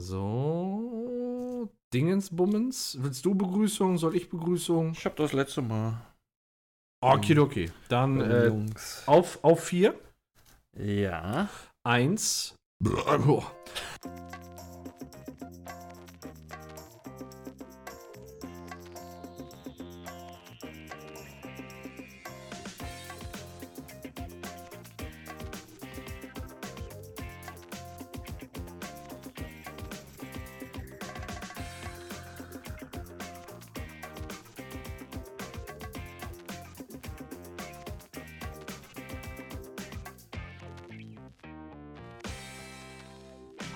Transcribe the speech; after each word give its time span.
So. 0.00 1.68
Dingensbummens. 1.92 2.96
Willst 3.00 3.24
du 3.24 3.34
Begrüßung? 3.34 3.98
Soll 3.98 4.16
ich 4.16 4.30
Begrüßung? 4.30 4.92
Ich 4.92 5.04
hab 5.04 5.16
das 5.16 5.32
letzte 5.32 5.60
Mal. 5.60 6.00
Okidoki. 7.02 7.70
Dann 7.88 8.20
äh, 8.20 8.46
Jungs. 8.46 9.02
auf, 9.06 9.38
auf 9.42 9.64
vier. 9.64 9.94
Ja. 10.76 11.48
Eins. 11.84 12.54
Oh. 13.26 13.42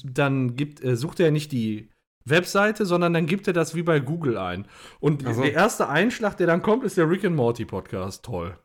dann 0.04 0.56
gibt, 0.56 0.84
äh, 0.84 0.96
sucht 0.96 1.20
er 1.20 1.32
nicht 1.32 1.52
die 1.52 1.90
Webseite, 2.26 2.86
sondern 2.86 3.14
dann 3.14 3.26
gibt 3.26 3.48
er 3.48 3.54
das 3.54 3.76
wie 3.76 3.84
bei 3.84 4.00
Google 4.00 4.38
ein. 4.38 4.68
Und 5.00 5.26
Ach 5.26 5.34
so. 5.34 5.42
der 5.42 5.54
erste 5.54 5.90
Einschlag, 5.90 6.38
der 6.38 6.48
dann 6.48 6.62
kommt, 6.62 6.84
ist 6.84 6.98
der 6.98 7.10
Rick 7.10 7.26
and 7.26 7.36
Morty 7.36 7.66
Podcast. 7.66 8.24
Toll. 8.24 8.58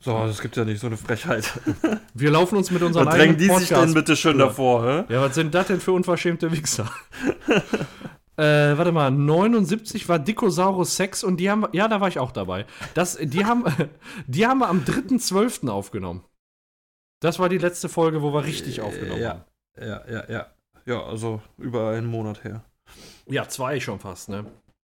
So, 0.00 0.26
das 0.26 0.40
gibt 0.40 0.56
ja 0.56 0.64
nicht 0.64 0.80
so 0.80 0.86
eine 0.86 0.96
Frechheit. 0.96 1.50
Wir 2.14 2.30
laufen 2.30 2.56
uns 2.56 2.70
mit 2.70 2.82
unseren 2.82 3.06
Was 3.06 3.14
drängen 3.14 3.36
eigenen 3.36 3.58
die 3.58 3.64
sich 3.64 3.76
denn 3.76 3.94
bitte 3.94 4.14
schön 4.14 4.38
davor, 4.38 4.84
hä? 4.84 5.12
Ja, 5.12 5.22
was 5.22 5.34
sind 5.34 5.54
das 5.54 5.66
denn 5.66 5.80
für 5.80 5.92
unverschämte 5.92 6.52
Wichser? 6.52 6.90
äh, 8.36 8.76
warte 8.76 8.92
mal, 8.92 9.10
79 9.10 10.08
war 10.08 10.18
Dikosaurus 10.18 10.96
Sex 10.96 11.24
und 11.24 11.38
die 11.38 11.50
haben, 11.50 11.66
ja, 11.72 11.88
da 11.88 12.00
war 12.00 12.08
ich 12.08 12.18
auch 12.18 12.32
dabei. 12.32 12.66
Das, 12.94 13.16
die 13.20 13.44
haben, 13.44 13.64
die 14.26 14.46
haben 14.46 14.58
wir 14.58 14.68
am 14.68 14.80
3.12. 14.80 15.68
aufgenommen. 15.68 16.24
Das 17.20 17.38
war 17.38 17.48
die 17.48 17.58
letzte 17.58 17.88
Folge, 17.88 18.22
wo 18.22 18.32
wir 18.32 18.44
richtig 18.44 18.80
aufgenommen 18.80 19.20
ja. 19.20 19.30
haben. 19.30 19.44
Ja, 19.80 20.02
ja, 20.08 20.30
ja. 20.30 20.46
Ja, 20.84 21.02
also 21.02 21.40
über 21.58 21.90
einen 21.90 22.06
Monat 22.06 22.44
her. 22.44 22.64
Ja, 23.26 23.48
zwei 23.48 23.80
schon 23.80 23.98
fast, 23.98 24.28
ne? 24.28 24.46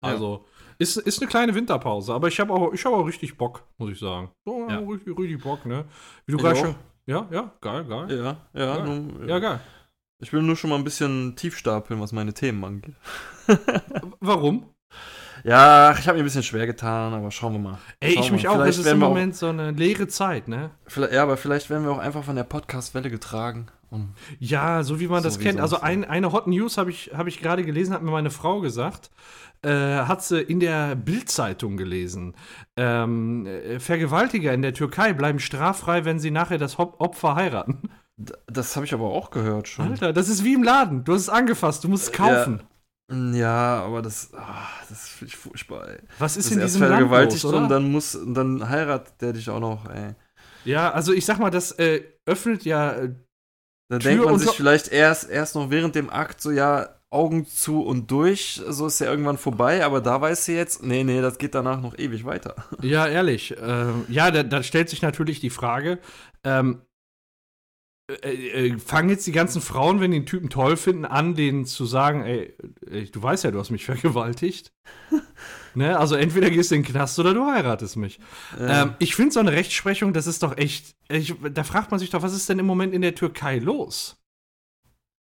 Ja. 0.04 0.10
Also, 0.10 0.46
ist, 0.80 0.98
ist 0.98 1.22
eine 1.22 1.30
kleine 1.30 1.54
Winterpause, 1.54 2.14
aber 2.14 2.28
ich 2.28 2.40
habe 2.40 2.52
auch, 2.52 2.74
ich 2.74 2.84
hab 2.84 2.94
auch 2.94 3.06
richtig 3.06 3.38
Bock, 3.38 3.64
muss 3.78 3.92
ich 3.92 4.00
sagen. 4.00 4.32
So, 4.46 4.68
Ja. 4.68 4.80
richtig, 4.80 5.18
richtig 5.18 5.44
Bock, 5.44 5.66
ne? 5.66 5.86
Wie 6.26 6.32
du 6.32 6.38
gerade 6.38 6.56
schon. 6.56 6.76
Ja, 7.06 7.28
ja, 7.32 7.52
geil, 7.62 7.84
geil. 7.86 8.08
Ja, 8.10 8.38
ja. 8.54 8.78
Ja. 8.78 8.86
Nun, 8.86 9.28
Ja, 9.28 9.40
geil. 9.40 9.60
Ich 10.20 10.32
will 10.32 10.42
nur 10.42 10.56
schon 10.56 10.70
mal 10.70 10.78
ein 10.78 10.86
bisschen 10.86 11.36
tief 11.36 11.58
stapeln, 11.58 12.00
was 12.00 12.14
meine 12.14 12.34
Themen 12.34 12.64
angeht. 12.64 12.96
Warum? 14.20 14.66
Ja, 15.44 15.92
ich 16.00 16.08
habe 16.08 16.18
mir 16.18 16.24
ein 16.24 16.26
bisschen 16.26 16.44
schwer 16.44 16.66
getan, 16.66 17.14
aber 17.14 17.30
schauen 17.30 17.54
wir 17.54 17.60
mal. 17.60 17.78
Ey, 18.00 18.14
Schauen 18.14 18.24
ich 18.24 18.32
mich 18.32 18.44
mal. 18.44 18.50
auch. 18.52 18.54
Vielleicht 18.56 18.80
Es 18.80 18.86
ist 18.86 18.92
im 18.92 19.00
wir 19.00 19.06
auch- 19.06 19.10
Moment 19.10 19.36
so 19.36 19.48
eine 19.48 19.72
leere 19.72 20.08
Zeit, 20.08 20.48
ne? 20.48 20.72
Vielleicht, 20.88 21.14
ja, 21.14 21.24
aber 21.24 21.36
vielleicht 21.36 21.70
werden 21.70 21.84
wir 21.84 21.92
auch 21.92 21.98
einfach 22.00 22.24
von 22.24 22.36
der 22.38 22.44
Podcast-Welle 22.46 23.10
getragen. 23.10 23.68
Ja, 24.40 24.82
so 24.82 25.00
wie 25.00 25.08
man 25.08 25.22
So 25.22 25.30
das 25.30 25.40
wie 25.40 25.44
kennt. 25.44 25.60
Also 25.60 25.82
ein, 25.82 26.04
eine 26.04 26.32
Hot 26.32 26.48
News 26.48 26.78
habe 26.80 26.90
ich, 26.90 27.12
hab 27.16 27.28
ich 27.28 27.40
gerade 27.42 27.64
gelesen, 27.64 27.94
hat 27.94 28.02
mir 28.02 28.10
meine 28.10 28.32
Frau 28.32 28.60
gesagt. 28.60 29.12
Äh, 29.62 29.70
hat 29.70 30.24
sie 30.24 30.42
in 30.42 30.60
der 30.60 30.96
Bild-Zeitung 30.96 31.78
gelesen. 31.78 32.34
Ähm, 32.76 33.46
äh, 33.46 33.80
Vergewaltiger 33.80 34.52
in 34.54 34.62
der 34.64 34.74
Türkei 34.74 35.14
bleiben 35.14 35.40
straffrei, 35.40 36.06
wenn 36.06 36.20
sie 36.20 36.32
nachher 36.32 36.58
das 36.58 36.80
Opfer 36.80 37.36
heiraten. 37.36 37.90
das 38.48 38.76
habe 38.76 38.86
ich 38.86 38.94
aber 38.96 39.06
auch 39.06 39.30
gehört 39.30 39.68
schon. 39.68 39.92
Alter, 39.92 40.12
das 40.12 40.28
ist 40.28 40.44
wie 40.44 40.54
im 40.54 40.64
Laden. 40.64 41.04
Du 41.04 41.14
hast 41.14 41.22
es 41.22 41.30
angefasst, 41.30 41.84
du 41.84 41.88
musst 41.90 42.06
es 42.06 42.12
kaufen. 42.14 42.62
Ja, 42.62 42.68
aber 43.16 44.02
das, 44.02 44.32
ah, 44.34 44.68
das 44.90 45.08
finde 45.10 45.34
ich 45.34 45.38
furchtbar, 45.38 45.88
ey. 45.90 46.00
Was 46.20 46.38
ist 46.38 46.48
Das 46.48 46.58
in 46.58 46.62
diesem 46.62 46.82
Land 46.82 46.92
los, 46.92 47.00
vergewaltigt 47.00 47.46
oder? 47.46 47.58
und 47.58 47.70
dann 47.70 47.92
muss, 47.92 48.16
und 48.16 48.34
dann 48.34 48.70
heiratet 48.70 49.14
der 49.22 49.34
dich 49.34 49.50
auch 49.50 49.60
noch, 49.60 49.90
ey. 49.90 50.16
Ja, 50.66 50.92
also 50.92 51.14
ich 51.14 51.26
sag 51.26 51.40
mal, 51.40 51.50
das 51.50 51.72
äh, 51.74 52.04
öffnet 52.26 52.64
ja 52.66 52.92
äh, 52.94 53.14
Da 53.90 54.00
Tür 54.00 54.12
denkt 54.12 54.26
man 54.26 54.40
sich 54.40 54.52
vielleicht 54.52 54.88
erst, 54.90 55.30
erst 55.30 55.56
noch 55.56 55.70
während 55.70 55.96
dem 55.96 56.10
Akt 56.10 56.42
so, 56.42 56.52
ja, 56.52 56.90
Augen 57.10 57.46
zu 57.46 57.84
und 57.84 58.10
durch, 58.10 58.60
so 58.68 58.88
ist 58.88 59.00
ja 59.00 59.08
irgendwann 59.08 59.38
vorbei, 59.38 59.86
aber 59.86 60.02
da 60.02 60.20
weißt 60.20 60.48
du 60.48 60.54
jetzt, 60.54 60.82
nee, 60.84 61.04
nee, 61.04 61.22
das 61.22 61.38
geht 61.38 61.54
danach 61.54 61.80
noch 61.80 61.96
ewig 62.00 62.26
weiter. 62.26 62.56
Ja, 62.82 63.08
ehrlich. 63.08 63.56
Ähm, 63.62 64.06
ja, 64.10 64.32
da, 64.32 64.42
da 64.42 64.64
stellt 64.64 64.90
sich 64.90 65.04
natürlich 65.04 65.40
die 65.40 65.52
Frage, 65.52 66.00
ähm, 66.44 66.82
äh, 68.10 68.68
äh, 68.68 68.80
fangen 68.80 69.10
jetzt 69.10 69.26
die 69.28 69.32
ganzen 69.32 69.62
Frauen, 69.62 70.02
wenn 70.02 70.12
die 70.12 70.20
den 70.20 70.26
Typen 70.26 70.50
toll 70.50 70.76
finden, 70.76 71.06
an, 71.06 71.36
denen 71.36 71.66
zu 71.66 71.86
sagen, 71.86 72.24
ey, 72.24 72.54
ey 72.90 73.10
du 73.10 73.24
weißt 73.24 73.46
ja, 73.46 73.52
du 73.52 73.60
hast 73.60 73.70
mich 73.70 73.86
vergewaltigt. 73.86 74.74
ne? 75.74 75.98
Also 75.98 76.16
entweder 76.16 76.50
gehst 76.50 76.72
du 76.72 76.76
in 76.76 76.84
den 76.84 76.92
Knast 76.92 77.18
oder 77.20 77.34
du 77.34 77.46
heiratest 77.46 77.96
mich. 77.96 78.20
Ähm, 78.60 78.96
ich 79.00 79.16
finde 79.16 79.32
so 79.32 79.40
eine 79.40 79.54
Rechtsprechung, 79.54 80.12
das 80.12 80.28
ist 80.28 80.44
doch 80.44 80.58
echt, 80.58 80.96
ich, 81.08 81.34
da 81.54 81.64
fragt 81.64 81.92
man 81.92 82.00
sich 82.00 82.10
doch, 82.10 82.22
was 82.22 82.34
ist 82.34 82.50
denn 82.50 82.60
im 82.60 82.66
Moment 82.66 82.94
in 82.94 83.02
der 83.02 83.16
Türkei 83.16 83.60
los? 83.60 84.18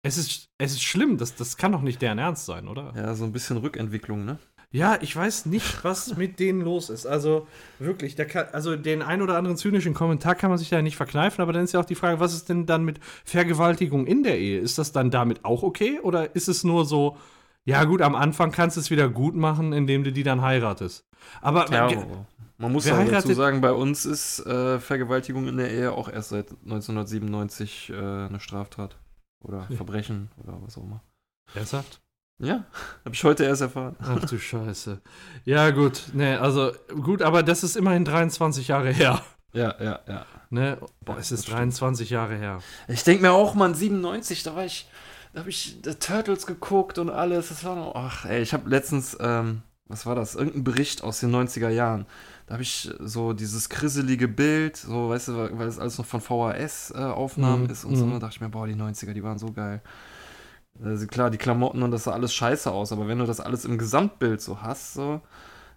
Es 0.03 0.19
ist, 0.19 0.49
es 0.59 0.73
ist 0.73 0.83
schlimm, 0.83 1.17
das, 1.17 1.35
das 1.35 1.57
kann 1.57 1.73
doch 1.73 1.83
nicht 1.83 2.03
deren 2.03 2.19
Ernst 2.19 2.45
sein, 2.45 2.69
oder? 2.69 2.93
ja, 2.95 3.15
so 3.15 3.25
ein 3.25 3.33
bisschen 3.33 3.57
Rückentwicklung, 3.57 4.25
ne? 4.25 4.39
Ja, 4.71 4.99
ich 5.01 5.17
weiß 5.17 5.47
nicht, 5.47 5.83
was 5.83 6.17
mit 6.17 6.39
denen 6.39 6.61
los 6.61 6.91
ist. 6.91 7.07
Also 7.07 7.47
wirklich, 7.79 8.17
kann, 8.17 8.49
also 8.53 8.77
den 8.77 9.01
ein 9.01 9.23
oder 9.23 9.37
anderen 9.39 9.57
zynischen 9.57 9.95
Kommentar 9.95 10.35
kann 10.35 10.51
man 10.51 10.59
sich 10.59 10.69
da 10.69 10.83
nicht 10.83 10.97
verkneifen, 10.97 11.41
aber 11.41 11.55
dann 11.55 11.65
ist 11.65 11.73
ja 11.73 11.81
auch 11.81 11.87
die 11.87 11.95
Frage, 11.95 12.21
was 12.21 12.35
ist 12.35 12.49
denn 12.51 12.67
dann 12.67 12.85
mit 12.85 13.01
Vergewaltigung 13.25 14.07
in 14.07 14.23
der 14.23 14.39
Ehe? 14.39 14.61
Ist 14.61 14.77
das 14.77 14.93
dann 14.93 15.11
damit 15.11 15.45
auch 15.45 15.63
okay 15.63 16.01
oder 16.01 16.35
ist 16.37 16.49
es 16.49 16.65
nur 16.65 16.85
so, 16.85 17.17
ja 17.65 17.85
gut, 17.85 18.03
am 18.03 18.15
Anfang 18.15 18.53
kannst 18.53 18.77
du 18.77 18.81
es 18.81 18.91
wieder 18.91 19.09
gut 19.09 19.35
machen, 19.35 19.73
indem 19.73 20.05
du 20.05 20.13
die 20.13 20.23
dann 20.23 20.43
heiratest? 20.43 21.07
Aber 21.41 21.71
Ja, 21.71 21.91
man 22.59 22.73
muss 22.73 22.91
auch 22.91 23.09
dazu 23.09 23.33
sagen, 23.33 23.61
bei 23.61 23.73
uns 23.73 24.05
ist 24.05 24.41
äh, 24.45 24.81
Vergewaltigung 24.81 25.49
in 25.49 25.57
der 25.57 25.71
Ehe 25.71 25.93
auch 25.93 26.09
erst 26.09 26.31
seit 26.31 26.51
1997 26.65 27.91
äh, 27.91 27.95
eine 27.95 28.41
Straftat. 28.41 28.99
Oder 29.41 29.67
Ja. 29.69 29.77
Verbrechen 29.77 30.31
oder 30.43 30.59
was 30.63 30.77
auch 30.77 30.83
immer. 30.83 31.03
ernsthaft? 31.55 32.01
Ja, 32.41 32.65
habe 33.05 33.15
ich 33.15 33.25
heute 33.25 33.45
erst 33.45 33.63
erfahren. 33.63 33.97
Ach 34.01 34.25
du 34.25 34.39
Scheiße. 34.39 35.01
Ja 35.45 35.71
gut, 35.71 36.05
nee, 36.13 36.35
also 36.37 36.71
gut, 37.03 37.21
aber 37.23 37.43
das 37.43 37.65
ist 37.65 37.77
immerhin 37.77 38.05
23 38.05 38.69
Jahre 38.69 38.91
her. 38.93 39.21
Ja, 39.53 39.75
ja, 39.81 39.99
ja. 40.07 40.27
Ne? 40.51 40.79
Boah, 41.05 41.15
Ja, 41.15 41.21
es 41.21 41.33
ist 41.33 41.49
das 41.49 41.55
23 41.55 42.11
Jahre 42.11 42.37
her. 42.37 42.61
Ich 42.87 43.03
denke 43.03 43.23
mir 43.23 43.33
auch, 43.33 43.55
man, 43.55 43.75
97, 43.75 44.43
da 44.45 44.55
war 44.55 44.65
ich, 44.65 44.89
da 45.33 45.41
habe 45.41 45.51
ich 45.51 45.79
The 45.83 45.95
Turtles 45.95 46.47
geguckt 46.47 46.99
und 46.99 47.11
alles. 47.11 47.49
Das 47.49 47.65
war 47.65 47.75
noch, 47.75 47.95
ach, 47.97 48.25
ey, 48.27 48.41
ich 48.43 48.53
habe 48.53 48.69
letztens, 48.71 49.17
ähm, 49.21 49.63
was 49.87 50.07
war 50.07 50.15
das? 50.15 50.35
Irgendein 50.35 50.65
Bericht 50.65 51.03
aus 51.03 51.21
den 51.21 51.35
90er 51.35 51.71
Jahren. 51.71 52.07
Da 52.47 52.53
habe 52.55 52.63
ich 52.63 52.91
so 53.01 53.33
dieses 53.33 53.69
krisselige 53.69 54.29
Bild, 54.29 54.77
so, 54.77 55.09
weißt 55.09 55.29
du, 55.29 55.37
weil 55.59 55.67
das 55.67 55.79
alles 55.79 55.99
noch 55.99 56.07
von 56.07 56.21
VHS-Aufnahmen 56.21 57.65
Mhm, 57.65 57.71
ist 57.71 57.85
und 57.85 57.97
so. 57.97 58.07
mhm. 58.07 58.13
Da 58.13 58.19
dachte 58.21 58.35
ich 58.37 58.41
mir, 58.41 58.49
boah, 58.49 58.67
die 58.67 58.75
90er, 58.77 59.13
die 59.13 59.23
waren 59.25 59.39
so 59.39 59.51
geil. 59.53 59.83
Also 60.83 61.07
klar, 61.07 61.31
die 61.31 61.39
Klamotten 61.39 61.83
und 61.83 61.91
das 61.91 62.05
sah 62.05 62.13
alles 62.13 62.33
scheiße 62.35 62.71
aus, 62.71 62.93
aber 62.93 63.09
wenn 63.09 63.19
du 63.19 63.27
das 63.27 63.41
alles 63.41 63.65
im 63.65 63.79
Gesamtbild 63.79 64.41
so 64.41 64.63
hast, 64.63 64.95
so, 64.95 65.21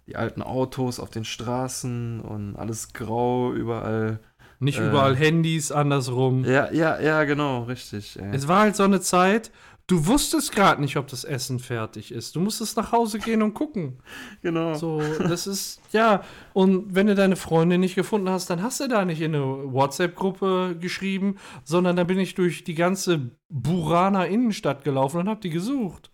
die 0.06 0.16
alten 0.16 0.42
Autos 0.42 1.00
auf 1.00 1.10
den 1.10 1.24
Straßen 1.24 2.20
und 2.20 2.56
alles 2.56 2.92
grau, 2.92 3.52
überall. 3.52 4.20
Nicht 4.58 4.78
Äh. 4.78 4.88
überall 4.88 5.16
Handys, 5.16 5.72
andersrum. 5.72 6.44
Ja, 6.44 6.70
ja, 6.70 7.00
ja, 7.00 7.24
genau, 7.24 7.64
richtig. 7.64 8.16
Ey. 8.20 8.30
Es 8.34 8.46
war 8.46 8.60
halt 8.60 8.76
so 8.76 8.84
eine 8.84 9.00
Zeit, 9.00 9.50
du 9.86 10.06
wusstest 10.06 10.52
gerade 10.52 10.80
nicht, 10.80 10.96
ob 10.96 11.08
das 11.08 11.24
Essen 11.24 11.58
fertig 11.58 12.12
ist. 12.12 12.36
Du 12.36 12.40
musstest 12.40 12.76
nach 12.76 12.92
Hause 12.92 13.18
gehen 13.18 13.42
und 13.42 13.54
gucken. 13.54 13.98
Genau. 14.42 14.74
So, 14.74 15.00
das 15.18 15.46
ist, 15.46 15.80
ja, 15.92 16.22
und 16.52 16.94
wenn 16.94 17.06
du 17.06 17.14
deine 17.14 17.36
Freundin 17.36 17.80
nicht 17.80 17.94
gefunden 17.94 18.28
hast, 18.28 18.50
dann 18.50 18.62
hast 18.62 18.80
du 18.80 18.88
da 18.88 19.04
nicht 19.04 19.20
in 19.20 19.34
eine 19.34 19.72
WhatsApp-Gruppe 19.72 20.76
geschrieben, 20.80 21.36
sondern 21.64 21.96
da 21.96 22.04
bin 22.04 22.18
ich 22.18 22.34
durch 22.34 22.64
die 22.64 22.74
ganze 22.74 23.30
Burana 23.48 24.24
Innenstadt 24.24 24.84
gelaufen 24.84 25.20
und 25.20 25.28
hab 25.28 25.40
die 25.40 25.50
gesucht. 25.50 26.10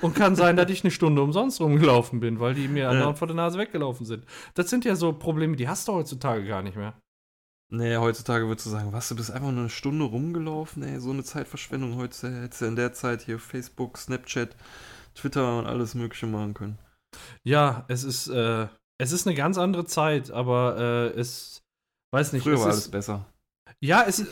Und 0.00 0.14
kann 0.14 0.36
sein, 0.36 0.56
dass 0.56 0.70
ich 0.70 0.84
eine 0.84 0.90
Stunde 0.90 1.22
umsonst 1.22 1.60
rumgelaufen 1.60 2.20
bin, 2.20 2.40
weil 2.40 2.54
die 2.54 2.68
mir 2.68 2.88
andauernd 2.88 3.18
vor 3.18 3.26
der 3.26 3.36
Nase 3.36 3.58
weggelaufen 3.58 4.06
sind. 4.06 4.24
Das 4.54 4.70
sind 4.70 4.84
ja 4.84 4.94
so 4.94 5.12
Probleme, 5.12 5.56
die 5.56 5.68
hast 5.68 5.88
du 5.88 5.92
heutzutage 5.92 6.44
gar 6.44 6.62
nicht 6.62 6.76
mehr. 6.76 6.94
Nee, 7.74 7.96
heutzutage 7.96 8.46
würdest 8.48 8.66
du 8.66 8.70
sagen, 8.70 8.92
was, 8.92 9.08
du 9.08 9.16
bist 9.16 9.30
einfach 9.30 9.50
nur 9.50 9.60
eine 9.60 9.70
Stunde 9.70 10.04
rumgelaufen, 10.04 10.82
ey, 10.82 11.00
so 11.00 11.10
eine 11.10 11.24
Zeitverschwendung. 11.24 11.96
Heute 11.96 12.42
hättest 12.42 12.60
du 12.60 12.66
in 12.66 12.76
der 12.76 12.92
Zeit 12.92 13.22
hier 13.22 13.38
Facebook, 13.38 13.96
Snapchat, 13.96 14.54
Twitter 15.14 15.58
und 15.58 15.64
alles 15.66 15.94
Mögliche 15.94 16.26
machen 16.26 16.52
können. 16.52 16.78
Ja, 17.44 17.86
es 17.88 18.04
ist, 18.04 18.28
äh, 18.28 18.68
es 18.98 19.12
ist 19.12 19.26
eine 19.26 19.34
ganz 19.34 19.56
andere 19.56 19.86
Zeit, 19.86 20.30
aber 20.30 20.76
äh, 20.76 21.18
es, 21.18 21.62
weiß 22.12 22.34
nicht, 22.34 22.42
Früher 22.42 22.56
es 22.56 22.60
war 22.60 22.68
ist, 22.68 22.74
alles 22.74 22.90
besser. 22.90 23.26
Ja, 23.80 24.04
es 24.06 24.26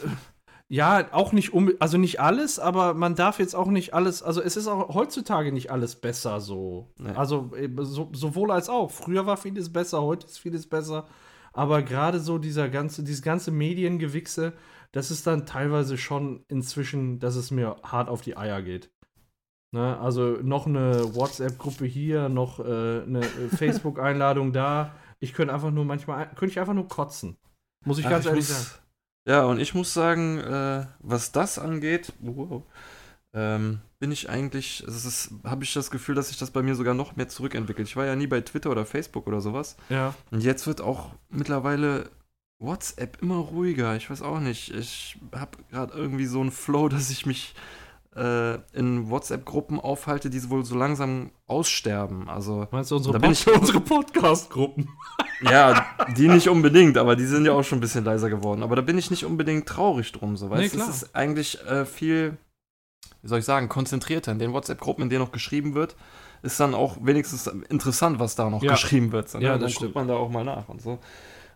ja 0.69 1.09
auch 1.13 1.33
nicht 1.33 1.55
um, 1.55 1.73
also 1.81 1.97
nicht 1.97 2.21
alles, 2.21 2.59
aber 2.59 2.93
man 2.93 3.15
darf 3.15 3.39
jetzt 3.39 3.57
auch 3.57 3.69
nicht 3.69 3.95
alles, 3.95 4.23
also 4.23 4.43
es 4.43 4.59
ist 4.59 4.69
auch 4.69 4.95
heutzutage 4.95 5.51
nicht 5.51 5.71
alles 5.71 5.97
besser 5.97 6.41
so. 6.41 6.93
Nee. 6.99 7.13
Also 7.13 7.51
so, 7.79 8.11
sowohl 8.13 8.51
als 8.51 8.69
auch. 8.69 8.91
Früher 8.91 9.25
war 9.25 9.39
vieles 9.39 9.73
besser, 9.73 10.03
heute 10.03 10.27
ist 10.27 10.39
vieles 10.39 10.69
besser, 10.69 11.09
aber 11.53 11.83
gerade 11.83 12.21
so 12.21 12.39
dieser 12.39 12.69
ganze, 12.69 13.03
dieses 13.03 13.23
ganze 13.23 13.51
Mediengewichse, 13.51 14.53
das 14.93 15.11
ist 15.11 15.27
dann 15.27 15.47
teilweise 15.47 15.97
schon 15.99 16.45
inzwischen, 16.49 17.19
dass 17.21 17.37
es 17.37 17.51
mir 17.51 17.77
hart 17.83 18.09
auf 18.09 18.21
die 18.23 18.37
Eier 18.37 18.63
geht. 18.63 18.91
Ne? 19.73 19.99
Also 20.01 20.39
noch 20.43 20.67
eine 20.67 21.15
WhatsApp-Gruppe 21.15 21.87
hier, 21.87 22.29
noch 22.29 22.59
äh, 22.61 22.63
eine 23.03 23.21
äh, 23.21 23.49
Facebook-Einladung 23.57 24.53
da. 24.53 24.95
Ich 25.21 25.33
könnte 25.33 25.55
einfach 25.55 25.71
nur 25.71 25.85
manchmal, 25.85 26.27
könnte 26.31 26.47
ich 26.53 26.61
einfach 26.61 26.75
nur 26.75 26.89
kotzen. 26.89 27.37
Muss 27.85 27.99
ich 27.99 28.07
Ach, 28.07 28.11
ganz 28.11 28.27
ehrlich 28.27 28.49
muss- 28.49 28.65
sagen. 28.71 28.77
Ja, 29.29 29.45
und 29.45 29.61
ich 29.61 29.75
muss 29.75 29.93
sagen, 29.93 30.39
äh, 30.39 30.87
was 31.01 31.31
das 31.31 31.59
angeht, 31.59 32.13
wow, 32.21 32.63
ähm, 33.33 33.81
bin 33.99 34.11
ich 34.13 34.29
eigentlich, 34.31 34.83
ist, 34.85 35.31
habe 35.45 35.65
ich 35.65 35.73
das 35.75 35.91
Gefühl, 35.91 36.15
dass 36.15 36.29
sich 36.29 36.39
das 36.39 36.51
bei 36.51 36.63
mir 36.63 36.75
sogar 36.75 36.95
noch 36.95 37.17
mehr 37.17 37.29
zurückentwickelt. 37.29 37.87
Ich 37.89 37.97
war 37.97 38.07
ja 38.07 38.17
nie 38.17 38.27
bei 38.27 38.41
Twitter 38.41 38.71
oder 38.71 38.85
Facebook 38.87 39.27
oder 39.27 39.41
sowas. 39.41 39.77
Ja. 39.89 40.15
Und 40.31 40.43
jetzt 40.43 40.67
wird 40.67 40.81
auch 40.81 41.11
mittlerweile 41.29 42.11
WhatsApp 42.59 43.19
immer 43.23 43.37
ruhiger. 43.37 43.97
Ich 43.97 44.11
weiß 44.11 44.23
auch 44.23 44.41
nicht. 44.41 44.75
Ich 44.75 45.19
habe 45.35 45.59
gerade 45.71 45.95
irgendwie 45.95 46.27
so 46.27 46.41
einen 46.41 46.51
Flow, 46.51 46.89
dass 46.89 47.11
ich 47.11 47.25
mich 47.27 47.55
äh, 48.17 48.55
in 48.73 49.09
WhatsApp-Gruppen 49.11 49.79
aufhalte, 49.79 50.29
die 50.31 50.51
wohl 50.51 50.65
so 50.65 50.77
langsam 50.77 51.31
aussterben. 51.47 52.29
Also, 52.29 52.67
Meinst 52.71 52.91
du 52.91 52.97
unsere, 52.97 53.19
Da 53.19 53.19
bin 53.27 53.35
Pod 53.37 53.55
unsere 53.61 53.81
Podcast-Gruppen? 53.81 54.89
ja, 55.43 55.87
die 56.17 56.27
nicht 56.29 56.49
unbedingt, 56.49 56.99
aber 56.99 57.17
die 57.17 57.27
sind 57.27 57.45
ja 57.47 57.53
auch 57.53 57.63
schon 57.63 57.79
ein 57.79 57.83
bisschen 57.83 58.05
leiser 58.05 58.29
geworden. 58.29 58.63
Aber 58.63 58.77
da 58.77 58.83
bin 58.83 58.99
ich 58.99 59.11
nicht 59.11 59.25
unbedingt 59.25 59.67
traurig 59.69 60.11
drum. 60.13 60.37
So, 60.37 60.51
weißt 60.51 60.61
Nee, 60.63 60.69
du, 60.71 60.77
klar. 60.77 60.89
es 60.89 61.03
ist 61.03 61.15
eigentlich 61.15 61.65
äh, 61.67 61.85
viel, 61.87 62.37
wie 63.23 63.29
soll 63.29 63.39
ich 63.41 63.45
sagen, 63.45 63.69
konzentrierter. 63.69 64.33
In 64.33 64.39
den 64.39 64.53
WhatsApp-Gruppen, 64.53 65.05
in 65.05 65.11
denen 65.11 65.23
noch 65.23 65.33
geschrieben 65.33 65.75
wird, 65.75 65.97
ist 66.43 66.59
dann 66.59 66.75
auch 66.75 66.97
wenigstens 67.03 67.47
interessant, 67.47 68.19
was 68.19 68.35
da 68.35 68.49
noch 68.51 68.63
Ja. 68.63 68.73
geschrieben 68.73 69.13
wird. 69.13 69.29
So, 69.29 69.39
ne? 69.39 69.45
Ja, 69.45 69.59
dann 69.59 69.73
guckt 69.73 69.95
man 69.95 70.09
da 70.09 70.15
auch 70.15 70.31
mal 70.31 70.45
nach 70.45 70.69
und 70.69 70.81
so. 70.81 70.99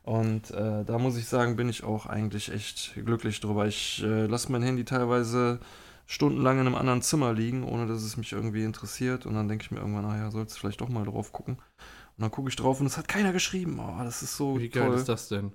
Und 0.02 0.50
äh, 0.50 0.85
da 0.85 0.99
muss 0.99 1.17
ich 1.17 1.26
sagen, 1.26 1.56
bin 1.56 1.70
ich 1.70 1.82
auch 1.85 2.05
eigentlich 2.06 2.52
echt 2.52 2.93
glücklich 2.94 3.41
drüber. 3.41 3.67
Ich 3.67 4.02
äh, 4.02 4.26
lasse 4.26 4.52
mein 4.52 4.62
Handy 4.62 4.85
teilweise 4.85 5.61
stundenlang 6.06 6.61
in 6.61 6.67
einem 6.67 6.75
anderen 6.75 7.00
Zimmer 7.00 7.32
liegen, 7.32 7.64
ohne 7.64 7.87
dass 7.87 8.02
es 8.02 8.19
mich 8.19 8.32
irgendwie 8.32 8.64
interessiert. 8.64 9.25
Und 9.25 9.35
dann 9.35 9.49
denke 9.49 9.64
ich 9.64 9.70
mir 9.70 9.79
irgendwann, 9.79 10.02
naja, 10.06 10.31
sollst 10.31 10.55
du 10.56 10.61
vielleicht 10.61 10.82
doch 10.82 10.90
mal 10.90 11.05
drauf 11.06 11.32
gucken. 11.32 11.55
Und 11.56 12.23
dann 12.23 12.31
gucke 12.31 12.50
ich 12.50 12.56
drauf 12.56 12.81
und 12.81 12.87
es 12.87 12.99
hat 12.99 13.08
keiner 13.08 13.32
geschrieben. 13.32 13.81
Oh, 13.81 14.05
das 14.05 14.23
ist 14.23 14.37
so 14.37 14.58
Wie 14.58 14.69
geil 14.69 14.88
toll. 14.88 14.97
ist 14.97 15.08
das 15.08 15.29
denn? 15.29 15.52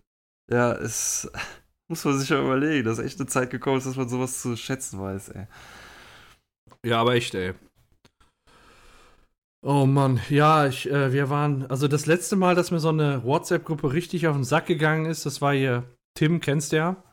Ja, 0.52 0.72
es 0.74 1.30
muss 1.90 2.06
man 2.06 2.18
sich 2.18 2.30
ja 2.30 2.42
überlegen, 2.42 2.86
dass 2.86 3.00
echt 3.00 3.20
eine 3.20 3.28
Zeit 3.28 3.50
gekommen 3.50 3.78
ist, 3.78 3.88
dass 3.88 3.98
man 3.98 4.10
sowas 4.10 4.42
zu 4.42 4.56
schätzen 4.56 5.00
weiß, 5.00 5.30
ey. 5.30 5.48
Ja, 6.86 7.02
aber 7.02 7.16
echt, 7.16 7.36
ey. 7.36 7.54
Oh 9.62 9.86
Mann, 9.86 10.22
ja, 10.30 10.68
ich, 10.68 10.90
äh, 10.90 11.12
wir 11.12 11.30
waren, 11.30 11.66
also 11.70 11.90
das 11.90 12.06
letzte 12.06 12.38
Mal, 12.38 12.56
dass 12.56 12.72
mir 12.72 12.80
so 12.80 12.90
eine 12.90 13.24
WhatsApp-Gruppe 13.26 13.92
richtig 13.92 14.28
auf 14.28 14.36
den 14.36 14.46
Sack 14.46 14.68
gegangen 14.68 15.06
ist, 15.06 15.26
das 15.26 15.42
war 15.42 15.54
hier, 15.54 15.84
Tim, 16.18 16.40
kennst 16.40 16.72
du 16.72 16.78
ja? 16.78 17.04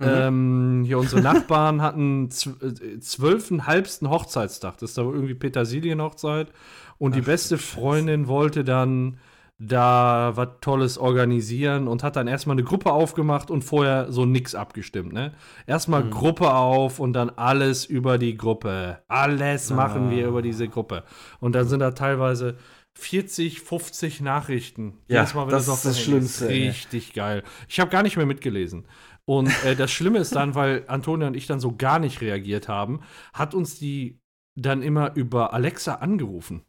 Mhm. 0.00 0.06
Ähm, 0.06 0.82
hier 0.86 0.98
unsere 0.98 1.20
Nachbarn 1.20 1.82
hatten 1.82 2.26
äh, 2.26 3.00
zwölfenhalbsten 3.00 4.10
Hochzeitstag. 4.10 4.78
Das 4.78 4.90
ist 4.90 4.98
da 4.98 5.02
irgendwie 5.02 5.34
Petersilienhochzeit. 5.34 6.52
Und 6.98 7.14
die 7.14 7.20
Ach, 7.20 7.26
beste 7.26 7.56
du 7.56 7.62
Scheiße. 7.62 7.80
Freundin 7.80 8.28
wollte 8.28 8.64
dann 8.64 9.18
da 9.60 10.32
was 10.36 10.48
Tolles 10.60 10.98
organisieren 10.98 11.88
und 11.88 12.04
hat 12.04 12.14
dann 12.14 12.28
erstmal 12.28 12.54
eine 12.54 12.62
Gruppe 12.64 12.92
aufgemacht 12.92 13.50
und 13.50 13.62
vorher 13.62 14.12
so 14.12 14.24
nix 14.24 14.54
abgestimmt, 14.54 15.12
ne? 15.12 15.34
Erstmal 15.66 16.04
Mhm. 16.04 16.10
Gruppe 16.10 16.54
auf 16.54 17.00
und 17.00 17.12
dann 17.12 17.30
alles 17.30 17.84
über 17.84 18.18
die 18.18 18.36
Gruppe. 18.36 19.02
Alles 19.08 19.70
machen 19.70 20.10
wir 20.10 20.26
Ah. 20.26 20.28
über 20.28 20.42
diese 20.42 20.68
Gruppe. 20.68 21.02
Und 21.40 21.54
dann 21.54 21.66
sind 21.66 21.80
da 21.80 21.90
teilweise 21.90 22.56
40, 22.96 23.60
50 23.60 24.20
Nachrichten. 24.20 24.98
Ja, 25.08 25.20
Jedes 25.22 25.34
Mal, 25.34 25.46
wenn 25.46 25.52
das 25.52 25.66
du 25.66 25.72
ist 25.72 25.84
das 25.84 26.00
Schlimmste, 26.00 26.48
ey. 26.48 26.68
Richtig 26.68 27.12
geil. 27.14 27.42
Ich 27.68 27.80
habe 27.80 27.90
gar 27.90 28.02
nicht 28.04 28.16
mehr 28.16 28.26
mitgelesen. 28.26 28.86
Und 29.24 29.48
äh, 29.64 29.74
das 29.76 29.90
Schlimme 29.90 30.18
ist 30.20 30.34
dann, 30.36 30.54
weil 30.54 30.84
Antonia 30.86 31.26
und 31.26 31.36
ich 31.36 31.46
dann 31.48 31.60
so 31.60 31.74
gar 31.76 31.98
nicht 31.98 32.20
reagiert 32.20 32.68
haben, 32.68 33.00
hat 33.34 33.54
uns 33.54 33.78
die 33.78 34.20
dann 34.56 34.82
immer 34.82 35.14
über 35.16 35.52
Alexa 35.52 35.96
angerufen. 35.96 36.62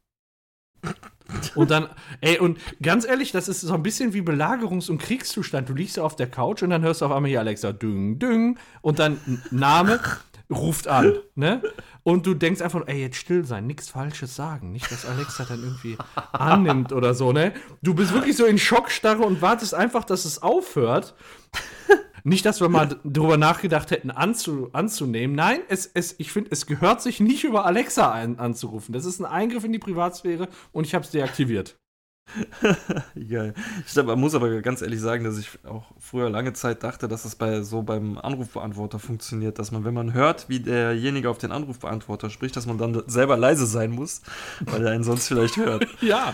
Und 1.55 1.71
dann, 1.71 1.89
ey, 2.21 2.39
und 2.39 2.59
ganz 2.81 3.05
ehrlich, 3.05 3.31
das 3.31 3.47
ist 3.47 3.61
so 3.61 3.73
ein 3.73 3.83
bisschen 3.83 4.13
wie 4.13 4.21
Belagerungs- 4.21 4.89
und 4.89 4.97
Kriegszustand. 4.99 5.69
Du 5.69 5.73
liegst 5.73 5.97
ja 5.97 6.03
auf 6.03 6.15
der 6.15 6.27
Couch 6.27 6.63
und 6.63 6.69
dann 6.71 6.81
hörst 6.81 7.01
du 7.01 7.05
auf 7.05 7.11
einmal 7.11 7.29
hier 7.29 7.39
Alexa, 7.39 7.71
düng, 7.71 8.19
düng, 8.19 8.57
und 8.81 8.99
dann 8.99 9.19
Name 9.51 9.99
ruft 10.49 10.87
an, 10.87 11.13
ne? 11.35 11.61
Und 12.01 12.25
du 12.25 12.33
denkst 12.33 12.61
einfach, 12.61 12.81
ey, 12.87 13.01
jetzt 13.01 13.17
still 13.17 13.45
sein, 13.45 13.67
nichts 13.67 13.89
Falsches 13.89 14.35
sagen. 14.35 14.71
Nicht, 14.71 14.91
dass 14.91 15.05
Alexa 15.05 15.45
dann 15.45 15.61
irgendwie 15.61 15.97
annimmt 16.31 16.91
oder 16.91 17.13
so, 17.13 17.31
ne? 17.31 17.53
Du 17.83 17.93
bist 17.93 18.13
wirklich 18.13 18.35
so 18.35 18.45
in 18.45 18.57
Schockstarre 18.57 19.21
und 19.21 19.43
wartest 19.43 19.75
einfach, 19.75 20.03
dass 20.05 20.25
es 20.25 20.41
aufhört. 20.41 21.13
Nicht, 22.23 22.45
dass 22.45 22.61
wir 22.61 22.69
mal 22.69 22.87
d- 22.87 22.95
drüber 23.05 23.37
nachgedacht 23.37 23.91
hätten, 23.91 24.11
anzu, 24.11 24.69
anzunehmen. 24.73 25.35
Nein, 25.35 25.59
es, 25.69 25.85
es, 25.85 26.15
ich 26.19 26.31
finde, 26.31 26.51
es 26.51 26.65
gehört 26.65 27.01
sich 27.01 27.19
nicht 27.19 27.43
über 27.43 27.65
Alexa 27.65 28.11
ein, 28.11 28.39
anzurufen. 28.39 28.93
Das 28.93 29.05
ist 29.05 29.19
ein 29.19 29.25
Eingriff 29.25 29.63
in 29.63 29.71
die 29.73 29.79
Privatsphäre 29.79 30.47
und 30.71 30.85
ich 30.85 30.95
habe 30.95 31.05
es 31.05 31.11
deaktiviert. 31.11 31.77
Geil. 33.29 33.53
Ich 33.85 33.93
glaub, 33.93 34.05
man 34.05 34.19
muss 34.19 34.35
aber 34.35 34.61
ganz 34.61 34.81
ehrlich 34.81 34.99
sagen, 34.99 35.23
dass 35.23 35.37
ich 35.37 35.49
auch 35.65 35.83
früher 35.99 36.29
lange 36.29 36.53
Zeit 36.53 36.83
dachte, 36.83 37.07
dass 37.07 37.25
es 37.25 37.35
bei 37.35 37.61
so 37.61 37.81
beim 37.81 38.17
Anrufbeantworter 38.17 38.99
funktioniert, 38.99 39.59
dass 39.59 39.71
man, 39.71 39.83
wenn 39.85 39.93
man 39.93 40.13
hört, 40.13 40.49
wie 40.49 40.59
derjenige 40.59 41.29
auf 41.29 41.37
den 41.37 41.51
Anrufbeantworter 41.51 42.29
spricht, 42.29 42.55
dass 42.55 42.65
man 42.65 42.77
dann 42.77 43.03
selber 43.07 43.37
leise 43.37 43.65
sein 43.65 43.91
muss, 43.91 44.21
weil 44.61 44.85
er 44.85 44.91
einen 44.91 45.03
sonst 45.03 45.27
vielleicht 45.27 45.57
hört. 45.57 45.87
Ja. 46.01 46.33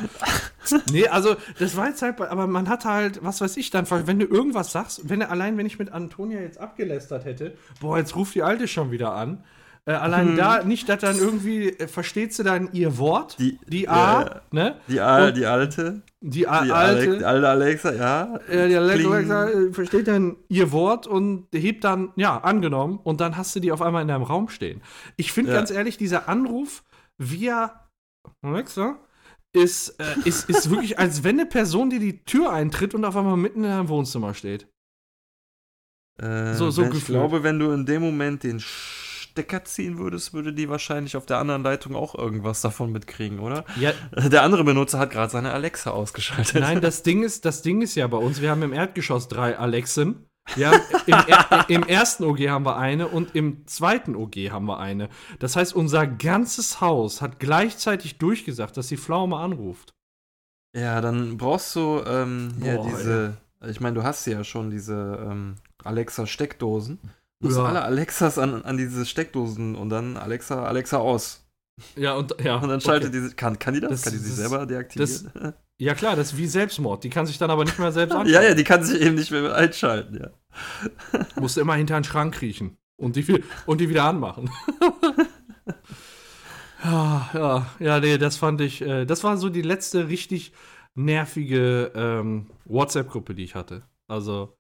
nee, 0.92 1.08
also 1.08 1.36
das 1.60 1.76
war 1.76 1.88
jetzt 1.88 2.02
halt, 2.02 2.20
aber 2.22 2.48
man 2.48 2.70
hat 2.70 2.86
halt, 2.86 3.24
was 3.24 3.42
weiß 3.42 3.58
ich 3.58 3.72
dann, 3.72 3.86
wenn 3.90 4.20
du 4.20 4.26
irgendwas 4.26 4.72
sagst, 4.72 5.10
wenn 5.10 5.20
du 5.20 5.30
allein, 5.30 5.58
wenn 5.58 5.66
ich 5.66 5.80
mit 5.80 5.92
Antonia 5.92 6.40
jetzt 6.40 6.60
abgelästert 6.60 7.26
hätte, 7.26 7.58
boah, 7.82 7.98
jetzt 7.98 8.16
ruft 8.16 8.36
die 8.36 8.44
Alte 8.44 8.68
schon 8.68 8.92
wieder 8.92 9.14
an. 9.14 9.44
Äh, 9.88 9.94
allein 9.94 10.30
Hm. 10.30 10.36
da, 10.38 10.64
nicht, 10.64 10.90
dass 10.90 11.00
dann 11.02 11.16
irgendwie, 11.18 11.70
äh, 11.70 11.88
versteht 11.88 12.34
sie 12.34 12.44
dann 12.44 12.70
ihr 12.74 12.98
Wort, 12.98 13.38
Die- 13.38 13.60
die 13.68 13.88
A, 13.88 14.22
ja. 14.24 14.42
ne? 14.52 14.80
Die, 14.88 15.00
Al 15.00 15.28
Und- 15.28 15.38
die 15.38 15.46
alte, 15.46 16.02
Die, 16.22 16.48
A 16.48 16.64
die 16.64 16.72
Alte. 16.72 17.08
Alex, 17.12 17.24
alte 17.24 17.50
Alexa, 17.50 17.94
ja. 17.94 18.40
Ja, 18.52 18.68
die 18.68 18.74
Kling. 19.00 19.12
Alexa 19.14 19.50
äh, 19.50 19.72
versteht 19.74 20.08
dann 20.08 20.38
ihr 20.50 20.72
Wort 20.72 21.06
und 21.06 21.48
hebt 21.54 21.84
dann, 21.84 22.12
ja, 22.16 22.36
angenommen, 22.40 23.00
und 23.04 23.22
dann 23.22 23.38
hast 23.38 23.56
du 23.56 23.60
die 23.60 23.72
auf 23.72 23.84
einmal 23.84 24.02
in 24.02 24.08
deinem 24.08 24.24
Raum 24.24 24.50
stehen. 24.50 24.82
Ich 25.18 25.32
finde 25.32 25.52
Ja. 25.52 25.58
ganz 25.58 25.70
ehrlich, 25.70 25.98
dieser 25.98 26.28
Anruf 26.30 26.84
via 27.20 27.88
Alexa 28.42 28.98
ist, 29.54 30.00
äh, 30.00 30.16
ist, 30.28 30.50
ist 30.50 30.72
wirklich, 30.72 30.98
als 31.00 31.24
wenn 31.24 31.40
eine 31.40 31.46
Person 31.48 31.92
dir 31.92 32.00
die 32.00 32.24
Tür 32.26 32.52
eintritt 32.52 32.96
und 32.96 33.06
auf 33.06 33.16
einmal 33.16 33.38
mitten 33.38 33.64
in 33.64 33.70
deinem 33.70 33.88
Wohnzimmer 33.90 34.34
steht. 34.34 34.68
Äh, 36.20 36.54
So- 36.56 36.72
so 36.72 36.82
ich 36.84 36.90
gefühlt. 36.90 37.20
glaube, 37.20 37.44
wenn 37.44 37.60
du 37.60 37.72
in 37.72 37.86
dem 37.86 38.02
Moment 38.02 38.44
den 38.44 38.60
Stecker 39.36 39.66
ziehen 39.66 39.98
würdest, 39.98 40.34
würde 40.34 40.54
die 40.54 40.70
wahrscheinlich 40.70 41.18
auf 41.18 41.26
der 41.26 41.40
anderen 41.40 41.62
Leitung 41.62 41.94
auch 41.94 42.16
irgendwas 42.16 42.62
davon 42.62 42.94
mitkriegen, 42.94 43.40
oder? 43.40 43.66
Ja, 43.78 43.92
Der 44.30 44.44
andere 44.44 44.64
Benutzer 44.64 44.98
hat 44.98 45.12
gerade 45.12 45.30
seine 45.30 45.52
Alexa 45.52 45.92
ausgeschaltet. 45.92 46.62
nein, 46.62 46.80
das 46.80 47.04
Ding 47.04 47.22
ist, 47.22 47.44
das 47.44 47.62
Ding 47.62 47.82
ist 47.82 47.96
ja 47.96 48.08
bei 48.08 48.16
uns, 48.16 48.40
wir 48.40 48.50
haben 48.50 48.64
im 48.64 48.72
Erdgeschoss 48.72 49.28
drei 49.28 49.58
Alexen. 49.60 50.26
Haben 50.48 50.80
im, 51.06 51.16
er 51.28 51.66
Im 51.70 51.84
ersten 51.84 52.24
OG 52.24 52.48
haben 52.48 52.66
wir 52.66 52.78
eine 52.78 53.10
und 53.10 53.36
im 53.36 53.68
zweiten 53.68 54.16
OG 54.16 54.36
haben 54.52 54.68
wir 54.68 54.80
eine. 54.80 55.10
Das 55.40 55.58
heißt, 55.58 55.76
unser 55.76 56.08
ganzes 56.08 56.80
Haus 56.80 57.22
hat 57.22 57.40
gleichzeitig 57.40 58.18
durchgesagt, 58.20 58.78
dass 58.78 58.88
die 58.88 58.98
Pflaume 58.98 59.36
anruft. 59.36 59.94
Ja, 60.74 61.02
dann 61.02 61.36
brauchst 61.36 61.76
du 61.76 62.02
ähm, 62.08 62.54
Boah, 62.60 62.86
diese, 62.86 63.38
ich 63.68 63.82
meine, 63.82 63.96
du 63.96 64.04
hast 64.04 64.26
ja 64.28 64.46
schon 64.46 64.70
diese 64.70 65.28
ähm, 65.30 65.56
Alexa-Steckdosen. 65.84 67.00
Du 67.46 67.50
musst 67.50 67.58
Ja. 67.60 67.66
alle 67.66 67.84
Alexas 67.84 68.38
an, 68.40 68.64
an 68.64 68.78
diese 68.78 69.06
Steckdosen 69.06 69.76
und 69.76 69.90
dann 69.90 70.18
Alexa, 70.18 70.64
Alexa 70.66 70.98
aus. 70.98 71.46
Ja, 71.96 72.14
und, 72.16 72.36
ja, 72.44 72.56
Und 72.58 72.70
dann 72.70 72.82
schaltet 72.82 73.14
die, 73.14 73.30
kann, 73.36 73.60
kann 73.60 73.74
die 73.74 73.82
das? 73.82 73.92
Das- 73.92 74.02
kann 74.04 74.14
die 74.14 74.20
sich 74.20 74.30
das- 74.30 74.38
selber 74.50 74.66
deaktivieren? 74.66 75.54
Ja, 75.78 75.94
klar, 75.94 76.16
das 76.16 76.32
ist 76.32 76.38
wie 76.38 76.48
Selbstmord. 76.48 77.04
Die 77.04 77.10
kann 77.10 77.26
sich 77.26 77.38
dann 77.38 77.52
aber 77.52 77.66
nicht 77.66 77.78
mehr 77.78 77.92
selbst 77.92 78.14
ja, 78.14 78.20
anschauen. 78.22 78.44
ja, 78.44 78.54
die 78.54 78.64
kann 78.64 78.84
sich 78.84 79.02
eben 79.02 79.16
nicht 79.16 79.30
mehr 79.32 79.54
einschalten, 79.54 80.22
ja. 80.22 81.20
Musst 81.40 81.58
immer 81.58 81.76
hinter 81.76 81.96
einen 81.98 82.06
Schrank 82.06 82.34
kriechen 82.36 82.78
und 82.98 83.18
die, 83.18 83.44
und 83.66 83.82
die 83.82 83.90
wieder 83.90 84.06
anmachen. 84.06 84.50
ja, 86.84 87.30
ja, 87.34 87.66
ja, 87.80 88.00
nee, 88.00 88.18
das 88.18 88.38
fand 88.38 88.62
ich, 88.62 88.82
äh, 88.82 89.06
das 89.06 89.24
war 89.24 89.38
so 89.38 89.50
die 89.50 89.62
letzte 89.62 90.08
richtig 90.08 90.54
nervige 90.94 91.92
ähm, 91.96 92.48
WhatsApp-Gruppe, 92.66 93.36
die 93.36 93.44
ich 93.44 93.56
hatte. 93.56 93.84
Also, 94.08 94.56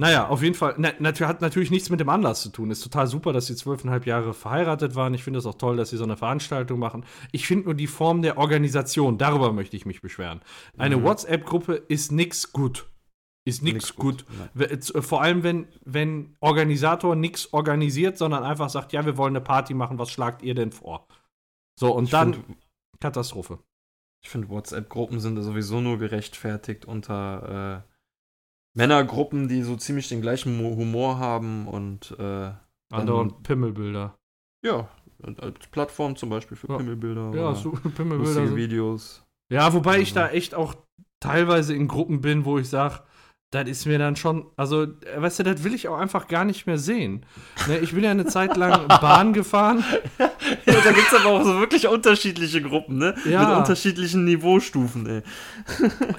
naja, 0.00 0.28
auf 0.28 0.42
jeden 0.42 0.54
Fall, 0.54 0.74
na, 0.78 0.92
nat 0.98 1.20
hat 1.20 1.40
natürlich 1.42 1.70
nichts 1.70 1.90
mit 1.90 2.00
dem 2.00 2.08
Anlass 2.08 2.42
zu 2.42 2.48
tun. 2.48 2.70
Ist 2.70 2.82
total 2.82 3.06
super, 3.06 3.32
dass 3.32 3.46
sie 3.46 3.54
zwölfeinhalb 3.54 4.06
Jahre 4.06 4.32
verheiratet 4.34 4.94
waren. 4.94 5.12
Ich 5.14 5.22
finde 5.22 5.38
es 5.38 5.46
auch 5.46 5.54
toll, 5.56 5.76
dass 5.76 5.90
sie 5.90 5.96
so 5.98 6.04
eine 6.04 6.16
Veranstaltung 6.16 6.78
machen. 6.80 7.04
Ich 7.32 7.46
finde 7.46 7.66
nur 7.66 7.74
die 7.74 7.86
Form 7.86 8.22
der 8.22 8.38
Organisation, 8.38 9.18
darüber 9.18 9.52
möchte 9.52 9.76
ich 9.76 9.84
mich 9.86 10.00
beschweren. 10.00 10.40
Eine 10.78 10.96
Mhm. 10.96 11.02
WhatsApp-Gruppe 11.04 11.74
ist 11.74 12.12
nix 12.12 12.52
gut. 12.52 12.88
Ist 13.46 13.62
nix, 13.62 13.74
Nix 13.74 13.94
gut. 13.96 14.24
gut, 14.54 15.04
Vor 15.04 15.22
allem, 15.22 15.42
wenn, 15.42 15.66
wenn 15.84 16.36
Organisator 16.40 17.16
nichts 17.16 17.52
organisiert, 17.52 18.18
sondern 18.18 18.42
einfach 18.44 18.68
sagt, 18.68 18.92
ja, 18.92 19.04
wir 19.06 19.16
wollen 19.16 19.34
eine 19.36 19.44
Party 19.44 19.72
machen, 19.74 19.98
was 19.98 20.10
schlagt 20.10 20.42
ihr 20.42 20.54
denn 20.54 20.72
vor? 20.72 21.06
So, 21.78 21.94
und 21.94 22.04
Ich 22.04 22.10
dann 22.10 22.34
find- 22.34 22.58
Katastrophe. 23.00 23.58
Ich 24.22 24.28
finde, 24.30 24.50
WhatsApp-Gruppen 24.50 25.20
sind 25.20 25.42
sowieso 25.42 25.80
nur 25.80 25.98
gerechtfertigt 25.98 26.84
unter 26.84 27.84
äh, 27.86 27.89
Männergruppen, 28.74 29.48
die 29.48 29.62
so 29.62 29.76
ziemlich 29.76 30.08
den 30.08 30.20
gleichen 30.20 30.56
Mo- 30.56 30.76
Humor 30.76 31.18
haben 31.18 31.66
und 31.66 32.14
äh, 32.18 32.50
Andauernd 32.90 33.42
Pimmelbilder. 33.42 34.16
ja, 34.64 34.88
als 35.22 35.66
Plattform 35.70 36.16
zum 36.16 36.30
Beispiel 36.30 36.56
für 36.56 36.68
Ja. 36.68 36.76
Pimmelbilder 36.78 37.32
Ja, 37.34 37.54
so 37.54 37.70
Pimmelbilder. 37.96 38.40
lustige. 38.40 38.56
Videos. 38.56 39.24
Ja, 39.52 39.72
wobei 39.74 39.98
ich 40.00 40.16
Also. 40.16 40.20
da 40.20 40.28
echt 40.30 40.54
auch 40.54 40.74
teilweise 41.20 41.74
in 41.74 41.88
Gruppen 41.88 42.20
bin, 42.20 42.44
wo 42.44 42.58
ich 42.58 42.68
sage, 42.68 43.00
das 43.50 43.68
ist 43.68 43.86
mir 43.86 43.98
dann 43.98 44.14
schon, 44.14 44.46
also, 44.56 44.84
äh, 44.84 44.88
weißt 45.16 45.40
du, 45.40 45.42
das 45.42 45.64
will 45.64 45.74
ich 45.74 45.88
auch 45.88 45.98
einfach 45.98 46.28
gar 46.28 46.44
nicht 46.44 46.66
mehr 46.66 46.78
sehen. 46.78 47.26
Ne, 47.66 47.78
ich 47.78 47.92
bin 47.92 48.04
ja 48.04 48.12
eine 48.12 48.26
Zeit 48.26 48.56
lang 48.56 48.86
Bahn 49.00 49.32
gefahren. 49.32 49.84
Ja, 50.18 50.30
da 50.66 50.92
gibt 50.92 51.08
es 51.12 51.14
aber 51.14 51.30
auch 51.30 51.42
so 51.42 51.58
wirklich 51.58 51.88
unterschiedliche 51.88 52.62
Gruppen, 52.62 52.98
ne? 52.98 53.14
Ja. 53.28 53.48
Mit 53.48 53.58
unterschiedlichen 53.58 54.24
Niveaustufen, 54.24 55.06
ey. 55.06 55.22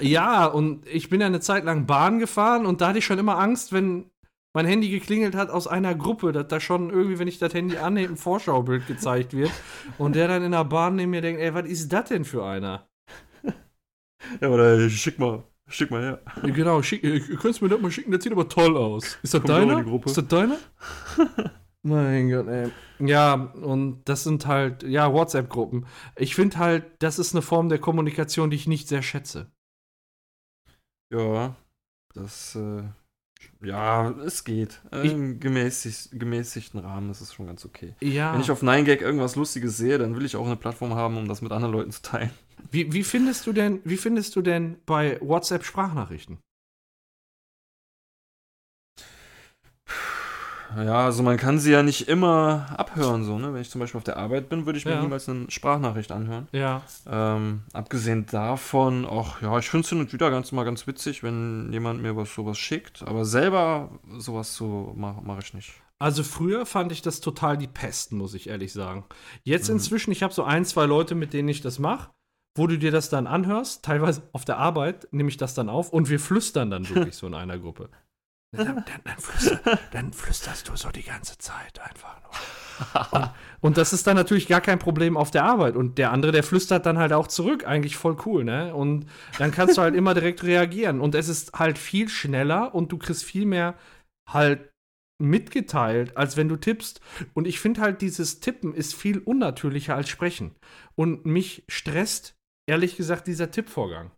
Ja, 0.00 0.44
und 0.44 0.86
ich 0.86 1.08
bin 1.08 1.20
ja 1.22 1.26
eine 1.26 1.40
Zeit 1.40 1.64
lang 1.64 1.86
Bahn 1.86 2.18
gefahren 2.18 2.66
und 2.66 2.82
da 2.82 2.88
hatte 2.88 2.98
ich 2.98 3.06
schon 3.06 3.18
immer 3.18 3.38
Angst, 3.38 3.72
wenn 3.72 4.10
mein 4.54 4.66
Handy 4.66 4.90
geklingelt 4.90 5.34
hat 5.34 5.48
aus 5.48 5.66
einer 5.66 5.94
Gruppe, 5.94 6.32
dass 6.32 6.48
da 6.48 6.60
schon 6.60 6.90
irgendwie, 6.90 7.18
wenn 7.18 7.28
ich 7.28 7.38
das 7.38 7.54
Handy 7.54 7.78
annehme, 7.78 8.12
ein 8.12 8.16
Vorschaubild 8.18 8.86
gezeigt 8.86 9.32
wird 9.32 9.50
und 9.96 10.14
der 10.14 10.28
dann 10.28 10.42
in 10.42 10.52
der 10.52 10.64
Bahn 10.64 10.96
neben 10.96 11.12
mir 11.12 11.22
denkt, 11.22 11.40
ey, 11.40 11.54
was 11.54 11.66
ist 11.66 11.90
das 11.90 12.10
denn 12.10 12.26
für 12.26 12.44
einer? 12.44 12.86
Ja, 14.40 14.48
oder 14.48 14.88
schick 14.90 15.18
mal, 15.18 15.42
schick 15.72 15.90
mal 15.90 16.02
her. 16.02 16.22
Genau, 16.42 16.82
schick, 16.82 17.02
äh, 17.04 17.20
könntest 17.20 17.60
du 17.60 17.64
mir 17.64 17.70
das 17.70 17.80
mal 17.80 17.90
schicken, 17.90 18.12
das 18.12 18.22
sieht 18.22 18.32
aber 18.32 18.48
toll 18.48 18.76
aus. 18.76 19.18
Ist 19.22 19.34
das 19.34 19.42
deiner? 19.42 19.84
Ist 20.04 20.16
das 20.16 20.28
deiner? 20.28 20.58
mein 21.82 22.30
Gott, 22.30 22.46
ey. 22.48 22.70
Ja, 23.00 23.34
und 23.34 24.02
das 24.04 24.24
sind 24.24 24.46
halt, 24.46 24.82
ja, 24.84 25.12
WhatsApp-Gruppen. 25.12 25.86
Ich 26.16 26.34
finde 26.34 26.58
halt, 26.58 26.84
das 27.00 27.18
ist 27.18 27.34
eine 27.34 27.42
Form 27.42 27.68
der 27.68 27.78
Kommunikation, 27.78 28.50
die 28.50 28.56
ich 28.56 28.68
nicht 28.68 28.88
sehr 28.88 29.02
schätze. 29.02 29.50
Ja, 31.12 31.56
das, 32.14 32.54
äh, 32.54 32.84
ja, 33.62 34.10
es 34.24 34.44
geht. 34.44 34.80
Äh, 34.90 35.08
Im 35.08 35.40
gemäßig, 35.40 36.10
gemäßigten 36.12 36.80
Rahmen 36.80 37.10
ist 37.10 37.20
es 37.20 37.32
schon 37.32 37.46
ganz 37.46 37.64
okay. 37.64 37.94
Ja. 38.00 38.32
Wenn 38.32 38.40
ich 38.40 38.50
auf 38.50 38.62
9gag 38.62 39.00
irgendwas 39.00 39.36
Lustiges 39.36 39.76
sehe, 39.76 39.98
dann 39.98 40.16
will 40.16 40.24
ich 40.24 40.36
auch 40.36 40.46
eine 40.46 40.56
Plattform 40.56 40.94
haben, 40.94 41.16
um 41.16 41.28
das 41.28 41.42
mit 41.42 41.52
anderen 41.52 41.72
Leuten 41.72 41.90
zu 41.90 42.02
teilen. 42.02 42.30
Wie, 42.70 42.92
wie 42.92 43.02
findest 43.02 43.46
du 43.46 43.52
denn, 43.52 43.80
wie 43.84 43.96
findest 43.96 44.36
du 44.36 44.42
denn 44.42 44.76
bei 44.86 45.18
WhatsApp 45.20 45.64
Sprachnachrichten? 45.64 46.38
Ja, 50.76 51.04
also 51.04 51.22
man 51.22 51.36
kann 51.36 51.58
sie 51.58 51.72
ja 51.72 51.82
nicht 51.82 52.08
immer 52.08 52.66
abhören, 52.76 53.24
so, 53.24 53.38
ne? 53.38 53.52
Wenn 53.52 53.60
ich 53.62 53.70
zum 53.70 53.80
Beispiel 53.80 53.98
auf 53.98 54.04
der 54.04 54.16
Arbeit 54.16 54.48
bin, 54.48 54.66
würde 54.66 54.78
ich 54.78 54.84
mir 54.84 54.92
Ja. 54.92 55.00
niemals 55.02 55.28
eine 55.28 55.50
Sprachnachricht 55.50 56.12
anhören. 56.12 56.48
Ja. 56.52 56.82
Ähm, 57.10 57.62
abgesehen 57.72 58.26
davon, 58.26 59.04
auch, 59.04 59.40
ja, 59.42 59.58
ich 59.58 59.68
finde 59.68 59.84
es 59.84 59.88
hin 59.90 60.00
und 60.00 60.12
wieder 60.12 60.30
ganz 60.30 60.52
mal 60.52 60.64
ganz 60.64 60.86
witzig, 60.86 61.22
wenn 61.22 61.72
jemand 61.72 62.02
mir 62.02 62.16
was 62.16 62.34
sowas 62.34 62.58
schickt, 62.58 63.02
aber 63.06 63.24
selber 63.24 63.90
sowas 64.18 64.54
so 64.54 64.92
mache 64.96 65.20
mach 65.24 65.38
ich 65.42 65.54
nicht. 65.54 65.72
Also 65.98 66.24
früher 66.24 66.66
fand 66.66 66.90
ich 66.90 67.00
das 67.02 67.20
total 67.20 67.56
die 67.56 67.68
Pest, 67.68 68.12
muss 68.12 68.34
ich 68.34 68.48
ehrlich 68.48 68.72
sagen. 68.72 69.04
Jetzt 69.44 69.68
Mhm. 69.68 69.76
inzwischen, 69.76 70.10
ich 70.10 70.22
habe 70.22 70.34
so 70.34 70.42
ein, 70.42 70.64
zwei 70.64 70.84
Leute, 70.86 71.14
mit 71.14 71.32
denen 71.32 71.48
ich 71.48 71.60
das 71.60 71.78
mache, 71.78 72.10
wo 72.56 72.66
du 72.66 72.76
dir 72.76 72.90
das 72.90 73.08
dann 73.08 73.26
anhörst, 73.26 73.84
teilweise 73.84 74.22
auf 74.32 74.44
der 74.44 74.58
Arbeit 74.58 75.06
nehme 75.12 75.28
ich 75.28 75.36
das 75.36 75.54
dann 75.54 75.68
auf 75.68 75.90
und 75.92 76.10
wir 76.10 76.18
flüstern 76.20 76.70
dann 76.70 76.88
wirklich 76.88 77.14
so 77.14 77.26
in 77.28 77.34
einer 77.34 77.58
Gruppe. 77.58 77.88
Dann, 78.54 78.84
dann, 79.04 79.18
flüster, 79.18 79.60
dann 79.90 80.12
flüsterst 80.12 80.68
du 80.68 80.76
so 80.76 80.90
die 80.90 81.02
ganze 81.02 81.38
Zeit 81.38 81.80
einfach 81.80 82.20
nur. 82.22 82.30
Und, 83.10 83.30
und 83.60 83.76
das 83.76 83.92
ist 83.92 84.06
dann 84.06 84.16
natürlich 84.16 84.48
gar 84.48 84.60
kein 84.60 84.78
Problem 84.78 85.16
auf 85.16 85.30
der 85.30 85.44
Arbeit. 85.44 85.76
Und 85.76 85.98
der 85.98 86.12
andere, 86.12 86.32
der 86.32 86.42
flüstert 86.42 86.86
dann 86.86 86.98
halt 86.98 87.12
auch 87.12 87.26
zurück. 87.28 87.66
Eigentlich 87.66 87.96
voll 87.96 88.16
cool, 88.26 88.44
ne? 88.44 88.74
Und 88.74 89.06
dann 89.38 89.50
kannst 89.52 89.76
du 89.76 89.82
halt 89.82 89.94
immer 89.94 90.14
direkt 90.14 90.42
reagieren. 90.42 91.00
Und 91.00 91.14
es 91.14 91.28
ist 91.28 91.54
halt 91.54 91.78
viel 91.78 92.08
schneller 92.08 92.74
und 92.74 92.92
du 92.92 92.98
kriegst 92.98 93.24
viel 93.24 93.46
mehr 93.46 93.74
halt 94.28 94.70
mitgeteilt, 95.18 96.16
als 96.16 96.36
wenn 96.36 96.48
du 96.48 96.56
tippst. 96.56 97.00
Und 97.34 97.46
ich 97.46 97.60
finde 97.60 97.80
halt, 97.80 98.02
dieses 98.02 98.40
Tippen 98.40 98.74
ist 98.74 98.94
viel 98.94 99.18
unnatürlicher 99.18 99.94
als 99.94 100.08
Sprechen. 100.08 100.56
Und 100.94 101.24
mich 101.26 101.64
stresst, 101.68 102.36
ehrlich 102.66 102.96
gesagt, 102.96 103.26
dieser 103.26 103.50
Tippvorgang. 103.50 104.10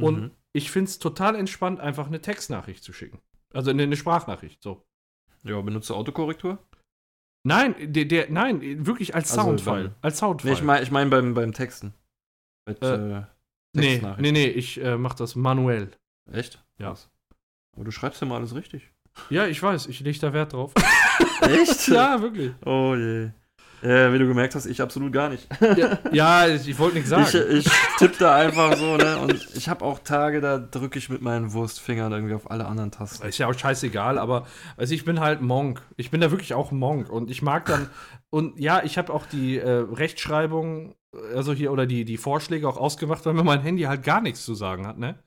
Und 0.00 0.24
Mhm. 0.24 0.30
ich 0.52 0.70
finde 0.70 0.90
es 0.90 0.98
total 0.98 1.36
entspannt, 1.36 1.80
einfach 1.80 2.06
eine 2.08 2.20
Textnachricht 2.22 2.84
zu 2.84 2.92
schicken. 2.92 3.20
Also 3.52 3.70
eine, 3.70 3.82
eine 3.84 3.96
Sprachnachricht, 3.96 4.62
so. 4.62 4.84
Ja, 5.42 5.60
benutze 5.60 5.94
Autokorrektur? 5.94 6.58
Nein, 7.46 7.74
der, 7.92 8.04
der, 8.04 8.30
nein, 8.30 8.86
wirklich 8.86 9.14
als 9.14 9.30
Also 9.32 9.44
Soundfile. 9.56 9.88
beim- 9.90 9.94
als 10.02 10.18
Soundfile. 10.18 10.52
Nee, 10.52 10.58
ich 10.58 10.64
meine 10.64 10.82
ich 10.82 10.90
mein 10.90 11.10
beim, 11.10 11.34
beim 11.34 11.52
Texten. 11.52 11.94
Mit, 12.68 12.82
Äh, 12.82 13.18
äh, 13.18 13.22
nee, 13.74 14.02
nee, 14.18 14.32
nee, 14.32 14.46
ich 14.46 14.78
äh, 14.82 14.96
mach 14.98 15.14
das 15.14 15.36
manuell. 15.36 15.90
Echt? 16.30 16.62
Ja. 16.78 16.94
Aber 17.74 17.84
du 17.84 17.90
schreibst 17.90 18.20
ja 18.20 18.26
mal 18.26 18.36
alles 18.36 18.54
richtig. 18.54 18.90
Ja, 19.30 19.46
ich 19.46 19.62
weiß, 19.62 19.86
ich 19.86 20.00
lege 20.00 20.18
da 20.18 20.32
Wert 20.32 20.52
drauf. 20.52 20.74
Echt? 21.40 21.88
ja, 21.88 22.20
wirklich. 22.20 22.52
Oh 22.66 22.94
je. 22.94 23.30
Ja, 23.82 24.12
wie 24.12 24.18
du 24.18 24.26
gemerkt 24.26 24.54
hast, 24.54 24.66
ich 24.66 24.82
absolut 24.82 25.12
gar 25.12 25.30
nicht. 25.30 25.48
Ja, 26.12 26.46
ich, 26.48 26.68
ich 26.68 26.78
wollte 26.78 26.96
nichts 26.96 27.10
sagen. 27.10 27.24
Ich, 27.50 27.66
ich 27.66 27.72
tippe 27.98 28.16
da 28.18 28.36
einfach 28.36 28.76
so, 28.76 28.96
ne? 28.96 29.18
Und 29.18 29.48
ich 29.54 29.68
habe 29.68 29.84
auch 29.84 30.00
Tage, 30.00 30.40
da 30.40 30.58
drücke 30.58 30.98
ich 30.98 31.08
mit 31.08 31.22
meinen 31.22 31.52
Wurstfingern 31.52 32.12
irgendwie 32.12 32.34
auf 32.34 32.50
alle 32.50 32.66
anderen 32.66 32.90
Tasten. 32.90 33.26
Ist 33.26 33.38
ja 33.38 33.48
auch 33.48 33.58
scheißegal, 33.58 34.18
aber 34.18 34.46
also 34.76 34.94
ich 34.94 35.04
bin 35.04 35.20
halt 35.20 35.40
Monk. 35.40 35.82
Ich 35.96 36.10
bin 36.10 36.20
da 36.20 36.30
wirklich 36.30 36.52
auch 36.54 36.72
Monk 36.72 37.08
und 37.10 37.30
ich 37.30 37.40
mag 37.42 37.66
dann 37.66 37.88
und 38.30 38.58
ja, 38.60 38.82
ich 38.84 38.98
habe 38.98 39.12
auch 39.12 39.26
die 39.26 39.58
äh, 39.58 39.68
Rechtschreibung, 39.68 40.94
also 41.34 41.52
hier 41.52 41.72
oder 41.72 41.86
die, 41.86 42.04
die 42.04 42.16
Vorschläge 42.16 42.68
auch 42.68 42.76
ausgemacht, 42.76 43.26
weil 43.26 43.34
mir 43.34 43.44
mein 43.44 43.60
Handy 43.62 43.82
halt 43.82 44.04
gar 44.04 44.20
nichts 44.20 44.44
zu 44.44 44.54
sagen 44.54 44.86
hat, 44.86 44.98
ne? 44.98 45.18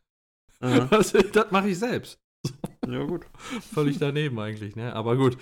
Ja, 0.62 0.88
Also, 0.92 1.22
das 1.22 1.52
mache 1.52 1.70
ich 1.70 1.80
selbst. 1.80 2.20
ja 2.88 3.04
gut. 3.04 3.26
Völlig 3.74 3.98
daneben 4.00 4.40
eigentlich, 4.40 4.76
ne? 4.76 4.94
Aber 4.96 5.18
gut. 5.18 5.38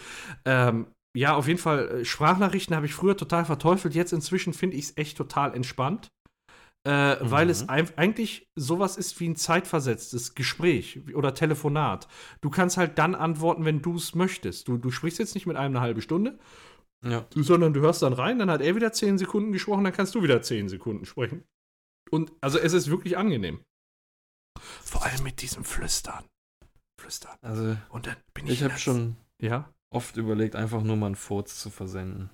Ähm, 0.46 0.88
ja, 1.16 1.36
auf 1.36 1.48
jeden 1.48 1.60
Fall, 1.60 1.90
äh, 2.02 2.06
Sprachnachrichten 2.06 2.76
habe 2.76 2.86
ich 2.86 2.94
früher 2.94 3.18
total 3.18 3.46
verteufelt. 3.46 3.94
Jetzt 3.96 4.14
inzwischen 4.14 4.54
finde 4.54 4.78
ich 4.78 4.86
es 4.86 4.98
echt 4.98 5.18
total 5.18 5.54
entspannt. 5.56 6.08
Äh, 6.84 7.18
Weil 7.22 7.52
es 7.52 7.62
Mhm. 7.64 7.70
eigentlich 7.70 8.48
sowas 8.56 8.98
ist 8.98 9.20
wie 9.20 9.30
ein 9.30 9.36
zeitversetztes 9.36 10.34
Gespräch 10.34 11.00
oder 11.14 11.36
Telefonat. 11.36 12.08
Du 12.42 12.50
kannst 12.50 12.78
halt 12.78 12.98
dann 12.98 13.14
antworten, 13.14 13.66
wenn 13.66 13.84
du 13.84 13.96
es 13.98 14.16
möchtest. 14.16 14.68
Du, 14.68 14.78
du 14.80 14.90
sprichst 14.90 15.20
jetzt 15.20 15.36
nicht 15.36 15.46
mit 15.46 15.58
einem 15.58 15.76
eine 15.76 15.82
halbe 15.86 16.02
Stunde, 16.02 16.40
Ja. 17.06 17.28
sondern 17.36 17.74
du 17.74 17.82
hörst 17.82 18.02
dann 18.02 18.14
rein, 18.14 18.40
dann 18.40 18.50
hat 18.50 18.62
er 18.62 18.76
wieder 18.76 18.92
10 18.94 19.20
Sekunden 19.20 19.52
gesprochen, 19.52 19.84
dann 19.84 19.94
kannst 19.94 20.16
du 20.16 20.24
wieder 20.24 20.42
10 20.42 20.70
Sekunden 20.70 21.06
sprechen. 21.06 21.44
Und 22.10 22.32
also 22.42 22.58
es 22.58 22.74
ist 22.74 22.90
wirklich 22.90 23.16
angenehm. 23.16 23.62
Vor 24.60 25.06
allem 25.06 25.22
mit 25.24 25.42
diesem 25.44 25.64
Flüstern. 25.64 26.26
flüstern. 27.00 27.36
Also, 27.42 27.78
Und 27.90 28.08
dann 28.08 28.16
bin 28.34 28.46
ich. 28.48 28.54
ich 28.54 28.64
habe 28.64 28.78
schon 28.80 29.18
Ja? 29.40 29.72
Oft 29.92 30.18
überlegt, 30.18 30.56
einfach 30.56 30.82
nur 30.82 30.96
mal 30.96 31.08
einen 31.08 31.16
Furz 31.16 31.60
zu 31.60 31.70
versenden. 31.70 32.30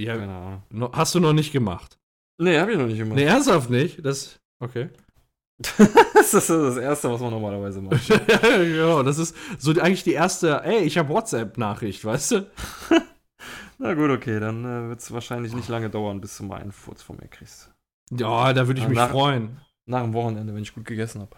Ja. 0.00 0.16
Keine 0.16 0.34
Ahnung. 0.34 0.62
no- 0.70 0.92
Hast 0.92 1.14
du 1.14 1.20
noch 1.20 1.32
nicht 1.32 1.52
gemacht? 1.52 1.98
Nee, 2.40 2.58
habe 2.58 2.72
ich 2.72 2.78
noch 2.78 2.86
nicht 2.86 2.98
gemacht. 2.98 3.16
Nee, 3.16 3.24
ernsthaft 3.24 3.70
nicht? 3.70 4.04
Das. 4.04 4.40
Okay. 4.58 4.88
das 6.14 6.34
ist 6.34 6.48
das 6.50 6.76
Erste, 6.76 7.10
was 7.12 7.20
man 7.20 7.30
normalerweise 7.30 7.80
macht. 7.80 8.08
ja, 8.08 9.02
das 9.02 9.18
ist 9.18 9.36
so 9.58 9.70
eigentlich 9.72 10.02
die 10.02 10.12
erste, 10.14 10.62
ey, 10.64 10.78
ich 10.80 10.98
habe 10.98 11.10
WhatsApp-Nachricht, 11.10 12.04
weißt 12.04 12.30
du? 12.32 12.50
Na 13.78 13.94
gut, 13.94 14.10
okay, 14.10 14.40
dann 14.40 14.64
äh, 14.64 14.88
wird 14.88 15.00
es 15.00 15.12
wahrscheinlich 15.12 15.54
nicht 15.54 15.68
lange 15.68 15.90
dauern, 15.90 16.20
bis 16.20 16.36
du 16.38 16.44
mal 16.44 16.60
einen 16.60 16.72
Furz 16.72 17.02
von 17.02 17.16
mir 17.16 17.28
kriegst. 17.28 17.70
Ja, 18.10 18.52
da 18.52 18.66
würde 18.66 18.78
ich 18.78 18.84
Ja, 18.84 18.88
mich 18.88 18.98
nach- 18.98 19.10
freuen. 19.10 19.60
Nach 19.84 20.02
dem 20.02 20.12
Wochenende, 20.14 20.54
wenn 20.54 20.62
ich 20.62 20.74
gut 20.74 20.84
gegessen 20.84 21.22
habe. 21.22 21.36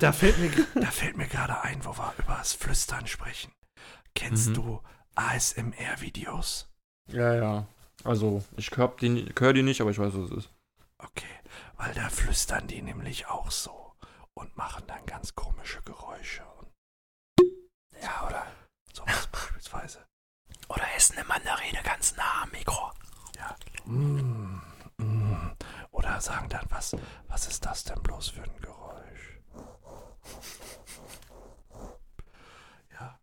Da 0.00 0.12
fällt 0.12 0.38
mir, 0.38 0.50
da 0.74 0.90
fällt 0.90 1.16
mir 1.16 1.26
gerade 1.26 1.62
ein, 1.62 1.82
wo 1.84 1.90
wir 1.96 2.12
über 2.18 2.36
das 2.38 2.52
Flüstern 2.52 3.06
sprechen. 3.06 3.52
Kennst 4.14 4.50
Mhm. 4.50 4.54
du 4.54 4.80
ASMR-Videos? 5.16 6.68
Ja, 7.08 7.34
ja. 7.34 7.66
Also, 8.04 8.44
ich 8.56 8.70
hör 8.76 8.88
die, 9.00 9.32
hör 9.38 9.52
die 9.52 9.62
nicht, 9.62 9.80
aber 9.80 9.90
ich 9.90 9.98
weiß, 9.98 10.12
was 10.14 10.30
es 10.30 10.38
ist. 10.38 10.50
Okay, 10.98 11.40
weil 11.76 11.92
da 11.94 12.08
flüstern 12.08 12.66
die 12.68 12.82
nämlich 12.82 13.26
auch 13.26 13.50
so 13.50 13.92
und 14.34 14.56
machen 14.56 14.84
dann 14.86 15.04
ganz 15.06 15.34
komische 15.34 15.82
Geräusche. 15.82 16.44
Und 16.58 16.70
ja, 18.02 18.26
oder 18.26 18.46
sowas 18.92 19.26
beispielsweise. 19.32 20.06
Oder 20.68 20.84
essen 20.96 21.18
eine 21.18 21.26
Mandarine 21.26 21.80
ganz 21.82 22.16
nah 22.16 22.42
am 22.42 22.50
Mikro. 22.50 22.92
Mm, 23.86 24.60
mm. 24.98 25.56
Oder 25.92 26.20
sagen 26.20 26.48
dann, 26.48 26.66
was, 26.70 26.96
was 27.28 27.46
ist 27.46 27.64
das 27.64 27.84
denn 27.84 28.02
bloß 28.02 28.30
für 28.30 28.42
ein 28.42 28.60
Geräusch? 28.60 29.40
Ja, 32.92 33.20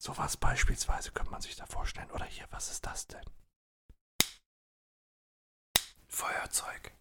sowas 0.00 0.36
beispielsweise 0.36 1.12
könnte 1.12 1.30
man 1.30 1.42
sich 1.42 1.56
da 1.56 1.66
vorstellen. 1.66 2.10
Oder 2.10 2.24
hier, 2.24 2.46
was 2.50 2.70
ist 2.70 2.86
das 2.86 3.06
denn? 3.06 3.24
Feuerzeug. 6.08 6.92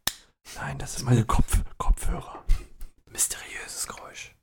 Nein, 0.56 0.77
das 0.79 0.96
sind 0.96 1.06
meine 1.06 1.25
Kopf 1.25 1.62
Kopfhörer. 1.77 2.44
Mysteriöses 3.06 3.88
Geräusch. 3.88 4.36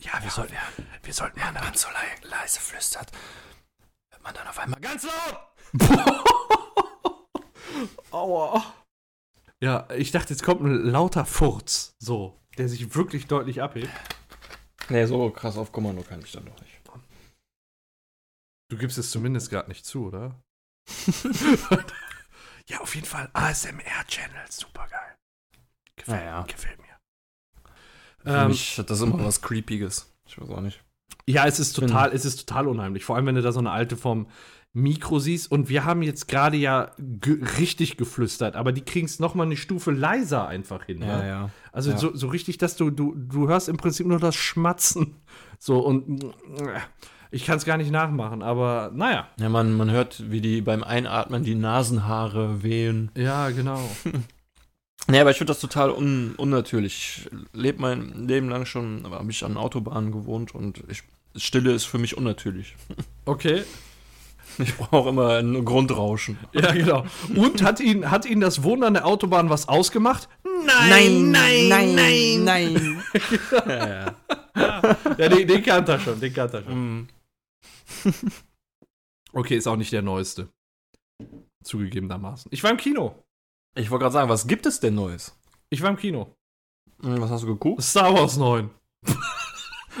Ja, 0.00 0.22
wir 0.22 0.30
sollten, 0.30 0.54
wir 1.02 1.12
sollten 1.12 1.38
mal 1.38 1.52
Während 1.54 1.60
man 1.64 1.74
so 1.74 1.88
lei- 1.90 2.20
leise 2.28 2.60
flüstert, 2.60 3.10
hört 4.10 4.22
man 4.22 4.34
dann 4.34 4.46
auf 4.48 4.58
einmal 4.58 4.80
ganz 4.80 5.04
laut. 5.04 5.50
Aua. 8.10 8.74
Ja, 9.62 9.88
ich 9.90 10.10
dachte, 10.10 10.32
jetzt 10.32 10.42
kommt 10.42 10.62
ein 10.62 10.84
lauter 10.90 11.26
Furz, 11.26 11.94
so, 11.98 12.40
der 12.56 12.68
sich 12.68 12.94
wirklich 12.94 13.26
deutlich 13.26 13.60
abhebt. 13.60 13.90
Nee, 14.88 15.04
so 15.06 15.30
krass 15.30 15.58
auf 15.58 15.70
Kommando 15.70 16.02
kann 16.02 16.20
ich 16.22 16.32
dann 16.32 16.46
doch 16.46 16.58
nicht. 16.60 16.79
Du 18.70 18.76
gibst 18.76 18.96
es 18.98 19.10
zumindest 19.10 19.50
gerade 19.50 19.68
nicht 19.68 19.84
zu, 19.84 20.06
oder? 20.06 20.40
ja, 22.68 22.80
auf 22.80 22.94
jeden 22.94 23.06
Fall 23.06 23.28
ASMR-Channel, 23.32 24.44
super 24.48 24.86
geil. 24.90 25.16
Gefällt, 25.96 26.18
Naja. 26.20 26.42
gefällt 26.44 26.78
mir. 26.78 26.86
Für 28.22 28.38
Ähm, 28.42 28.48
mich 28.48 28.78
hat 28.78 28.88
das 28.90 29.00
immer 29.02 29.22
was 29.24 29.42
Creepiges. 29.42 30.12
Ich 30.26 30.40
weiß 30.40 30.48
auch 30.50 30.60
nicht. 30.60 30.82
ja, 31.26 31.46
es 31.46 31.58
ist 31.58 31.72
total, 31.74 32.12
es 32.12 32.24
ist 32.24 32.46
total 32.46 32.68
unheimlich. 32.68 33.04
Vor 33.04 33.16
allem, 33.16 33.26
wenn 33.26 33.34
du 33.34 33.42
da 33.42 33.52
so 33.52 33.58
eine 33.60 33.70
alte 33.70 33.96
vom 33.96 34.28
Mikro 34.72 35.18
siehst. 35.18 35.50
Und 35.50 35.68
wir 35.68 35.84
haben 35.84 36.02
jetzt 36.02 36.28
gerade 36.28 36.56
ja 36.56 36.92
ge 36.98 37.42
richtig 37.58 37.96
geflüstert, 37.96 38.54
aber 38.54 38.70
die 38.72 38.82
kriegen 38.84 39.06
es 39.06 39.18
nochmal 39.18 39.46
eine 39.46 39.56
Stufe 39.56 39.90
leiser 39.90 40.46
einfach 40.46 40.84
hin. 40.84 41.02
Ja, 41.02 41.18
ne? 41.18 41.28
ja. 41.28 41.50
Also 41.72 41.90
Ja. 41.90 41.98
so, 41.98 42.14
so 42.14 42.28
richtig, 42.28 42.58
dass 42.58 42.76
du, 42.76 42.90
du, 42.90 43.14
du 43.16 43.48
hörst 43.48 43.68
im 43.68 43.76
Prinzip 43.78 44.06
nur 44.06 44.20
das 44.20 44.36
Schmatzen. 44.36 45.16
So 45.58 45.80
und 45.80 46.24
ich 47.30 47.44
kann 47.44 47.58
es 47.58 47.64
gar 47.64 47.76
nicht 47.76 47.90
nachmachen, 47.90 48.42
aber 48.42 48.90
naja. 48.94 49.28
Ja, 49.38 49.48
man, 49.48 49.72
man 49.76 49.90
hört, 49.90 50.30
wie 50.30 50.40
die 50.40 50.60
beim 50.60 50.82
Einatmen 50.82 51.44
die 51.44 51.54
Nasenhaare 51.54 52.62
wehen. 52.62 53.10
Ja, 53.16 53.50
genau. 53.50 53.80
Nee, 55.06 55.18
aber 55.18 55.30
ich 55.30 55.38
finde 55.38 55.52
das 55.52 55.60
total 55.60 55.90
un 55.90 56.34
unnatürlich. 56.36 57.26
Ich 57.26 57.30
lebe 57.52 57.80
mein 57.80 58.28
Leben 58.28 58.48
lang 58.48 58.64
schon, 58.64 59.04
aber 59.04 59.18
habe 59.18 59.30
ich 59.30 59.44
an 59.44 59.56
Autobahnen 59.56 60.12
gewohnt 60.12 60.54
und 60.54 60.84
ich, 60.88 61.02
Stille 61.36 61.72
ist 61.72 61.86
für 61.86 61.98
mich 61.98 62.16
unnatürlich. 62.16 62.76
Okay. 63.24 63.62
Ich 64.58 64.76
brauche 64.76 65.10
immer 65.10 65.36
ein 65.36 65.64
Grundrauschen. 65.64 66.36
Ja, 66.52 66.72
genau. 66.72 67.04
Und 67.36 67.62
hat 67.62 67.78
ihn, 67.78 68.10
hat 68.10 68.26
ihn 68.26 68.40
das 68.40 68.64
Wohnen 68.64 68.82
an 68.82 68.94
der 68.94 69.06
Autobahn 69.06 69.48
was 69.48 69.68
ausgemacht? 69.68 70.28
Nein, 70.66 71.30
nein, 71.30 71.68
nein. 71.68 72.44
nein. 72.44 73.02
ja, 73.68 73.88
ja. 73.88 74.14
Ja, 75.16 75.28
den, 75.28 75.46
den 75.46 75.62
kannte 75.62 75.92
er 75.92 76.00
schon, 76.00 76.18
den 76.18 76.34
kannte 76.34 76.58
er 76.58 76.64
schon. 76.64 76.98
Mm. 76.98 77.08
Okay, 79.32 79.56
ist 79.56 79.66
auch 79.66 79.76
nicht 79.76 79.92
der 79.92 80.02
neueste. 80.02 80.48
Zugegebenermaßen. 81.62 82.50
Ich 82.52 82.62
war 82.62 82.70
im 82.70 82.76
Kino. 82.76 83.22
Ich 83.76 83.90
wollte 83.90 84.02
gerade 84.04 84.12
sagen, 84.12 84.28
was 84.28 84.46
gibt 84.46 84.66
es 84.66 84.80
denn 84.80 84.94
Neues? 84.94 85.38
Ich 85.68 85.82
war 85.82 85.90
im 85.90 85.96
Kino. 85.96 86.34
Hm, 87.02 87.20
Was 87.20 87.30
hast 87.30 87.42
du 87.42 87.48
geguckt? 87.48 87.82
Star 87.82 88.12
Wars 88.12 88.36
9. 88.36 88.70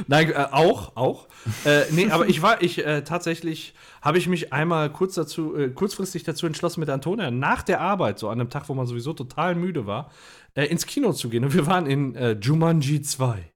Nein, 0.06 0.30
äh, 0.30 0.46
auch, 0.50 0.96
auch. 0.96 1.28
Äh, 1.64 1.84
nee, 1.92 2.10
aber 2.10 2.28
ich 2.28 2.42
war, 2.42 2.62
ich 2.62 2.84
äh, 2.84 3.02
tatsächlich, 3.02 3.74
habe 4.02 4.18
ich 4.18 4.26
mich 4.28 4.52
einmal 4.52 4.90
kurz 4.90 5.14
dazu, 5.14 5.56
äh, 5.56 5.70
kurzfristig 5.70 6.22
dazu 6.24 6.46
entschlossen, 6.46 6.80
mit 6.80 6.88
Antonia 6.88 7.30
nach 7.30 7.62
der 7.62 7.80
Arbeit, 7.80 8.18
so 8.18 8.28
an 8.28 8.40
einem 8.40 8.50
Tag, 8.50 8.68
wo 8.68 8.74
man 8.74 8.86
sowieso 8.86 9.12
total 9.12 9.54
müde 9.54 9.86
war, 9.86 10.10
äh, 10.54 10.64
ins 10.66 10.86
Kino 10.86 11.12
zu 11.12 11.28
gehen. 11.28 11.44
Und 11.44 11.54
wir 11.54 11.66
waren 11.66 11.86
in 11.86 12.14
äh, 12.14 12.32
Jumanji 12.32 13.02
2. 13.02 13.52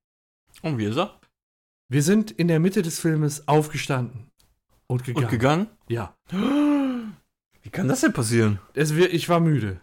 Und 0.62 0.78
wie 0.78 0.84
ist 0.84 0.98
er? 0.98 1.18
Wir 1.88 2.02
sind 2.02 2.30
in 2.30 2.48
der 2.48 2.60
Mitte 2.60 2.82
des 2.82 2.98
Filmes 3.00 3.46
aufgestanden 3.48 4.28
und 4.86 5.04
gegangen. 5.04 5.24
Und 5.24 5.30
gegangen? 5.30 5.66
Ja. 5.88 6.14
Wie 6.30 7.70
kann 7.70 7.88
das 7.88 8.00
denn 8.00 8.12
passieren? 8.12 8.58
Es, 8.74 8.90
ich 8.90 9.28
war 9.28 9.40
müde. 9.40 9.80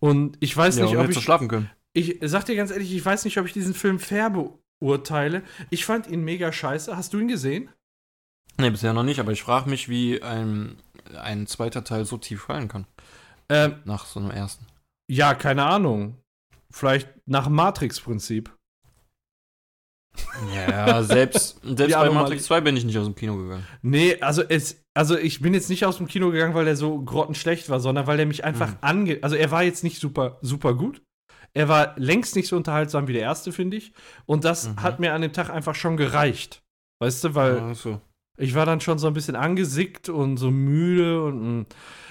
Und 0.00 0.36
ich 0.40 0.56
weiß 0.56 0.76
Ja, 0.76 0.84
nicht, 0.84 0.96
ob 0.96 1.08
ich. 1.08 1.18
schlafen 1.22 1.48
können. 1.48 1.70
Ich 1.94 2.18
sag 2.22 2.44
dir 2.44 2.56
ganz 2.56 2.70
ehrlich, 2.70 2.92
ich 2.94 3.04
weiß 3.04 3.24
nicht, 3.24 3.38
ob 3.38 3.46
ich 3.46 3.52
diesen 3.54 3.72
Film 3.74 3.98
fair 3.98 4.30
beurteile. 4.80 5.42
Ich 5.70 5.86
fand 5.86 6.06
ihn 6.08 6.22
mega 6.24 6.52
scheiße. 6.52 6.96
Hast 6.96 7.12
du 7.14 7.18
ihn 7.18 7.28
gesehen? 7.28 7.70
Nee, 8.58 8.70
bisher 8.70 8.92
noch 8.92 9.02
nicht, 9.02 9.20
aber 9.20 9.32
ich 9.32 9.42
frage 9.42 9.68
mich, 9.70 9.88
wie 9.88 10.22
ein, 10.22 10.76
ein 11.18 11.46
zweiter 11.46 11.84
Teil 11.84 12.04
so 12.04 12.18
tief 12.18 12.42
fallen 12.42 12.68
kann. 12.68 12.86
Ähm, 13.48 13.76
Nach 13.84 14.06
so 14.06 14.18
einem 14.20 14.30
ersten. 14.30 14.66
ja, 15.08 15.34
keine 15.34 15.64
Ahnung. 15.64 16.16
Vielleicht 16.70 17.08
nach 17.26 17.48
Matrix-Prinzip. 17.48 18.54
Ja, 20.54 21.02
selbst, 21.02 21.60
selbst 21.62 21.86
Die 21.88 21.92
bei. 21.92 22.10
Matrix 22.10 22.44
2 22.44 22.60
bin 22.60 22.76
ich 22.76 22.84
nicht 22.84 22.98
aus 22.98 23.04
dem 23.06 23.14
Kino 23.14 23.36
gegangen. 23.36 23.66
Nee, 23.82 24.16
also 24.20 24.42
es, 24.42 24.84
also 24.94 25.16
ich 25.16 25.40
bin 25.40 25.54
jetzt 25.54 25.70
nicht 25.70 25.84
aus 25.84 25.96
dem 25.98 26.06
Kino 26.08 26.30
gegangen, 26.30 26.54
weil 26.54 26.64
der 26.64 26.76
so 26.76 27.00
grottenschlecht 27.00 27.68
war, 27.70 27.80
sondern 27.80 28.06
weil 28.06 28.16
der 28.16 28.26
mich 28.26 28.44
einfach 28.44 28.70
Mhm. 28.72 28.76
ange. 28.80 29.18
Also 29.22 29.36
er 29.36 29.50
war 29.50 29.62
jetzt 29.62 29.84
nicht 29.84 30.00
super, 30.00 30.38
super 30.42 30.74
gut. 30.74 31.02
Er 31.54 31.68
war 31.68 31.94
längst 31.96 32.36
nicht 32.36 32.48
so 32.48 32.56
unterhaltsam 32.56 33.08
wie 33.08 33.14
der 33.14 33.22
erste, 33.22 33.50
finde 33.52 33.78
ich. 33.78 33.92
Und 34.26 34.44
das 34.44 34.68
Mhm. 34.68 34.82
hat 34.82 35.00
mir 35.00 35.14
an 35.14 35.22
dem 35.22 35.32
Tag 35.32 35.48
einfach 35.50 35.74
schon 35.74 35.96
gereicht. 35.96 36.62
Weißt 37.00 37.24
du, 37.24 37.34
weil 37.34 37.60
Ach 37.70 37.74
so. 37.74 38.00
ich 38.38 38.54
war 38.54 38.66
dann 38.66 38.80
schon 38.80 38.98
so 38.98 39.06
ein 39.06 39.14
bisschen 39.14 39.36
angesickt 39.36 40.08
und 40.10 40.36
so 40.36 40.50
müde 40.50 41.22
und 41.24 41.60
mm, 41.60 41.66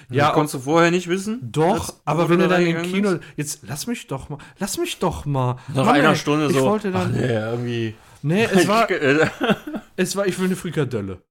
Ja, 0.10 0.28
ja, 0.28 0.32
konntest 0.32 0.56
du 0.56 0.60
vorher 0.60 0.92
nicht 0.92 1.08
wissen? 1.08 1.40
Doch, 1.42 1.96
aber 2.06 2.30
wenn 2.30 2.40
du 2.40 2.44
du 2.46 2.50
da 2.50 2.58
dann 2.58 2.68
im 2.68 2.82
Kino. 2.84 3.20
Jetzt 3.36 3.62
lass 3.64 3.88
mich 3.88 4.08
doch 4.08 4.30
mal. 4.30 4.38
Lass 4.60 4.78
mich 4.78 5.00
doch 5.00 5.26
mal. 5.26 5.58
Nach 5.70 5.86
Mann, 5.86 5.96
einer 5.96 6.10
ey, 6.10 6.16
Stunde 6.16 6.48
ich 6.48 6.54
so. 6.54 6.62
wollte 6.62 6.92
dann. 6.92 7.12
ach, 7.14 7.20
nee, 7.20 7.34
irgendwie. 7.34 7.96
Nee, 8.22 8.46
es 8.46 8.68
war, 8.68 8.88
es 9.96 10.16
war, 10.16 10.26
ich 10.26 10.38
will 10.40 10.46
eine 10.46 10.56
Frikadelle. 10.56 11.22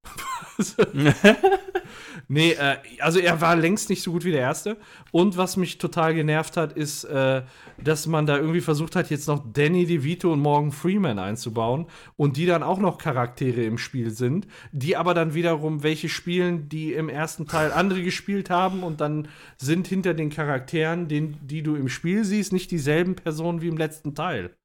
nee, 2.27 2.51
äh, 2.51 2.77
also 2.99 3.19
er 3.19 3.41
war 3.41 3.55
längst 3.55 3.89
nicht 3.89 4.01
so 4.01 4.11
gut 4.11 4.25
wie 4.25 4.31
der 4.31 4.41
erste. 4.41 4.77
Und 5.11 5.37
was 5.37 5.57
mich 5.57 5.77
total 5.77 6.13
genervt 6.13 6.57
hat, 6.57 6.73
ist, 6.73 7.03
äh, 7.05 7.43
dass 7.83 8.07
man 8.07 8.25
da 8.25 8.37
irgendwie 8.37 8.61
versucht 8.61 8.95
hat, 8.95 9.09
jetzt 9.09 9.27
noch 9.27 9.43
Danny 9.53 9.85
DeVito 9.85 10.31
und 10.31 10.39
Morgan 10.39 10.71
Freeman 10.71 11.19
einzubauen 11.19 11.87
und 12.15 12.37
die 12.37 12.45
dann 12.45 12.63
auch 12.63 12.79
noch 12.79 12.97
Charaktere 12.97 13.63
im 13.63 13.77
Spiel 13.77 14.11
sind, 14.11 14.47
die 14.71 14.97
aber 14.97 15.13
dann 15.13 15.33
wiederum 15.33 15.83
welche 15.83 16.09
spielen, 16.09 16.69
die 16.69 16.93
im 16.93 17.09
ersten 17.09 17.47
Teil 17.47 17.71
andere 17.71 18.01
gespielt 18.01 18.49
haben 18.49 18.83
und 18.83 19.01
dann 19.01 19.27
sind 19.57 19.87
hinter 19.87 20.13
den 20.13 20.29
Charakteren, 20.29 21.07
den, 21.07 21.37
die 21.41 21.63
du 21.63 21.75
im 21.75 21.89
Spiel 21.89 22.25
siehst, 22.25 22.53
nicht 22.53 22.71
dieselben 22.71 23.15
Personen 23.15 23.61
wie 23.61 23.67
im 23.67 23.77
letzten 23.77 24.15
Teil. 24.15 24.55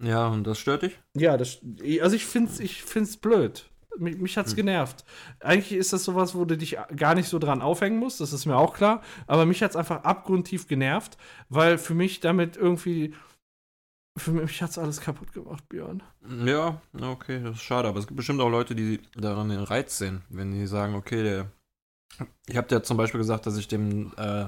ja, 0.00 0.28
und 0.28 0.46
das 0.46 0.58
stört 0.58 0.82
dich? 0.82 0.98
Ja, 1.16 1.36
das, 1.36 1.60
also 2.00 2.16
ich 2.16 2.26
find's, 2.26 2.60
ich 2.60 2.82
find's 2.82 3.16
blöd. 3.16 3.70
Mich, 3.98 4.18
mich 4.18 4.36
hat's 4.36 4.54
genervt. 4.54 5.04
Eigentlich 5.40 5.72
ist 5.72 5.92
das 5.92 6.04
sowas, 6.04 6.34
wo 6.34 6.44
du 6.44 6.56
dich 6.56 6.76
gar 6.96 7.14
nicht 7.14 7.28
so 7.28 7.38
dran 7.38 7.62
aufhängen 7.62 7.98
musst, 7.98 8.20
das 8.20 8.32
ist 8.32 8.46
mir 8.46 8.56
auch 8.56 8.74
klar. 8.74 9.02
Aber 9.26 9.46
mich 9.46 9.62
hat's 9.62 9.76
einfach 9.76 10.04
abgrundtief 10.04 10.68
genervt, 10.68 11.16
weil 11.48 11.78
für 11.78 11.94
mich 11.94 12.20
damit 12.20 12.56
irgendwie. 12.56 13.14
Für 14.18 14.30
mich 14.32 14.62
hat's 14.62 14.78
alles 14.78 15.00
kaputt 15.02 15.32
gemacht, 15.34 15.68
Björn. 15.68 16.02
Ja, 16.44 16.80
okay, 17.02 17.40
das 17.42 17.56
ist 17.56 17.62
schade. 17.62 17.86
Aber 17.88 17.98
es 17.98 18.06
gibt 18.06 18.16
bestimmt 18.16 18.40
auch 18.40 18.48
Leute, 18.48 18.74
die 18.74 19.00
daran 19.14 19.50
den 19.50 19.60
Reiz 19.62 19.98
sehen, 19.98 20.22
wenn 20.30 20.52
die 20.52 20.66
sagen, 20.66 20.94
okay, 20.94 21.22
der. 21.22 21.50
Ich 22.46 22.56
habe 22.56 22.68
ja 22.70 22.82
zum 22.82 22.96
Beispiel 22.96 23.18
gesagt, 23.18 23.44
dass 23.44 23.58
ich 23.58 23.68
dem 23.68 24.12
äh, 24.16 24.46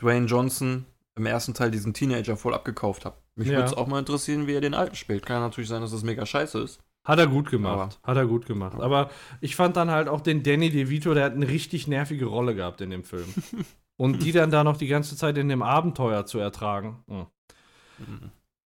Dwayne 0.00 0.26
Johnson 0.26 0.84
im 1.16 1.26
ersten 1.26 1.54
Teil 1.54 1.70
diesen 1.70 1.94
Teenager 1.94 2.36
voll 2.36 2.52
abgekauft 2.54 3.04
habe. 3.06 3.16
Mich 3.34 3.48
Ja. 3.48 3.54
würde 3.54 3.68
es 3.68 3.74
auch 3.74 3.86
mal 3.86 3.98
interessieren, 3.98 4.46
wie 4.46 4.54
er 4.54 4.60
den 4.60 4.74
alten 4.74 4.94
spielt. 4.96 5.24
Kann 5.24 5.40
natürlich 5.40 5.68
sein, 5.70 5.80
dass 5.80 5.92
das 5.92 6.02
mega 6.02 6.26
scheiße 6.26 6.58
ist. 6.60 6.80
Hat 7.06 7.18
er 7.18 7.26
gut 7.26 7.50
gemacht. 7.50 7.98
hat 8.02 8.16
er 8.16 8.26
gut 8.26 8.46
gemacht. 8.46 8.78
Aber 8.80 9.10
ich 9.40 9.56
fand 9.56 9.76
dann 9.76 9.90
halt 9.90 10.08
auch 10.08 10.20
den 10.20 10.42
Danny 10.42 10.70
DeVito, 10.70 11.14
der 11.14 11.24
hat 11.24 11.32
eine 11.34 11.48
richtig 11.48 11.88
nervige 11.88 12.26
Rolle 12.26 12.54
gehabt 12.54 12.80
in 12.80 12.90
dem 12.90 13.04
Film. 13.04 13.26
Und 13.96 14.22
die 14.22 14.32
dann 14.32 14.50
da 14.50 14.64
noch 14.64 14.76
die 14.78 14.86
ganze 14.86 15.16
Zeit 15.16 15.36
in 15.36 15.48
dem 15.48 15.62
Abenteuer 15.62 16.24
zu 16.26 16.38
ertragen. 16.38 17.02
hm. 17.08 17.26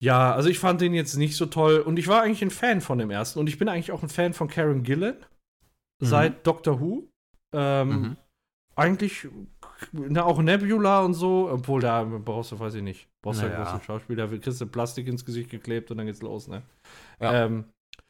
Ja, 0.02 0.34
also 0.34 0.50
ich 0.50 0.60
fand 0.60 0.82
den 0.82 0.94
jetzt 0.94 1.16
nicht 1.16 1.38
so 1.38 1.46
toll. 1.46 1.80
Und 1.80 1.98
ich 1.98 2.08
war 2.10 2.22
eigentlich 2.24 2.42
ein 2.42 2.52
Fan 2.52 2.82
von 2.82 2.98
dem 2.98 3.10
ersten. 3.10 3.40
Und 3.40 3.48
ich 3.48 3.58
bin 3.58 3.70
eigentlich 3.70 3.94
auch 3.94 4.04
ein 4.04 4.10
Fan 4.10 4.34
von 4.34 4.50
Karen 4.50 4.84
Gillan. 4.84 5.16
Seit 6.02 6.46
Doctor 6.46 6.82
Who. 6.82 7.08
Ähm, 7.54 7.90
Mhm. 7.90 8.18
Eigentlich 8.76 9.28
na, 9.92 10.24
auch 10.24 10.42
Nebula 10.42 11.02
und 11.02 11.14
so. 11.14 11.50
Obwohl, 11.50 11.80
da 11.82 12.04
brauchst 12.04 12.52
du, 12.52 12.60
weiß 12.60 12.74
ich 12.74 12.82
nicht. 12.82 13.08
Brauchst 13.22 13.42
du 13.42 13.46
ja 13.46 13.52
Naja. 13.52 13.64
großen 13.64 13.82
Schauspieler. 13.84 14.28
Da 14.28 14.38
kriegst 14.38 14.60
du 14.60 14.66
Plastik 14.66 15.08
ins 15.08 15.24
Gesicht 15.24 15.50
geklebt 15.50 15.92
und 15.92 15.98
dann 15.98 16.08
geht's 16.08 16.22
los, 16.22 16.48
ne? 16.48 16.64
Ja. 17.22 17.46
Ähm, 17.46 17.66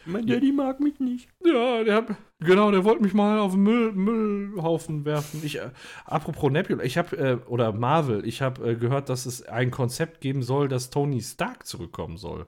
Mein 0.05 0.27
Daddy 0.27 0.51
mag 0.51 0.79
mich 0.79 0.99
nicht. 0.99 1.29
ja, 1.45 1.83
der 1.83 1.95
hat, 1.95 2.07
genau, 2.39 2.71
der 2.71 2.83
wollte 2.83 3.03
mich 3.03 3.13
mal 3.13 3.39
auf 3.39 3.53
den 3.53 3.63
Müll, 3.63 3.91
Müllhaufen 3.93 5.05
werfen. 5.05 5.41
Ich, 5.43 5.59
äh, 5.59 5.71
apropos 6.05 6.51
Nebula, 6.51 6.83
ich 6.83 6.97
habe, 6.97 7.15
äh, 7.17 7.35
oder 7.47 7.71
Marvel, 7.71 8.25
ich 8.25 8.41
habe 8.41 8.71
äh, 8.71 8.75
gehört, 8.75 9.09
dass 9.09 9.25
es 9.25 9.43
ein 9.43 9.71
Konzept 9.71 10.19
geben 10.21 10.43
soll, 10.43 10.67
dass 10.67 10.89
Tony 10.89 11.21
Stark 11.21 11.65
zurückkommen 11.65 12.17
soll. 12.17 12.47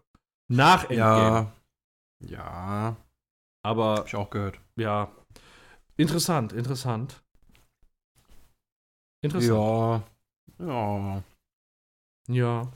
Nach 0.52 0.84
Endgame. 0.89 1.52
Ja. 2.20 2.30
Ja, 2.30 2.96
Aber, 3.63 3.96
hab 3.98 4.08
ich 4.08 4.15
auch 4.15 4.30
gehört. 4.30 4.60
ja, 4.78 5.12
interessant, 5.98 6.54
interessant. 6.54 7.22
Interessant. 9.22 10.04
Ja. 10.60 10.65
Ja. 10.68 11.24
Ja. 12.28 12.72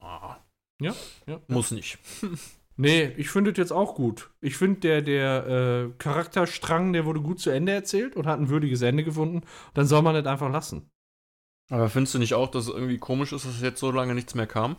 Ah. 0.00 0.36
Ja, 0.80 0.94
ja. 1.26 1.40
Muss 1.48 1.70
nicht. 1.70 1.98
Nee, 2.78 3.12
ich 3.16 3.30
finde 3.30 3.52
es 3.52 3.56
jetzt 3.56 3.72
auch 3.72 3.94
gut. 3.94 4.30
Ich 4.40 4.56
finde, 4.56 4.80
der, 4.80 5.02
der 5.02 5.46
äh, 5.46 5.92
Charakterstrang, 5.98 6.92
der 6.92 7.06
wurde 7.06 7.20
gut 7.20 7.40
zu 7.40 7.50
Ende 7.50 7.72
erzählt 7.72 8.16
und 8.16 8.26
hat 8.26 8.38
ein 8.38 8.50
würdiges 8.50 8.82
Ende 8.82 9.02
gefunden. 9.02 9.42
Dann 9.74 9.86
soll 9.86 10.02
man 10.02 10.14
das 10.14 10.26
einfach 10.26 10.50
lassen. 10.50 10.90
Aber 11.70 11.88
findest 11.88 12.14
du 12.14 12.18
nicht 12.18 12.34
auch, 12.34 12.50
dass 12.50 12.64
es 12.68 12.74
irgendwie 12.74 12.98
komisch 12.98 13.32
ist, 13.32 13.46
dass 13.46 13.60
jetzt 13.62 13.80
so 13.80 13.90
lange 13.90 14.14
nichts 14.14 14.34
mehr 14.34 14.46
kam? 14.46 14.76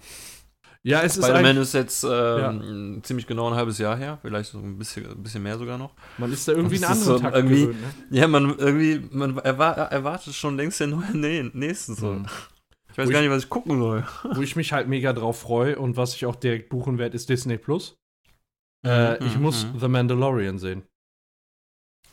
Ja, 0.84 1.02
es 1.02 1.18
ist 1.18 1.26
Spider-Man 1.26 1.58
ist 1.58 1.74
jetzt 1.74 2.06
ähm, 2.10 3.02
ziemlich 3.04 3.28
genau 3.28 3.50
ein 3.50 3.56
halbes 3.56 3.78
Jahr 3.78 3.98
her, 3.98 4.20
vielleicht 4.22 4.52
so 4.52 4.60
ein 4.60 4.78
bisschen, 4.78 5.06
ein 5.06 5.22
bisschen 5.22 5.44
mehr 5.44 5.58
sogar 5.58 5.78
noch. 5.78 5.94
man 6.18 6.32
ist 6.32 6.48
da 6.48 6.54
irgendwie 6.54 6.76
einen 6.76 6.86
anderen 6.86 7.04
so 7.04 7.20
Takt 7.20 7.36
irgendwie- 7.36 7.62
gewöhnt. 7.66 7.82
Ne? 8.12 8.18
Ja, 8.18 8.28
man 8.28 8.58
irgendwie, 8.58 9.06
man 9.12 9.38
erwa 9.40 9.72
erwartet 9.72 10.34
schon 10.36 10.56
längst 10.56 10.80
den 10.80 10.92
neuen 10.92 11.52
nächsten 11.54 11.96
so. 11.96 12.14
Mhm. 12.14 12.26
Ich 12.98 13.04
weiß 13.04 13.10
gar 13.12 13.20
ich- 13.22 13.28
nicht, 13.28 13.36
was 13.36 13.44
ich 13.44 13.50
gucken 13.50 13.78
soll. 13.80 14.08
Wo 14.34 14.42
ich 14.42 14.56
mich 14.56 14.74
halt 14.74 14.88
mega 14.88 15.14
drauf 15.14 15.40
freue 15.40 15.78
und 15.78 15.98
was 15.98 16.16
ich 16.16 16.26
auch 16.26 16.36
direkt 16.36 16.70
buchen 16.70 16.98
werde, 16.98 17.16
ist 17.16 17.30
Disney 17.30 17.58
Plus. 17.58 17.96
Äh, 18.86 19.24
ich 19.24 19.36
Mhm, 19.36 19.42
muss 19.44 19.66
mhm. 19.68 19.80
The 19.80 19.88
Mandalorian 19.88 20.58
sehen. 20.58 20.84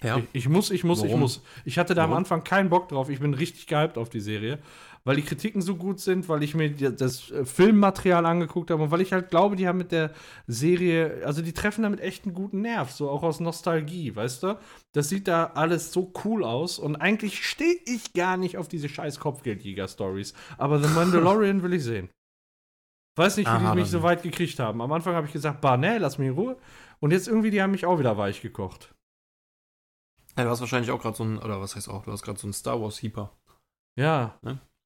Ja. 0.02 0.18
Ich, 0.18 0.24
ich 0.32 0.48
muss, 0.48 0.70
ich 0.70 0.84
muss, 0.84 0.98
ich 1.02 1.08
Warum? 1.08 1.20
muss. 1.20 1.42
Ich 1.64 1.78
hatte 1.78 1.94
da 1.94 2.04
am 2.04 2.10
Warum? 2.10 2.18
Anfang 2.24 2.44
keinen 2.44 2.68
Bock 2.68 2.88
drauf. 2.88 3.08
Ich 3.08 3.20
bin 3.20 3.32
richtig 3.32 3.66
gehypt 3.66 3.96
auf 3.96 4.10
die 4.10 4.20
Serie, 4.20 4.58
weil 5.04 5.16
die 5.16 5.22
Kritiken 5.22 5.60
so 5.60 5.76
gut 5.76 6.00
sind, 6.00 6.28
weil 6.28 6.42
ich 6.42 6.54
mir 6.54 6.70
das 6.70 7.30
äh, 7.30 7.44
Filmmaterial 7.44 8.24
angeguckt 8.24 8.70
habe 8.70 8.82
und 8.82 8.90
weil 8.90 9.02
ich 9.02 9.12
halt 9.12 9.30
glaube, 9.30 9.54
die 9.54 9.68
haben 9.68 9.78
mit 9.78 9.92
der 9.92 10.12
Serie, 10.46 11.22
also 11.24 11.42
die 11.42 11.52
treffen 11.52 11.82
damit 11.82 12.00
echt 12.00 12.24
einen 12.24 12.34
guten 12.34 12.62
Nerv, 12.62 12.90
so 12.90 13.10
auch 13.10 13.22
aus 13.22 13.38
Nostalgie, 13.38 14.16
weißt 14.16 14.42
du? 14.42 14.58
Das 14.92 15.10
sieht 15.10 15.28
da 15.28 15.52
alles 15.54 15.92
so 15.92 16.12
cool 16.24 16.42
aus 16.42 16.78
und 16.78 16.96
eigentlich 16.96 17.46
stehe 17.46 17.76
ich 17.84 18.14
gar 18.14 18.36
nicht 18.36 18.56
auf 18.56 18.68
diese 18.68 18.88
scheiß 18.88 19.20
Kopfgeldjäger-Stories. 19.20 20.32
Aber 20.56 20.82
The 20.82 20.88
Mandalorian 20.94 21.62
will 21.62 21.74
ich 21.74 21.84
sehen. 21.84 22.08
Weiß 23.16 23.36
nicht, 23.36 23.46
wie 23.46 23.50
Aha, 23.50 23.74
die 23.74 23.80
mich 23.80 23.90
so 23.90 24.02
weit 24.02 24.22
gekriegt 24.22 24.58
haben. 24.58 24.80
Am 24.80 24.90
Anfang 24.90 25.14
habe 25.14 25.26
ich 25.26 25.32
gesagt, 25.32 25.60
bah, 25.60 25.76
nee, 25.76 25.98
lass 25.98 26.18
mich 26.18 26.28
in 26.28 26.34
Ruhe. 26.34 26.56
Und 26.98 27.12
jetzt 27.12 27.28
irgendwie, 27.28 27.50
die 27.50 27.62
haben 27.62 27.70
mich 27.70 27.86
auch 27.86 27.98
wieder 27.98 28.16
weich 28.16 28.40
gekocht. 28.40 28.92
Ja, 30.36 30.44
du 30.44 30.50
hast 30.50 30.60
wahrscheinlich 30.60 30.90
auch 30.90 31.00
gerade 31.00 31.16
so 31.16 31.22
ein, 31.22 31.38
oder 31.38 31.60
was 31.60 31.76
heißt 31.76 31.88
auch, 31.88 32.04
du 32.04 32.10
hast 32.10 32.22
gerade 32.22 32.40
so 32.40 32.46
einen 32.46 32.54
Star 32.54 32.80
Wars 32.80 33.00
Heeper. 33.00 33.36
Ja, 33.96 34.40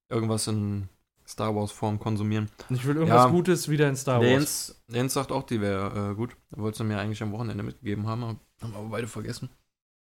Irgendwas 0.09 0.47
in 0.47 0.89
Star 1.27 1.55
Wars 1.55 1.71
Form 1.71 1.99
konsumieren. 1.99 2.49
ich 2.69 2.85
will 2.85 2.95
irgendwas 2.95 3.25
Ja. 3.25 3.29
Gutes 3.29 3.69
wieder 3.69 3.87
in 3.87 3.95
Star 3.95 4.19
Wars. 4.19 4.29
Jens, 4.29 4.81
Jens 4.87 5.13
sagt 5.13 5.31
auch, 5.31 5.43
die 5.43 5.61
wäre 5.61 6.11
äh, 6.11 6.15
gut. 6.15 6.35
Wolltest 6.51 6.79
du 6.79 6.83
mir 6.83 6.99
eigentlich 6.99 7.21
am 7.21 7.31
Wochenende 7.31 7.63
mitgegeben 7.63 8.07
haben, 8.07 8.23
aber 8.23 8.39
haben 8.61 8.73
wir 8.73 8.89
beide 8.89 9.07
vergessen. 9.07 9.49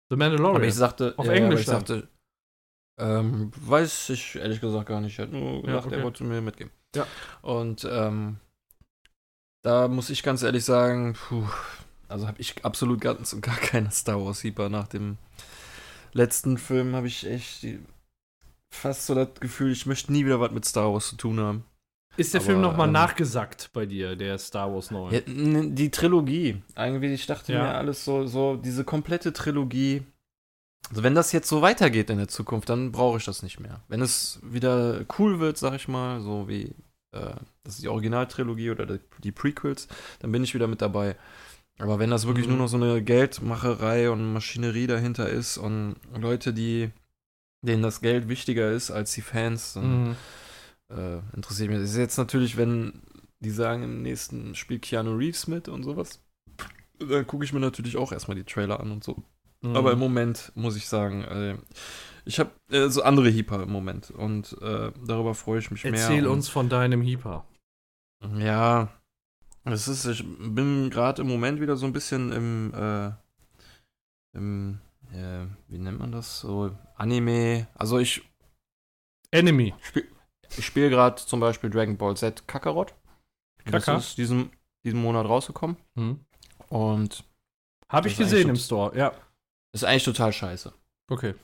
The 0.08 0.16
Mandalorian. 0.16 0.56
Aber 0.56 0.64
ich 0.66 0.74
sagte, 0.74 1.14
Auf 1.16 1.26
ja, 1.26 1.32
Englisch 1.32 1.52
aber 1.52 1.60
ich 1.60 1.66
sagte, 1.66 2.08
ähm, 2.98 3.50
weiß 3.56 4.10
ich 4.10 4.36
ehrlich 4.36 4.60
gesagt 4.60 4.86
gar 4.86 5.00
nicht. 5.00 5.12
Ich 5.12 5.18
hätte 5.18 5.36
nur 5.36 5.62
gesagt, 5.62 5.86
okay. 5.86 5.96
er 5.96 6.04
wollte 6.04 6.24
mir 6.24 6.40
mitgeben. 6.40 6.72
Ja. 6.94 7.06
Und 7.42 7.86
ähm, 7.90 8.38
da 9.62 9.88
muss 9.88 10.10
ich 10.10 10.22
ganz 10.22 10.42
ehrlich 10.42 10.64
sagen, 10.64 11.14
puh, 11.14 11.44
also 12.08 12.28
habe 12.28 12.40
ich 12.40 12.64
absolut 12.64 13.00
ganz 13.00 13.32
und 13.32 13.40
gar 13.40 13.56
keine 13.56 13.90
Star 13.90 14.24
Wars 14.24 14.44
Heeper. 14.44 14.68
Nach 14.68 14.86
dem 14.86 15.18
letzten 16.12 16.56
Film 16.56 16.94
habe 16.94 17.08
ich 17.08 17.26
echt 17.26 17.64
die, 17.64 17.80
fast 18.76 19.06
so 19.06 19.14
das 19.14 19.28
Gefühl, 19.40 19.72
ich 19.72 19.86
möchte 19.86 20.12
nie 20.12 20.24
wieder 20.24 20.40
was 20.40 20.50
mit 20.52 20.64
Star 20.64 20.92
Wars 20.92 21.08
zu 21.08 21.16
tun 21.16 21.40
haben. 21.40 21.64
ist 22.16 22.32
der 22.34 22.40
aber, 22.40 22.46
Film 22.46 22.60
nochmal 22.60 22.86
ähm, 22.88 22.92
nachgesackt 22.92 23.70
bei 23.72 23.86
dir, 23.86 24.16
der 24.16 24.38
Star 24.38 24.72
Wars 24.72 24.90
9? 24.90 25.12
Ja, 25.12 25.20
n- 25.20 25.74
die 25.74 25.90
Trilogie. 25.90 26.62
Irgendwie, 26.76 27.12
ich 27.12 27.26
dachte 27.26 27.52
Ja. 27.52 27.62
mir 27.62 27.74
alles 27.74 28.04
so, 28.04 28.26
so, 28.26 28.56
diese 28.56 28.84
komplette 28.84 29.32
Trilogie. 29.32 30.02
Also 30.90 31.02
wenn 31.02 31.14
das 31.16 31.32
jetzt 31.32 31.48
so 31.48 31.62
weitergeht 31.62 32.10
in 32.10 32.18
der 32.18 32.28
Zukunft, 32.28 32.68
dann 32.68 32.92
brauche 32.92 33.18
ich 33.18 33.24
das 33.24 33.42
nicht 33.42 33.58
mehr. 33.60 33.82
Wenn 33.88 34.00
es 34.00 34.38
wieder 34.42 35.04
cool 35.18 35.40
wird, 35.40 35.58
sag 35.58 35.74
ich 35.74 35.88
mal, 35.88 36.20
so 36.20 36.48
wie 36.48 36.74
äh, 37.12 37.34
das 37.64 37.74
ist 37.74 37.82
die 37.82 37.88
Originaltrilogie 37.88 38.70
oder 38.70 38.86
die, 38.86 39.00
die 39.24 39.32
Prequels, 39.32 39.88
dann 40.20 40.30
bin 40.32 40.44
ich 40.44 40.54
wieder 40.54 40.68
mit 40.68 40.80
dabei. 40.82 41.16
Aber 41.78 41.98
wenn 41.98 42.10
das 42.10 42.26
wirklich 42.26 42.46
Mhm. 42.46 42.52
nur 42.52 42.62
noch 42.62 42.68
so 42.68 42.76
eine 42.76 43.02
Geldmacherei 43.02 44.10
und 44.10 44.32
Maschinerie 44.32 44.86
dahinter 44.86 45.28
ist 45.28 45.58
und 45.58 45.96
Leute, 46.18 46.52
die 46.54 46.90
denen 47.62 47.82
das 47.82 48.00
Geld 48.00 48.28
wichtiger 48.28 48.70
ist 48.70 48.90
als 48.90 49.12
die 49.12 49.22
Fans, 49.22 49.74
dann 49.74 50.08
Mhm. 50.08 50.16
äh, 50.90 51.18
interessiert 51.34 51.70
mich. 51.70 51.80
Das 51.80 51.90
ist 51.90 51.96
jetzt 51.96 52.18
natürlich, 52.18 52.56
wenn 52.56 53.02
die 53.40 53.50
sagen, 53.50 53.82
im 53.82 54.02
nächsten 54.02 54.54
spielt 54.54 54.82
Keanu 54.82 55.14
Reeves 55.16 55.46
mit 55.46 55.68
und 55.68 55.82
sowas, 55.82 56.22
dann 56.98 57.26
gucke 57.26 57.44
ich 57.44 57.52
mir 57.52 57.60
natürlich 57.60 57.96
auch 57.96 58.12
erstmal 58.12 58.36
die 58.36 58.44
Trailer 58.44 58.80
an 58.80 58.90
und 58.90 59.04
so. 59.04 59.22
Mhm. 59.62 59.76
Aber 59.76 59.92
im 59.92 59.98
Moment 59.98 60.52
muss 60.54 60.76
ich 60.76 60.88
sagen, 60.88 61.24
äh, 61.24 61.56
ich 62.24 62.38
habe 62.40 62.50
äh, 62.70 62.88
so 62.88 63.02
andere 63.02 63.28
Heeper 63.28 63.62
im 63.62 63.70
Moment 63.70 64.10
und 64.10 64.56
äh, 64.62 64.90
darüber 65.04 65.34
freue 65.34 65.58
ich 65.58 65.70
mich 65.70 65.84
mehr. 65.84 65.92
Erzähl 65.94 66.26
uns 66.26 66.48
von 66.48 66.68
deinem 66.68 67.02
Heeper. 67.02 67.44
Ja, 68.38 68.88
es 69.64 69.88
ist, 69.88 70.06
ich 70.06 70.24
bin 70.38 70.88
gerade 70.90 71.22
im 71.22 71.28
Moment 71.28 71.60
wieder 71.60 71.76
so 71.76 71.86
ein 71.86 71.92
bisschen 71.92 72.32
im, 72.32 72.72
äh, 72.74 73.10
im 74.34 74.78
äh, 75.16 75.46
wie 75.68 75.78
nennt 75.78 75.98
man 75.98 76.12
das? 76.12 76.40
So 76.40 76.70
Anime. 76.96 77.66
Also 77.74 77.98
ich 77.98 78.22
Enemy. 79.30 79.74
Ich 80.56 80.64
spiele 80.66 80.90
gerade 80.90 81.16
zum 81.16 81.40
Beispiel 81.40 81.70
Dragon 81.70 81.96
Ball 81.96 82.16
Z 82.16 82.46
Kakarot. 82.46 82.94
Kaka? 83.64 83.94
Das 83.94 84.08
ist 84.08 84.18
diesen, 84.18 84.50
diesen 84.84 85.00
Monat 85.02 85.26
rausgekommen. 85.26 85.76
Hm. 85.96 86.20
Und 86.68 87.24
Habe 87.88 88.08
ich 88.08 88.16
Das 88.16 88.26
ist 88.26 88.32
gesehen 88.32 88.50
im 88.50 88.56
Store, 88.56 88.96
ja. 88.96 89.12
ist 89.72 89.84
eigentlich 89.84 90.04
total 90.04 90.32
scheiße. 90.32 90.72
Okay. 91.10 91.34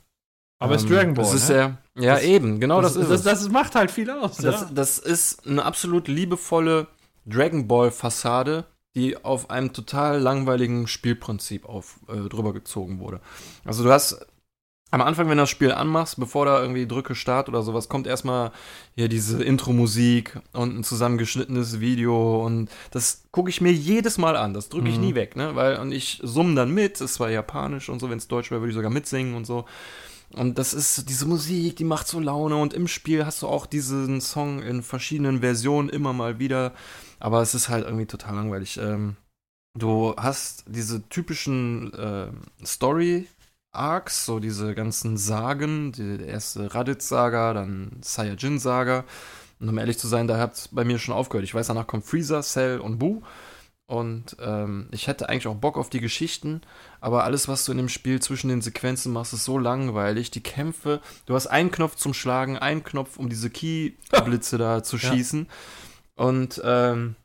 Aber 0.61 0.77
es 0.77 0.83
ist 0.85 0.91
Ähm, 0.91 0.95
Dragon 0.97 1.15
Ball. 1.15 1.25
Das 1.25 1.35
ist 1.35 1.49
ne? 1.49 1.79
ja, 1.97 2.15
Das- 2.15 2.23
eben, 2.23 2.61
genau 2.61 2.81
das, 2.81 2.95
ist 2.95 3.11
das, 3.11 3.21
es. 3.21 3.25
das 3.25 3.49
macht 3.49 3.75
halt 3.75 3.91
viel 3.91 4.09
aus. 4.11 4.37
Das, 4.37 4.61
ja. 4.63 4.71
das 4.73 4.99
ist 4.99 5.45
eine 5.47 5.65
absolut 5.65 6.07
liebevolle 6.07 6.87
Dragon 7.27 7.67
Ball 7.67 7.91
Fassade, 7.91 8.65
die 8.95 9.17
auf 9.25 9.51
einem 9.51 9.73
total 9.73 10.19
langweiligen 10.21 10.87
Spielprinzip 10.87 11.65
auf, 11.67 11.99
äh, 12.09 12.29
drüber 12.29 12.53
gezogen 12.53 12.99
wurde. 13.01 13.21
Also 13.65 13.85
du 13.85 13.91
hast 13.91 14.27
am 14.91 15.01
Anfang, 15.01 15.27
wenn 15.31 15.39
du 15.39 15.45
das 15.45 15.49
Spiel 15.51 15.73
anmachst, 15.73 16.21
bevor 16.21 16.45
da 16.45 16.61
irgendwie 16.61 16.87
drücke 16.87 17.15
Start 17.15 17.49
oder 17.49 17.63
sowas, 17.63 17.89
kommt 17.89 18.07
erstmal 18.07 18.53
hier 18.95 19.09
diese 19.09 19.43
Intro-Musik 19.43 20.39
und 20.53 20.77
ein 20.79 20.85
zusammengeschnittenes 20.85 21.81
Video 21.81 22.45
und 22.45 22.69
das 22.91 23.23
gucke 23.31 23.49
ich 23.49 23.63
mir 23.63 23.73
jedes 23.73 24.19
Mal 24.19 24.37
an. 24.37 24.53
Das 24.53 24.69
drücke 24.69 24.91
ich 24.91 24.97
Mhm. 24.99 25.01
nie 25.07 25.15
weg, 25.15 25.35
ne? 25.35 25.57
Weil, 25.57 25.79
und 25.79 25.93
ich 25.93 26.21
summe 26.23 26.55
dann 26.55 26.75
mit, 26.75 27.01
es 27.01 27.19
war 27.21 27.31
japanisch 27.31 27.89
und 27.89 28.01
so, 28.01 28.11
wenn 28.11 28.19
es 28.19 28.29
deutsch 28.29 28.51
wäre, 28.51 28.61
würde 28.61 28.73
ich 28.73 28.77
sogar 28.77 28.91
mitsingen 28.91 29.35
und 29.35 29.47
so. 29.47 29.65
Und 30.35 30.59
das 30.59 30.75
ist 30.75 31.09
diese 31.09 31.27
Musik, 31.27 31.77
die 31.77 31.85
macht 31.85 32.07
so 32.07 32.21
Laune 32.21 32.57
und 32.57 32.75
im 32.75 32.87
Spiel 32.89 33.25
hast 33.25 33.41
du 33.43 33.47
auch 33.49 33.65
diesen 33.65 34.21
Song 34.21 34.63
in 34.63 34.83
verschiedenen 34.83 35.41
Versionen 35.41 35.89
immer 35.89 36.13
mal 36.13 36.39
wieder. 36.39 36.73
Aber 37.23 37.41
es 37.41 37.55
ist 37.55 37.69
halt 37.69 37.85
irgendwie 37.85 38.07
total 38.07 38.35
langweilig. 38.35 38.79
Ähm, 38.79 39.17
du 39.79 40.13
hast 40.17 40.65
diese 40.67 41.09
typischen 41.09 41.95
äh, 41.95 42.33
Story-Arcs, 42.67 44.27
so 44.27 44.41
diese 44.41 44.75
ganzen 44.75 45.17
Sagen, 45.17 45.93
die 45.93 46.21
erste 46.25 46.75
Raditz-Saga, 46.75 47.55
dann 47.55 47.93
Saiyajin-Saga. 48.01 49.05
Und 49.61 49.69
um 49.69 49.79
ehrlich 49.79 49.99
zu 49.99 50.09
sein, 50.09 50.27
da 50.27 50.37
hat 50.39 50.55
es 50.55 50.69
bei 50.69 50.83
mir 50.83 50.99
schon 50.99 51.15
aufgehört. 51.15 51.45
Ich 51.45 51.55
weiß, 51.55 51.69
danach 51.69 51.87
kommt 51.87 52.05
Freezer, 52.05 52.43
Cell 52.43 52.81
und 52.81 52.99
Boo. 52.99 53.23
Und 53.87 54.37
ähm, 54.41 54.89
ich 54.91 55.07
hätte 55.07 55.29
eigentlich 55.29 55.47
auch 55.47 55.55
Bock 55.55 55.77
auf 55.77 55.91
die 55.91 56.01
Geschichten, 56.01 56.63
aber 57.01 57.25
alles, 57.25 57.47
was 57.47 57.65
du 57.65 57.73
in 57.73 57.79
dem 57.79 57.89
Spiel 57.89 58.21
zwischen 58.21 58.49
den 58.49 58.63
Sequenzen 58.63 59.13
machst, 59.13 59.33
ist 59.33 59.45
so 59.45 59.59
langweilig. 59.59 60.33
Die 60.33 60.43
Kämpfe, 60.43 61.01
du 61.27 61.35
hast 61.35 61.47
einen 61.47 61.71
Knopf 61.71 61.95
zum 61.95 62.15
Schlagen, 62.15 62.59
einen 62.59 62.83
Knopf, 62.83 63.17
um 63.17 63.29
diese 63.29 63.51
Key-Blitze 63.51 64.59
da 64.59 64.83
zu 64.83 64.97
Ja. 65.45 65.53
Und 66.17 66.61
ähm, 66.65 67.17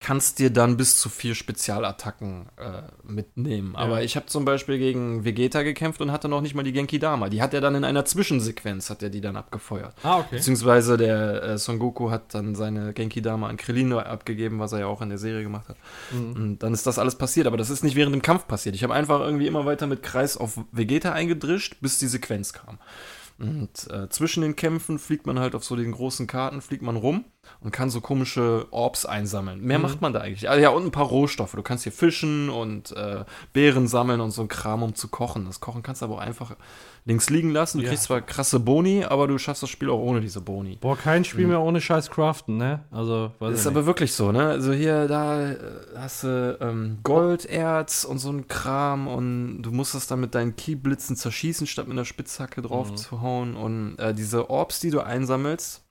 kannst 0.00 0.38
dir 0.38 0.50
dann 0.50 0.78
bis 0.78 0.96
zu 0.96 1.10
vier 1.10 1.34
Spezialattacken 1.34 2.46
äh, 2.56 2.82
mitnehmen. 3.04 3.76
Aber 3.76 4.02
ich 4.02 4.16
habe 4.16 4.26
zum 4.26 4.46
Beispiel 4.46 4.78
gegen 4.78 5.26
Vegeta 5.26 5.62
gekämpft 5.62 6.00
und 6.00 6.10
hatte 6.10 6.26
noch 6.26 6.40
nicht 6.40 6.54
mal 6.54 6.62
die 6.62 6.72
Genki 6.72 6.98
Dama. 6.98 7.28
Die 7.28 7.42
hat 7.42 7.52
er 7.52 7.60
dann 7.60 7.74
in 7.74 7.84
einer 7.84 8.06
Zwischensequenz, 8.06 8.88
hat 8.88 9.02
er 9.02 9.10
die 9.10 9.20
dann 9.20 9.36
abgefeuert. 9.36 9.94
Ah, 10.02 10.20
okay. 10.20 10.36
Beziehungsweise 10.36 10.96
der 10.96 11.42
äh, 11.42 11.58
Son 11.58 11.78
Goku 11.78 12.10
hat 12.10 12.34
dann 12.34 12.54
seine 12.54 12.94
Genki 12.94 13.20
Dama 13.20 13.48
an 13.48 13.58
Krillin 13.58 13.92
abgegeben, 13.92 14.58
was 14.58 14.72
er 14.72 14.80
ja 14.80 14.86
auch 14.86 15.02
in 15.02 15.10
der 15.10 15.18
Serie 15.18 15.42
gemacht 15.42 15.68
hat. 15.68 15.76
Mhm. 16.12 16.32
Und 16.32 16.58
dann 16.60 16.72
ist 16.72 16.86
das 16.86 16.98
alles 16.98 17.16
passiert, 17.16 17.46
aber 17.46 17.58
das 17.58 17.68
ist 17.68 17.84
nicht 17.84 17.94
während 17.94 18.14
dem 18.14 18.22
Kampf 18.22 18.48
passiert. 18.48 18.74
Ich 18.74 18.82
habe 18.82 18.94
einfach 18.94 19.20
irgendwie 19.20 19.46
immer 19.46 19.66
weiter 19.66 19.86
mit 19.86 20.02
Kreis 20.02 20.38
auf 20.38 20.58
Vegeta 20.72 21.12
eingedrischt, 21.12 21.76
bis 21.82 21.98
die 21.98 22.08
Sequenz 22.08 22.54
kam. 22.54 22.78
Und 23.40 23.90
äh, 23.90 24.08
zwischen 24.10 24.42
den 24.42 24.54
Kämpfen 24.54 24.98
fliegt 24.98 25.26
man 25.26 25.38
halt 25.38 25.54
auf 25.54 25.64
so 25.64 25.74
den 25.74 25.92
großen 25.92 26.26
Karten, 26.26 26.60
fliegt 26.60 26.82
man 26.82 26.96
rum 26.96 27.24
und 27.60 27.70
kann 27.72 27.88
so 27.88 28.02
komische 28.02 28.66
Orbs 28.70 29.06
einsammeln. 29.06 29.62
Mehr 29.62 29.78
Mhm. 29.78 29.82
macht 29.82 30.00
man 30.02 30.12
da 30.12 30.20
eigentlich. 30.20 30.50
Ah, 30.50 30.56
ja, 30.58 30.68
und 30.68 30.84
ein 30.84 30.90
paar 30.90 31.06
Rohstoffe. 31.06 31.52
Du 31.52 31.62
kannst 31.62 31.84
hier 31.84 31.92
fischen 31.92 32.50
und 32.50 32.92
äh, 32.92 33.24
Beeren 33.54 33.88
sammeln 33.88 34.20
und 34.20 34.30
so 34.32 34.42
ein 34.42 34.48
Kram, 34.48 34.82
um 34.82 34.94
zu 34.94 35.08
kochen. 35.08 35.46
Das 35.46 35.60
Kochen 35.60 35.82
kannst 35.82 36.02
du 36.02 36.06
aber 36.06 36.16
auch 36.16 36.20
einfach 36.20 36.54
links 37.10 37.28
liegen 37.28 37.50
lassen. 37.50 37.78
Du 37.78 37.84
Ja. 37.84 37.90
kriegst 37.90 38.04
zwar 38.04 38.20
krasse 38.20 38.60
Boni, 38.60 39.04
aber 39.04 39.26
du 39.26 39.36
schaffst 39.36 39.62
das 39.64 39.68
Spiel 39.70 39.90
auch 39.90 39.98
ohne 39.98 40.20
diese 40.20 40.40
Boni. 40.40 40.76
Boah, 40.80 40.96
kein 40.96 41.24
Spiel 41.24 41.48
mehr 41.48 41.60
ohne 41.60 41.80
scheiß 41.80 42.08
Craften, 42.10 42.56
ne? 42.56 42.84
Also, 42.92 43.32
weiß 43.40 43.50
Das 43.50 43.60
ist 43.60 43.66
aber 43.66 43.84
wirklich 43.84 44.12
so, 44.14 44.30
ne? 44.30 44.46
Also 44.46 44.72
hier, 44.72 45.08
da 45.08 45.50
äh, 45.50 45.56
hast 45.96 46.22
du 46.22 46.56
ähm, 46.60 46.98
Golderz 47.02 48.04
und 48.04 48.18
so 48.18 48.30
ein 48.30 48.46
Kram 48.46 49.08
und 49.08 49.62
du 49.62 49.72
musst 49.72 49.94
das 49.94 50.06
dann 50.06 50.20
mit 50.20 50.34
deinen 50.36 50.54
Keyblitzen 50.54 51.16
zerschießen, 51.16 51.66
statt 51.66 51.88
mit 51.88 51.96
einer 51.96 52.04
Spitzhacke 52.04 52.62
drauf 52.62 52.92
Mhm. 52.92 52.96
zu 52.96 53.20
hauen. 53.20 53.56
Und 53.56 53.98
äh, 53.98 54.14
diese 54.14 54.48
Orbs, 54.48 54.78
die 54.80 54.90
du 54.90 55.00
einsammelst, 55.00 55.82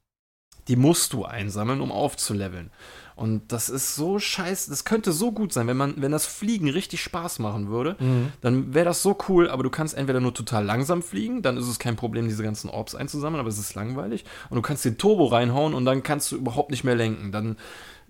die 0.69 0.75
musst 0.75 1.13
du 1.13 1.25
einsammeln, 1.25 1.81
um 1.81 1.91
aufzuleveln. 1.91 2.71
Und 3.19 3.51
das 3.51 3.67
ist 3.69 3.95
so 3.95 4.17
scheiße, 4.17 4.69
das 4.69 4.85
könnte 4.85 5.11
so 5.11 5.31
gut 5.33 5.51
sein, 5.51 5.67
wenn 5.67 5.75
man, 5.77 5.95
wenn 5.97 6.11
das 6.11 6.25
Fliegen 6.25 6.69
richtig 6.69 7.01
Spaß 7.03 7.39
machen 7.39 7.67
würde, 7.67 7.97
Mhm. 7.99 8.31
dann 8.41 8.73
wäre 8.73 8.85
das 8.85 9.01
so 9.03 9.17
cool, 9.27 9.49
aber 9.49 9.63
du 9.63 9.69
kannst 9.69 9.93
entweder 9.95 10.21
nur 10.21 10.33
total 10.33 10.63
langsam 10.63 11.01
fliegen, 11.01 11.41
dann 11.41 11.57
ist 11.57 11.67
es 11.67 11.79
kein 11.79 11.95
Problem, 11.97 12.27
diese 12.27 12.43
ganzen 12.43 12.69
Orbs 12.69 12.95
einzusammeln, 12.95 13.41
aber 13.41 13.49
es 13.49 13.59
ist 13.59 13.75
langweilig. 13.75 14.23
Und 14.49 14.55
du 14.55 14.61
kannst 14.61 14.85
den 14.85 14.97
Turbo 14.97 15.25
reinhauen 15.25 15.73
und 15.73 15.83
dann 15.85 16.01
kannst 16.01 16.31
du 16.31 16.37
überhaupt 16.37 16.71
nicht 16.71 16.83
mehr 16.85 16.95
lenken. 16.95 17.31
Dann 17.31 17.57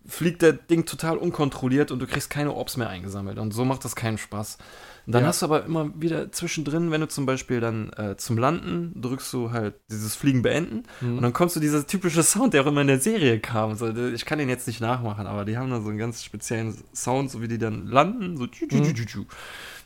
fliegt 0.05 0.41
der 0.41 0.53
Ding 0.53 0.85
total 0.85 1.17
unkontrolliert 1.17 1.91
und 1.91 1.99
du 1.99 2.07
kriegst 2.07 2.29
keine 2.29 2.53
Orbs 2.53 2.77
mehr 2.77 2.89
eingesammelt. 2.89 3.37
Und 3.37 3.51
so 3.53 3.65
macht 3.65 3.85
das 3.85 3.95
keinen 3.95 4.17
Spaß. 4.17 4.57
Und 5.05 5.13
dann 5.13 5.23
Ja. 5.23 5.29
hast 5.29 5.41
du 5.41 5.45
aber 5.47 5.65
immer 5.65 5.91
wieder 5.99 6.31
zwischendrin, 6.31 6.91
wenn 6.91 7.01
du 7.01 7.07
zum 7.07 7.25
Beispiel 7.25 7.59
dann 7.59 7.91
äh, 7.93 8.15
zum 8.17 8.37
Landen 8.37 8.93
drückst 9.01 9.31
du 9.33 9.51
halt 9.51 9.75
dieses 9.89 10.15
Fliegen 10.15 10.41
beenden 10.41 10.83
Mhm. 11.01 11.17
und 11.17 11.21
dann 11.23 11.33
kommst 11.33 11.55
du 11.55 11.59
dieser 11.59 11.85
typische 11.87 12.21
Sound, 12.23 12.53
der 12.53 12.61
auch 12.63 12.67
immer 12.67 12.81
in 12.81 12.87
der 12.87 12.99
Serie 12.99 13.39
kam. 13.39 13.75
So, 13.75 13.87
ich 13.87 14.25
kann 14.25 14.37
den 14.39 14.49
jetzt 14.49 14.67
nicht 14.67 14.81
nachmachen, 14.81 15.25
aber 15.27 15.45
die 15.45 15.57
haben 15.57 15.69
da 15.71 15.81
so 15.81 15.89
einen 15.89 15.97
ganz 15.97 16.23
speziellen 16.23 16.75
Sound, 16.93 17.31
so 17.31 17.41
wie 17.41 17.47
die 17.47 17.57
dann 17.57 17.87
landen, 17.87 18.37
so 18.37 18.45
tschu, 18.47 18.67
tschu, 18.67 18.77
Mhm. 18.77 18.93
tschu, 18.95 19.05
tschu. 19.05 19.25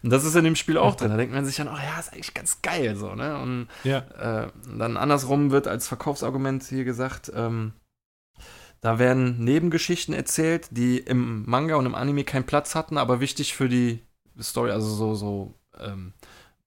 Und 0.03 0.09
das 0.09 0.25
ist 0.25 0.35
in 0.35 0.43
dem 0.43 0.55
Spiel 0.57 0.77
auch 0.77 0.95
drin. 0.95 1.09
Da 1.09 1.15
denkt 1.17 1.33
man 1.33 1.45
sich 1.45 1.55
dann, 1.55 1.69
oh 1.69 1.71
ja, 1.77 1.99
ist 1.99 2.11
eigentlich 2.11 2.33
ganz 2.33 2.61
geil 2.61 2.95
so, 2.97 3.15
ne? 3.15 3.37
Und 3.39 3.67
Ja. 3.85 3.99
äh, 4.43 4.47
dann 4.77 4.97
andersrum 4.97 5.51
wird 5.51 5.67
als 5.67 5.87
Verkaufsargument 5.87 6.63
hier 6.63 6.83
gesagt, 6.83 7.31
ähm, 7.33 7.71
da 8.83 8.99
werden 8.99 9.41
Nebengeschichten 9.43 10.13
erzählt, 10.13 10.67
die 10.71 10.97
im 10.99 11.43
Manga 11.49 11.75
und 11.77 11.85
im 11.85 11.95
Anime 11.95 12.25
keinen 12.25 12.43
Platz 12.45 12.75
hatten, 12.75 12.97
aber 12.97 13.21
wichtig 13.21 13.55
für 13.55 13.69
die 13.69 14.01
Story, 14.41 14.71
also 14.71 14.89
so, 14.93 15.15
so 15.15 15.53
ähm, 15.79 16.11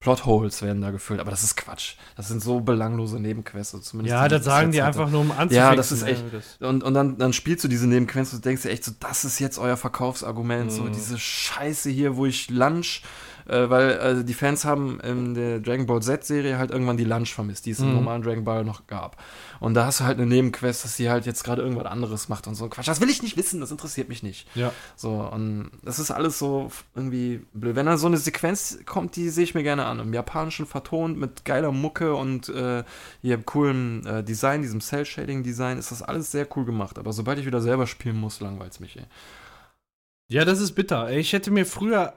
Plotholes 0.00 0.62
werden 0.62 0.80
da 0.80 0.90
gefüllt. 0.92 1.20
Aber 1.20 1.30
das 1.30 1.42
ist 1.42 1.56
Quatsch. 1.56 1.96
Das 2.16 2.28
sind 2.28 2.42
so 2.42 2.60
belanglose 2.60 3.18
Nebenquests. 3.20 3.82
Zumindest 3.82 4.12
Ja, 4.12 4.28
das 4.28 4.44
sagen 4.44 4.72
die 4.72 4.80
einfach 4.80 5.10
nur, 5.10 5.20
um 5.20 5.30
anzufixen. 5.30 5.56
Ja, 5.56 5.74
das 5.74 5.92
ist 5.92 6.04
ne? 6.04 6.10
echt- 6.10 6.62
und, 6.62 6.82
und 6.84 6.94
dann, 6.94 7.18
dann 7.18 7.32
spielst 7.34 7.64
du 7.64 7.68
diese 7.68 7.86
Nebenquests 7.86 8.32
und 8.34 8.44
denkst 8.44 8.62
dir 8.62 8.70
echt 8.70 8.84
so, 8.84 8.92
das 8.98 9.24
ist 9.26 9.38
jetzt 9.38 9.58
euer 9.58 9.76
Verkaufsargument, 9.76 10.72
so 10.72 10.82
Mhm. 10.84 10.92
diese 10.92 11.18
Scheiße 11.18 11.90
hier, 11.90 12.16
wo 12.16 12.24
ich 12.24 12.48
Lunch, 12.50 13.02
äh, 13.48 13.70
weil 13.70 13.90
äh, 13.90 14.24
die 14.24 14.34
Fans 14.34 14.64
haben 14.64 15.00
in 15.00 15.34
der 15.34 15.60
Dragon 15.60 15.86
Ball 15.86 16.02
Z-Serie 16.02 16.58
halt 16.58 16.70
irgendwann 16.70 16.96
die 16.96 17.04
Lunch 17.04 17.32
vermisst, 17.34 17.66
die 17.66 17.70
es 17.70 17.80
im 17.80 17.88
Mhm. 17.88 17.94
normalen 17.94 18.22
Dragon 18.22 18.44
Ball 18.44 18.64
noch 18.64 18.86
gab. 18.86 19.22
Und 19.60 19.74
da 19.74 19.86
hast 19.86 20.00
du 20.00 20.04
halt 20.04 20.18
eine 20.18 20.26
Nebenquest, 20.26 20.84
dass 20.84 20.96
sie 20.96 21.08
halt 21.08 21.24
jetzt 21.26 21.42
gerade 21.44 21.62
irgendwas 21.62 21.86
anderes 21.86 22.28
macht 22.28 22.46
und 22.46 22.54
so 22.54 22.64
ein 22.64 22.70
Quatsch. 22.70 22.88
Das 22.88 23.00
will 23.00 23.08
ich 23.08 23.22
nicht 23.22 23.36
wissen, 23.36 23.60
das 23.60 23.70
interessiert 23.70 24.08
mich 24.08 24.22
nicht. 24.22 24.46
Ja. 24.54 24.72
So, 24.96 25.10
und 25.12 25.70
das 25.82 25.98
ist 25.98 26.10
alles 26.10 26.38
so 26.38 26.70
irgendwie 26.94 27.44
blöd. 27.54 27.74
Wenn 27.76 27.86
da 27.86 27.96
so 27.96 28.06
eine 28.06 28.18
Sequenz 28.18 28.78
kommt, 28.84 29.16
die 29.16 29.28
sehe 29.30 29.44
ich 29.44 29.54
mir 29.54 29.62
gerne 29.62 29.86
an. 29.86 29.98
Im 30.00 30.12
Japanischen 30.12 30.66
vertont 30.66 31.18
mit 31.18 31.44
geiler 31.44 31.72
Mucke 31.72 32.14
und 32.14 32.48
äh, 32.50 32.84
hier 33.22 33.38
coolem 33.42 34.06
äh, 34.06 34.22
Design, 34.22 34.62
diesem 34.62 34.80
Cell-Shading-Design, 34.80 35.78
ist 35.78 35.90
das 35.90 36.02
alles 36.02 36.30
sehr 36.30 36.46
cool 36.56 36.64
gemacht. 36.66 36.98
Aber 36.98 37.12
sobald 37.12 37.38
ich 37.38 37.46
wieder 37.46 37.60
selber 37.62 37.86
spielen 37.86 38.16
muss, 38.16 38.40
langweilt 38.40 38.72
es 38.72 38.80
mich, 38.80 38.96
ey. 38.98 39.04
Ja, 40.28 40.44
das 40.44 40.60
ist 40.60 40.72
bitter. 40.72 41.10
Ich 41.12 41.32
hätte 41.32 41.50
mir 41.52 41.64
früher, 41.64 42.14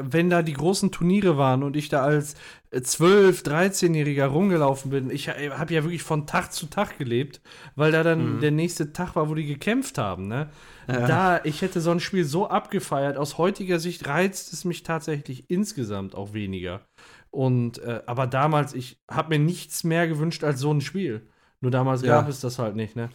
wenn 0.00 0.30
da 0.30 0.42
die 0.42 0.54
großen 0.54 0.90
Turniere 0.90 1.36
waren 1.36 1.62
und 1.62 1.76
ich 1.76 1.88
da 1.90 2.02
als 2.02 2.34
äh, 2.70 2.78
12-, 2.78 3.44
13-Jähriger 3.44 4.24
rumgelaufen 4.26 4.90
bin, 4.90 5.10
ich 5.10 5.28
habe 5.28 5.74
ja 5.74 5.82
wirklich 5.84 6.02
von 6.02 6.26
Tag 6.26 6.52
zu 6.52 6.66
Tag 6.66 6.96
gelebt, 6.98 7.40
weil 7.74 7.92
da 7.92 8.02
dann 8.02 8.36
Mhm. 8.36 8.40
der 8.40 8.50
nächste 8.52 8.92
Tag 8.94 9.16
war, 9.16 9.28
wo 9.28 9.34
die 9.34 9.44
gekämpft 9.46 9.98
haben, 9.98 10.28
ne? 10.28 10.48
Ja. 10.88 11.06
Da, 11.06 11.40
ich 11.44 11.62
hätte 11.62 11.80
so 11.80 11.90
ein 11.90 12.00
Spiel 12.00 12.24
so 12.24 12.48
abgefeiert. 12.48 13.16
Aus 13.18 13.38
heutiger 13.38 13.78
Sicht 13.78 14.06
reizt 14.06 14.52
es 14.52 14.64
mich 14.64 14.82
tatsächlich 14.82 15.50
insgesamt 15.50 16.14
auch 16.14 16.32
weniger. 16.32 16.80
Und, 17.30 17.78
äh, 17.78 18.00
aber 18.06 18.26
damals, 18.26 18.72
ich 18.72 18.98
habe 19.10 19.36
mir 19.36 19.44
nichts 19.44 19.84
mehr 19.84 20.06
gewünscht 20.08 20.42
als 20.44 20.60
so 20.60 20.72
ein 20.72 20.80
Spiel. 20.80 21.26
Nur 21.60 21.70
damals 21.70 22.02
Ja. 22.02 22.20
gab 22.20 22.28
es 22.28 22.40
das 22.40 22.58
halt 22.58 22.76
nicht, 22.76 22.96
ne? 22.96 23.10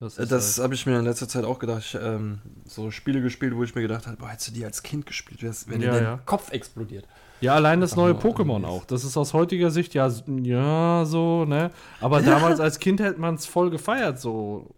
Das 0.00 0.18
Äh, 0.18 0.26
Das 0.26 0.56
halt- 0.56 0.64
habe 0.64 0.74
ich 0.74 0.86
mir 0.86 0.98
in 0.98 1.04
letzter 1.04 1.28
Zeit 1.28 1.44
auch 1.44 1.58
gedacht. 1.58 1.82
Ich, 1.84 1.94
ähm, 2.00 2.40
so 2.64 2.90
Spiele 2.90 3.20
gespielt, 3.20 3.54
wo 3.56 3.64
ich 3.64 3.74
mir 3.74 3.82
gedacht 3.82 4.06
habe, 4.06 4.16
boah, 4.16 4.28
hättest 4.28 4.48
du 4.48 4.52
die 4.52 4.64
als 4.64 4.82
Kind 4.82 5.06
gespielt, 5.06 5.40
wenn 5.42 5.80
Ja, 5.80 5.88
dir 5.88 5.92
der 5.98 6.02
ja. 6.02 6.16
Kopf 6.24 6.52
explodiert. 6.52 7.06
Ja, 7.40 7.54
allein 7.54 7.80
das 7.80 7.94
neue 7.96 8.14
Pokémon 8.14 8.64
auch. 8.64 8.84
Das 8.84 9.04
ist 9.04 9.16
aus 9.16 9.32
heutiger 9.32 9.70
Sicht 9.70 9.94
ja, 9.94 10.10
ja 10.42 11.04
so, 11.04 11.44
ne? 11.44 11.70
Aber 12.00 12.20
damals 12.22 12.60
als 12.60 12.78
Kind 12.78 13.00
hätte 13.00 13.20
man 13.20 13.36
es 13.36 13.46
voll 13.46 13.70
gefeiert, 13.70 14.20
so. 14.20 14.74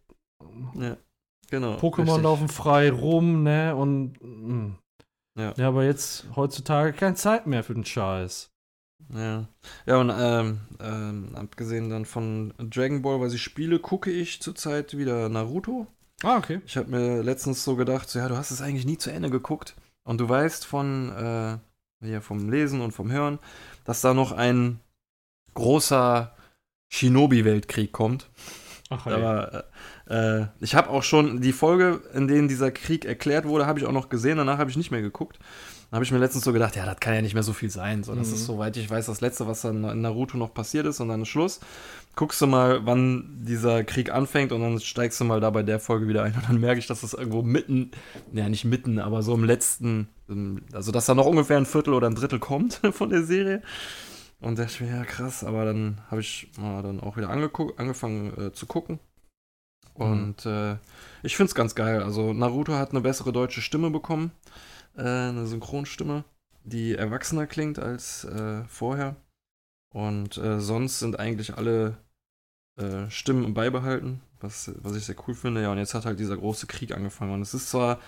Ja, 0.74 0.96
genau. 1.50 1.76
Pokémon 1.76 2.04
richtig. 2.06 2.22
laufen 2.22 2.48
frei 2.48 2.90
rum, 2.90 3.42
ne? 3.42 3.74
Und. 3.76 4.14
mm. 4.22 4.76
Ja. 5.38 5.54
ja, 5.56 5.68
aber 5.68 5.84
jetzt 5.84 6.26
heutzutage 6.34 6.92
keine 6.92 7.14
Zeit 7.14 7.46
mehr 7.46 7.62
für 7.62 7.72
den 7.72 7.84
Scheiß. 7.84 8.49
Ja. 9.14 9.48
Ja, 9.86 9.96
und 9.96 10.12
ähm, 10.16 10.60
ähm, 10.80 11.34
abgesehen 11.34 11.90
dann 11.90 12.04
von 12.04 12.54
Dragon 12.58 13.02
Ball, 13.02 13.20
weil 13.20 13.34
ich 13.34 13.42
spiele, 13.42 13.78
gucke 13.78 14.10
ich 14.10 14.40
zurzeit 14.40 14.96
wieder 14.96 15.28
Naruto. 15.28 15.86
Ah, 16.22 16.36
okay. 16.36 16.60
Ich 16.66 16.76
habe 16.76 16.90
mir 16.90 17.22
letztens 17.22 17.64
so 17.64 17.76
gedacht, 17.76 18.08
so, 18.08 18.18
ja, 18.18 18.28
du 18.28 18.36
hast 18.36 18.50
es 18.50 18.60
eigentlich 18.60 18.86
nie 18.86 18.98
zu 18.98 19.10
Ende 19.10 19.30
geguckt. 19.30 19.74
Und 20.04 20.18
du 20.20 20.28
weißt 20.28 20.66
von, 20.66 21.10
äh, 21.10 21.58
hier 22.04 22.20
vom 22.20 22.50
Lesen 22.50 22.80
und 22.80 22.92
vom 22.92 23.10
Hören, 23.10 23.38
dass 23.84 24.00
da 24.00 24.14
noch 24.14 24.32
ein 24.32 24.80
großer 25.54 26.34
Shinobi-Weltkrieg 26.92 27.92
kommt. 27.92 28.30
Ach, 28.90 29.06
Aber 29.06 29.64
äh, 30.08 30.40
äh, 30.40 30.46
ich 30.60 30.74
habe 30.74 30.90
auch 30.90 31.04
schon 31.04 31.40
die 31.40 31.52
Folge, 31.52 32.02
in 32.12 32.26
denen 32.26 32.48
dieser 32.48 32.72
Krieg 32.72 33.04
erklärt 33.04 33.46
wurde, 33.46 33.66
habe 33.66 33.78
ich 33.78 33.86
auch 33.86 33.92
noch 33.92 34.08
gesehen. 34.08 34.38
Danach 34.38 34.58
habe 34.58 34.70
ich 34.70 34.76
nicht 34.76 34.90
mehr 34.90 35.02
geguckt. 35.02 35.38
Dann 35.90 35.96
habe 35.96 36.04
ich 36.04 36.12
mir 36.12 36.18
letztens 36.18 36.44
so 36.44 36.52
gedacht, 36.52 36.76
ja, 36.76 36.86
das 36.86 37.00
kann 37.00 37.14
ja 37.14 37.20
nicht 37.22 37.34
mehr 37.34 37.42
so 37.42 37.52
viel 37.52 37.68
sein. 37.70 38.04
So, 38.04 38.14
das 38.14 38.28
Mhm. 38.28 38.34
ist, 38.34 38.46
soweit 38.46 38.76
ich 38.76 38.88
weiß, 38.88 39.06
das 39.06 39.20
Letzte, 39.20 39.48
was 39.48 39.62
dann 39.62 39.82
in 39.82 40.00
Naruto 40.02 40.36
noch 40.38 40.54
passiert 40.54 40.86
ist 40.86 41.00
und 41.00 41.08
dann 41.08 41.22
ist 41.22 41.28
Schluss. 41.28 41.58
Guckst 42.14 42.40
du 42.40 42.46
mal, 42.46 42.86
wann 42.86 43.40
dieser 43.44 43.82
Krieg 43.82 44.12
anfängt 44.12 44.52
und 44.52 44.60
dann 44.60 44.78
steigst 44.80 45.20
du 45.20 45.24
mal 45.24 45.40
da 45.40 45.50
bei 45.50 45.62
der 45.64 45.80
Folge 45.80 46.06
wieder 46.06 46.22
ein 46.22 46.34
und 46.34 46.48
dann 46.48 46.60
merke 46.60 46.78
ich, 46.78 46.86
dass 46.86 47.00
das 47.00 47.14
irgendwo 47.14 47.42
mitten, 47.42 47.90
ja 48.32 48.48
nicht 48.48 48.64
mitten, 48.64 48.98
aber 49.00 49.22
so 49.22 49.34
im 49.34 49.42
letzten, 49.44 50.08
also 50.72 50.92
dass 50.92 51.06
da 51.06 51.14
noch 51.14 51.26
ungefähr 51.26 51.56
ein 51.56 51.66
Viertel 51.66 51.92
oder 51.94 52.08
ein 52.08 52.14
Drittel 52.14 52.38
kommt 52.38 52.80
von 52.92 53.10
der 53.10 53.24
Serie. 53.24 53.62
Und 54.40 54.58
dachte 54.58 54.70
ich 54.72 54.80
mir, 54.80 54.88
ja 54.96 55.04
krass, 55.04 55.42
aber 55.44 55.64
dann 55.64 56.00
habe 56.10 56.20
ich 56.20 56.50
mal 56.56 56.82
dann 56.82 57.00
auch 57.00 57.16
wieder 57.16 57.28
angefangen 57.30 58.32
äh, 58.38 58.52
zu 58.52 58.66
gucken. 58.66 59.00
Und 59.94 60.46
äh, 60.46 60.76
ich 61.22 61.36
finde 61.36 61.50
es 61.50 61.54
ganz 61.54 61.74
geil. 61.74 62.02
Also 62.02 62.32
Naruto 62.32 62.74
hat 62.74 62.92
eine 62.92 63.00
bessere 63.02 63.32
deutsche 63.32 63.60
Stimme 63.60 63.90
bekommen, 63.90 64.30
äh, 64.96 65.02
eine 65.02 65.46
Synchronstimme, 65.46 66.24
die 66.64 66.94
erwachsener 66.94 67.46
klingt 67.46 67.78
als 67.78 68.24
äh, 68.24 68.64
vorher. 68.64 69.16
Und 69.92 70.36
äh, 70.36 70.60
sonst 70.60 71.00
sind 71.00 71.18
eigentlich 71.18 71.56
alle 71.56 71.96
äh, 72.76 73.10
Stimmen 73.10 73.54
beibehalten, 73.54 74.20
was, 74.40 74.70
was 74.82 74.96
ich 74.96 75.04
sehr 75.04 75.16
cool 75.26 75.34
finde. 75.34 75.62
Ja, 75.62 75.72
und 75.72 75.78
jetzt 75.78 75.94
hat 75.94 76.06
halt 76.06 76.20
dieser 76.20 76.36
große 76.36 76.66
Krieg 76.66 76.92
angefangen. 76.92 77.34
Und 77.34 77.42
es 77.42 77.54
ist 77.54 77.70
zwar 77.70 77.98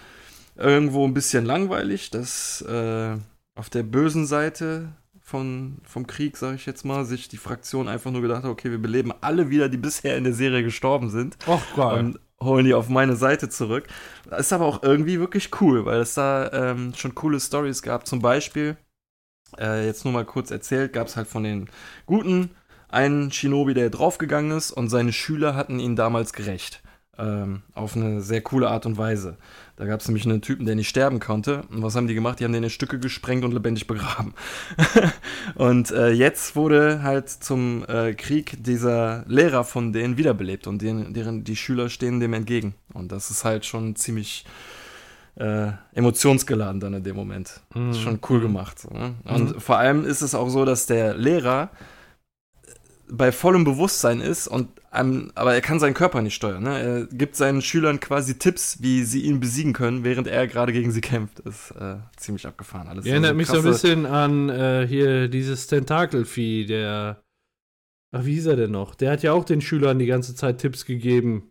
irgendwo 0.57 1.07
ein 1.07 1.15
bisschen 1.15 1.45
langweilig, 1.45 2.11
dass 2.11 2.63
äh, 2.63 3.17
auf 3.55 3.71
der 3.71 3.83
bösen 3.83 4.27
Seite 4.27 4.93
von, 5.21 5.79
vom 5.85 6.07
Krieg, 6.07 6.37
sage 6.37 6.57
ich 6.57 6.67
jetzt 6.67 6.85
mal, 6.85 7.05
sich 7.05 7.29
die 7.29 7.37
Fraktion 7.37 7.89
einfach 7.89 8.11
nur 8.11 8.23
gedacht 8.23 8.45
hat, 8.45 8.51
okay, 8.51 8.71
wir 8.71 8.81
beleben 8.81 9.13
alle 9.21 9.51
wieder, 9.51 9.69
die 9.69 9.77
bisher 9.79 10.17
in 10.17 10.25
der 10.25 10.35
Serie 10.35 10.63
gestorben 10.63 11.11
sind 11.11 11.37
Ach, 11.47 11.63
geil. 11.77 11.99
und 11.99 12.21
holen 12.45 12.65
die 12.65 12.75
auf 12.75 12.89
meine 12.89 13.17
Seite 13.17 13.49
zurück. 13.49 13.89
Ist 14.37 14.53
aber 14.53 14.67
auch 14.67 14.83
irgendwie 14.83 15.19
wirklich 15.21 15.51
cool, 15.61 15.85
weil 15.85 16.01
es 16.01 16.15
da 16.15 16.51
ähm, 16.53 16.95
schon 16.97 17.15
coole 17.15 17.41
Stories 17.41 17.83
gab. 17.83 18.07
Zum 18.07 18.21
Beispiel, 18.21 18.77
äh, 19.59 19.87
jetzt 19.87 20.05
nur 20.05 20.15
mal 20.15 20.25
kurz 20.25 20.51
erzählt, 20.51 20.93
gab 20.93 21.09
es 21.09 21.17
halt 21.17 21.29
von 21.29 21.45
den 21.45 21.69
Guten 22.07 22.51
einen 22.89 23.33
Shinobi, 23.33 23.75
der 23.75 23.91
draufgegangen 23.91 24.57
ist 24.57 24.71
und 24.71 24.91
seine 24.91 25.13
Schüler 25.13 25.55
hatten 25.55 25.81
ihn 25.81 25.97
damals 25.97 26.33
gerecht. 26.33 26.83
Äh, 27.17 27.23
ähm, 27.23 27.63
auf 27.75 27.97
eine 27.97 28.21
sehr 28.21 28.43
coole 28.43 28.69
Art 28.69 28.87
und 28.87 28.99
Weise. 28.99 29.37
Da 29.77 29.87
gab 29.87 30.01
es 30.01 30.07
nämlich 30.07 30.25
einen 30.25 30.43
Typen, 30.43 30.67
der 30.67 30.75
nicht 30.75 30.89
sterben 30.89 31.19
konnte. 31.19 31.63
Und 31.71 31.83
was 31.83 31.97
haben 31.97 32.07
die 32.07 32.15
gemacht? 32.15 32.41
Die 32.41 32.45
haben 32.45 32.53
den 32.53 32.63
in 32.63 32.71
Stücke 32.71 32.99
gesprengt 32.99 33.45
und 33.45 33.53
lebendig 33.53 33.87
begraben. 33.87 34.35
und 35.55 35.91
äh, 35.91 36.11
jetzt 36.11 36.57
wurde 36.57 37.03
halt 37.03 37.31
zum 37.31 37.85
äh, 37.89 38.15
Krieg 38.15 38.63
dieser 38.63 39.25
Lehrer 39.27 39.65
von 39.65 39.93
denen 39.93 40.19
wiederbelebt 40.19 40.67
und 40.67 40.83
denen, 40.83 41.15
deren, 41.15 41.45
die 41.45 41.57
Schüler 41.57 41.89
stehen 41.89 42.21
dem 42.21 42.35
entgegen. 42.35 42.75
Und 42.93 43.13
das 43.13 43.31
ist 43.31 43.45
halt 43.45 43.65
schon 43.65 43.97
ziemlich 43.97 44.45
äh, 45.37 45.69
emotionsgeladen 45.95 46.79
dann 46.79 46.95
in 46.95 47.03
dem 47.03 47.17
Moment. 47.17 47.61
Mhm. 47.75 47.89
Das 47.89 47.97
ist 47.97 48.03
schon 48.03 48.21
cool 48.29 48.41
gemacht. 48.41 48.79
So, 48.79 48.91
ne? 48.91 49.15
Und 49.25 49.63
vor 49.63 49.79
allem 49.79 50.05
ist 50.05 50.21
es 50.21 50.35
auch 50.35 50.49
so, 50.49 50.65
dass 50.65 50.87
der 50.87 51.15
Lehrer 51.15 51.71
bei 53.15 53.31
vollem 53.31 53.65
Bewusstsein 53.65 54.21
ist 54.21 54.49
und 54.49 54.69
einem, 54.91 55.33
aber 55.35 55.55
er 55.55 55.61
kann 55.61 55.79
seinen 55.79 55.95
Körper 55.95 56.23
nicht 56.23 56.35
steuern. 56.35 56.63
Ne? 56.63 56.79
Er 56.79 57.07
gibt 57.07 57.37
seinen 57.37 57.61
Schülern 57.61 58.01
quasi 58.01 58.39
Tipps, 58.39 58.83
wie 58.83 59.05
sie 59.05 59.23
ihn 59.23 59.39
besiegen 59.39 59.75
können, 59.75 60.03
während 60.03 60.27
er 60.27 60.47
gerade 60.47 60.73
gegen 60.73 60.91
sie 60.93 61.03
kämpft. 61.03 61.43
Das 61.45 61.71
ist 61.71 61.71
äh, 61.73 61.97
ziemlich 62.17 62.47
abgefahren 62.47 62.89
alles. 62.89 63.05
Erinnert 63.05 63.31
Also 63.31 63.37
mich 63.37 63.49
so 63.49 63.57
ein 63.59 63.65
bisschen 63.65 64.07
an 64.07 64.49
äh, 64.49 64.87
hier 64.89 65.29
dieses 65.29 65.67
Tentakelvieh, 65.67 66.67
der. 66.67 67.23
Ach, 68.15 68.25
wie 68.25 68.35
hieß 68.35 68.47
er 68.47 68.57
denn 68.57 68.71
noch? 68.71 68.95
Der 68.95 69.11
hat 69.11 69.23
ja 69.23 69.33
auch 69.33 69.45
den 69.45 69.61
Schülern 69.61 69.99
die 69.99 70.07
ganze 70.07 70.35
Zeit 70.35 70.59
Tipps 70.59 70.85
gegeben 70.85 71.51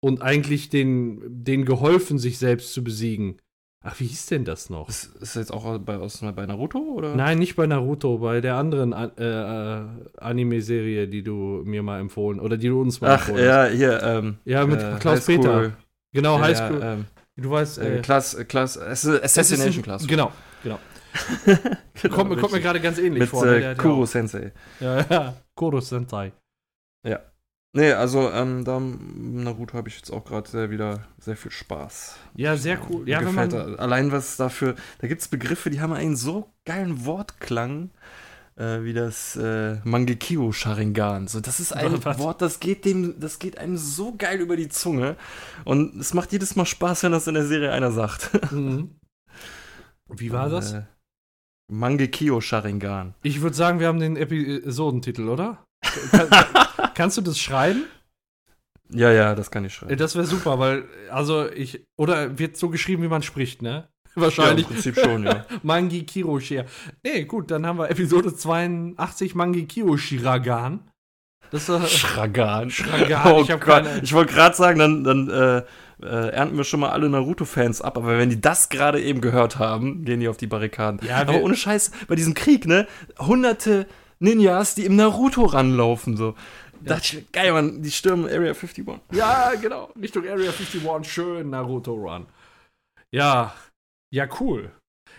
und 0.00 0.22
eigentlich 0.22 0.70
den, 0.70 1.44
denen 1.44 1.64
geholfen, 1.64 2.18
sich 2.18 2.38
selbst 2.38 2.72
zu 2.72 2.82
besiegen. 2.84 3.40
Ach, 3.82 3.98
wie 3.98 4.06
hieß 4.06 4.26
denn 4.26 4.44
das 4.44 4.68
noch? 4.68 4.88
Ist, 4.90 5.16
ist 5.22 5.36
jetzt 5.36 5.50
auch 5.52 5.78
bei, 5.78 5.96
aus, 5.96 6.20
bei 6.20 6.44
Naruto 6.44 6.78
oder? 6.78 7.14
Nein, 7.14 7.38
nicht 7.38 7.56
bei 7.56 7.66
Naruto, 7.66 8.18
bei 8.18 8.42
der 8.42 8.56
anderen 8.56 8.92
An- 8.92 9.12
äh, 9.16 9.24
äh, 9.24 9.84
Anime-Serie, 10.18 11.08
die 11.08 11.22
du 11.22 11.62
mir 11.64 11.82
mal 11.82 11.98
empfohlen 11.98 12.40
oder 12.40 12.58
die 12.58 12.68
du 12.68 12.80
uns 12.82 13.00
mal 13.00 13.12
Ach, 13.14 13.20
empfohlen 13.28 13.44
ja, 13.46 13.64
hier. 13.66 14.02
Ähm, 14.02 14.36
Ja, 14.44 14.66
mit 14.66 14.82
äh, 14.82 14.96
Klaus 15.00 15.24
Peter. 15.24 15.72
Genau, 16.12 16.36
Ja, 16.36 16.42
Highschool. 16.44 16.80
Ja, 16.80 16.92
ähm, 16.92 17.06
du 17.36 17.50
weißt, 17.50 17.78
äh, 17.78 17.98
äh, 17.98 18.02
Class, 18.02 18.36
Class, 18.48 18.76
Assassination 18.76 19.82
Class. 19.82 20.06
Genau, 20.06 20.30
genau. 20.62 20.78
Genau, 22.02 22.14
kommt, 22.14 22.30
mir- 22.30 22.36
kommt 22.36 22.52
mir 22.52 22.60
gerade 22.60 22.80
ganz 22.80 22.98
ähnlich 22.98 23.20
Mit 23.20 23.28
vor. 23.30 23.44
ne? 23.44 23.52
Der 23.52 23.60
äh, 23.60 23.62
ja 23.62 23.74
Kuro 23.74 24.06
Sensei. 24.06 24.52
Ja, 24.78 25.04
ja. 25.10 25.34
Kuro 25.54 25.80
Sentai. 25.80 26.32
Nee, 27.72 27.92
also 27.92 28.30
ähm, 28.30 28.64
da 28.64 28.80
Naruto 28.80 29.74
habe 29.74 29.88
ich 29.88 29.96
jetzt 29.96 30.10
auch 30.10 30.24
gerade 30.24 30.48
sehr 30.48 30.70
wieder 30.70 31.06
sehr 31.20 31.36
viel 31.36 31.52
Spaß. 31.52 32.16
Ja, 32.34 32.56
sehr 32.56 32.80
cool. 32.90 33.08
Ja, 33.08 33.24
wenn 33.24 33.34
man, 33.34 33.48
da, 33.48 33.74
allein 33.76 34.10
was 34.10 34.36
dafür, 34.36 34.74
da 34.98 35.06
gibt 35.06 35.20
es 35.20 35.28
Begriffe, 35.28 35.70
die 35.70 35.80
haben 35.80 35.92
einen 35.92 36.16
so 36.16 36.52
geilen 36.64 37.04
Wortklang, 37.04 37.90
äh, 38.56 38.82
wie 38.82 38.92
das 38.92 39.36
äh, 39.36 39.76
Mangekyo 39.84 40.50
Sharingan. 40.50 41.28
So, 41.28 41.40
das 41.40 41.60
ist 41.60 41.72
ein 41.72 42.04
Was? 42.04 42.18
Wort, 42.18 42.42
das 42.42 42.58
geht 42.58 42.84
dem, 42.84 43.20
das 43.20 43.38
geht 43.38 43.56
einem 43.58 43.76
so 43.76 44.16
geil 44.16 44.40
über 44.40 44.56
die 44.56 44.68
Zunge. 44.68 45.16
Und 45.64 46.00
es 46.00 46.12
macht 46.12 46.32
jedes 46.32 46.56
Mal 46.56 46.66
Spaß, 46.66 47.04
wenn 47.04 47.12
das 47.12 47.28
in 47.28 47.34
der 47.34 47.46
Serie 47.46 47.72
einer 47.72 47.92
sagt. 47.92 48.30
Mhm. 48.50 48.96
Wie 50.08 50.32
war 50.32 50.48
das? 50.48 50.72
Äh, 50.72 50.82
Mangekyo 51.70 52.40
Sharingan. 52.40 53.14
Ich 53.22 53.42
würde 53.42 53.54
sagen, 53.54 53.78
wir 53.78 53.86
haben 53.86 54.00
den 54.00 54.16
Episodentitel, 54.16 55.28
oder? 55.28 55.64
Kann, 57.00 57.04
kannst 57.06 57.16
du 57.16 57.22
das 57.22 57.38
schreiben? 57.38 57.84
Ja, 58.92 59.10
ja, 59.10 59.34
das 59.34 59.50
kann 59.50 59.64
ich 59.64 59.72
schreiben. 59.72 59.96
Das 59.96 60.16
wäre 60.16 60.26
super, 60.26 60.58
weil, 60.58 60.84
also 61.10 61.50
ich, 61.50 61.86
oder 61.96 62.38
wird 62.38 62.58
so 62.58 62.68
geschrieben, 62.68 63.02
wie 63.02 63.08
man 63.08 63.22
spricht, 63.22 63.62
ne? 63.62 63.88
Ja, 64.16 64.22
Wahrscheinlich. 64.22 64.66
Im 64.66 64.74
Prinzip 64.74 64.98
schon, 64.98 65.24
ja. 65.24 65.46
Mangi 65.62 66.02
Kiroshia. 66.02 66.64
Nee, 67.02 67.24
gut, 67.24 67.50
dann 67.50 67.64
haben 67.64 67.78
wir 67.78 67.88
Episode 67.90 68.34
82 68.34 69.34
Mangi 69.34 69.64
Kiroshiragan. 69.66 70.80
Das 71.52 71.68
ist 71.68 71.68
äh, 71.70 71.86
Shragan. 71.86 72.70
Shragan, 72.70 73.32
Oh 73.32 73.40
ich 73.42 73.50
hab 73.50 73.60
Gott, 73.60 73.84
keine- 73.84 74.00
ich 74.02 74.12
wollte 74.12 74.34
gerade 74.34 74.56
sagen, 74.56 74.78
dann, 74.80 75.04
dann 75.04 75.28
äh, 75.30 75.58
äh, 76.04 76.28
ernten 76.32 76.56
wir 76.58 76.64
schon 76.64 76.80
mal 76.80 76.90
alle 76.90 77.08
Naruto-Fans 77.08 77.80
ab, 77.80 77.96
aber 77.96 78.18
wenn 78.18 78.28
die 78.30 78.40
das 78.40 78.68
gerade 78.68 79.00
eben 79.00 79.20
gehört 79.22 79.58
haben, 79.58 80.04
gehen 80.04 80.20
die 80.20 80.28
auf 80.28 80.36
die 80.36 80.48
Barrikaden. 80.48 81.00
Ja, 81.06 81.16
aber 81.18 81.40
ohne 81.40 81.54
Scheiß, 81.56 81.92
bei 82.08 82.16
diesem 82.16 82.34
Krieg, 82.34 82.66
ne? 82.66 82.86
Hunderte 83.18 83.86
Ninjas, 84.20 84.74
die 84.74 84.84
im 84.84 84.96
Naruto 84.96 85.44
ranlaufen, 85.46 86.16
so. 86.16 86.34
Da 86.84 86.94
dachte 86.94 87.18
ich, 87.18 87.32
geil, 87.32 87.52
Mann, 87.52 87.82
die 87.82 87.90
stürmen 87.90 88.26
Area 88.26 88.52
51. 88.52 88.84
Ja, 89.12 89.52
genau. 89.60 89.90
Richtung 90.00 90.24
Area 90.26 90.50
51, 90.50 90.82
schön 91.12 91.50
Naruto 91.50 91.94
Run. 91.94 92.26
Ja, 93.12 93.54
ja, 94.12 94.28
cool. 94.40 94.70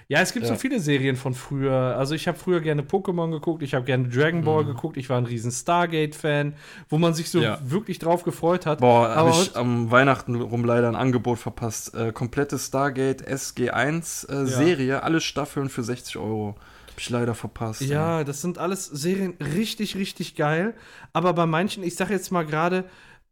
Ja, 0.07 0.19
es 0.19 0.33
gibt 0.33 0.45
Ja. 0.45 0.53
so 0.53 0.59
viele 0.59 0.79
Serien 0.81 1.15
von 1.15 1.33
früher. 1.33 1.95
Also 1.97 2.15
ich 2.15 2.27
habe 2.27 2.37
früher 2.37 2.59
gerne 2.59 2.81
Pokémon 2.81 3.31
geguckt, 3.31 3.63
ich 3.63 3.73
habe 3.73 3.85
gerne 3.85 4.09
Dragon 4.09 4.43
Ball 4.43 4.63
Mhm. 4.63 4.67
geguckt, 4.69 4.97
ich 4.97 5.09
war 5.09 5.17
ein 5.17 5.25
riesen 5.25 5.51
Stargate-Fan, 5.51 6.53
wo 6.89 6.97
man 6.97 7.13
sich 7.13 7.29
so 7.29 7.39
Ja. 7.39 7.59
wirklich 7.63 7.97
drauf 7.99 8.23
gefreut 8.23 8.65
hat. 8.65 8.79
Boah, 8.79 9.15
habe 9.15 9.29
ich 9.29 9.55
am 9.55 9.89
Weihnachten 9.89 10.35
rum 10.35 10.65
leider 10.65 10.89
ein 10.89 10.95
Angebot 10.97 11.39
verpasst. 11.39 11.93
Äh, 11.95 12.11
komplette 12.11 12.59
Stargate 12.59 13.21
SG1 13.25 14.25
äh, 14.29 14.83
Ja. 14.85 14.99
Alle 14.99 15.21
Staffeln 15.21 15.69
für 15.69 15.83
60 15.83 16.17
Euro. 16.17 16.55
Ich 17.01 17.09
leider 17.09 17.33
verpasst. 17.33 17.81
Ja, 17.81 18.23
das 18.23 18.41
sind 18.41 18.59
alles 18.59 18.85
Serien 18.85 19.33
richtig, 19.39 19.95
richtig 19.95 20.35
geil. 20.35 20.75
Aber 21.13 21.33
bei 21.33 21.47
manchen, 21.47 21.81
ich 21.83 21.95
sag 21.95 22.11
jetzt 22.11 22.31
mal 22.31 22.45
gerade, 22.45 22.85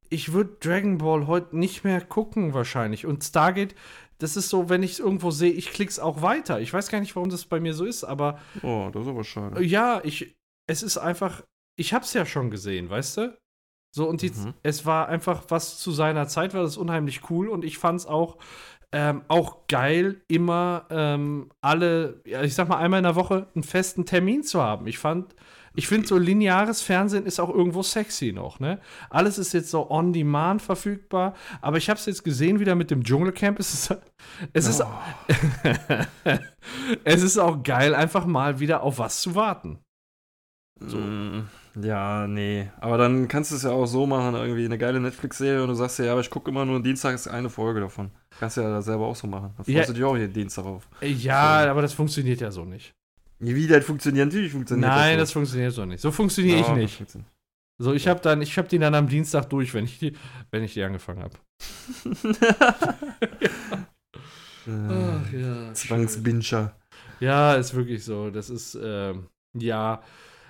ich 0.09 0.33
würde 0.33 0.57
Dragon 0.59 0.97
Ball 0.97 1.27
heute 1.27 1.55
nicht 1.55 1.83
mehr 1.83 2.01
gucken 2.01 2.55
wahrscheinlich. 2.55 3.05
Und 3.05 3.23
Stargate, 3.23 3.75
das 4.17 4.35
ist 4.37 4.49
so, 4.49 4.69
wenn 4.69 4.81
ich 4.81 4.93
es 4.93 4.99
irgendwo 4.99 5.29
sehe, 5.29 5.51
ich 5.51 5.71
klick's 5.71 5.99
auch 5.99 6.23
weiter. 6.23 6.59
Ich 6.59 6.73
weiß 6.73 6.89
gar 6.89 6.99
nicht, 6.99 7.15
warum 7.15 7.29
das 7.29 7.45
bei 7.45 7.59
mir 7.59 7.75
so 7.75 7.85
ist, 7.85 8.03
aber 8.03 8.39
Oh, 8.63 8.89
das 8.91 9.03
ist 9.03 9.07
aber 9.09 9.23
schade. 9.23 9.63
ja, 9.63 10.01
ich, 10.03 10.35
es 10.67 10.81
ist 10.81 10.97
einfach, 10.97 11.43
ich 11.77 11.93
hab's 11.93 12.13
ja 12.13 12.25
schon 12.25 12.49
gesehen, 12.49 12.89
weißt 12.89 13.17
du? 13.17 13.37
So, 13.95 14.09
und 14.09 14.23
die, 14.23 14.31
Mhm. 14.31 14.55
es 14.63 14.85
war 14.87 15.09
einfach 15.09 15.43
was 15.49 15.77
zu 15.77 15.91
seiner 15.91 16.27
Zeit, 16.27 16.55
war 16.55 16.63
das 16.63 16.75
unheimlich 16.77 17.29
cool 17.29 17.47
und 17.49 17.63
ich 17.63 17.77
fand's 17.77 18.07
auch, 18.07 18.37
ähm, 18.91 19.21
auch 19.27 19.67
geil, 19.67 20.21
immer 20.27 20.85
ähm, 20.89 21.51
alle, 21.61 22.21
ja, 22.25 22.41
ich 22.41 22.55
sag 22.55 22.69
mal, 22.69 22.77
einmal 22.77 22.99
in 22.99 23.03
der 23.03 23.15
Woche 23.15 23.47
einen 23.53 23.63
festen 23.63 24.05
Termin 24.05 24.43
zu 24.43 24.61
haben. 24.61 24.87
Ich 24.87 24.97
fand, 24.97 25.35
ich 25.75 25.87
finde 25.87 26.07
so 26.07 26.17
lineares 26.17 26.81
Fernsehen 26.81 27.25
ist 27.25 27.39
auch 27.39 27.49
irgendwo 27.49 27.83
sexy 27.83 28.31
noch, 28.31 28.59
ne? 28.59 28.79
Alles 29.11 29.37
ist 29.37 29.53
jetzt 29.53 29.69
so 29.69 29.91
on 29.91 30.11
demand 30.11 30.61
verfügbar, 30.61 31.35
aber 31.61 31.77
ich 31.77 31.89
habe 31.89 31.99
es 31.99 32.07
jetzt 32.07 32.23
gesehen 32.23 32.59
wieder 32.59 32.73
mit 32.73 32.89
dem 32.89 33.03
Dschungelcamp. 33.03 33.59
Es 33.59 33.73
ist, 33.73 33.97
es 34.53 34.67
ist, 34.67 34.83
es 37.03 37.21
ist 37.21 37.37
auch 37.37 37.61
geil, 37.61 37.93
einfach 37.93 38.25
mal 38.25 38.59
wieder 38.59 38.81
auf 38.81 38.97
was 38.97 39.21
zu 39.21 39.35
warten. 39.35 39.79
So. 40.79 40.97
Ja, 41.81 42.27
nee. 42.27 42.69
Aber 42.79 42.97
dann 42.97 43.27
kannst 43.27 43.51
du 43.51 43.55
es 43.55 43.63
ja 43.63 43.71
auch 43.71 43.85
so 43.85 44.05
machen, 44.05 44.35
irgendwie 44.35 44.65
eine 44.65 44.77
geile 44.77 44.99
Netflix-Serie 44.99 45.61
und 45.61 45.69
du 45.69 45.75
sagst 45.75 45.99
ja, 45.99 46.11
aber 46.11 46.21
ich 46.21 46.29
gucke 46.29 46.49
immer 46.49 46.65
nur 46.65 46.81
dienstags 46.81 47.27
eine 47.27 47.49
Folge 47.49 47.81
davon. 47.81 48.11
Kannst 48.39 48.57
du 48.57 48.61
ja 48.61 48.81
selber 48.81 49.05
auch 49.07 49.15
so 49.15 49.27
machen. 49.27 49.51
Dann 49.57 49.65
freust 49.65 49.69
Ja. 49.77 49.85
du 49.85 49.93
dich 49.93 50.03
auch 50.03 50.15
jeden 50.17 50.31
Dienstag 50.33 50.65
auf. 50.65 50.87
Ja, 51.01 51.69
aber 51.69 51.81
das 51.81 51.93
funktioniert 51.93 52.39
ja 52.41 52.51
so 52.51 52.63
nicht. 52.65 52.93
Wie 53.39 53.67
das 53.67 53.85
funktioniert, 53.85 54.27
natürlich 54.27 54.51
funktioniert 54.51 54.89
Nein, 54.89 55.17
das 55.17 55.29
das. 55.29 55.33
funktioniert 55.33 55.73
so 55.73 55.85
nicht. 55.85 56.01
So 56.01 56.11
funktioniere 56.11 56.59
Ja, 56.59 56.77
ich 56.77 56.99
nicht. 56.99 57.17
So, 57.81 57.93
ich 57.93 58.07
habe 58.07 58.19
dann, 58.19 58.41
ich 58.41 58.57
habe 58.57 58.67
die 58.67 58.77
dann 58.79 58.93
am 58.95 59.07
Dienstag 59.07 59.49
durch, 59.49 59.73
wenn 59.73 59.85
ich 59.85 59.99
die, 59.99 60.13
wenn 60.51 60.63
ich 60.63 60.73
die 60.73 60.83
angefangen 60.83 61.23
habe. 61.23 61.35
Äh, 64.67 65.41
ja. 65.41 65.73
Zwangsbinscher. 65.73 66.75
Ja, 67.19 67.55
ist 67.55 67.73
wirklich 67.73 68.03
so. 68.03 68.29
Das 68.29 68.49
ist, 68.49 68.77
ähm, 68.81 69.27
ja. 69.57 70.01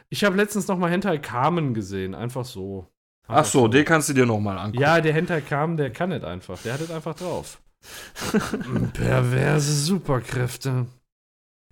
Ich 0.10 0.24
habe 0.24 0.36
letztens 0.36 0.68
noch 0.68 0.78
mal 0.78 0.90
Hentai 0.90 1.20
Carmen 1.20 1.74
gesehen, 1.74 2.16
einfach 2.16 2.44
so. 2.44 2.88
Ach 3.28 3.38
Einfach 3.38 3.52
so, 3.52 3.68
den 3.68 3.86
kannst 3.86 4.10
du 4.10 4.14
dir 4.14 4.26
nochmal 4.26 4.58
angucken. 4.58 4.82
Ja, 4.82 5.00
der 5.00 5.14
Hentai 5.14 5.42
Carmen, 5.42 5.78
der 5.78 5.92
kann 5.92 6.12
es 6.12 6.24
einfach. 6.24 6.60
Der 6.64 6.74
hat 6.74 6.82
es 6.82 6.90
einfach 6.92 7.16
drauf. 7.16 7.62
Perverse 8.94 9.72
Superkräfte. 9.74 10.86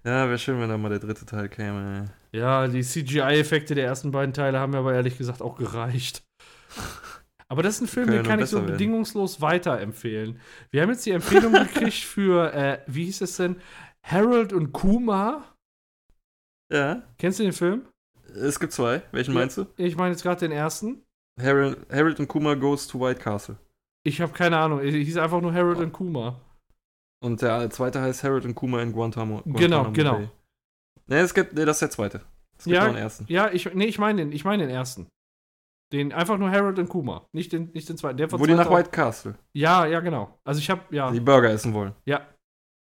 Ja, 0.04 0.28
wäre 0.28 0.40
schön, 0.40 0.60
wenn 0.60 0.70
da 0.70 0.78
mal 0.78 0.90
der 0.90 1.00
dritte 1.00 1.26
Teil 1.26 1.50
käme. 1.50 2.06
Ja, 2.32 2.68
die 2.68 2.82
CGI-Effekte 2.84 3.76
der 3.76 3.86
ersten 3.86 4.12
beiden 4.12 4.34
Teile 4.34 4.60
haben 4.60 4.72
mir 4.72 4.78
aber 4.80 4.94
ehrlich 4.94 5.18
gesagt 5.18 5.42
auch 5.42 5.58
gereicht. 5.58 6.24
Aber 7.50 7.64
das 7.64 7.76
ist 7.76 7.82
ein 7.82 7.88
Film, 7.88 8.12
den 8.12 8.24
kann 8.24 8.40
ich 8.42 8.50
so 8.50 8.58
werden. 8.58 8.72
bedingungslos 8.72 9.42
weiterempfehlen. 9.42 10.40
Wir 10.70 10.82
haben 10.82 10.90
jetzt 10.90 11.06
die 11.06 11.12
Empfehlung 11.12 11.54
gekriegt 11.74 11.94
für, 12.04 12.54
äh, 12.54 12.80
wie 12.88 13.06
hieß 13.06 13.22
es 13.22 13.38
denn? 13.38 13.58
Harold 14.04 14.54
und 14.54 14.72
Kuma. 14.74 15.46
Ja, 16.72 17.04
Kennst 17.18 17.40
du 17.40 17.44
den 17.44 17.54
Film? 17.54 17.86
es 18.36 18.60
gibt 18.60 18.74
zwei. 18.74 19.02
Welchen 19.12 19.34
Ja. 19.34 19.40
meinst 19.40 19.58
du? 19.58 19.66
Ich 19.78 19.96
meine 19.96 20.12
jetzt 20.12 20.24
gerade 20.24 20.40
den 20.42 20.52
ersten. 20.52 21.02
Harold, 21.42 21.78
Harold 21.92 22.20
und 22.20 22.28
Kuma 22.28 22.56
Goes 22.56 22.88
to 22.88 23.00
White 23.00 23.22
Castle. 23.22 23.58
Ich 24.08 24.22
habe 24.22 24.32
keine 24.32 24.58
Ahnung. 24.58 24.80
Er 24.80 24.90
hieß 24.90 25.18
einfach 25.18 25.42
nur 25.42 25.54
Harold 25.54 25.80
und 25.80 25.92
Kuma. 25.92 26.40
Und 27.22 27.42
der 27.42 27.70
zweite 27.70 28.00
heißt 28.02 28.24
Harold 28.24 28.46
und 28.46 28.56
Kuma 28.56 28.82
in 28.82 28.94
Guantanamo. 28.94 29.42
Genau, 29.44 29.84
Guantanamo 29.84 29.92
genau. 29.92 30.14
Bay. 30.14 30.30
Nee, 31.08 31.20
es 31.20 31.34
gibt, 31.34 31.54
nee, 31.54 31.66
das 31.66 31.76
ist 31.78 31.82
der 31.82 31.90
zweite. 31.90 32.22
Es 32.58 32.64
gibt 32.64 32.76
Ja. 32.76 32.84
noch 32.84 32.90
einen 32.90 32.98
ersten. 32.98 33.26
Ja, 33.28 33.52
ich, 33.52 33.74
nee, 33.74 33.86
ich 33.86 34.00
meine 34.00 34.22
den, 34.22 34.32
ich 34.32 34.46
meine 34.46 34.66
den 34.66 34.74
ersten. 34.74 35.08
Den, 35.92 36.14
einfach 36.14 36.38
nur 36.38 36.52
Harold 36.52 36.80
und 36.80 36.88
Kuma. 36.88 37.28
Nicht 37.34 37.52
den, 37.52 37.72
nicht 37.74 37.90
den 37.90 37.98
zweiten. 37.98 38.18
Der 38.18 38.30
von 38.30 38.40
Wo 38.40 38.46
die 38.46 38.54
nach 38.54 38.68
2000 38.68 38.78
White 38.78 38.92
Castle 38.92 39.36
Ja, 39.54 39.86
ja, 39.86 40.00
genau. 40.00 40.40
Also 40.46 40.60
ich 40.60 40.70
habe, 40.70 40.84
ja. 40.96 41.12
die 41.12 41.20
Burger 41.20 41.50
essen 41.50 41.74
wollen. 41.74 41.94
Ja. 42.06 42.26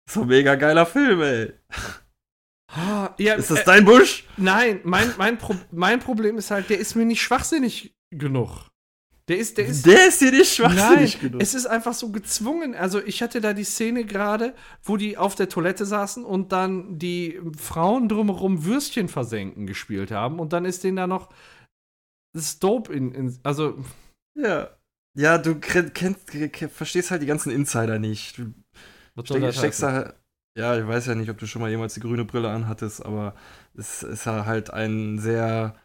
So 0.10 0.24
mega 0.24 0.56
geiler 0.56 0.86
Film, 0.86 1.22
ey. 1.22 1.54
Ja 3.18 3.34
Ist 3.36 3.50
das 3.50 3.62
äh, 3.62 3.66
dein 3.66 3.86
Busch? 3.86 4.26
Nein, 4.38 4.82
mein, 4.84 5.14
mein, 5.18 5.38
Pro 5.38 5.56
mein 5.72 6.00
Problem 6.00 6.38
ist 6.38 6.52
halt, 6.52 6.70
der 6.70 6.78
ist 6.80 6.96
mir 6.96 7.06
nicht 7.06 7.22
schwachsinnig 7.22 7.96
genug. 8.12 8.68
Der 9.30 9.38
ist, 9.38 9.58
der 9.58 9.66
ist. 9.66 9.86
Der 9.86 10.08
ist 10.08 10.22
dir 10.22 10.32
nicht 10.32 10.58
Nein, 10.60 10.78
schwachsinnig 10.78 11.20
genug. 11.20 11.42
es 11.42 11.54
ist 11.54 11.66
einfach 11.66 11.94
so 11.94 12.12
gezwungen. 12.12 12.76
Also 12.76 13.04
ich 13.04 13.22
hatte 13.22 13.42
da 13.42 13.54
die 13.54 13.66
Szene 13.66 14.06
gerade, 14.06 14.54
wo 14.84 14.96
die 14.98 15.18
auf 15.18 15.36
der 15.36 15.50
Toilette 15.50 15.86
saßen 15.86 16.24
und 16.24 16.52
dann 16.54 16.98
die 16.98 17.40
Frauen 17.58 18.08
drumherum 18.08 18.64
Würstchen 18.66 19.10
versenken 19.10 19.68
gespielt 19.68 20.12
haben 20.12 20.40
und 20.40 20.54
dann 20.54 20.64
ist 20.66 20.84
denen 20.84 20.96
da 20.98 21.08
noch 21.08 21.30
das 22.34 22.60
Dope 22.60 22.94
in, 22.94 23.12
in 23.14 23.38
also 23.44 23.84
Ja. 24.36 24.70
Ja, 25.18 25.40
du 25.40 25.56
kennst, 25.60 26.28
ke- 26.28 26.70
verstehst 26.70 27.10
halt 27.10 27.24
die 27.24 27.26
ganzen 27.26 27.52
Insider 27.52 27.98
nicht. 27.98 28.38
Du 28.38 28.54
was 29.16 29.26
steck, 29.28 29.54
steckst 29.54 29.82
da. 29.82 30.14
Ja, 30.56 30.78
ich 30.78 30.88
weiß 30.88 31.08
ja 31.08 31.16
nicht, 31.16 31.30
ob 31.30 31.38
du 31.40 31.48
schon 31.48 31.62
mal 31.62 31.72
jemals 31.72 31.96
die 31.96 32.00
grüne 32.00 32.24
Brille 32.24 32.50
anhattest, 32.50 33.04
aber 33.06 33.36
es 33.76 34.04
ist 34.04 34.26
halt 34.28 34.72
ein 34.72 35.18
sehr 35.20 35.76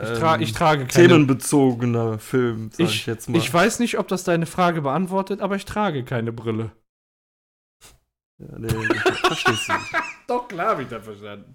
ich, 0.00 0.12
tra 0.12 0.36
ähm, 0.36 0.40
ich 0.40 0.52
trage 0.52 0.86
keine. 0.86 1.08
themenbezogener 1.08 2.18
Film, 2.18 2.70
sag 2.72 2.94
ich, 2.94 2.94
ich, 2.96 3.06
jetzt 3.06 3.28
mal. 3.28 3.38
ich 3.38 3.52
weiß 3.52 3.78
nicht, 3.80 3.98
ob 3.98 4.08
das 4.08 4.24
deine 4.24 4.46
Frage 4.46 4.82
beantwortet, 4.82 5.40
aber 5.40 5.56
ich 5.56 5.64
trage 5.64 6.04
keine 6.04 6.32
Brille. 6.32 6.72
ja, 8.38 8.58
nee, 8.58 8.68
verstehst 9.24 9.68
du 9.68 9.72
nicht. 9.74 9.96
Doch, 10.26 10.48
klar 10.48 10.68
habe 10.70 10.82
ich 10.82 10.88
das 10.88 11.04
verstanden. 11.04 11.54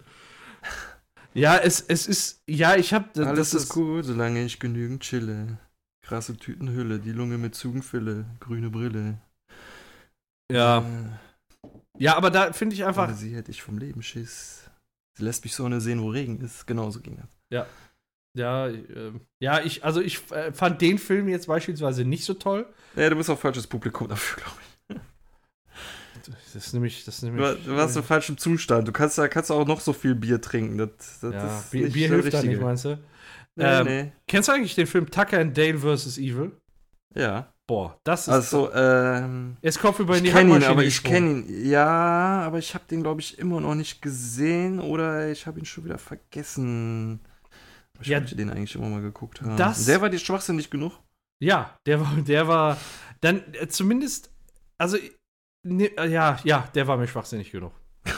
Ja, 1.33 1.57
es, 1.57 1.81
es 1.81 2.07
ist, 2.07 2.41
ja, 2.47 2.75
ich 2.75 2.93
habe, 2.93 3.25
Alles 3.25 3.53
ist 3.53 3.69
gut, 3.69 4.05
solange 4.05 4.43
ich 4.43 4.59
genügend 4.59 5.03
chille. 5.03 5.59
Krasse 6.01 6.37
Tütenhülle, 6.37 6.99
die 6.99 7.11
Lunge 7.11 7.37
mit 7.37 7.53
Zugenfülle, 7.53 8.25
grüne 8.39 8.69
Brille. 8.69 9.19
Ja, 10.51 10.79
Äh, 10.79 11.09
ja, 11.99 12.15
aber 12.15 12.29
da 12.31 12.53
finde 12.53 12.75
ich 12.75 12.85
einfach, 12.85 13.11
sie 13.13 13.35
hätte 13.35 13.51
ich 13.51 13.61
vom 13.63 13.77
Leben 13.77 14.01
Schiss. 14.03 14.69
Sie 15.17 15.23
lässt 15.23 15.43
mich 15.43 15.55
Sonne 15.55 15.81
sehen, 15.81 16.01
wo 16.01 16.09
Regen 16.09 16.39
ist. 16.41 16.67
Genauso 16.67 17.01
ging 17.01 17.17
das. 17.17 17.27
ja, 17.51 17.65
äh, 18.37 19.11
ja, 19.39 19.61
ich, 19.61 19.83
also 19.83 20.01
ich 20.01 20.29
äh, 20.31 20.51
fand 20.53 20.81
den 20.81 20.97
Film 20.97 21.27
jetzt 21.27 21.47
beispielsweise 21.47 22.05
nicht 22.05 22.25
so 22.25 22.33
toll. 22.33 22.67
Ja, 22.95 23.09
du 23.09 23.15
bist 23.15 23.29
auch 23.29 23.39
falsches 23.39 23.67
Publikum 23.67 24.07
dafür, 24.07 24.43
glaube 24.43 24.57
ich. 24.61 24.67
Das 26.53 26.55
ist 26.55 26.73
nämlich, 26.73 27.05
das 27.05 27.15
ist 27.15 27.23
Du, 27.23 27.27
nämlich. 27.27 27.63
du 27.65 27.75
warst 27.75 27.95
im 27.95 28.03
falschen 28.03 28.37
Zustand. 28.37 28.87
Du 28.87 28.91
kannst 28.91 29.17
da 29.17 29.27
kannst 29.27 29.51
auch 29.51 29.65
noch 29.65 29.79
so 29.79 29.93
viel 29.93 30.15
Bier 30.15 30.41
trinken. 30.41 30.77
Das, 30.77 31.19
das 31.21 31.33
ja, 31.33 31.59
ist 31.59 31.71
Bier, 31.71 31.89
Bier 31.89 32.07
hilft 32.09 32.33
da 32.33 32.41
nicht, 32.41 32.59
meinst 32.61 32.85
du? 32.85 32.97
Nee, 33.55 33.63
Ähm, 33.63 33.85
nee. 33.85 34.11
Kennst 34.27 34.49
du 34.49 34.53
eigentlich 34.53 34.75
den 34.75 34.87
Film 34.87 35.09
Tucker 35.09 35.39
and 35.39 35.57
Dale 35.57 35.77
vs. 35.77 36.17
Evil? 36.17 36.51
Ja. 37.15 37.53
Boah, 37.65 37.99
das 38.03 38.27
ist. 38.27 38.33
Also, 38.33 38.71
ähm. 38.73 39.57
Jetzt 39.61 39.79
Kopf 39.79 39.99
über 39.99 40.19
die 40.19 40.27
Ich 40.27 40.33
kenne 40.33 40.55
ihn, 40.55 40.63
aber 40.63 40.83
ich 40.83 41.03
kenne 41.03 41.41
ihn. 41.41 41.69
Ja, 41.69 42.41
aber 42.45 42.59
ich 42.59 42.73
habe 42.73 42.85
den, 42.89 43.03
glaube 43.03 43.21
ich, 43.21 43.39
immer 43.39 43.59
noch 43.59 43.75
nicht 43.75 44.01
gesehen 44.01 44.79
oder 44.79 45.29
ich 45.29 45.47
habe 45.47 45.59
ihn 45.59 45.65
schon 45.65 45.85
wieder 45.85 45.97
vergessen. 45.97 47.19
Ich 48.01 48.07
Ja, 48.07 48.19
den 48.19 48.49
eigentlich 48.49 48.75
immer 48.75 48.89
mal 48.89 49.01
geguckt 49.01 49.41
haben. 49.41 49.57
das- 49.57 49.85
Der 49.85 50.01
war 50.01 50.09
dir 50.09 50.19
schwachsinnig 50.19 50.69
genug? 50.69 50.93
Ja, 51.39 51.77
der 51.85 52.01
war, 52.01 52.15
der 52.17 52.47
war 52.47 52.77
dann 53.21 53.41
äh, 53.53 53.67
zumindest, 53.67 54.31
also 54.77 54.97
ne, 55.63 55.85
äh, 55.97 56.09
ja, 56.09 56.39
ja, 56.43 56.67
der 56.73 56.87
war 56.87 56.97
mir 56.97 57.07
schwachsinnig 57.07 57.51
genug. 57.51 57.73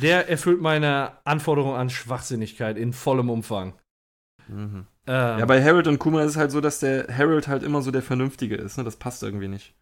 der 0.00 0.28
erfüllt 0.28 0.60
meine 0.60 1.12
Anforderung 1.24 1.74
an 1.74 1.90
Schwachsinnigkeit 1.90 2.76
in 2.78 2.92
vollem 2.92 3.30
Umfang. 3.30 3.74
Mhm. 4.46 4.86
Ähm, 5.06 5.38
Ja, 5.38 5.44
bei 5.46 5.62
Harold 5.62 5.86
und 5.88 5.98
Kuma 5.98 6.22
ist 6.22 6.30
es 6.32 6.36
halt 6.36 6.50
so, 6.52 6.60
dass 6.60 6.80
der 6.80 7.06
Harold 7.16 7.48
halt 7.48 7.62
immer 7.62 7.82
so 7.82 7.90
der 7.90 8.02
Vernünftige 8.02 8.54
ist. 8.56 8.78
Ne? 8.78 8.84
Das 8.84 8.96
passt 8.96 9.22
irgendwie 9.22 9.48
nicht. 9.48 9.74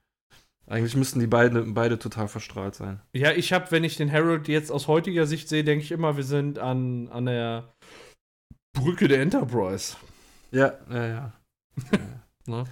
Eigentlich 0.69 0.97
müssten 0.97 1.21
die 1.21 1.29
beiden 1.29 1.75
beide 1.75 1.99
total 1.99 2.27
verstrahlt 2.27 2.75
sein. 2.75 3.01
ja, 3.13 3.31
ich 3.31 3.53
habe, 3.53 3.71
wenn 3.71 3.85
ich 3.85 3.97
den 3.97 4.11
Harold 4.11 4.49
jetzt 4.49 4.73
aus 4.73 4.89
heutiger 4.89 5.27
Sicht 5.27 5.49
sehe, 5.49 5.63
denke 5.63 5.85
ich 5.85 5.93
immer, 5.93 6.17
wir 6.17 6.25
sind 6.25 6.59
an, 6.59 7.09
an 7.09 7.27
der 7.27 7.73
Brücke 8.77 9.09
der 9.09 9.21
Enterprise. 9.23 9.97
Ja, 10.53 10.75
ja, 10.91 11.07
ja. 11.07 11.33
Ne? 12.47 12.65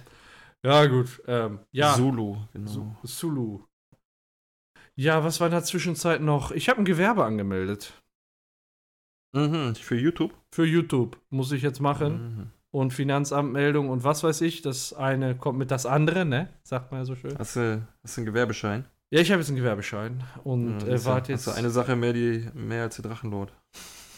Ja, 0.63 0.85
gut. 0.87 1.21
Ähm, 1.27 1.59
ja, 1.71 1.93
Zulu, 1.93 2.37
genau. 2.53 2.95
Sulu. 3.03 3.61
Ja, 4.95 5.23
was 5.23 5.39
war 5.39 5.47
in 5.47 5.51
der 5.51 5.63
Zwischenzeit 5.63 6.21
noch? 6.21 6.51
Ich 6.51 6.69
habe 6.69 6.79
ein 6.79 6.85
Gewerbe 6.85 7.25
angemeldet. 7.25 7.93
Mhm, 9.33 9.75
für 9.75 9.95
YouTube. 9.97 10.33
Für 10.53 10.65
YouTube 10.65 11.19
muss 11.29 11.51
ich 11.51 11.61
jetzt 11.61 11.81
machen. 11.81 12.13
Mhm. 12.37 12.51
Und 12.71 12.91
Finanzamtmeldung 12.93 13.89
und 13.89 14.03
was 14.03 14.23
weiß 14.23 14.41
ich. 14.41 14.61
Das 14.61 14.93
eine 14.93 15.35
kommt 15.35 15.57
mit 15.59 15.71
das 15.71 15.85
andere, 15.85 16.25
ne? 16.25 16.49
Sagt 16.63 16.91
man 16.91 17.01
ja 17.01 17.05
so 17.05 17.15
schön. 17.15 17.37
Hast, 17.37 17.55
du, 17.55 17.85
hast 18.03 18.17
du 18.17 18.21
einen 18.21 18.25
Gewerbeschein? 18.25 18.85
Ja, 19.11 19.21
ich 19.21 19.31
habe 19.31 19.41
jetzt 19.41 19.49
einen 19.49 19.57
Gewerbeschein. 19.57 20.23
Und 20.43 20.81
Ja, 20.81 20.87
äh, 20.87 21.05
warte 21.05 21.33
hast 21.33 21.45
jetzt. 21.45 21.47
du 21.47 21.51
eine 21.59 21.69
Sache 21.69 21.95
mehr, 21.95 22.13
die, 22.13 22.49
mehr 22.53 22.83
als 22.83 22.95
der 22.97 23.03
Drachenlord. 23.09 23.53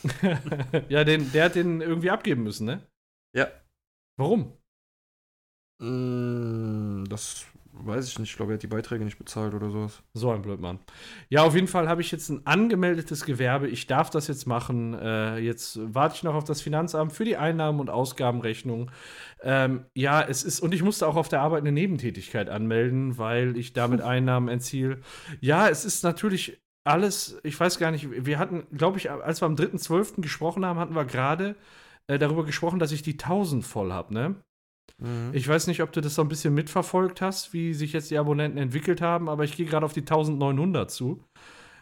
ja, 0.90 1.04
den, 1.04 1.32
der 1.32 1.46
hat 1.46 1.56
den 1.56 1.82
irgendwie 1.82 2.10
abgeben 2.12 2.44
müssen, 2.44 2.66
ne? 2.66 2.82
Ja. 3.36 3.48
Warum? 4.18 4.54
Mm, 5.80 7.06
Das 7.10 7.46
weiß 7.80 8.08
ich 8.08 8.18
nicht. 8.18 8.32
Ich 8.32 8.38
glaube, 8.38 8.54
er 8.54 8.56
hat 8.56 8.64
die 8.64 8.68
Beiträge 8.68 9.06
nicht 9.06 9.20
bezahlt 9.20 9.54
oder 9.54 9.70
sowas. 9.70 10.02
So 10.14 10.32
ein 10.32 10.42
Blödmann. 10.42 10.80
Ja, 11.30 11.44
auf 11.44 11.54
jeden 11.54 11.68
Fall 11.68 11.88
habe 11.88 12.02
ich 12.02 12.12
jetzt 12.12 12.30
ein 12.30 12.44
angemeldetes 12.46 13.24
Gewerbe. 13.24 13.68
Ich 13.68 13.86
darf 13.86 14.10
das 14.10 14.28
jetzt 14.28 14.48
machen. 14.48 14.96
Äh, 14.96 15.38
jetzt 15.38 15.78
warte 15.82 16.16
ich 16.16 16.24
noch 16.24 16.34
auf 16.34 16.44
das 16.44 16.62
Finanzamt 16.62 17.14
für 17.14 17.24
die 17.24 17.38
Einnahmen- 17.38 17.80
und 17.80 17.92
Ausgabenrechnung. 17.92 18.90
Ähm, 19.44 19.86
ja, 19.94 20.24
es 20.24 20.44
ist, 20.44 20.60
und 20.60 20.74
ich 20.74 20.82
musste 20.82 21.08
auch 21.08 21.16
auf 21.16 21.30
der 21.30 21.42
Arbeit 21.42 21.62
eine 21.62 21.72
Nebentätigkeit 21.72 22.50
anmelden, 22.50 23.20
weil 23.20 23.56
ich 23.58 23.74
damit 23.74 24.02
Einnahmen 24.02 24.48
entziele. 24.48 25.02
Ja, 25.40 25.70
es 25.70 25.86
ist 25.86 26.04
natürlich 26.04 26.60
alles, 26.88 27.38
ich 27.44 27.60
weiß 27.60 27.80
gar 27.80 27.92
nicht, 27.92 28.08
wir 28.26 28.40
hatten, 28.40 28.66
glaube 28.76 28.98
ich, 28.98 29.12
als 29.12 29.42
wir 29.42 29.46
am 29.46 29.56
3.12. 29.56 30.22
gesprochen 30.22 30.66
haben, 30.66 30.80
hatten 30.80 30.96
wir 30.96 31.06
gerade 31.06 31.56
äh, 32.08 32.18
darüber 32.18 32.46
gesprochen, 32.46 32.80
dass 32.80 32.92
ich 32.92 33.02
die 33.02 33.14
1000 33.14 33.66
voll 33.66 33.92
habe, 33.92 34.14
ne? 34.14 34.36
Mhm. 35.00 35.32
Ich 35.34 35.48
weiß 35.48 35.68
nicht, 35.68 35.82
ob 35.82 35.92
du 35.92 36.02
das 36.02 36.16
so 36.16 36.22
ein 36.22 36.30
bisschen 36.30 36.54
mitverfolgt 36.54 37.22
hast, 37.22 37.54
wie 37.54 37.74
sich 37.74 37.94
jetzt 37.94 38.10
die 38.10 38.18
Abonnenten 38.18 38.58
entwickelt 38.58 39.02
haben, 39.02 39.30
aber 39.30 39.44
ich 39.44 39.56
gehe 39.56 39.66
gerade 39.66 39.86
auf 39.86 39.94
die 39.94 40.02
1900 40.02 40.90
zu. 40.90 41.24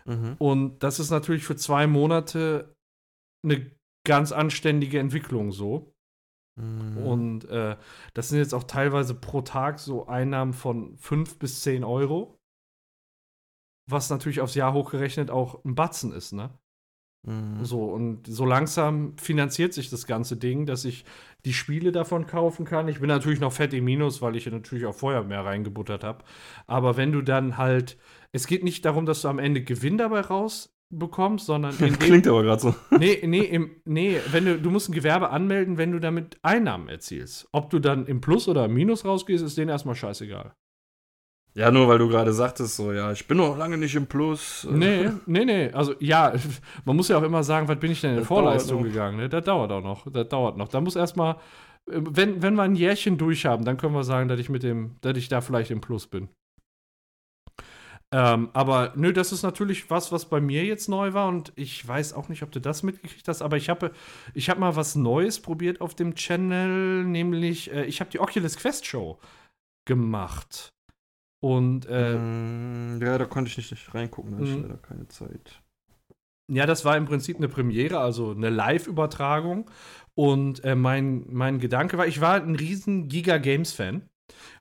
Mhm. 0.05 0.35
Und 0.37 0.79
das 0.79 0.99
ist 0.99 1.11
natürlich 1.11 1.43
für 1.43 1.55
zwei 1.55 1.87
Monate 1.87 2.75
eine 3.43 3.71
ganz 4.05 4.31
anständige 4.31 4.99
Entwicklung 4.99 5.51
so. 5.51 5.93
Mhm. 6.59 6.97
Und 6.97 7.45
äh, 7.45 7.75
das 8.13 8.29
sind 8.29 8.39
jetzt 8.39 8.53
auch 8.53 8.63
teilweise 8.63 9.13
pro 9.13 9.41
Tag 9.41 9.79
so 9.79 10.07
Einnahmen 10.07 10.53
von 10.53 10.97
5 10.97 11.37
bis 11.37 11.61
10 11.61 11.83
Euro. 11.83 12.37
Was 13.88 14.09
natürlich 14.09 14.41
aufs 14.41 14.55
Jahr 14.55 14.73
hochgerechnet 14.73 15.29
auch 15.29 15.63
ein 15.63 15.75
Batzen 15.75 16.11
ist, 16.11 16.33
ne? 16.33 16.49
Mhm. 17.25 17.65
So, 17.65 17.83
und 17.86 18.27
so 18.27 18.45
langsam 18.45 19.17
finanziert 19.17 19.73
sich 19.73 19.89
das 19.89 20.05
ganze 20.05 20.38
Ding, 20.38 20.65
dass 20.65 20.86
ich 20.86 21.05
die 21.43 21.53
Spiele 21.53 21.91
davon 21.91 22.27
kaufen 22.27 22.65
kann. 22.65 22.88
Ich 22.88 22.99
bin 22.99 23.07
natürlich 23.07 23.39
noch 23.39 23.53
fett 23.53 23.73
im 23.73 23.86
Minus, 23.86 24.21
weil 24.21 24.36
ich 24.36 24.45
ja 24.45 24.51
natürlich 24.51 24.86
auch 24.86 24.95
vorher 24.95 25.23
mehr 25.23 25.43
reingebuttert 25.43 26.03
habe. 26.03 26.23
Aber 26.67 26.97
wenn 26.97 27.11
du 27.11 27.21
dann 27.21 27.57
halt, 27.57 27.97
es 28.31 28.47
geht 28.47 28.63
nicht 28.63 28.86
darum, 28.86 29.05
dass 29.05 29.21
du 29.21 29.27
am 29.27 29.39
Ende 29.39 29.63
Gewinn 29.63 29.97
dabei 29.97 30.21
rausbekommst, 30.21 31.45
sondern 31.47 31.75
in 31.79 31.93
dem, 31.93 31.99
Klingt 31.99 32.27
aber 32.27 32.43
gerade 32.43 32.61
so. 32.61 32.75
nee, 32.97 33.19
nee, 33.25 33.41
im, 33.41 33.71
nee, 33.86 34.19
wenn 34.31 34.45
du, 34.45 34.59
du 34.59 34.69
musst 34.69 34.89
ein 34.89 34.93
Gewerbe 34.93 35.29
anmelden, 35.29 35.77
wenn 35.77 35.91
du 35.91 35.99
damit 35.99 36.38
Einnahmen 36.43 36.89
erzielst. 36.89 37.47
Ob 37.51 37.71
du 37.71 37.79
dann 37.79 38.05
im 38.05 38.21
Plus 38.21 38.47
oder 38.47 38.65
im 38.65 38.73
Minus 38.73 39.03
rausgehst, 39.03 39.43
ist 39.43 39.57
denen 39.57 39.69
erstmal 39.69 39.95
scheißegal. 39.95 40.53
Ja, 41.57 41.71
nur 41.71 41.87
weil 41.87 41.97
du 41.97 42.09
gerade 42.09 42.33
sagtest, 42.33 42.75
so, 42.75 42.91
ja, 42.91 43.13
ich 43.13 43.27
bin 43.27 43.37
noch 43.37 43.57
lange 43.57 43.77
nicht 43.77 43.95
im 43.95 44.07
Plus. 44.07 44.67
Nee, 44.69 45.09
nee, 45.25 45.45
nee. 45.45 45.71
Also 45.71 45.95
ja, 45.99 46.33
man 46.85 46.97
muss 46.97 47.07
ja 47.07 47.17
auch 47.17 47.23
immer 47.23 47.43
sagen, 47.43 47.67
was 47.69 47.79
bin 47.79 47.91
ich 47.91 48.01
denn 48.01 48.11
in 48.11 48.17
Das 48.17 48.27
Vorleistung 48.27 48.83
gegangen? 48.83 49.17
Ne? 49.17 49.29
Das 49.29 49.45
dauert 49.45 49.71
auch 49.71 49.81
noch. 49.81 50.05
Das 50.11 50.27
dauert 50.27 50.57
noch. 50.57 50.67
Da 50.67 50.81
muss 50.81 50.97
erstmal, 50.97 51.37
wenn, 51.85 52.41
wenn 52.41 52.55
wir 52.55 52.63
ein 52.63 52.75
Jährchen 52.75 53.17
durch 53.17 53.45
haben, 53.45 53.63
dann 53.63 53.77
können 53.77 53.93
wir 53.93 54.03
sagen, 54.03 54.27
dass 54.27 54.39
ich 54.39 54.49
mit 54.49 54.63
dem, 54.63 54.97
dass 54.99 55.17
ich 55.17 55.29
da 55.29 55.39
vielleicht 55.39 55.71
im 55.71 55.79
Plus 55.79 56.07
bin. 56.07 56.27
Ähm, 58.13 58.49
aber 58.53 58.93
nö, 58.95 59.13
das 59.13 59.31
ist 59.31 59.43
natürlich 59.43 59.89
was, 59.89 60.11
was 60.11 60.25
bei 60.25 60.39
mir 60.39 60.63
jetzt 60.63 60.89
neu 60.89 61.13
war 61.13 61.27
und 61.27 61.53
ich 61.55 61.85
weiß 61.87 62.13
auch 62.13 62.29
nicht, 62.29 62.43
ob 62.43 62.51
du 62.51 62.61
das 62.61 62.83
mitgekriegt 62.83 63.27
hast, 63.27 63.41
aber 63.41 63.57
ich 63.57 63.67
habe 63.67 63.91
ich 64.33 64.49
hab 64.49 64.59
mal 64.59 64.75
was 64.75 64.95
Neues 64.95 65.39
probiert 65.41 65.81
auf 65.81 65.95
dem 65.95 66.15
Channel, 66.15 67.03
nämlich 67.03 67.73
äh, 67.73 67.85
ich 67.85 68.01
habe 68.01 68.11
die 68.11 68.19
Oculus 68.19 68.57
Quest 68.57 68.85
Show 68.85 69.19
gemacht. 69.85 70.74
Und 71.45 71.85
äh, 71.85 72.17
Mm, 72.17 72.99
ja, 73.01 73.17
da 73.17 73.25
konnte 73.25 73.49
ich 73.49 73.57
nicht, 73.57 73.71
nicht 73.71 73.93
reingucken, 73.93 74.31
da 74.31 74.37
hatte 74.37 74.49
ich 74.49 74.55
Mhm. 74.55 74.61
leider 74.63 74.77
keine 74.77 75.07
Zeit. 75.07 75.61
Ja, 76.51 76.65
das 76.65 76.85
war 76.85 76.95
im 76.95 77.05
Prinzip 77.05 77.37
eine 77.37 77.47
Premiere, 77.47 77.99
also 77.99 78.31
eine 78.31 78.49
Live-Übertragung. 78.49 79.69
Und 80.15 80.63
äh, 80.63 80.75
mein, 80.75 81.25
mein 81.29 81.59
Gedanke 81.59 81.97
war, 81.97 82.07
ich 82.07 82.21
war 82.21 82.35
ein 82.35 82.55
riesen 82.55 83.07
Giga 83.07 83.37
Games-Fan 83.37 84.03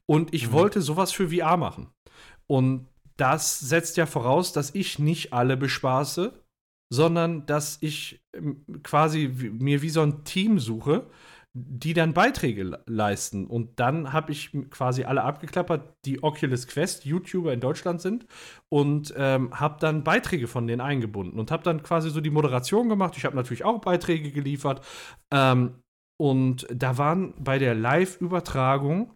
und 0.07 0.35
ich 0.35 0.47
Mhm. 0.47 0.53
wollte 0.53 0.83
sowas 0.83 1.13
für 1.13 1.31
VR 1.31 1.57
machen. 1.57 1.91
Und 2.49 2.89
das 3.17 3.61
setzt 3.61 3.97
ja 3.97 4.07
voraus, 4.07 4.53
dass 4.53 4.75
ich 4.75 4.99
nicht 4.99 5.33
alle 5.33 5.57
bespaße, 5.57 6.33
sondern 6.93 7.47
dass 7.47 7.79
ich 7.81 8.21
ähm, 8.35 8.65
quasi 8.83 9.29
mir 9.29 9.83
wie 9.83 9.91
so 9.91 10.03
ein 10.03 10.25
Team 10.25 10.59
suche, 10.61 11.07
die 11.57 11.95
dann 11.95 12.15
Beiträge 12.15 12.65
le- 12.65 12.83
leisten. 12.87 13.47
Und 13.47 13.79
dann 13.79 14.13
habe 14.13 14.33
ich 14.33 14.51
quasi 14.71 15.05
alle 15.05 15.23
abgeklappert, 15.23 15.95
die 16.05 16.23
Oculus 16.23 16.67
Quest 16.67 17.05
YouTuber 17.05 17.53
in 17.53 17.61
Deutschland 17.61 18.01
sind 18.01 18.27
und 18.69 19.15
ähm, 19.17 19.59
habe 19.59 19.79
dann 19.81 20.03
Beiträge 20.05 20.49
von 20.49 20.67
denen 20.67 20.81
eingebunden 20.81 21.39
und 21.39 21.51
habe 21.51 21.63
dann 21.63 21.83
quasi 21.83 22.11
so 22.11 22.21
die 22.21 22.31
Moderation 22.31 22.89
gemacht. 22.89 23.17
Ich 23.17 23.25
habe 23.25 23.37
natürlich 23.37 23.65
auch 23.65 23.81
Beiträge 23.81 24.33
geliefert. 24.33 24.85
Ähm, 25.33 25.81
Und 26.21 26.67
da 26.73 26.97
waren 26.97 27.35
bei 27.43 27.59
der 27.59 27.75
Live-Übertragung 27.75 29.15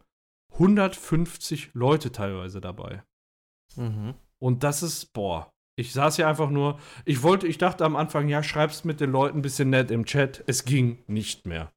150 0.52 1.70
Leute 1.74 2.10
teilweise 2.12 2.60
dabei. 2.60 3.02
Mhm. 3.76 4.14
Und 4.42 4.62
das 4.64 4.82
ist, 4.82 5.12
boah, 5.12 5.50
ich 5.78 5.92
saß 5.92 6.16
hier 6.16 6.26
einfach 6.28 6.50
nur, 6.50 6.78
ich 7.04 7.22
wollte, 7.22 7.46
ich 7.46 7.58
dachte 7.58 7.84
am 7.84 7.94
Anfang, 7.96 8.28
ja, 8.28 8.42
schreib's 8.42 8.84
mit 8.84 9.00
den 9.00 9.10
Leuten 9.12 9.38
ein 9.38 9.42
bisschen 9.42 9.70
nett 9.70 9.90
im 9.90 10.04
Chat. 10.04 10.42
Es 10.46 10.64
ging 10.64 10.98
nicht 11.06 11.46
mehr. 11.46 11.70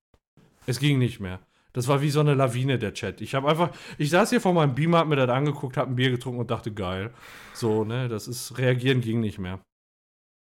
Es 0.66 0.80
ging 0.80 0.99
nicht 0.99 1.20
mehr. 1.20 1.39
Das 1.74 1.88
war 1.88 2.01
wie 2.01 2.09
so 2.09 2.20
eine 2.20 2.34
Lawine, 2.34 2.78
der 2.78 2.93
Chat. 2.93 3.22
Ich 3.22 3.34
habe 3.34 3.47
einfach, 3.49 3.72
ich 3.97 4.09
saß 4.09 4.30
hier 4.30 4.41
vor 4.41 4.53
meinem 4.53 4.76
Beamer, 4.76 4.99
hab 4.99 5.07
mir 5.07 5.16
das 5.16 5.30
angeguckt, 5.30 5.78
hab 5.78 5.88
ein 5.88 5.95
Bier 5.95 6.12
getrunken 6.12 6.41
und 6.41 6.51
dachte, 6.51 6.74
geil. 6.74 7.14
So, 7.53 7.86
ne, 7.86 8.09
das 8.09 8.28
ist, 8.28 8.57
reagieren 8.57 8.99
ging 9.01 9.22
nicht 9.22 9.39
mehr. 9.39 9.59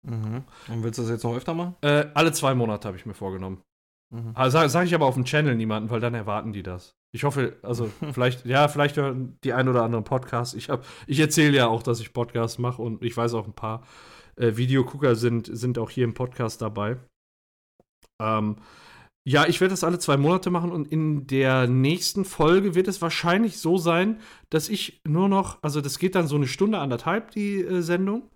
Mhm. 0.03 0.45
Und 0.69 0.83
willst 0.83 0.99
du 0.99 1.03
das 1.03 1.11
jetzt 1.11 1.25
noch 1.25 1.37
öfter 1.37 1.53
machen? 1.53 1.77
Äh, 1.83 2.07
alle 2.15 2.33
zwei 2.33 2.55
Monate 2.55 2.89
habe 2.89 2.97
ich 2.97 3.05
mir 3.05 3.13
vorgenommen. 3.15 3.61
Mhm. 4.11 4.33
Also, 4.35 4.57
Sage 4.59 4.71
sag 4.71 4.87
ich 4.87 4.95
aber 4.95 5.05
auf 5.07 5.15
dem 5.15 5.27
Channel 5.27 5.55
niemanden, 5.55 5.91
weil 5.91 6.01
dann 6.01 6.15
erwarten 6.15 6.53
die 6.55 6.63
das. 6.63 6.95
Ich 7.13 7.25
hoffe, 7.25 7.59
also 7.63 7.91
vielleicht, 8.13 8.47
ja, 8.47 8.69
vielleicht 8.69 8.97
hören 8.97 9.37
die 9.45 9.53
ein 9.53 9.69
oder 9.69 9.83
anderen 9.83 10.05
Podcasts. 10.05 10.55
Ich, 10.55 10.71
hab- 10.71 10.87
ich 11.07 11.21
erzähle 11.21 11.57
ja 11.57 11.67
auch, 11.69 11.83
dass 11.83 12.01
ich 12.01 12.15
Podcasts 12.15 12.59
mache 12.59 12.81
und 12.81 13.05
ich 13.05 13.15
weiß 13.15 13.35
auch, 13.35 13.47
ein 13.47 13.53
paar 13.53 13.87
äh, 14.37 14.57
Videogucker 14.57 15.17
sind, 15.17 15.51
sind 15.53 15.79
auch 15.79 15.91
hier 15.91 16.05
im 16.05 16.15
Podcast 16.15 16.63
dabei. 16.63 16.97
Ähm, 18.21 18.57
ja, 19.25 19.47
ich 19.47 19.61
werde 19.61 19.73
das 19.73 19.85
alle 19.85 19.99
zwei 19.99 20.17
Monate 20.17 20.51
machen 20.51 20.73
und 20.73 20.91
in 20.91 21.27
der 21.27 21.67
nächsten 21.67 22.25
Folge 22.25 22.75
wird 22.75 22.89
es 22.89 23.03
wahrscheinlich 23.03 23.59
so 23.59 23.77
sein, 23.77 24.21
dass 24.49 24.69
ich 24.69 25.01
nur 25.07 25.29
noch, 25.29 25.63
also 25.63 25.81
das 25.81 25.99
geht 25.99 26.15
dann 26.15 26.27
so 26.27 26.37
eine 26.37 26.47
Stunde, 26.47 26.79
anderthalb, 26.79 27.31
die 27.33 27.61
äh, 27.61 27.83
Sendung. 27.83 28.31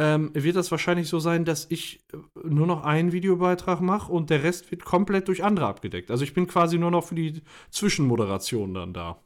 Ähm, 0.00 0.30
wird 0.32 0.56
das 0.56 0.70
wahrscheinlich 0.70 1.08
so 1.08 1.18
sein, 1.18 1.44
dass 1.44 1.66
ich 1.70 2.00
äh, 2.14 2.16
nur 2.48 2.66
noch 2.66 2.82
einen 2.84 3.12
Videobeitrag 3.12 3.80
mache 3.80 4.10
und 4.10 4.30
der 4.30 4.42
Rest 4.42 4.70
wird 4.70 4.84
komplett 4.84 5.28
durch 5.28 5.44
andere 5.44 5.66
abgedeckt. 5.66 6.10
Also 6.10 6.24
ich 6.24 6.32
bin 6.32 6.46
quasi 6.46 6.78
nur 6.78 6.90
noch 6.90 7.04
für 7.04 7.14
die 7.14 7.42
Zwischenmoderation 7.70 8.72
dann 8.72 8.94
da. 8.94 9.20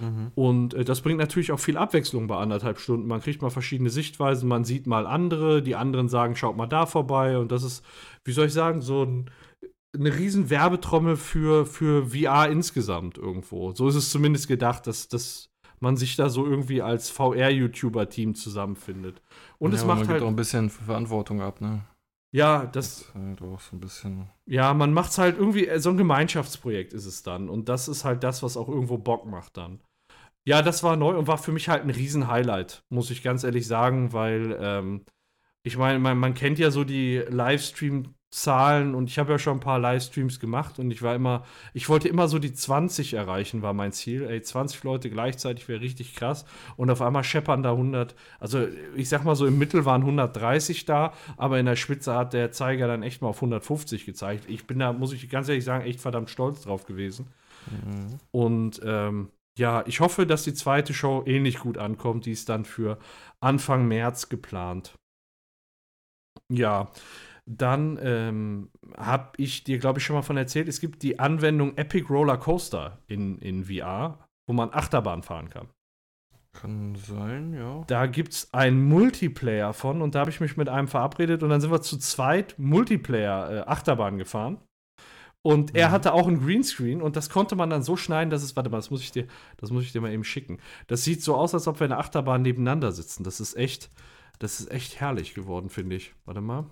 Mhm. 0.00 0.32
Und 0.34 0.74
äh, 0.74 0.84
das 0.84 1.02
bringt 1.02 1.18
natürlich 1.18 1.52
auch 1.52 1.60
viel 1.60 1.76
Abwechslung 1.76 2.26
bei 2.26 2.36
anderthalb 2.36 2.78
Stunden. 2.78 3.06
Man 3.06 3.20
kriegt 3.20 3.42
mal 3.42 3.50
verschiedene 3.50 3.90
Sichtweisen, 3.90 4.48
man 4.48 4.64
sieht 4.64 4.86
mal 4.86 5.06
andere, 5.06 5.62
die 5.62 5.76
anderen 5.76 6.08
sagen, 6.08 6.36
schaut 6.36 6.56
mal 6.56 6.66
da 6.66 6.86
vorbei. 6.86 7.36
Und 7.38 7.52
das 7.52 7.62
ist, 7.62 7.84
wie 8.24 8.32
soll 8.32 8.46
ich 8.46 8.52
sagen, 8.52 8.80
so 8.80 9.04
ein, 9.04 9.30
eine 9.94 10.14
riesen 10.14 10.50
Werbetrommel 10.50 11.16
für, 11.16 11.66
für 11.66 12.06
VR 12.08 12.48
insgesamt 12.48 13.18
irgendwo. 13.18 13.72
So 13.72 13.88
ist 13.88 13.96
es 13.96 14.10
zumindest 14.10 14.48
gedacht, 14.48 14.86
dass, 14.86 15.08
dass 15.08 15.50
man 15.80 15.96
sich 15.96 16.16
da 16.16 16.28
so 16.28 16.46
irgendwie 16.46 16.82
als 16.82 17.10
VR-YouTuber-Team 17.10 18.34
zusammenfindet. 18.34 19.20
Und 19.58 19.72
ja, 19.72 19.78
es 19.78 19.84
macht 19.84 20.00
man 20.00 20.08
halt, 20.08 20.18
gibt 20.18 20.24
auch 20.24 20.28
ein 20.28 20.36
bisschen 20.36 20.70
Verantwortung 20.70 21.40
ab, 21.40 21.60
ne? 21.60 21.82
ja, 22.32 22.66
das, 22.66 23.12
halt 23.14 23.42
auch 23.42 23.60
so 23.60 23.76
ein 23.76 23.80
bisschen. 23.80 24.30
ja, 24.46 24.72
man 24.74 24.92
macht 24.92 25.10
es 25.10 25.18
halt 25.18 25.36
irgendwie, 25.36 25.66
äh, 25.66 25.80
so 25.80 25.90
ein 25.90 25.96
Gemeinschaftsprojekt 25.96 26.92
ist 26.92 27.06
es 27.06 27.22
dann. 27.22 27.48
Und 27.48 27.68
das 27.68 27.88
ist 27.88 28.04
halt 28.04 28.22
das, 28.22 28.42
was 28.42 28.56
auch 28.56 28.68
irgendwo 28.68 28.98
Bock 28.98 29.26
macht 29.26 29.56
dann. 29.56 29.80
Ja, 30.46 30.62
das 30.62 30.82
war 30.82 30.96
neu 30.96 31.16
und 31.16 31.26
war 31.26 31.38
für 31.38 31.52
mich 31.52 31.68
halt 31.68 31.82
ein 31.82 31.90
Riesen-Highlight, 31.90 32.84
muss 32.88 33.10
ich 33.10 33.22
ganz 33.22 33.44
ehrlich 33.44 33.66
sagen, 33.66 34.12
weil 34.12 34.56
ähm, 34.60 35.04
ich 35.62 35.76
meine, 35.76 35.98
man, 35.98 36.18
man 36.18 36.34
kennt 36.34 36.58
ja 36.58 36.70
so 36.70 36.84
die 36.84 37.22
Livestream-Zahlen 38.30 38.94
und 38.94 39.08
ich 39.08 39.18
habe 39.18 39.32
ja 39.32 39.38
schon 39.38 39.58
ein 39.58 39.60
paar 39.60 39.78
Livestreams 39.78 40.40
gemacht 40.40 40.78
und 40.78 40.90
ich 40.90 41.02
war 41.02 41.14
immer, 41.14 41.44
ich 41.74 41.88
wollte 41.88 42.08
immer 42.08 42.28
so 42.28 42.38
die 42.38 42.52
20 42.52 43.14
erreichen, 43.14 43.62
war 43.62 43.72
mein 43.72 43.92
Ziel. 43.92 44.24
Ey, 44.24 44.40
20 44.42 44.82
Leute 44.84 45.10
gleichzeitig 45.10 45.68
wäre 45.68 45.80
richtig 45.80 46.14
krass 46.14 46.44
und 46.76 46.90
auf 46.90 47.02
einmal 47.02 47.24
scheppern 47.24 47.62
da 47.62 47.72
100, 47.72 48.14
also 48.38 48.66
ich 48.94 49.08
sag 49.08 49.24
mal 49.24 49.34
so 49.36 49.46
im 49.46 49.58
Mittel 49.58 49.84
waren 49.84 50.02
130 50.02 50.84
da, 50.84 51.12
aber 51.36 51.58
in 51.58 51.66
der 51.66 51.76
Spitze 51.76 52.14
hat 52.14 52.32
der 52.32 52.52
Zeiger 52.52 52.86
dann 52.86 53.02
echt 53.02 53.22
mal 53.22 53.28
auf 53.28 53.38
150 53.38 54.06
gezeigt. 54.06 54.44
Ich 54.48 54.66
bin 54.66 54.78
da, 54.78 54.92
muss 54.92 55.12
ich 55.12 55.28
ganz 55.28 55.48
ehrlich 55.48 55.64
sagen, 55.64 55.84
echt 55.84 56.00
verdammt 56.00 56.30
stolz 56.30 56.62
drauf 56.62 56.86
gewesen. 56.86 57.26
Mhm. 57.70 58.18
Und 58.30 58.80
ähm, 58.84 59.30
ja, 59.58 59.84
ich 59.86 60.00
hoffe, 60.00 60.26
dass 60.26 60.44
die 60.44 60.54
zweite 60.54 60.94
Show 60.94 61.22
ähnlich 61.26 61.58
gut 61.58 61.76
ankommt. 61.76 62.24
Die 62.24 62.32
ist 62.32 62.48
dann 62.48 62.64
für 62.64 62.98
Anfang 63.40 63.88
März 63.88 64.28
geplant. 64.28 64.94
Ja, 66.48 66.90
dann 67.58 67.98
ähm, 68.02 68.70
habe 68.96 69.32
ich 69.36 69.64
dir, 69.64 69.78
glaube 69.78 69.98
ich, 69.98 70.04
schon 70.04 70.16
mal 70.16 70.22
von 70.22 70.36
erzählt, 70.36 70.68
es 70.68 70.80
gibt 70.80 71.02
die 71.02 71.18
Anwendung 71.18 71.76
Epic 71.76 72.06
Roller 72.08 72.36
Coaster 72.38 72.98
in, 73.06 73.38
in 73.38 73.64
VR, 73.64 74.18
wo 74.46 74.54
man 74.54 74.70
Achterbahn 74.72 75.22
fahren 75.22 75.50
kann. 75.50 75.68
Kann 76.52 76.96
sein, 76.96 77.54
ja. 77.54 77.84
Da 77.86 78.06
gibt 78.06 78.32
es 78.32 78.52
einen 78.52 78.88
Multiplayer 78.88 79.72
von 79.72 80.02
und 80.02 80.14
da 80.14 80.20
habe 80.20 80.30
ich 80.30 80.40
mich 80.40 80.56
mit 80.56 80.68
einem 80.68 80.88
verabredet 80.88 81.42
und 81.42 81.50
dann 81.50 81.60
sind 81.60 81.70
wir 81.70 81.80
zu 81.82 81.96
zweit 81.98 82.58
Multiplayer 82.58 83.50
äh, 83.50 83.60
Achterbahn 83.70 84.18
gefahren. 84.18 84.58
Und 85.42 85.74
er 85.74 85.88
Mhm. 85.88 85.92
hatte 85.92 86.12
auch 86.12 86.26
einen 86.28 86.44
Greenscreen 86.44 87.00
und 87.00 87.16
das 87.16 87.30
konnte 87.30 87.56
man 87.56 87.70
dann 87.70 87.82
so 87.82 87.96
schneiden, 87.96 88.30
dass 88.30 88.42
es, 88.42 88.56
warte 88.56 88.68
mal, 88.68 88.76
das 88.78 88.90
muss 88.90 89.00
ich 89.02 89.12
dir, 89.12 89.26
das 89.56 89.70
muss 89.70 89.84
ich 89.84 89.92
dir 89.92 90.00
mal 90.00 90.12
eben 90.12 90.24
schicken. 90.24 90.58
Das 90.86 91.02
sieht 91.04 91.22
so 91.22 91.34
aus, 91.34 91.54
als 91.54 91.66
ob 91.66 91.80
wir 91.80 91.86
in 91.86 91.90
der 91.90 91.98
Achterbahn 92.00 92.42
nebeneinander 92.42 92.92
sitzen. 92.92 93.24
Das 93.24 93.40
ist 93.40 93.56
echt, 93.56 93.90
das 94.38 94.60
ist 94.60 94.70
echt 94.70 95.00
herrlich 95.00 95.34
geworden, 95.34 95.70
finde 95.70 95.96
ich. 95.96 96.14
Warte 96.26 96.40
mal. 96.42 96.66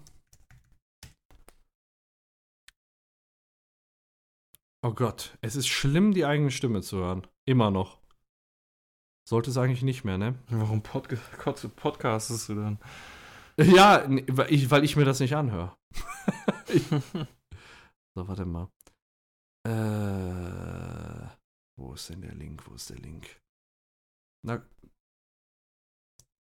Oh 4.89 4.95
Gott, 4.95 5.37
es 5.43 5.55
ist 5.55 5.69
schlimm, 5.69 6.13
die 6.15 6.25
eigene 6.25 6.51
Stimme 6.51 6.81
zu 6.81 6.97
hören. 6.97 7.27
Immer 7.45 7.71
noch. 7.71 8.01
Sollte 9.29 9.51
es 9.51 9.59
eigentlich 9.59 9.83
nicht 9.83 10.03
mehr, 10.03 10.17
ne? 10.17 10.43
Warum 10.49 10.83
Pod 10.83 11.09
podcastest 11.77 12.49
du 12.49 12.55
dann? 12.55 12.79
Ja, 13.59 14.09
weil 14.29 14.51
ich, 14.51 14.71
weil 14.71 14.85
ich 14.85 14.97
mir 14.97 15.05
das 15.05 15.21
nicht 15.21 15.37
anhöre. 15.37 15.77
So, 18.17 18.27
warte 18.27 18.47
mal. 18.47 18.69
Äh, 19.65 21.29
wo 21.79 21.93
ist 21.93 22.09
denn 22.09 22.23
der 22.23 22.35
Link? 22.35 22.67
Wo 22.67 22.75
ist 22.75 22.89
der 22.89 22.97
Link? 22.97 23.41
Na. 24.43 24.67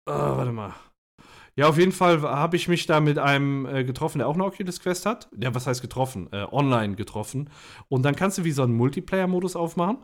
Ah, 0.05 0.37
warte 0.37 0.51
mal. 0.51 0.75
Ja, 1.55 1.67
auf 1.67 1.77
jeden 1.77 1.91
Fall 1.91 2.21
habe 2.21 2.55
ich 2.55 2.67
mich 2.67 2.87
da 2.87 2.99
mit 2.99 3.19
einem 3.19 3.65
äh, 3.65 3.83
getroffen, 3.83 4.17
der 4.17 4.27
auch 4.27 4.33
eine 4.33 4.45
Oculus 4.45 4.79
Quest 4.79 5.05
hat. 5.05 5.29
Ja, 5.37 5.53
was 5.53 5.67
heißt 5.67 5.81
getroffen? 5.81 6.27
Äh, 6.31 6.47
online 6.51 6.95
getroffen. 6.95 7.49
Und 7.89 8.03
dann 8.03 8.15
kannst 8.15 8.39
du 8.39 8.43
wie 8.43 8.51
so 8.51 8.63
einen 8.63 8.73
Multiplayer-Modus 8.73 9.55
aufmachen. 9.55 9.97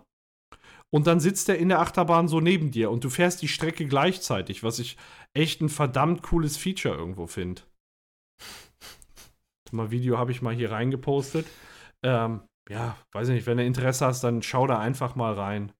Und 0.91 1.08
dann 1.08 1.20
sitzt 1.20 1.50
er 1.50 1.58
in 1.58 1.70
der 1.70 1.80
Achterbahn 1.80 2.28
so 2.28 2.39
neben 2.39 2.72
dir 2.72 2.89
und 2.89 3.04
du 3.04 3.10
fährst 3.10 3.41
die 3.41 3.47
Strecke 3.47 3.86
gleichzeitig, 3.86 4.64
was 4.64 4.80
ich 4.80 4.97
echt 5.34 5.62
ein 5.62 5.70
verdammt 5.70 6.24
cooles 6.24 6.58
Feature 6.58 6.95
irgendwo 6.95 7.28
finde. 7.28 7.62
Mal 9.72 9.91
Video 9.91 10.18
habe 10.18 10.32
ich 10.32 10.41
mal 10.41 10.56
hier 10.56 10.72
reingepostet. 10.72 11.45
Ähm, 12.04 12.41
ja, 12.70 12.97
weiß 13.12 13.30
ich 13.30 13.36
nicht, 13.36 13.45
wenn 13.45 13.58
du 13.58 13.66
Interesse 13.66 14.06
hast, 14.06 14.24
dann 14.24 14.41
schau 14.41 14.66
da 14.66 14.80
einfach 14.80 15.16
mal 15.16 15.34
rein. 15.34 15.72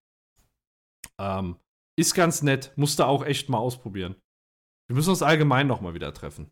Ähm, 1.20 1.56
ist 1.98 2.14
ganz 2.14 2.44
nett, 2.44 2.72
musst 2.76 3.00
du 3.00 3.04
auch 3.04 3.26
echt 3.26 3.50
mal 3.50 3.58
ausprobieren. 3.58 4.16
Wir 4.90 4.96
müssen 4.96 5.12
uns 5.12 5.22
allgemein 5.22 5.68
noch 5.68 5.82
mal 5.82 5.94
wieder 5.94 6.14
treffen. 6.14 6.50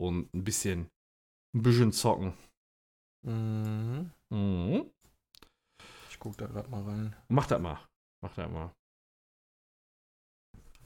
Und 0.00 0.32
ein 0.32 0.42
bisschen, 0.42 0.88
ein 1.54 1.62
bisschen 1.62 1.92
zocken. 1.92 2.32
Mhm. 3.26 4.10
Mhm. 4.30 4.90
Ich 6.08 6.18
guck 6.18 6.38
da 6.38 6.46
gerade 6.46 6.70
mal 6.70 6.82
rein. 6.82 7.14
Mach 7.28 7.46
das 7.46 7.60
mal. 7.60 7.78
Mach 8.22 8.34
das 8.34 8.50
mal. 8.50 8.72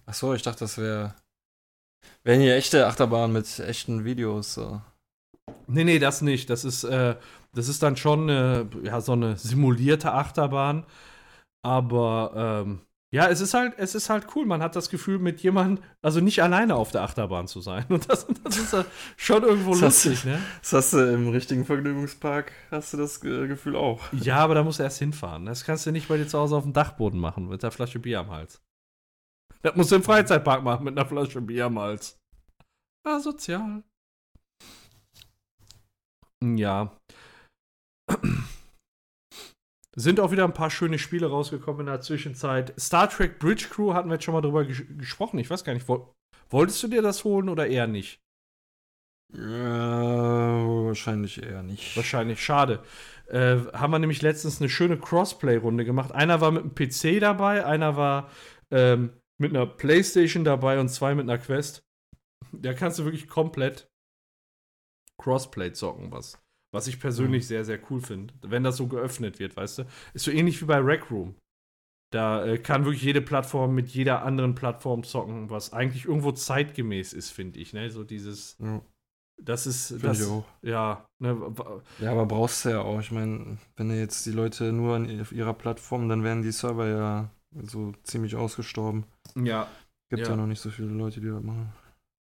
Achso, 0.07 0.35
ich 0.35 0.43
dachte, 0.43 0.61
das 0.61 0.77
wäre. 0.77 1.15
Wären 2.25 2.41
hier 2.41 2.57
echte 2.57 2.89
Achterbahnen 2.89 3.33
mit 3.33 3.61
echten 3.61 4.05
Videos. 4.05 4.55
So. 4.55 4.83
Nee, 5.69 5.85
nee, 5.85 6.01
das 6.01 6.21
nicht. 6.21 6.51
Das 6.51 6.65
ist, 6.65 6.83
äh, 6.83 7.17
das 7.53 7.69
ist 7.69 7.85
dann 7.85 7.97
schon 7.97 8.29
äh, 8.29 8.67
ja, 8.83 9.01
so 9.01 9.13
eine 9.13 9.37
simulierte 9.37 10.13
Achterbahn. 10.13 10.85
Aber 11.65 12.65
ähm, 12.67 12.81
ja, 13.15 13.29
es 13.29 13.41
ist 13.43 13.53
halt, 13.53 13.75
es 13.77 13.95
ist 13.95 14.09
halt 14.09 14.27
cool. 14.35 14.47
Man 14.47 14.63
hat 14.63 14.75
das 14.75 14.89
Gefühl, 14.89 15.19
mit 15.19 15.43
jemandem, 15.43 15.85
also 16.01 16.21
nicht 16.21 16.43
alleine 16.43 16.75
auf 16.77 16.91
der 16.93 17.03
Achterbahn 17.03 17.47
zu 17.47 17.61
sein. 17.61 17.85
Und 17.91 18.09
das, 18.11 18.27
das 18.45 18.57
ist 18.57 18.75
schon 19.17 19.43
irgendwo 19.43 19.73
Das- 19.73 19.81
lustig, 20.05 20.25
ne? 20.25 20.41
Das 20.61 20.73
hast 20.73 20.93
du 20.95 20.99
im 21.13 21.29
richtigen 21.29 21.65
Vergnügungspark, 21.67 22.53
hast 22.71 22.95
du 22.95 22.97
das 22.97 23.23
äh, 23.23 23.47
Gefühl 23.49 23.77
auch. 23.77 24.01
Ja, 24.13 24.39
aber 24.39 24.55
da 24.55 24.63
musst 24.63 24.79
du 24.79 24.83
erst 24.83 24.99
hinfahren. 24.99 25.45
Das 25.47 25.65
kannst 25.65 25.85
du 25.87 25.93
nicht 25.93 26.09
bei 26.09 26.17
dir 26.17 26.27
zu 26.27 26.39
Hause 26.39 26.57
auf 26.57 26.65
dem 26.65 26.73
Dachboden 26.73 27.21
machen, 27.21 27.49
mit 27.49 27.63
der 27.63 27.71
Flasche 27.71 27.99
Bier 27.99 28.21
am 28.21 28.31
Hals. 28.31 28.63
Das 29.63 29.77
musst 29.77 29.93
du 29.93 29.97
im 29.97 30.03
Freizeitpark 30.03 30.63
machen, 30.65 30.85
mit 30.85 30.99
einer 30.99 31.07
Flasche 31.07 31.41
Bier 31.41 31.67
am 31.67 31.79
Hals. 31.79 32.19
Asozial. 33.07 33.83
Ja. 36.43 36.97
Sind 39.95 40.21
auch 40.21 40.33
wieder 40.33 40.45
ein 40.45 40.55
paar 40.55 40.71
schöne 40.71 40.99
Spiele 40.99 41.27
rausgekommen 41.27 41.81
in 41.81 41.87
der 41.87 42.01
Zwischenzeit. 42.01 42.73
Star 42.81 43.11
Trek 43.11 43.39
Bridge 43.39 43.67
Crew 43.71 43.93
hatten 43.93 44.09
wir 44.09 44.15
jetzt 44.15 44.25
schon 44.25 44.35
mal 44.35 44.41
drüber 44.41 44.65
ges 44.65 44.83
gesprochen. 44.97 45.39
Ich 45.39 45.51
weiß 45.51 45.65
gar 45.65 45.75
nicht, 45.75 45.89
woll 45.89 46.07
wolltest 46.49 46.83
du 46.83 46.89
dir 46.89 47.03
das 47.03 47.25
holen 47.25 47.49
oder 47.49 47.67
eher 47.67 47.87
nicht? 47.87 48.23
Äh, 49.35 49.39
wahrscheinlich 49.39 51.43
eher 51.43 51.63
nicht. 51.63 51.97
Wahrscheinlich, 51.97 52.43
schade. 52.43 52.83
Äh, 53.29 53.59
haben 53.73 53.93
wir 53.93 53.99
nämlich 53.99 54.21
letztens 54.21 54.61
eine 54.61 54.69
schöne 54.69 54.99
Crossplay-Runde 54.99 55.85
gemacht. 55.85 56.13
Einer 56.13 56.41
war 56.41 56.51
mit 56.51 56.63
einem 56.63 56.75
PC 56.75 57.21
dabei, 57.21 57.65
einer 57.65 57.97
war 57.97 58.31
ähm, 58.71 59.13
mit 59.39 59.55
einer 59.55 59.67
Playstation 59.67 60.45
dabei 60.45 60.81
und 60.81 60.89
zwei 60.89 61.15
mit 61.15 61.29
einer 61.29 61.39
Quest. 61.39 61.85
Da 62.53 62.75
kannst 62.75 62.99
du 62.99 63.05
wirklich 63.05 63.29
komplett 63.29 63.91
Crossplay 65.19 65.73
zocken, 65.73 66.11
was, 66.11 66.42
Was 66.73 66.87
ich 66.87 67.01
persönlich 67.01 67.47
sehr, 67.47 67.65
sehr 67.65 67.79
cool 67.91 68.01
finde, 68.01 68.35
wenn 68.43 68.65
das 68.65 68.77
so 68.79 68.87
geöffnet 68.89 69.39
wird, 69.39 69.57
weißt 69.57 69.79
du? 69.79 69.85
Ist 70.15 70.25
so 70.25 70.31
ähnlich 70.31 70.61
wie 70.63 70.67
bei 70.67 70.79
Rec 70.79 71.11
Room. 71.11 71.35
Da 72.13 72.45
äh, 72.45 72.59
kann 72.59 72.85
wirklich 72.85 73.03
jede 73.03 73.23
Plattform 73.23 73.75
mit 73.75 73.89
jeder 73.91 74.23
anderen 74.25 74.55
Plattform 74.55 75.03
zocken, 75.05 75.51
was 75.51 75.73
eigentlich 75.73 76.05
irgendwo 76.07 76.33
zeitgemäß 76.33 77.13
ist, 77.15 77.31
finde 77.31 77.59
ich. 77.61 77.73
Ne? 77.73 77.91
So 77.91 78.05
dieses, 78.05 78.59
Ja, 78.59 78.81
das 79.39 79.67
ist, 79.67 79.89
finde 79.89 80.07
das, 80.09 80.19
ich 80.19 80.25
auch. 80.25 80.45
ja, 80.63 81.07
ne, 81.21 81.37
Ja, 81.99 82.11
aber 82.13 82.27
brauchst 82.27 82.65
du 82.65 82.71
ja 82.71 82.81
auch. 82.83 83.01
Ich 83.01 83.11
meine, 83.13 83.59
wenn 83.77 83.89
du 83.89 83.99
jetzt 83.99 84.27
die 84.27 84.33
Leute 84.33 84.73
nur 84.73 84.97
an, 84.97 85.21
auf 85.21 85.33
ihrer 85.33 85.55
Plattform, 85.55 86.09
dann 86.09 86.23
wären 86.25 86.43
die 86.43 86.53
Server 86.53 86.89
ja 86.89 87.31
so 87.63 87.93
ziemlich 88.03 88.37
ausgestorben. 88.37 89.05
ja, 89.35 89.69
Gibt 90.11 90.29
ja, 90.29 90.31
Ja. 90.31 90.37
noch 90.37 90.47
nicht 90.47 90.61
so 90.61 90.71
viele 90.71 90.89
Leute, 90.89 91.21
die 91.21 91.29
das 91.29 91.43
machen. 91.43 91.73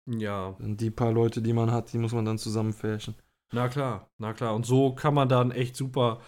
ja, 0.05 0.55
Und 0.59 0.79
die 0.79 0.91
paar 0.91 1.11
Leute, 1.11 1.41
die 1.41 1.51
man 1.53 1.71
hat, 1.71 1.91
die 1.91 1.97
muss 1.97 2.13
man 2.13 2.23
dann 2.25 2.37
zusammenfärchen. 2.37 3.15
Na 3.51 3.67
klar, 3.67 4.09
na 4.17 4.33
klar. 4.33 4.55
Und 4.55 4.65
so 4.65 4.93
kann 4.93 5.13
man 5.13 5.29
dann 5.29 5.51
echt 5.51 5.75
super, 5.75 6.19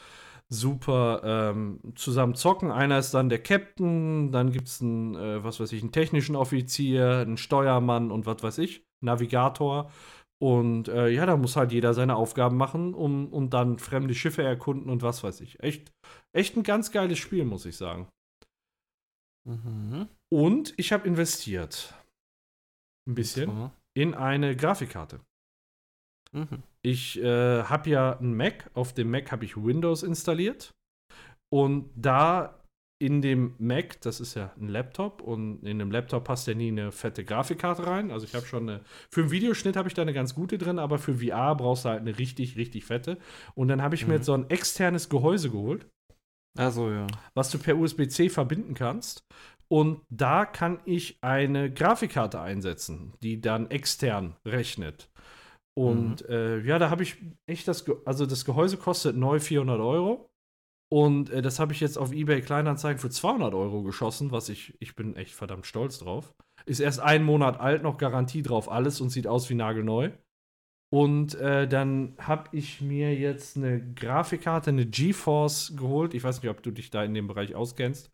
super 0.50 1.22
ähm, 1.24 1.80
zusammen 1.96 2.36
zocken. 2.36 2.72
Einer 2.72 3.00
ist 3.00 3.14
dann 3.14 3.30
der 3.30 3.42
Captain, 3.42 4.32
dann 4.32 4.52
gibt 4.52 4.68
es 4.68 4.82
einen, 4.82 5.16
äh, 5.16 5.44
was 5.44 5.60
weiß 5.60 5.72
ich, 5.72 5.82
einen 5.82 5.92
technischen 5.92 6.36
Offizier, 6.36 7.20
einen 7.20 7.38
Steuermann 7.38 8.12
und 8.12 8.26
was 8.26 8.44
weiß 8.44 8.58
ich, 8.60 8.86
Navigator. 9.02 9.92
Und 10.42 10.90
äh, 10.90 11.08
ja, 11.08 11.26
da 11.26 11.38
muss 11.38 11.56
halt 11.56 11.72
jeder 11.72 11.94
seine 11.94 12.18
Aufgaben 12.18 12.58
machen 12.58 12.94
um, 12.94 13.32
und 13.32 13.54
dann 13.54 13.80
fremde 13.80 14.14
Schiffe 14.14 14.44
erkunden 14.44 14.90
und 14.90 15.02
was 15.02 15.24
weiß 15.24 15.40
ich. 15.42 15.62
Echt, 15.62 15.92
echt 16.34 16.58
ein 16.58 16.64
ganz 16.64 16.92
geiles 16.92 17.18
Spiel, 17.18 17.46
muss 17.46 17.66
ich 17.66 17.78
sagen. 17.78 18.10
Mhm. 19.46 20.10
Und 20.30 20.74
ich 20.78 20.92
habe 20.92 21.08
investiert. 21.08 21.94
Ein 23.08 23.16
bisschen. 23.16 23.72
In 23.94 24.14
eine 24.16 24.56
Grafikkarte. 24.56 25.22
Mhm. 26.34 26.64
Ich 26.86 27.20
äh, 27.22 27.64
habe 27.64 27.90
ja 27.90 28.18
einen 28.20 28.36
Mac. 28.36 28.70
Auf 28.74 28.94
dem 28.94 29.10
Mac 29.10 29.32
habe 29.32 29.46
ich 29.46 29.58
Windows 29.58 30.04
installiert. 30.04 30.74
Und 31.52 31.90
da 31.96 32.60
in 33.00 33.22
dem 33.22 33.56
Mac, 33.58 34.00
das 34.02 34.22
ist 34.22 34.36
ja 34.36 34.54
ein 34.58 34.70
Laptop, 34.70 35.22
und 35.22 35.64
in 35.64 35.80
dem 35.80 35.92
Laptop 35.92 36.24
passt 36.24 36.48
ja 36.48 36.54
nie 36.54 36.70
eine 36.70 36.92
fette 36.94 37.26
Grafikkarte 37.26 37.86
rein. 37.86 38.12
Also 38.12 38.26
ich 38.26 38.34
habe 38.34 38.46
schon 38.46 38.70
eine, 38.70 38.82
für 39.12 39.22
einen 39.22 39.32
Videoschnitt 39.32 39.76
habe 39.76 39.90
ich 39.90 39.94
da 39.94 40.02
eine 40.02 40.14
ganz 40.14 40.36
gute 40.36 40.58
drin, 40.58 40.80
aber 40.80 40.98
für 41.00 41.16
VR 41.16 41.56
brauchst 41.56 41.84
du 41.86 41.90
halt 41.90 42.02
eine 42.02 42.18
richtig, 42.18 42.56
richtig 42.56 42.86
fette. 42.86 43.18
Und 43.56 43.68
dann 43.68 43.82
habe 43.82 43.96
ich 43.96 44.04
mir 44.08 44.14
Mhm. 44.14 44.18
jetzt 44.18 44.26
so 44.26 44.34
ein 44.34 44.50
externes 44.50 45.10
Gehäuse 45.10 45.50
geholt. 45.50 45.86
Also 46.58 46.90
ja. 46.92 47.08
was 47.34 47.50
du 47.52 47.58
per 47.60 47.78
USB-C 47.78 48.30
verbinden 48.30 48.74
kannst. 48.74 49.26
Und 49.68 50.02
da 50.10 50.46
kann 50.46 50.80
ich 50.86 51.18
eine 51.22 51.74
Grafikkarte 51.74 52.40
einsetzen, 52.40 53.14
die 53.22 53.42
dann 53.42 53.70
extern 53.72 54.36
rechnet. 54.46 55.10
Und 55.76 56.28
äh, 56.30 56.60
ja, 56.62 56.78
da 56.78 56.90
habe 56.90 57.04
ich 57.04 57.18
echt 57.48 57.68
das, 57.68 57.86
Ge 57.86 57.96
also 58.06 58.26
das 58.26 58.46
Gehäuse 58.46 58.78
kostet 58.78 59.16
neu 59.16 59.40
400 59.40 59.80
Euro. 59.80 60.30
Und 60.92 61.32
äh, 61.32 61.42
das 61.42 61.60
habe 61.60 61.74
ich 61.74 61.80
jetzt 61.80 61.98
auf 61.98 62.12
eBay 62.12 62.42
Kleinanzeigen 62.42 63.00
für 63.00 63.10
200 63.10 63.56
Euro 63.56 63.82
geschossen, 63.82 64.32
was 64.32 64.50
ich, 64.50 64.76
ich 64.80 64.96
bin 64.96 65.16
echt 65.16 65.34
verdammt 65.34 65.66
stolz 65.66 65.98
drauf. 65.98 66.36
Ist 66.66 66.80
erst 66.80 67.00
einen 67.00 67.26
Monat 67.26 67.60
alt, 67.60 67.82
noch 67.82 67.98
Garantie 67.98 68.44
drauf, 68.44 68.70
alles 68.70 69.02
und 69.02 69.10
sieht 69.10 69.26
aus 69.26 69.50
wie 69.50 69.56
nagelneu. 69.56 70.12
Und 70.94 71.34
äh, 71.36 71.68
dann 71.68 72.16
habe 72.20 72.56
ich 72.56 72.80
mir 72.80 73.16
jetzt 73.16 73.58
eine 73.58 73.82
Grafikkarte, 73.96 74.70
eine 74.70 74.86
GeForce 74.86 75.74
geholt. 75.76 76.14
Ich 76.14 76.24
weiß 76.24 76.44
nicht, 76.44 76.52
ob 76.52 76.62
du 76.62 76.70
dich 76.70 76.92
da 76.92 77.04
in 77.04 77.16
dem 77.16 77.26
Bereich 77.26 77.56
auskennst. 77.56 78.12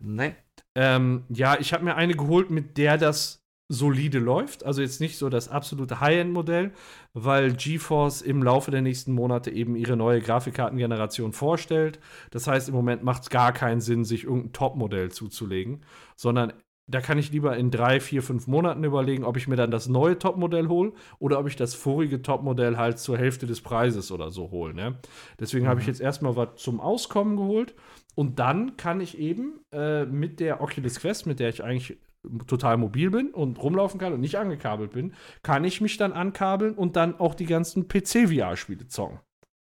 Nein. 0.00 0.34
Ähm, 0.74 1.24
ja, 1.28 1.60
ich 1.60 1.74
habe 1.74 1.84
mir 1.84 1.96
eine 1.96 2.14
geholt, 2.14 2.48
mit 2.48 2.78
der 2.78 2.96
das 2.96 3.41
solide 3.72 4.18
läuft. 4.18 4.64
Also 4.64 4.82
jetzt 4.82 5.00
nicht 5.00 5.16
so 5.16 5.28
das 5.30 5.48
absolute 5.48 6.00
High-End-Modell, 6.00 6.72
weil 7.14 7.52
GeForce 7.54 8.20
im 8.20 8.42
Laufe 8.42 8.70
der 8.70 8.82
nächsten 8.82 9.12
Monate 9.12 9.50
eben 9.50 9.76
ihre 9.76 9.96
neue 9.96 10.20
Grafikkartengeneration 10.20 11.32
vorstellt. 11.32 11.98
Das 12.30 12.46
heißt, 12.46 12.68
im 12.68 12.74
Moment 12.74 13.02
macht 13.02 13.22
es 13.22 13.30
gar 13.30 13.52
keinen 13.52 13.80
Sinn, 13.80 14.04
sich 14.04 14.24
irgendein 14.24 14.52
Top-Modell 14.52 15.10
zuzulegen, 15.10 15.80
sondern 16.16 16.52
da 16.88 17.00
kann 17.00 17.16
ich 17.16 17.30
lieber 17.32 17.56
in 17.56 17.70
drei, 17.70 18.00
vier, 18.00 18.22
fünf 18.22 18.46
Monaten 18.46 18.84
überlegen, 18.84 19.24
ob 19.24 19.36
ich 19.36 19.48
mir 19.48 19.56
dann 19.56 19.70
das 19.70 19.88
neue 19.88 20.18
Top-Modell 20.18 20.68
hole 20.68 20.92
oder 21.18 21.38
ob 21.38 21.46
ich 21.46 21.56
das 21.56 21.74
vorige 21.74 22.20
Top-Modell 22.20 22.76
halt 22.76 22.98
zur 22.98 23.16
Hälfte 23.16 23.46
des 23.46 23.62
Preises 23.62 24.12
oder 24.12 24.30
so 24.30 24.50
hole. 24.50 24.74
Ne? 24.74 24.98
Deswegen 25.40 25.68
habe 25.68 25.80
ich 25.80 25.86
jetzt 25.86 26.00
erstmal 26.00 26.36
was 26.36 26.56
zum 26.56 26.80
Auskommen 26.80 27.36
geholt 27.36 27.74
und 28.14 28.38
dann 28.38 28.76
kann 28.76 29.00
ich 29.00 29.18
eben 29.18 29.60
äh, 29.72 30.04
mit 30.04 30.40
der 30.40 30.60
Oculus 30.60 31.00
Quest, 31.00 31.26
mit 31.26 31.40
der 31.40 31.48
ich 31.48 31.64
eigentlich 31.64 31.98
total 32.46 32.76
mobil 32.76 33.10
bin 33.10 33.30
und 33.30 33.60
rumlaufen 33.62 33.98
kann 33.98 34.12
und 34.12 34.20
nicht 34.20 34.38
angekabelt 34.38 34.92
bin, 34.92 35.14
kann 35.42 35.64
ich 35.64 35.80
mich 35.80 35.96
dann 35.96 36.12
ankabeln 36.12 36.74
und 36.74 36.96
dann 36.96 37.18
auch 37.18 37.34
die 37.34 37.46
ganzen 37.46 37.88
PC-VR-Spiele 37.88 38.86
zocken. 38.86 39.18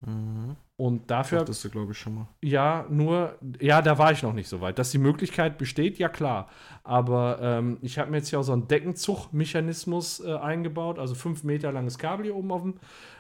Mhm. 0.05 0.57
Und 0.77 1.11
dafür 1.11 1.41
Hattest 1.41 1.65
du, 1.65 1.71
glaube 1.71 1.93
ich, 1.93 1.99
schon 1.99 2.15
mal. 2.17 2.29
ja, 2.43 2.87
nur, 2.91 3.39
ja, 3.61 3.83
da 3.83 3.99
war 3.99 4.11
ich 4.11 4.23
noch 4.23 4.33
nicht 4.33 4.49
so 4.49 4.61
weit. 4.61 4.79
Dass 4.79 4.91
die 4.91 4.99
Möglichkeit 4.99 5.57
besteht, 5.57 5.99
ja 5.99 6.09
klar. 6.09 6.49
Aber 6.83 7.39
ähm, 7.41 7.79
ich 7.83 7.99
habe 7.99 8.11
mir 8.11 8.17
jetzt 8.17 8.31
hier 8.31 8.41
auch 8.41 8.45
so 8.45 8.53
einen 8.53 8.67
Deckenzug-Mechanismus 8.67 10.25
äh, 10.25 10.35
eingebaut, 10.35 10.99
also 10.99 11.15
fünf 11.15 11.45
Meter 11.45 11.71
langes 11.71 11.99
Kabel 11.99 12.25
hier 12.25 12.35
oben 12.35 12.51
auf 12.51 12.63
dem, 12.63 12.75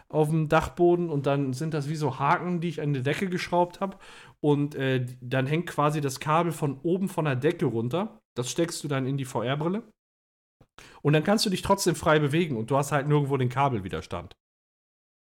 auf 0.09 0.29
dem 0.29 0.49
Dachboden 0.49 1.09
und 1.09 1.27
dann 1.27 1.53
sind 1.53 1.73
das 1.73 1.89
wie 1.89 1.95
so 1.95 2.19
Haken, 2.19 2.61
die 2.61 2.69
ich 2.69 2.83
an 2.83 2.95
die 2.95 3.03
Decke 3.03 3.29
geschraubt 3.29 3.81
habe. 3.81 3.97
Und 4.43 4.75
äh, 4.75 5.07
dann 5.21 5.47
hängt 5.47 5.69
quasi 5.69 6.01
das 6.01 6.19
Kabel 6.19 6.53
von 6.53 6.81
oben 6.83 7.09
von 7.09 7.25
der 7.25 7.37
Decke 7.37 7.67
runter. 7.67 8.21
Das 8.37 8.51
steckst 8.51 8.83
du 8.83 8.89
dann 8.89 9.07
in 9.07 9.17
die 9.17 9.25
VR-Brille. 9.25 9.83
Und 11.03 11.13
dann 11.13 11.23
kannst 11.23 11.47
du 11.47 11.51
dich 11.51 11.63
trotzdem 11.63 11.95
frei 11.95 12.19
bewegen 12.19 12.57
und 12.57 12.71
du 12.71 12.77
hast 12.77 12.93
halt 12.93 13.07
nirgendwo 13.07 13.37
den 13.37 13.49
Kabelwiderstand. 13.49 14.37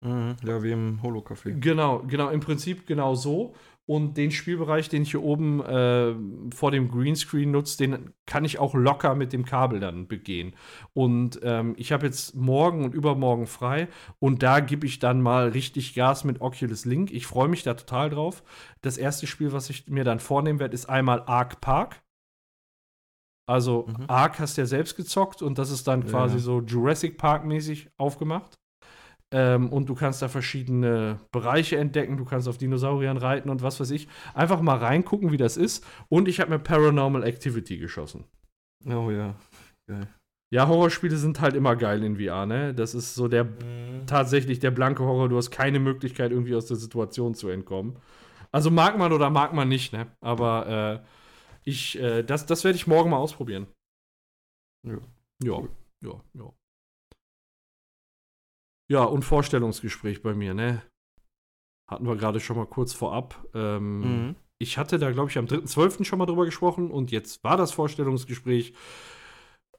Mhm. 0.02 0.36
Ja, 0.44 0.62
wie 0.62 0.72
im 0.72 1.02
Holo-Café. 1.02 1.58
Genau, 1.60 2.00
genau, 2.06 2.30
im 2.30 2.40
Prinzip 2.40 2.86
genau 2.86 3.14
so. 3.14 3.54
Und 3.90 4.16
den 4.16 4.30
Spielbereich, 4.30 4.88
den 4.88 5.02
ich 5.02 5.10
hier 5.10 5.22
oben 5.24 5.60
äh, 5.64 6.14
vor 6.54 6.70
dem 6.70 6.92
Greenscreen 6.92 7.50
nutze, 7.50 7.76
den 7.76 8.14
kann 8.24 8.44
ich 8.44 8.60
auch 8.60 8.74
locker 8.74 9.16
mit 9.16 9.32
dem 9.32 9.44
Kabel 9.44 9.80
dann 9.80 10.06
begehen. 10.06 10.54
Und 10.92 11.40
ähm, 11.42 11.74
ich 11.76 11.90
habe 11.90 12.06
jetzt 12.06 12.36
morgen 12.36 12.84
und 12.84 12.94
übermorgen 12.94 13.48
frei 13.48 13.88
und 14.20 14.44
da 14.44 14.60
gebe 14.60 14.86
ich 14.86 15.00
dann 15.00 15.20
mal 15.20 15.48
richtig 15.48 15.96
Gas 15.96 16.22
mit 16.22 16.40
Oculus 16.40 16.84
Link. 16.84 17.10
Ich 17.10 17.26
freue 17.26 17.48
mich 17.48 17.64
da 17.64 17.74
total 17.74 18.10
drauf. 18.10 18.44
Das 18.80 18.96
erste 18.96 19.26
Spiel, 19.26 19.50
was 19.50 19.68
ich 19.70 19.88
mir 19.88 20.04
dann 20.04 20.20
vornehmen 20.20 20.60
werde, 20.60 20.74
ist 20.74 20.88
einmal 20.88 21.24
Ark 21.26 21.60
Park. 21.60 22.00
Also 23.48 23.88
Mhm. 23.88 24.04
Ark 24.06 24.38
hast 24.38 24.56
du 24.56 24.60
ja 24.60 24.66
selbst 24.68 24.96
gezockt 24.96 25.42
und 25.42 25.58
das 25.58 25.72
ist 25.72 25.88
dann 25.88 26.06
quasi 26.06 26.36
ja. 26.36 26.40
so 26.40 26.60
Jurassic 26.60 27.18
Park 27.18 27.44
mäßig 27.44 27.90
aufgemacht. 27.96 28.59
Ähm, 29.32 29.68
und 29.72 29.88
du 29.88 29.94
kannst 29.94 30.22
da 30.22 30.28
verschiedene 30.28 31.20
Bereiche 31.30 31.76
entdecken, 31.78 32.16
du 32.16 32.24
kannst 32.24 32.48
auf 32.48 32.58
Dinosauriern 32.58 33.16
reiten 33.16 33.48
und 33.48 33.62
was 33.62 33.78
weiß 33.78 33.90
ich. 33.92 34.08
Einfach 34.34 34.60
mal 34.60 34.76
reingucken, 34.78 35.30
wie 35.30 35.36
das 35.36 35.56
ist. 35.56 35.86
Und 36.08 36.26
ich 36.28 36.40
habe 36.40 36.50
mir 36.50 36.58
Paranormal 36.58 37.22
Activity 37.22 37.78
geschossen. 37.78 38.24
Oh 38.86 39.10
ja. 39.10 39.36
Geil. 39.88 40.08
Ja, 40.52 40.66
Horrorspiele 40.66 41.16
sind 41.16 41.40
halt 41.40 41.54
immer 41.54 41.76
geil 41.76 42.02
in 42.02 42.16
VR, 42.16 42.44
ne? 42.44 42.74
Das 42.74 42.94
ist 42.96 43.14
so 43.14 43.28
der 43.28 43.46
tatsächlich 44.06 44.58
der 44.58 44.72
blanke 44.72 45.04
Horror. 45.04 45.28
Du 45.28 45.36
hast 45.36 45.52
keine 45.52 45.78
Möglichkeit, 45.78 46.32
irgendwie 46.32 46.56
aus 46.56 46.66
der 46.66 46.76
Situation 46.76 47.34
zu 47.36 47.48
entkommen. 47.50 47.96
Also 48.50 48.68
mag 48.72 48.98
man 48.98 49.12
oder 49.12 49.30
mag 49.30 49.52
man 49.52 49.68
nicht, 49.68 49.92
ne? 49.92 50.08
Aber 50.20 50.66
äh, 51.04 51.06
ich, 51.62 52.00
äh, 52.00 52.24
das, 52.24 52.46
das 52.46 52.64
werde 52.64 52.74
ich 52.74 52.88
morgen 52.88 53.10
mal 53.10 53.18
ausprobieren. 53.18 53.68
Ja. 54.84 54.98
Ja, 55.42 55.52
Cool. 55.52 55.70
ja, 56.02 56.20
ja. 56.34 56.52
Ja, 58.90 59.04
und 59.04 59.22
Vorstellungsgespräch 59.24 60.20
bei 60.22 60.34
mir, 60.34 60.52
ne? 60.52 60.82
Hatten 61.88 62.06
wir 62.06 62.16
gerade 62.16 62.40
schon 62.40 62.56
mal 62.56 62.66
kurz 62.66 62.92
vorab. 62.92 63.46
Ähm, 63.54 64.00
Mhm. 64.00 64.34
Ich 64.62 64.76
hatte 64.76 64.98
da, 64.98 65.10
glaube 65.10 65.30
ich, 65.30 65.38
am 65.38 65.46
3.12. 65.46 66.04
schon 66.04 66.18
mal 66.18 66.26
drüber 66.26 66.44
gesprochen 66.44 66.90
und 66.90 67.10
jetzt 67.10 67.42
war 67.42 67.56
das 67.56 67.72
Vorstellungsgespräch 67.72 68.74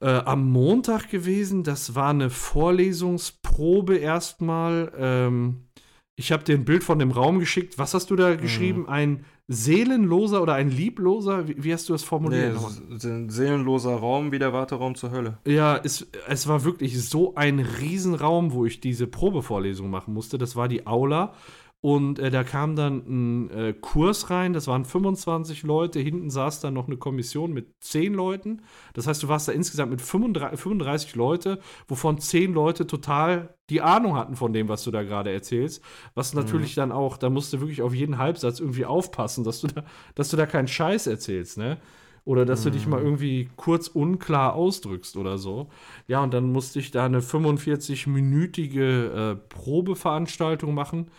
äh, 0.00 0.08
am 0.08 0.50
Montag 0.50 1.08
gewesen. 1.08 1.62
Das 1.62 1.94
war 1.94 2.10
eine 2.10 2.30
Vorlesungsprobe 2.30 3.96
erstmal. 3.96 4.92
Ähm, 4.96 5.68
ich 6.16 6.32
habe 6.32 6.42
dir 6.42 6.56
ein 6.56 6.64
Bild 6.64 6.82
von 6.82 6.98
dem 6.98 7.12
Raum 7.12 7.38
geschickt. 7.38 7.78
Was 7.78 7.94
hast 7.94 8.10
du 8.10 8.16
da 8.16 8.34
geschrieben? 8.34 8.88
Ein 8.88 9.24
seelenloser 9.48 10.42
oder 10.42 10.54
ein 10.54 10.70
liebloser? 10.70 11.48
Wie, 11.48 11.62
wie 11.64 11.72
hast 11.72 11.88
du 11.88 11.92
das 11.92 12.02
Nee, 12.02 12.06
formuliert? 12.08 12.56
ist 12.94 13.04
ein 13.04 13.28
seelenloser 13.28 13.94
Raum 13.96 14.32
wie 14.32 14.38
der 14.38 14.52
Warteraum 14.52 14.94
zur 14.94 15.10
Hölle. 15.10 15.38
Ja, 15.46 15.78
es, 15.82 16.06
es 16.28 16.48
war 16.48 16.64
wirklich 16.64 17.02
so 17.08 17.34
ein 17.34 17.58
Riesenraum, 17.60 18.52
wo 18.52 18.64
ich 18.66 18.80
diese 18.80 19.06
Probevorlesung 19.06 19.90
machen 19.90 20.14
musste. 20.14 20.38
Das 20.38 20.56
war 20.56 20.68
die 20.68 20.86
Aula. 20.86 21.34
Und 21.82 22.20
äh, 22.20 22.30
da 22.30 22.44
kam 22.44 22.76
dann 22.76 23.02
ein 23.08 23.50
äh, 23.50 23.72
Kurs 23.72 24.30
rein, 24.30 24.52
das 24.52 24.68
waren 24.68 24.84
25 24.84 25.64
Leute, 25.64 25.98
hinten 25.98 26.30
saß 26.30 26.60
dann 26.60 26.74
noch 26.74 26.86
eine 26.86 26.96
Kommission 26.96 27.52
mit 27.52 27.74
10 27.80 28.14
Leuten. 28.14 28.62
Das 28.94 29.08
heißt, 29.08 29.24
du 29.24 29.26
warst 29.26 29.48
da 29.48 29.52
insgesamt 29.52 29.90
mit 29.90 30.00
35, 30.00 30.60
35 30.60 31.16
Leute, 31.16 31.58
wovon 31.88 32.20
10 32.20 32.54
Leute 32.54 32.86
total 32.86 33.56
die 33.68 33.80
Ahnung 33.80 34.14
hatten 34.14 34.36
von 34.36 34.52
dem, 34.52 34.68
was 34.68 34.84
du 34.84 34.92
da 34.92 35.02
gerade 35.02 35.32
erzählst. 35.32 35.82
Was 36.14 36.34
natürlich 36.34 36.76
dann 36.76 36.92
auch, 36.92 37.16
da 37.16 37.30
musst 37.30 37.52
du 37.52 37.58
wirklich 37.58 37.82
auf 37.82 37.94
jeden 37.94 38.16
Halbsatz 38.16 38.60
irgendwie 38.60 38.86
aufpassen, 38.86 39.42
dass 39.42 39.62
du 39.62 39.66
da, 39.66 39.82
dass 40.14 40.28
du 40.28 40.36
da 40.36 40.46
keinen 40.46 40.68
Scheiß 40.68 41.08
erzählst, 41.08 41.58
ne? 41.58 41.78
Oder 42.24 42.44
dass 42.44 42.62
du 42.62 42.70
dich 42.70 42.86
mal 42.86 43.02
irgendwie 43.02 43.48
kurz 43.56 43.88
unklar 43.88 44.54
ausdrückst 44.54 45.16
oder 45.16 45.38
so. 45.38 45.70
Ja, 46.06 46.22
und 46.22 46.32
dann 46.32 46.52
musste 46.52 46.78
ich 46.78 46.92
da 46.92 47.06
eine 47.06 47.18
45-minütige 47.18 49.32
äh, 49.32 49.34
Probeveranstaltung 49.34 50.72
machen. 50.72 51.10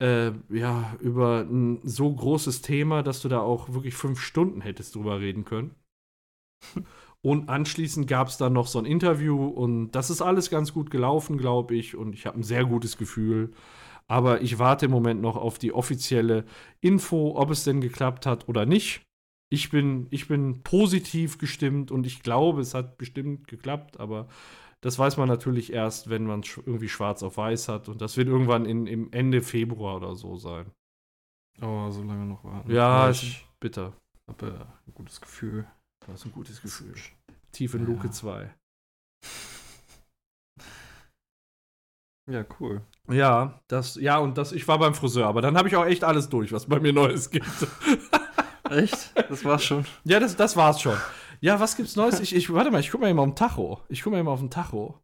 Äh, 0.00 0.32
ja, 0.48 0.96
über 1.00 1.40
ein 1.40 1.80
so 1.84 2.12
großes 2.12 2.62
Thema, 2.62 3.02
dass 3.02 3.20
du 3.20 3.28
da 3.28 3.40
auch 3.40 3.72
wirklich 3.72 3.94
fünf 3.94 4.20
Stunden 4.20 4.60
hättest 4.60 4.94
drüber 4.94 5.20
reden 5.20 5.44
können. 5.44 5.74
Und 7.22 7.50
anschließend 7.50 8.06
gab 8.06 8.28
es 8.28 8.38
dann 8.38 8.54
noch 8.54 8.66
so 8.66 8.78
ein 8.78 8.86
Interview 8.86 9.44
und 9.44 9.90
das 9.90 10.08
ist 10.08 10.22
alles 10.22 10.48
ganz 10.48 10.72
gut 10.72 10.90
gelaufen, 10.90 11.36
glaube 11.36 11.74
ich. 11.74 11.94
Und 11.94 12.14
ich 12.14 12.24
habe 12.24 12.38
ein 12.38 12.42
sehr 12.42 12.64
gutes 12.64 12.96
Gefühl. 12.96 13.52
Aber 14.08 14.40
ich 14.40 14.58
warte 14.58 14.86
im 14.86 14.90
Moment 14.90 15.20
noch 15.20 15.36
auf 15.36 15.58
die 15.58 15.74
offizielle 15.74 16.46
Info, 16.80 17.34
ob 17.36 17.50
es 17.50 17.62
denn 17.62 17.82
geklappt 17.82 18.24
hat 18.24 18.48
oder 18.48 18.64
nicht. 18.64 19.02
Ich 19.50 19.68
bin, 19.68 20.06
ich 20.10 20.28
bin 20.28 20.62
positiv 20.62 21.36
gestimmt 21.36 21.90
und 21.90 22.06
ich 22.06 22.22
glaube, 22.22 22.62
es 22.62 22.72
hat 22.72 22.96
bestimmt 22.96 23.48
geklappt, 23.48 24.00
aber 24.00 24.26
das 24.82 24.98
weiß 24.98 25.16
man 25.16 25.28
natürlich 25.28 25.72
erst, 25.72 26.08
wenn 26.10 26.24
man 26.26 26.40
es 26.40 26.56
irgendwie 26.56 26.88
schwarz 26.88 27.22
auf 27.22 27.36
weiß 27.36 27.68
hat. 27.68 27.88
Und 27.88 28.00
das 28.00 28.16
wird 28.16 28.28
irgendwann 28.28 28.64
in, 28.66 28.86
im 28.86 29.12
Ende 29.12 29.42
Februar 29.42 29.96
oder 29.96 30.14
so 30.14 30.36
sein. 30.36 30.70
Oh, 31.60 31.90
so 31.90 32.02
lange 32.02 32.24
noch 32.26 32.42
warten. 32.44 32.70
Ja, 32.70 32.88
Aber 32.88 33.10
ich 33.10 33.46
bitter. 33.60 33.92
habe 34.28 34.46
äh, 34.46 34.88
ein 34.88 34.94
gutes 34.94 35.20
Gefühl. 35.20 35.66
Das 36.06 36.20
ist 36.20 36.26
ein 36.26 36.32
gutes 36.32 36.62
Gefühl. 36.62 36.94
Tief 37.52 37.74
in 37.74 37.82
Ja. 37.82 37.86
Luke 37.88 38.10
2. 38.10 38.54
Ja, 42.30 42.44
cool. 42.60 42.82
Ja, 43.10 43.60
das, 43.66 43.96
ja, 43.96 44.18
und 44.18 44.38
das, 44.38 44.52
ich 44.52 44.68
war 44.68 44.78
beim 44.78 44.94
Friseur, 44.94 45.26
aber 45.26 45.42
dann 45.42 45.56
habe 45.56 45.66
ich 45.66 45.74
auch 45.74 45.84
echt 45.84 46.04
alles 46.04 46.28
durch, 46.28 46.52
was 46.52 46.66
bei 46.66 46.78
mir 46.78 46.92
Neues 46.92 47.30
gibt. 47.30 47.46
Echt? 48.70 49.12
Das 49.28 49.44
war's 49.44 49.64
schon. 49.64 49.84
ja, 50.04 50.20
das, 50.20 50.36
das 50.36 50.56
war's 50.56 50.80
schon. 50.80 50.96
Ja, 51.40 51.58
was 51.60 51.76
gibt's 51.76 51.96
Neues? 51.96 52.20
Ich, 52.20 52.34
ich, 52.34 52.52
warte 52.52 52.70
mal, 52.70 52.80
ich 52.80 52.90
guck 52.90 53.00
mal 53.00 53.08
eben 53.10 53.18
auf 53.18 53.26
den 53.28 53.34
Tacho. 53.36 53.80
Ich 53.88 54.02
guck 54.02 54.12
mal 54.12 54.18
eben 54.18 54.28
auf 54.28 54.40
den 54.40 54.50
Tacho. 54.50 54.98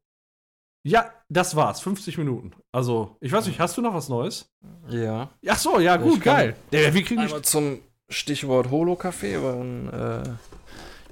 Ja, 0.86 1.10
das 1.28 1.56
war's. 1.56 1.80
50 1.80 2.18
Minuten. 2.18 2.52
Also, 2.72 3.16
ich 3.20 3.32
weiß 3.32 3.46
nicht, 3.46 3.58
hast 3.58 3.76
du 3.76 3.82
noch 3.82 3.94
was 3.94 4.08
Neues? 4.08 4.48
Ja. 4.88 5.30
Ach 5.48 5.58
so, 5.58 5.80
ja, 5.80 5.96
gut, 5.96 6.18
Ich 6.18 6.22
geil. 6.22 6.54
Ja, 6.70 6.92
wir 6.94 7.02
kriegen 7.02 7.20
die. 7.20 7.26
Einmal 7.26 7.42
zum 7.42 7.80
Stichwort 8.08 8.70
Holo-Café 8.70 9.42
waren 9.42 9.88
äh, 9.92 10.28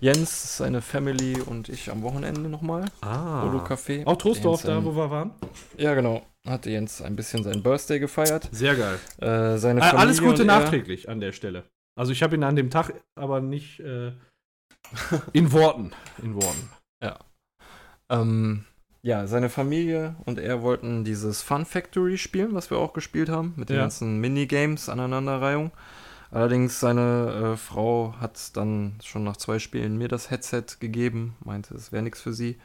Jens, 0.00 0.58
seine 0.58 0.80
Family 0.82 1.40
und 1.40 1.68
ich 1.68 1.90
am 1.90 2.02
Wochenende 2.02 2.42
nochmal. 2.42 2.84
Ah. 3.00 3.42
Holo-Café. 3.44 4.06
Auch 4.06 4.16
Trostdorf, 4.16 4.62
da, 4.62 4.84
wo 4.84 4.94
wir 4.94 5.10
waren? 5.10 5.32
Ja, 5.76 5.94
genau. 5.94 6.22
Hatte 6.46 6.70
Jens 6.70 7.00
ein 7.02 7.16
bisschen 7.16 7.42
seinen 7.42 7.62
Birthday 7.62 7.98
gefeiert. 7.98 8.48
Sehr 8.52 8.76
geil. 8.76 8.98
Äh, 9.18 9.56
seine 9.58 9.80
Ah, 9.82 9.86
Familie 9.86 9.98
Alles 10.06 10.20
Gute 10.20 10.42
und 10.42 10.48
er- 10.48 10.60
nachträglich 10.60 11.08
an 11.08 11.18
der 11.20 11.32
Stelle. 11.32 11.64
Also, 11.98 12.12
ich 12.12 12.22
habe 12.22 12.36
ihn 12.36 12.44
an 12.44 12.54
dem 12.54 12.70
Tag 12.70 12.92
aber 13.16 13.40
nicht 13.40 13.80
äh, 13.80 14.12
in 15.32 15.52
Worten. 15.52 15.92
In 16.22 16.34
Worten. 16.34 16.70
Ähm, 18.10 18.64
ja, 19.02 19.26
seine 19.26 19.48
Familie 19.48 20.16
und 20.26 20.38
er 20.38 20.62
wollten 20.62 21.04
dieses 21.04 21.40
Fun 21.42 21.64
Factory 21.64 22.18
spielen, 22.18 22.54
was 22.54 22.70
wir 22.70 22.78
auch 22.78 22.92
gespielt 22.92 23.28
haben, 23.30 23.54
mit 23.56 23.70
den 23.70 23.76
Ja. 23.76 23.82
ganzen 23.82 24.20
Minigames, 24.20 24.88
Aneinanderreihung. 24.90 25.72
Allerdings 26.30 26.80
seine 26.80 27.52
äh, 27.54 27.56
Frau 27.56 28.14
hat 28.20 28.56
dann 28.56 28.98
schon 29.02 29.24
nach 29.24 29.36
zwei 29.36 29.58
Spielen 29.58 29.96
mir 29.96 30.08
das 30.08 30.30
Headset 30.30 30.64
gegeben, 30.80 31.36
meinte, 31.44 31.74
es 31.74 31.92
wäre 31.92 32.02
nichts 32.02 32.20
für 32.20 32.32
sie. 32.32 32.58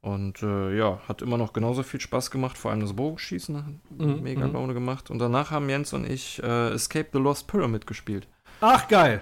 Und 0.00 0.42
äh, 0.42 0.74
ja, 0.78 0.98
hat 1.08 1.20
immer 1.20 1.36
noch 1.36 1.52
genauso 1.52 1.82
viel 1.82 2.00
Spaß 2.00 2.30
gemacht, 2.30 2.56
vor 2.56 2.70
allem 2.70 2.80
das 2.80 2.94
Bogenschießen 2.94 3.56
hat 3.56 3.74
Mhm, 3.98 4.22
mega 4.22 4.46
mhm. 4.46 4.54
Laune 4.54 4.72
gemacht. 4.74 5.10
Und 5.10 5.18
danach 5.18 5.50
haben 5.50 5.68
Jens 5.68 5.92
und 5.92 6.08
ich 6.08 6.42
äh, 6.42 6.70
Escape 6.70 7.08
the 7.12 7.18
Lost 7.18 7.48
Pyramid 7.48 7.86
gespielt. 7.86 8.28
Ach, 8.62 8.88
geil. 8.88 9.20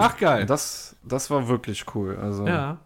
Ach, 0.00 0.16
geil. 0.16 0.46
Das, 0.46 0.96
das 1.04 1.30
war 1.30 1.48
wirklich 1.48 1.84
cool. 1.94 2.16
Also 2.16 2.46
ja. 2.46 2.78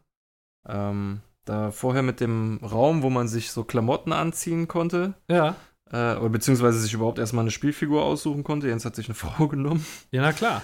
ähm, 0.68 1.20
da 1.44 1.70
vorher 1.70 2.02
mit 2.02 2.20
dem 2.20 2.58
Raum, 2.62 3.02
wo 3.02 3.10
man 3.10 3.28
sich 3.28 3.50
so 3.50 3.64
Klamotten 3.64 4.12
anziehen 4.12 4.66
konnte, 4.68 5.14
Ja. 5.28 5.56
äh, 5.90 6.16
oder 6.16 6.30
beziehungsweise 6.30 6.78
sich 6.80 6.94
überhaupt 6.94 7.18
erstmal 7.18 7.42
eine 7.44 7.50
Spielfigur 7.50 8.02
aussuchen 8.02 8.44
konnte. 8.44 8.68
Jens 8.68 8.84
hat 8.84 8.96
sich 8.96 9.06
eine 9.06 9.14
Frau 9.14 9.48
genommen. 9.48 9.84
Ja, 10.10 10.22
na 10.22 10.32
klar. 10.32 10.62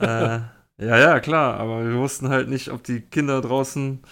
äh, 0.00 0.40
ja, 0.78 0.98
ja, 0.98 1.20
klar, 1.20 1.58
aber 1.58 1.84
wir 1.86 1.96
wussten 1.98 2.28
halt 2.28 2.48
nicht, 2.48 2.70
ob 2.70 2.82
die 2.84 3.00
Kinder 3.00 3.40
draußen 3.40 4.02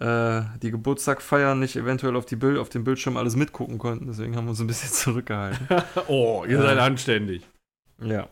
äh, 0.00 0.42
die 0.62 0.70
Geburtstag 0.70 1.20
feiern, 1.20 1.58
nicht 1.58 1.76
eventuell 1.76 2.16
auf, 2.16 2.24
die 2.24 2.36
Bild 2.36 2.58
auf 2.58 2.68
dem 2.70 2.84
Bildschirm 2.84 3.16
alles 3.16 3.36
mitgucken 3.36 3.78
konnten. 3.78 4.06
Deswegen 4.06 4.36
haben 4.36 4.44
wir 4.46 4.50
uns 4.50 4.60
ein 4.60 4.66
bisschen 4.66 4.90
zurückgehalten. 4.92 5.66
oh, 6.08 6.44
ihr 6.48 6.62
seid 6.62 6.78
anständig. 6.78 7.46
ja. 8.02 8.28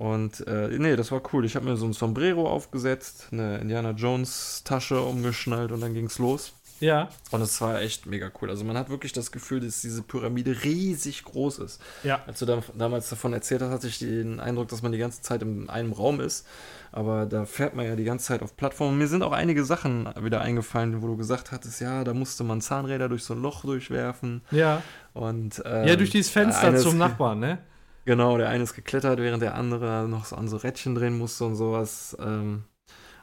Und 0.00 0.46
äh, 0.46 0.68
nee, 0.78 0.96
das 0.96 1.12
war 1.12 1.20
cool. 1.34 1.44
Ich 1.44 1.56
habe 1.56 1.66
mir 1.66 1.76
so 1.76 1.84
ein 1.84 1.92
Sombrero 1.92 2.48
aufgesetzt, 2.48 3.26
eine 3.32 3.58
Indiana 3.58 3.90
Jones 3.90 4.62
Tasche 4.64 4.98
umgeschnallt 5.02 5.72
und 5.72 5.82
dann 5.82 5.92
ging's 5.92 6.18
los. 6.18 6.54
Ja. 6.80 7.10
Und 7.32 7.42
es 7.42 7.60
war 7.60 7.82
echt 7.82 8.06
mega 8.06 8.32
cool. 8.40 8.48
Also 8.48 8.64
man 8.64 8.78
hat 8.78 8.88
wirklich 8.88 9.12
das 9.12 9.30
Gefühl, 9.30 9.60
dass 9.60 9.82
diese 9.82 10.00
Pyramide 10.00 10.64
riesig 10.64 11.22
groß 11.24 11.58
ist. 11.58 11.82
Ja. 12.02 12.22
Als 12.26 12.38
du 12.38 12.46
da, 12.46 12.62
damals 12.78 13.10
davon 13.10 13.34
erzählt 13.34 13.60
hast, 13.60 13.72
hatte 13.72 13.88
ich 13.88 13.98
den 13.98 14.40
Eindruck, 14.40 14.68
dass 14.68 14.80
man 14.80 14.90
die 14.90 14.96
ganze 14.96 15.20
Zeit 15.20 15.42
in 15.42 15.68
einem 15.68 15.92
Raum 15.92 16.18
ist. 16.20 16.46
Aber 16.92 17.26
da 17.26 17.44
fährt 17.44 17.76
man 17.76 17.84
ja 17.84 17.94
die 17.94 18.04
ganze 18.04 18.24
Zeit 18.24 18.40
auf 18.40 18.56
Plattformen. 18.56 18.96
Mir 18.96 19.06
sind 19.06 19.22
auch 19.22 19.32
einige 19.32 19.66
Sachen 19.66 20.08
wieder 20.18 20.40
eingefallen, 20.40 21.02
wo 21.02 21.08
du 21.08 21.18
gesagt 21.18 21.52
hattest, 21.52 21.78
ja, 21.82 22.04
da 22.04 22.14
musste 22.14 22.42
man 22.42 22.62
Zahnräder 22.62 23.10
durch 23.10 23.24
so 23.24 23.34
ein 23.34 23.42
Loch 23.42 23.66
durchwerfen. 23.66 24.40
Ja. 24.50 24.82
Und, 25.12 25.62
ähm, 25.66 25.86
ja, 25.86 25.96
durch 25.96 26.08
dieses 26.08 26.32
Fenster 26.32 26.74
zum 26.78 26.96
Nachbarn, 26.96 27.40
ne? 27.40 27.58
Genau, 28.04 28.38
der 28.38 28.48
eine 28.48 28.64
ist 28.64 28.74
geklettert, 28.74 29.18
während 29.18 29.42
der 29.42 29.54
andere 29.54 30.08
noch 30.08 30.24
so 30.24 30.36
an 30.36 30.48
so 30.48 30.56
Rädchen 30.56 30.94
drehen 30.94 31.18
musste 31.18 31.44
und 31.44 31.54
sowas. 31.54 32.16
Ähm, 32.20 32.64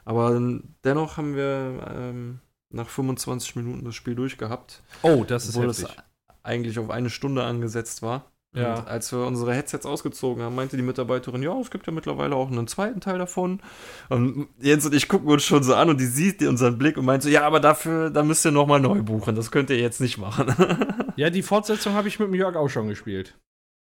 aber 0.04 0.40
dennoch 0.84 1.16
haben 1.16 1.36
wir 1.36 1.86
ähm, 1.94 2.40
nach 2.70 2.88
25 2.88 3.56
Minuten 3.56 3.84
das 3.84 3.94
Spiel 3.94 4.14
durchgehabt. 4.14 4.82
Oh, 5.02 5.24
das 5.26 5.46
ist 5.46 5.56
obwohl 5.56 5.70
es 5.70 5.82
heftig. 5.82 5.98
eigentlich 6.42 6.78
auf 6.78 6.90
eine 6.90 7.10
Stunde 7.10 7.44
angesetzt 7.44 8.02
war. 8.02 8.30
Ja. 8.54 8.76
Und 8.76 8.88
als 8.88 9.12
wir 9.12 9.26
unsere 9.26 9.52
Headsets 9.52 9.84
ausgezogen 9.84 10.42
haben, 10.42 10.54
meinte 10.54 10.76
die 10.76 10.82
Mitarbeiterin, 10.82 11.42
ja, 11.42 11.58
es 11.60 11.70
gibt 11.70 11.86
ja 11.86 11.92
mittlerweile 11.92 12.34
auch 12.34 12.50
einen 12.50 12.66
zweiten 12.66 13.00
Teil 13.00 13.18
davon. 13.18 13.60
Und 14.08 14.48
Jens 14.58 14.86
und 14.86 14.94
ich 14.94 15.08
gucken 15.08 15.28
uns 15.28 15.44
schon 15.44 15.62
so 15.62 15.74
an 15.74 15.90
und 15.90 16.00
die 16.00 16.06
sieht 16.06 16.42
unseren 16.42 16.78
Blick 16.78 16.96
und 16.96 17.04
meint 17.04 17.22
so, 17.22 17.28
ja, 17.28 17.46
aber 17.46 17.60
dafür, 17.60 18.08
da 18.10 18.22
müsst 18.22 18.46
ihr 18.46 18.50
nochmal 18.50 18.80
neu 18.80 19.02
buchen. 19.02 19.34
Das 19.34 19.50
könnt 19.50 19.68
ihr 19.70 19.78
jetzt 19.78 20.00
nicht 20.00 20.18
machen. 20.18 20.46
Ja, 21.16 21.30
die 21.30 21.42
Fortsetzung 21.42 21.94
habe 21.94 22.06
ich 22.06 22.20
mit 22.20 22.28
dem 22.28 22.34
Jörg 22.36 22.54
auch 22.54 22.68
schon 22.68 22.86
gespielt. 22.86 23.36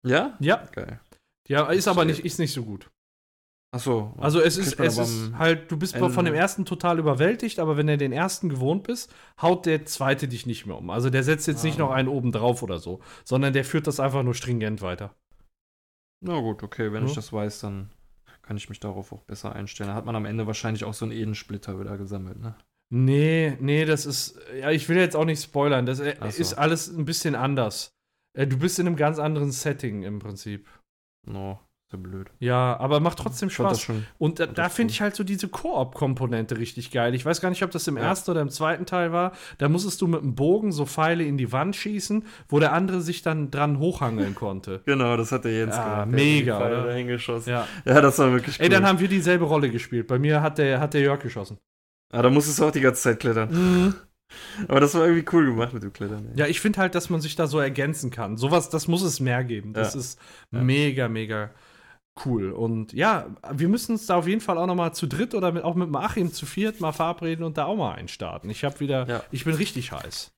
Ja? 0.06 0.36
Ja. 0.39 0.64
Geil. 0.72 0.99
Ja, 1.47 1.70
ist 1.70 1.88
aber 1.88 2.06
nicht, 2.06 2.24
ist 2.24 2.39
nicht 2.39 2.54
so 2.54 2.64
gut. 2.64 2.89
Achso. 3.72 4.14
Also 4.20 4.39
es 4.39 4.58
ist, 4.58 4.80
es 4.80 4.97
ist 4.99 5.34
halt, 5.36 5.72
du 5.72 5.78
bist 5.78 5.95
Ende- 5.95 6.12
von 6.12 6.26
dem 6.26 6.36
ersten 6.36 6.64
total 6.64 6.99
überwältigt, 6.99 7.58
aber 7.60 7.76
wenn 7.76 7.88
du 7.88 7.97
den 7.97 8.12
ersten 8.12 8.47
gewohnt 8.47 8.84
bist, 8.84 9.12
haut 9.41 9.66
der 9.66 9.86
zweite 9.86 10.28
dich 10.28 10.45
nicht 10.45 10.68
mehr 10.68 10.78
um. 10.78 10.91
Also 10.91 11.10
der 11.10 11.24
setzt 11.24 11.47
jetzt 11.47 11.64
nicht 11.64 11.78
Ah. 11.78 11.86
noch 11.86 11.91
einen 11.91 12.08
oben 12.08 12.32
drauf 12.32 12.62
oder 12.62 12.78
so, 12.78 13.01
sondern 13.24 13.51
der 13.54 13.66
führt 13.66 13.88
das 13.88 13.99
einfach 13.99 14.22
nur 14.22 14.36
stringent 14.36 14.82
weiter. 14.84 15.16
Na 16.22 16.39
gut, 16.39 16.62
okay, 16.64 16.93
wenn 16.93 17.04
Ja. 17.04 17.10
ich 17.10 17.16
das 17.16 17.34
weiß, 17.34 17.62
dann 17.62 17.89
kann 18.43 18.58
ich 18.58 18.70
mich 18.70 18.80
darauf 18.80 19.12
auch 19.12 19.24
besser 19.24 19.54
einstellen. 19.56 19.89
Da 19.89 19.95
hat 19.95 20.06
man 20.06 20.16
am 20.16 20.26
Ende 20.26 20.45
wahrscheinlich 20.47 20.84
auch 20.86 20.93
so 20.93 21.06
einen 21.06 21.12
Edensplitter 21.14 21.80
wieder 21.80 21.97
gesammelt, 21.97 22.39
ne? 22.39 22.56
Nee, 22.91 23.58
nee, 23.60 23.86
das 23.86 24.06
ist, 24.06 24.39
ja, 24.60 24.70
ich 24.70 24.88
will 24.88 24.97
jetzt 24.97 25.16
auch 25.16 25.26
nicht 25.26 25.41
spoilern, 25.41 25.88
das 25.88 25.99
äh, 25.99 26.16
Ach 26.20 26.30
so. 26.32 26.39
ist 26.41 26.54
alles 26.54 26.89
ein 26.89 27.06
bisschen 27.06 27.34
anders. 27.34 27.93
Äh, 28.34 28.48
Du 28.48 28.58
bist 28.58 28.80
in 28.80 28.88
einem 28.88 28.96
ganz 28.96 29.20
anderen 29.20 29.52
Setting 29.52 30.04
im 30.04 30.20
Prinzip. 30.20 30.68
No, 31.26 31.60
ist 31.88 31.94
ja 31.94 32.00
blöd. 32.00 32.30
Ja, 32.40 32.78
aber 32.80 33.00
macht 33.00 33.20
trotzdem 33.20 33.50
Spaß. 33.50 33.88
Und 34.18 34.40
da, 34.40 34.46
da 34.48 34.68
finde 34.70 34.92
ich 34.92 35.00
halt 35.02 35.16
so 35.16 35.24
diese 35.24 35.48
Koop-Komponente 35.48 36.58
richtig 36.58 36.92
geil. 36.92 37.16
Ich 37.16 37.26
weiß 37.26 37.40
gar 37.40 37.50
nicht, 37.50 37.64
ob 37.64 37.72
das 37.72 37.88
im 37.88 37.96
Ja. 37.98 38.04
ersten 38.04 38.32
oder 38.32 38.42
im 38.42 38.50
zweiten 38.50 38.86
Teil 38.86 39.12
war. 39.14 39.32
Da 39.60 39.70
musstest 39.70 40.02
du 40.02 40.08
mit 40.08 40.22
dem 40.22 40.36
Bogen 40.36 40.72
so 40.72 40.86
Pfeile 40.86 41.24
in 41.24 41.38
die 41.38 41.52
Wand 41.52 41.76
schießen, 41.76 42.26
wo 42.50 42.60
der 42.60 42.74
andere 42.74 43.00
sich 43.02 43.22
dann 43.22 43.52
dran 43.52 43.80
hochhangeln 43.80 44.36
konnte. 44.36 44.82
Genau, 44.86 45.16
das 45.16 45.32
hat 45.32 45.46
der 45.46 45.54
Jens 45.54 45.76
Ah, 45.76 45.84
gemacht. 46.04 46.20
Der 46.20 46.26
mega, 46.26 46.58
die 46.58 46.64
Pfeile 46.64 46.78
oder? 46.80 46.88
dahin 46.88 47.08
geschossen. 47.08 47.50
Ja. 47.52 47.68
Ja, 47.86 48.02
das 48.02 48.20
war 48.20 48.32
wirklich 48.32 48.58
cool. 48.60 48.64
Ey, 48.64 48.70
dann 48.70 48.86
haben 48.86 49.00
wir 49.00 49.08
dieselbe 49.08 49.46
Rolle 49.46 49.70
gespielt. 49.70 50.08
Bei 50.08 50.20
mir 50.20 50.42
hat 50.42 50.58
der, 50.58 50.80
hat 50.82 50.94
der 50.94 51.02
Jörg 51.02 51.22
geschossen. 51.22 51.58
ah, 52.12 52.22
da 52.22 52.30
musstest 52.30 52.60
du 52.60 52.66
auch 52.66 52.72
die 52.72 52.82
ganze 52.82 53.02
Zeit 53.04 53.20
klettern. 53.20 53.96
Aber 54.68 54.80
das 54.80 54.94
war 54.96 55.06
irgendwie 55.06 55.26
cool 55.34 55.46
gemacht 55.46 55.74
mit 55.74 55.84
dem 55.84 55.94
Klettern. 55.94 56.28
ey. 56.34 56.40
Ja, 56.40 56.48
ich 56.48 56.60
finde 56.60 56.80
halt, 56.80 56.96
dass 56.96 57.10
man 57.10 57.22
sich 57.22 57.36
da 57.36 57.48
so 57.48 57.60
ergänzen 57.60 58.12
kann. 58.12 58.38
Sowas, 58.38 58.70
das 58.70 58.88
muss 58.88 59.02
es 59.02 59.20
mehr 59.20 59.44
geben. 59.44 59.74
Das 59.74 59.94
Ja. 59.94 60.00
ist 60.00 60.20
Ja. 60.52 60.62
mega, 60.62 61.08
mega 61.10 61.52
cool. 62.26 62.52
Und 62.52 62.94
ja, 62.94 63.28
wir 63.52 63.68
müssen 63.70 63.94
uns 63.94 64.06
da 64.06 64.16
auf 64.18 64.28
jeden 64.28 64.42
Fall 64.42 64.58
auch 64.60 64.68
noch 64.68 64.76
mal 64.76 64.94
zu 64.94 65.08
dritt 65.08 65.34
oder 65.34 65.52
mit, 65.52 65.64
auch 65.64 65.74
mit 65.76 65.94
Achim 65.96 66.32
zu 66.32 66.46
viert 66.46 66.80
mal 66.80 66.92
verabreden 66.92 67.44
und 67.44 67.58
da 67.58 67.66
auch 67.66 67.76
mal 67.76 67.96
einstarten. 67.96 68.50
Ich 68.52 68.64
habe 68.64 68.80
wieder, 68.80 69.08
Ja. 69.08 69.24
ich 69.32 69.46
bin 69.46 69.56
richtig 69.56 69.92
heiß. 69.92 70.32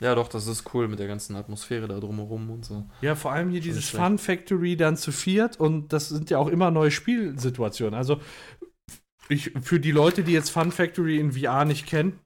Ja, 0.00 0.14
doch, 0.14 0.28
das 0.28 0.46
ist 0.46 0.72
cool 0.74 0.86
mit 0.86 0.98
der 1.00 1.08
ganzen 1.08 1.34
Atmosphäre 1.34 1.88
da 1.88 1.98
drumherum 1.98 2.50
und 2.50 2.64
so. 2.64 2.84
Ja, 3.00 3.16
vor 3.16 3.32
allem 3.32 3.50
hier 3.50 3.60
Schon 3.62 3.68
dieses 3.70 3.88
Fun 3.90 4.18
Factory 4.18 4.76
dann 4.76 4.96
zu 4.96 5.10
viert 5.10 5.58
und 5.58 5.92
das 5.92 6.08
sind 6.10 6.30
ja 6.30 6.38
auch 6.38 6.46
immer 6.48 6.70
neue 6.70 6.90
Spielsituationen. 6.92 7.94
Also 7.94 8.20
ich, 9.28 9.50
für 9.60 9.80
die 9.80 9.90
Leute, 9.90 10.22
die 10.22 10.32
jetzt 10.32 10.50
Fun 10.50 10.70
Factory 10.72 11.18
in 11.18 11.32
VR 11.32 11.64
nicht 11.64 11.86
kennen, 11.86 12.18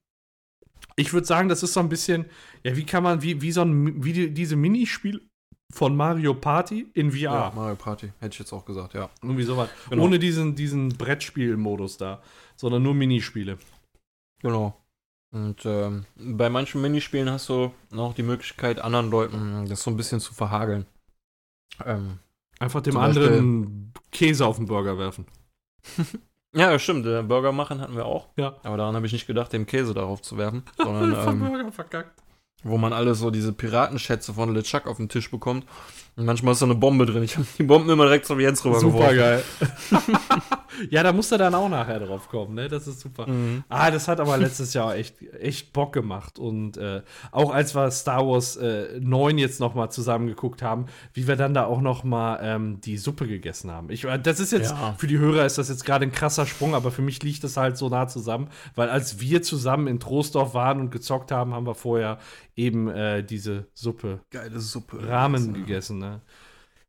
ich 0.96 1.12
würde 1.12 1.26
sagen, 1.26 1.48
das 1.48 1.62
ist 1.62 1.72
so 1.72 1.80
ein 1.80 1.88
bisschen, 1.88 2.26
ja, 2.64 2.76
wie 2.76 2.84
kann 2.84 3.02
man, 3.02 3.22
wie, 3.22 3.40
wie 3.40 3.52
so 3.52 3.62
ein, 3.62 4.04
wie 4.04 4.12
die, 4.12 4.34
diese 4.34 4.56
Minispiel 4.56 5.28
von 5.72 5.96
Mario 5.96 6.34
Party 6.34 6.90
in 6.94 7.12
VR. 7.12 7.20
Ja, 7.20 7.52
Mario 7.54 7.76
Party, 7.76 8.12
hätte 8.18 8.34
ich 8.34 8.38
jetzt 8.38 8.52
auch 8.52 8.64
gesagt, 8.64 8.94
ja. 8.94 9.08
Irgendwie 9.22 9.44
sowas. 9.44 9.70
Genau. 9.88 10.04
Ohne 10.04 10.18
diesen, 10.18 10.54
diesen 10.54 10.90
Brettspielmodus 10.90 11.96
da, 11.96 12.22
sondern 12.56 12.82
nur 12.82 12.94
Minispiele. 12.94 13.58
Genau. 14.42 14.76
Und 15.34 15.64
ähm, 15.64 16.04
bei 16.16 16.50
manchen 16.50 16.82
Minispielen 16.82 17.30
hast 17.30 17.48
du 17.48 17.72
noch 17.90 18.12
die 18.14 18.22
Möglichkeit, 18.22 18.80
anderen 18.80 19.10
Leuten 19.10 19.66
das 19.66 19.82
so 19.82 19.90
ein 19.90 19.96
bisschen 19.96 20.20
zu 20.20 20.34
verhageln. 20.34 20.84
Ähm, 21.86 22.18
Einfach 22.62 22.80
dem 22.80 22.96
anderen 22.96 23.92
Käse 24.12 24.46
auf 24.46 24.56
den 24.56 24.66
Burger 24.66 24.96
werfen. 24.96 25.26
Ja, 26.54 26.78
stimmt. 26.78 27.06
Der 27.06 27.22
Burger 27.22 27.52
machen 27.52 27.80
hatten 27.80 27.96
wir 27.96 28.04
auch. 28.06 28.28
Ja. 28.36 28.56
Aber 28.62 28.76
daran 28.76 28.94
habe 28.94 29.06
ich 29.06 29.12
nicht 29.12 29.26
gedacht, 29.26 29.52
dem 29.52 29.66
Käse 29.66 29.94
darauf 29.94 30.20
zu 30.22 30.36
werfen. 30.36 30.62
Sondern 30.76 31.28
ähm, 31.28 31.38
Burger 31.40 31.72
verkackt. 31.72 32.22
wo 32.62 32.76
man 32.76 32.92
alles 32.92 33.18
so 33.20 33.30
diese 33.30 33.52
Piratenschätze 33.52 34.34
von 34.34 34.54
LeChuck 34.54 34.86
auf 34.86 34.98
den 34.98 35.08
Tisch 35.08 35.30
bekommt. 35.30 35.66
Und 36.14 36.26
manchmal 36.26 36.52
ist 36.52 36.58
so 36.58 36.66
eine 36.66 36.74
Bombe 36.74 37.06
drin. 37.06 37.22
Ich 37.22 37.36
habe 37.38 37.46
die 37.58 37.62
Bomben 37.62 37.88
immer 37.88 38.04
direkt 38.04 38.26
zum 38.26 38.38
Jens 38.38 38.62
rüber 38.64 38.78
Super 38.80 39.14
geil. 39.14 39.42
ja, 40.90 41.02
da 41.02 41.12
musst 41.12 41.32
du 41.32 41.38
dann 41.38 41.54
auch 41.54 41.68
nachher 41.68 42.00
drauf 42.00 42.28
kommen, 42.28 42.54
ne? 42.54 42.68
Das 42.68 42.86
ist 42.86 43.00
super. 43.00 43.26
Mhm. 43.26 43.64
Ah, 43.68 43.90
das 43.90 44.08
hat 44.08 44.20
aber 44.20 44.36
letztes 44.36 44.74
Jahr 44.74 44.94
echt, 44.94 45.14
echt 45.40 45.72
Bock 45.72 45.92
gemacht. 45.94 46.38
Und 46.38 46.76
äh, 46.76 47.00
auch 47.30 47.50
als 47.52 47.74
wir 47.74 47.90
Star 47.90 48.26
Wars 48.26 48.56
äh, 48.56 49.00
9 49.00 49.38
jetzt 49.38 49.58
noch 49.60 49.74
mal 49.74 49.88
zusammen 49.90 50.26
geguckt 50.26 50.60
haben, 50.62 50.86
wie 51.14 51.26
wir 51.26 51.36
dann 51.36 51.54
da 51.54 51.64
auch 51.64 51.80
noch 51.80 52.04
mal 52.04 52.38
ähm, 52.42 52.80
die 52.82 52.98
Suppe 52.98 53.26
gegessen 53.26 53.70
haben. 53.70 53.90
Ich, 53.90 54.04
äh, 54.04 54.18
das 54.18 54.38
ist 54.38 54.52
jetzt, 54.52 54.72
Ja. 54.72 54.94
für 54.98 55.06
die 55.06 55.18
Hörer 55.18 55.46
ist 55.46 55.56
das 55.56 55.70
jetzt 55.70 55.84
gerade 55.86 56.04
ein 56.04 56.12
krasser 56.12 56.44
Sprung, 56.44 56.74
aber 56.74 56.90
für 56.90 57.02
mich 57.02 57.22
liegt 57.22 57.42
das 57.42 57.56
halt 57.56 57.78
so 57.78 57.88
nah 57.88 58.06
zusammen, 58.06 58.48
weil 58.74 58.90
als 58.90 59.18
wir 59.20 59.42
zusammen 59.42 59.86
in 59.86 59.98
Troisdorf 59.98 60.52
waren 60.52 60.78
und 60.80 60.90
gezockt 60.90 61.32
haben, 61.32 61.54
haben 61.54 61.66
wir 61.66 61.74
vorher 61.74 62.18
eben 62.54 62.88
äh, 62.88 63.22
diese 63.24 63.66
Suppe 63.72 64.20
Geile 64.30 64.60
Suppe. 64.60 65.08
Rahmen 65.08 65.54
gegessen, 65.54 66.01
ne? 66.02 66.20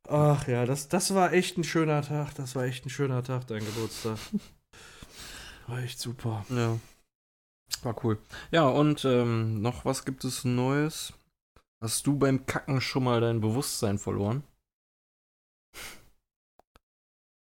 Ach 0.10 0.48
ja, 0.48 0.66
das, 0.66 0.90
das 0.90 1.14
war 1.14 1.32
echt 1.32 1.58
ein 1.58 1.64
schöner 1.64 2.02
Tag. 2.02 2.34
Das 2.36 2.56
war 2.56 2.66
echt 2.66 2.86
ein 2.86 2.90
schöner 2.90 3.24
Tag, 3.24 3.48
dein 3.48 3.64
Geburtstag. 3.66 4.18
War 5.68 5.80
echt 5.80 6.00
super. 6.00 6.46
Ja. 6.50 6.78
War 7.84 8.04
cool. 8.04 8.18
Ja, 8.52 8.68
und 8.68 9.06
ähm, 9.06 9.62
noch 9.62 9.86
was 9.86 10.04
gibt 10.04 10.26
es 10.26 10.44
Neues? 10.44 11.14
Hast 11.82 12.06
du 12.06 12.18
beim 12.18 12.46
Kacken 12.46 12.82
schon 12.82 13.06
mal 13.06 13.22
dein 13.22 13.40
Bewusstsein 13.40 13.98
verloren? 13.98 14.44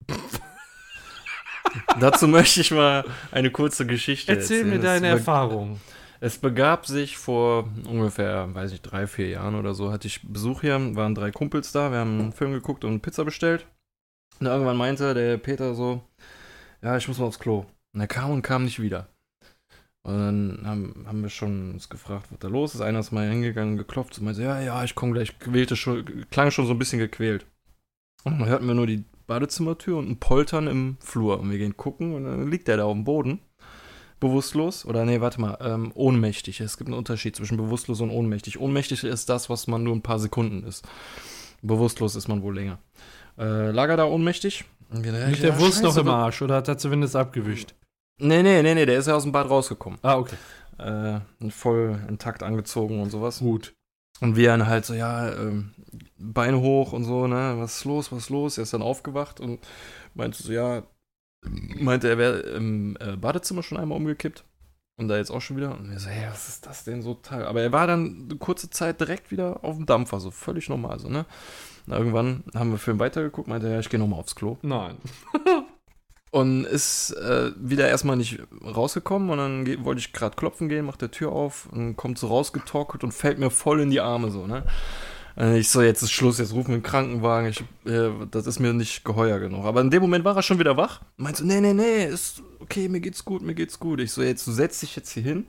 Dazu 2.00 2.28
möchte 2.28 2.62
ich 2.62 2.72
mal 2.72 3.04
eine 3.32 3.52
kurze 3.52 3.86
Geschichte 3.86 4.32
Erzähl 4.32 4.60
erzählen. 4.60 4.78
mir 4.78 4.84
deine 4.84 5.08
Erfahrung. 5.08 5.82
Es 6.24 6.38
begab 6.38 6.86
sich 6.86 7.18
vor 7.18 7.70
ungefähr, 7.86 8.48
weiß 8.56 8.72
ich, 8.72 8.82
drei, 8.82 9.08
vier 9.08 9.28
Jahren 9.28 9.56
oder 9.56 9.74
so, 9.74 9.92
hatte 9.92 10.08
ich 10.08 10.22
Besuch 10.24 10.62
hier, 10.62 10.96
waren 10.96 11.16
drei 11.16 11.32
Kumpels 11.32 11.74
da, 11.74 11.92
wir 11.92 11.98
haben 11.98 12.18
einen 12.18 12.32
Film 12.32 12.54
geguckt 12.54 12.86
und 12.86 13.02
Pizza 13.02 13.26
bestellt. 13.26 13.68
Und 14.40 14.48
irgendwann 14.48 14.78
meinte 14.78 15.14
der 15.14 15.36
Peter 15.36 15.76
so, 15.76 16.02
ja, 16.82 16.96
ich 16.96 17.10
muss 17.10 17.20
mal 17.20 17.26
aufs 17.26 17.40
Klo. 17.40 17.66
Und 17.94 18.00
er 18.00 18.08
kam 18.08 18.32
und 18.32 18.42
kam 18.42 18.64
nicht 18.64 18.82
wieder. 18.82 19.10
Und 20.04 20.18
dann 20.18 20.62
haben, 20.64 21.04
haben 21.06 21.22
wir 21.24 21.30
schon 21.30 21.72
uns 21.72 21.90
gefragt, 21.90 22.28
was 22.30 22.40
da 22.40 22.48
los 22.48 22.74
ist. 22.74 22.80
Einer 22.80 23.00
ist 23.00 23.12
mal 23.12 23.30
hingegangen, 23.30 23.76
geklopft 23.76 24.18
und 24.18 24.24
meinte, 24.24 24.44
ja, 24.44 24.62
ja, 24.62 24.82
ich 24.82 24.96
komme 24.96 25.12
gleich, 25.12 25.38
quälte 25.40 25.76
schon, 25.76 26.26
klang 26.32 26.52
schon 26.52 26.68
so 26.68 26.72
ein 26.72 26.80
bisschen 26.80 27.00
gequält. 27.00 27.46
Und 28.24 28.40
dann 28.40 28.48
hörten 28.48 28.68
wir 28.68 28.76
nur 28.76 28.88
die 28.88 29.04
Badezimmertür 29.28 29.98
und 29.98 30.10
ein 30.10 30.20
Poltern 30.22 30.68
im 30.68 30.96
Flur. 31.02 31.42
Und 31.42 31.52
wir 31.52 31.58
gehen 31.58 31.76
gucken 31.76 32.14
und 32.16 32.24
dann 32.24 32.50
liegt 32.50 32.70
der 32.70 32.78
da 32.78 32.86
auf 32.86 32.94
dem 32.94 33.04
Boden. 33.04 33.42
Bewusstlos. 34.24 34.86
Oder 34.86 35.06
nee, 35.06 35.22
warte 35.22 35.40
mal, 35.40 35.58
ähm, 35.62 35.92
ohnmächtig. 35.94 36.60
Es 36.62 36.78
gibt 36.78 36.90
einen 36.90 36.98
Unterschied 36.98 37.36
zwischen 37.36 37.58
bewusstlos 37.58 38.02
und 38.02 38.10
ohnmächtig. 38.10 38.60
Ohnmächtig 38.60 39.04
ist 39.04 39.30
das, 39.30 39.50
was 39.50 39.68
man 39.68 39.84
nur 39.84 39.96
ein 39.96 40.02
paar 40.02 40.20
Sekunden 40.20 40.64
ist. 40.64 40.86
Bewusstlos 41.62 42.16
ist 42.16 42.28
man 42.28 42.42
wohl 42.42 42.56
länger. 42.56 42.80
Äh, 43.38 43.72
lag 43.72 43.90
er 43.90 43.98
da 43.98 44.06
ohnmächtig? 44.06 44.66
Wir, 44.90 45.12
Liegt 45.28 45.40
ja, 45.40 45.52
der 45.52 45.60
Wurst 45.60 45.82
noch 45.84 45.98
im 45.98 46.10
Arsch 46.10 46.42
oder 46.42 46.56
hat 46.56 46.68
er 46.68 46.78
zumindest 46.78 47.16
abgewischt? 47.16 47.74
Nee, 48.20 48.44
nee, 48.44 48.62
nee, 48.62 48.76
nee, 48.76 48.86
der 48.86 49.00
ist 49.00 49.08
ja 49.08 49.16
aus 49.16 49.24
dem 49.24 49.32
Bad 49.32 49.50
rausgekommen. 49.50 50.00
Ah, 50.04 50.18
okay. 50.18 50.36
Äh, 50.78 51.20
voll 51.50 52.00
intakt 52.08 52.44
angezogen 52.44 53.02
und 53.02 53.10
sowas. 53.10 53.40
Gut. 53.40 53.74
Und 54.22 54.36
wir 54.36 54.50
dann 54.50 54.68
halt 54.68 54.86
so, 54.86 54.94
ja, 54.94 55.34
ähm, 55.34 55.74
Beine 56.18 56.62
hoch 56.62 56.94
und 56.94 57.04
so, 57.04 57.28
ne, 57.28 57.56
was 57.58 57.78
ist 57.78 57.86
los, 57.86 58.12
was 58.12 58.20
ist 58.20 58.30
los? 58.30 58.58
Er 58.58 58.64
ist 58.64 58.74
dann 58.74 58.82
aufgewacht 58.82 59.40
und 59.40 59.60
meinte 60.14 60.42
so, 60.42 60.54
ja, 60.54 60.84
meinte, 61.80 62.10
er 62.10 62.18
wäre 62.18 62.40
im 62.40 62.98
äh, 63.00 63.16
Badezimmer 63.16 63.64
schon 63.64 63.78
einmal 63.78 63.98
umgekippt. 63.98 64.44
Und 64.96 65.08
da 65.08 65.18
jetzt 65.18 65.32
auch 65.32 65.42
schon 65.42 65.58
wieder. 65.58 65.72
Und 65.72 65.90
wir 65.90 66.00
so, 66.00 66.10
hey, 66.10 66.28
was 66.30 66.50
ist 66.50 66.66
das 66.68 66.84
denn 66.84 67.02
so? 67.02 67.20
Aber 67.30 67.62
er 67.62 67.72
war 67.72 67.88
dann 67.88 68.28
eine 68.30 68.38
kurze 68.38 68.70
Zeit 68.70 69.00
direkt 69.00 69.32
wieder 69.32 69.64
auf 69.64 69.76
dem 69.76 69.88
Dampfer, 69.88 70.20
so 70.20 70.30
völlig 70.30 70.70
normal, 70.70 71.00
so, 71.00 71.10
ne? 71.10 71.26
Und 71.88 71.94
irgendwann 71.94 72.44
haben 72.54 72.72
wir 72.72 72.78
Film 72.78 73.00
weitergeguckt, 73.00 73.48
meinte 73.48 73.68
er, 73.68 73.74
ja, 73.74 73.80
ich 73.80 73.90
gehe 73.90 74.00
nochmal 74.00 74.20
aufs 74.20 74.36
Klo. 74.36 74.58
Nein. 74.62 74.98
Und 76.32 76.66
ist 76.66 77.12
äh, 77.12 77.52
wieder 77.58 77.88
erstmal 77.88 78.16
nicht 78.16 78.40
rausgekommen 78.66 79.30
und 79.30 79.38
dann 79.38 79.86
wollte 79.86 80.00
ich 80.00 80.14
gerade 80.14 80.36
klopfen 80.36 80.68
gehen, 80.68 80.84
macht 80.84 81.04
der 81.04 81.12
Tür 81.12 81.32
auf 81.32 81.68
und 81.72 81.96
kommt 81.96 82.18
so 82.18 82.26
rausgetorkelt 82.26 83.04
und 83.04 83.12
fällt 83.12 83.38
mir 83.38 83.52
voll 83.52 83.82
in 83.82 83.92
die 83.92 84.02
Arme 84.02 84.32
so, 84.32 84.48
ne? 84.48 84.64
Und 85.36 85.56
ich 85.56 85.70
so, 85.70 85.82
jetzt 85.82 86.04
ist 86.04 86.12
Schluss, 86.12 86.38
jetzt 86.38 86.54
rufen 86.54 86.70
wir 86.70 86.74
einen 86.76 86.84
Krankenwagen, 86.84 87.50
ich, 87.50 87.62
äh, 87.92 88.10
das 88.30 88.46
ist 88.46 88.60
mir 88.60 88.74
nicht 88.74 89.04
geheuer 89.04 89.40
genug. 89.40 89.66
Aber 89.66 89.82
in 89.82 89.90
dem 89.90 90.02
Moment 90.02 90.24
war 90.26 90.36
er 90.36 90.44
schon 90.44 90.60
wieder 90.60 90.78
wach. 90.78 91.02
Meint 91.18 91.38
so, 91.38 91.46
nee, 91.46 91.60
nee, 91.60 91.74
nee, 91.74 92.06
ist 92.06 92.44
okay, 92.60 92.88
mir 92.88 93.00
geht's 93.00 93.26
gut, 93.26 93.42
mir 93.42 93.56
geht's 93.56 93.80
gut. 93.80 94.00
Ich 94.00 94.12
so, 94.12 94.22
jetzt, 94.22 94.46
du 94.46 94.52
setzt 94.52 94.82
dich 94.82 94.96
jetzt 94.96 95.12
hier 95.12 95.24
hin. 95.24 95.48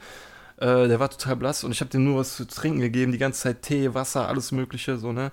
Äh, 0.56 0.88
der 0.88 1.00
war 1.00 1.10
total 1.10 1.36
blass 1.36 1.64
und 1.64 1.72
ich 1.72 1.80
habe 1.80 1.90
dem 1.90 2.04
nur 2.04 2.18
was 2.20 2.36
zu 2.36 2.46
trinken 2.46 2.80
gegeben, 2.80 3.12
die 3.12 3.18
ganze 3.18 3.42
Zeit 3.42 3.62
Tee, 3.62 3.92
Wasser, 3.92 4.28
alles 4.28 4.52
mögliche, 4.52 4.98
so, 4.98 5.12
ne? 5.12 5.32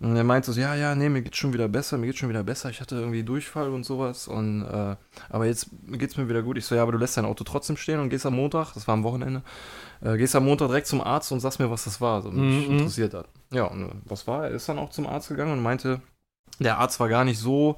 Und 0.00 0.16
er 0.16 0.24
meinte 0.24 0.50
so, 0.50 0.58
ja, 0.58 0.74
ja, 0.74 0.94
nee, 0.94 1.10
mir 1.10 1.20
geht's 1.20 1.36
schon 1.36 1.52
wieder 1.52 1.68
besser, 1.68 1.98
mir 1.98 2.06
geht's 2.06 2.18
schon 2.18 2.30
wieder 2.30 2.42
besser. 2.42 2.70
Ich 2.70 2.80
hatte 2.80 2.94
irgendwie 2.94 3.22
Durchfall 3.22 3.68
und 3.68 3.84
sowas. 3.84 4.28
Und 4.28 4.62
äh, 4.64 4.96
aber 5.28 5.44
jetzt 5.44 5.68
geht's 5.88 6.16
mir 6.16 6.26
wieder 6.26 6.42
gut. 6.42 6.56
Ich 6.56 6.64
so, 6.64 6.74
ja, 6.74 6.82
aber 6.82 6.92
du 6.92 6.98
lässt 6.98 7.18
dein 7.18 7.26
Auto 7.26 7.44
trotzdem 7.44 7.76
stehen 7.76 8.00
und 8.00 8.08
gehst 8.08 8.24
am 8.24 8.34
Montag, 8.34 8.72
das 8.72 8.88
war 8.88 8.94
am 8.94 9.04
Wochenende, 9.04 9.42
äh, 10.00 10.16
gehst 10.16 10.34
am 10.34 10.46
Montag 10.46 10.68
direkt 10.68 10.86
zum 10.86 11.02
Arzt 11.02 11.30
und 11.32 11.40
sagst 11.40 11.58
mir, 11.60 11.70
was 11.70 11.84
das 11.84 12.00
war. 12.00 12.22
So, 12.22 12.30
mich 12.30 12.66
Mhm. 12.66 12.78
interessiert 12.78 13.12
hat. 13.12 13.28
Ja, 13.52 13.64
und 13.64 13.82
äh, 13.90 13.92
was 14.06 14.26
war? 14.26 14.44
Er 14.44 14.52
ist 14.52 14.66
dann 14.70 14.78
auch 14.78 14.88
zum 14.88 15.06
Arzt 15.06 15.28
gegangen 15.28 15.52
und 15.52 15.62
meinte, 15.62 16.00
der 16.58 16.78
Arzt 16.78 16.98
war 16.98 17.10
gar 17.10 17.24
nicht 17.26 17.38
so 17.38 17.76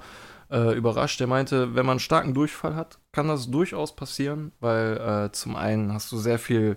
äh, 0.49 0.77
überrascht. 0.77 1.19
Der 1.19 1.27
meinte, 1.27 1.75
wenn 1.75 1.87
man 1.87 1.95
einen 1.95 2.01
starken 2.01 2.35
Durchfall 2.35 2.77
hat, 2.77 2.99
kann 3.11 3.27
das 3.27 3.51
durchaus 3.51 3.97
passieren, 3.97 4.53
weil 4.61 4.97
äh, 4.97 5.33
zum 5.33 5.57
einen 5.57 5.93
hast 5.93 6.13
du 6.13 6.19
sehr 6.19 6.39
viel 6.39 6.77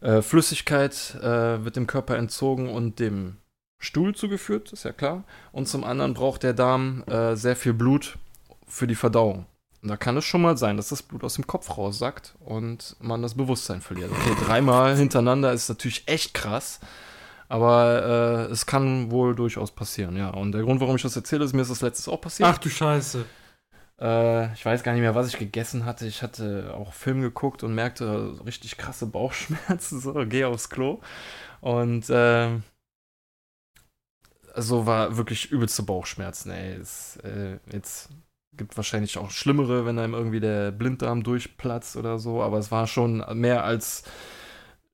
äh, 0.00 0.22
Flüssigkeit 0.22 1.18
wird 1.22 1.76
dem 1.76 1.86
Körper 1.86 2.16
entzogen 2.16 2.68
und 2.68 2.98
dem 2.98 3.36
Stuhl 3.80 4.14
zugeführt, 4.14 4.72
ist 4.72 4.84
ja 4.84 4.92
klar. 4.92 5.24
Und 5.50 5.66
zum 5.66 5.82
anderen 5.82 6.14
braucht 6.14 6.44
der 6.44 6.52
Darm 6.52 7.02
äh, 7.08 7.34
sehr 7.34 7.56
viel 7.56 7.72
Blut 7.72 8.18
für 8.68 8.86
die 8.86 8.94
Verdauung. 8.94 9.46
Und 9.82 9.88
da 9.88 9.96
kann 9.96 10.16
es 10.18 10.26
schon 10.26 10.42
mal 10.42 10.58
sein, 10.58 10.76
dass 10.76 10.90
das 10.90 11.02
Blut 11.02 11.24
aus 11.24 11.34
dem 11.34 11.46
Kopf 11.46 11.76
raussackt 11.78 12.34
und 12.40 12.94
man 13.00 13.22
das 13.22 13.34
Bewusstsein 13.34 13.80
verliert. 13.80 14.10
Okay, 14.12 14.36
dreimal 14.44 14.94
hintereinander 14.94 15.52
ist 15.52 15.70
natürlich 15.70 16.06
echt 16.06 16.34
krass. 16.34 16.80
Aber 17.48 18.46
äh, 18.48 18.52
es 18.52 18.66
kann 18.66 19.10
wohl 19.10 19.34
durchaus 19.34 19.72
passieren, 19.72 20.16
ja. 20.16 20.28
Und 20.28 20.52
der 20.52 20.62
Grund, 20.62 20.80
warum 20.80 20.94
ich 20.94 21.02
das 21.02 21.16
erzähle, 21.16 21.44
ist, 21.44 21.52
mir 21.52 21.62
ist 21.62 21.70
das 21.70 21.80
letztes 21.80 22.06
auch 22.06 22.20
passiert. 22.20 22.48
Ach 22.48 22.58
du 22.58 22.68
Scheiße. 22.68 23.24
Äh, 24.00 24.52
ich 24.52 24.64
weiß 24.64 24.82
gar 24.82 24.92
nicht 24.92 25.00
mehr, 25.00 25.14
was 25.14 25.28
ich 25.28 25.38
gegessen 25.38 25.84
hatte. 25.84 26.06
Ich 26.06 26.22
hatte 26.22 26.74
auch 26.76 26.92
Film 26.92 27.22
geguckt 27.22 27.62
und 27.62 27.74
merkte 27.74 28.38
richtig 28.44 28.76
krasse 28.76 29.06
Bauchschmerzen. 29.06 30.00
So, 30.00 30.14
geh 30.26 30.44
aufs 30.44 30.70
Klo. 30.70 31.00
Und 31.60 32.06
ähm, 32.10 32.62
also 34.54 34.86
war 34.86 35.16
wirklich 35.16 35.50
übelste 35.50 35.82
Bauchschmerzen, 35.82 36.50
ey. 36.50 36.74
Es, 36.74 37.16
äh, 37.18 37.58
jetzt 37.72 38.08
gibt 38.52 38.76
wahrscheinlich 38.76 39.18
auch 39.18 39.30
schlimmere, 39.30 39.86
wenn 39.86 39.98
einem 39.98 40.14
irgendwie 40.14 40.40
der 40.40 40.70
Blinddarm 40.72 41.22
durchplatzt 41.22 41.96
oder 41.96 42.18
so. 42.18 42.42
Aber 42.42 42.58
es 42.58 42.70
war 42.70 42.86
schon 42.86 43.24
mehr 43.34 43.64
als 43.64 44.04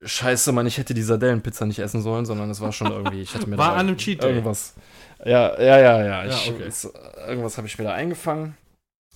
Scheiße, 0.02 0.52
Mann, 0.52 0.66
ich 0.66 0.78
hätte 0.78 0.94
die 0.94 1.02
Sardellenpizza 1.02 1.64
nicht 1.64 1.78
essen 1.78 2.02
sollen, 2.02 2.26
sondern 2.26 2.50
es 2.50 2.60
war 2.60 2.72
schon 2.72 2.92
irgendwie, 2.92 3.22
ich 3.22 3.34
hatte 3.34 3.48
mir 3.48 3.56
War 3.58 3.70
da 3.70 3.74
an 3.74 3.88
einem 3.88 3.96
Cheat 3.96 4.22
irgendwas. 4.22 4.74
Ja, 5.24 5.58
ja, 5.60 5.78
ja, 5.78 6.04
ja. 6.04 6.24
Ja, 6.24 6.26
Ich, 6.26 6.50
okay. 6.50 6.64
es, 6.64 6.90
irgendwas 7.26 7.56
habe 7.56 7.66
ich 7.66 7.78
mir 7.78 7.84
da 7.84 7.92
eingefangen. 7.92 8.56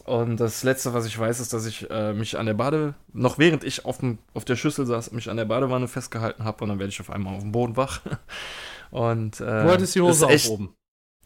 Und 0.05 0.39
das 0.41 0.63
letzte, 0.63 0.95
was 0.95 1.07
ich 1.07 1.19
weiß, 1.19 1.39
ist, 1.41 1.53
dass 1.53 1.67
ich 1.67 1.89
äh, 1.91 2.15
mich 2.15 2.39
an 2.39 2.47
der 2.47 2.55
Bade, 2.55 2.95
noch 3.13 3.39
während 3.39 3.63
ich 3.63 3.85
auf, 3.85 3.99
dem, 3.99 4.19
auf 4.33 4.47
der 4.47 4.57
Schüssel 4.57 4.87
saß, 4.87 5.13
mich 5.13 5.29
an 5.29 5.37
der 5.37 5.45
Badewanne 5.45 5.87
festgehalten 5.87 6.45
habe 6.45 6.65
und 6.65 6.71
dann 6.71 6.79
werde 6.79 6.91
ich 6.91 7.01
auf 7.01 7.11
einmal 7.11 7.37
auf 7.37 7.43
dem 7.43 7.53
Boden 7.53 7.77
wach. 7.77 8.01
Und 8.91 9.41
äh, 9.41 9.45
Du 9.45 9.71
hattest 9.71 9.95
die 9.95 10.01
Hose 10.01 10.27
echt, 10.27 10.49
auch 10.49 10.55
oben. 10.55 10.75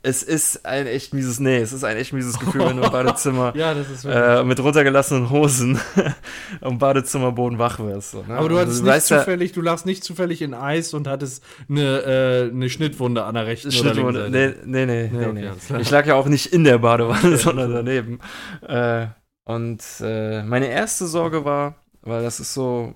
es 0.03 0.23
ist 0.23 0.67
ein 0.67 0.87
echt 0.87 1.15
mieses, 1.15 1.41
nee, 1.41 1.57
es 1.59 1.73
ist 1.73 1.83
ein 1.85 1.97
echt 1.97 2.12
mieses 2.12 2.39
Gefühl, 2.39 2.67
wenn 2.67 2.77
du 2.77 2.83
im 2.83 2.91
Badezimmer 2.93 3.55
Ja, 3.57 3.73
äh, 3.73 4.45
mit 4.45 4.61
runtergelassenen 4.61 5.31
Hosen 5.31 5.79
am 6.61 6.79
Badezimmerboden 6.79 7.59
wach 7.59 7.79
wirst. 7.79 8.11
So, 8.11 8.23
ne? 8.23 8.35
Aber 8.37 8.49
du 8.51 8.57
Und 8.57 8.61
hattest 8.61 8.83
nicht 8.83 8.91
weißt 8.93 9.11
ja- 9.11 9.19
zufällig, 9.21 9.53
du 9.53 9.62
lagst 9.62 9.87
nicht 9.87 10.05
zufällig 10.05 10.43
in 10.43 10.53
Eis 10.53 10.93
und 10.93 11.07
hattest 11.09 11.43
eine, 11.71 12.03
äh, 12.03 12.51
eine 12.51 12.69
Schnittwunde 12.69 13.25
an 13.25 13.35
der 13.35 13.47
rechten 13.47 13.73
Schnittwunde. 13.73 14.29
Nee, 14.31 14.55
nee, 14.67 14.85
nee. 14.87 15.09
Nee, 15.11 15.33
nee, 15.33 15.49
okay. 15.49 15.81
Ich 15.81 15.91
lag 15.91 16.07
ja 16.07 16.17
auch 16.17 16.27
nicht 16.27 16.47
in 16.53 16.65
der 16.65 16.79
Badewanne, 16.79 17.37
sondern 17.39 17.73
daneben. 17.73 18.19
Äh, 18.67 19.07
und 19.47 19.83
äh, 20.01 20.43
meine 20.43 20.69
erste 20.69 21.07
Sorge 21.07 21.45
war, 21.47 21.77
weil 22.03 22.23
das 22.23 22.41
ist 22.41 22.53
so 22.55 22.95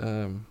ähm, 0.00 0.44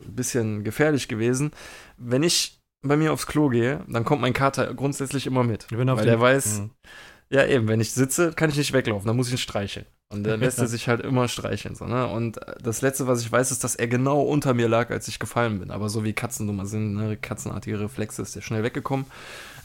ein 0.00 0.14
bisschen 0.14 0.62
gefährlich 0.64 1.08
gewesen, 1.08 1.50
wenn 1.96 2.22
ich 2.22 2.57
bei 2.82 2.96
mir 2.96 3.12
aufs 3.12 3.26
Klo 3.26 3.48
gehe, 3.48 3.84
dann 3.88 4.04
kommt 4.04 4.20
mein 4.22 4.32
Kater 4.32 4.72
grundsätzlich 4.74 5.26
immer 5.26 5.44
mit. 5.44 5.66
Wenn 5.70 5.88
er 5.88 5.96
Weil 5.96 6.06
der 6.06 6.20
weiß, 6.20 6.60
Mhm. 6.60 6.70
ja, 7.30 7.44
eben, 7.46 7.68
wenn 7.68 7.80
ich 7.80 7.92
sitze, 7.92 8.32
kann 8.32 8.50
ich 8.50 8.56
nicht 8.56 8.72
weglaufen, 8.72 9.06
dann 9.06 9.16
muss 9.16 9.26
ich 9.28 9.34
ihn 9.34 9.38
streicheln. 9.38 9.86
Und 10.10 10.24
dann 10.24 10.40
lässt 10.40 10.58
er 10.58 10.66
sich 10.68 10.88
halt 10.88 11.02
immer 11.02 11.28
streicheln. 11.28 11.74
So, 11.74 11.84
ne? 11.84 12.06
Und 12.08 12.40
das 12.62 12.80
Letzte, 12.80 13.06
was 13.06 13.20
ich 13.20 13.30
weiß, 13.30 13.50
ist, 13.50 13.62
dass 13.62 13.74
er 13.74 13.88
genau 13.88 14.22
unter 14.22 14.54
mir 14.54 14.68
lag, 14.68 14.90
als 14.90 15.06
ich 15.08 15.18
gefallen 15.18 15.58
bin. 15.58 15.70
Aber 15.70 15.90
so 15.90 16.02
wie 16.04 16.14
Katzen 16.14 16.54
mal 16.56 16.64
sind, 16.64 16.94
ne? 16.94 17.16
katzenartige 17.18 17.78
Reflexe, 17.80 18.22
ist 18.22 18.34
der 18.34 18.40
schnell 18.40 18.62
weggekommen. 18.62 19.04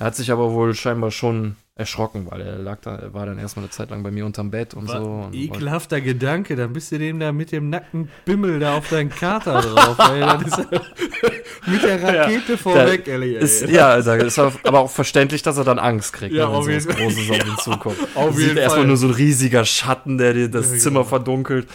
Er 0.03 0.07
hat 0.07 0.15
sich 0.17 0.33
aber 0.33 0.51
wohl 0.51 0.75
scheinbar 0.75 1.11
schon 1.11 1.55
erschrocken, 1.75 2.27
weil 2.29 2.41
er 2.41 2.57
lag 2.57 2.81
da, 2.81 2.97
er 2.97 3.13
war 3.13 3.25
dann 3.25 3.39
erstmal 3.39 3.63
eine 3.63 3.71
Zeit 3.71 3.89
lang 3.89 4.03
bei 4.03 4.11
mir 4.11 4.25
unterm 4.25 4.51
Bett 4.51 4.73
und 4.73 4.89
so. 4.89 4.97
Und 4.97 5.33
Ekelhafter 5.33 6.01
Gedanke, 6.01 6.57
dann 6.57 6.73
bist 6.73 6.91
du 6.91 6.99
dem 6.99 7.21
da 7.21 7.31
mit 7.31 7.53
dem 7.53 7.69
nackten 7.69 8.09
Bimmel 8.25 8.59
da 8.59 8.75
auf 8.77 8.89
deinen 8.89 9.09
Kater 9.09 9.61
drauf, 9.61 9.97
ey. 10.11 10.19
Das 10.19 10.59
ist 10.59 10.67
mit 11.67 11.81
der 11.83 12.03
Rakete 12.03 12.57
vorweg, 12.57 13.07
Ellie. 13.07 13.37
ey. 13.37 13.43
Ist, 13.45 13.69
ja, 13.69 13.95
ist 13.95 14.37
aber 14.39 14.79
auch 14.81 14.91
verständlich, 14.91 15.41
dass 15.41 15.55
er 15.57 15.63
dann 15.63 15.79
Angst 15.79 16.11
kriegt, 16.11 16.35
Ja, 16.35 16.47
ne, 16.47 16.51
wenn 16.51 16.57
auf 16.57 16.65
so 16.65 16.69
jeden- 16.69 16.91
auf 16.91 17.47
ihn 17.47 17.57
zukommt. 17.59 17.97
Auf 18.13 18.35
Sieht 18.35 18.47
jeden 18.47 18.57
erstmal 18.57 18.85
nur 18.85 18.97
so 18.97 19.07
ein 19.07 19.13
riesiger 19.13 19.63
Schatten, 19.63 20.17
der 20.17 20.33
dir 20.33 20.49
das 20.49 20.69
Ja, 20.69 20.77
Zimmer 20.79 20.99
genau. 20.99 21.09
verdunkelt. 21.09 21.67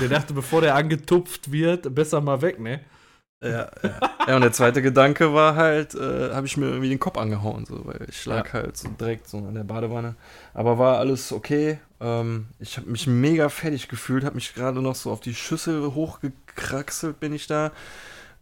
Der 0.00 0.08
dachte, 0.08 0.32
bevor 0.32 0.60
der 0.60 0.76
angetupft 0.76 1.50
wird, 1.50 1.92
besser 1.92 2.20
mal 2.20 2.40
weg, 2.40 2.60
ne? 2.60 2.82
Ja, 3.42 3.68
ja. 3.82 4.00
ja, 4.28 4.36
und 4.36 4.42
der 4.42 4.52
zweite 4.52 4.82
Gedanke 4.82 5.34
war 5.34 5.56
halt, 5.56 5.94
äh, 5.94 6.32
habe 6.32 6.46
ich 6.46 6.56
mir 6.56 6.66
irgendwie 6.66 6.88
den 6.88 7.00
Kopf 7.00 7.18
angehauen, 7.18 7.66
so, 7.66 7.84
weil 7.84 8.06
ich 8.08 8.24
lag 8.24 8.52
halt 8.52 8.76
so 8.76 8.88
direkt 8.88 9.28
so 9.28 9.38
an 9.38 9.54
der 9.54 9.64
Badewanne. 9.64 10.14
Aber 10.54 10.78
war 10.78 10.98
alles 10.98 11.32
okay. 11.32 11.80
Ähm, 12.00 12.46
ich 12.60 12.76
habe 12.76 12.88
mich 12.88 13.08
mega 13.08 13.48
fertig 13.48 13.88
gefühlt, 13.88 14.24
habe 14.24 14.36
mich 14.36 14.54
gerade 14.54 14.80
noch 14.80 14.94
so 14.94 15.10
auf 15.10 15.20
die 15.20 15.34
Schüssel 15.34 15.92
hochgekraxelt, 15.94 17.18
bin 17.18 17.32
ich 17.32 17.48
da. 17.48 17.72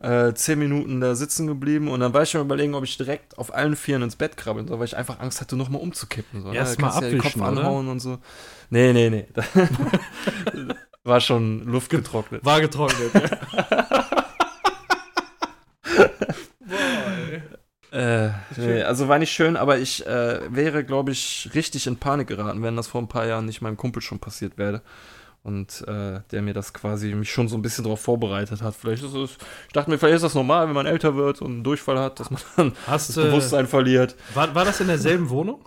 Äh, 0.02 0.32
zehn 0.32 0.58
Minuten 0.58 1.00
da 1.02 1.14
sitzen 1.14 1.46
geblieben 1.46 1.88
und 1.88 2.00
dann 2.00 2.14
war 2.14 2.22
ich 2.22 2.30
schon 2.30 2.40
überlegen, 2.40 2.74
ob 2.74 2.84
ich 2.84 2.96
direkt 2.96 3.36
auf 3.36 3.54
allen 3.54 3.76
Vieren 3.76 4.00
ins 4.00 4.16
Bett 4.16 4.34
krabbeln 4.38 4.66
soll, 4.66 4.78
weil 4.78 4.86
ich 4.86 4.96
einfach 4.96 5.20
Angst 5.20 5.42
hatte, 5.42 5.56
nochmal 5.56 5.82
umzukippen. 5.82 6.42
So, 6.42 6.52
Erst 6.52 6.78
Da 6.78 6.82
mal 6.82 6.88
kannst 6.88 7.02
du 7.02 7.06
ja 7.06 7.10
den 7.12 7.20
Kopf 7.20 7.36
oder? 7.36 7.46
anhauen 7.46 7.88
und 7.88 8.00
so. 8.00 8.18
Nee, 8.70 8.94
nee, 8.94 9.10
nee. 9.10 9.26
war 11.04 11.20
schon 11.20 11.64
Luft 11.66 11.90
getrocknet. 11.90 12.42
War 12.44 12.62
getrocknet. 12.62 13.10
ja. 13.14 13.86
Äh, 17.92 18.30
nee, 18.56 18.82
also 18.82 19.08
war 19.08 19.18
nicht 19.18 19.32
schön, 19.32 19.56
aber 19.56 19.78
ich 19.78 20.06
äh, 20.06 20.40
wäre, 20.54 20.84
glaube 20.84 21.10
ich, 21.10 21.50
richtig 21.54 21.86
in 21.86 21.96
Panik 21.96 22.28
geraten, 22.28 22.62
wenn 22.62 22.76
das 22.76 22.86
vor 22.88 23.00
ein 23.00 23.08
paar 23.08 23.26
Jahren 23.26 23.46
nicht 23.46 23.62
meinem 23.62 23.76
Kumpel 23.76 24.00
schon 24.02 24.20
passiert 24.20 24.58
wäre. 24.58 24.82
Und 25.42 25.82
äh, 25.88 26.20
der 26.30 26.42
mir 26.42 26.52
das 26.52 26.74
quasi 26.74 27.14
mich 27.14 27.32
schon 27.32 27.48
so 27.48 27.56
ein 27.56 27.62
bisschen 27.62 27.84
darauf 27.84 28.00
vorbereitet 28.02 28.60
hat. 28.60 28.74
Vielleicht 28.74 29.02
ist 29.02 29.14
es, 29.14 29.38
ich 29.66 29.72
dachte 29.72 29.90
mir, 29.90 29.96
vielleicht 29.96 30.16
ist 30.16 30.22
das 30.22 30.34
normal, 30.34 30.68
wenn 30.68 30.74
man 30.74 30.84
älter 30.84 31.16
wird 31.16 31.40
und 31.40 31.50
einen 31.50 31.64
Durchfall 31.64 31.98
hat, 31.98 32.20
dass 32.20 32.30
man 32.30 32.42
dann 32.56 32.72
Hast 32.86 33.08
das 33.08 33.16
Bewusstsein 33.16 33.66
verliert. 33.66 34.16
war, 34.34 34.54
war 34.54 34.66
das 34.66 34.80
in 34.80 34.88
derselben 34.88 35.30
Wohnung? 35.30 35.66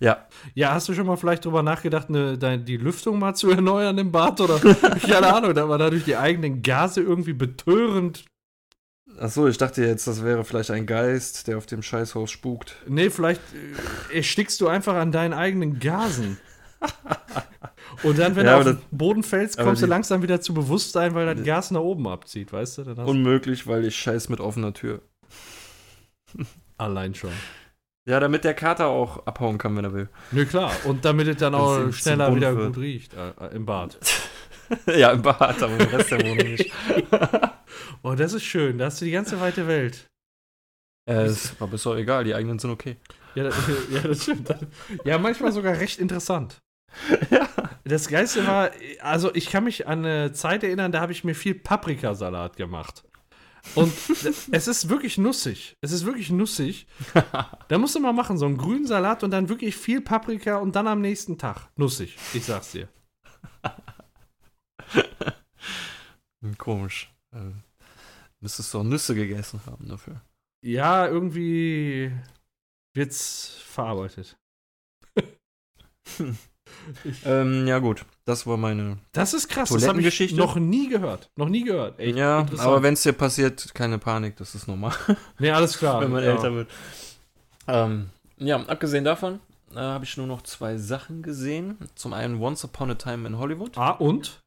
Ja, 0.00 0.26
Ja, 0.54 0.72
hast 0.72 0.88
du 0.88 0.94
schon 0.94 1.06
mal 1.06 1.16
vielleicht 1.16 1.44
drüber 1.44 1.62
nachgedacht, 1.62 2.08
ne, 2.08 2.38
dein, 2.38 2.64
die 2.64 2.76
Lüftung 2.76 3.18
mal 3.18 3.34
zu 3.34 3.50
erneuern 3.50 3.98
im 3.98 4.10
Bad? 4.10 4.40
Oder 4.40 4.58
keine 5.06 5.34
Ahnung, 5.34 5.52
da 5.54 5.68
war 5.68 5.76
dadurch 5.76 6.04
die 6.04 6.16
eigenen 6.16 6.62
Gase 6.62 7.02
irgendwie 7.02 7.34
betörend. 7.34 8.24
Achso, 9.20 9.46
ich 9.48 9.58
dachte 9.58 9.84
jetzt, 9.84 10.06
das 10.06 10.22
wäre 10.24 10.44
vielleicht 10.44 10.70
ein 10.70 10.86
Geist, 10.86 11.46
der 11.48 11.58
auf 11.58 11.66
dem 11.66 11.82
Scheißhaus 11.82 12.30
spukt. 12.30 12.76
Nee, 12.86 13.10
vielleicht 13.10 13.40
äh, 14.12 14.16
erstickst 14.16 14.60
du 14.60 14.68
einfach 14.68 14.94
an 14.94 15.12
deinen 15.12 15.34
eigenen 15.34 15.78
Gasen. 15.78 16.38
Und 18.02 18.18
dann, 18.18 18.36
wenn 18.36 18.46
Ja, 18.46 18.62
du 18.62 18.70
auf 18.70 18.76
den 18.76 18.96
Boden 18.96 19.22
fällst, 19.22 19.58
kommst 19.58 19.82
du 19.82 19.86
langsam 19.86 20.22
wieder 20.22 20.40
zu 20.40 20.54
Bewusstsein, 20.54 21.14
weil 21.14 21.34
das 21.34 21.44
Gas 21.44 21.70
nach 21.70 21.80
oben 21.80 22.06
abzieht, 22.06 22.52
weißt 22.52 22.78
du? 22.78 22.82
Unmöglich, 23.04 23.66
weil 23.66 23.84
ich 23.84 23.96
scheiß 23.96 24.28
mit 24.28 24.40
offener 24.40 24.72
Tür. 24.72 25.02
allein 26.78 27.14
schon. 27.14 27.32
Ja, 28.06 28.20
damit 28.20 28.44
der 28.44 28.54
Kater 28.54 28.86
auch 28.86 29.26
abhauen 29.26 29.58
kann, 29.58 29.76
wenn 29.76 29.84
er 29.84 29.92
will. 29.92 30.08
Nö, 30.30 30.46
klar. 30.46 30.72
Und 30.84 31.04
damit 31.04 31.28
es 31.28 31.36
dann 31.36 31.54
auch 31.54 31.92
schneller 31.92 32.34
wieder 32.34 32.56
wird. 32.56 32.74
gut 32.74 32.82
riecht 32.82 33.12
äh, 33.14 33.32
äh, 33.38 33.54
im 33.54 33.66
Bad. 33.66 33.98
ja, 34.86 35.10
im 35.10 35.20
Bad, 35.20 35.62
aber 35.62 35.78
im 35.78 35.88
Rest 35.94 36.12
der 36.12 36.22
Wohnung 36.22 36.36
nicht. 36.38 36.72
Oh, 38.02 38.14
das 38.14 38.32
ist 38.32 38.44
schön. 38.44 38.78
Da 38.78 38.86
hast 38.86 39.00
du 39.00 39.04
die 39.04 39.10
ganze 39.10 39.40
weite 39.40 39.66
Welt. 39.66 40.08
Äh, 41.08 41.26
ist 41.26 41.56
aber 41.60 41.74
ist 41.74 41.86
doch 41.86 41.96
egal, 41.96 42.24
die 42.24 42.34
eigenen 42.34 42.58
sind 42.58 42.70
okay. 42.70 42.96
Ja, 43.34 43.44
das, 43.44 43.56
ja, 43.90 44.00
das 44.00 44.22
stimmt. 44.22 44.54
Ja, 45.04 45.18
manchmal 45.18 45.52
sogar 45.52 45.78
recht 45.78 45.98
interessant. 45.98 46.58
Ja. 47.30 47.48
Das 47.84 48.08
Geilste 48.08 48.46
war, 48.46 48.70
also 49.00 49.34
ich 49.34 49.50
kann 49.50 49.64
mich 49.64 49.86
an 49.86 50.04
eine 50.04 50.32
Zeit 50.32 50.62
erinnern, 50.62 50.92
da 50.92 51.00
habe 51.00 51.12
ich 51.12 51.24
mir 51.24 51.34
viel 51.34 51.54
Paprikasalat 51.54 52.56
gemacht. 52.56 53.04
Und 53.74 53.92
es 54.52 54.68
ist 54.68 54.88
wirklich 54.88 55.18
nussig. 55.18 55.76
Es 55.80 55.92
ist 55.92 56.04
wirklich 56.04 56.30
nussig. 56.30 56.86
Da 57.68 57.78
musst 57.78 57.94
du 57.94 58.00
mal 58.00 58.12
machen, 58.12 58.38
so 58.38 58.46
einen 58.46 58.56
grünen 58.56 58.86
Salat 58.86 59.22
und 59.22 59.30
dann 59.30 59.48
wirklich 59.48 59.76
viel 59.76 60.00
Paprika 60.00 60.58
und 60.58 60.76
dann 60.76 60.86
am 60.86 61.00
nächsten 61.00 61.38
Tag. 61.38 61.68
Nussig, 61.76 62.16
ich 62.34 62.44
sag's 62.44 62.72
dir. 62.72 62.88
Komisch. 66.56 67.10
Äh, 67.32 67.52
müsstest 68.40 68.72
du 68.72 68.80
auch 68.80 68.84
Nüsse 68.84 69.14
gegessen 69.14 69.60
haben 69.66 69.88
dafür. 69.88 70.20
Ja, 70.62 71.06
irgendwie 71.06 72.12
wird's 72.94 73.56
verarbeitet. 73.64 74.36
Ähm, 77.24 77.66
ja, 77.66 77.78
gut. 77.78 78.04
Das 78.24 78.46
war 78.46 78.56
meine. 78.56 78.98
Das 79.12 79.34
ist 79.34 79.48
krass, 79.48 79.70
das 79.70 79.88
habe 79.88 80.00
ich 80.00 80.32
noch 80.34 80.56
nie 80.56 80.88
gehört. 80.88 81.30
Noch 81.36 81.48
nie 81.48 81.64
gehört. 81.64 81.98
Echt 81.98 82.16
ja, 82.16 82.46
aber 82.58 82.82
wenn 82.82 82.94
es 82.94 83.02
dir 83.02 83.12
passiert, 83.12 83.74
keine 83.74 83.98
Panik, 83.98 84.36
das 84.36 84.54
ist 84.54 84.68
normal, 84.68 84.92
Nee, 85.38 85.50
alles 85.50 85.78
klar. 85.78 86.00
wenn 86.02 86.10
man 86.10 86.22
ja. 86.22 86.32
älter 86.32 86.52
wird. 86.52 86.70
Ähm, 87.66 88.10
ja, 88.38 88.56
abgesehen 88.66 89.04
davon 89.04 89.40
äh, 89.74 89.78
habe 89.78 90.04
ich 90.04 90.16
nur 90.16 90.26
noch 90.26 90.42
zwei 90.42 90.76
Sachen 90.76 91.22
gesehen. 91.22 91.78
Zum 91.94 92.12
einen 92.12 92.40
Once 92.40 92.64
Upon 92.64 92.90
a 92.90 92.94
Time 92.94 93.26
in 93.26 93.38
Hollywood. 93.38 93.76
Ah, 93.76 93.92
und? 93.92 94.40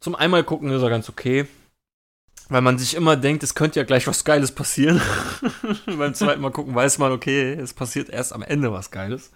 Zum 0.00 0.14
einmal 0.14 0.44
gucken 0.44 0.70
ist 0.70 0.82
er 0.82 0.90
ganz 0.90 1.08
okay. 1.08 1.46
Weil 2.48 2.62
man 2.62 2.78
sich 2.78 2.94
immer 2.94 3.16
denkt, 3.16 3.44
es 3.44 3.54
könnte 3.54 3.78
ja 3.78 3.84
gleich 3.84 4.08
was 4.08 4.24
Geiles 4.24 4.50
passieren. 4.52 5.00
Beim 5.86 6.14
zweiten 6.14 6.40
Mal 6.40 6.50
gucken 6.50 6.74
weiß 6.74 6.98
man, 6.98 7.12
okay, 7.12 7.52
es 7.52 7.74
passiert 7.74 8.08
erst 8.08 8.32
am 8.32 8.42
Ende 8.42 8.72
was 8.72 8.90
Geiles. 8.90 9.30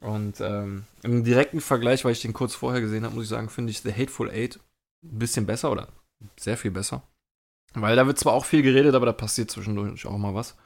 Und 0.00 0.40
ähm, 0.40 0.84
im 1.02 1.22
direkten 1.22 1.60
Vergleich, 1.60 2.04
weil 2.04 2.12
ich 2.12 2.22
den 2.22 2.32
kurz 2.32 2.54
vorher 2.54 2.80
gesehen 2.80 3.04
habe, 3.04 3.14
muss 3.14 3.24
ich 3.24 3.30
sagen, 3.30 3.48
finde 3.48 3.70
ich 3.70 3.82
The 3.82 3.92
Hateful 3.92 4.30
Eight 4.30 4.58
ein 5.04 5.18
bisschen 5.18 5.46
besser 5.46 5.70
oder 5.70 5.88
sehr 6.36 6.56
viel 6.56 6.72
besser. 6.72 7.02
Weil 7.74 7.94
da 7.94 8.06
wird 8.06 8.18
zwar 8.18 8.32
auch 8.32 8.44
viel 8.44 8.62
geredet, 8.62 8.94
aber 8.94 9.06
da 9.06 9.12
passiert 9.12 9.50
zwischendurch 9.50 10.06
auch 10.06 10.18
mal 10.18 10.34
was. 10.34 10.56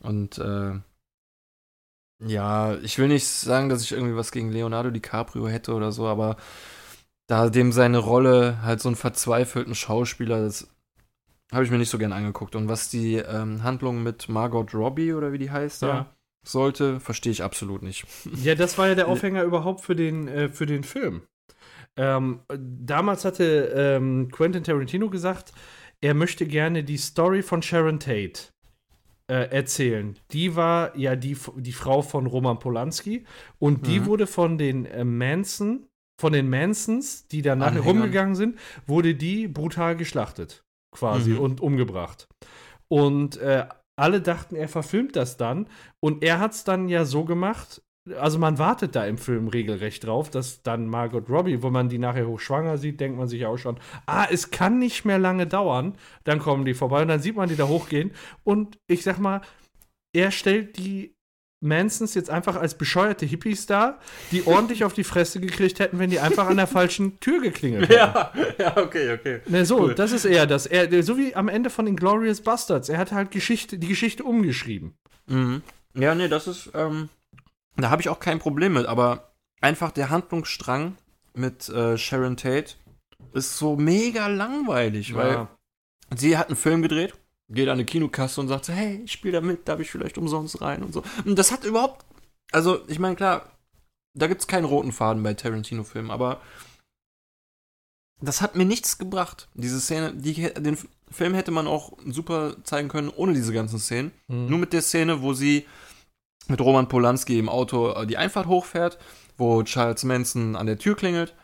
Und 0.00 0.38
äh, 0.38 0.78
ja, 2.24 2.76
ich 2.78 2.98
will 2.98 3.08
nicht 3.08 3.26
sagen, 3.26 3.68
dass 3.68 3.82
ich 3.82 3.92
irgendwie 3.92 4.16
was 4.16 4.30
gegen 4.30 4.50
Leonardo 4.50 4.90
DiCaprio 4.90 5.48
hätte 5.48 5.74
oder 5.74 5.90
so, 5.90 6.06
aber 6.06 6.36
da 7.30 7.48
dem 7.48 7.70
seine 7.70 7.98
Rolle 7.98 8.60
halt 8.62 8.80
so 8.80 8.88
einen 8.88 8.96
verzweifelten 8.96 9.76
Schauspieler, 9.76 10.42
das 10.42 10.68
habe 11.52 11.64
ich 11.64 11.70
mir 11.70 11.78
nicht 11.78 11.90
so 11.90 11.98
gern 11.98 12.12
angeguckt. 12.12 12.56
Und 12.56 12.68
was 12.68 12.88
die 12.90 13.16
ähm, 13.16 13.62
Handlung 13.62 14.02
mit 14.02 14.28
Margot 14.28 14.74
Robbie 14.74 15.12
oder 15.12 15.32
wie 15.32 15.38
die 15.38 15.50
heißt, 15.50 15.82
da 15.82 15.86
Ja. 15.86 16.16
sollte, 16.44 16.98
verstehe 16.98 17.30
ich 17.32 17.42
absolut 17.44 17.82
nicht. 17.82 18.04
Ja, 18.42 18.54
das 18.56 18.78
war 18.78 18.88
ja 18.88 18.94
der 18.96 19.06
Aufhänger 19.08 19.44
überhaupt 19.44 19.80
für 19.80 19.94
den, 19.94 20.26
äh, 20.26 20.48
für 20.48 20.66
den 20.66 20.82
Film. 20.82 21.22
Ähm, 21.96 22.40
damals 22.48 23.24
hatte 23.24 23.72
ähm, 23.76 24.28
Quentin 24.32 24.64
Tarantino 24.64 25.08
gesagt, 25.08 25.52
er 26.00 26.14
möchte 26.14 26.46
gerne 26.46 26.82
die 26.82 26.96
Story 26.96 27.42
von 27.42 27.62
Sharon 27.62 28.00
Tate 28.00 28.40
äh, 29.28 29.50
erzählen. 29.50 30.16
Die 30.32 30.56
war 30.56 30.96
ja 30.96 31.14
die, 31.14 31.36
die 31.56 31.72
Frau 31.72 32.02
von 32.02 32.26
Roman 32.26 32.58
Polanski 32.58 33.24
und 33.58 33.86
die 33.86 34.00
Mhm. 34.00 34.06
wurde 34.06 34.26
von 34.26 34.56
den 34.58 34.86
äh, 34.86 35.04
Manson, 35.04 35.86
von 36.20 36.32
den 36.32 36.48
Mansons, 36.50 37.26
die 37.28 37.42
danach 37.42 37.68
Anhängern. 37.68 37.88
rumgegangen 37.88 38.34
sind, 38.34 38.58
wurde 38.86 39.14
die 39.14 39.48
brutal 39.48 39.96
geschlachtet 39.96 40.62
quasi 40.94 41.30
Mhm. 41.30 41.38
und 41.40 41.60
umgebracht. 41.60 42.28
Und 42.88 43.36
äh, 43.38 43.66
alle 43.96 44.20
dachten, 44.20 44.56
er 44.56 44.68
verfilmt 44.68 45.16
das 45.16 45.36
dann. 45.36 45.66
Und 46.00 46.22
er 46.24 46.38
hat 46.40 46.52
es 46.52 46.64
dann 46.64 46.88
ja 46.88 47.04
so 47.04 47.24
gemacht, 47.24 47.82
also 48.18 48.38
man 48.38 48.58
wartet 48.58 48.96
da 48.96 49.04
im 49.04 49.18
Film 49.18 49.48
regelrecht 49.48 50.04
drauf, 50.06 50.30
dass 50.30 50.62
dann 50.62 50.86
Margot 50.88 51.28
Robbie, 51.28 51.62
wo 51.62 51.70
man 51.70 51.88
die 51.88 51.98
nachher 51.98 52.26
hochschwanger 52.26 52.76
sieht, 52.78 52.98
denkt 52.98 53.18
man 53.18 53.28
sich 53.28 53.40
ja 53.42 53.48
auch 53.48 53.58
schon, 53.58 53.78
ah, 54.06 54.26
es 54.30 54.50
kann 54.50 54.78
nicht 54.78 55.04
mehr 55.04 55.18
lange 55.18 55.46
dauern. 55.46 55.94
Dann 56.24 56.38
kommen 56.38 56.64
die 56.64 56.74
vorbei 56.74 57.02
und 57.02 57.08
dann 57.08 57.20
sieht 57.22 57.36
man 57.36 57.48
die 57.48 57.56
da 57.56 57.68
hochgehen. 57.68 58.10
Und 58.42 58.78
ich 58.90 59.02
sag 59.04 59.18
mal, 59.18 59.42
er 60.14 60.30
stellt 60.32 60.76
die 60.78 61.14
Mansons 61.60 62.14
jetzt 62.14 62.30
einfach 62.30 62.56
als 62.56 62.74
bescheuerte 62.74 63.26
Hippies 63.26 63.66
dar, 63.66 63.98
die 64.32 64.46
ordentlich 64.46 64.84
auf 64.84 64.94
die 64.94 65.04
Fresse 65.04 65.40
gekriegt 65.40 65.78
hätten, 65.78 65.98
wenn 65.98 66.08
die 66.10 66.18
einfach 66.18 66.46
an 66.46 66.56
der 66.56 66.66
falschen 66.66 67.20
Tür 67.20 67.40
geklingelt 67.40 67.88
hätten. 67.88 67.94
ja, 68.58 68.76
okay, 68.76 69.12
okay. 69.12 69.40
Ne, 69.46 69.66
so, 69.66 69.80
Cool. 69.80 69.94
das 69.94 70.12
ist 70.12 70.24
eher 70.24 70.46
das. 70.46 70.66
Er, 70.66 71.02
so 71.02 71.18
wie 71.18 71.34
am 71.34 71.48
Ende 71.48 71.68
von 71.68 71.86
Inglourious 71.86 72.40
Bastards. 72.40 72.88
Er 72.88 72.98
hat 72.98 73.12
halt 73.12 73.30
Geschichte, 73.30 73.78
die 73.78 73.88
Geschichte 73.88 74.24
umgeschrieben. 74.24 74.94
Mhm. 75.26 75.62
Ja, 75.94 76.14
nee, 76.14 76.28
das 76.28 76.46
ist, 76.46 76.70
ähm, 76.74 77.08
da 77.76 77.90
habe 77.90 78.00
ich 78.00 78.08
auch 78.08 78.20
kein 78.20 78.38
Problem 78.38 78.74
mit, 78.74 78.86
aber 78.86 79.32
einfach 79.60 79.90
der 79.90 80.08
Handlungsstrang 80.08 80.96
mit 81.34 81.68
äh, 81.68 81.98
Sharon 81.98 82.36
Tate 82.36 82.74
ist 83.34 83.58
so 83.58 83.76
mega 83.76 84.26
langweilig, 84.28 85.14
weil 85.14 85.46
sie 86.16 86.36
hat 86.38 86.48
einen 86.48 86.56
Film 86.56 86.82
gedreht, 86.82 87.14
geht 87.50 87.68
an 87.68 87.74
eine 87.74 87.84
Kinokasse 87.84 88.40
und 88.40 88.48
sagt 88.48 88.64
so, 88.64 88.72
hey, 88.72 89.02
ich 89.04 89.12
spiele 89.12 89.40
da 89.40 89.40
mit, 89.40 89.68
darf 89.68 89.80
ich 89.80 89.90
vielleicht 89.90 90.18
umsonst 90.18 90.60
rein 90.60 90.82
und 90.82 90.92
so. 90.92 91.02
Und 91.24 91.38
das 91.38 91.52
hat 91.52 91.64
überhaupt, 91.64 92.04
also 92.52 92.80
ich 92.88 92.98
meine, 92.98 93.16
klar, 93.16 93.50
da 94.16 94.26
gibt 94.26 94.40
es 94.40 94.46
keinen 94.46 94.64
roten 94.64 94.92
Faden 94.92 95.22
bei 95.22 95.34
Tarantino-Filmen, 95.34 96.10
aber 96.10 96.40
das 98.20 98.42
hat 98.42 98.56
mir 98.56 98.64
nichts 98.64 98.98
gebracht. 98.98 99.48
Diese 99.54 99.80
Szene, 99.80 100.14
die, 100.14 100.34
den, 100.34 100.76
Film 101.10 101.34
hätte 101.34 101.50
man 101.50 101.66
auch 101.66 101.92
super 102.06 102.54
zeigen 102.62 102.88
können, 102.88 103.08
ohne 103.08 103.34
diese 103.34 103.52
ganzen 103.52 103.78
Szenen. 103.78 104.12
Mhm. 104.28 104.46
Nur 104.46 104.58
mit 104.58 104.72
der 104.72 104.82
Szene, 104.82 105.22
wo 105.22 105.32
sie 105.32 105.66
mit 106.48 106.60
Roman 106.60 106.88
Polanski 106.88 107.38
im 107.38 107.48
Auto 107.48 107.92
äh, 107.92 108.06
die 108.06 108.16
Einfahrt 108.16 108.46
hochfährt, 108.46 108.98
wo 109.36 109.62
Charles 109.62 110.04
Manson 110.04 110.56
an 110.56 110.66
der 110.66 110.78
Tür 110.78 110.96
klingelt 110.96 111.34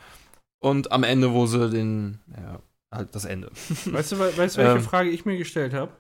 und 0.61 0.93
am 0.93 1.03
Ende, 1.03 1.33
wo 1.33 1.47
sie 1.47 1.71
den, 1.71 2.21
ja, 2.37 2.61
halt 2.97 3.15
das 3.15 3.25
Ende. 3.25 3.51
Weißt 3.87 4.13
du, 4.13 4.19
we- 4.19 4.37
weißt, 4.37 4.57
welche 4.57 4.79
Ähm. 4.79 4.83
Frage 4.83 5.11
ich 5.11 5.25
mir 5.25 5.37
gestellt 5.39 5.73
habe? 5.75 5.93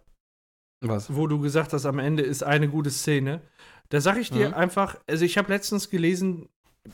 Was? 0.81 1.15
Wo 1.15 1.27
du 1.27 1.41
gesagt 1.41 1.73
hast, 1.73 1.87
am 1.87 1.99
Ende 1.99 2.23
ist 2.23 2.43
eine 2.43 2.69
gute 2.69 2.91
Szene. 2.91 3.41
Da 3.89 4.01
sage 4.01 4.21
ich 4.21 4.31
dir 4.31 4.49
Mhm. 4.49 4.55
einfach, 4.55 4.97
also 5.07 5.25
ich 5.25 5.39
habe 5.39 5.53
letztens 5.53 5.91
gelesen, 5.91 6.49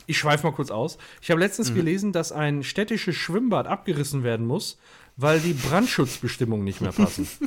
ich 0.05 0.17
schweife 0.17 0.45
mal 0.47 0.53
kurz 0.53 0.71
aus, 0.71 0.97
ich 1.21 1.29
habe 1.31 1.39
letztens 1.41 1.71
Mhm. 1.71 1.75
gelesen, 1.75 2.11
dass 2.13 2.31
ein 2.31 2.63
städtisches 2.63 3.15
Schwimmbad 3.15 3.67
abgerissen 3.67 4.23
werden 4.23 4.45
muss, 4.45 4.77
weil 5.17 5.39
die 5.39 5.53
Brandschutzbestimmungen 5.69 6.63
nicht 6.63 6.81
mehr 6.81 6.91
passen. 6.91 7.27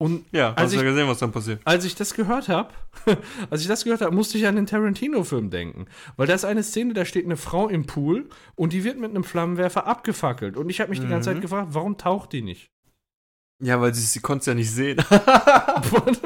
Und 0.00 0.24
Ja, 0.30 0.50
Als 0.50 0.56
hast 0.66 0.72
du 0.72 0.76
ich- 0.76 0.82
ja 0.84 0.90
gesehen, 0.90 1.08
was 1.08 1.18
dann 1.18 1.32
passiert. 1.32 1.60
als 1.64 1.84
ich 1.84 1.96
das 1.96 2.14
gehört 2.14 2.48
habe, 2.48 2.70
als 3.50 3.62
ich 3.62 3.66
das 3.66 3.82
gehört 3.82 4.00
habe, 4.00 4.14
musste 4.14 4.38
ich 4.38 4.46
an 4.46 4.54
den 4.54 4.66
Tarantino-Film 4.66 5.50
denken. 5.50 5.86
Weil 6.16 6.28
da 6.28 6.34
ist 6.34 6.44
eine 6.44 6.62
Szene, 6.62 6.94
da 6.94 7.04
steht 7.04 7.24
eine 7.24 7.36
Frau 7.36 7.68
im 7.68 7.84
Pool 7.86 8.28
und 8.54 8.72
die 8.72 8.84
wird 8.84 8.98
mit 8.98 9.10
einem 9.10 9.24
Flammenwerfer 9.24 9.86
abgefackelt. 9.88 10.56
Und 10.56 10.68
ich 10.70 10.80
habe 10.80 10.90
mich 10.90 11.00
die 11.00 11.08
ganze 11.08 11.30
Mhm. 11.30 11.34
Zeit 11.34 11.42
gefragt, 11.42 11.68
warum 11.72 11.96
taucht 11.98 12.32
die 12.32 12.42
nicht? 12.42 12.70
Ja, 13.60 13.80
weil 13.80 13.92
sie, 13.92 14.02
sie 14.02 14.20
konnte 14.20 14.42
es 14.42 14.46
ja 14.46 14.54
nicht 14.54 14.70
sehen. 14.70 14.98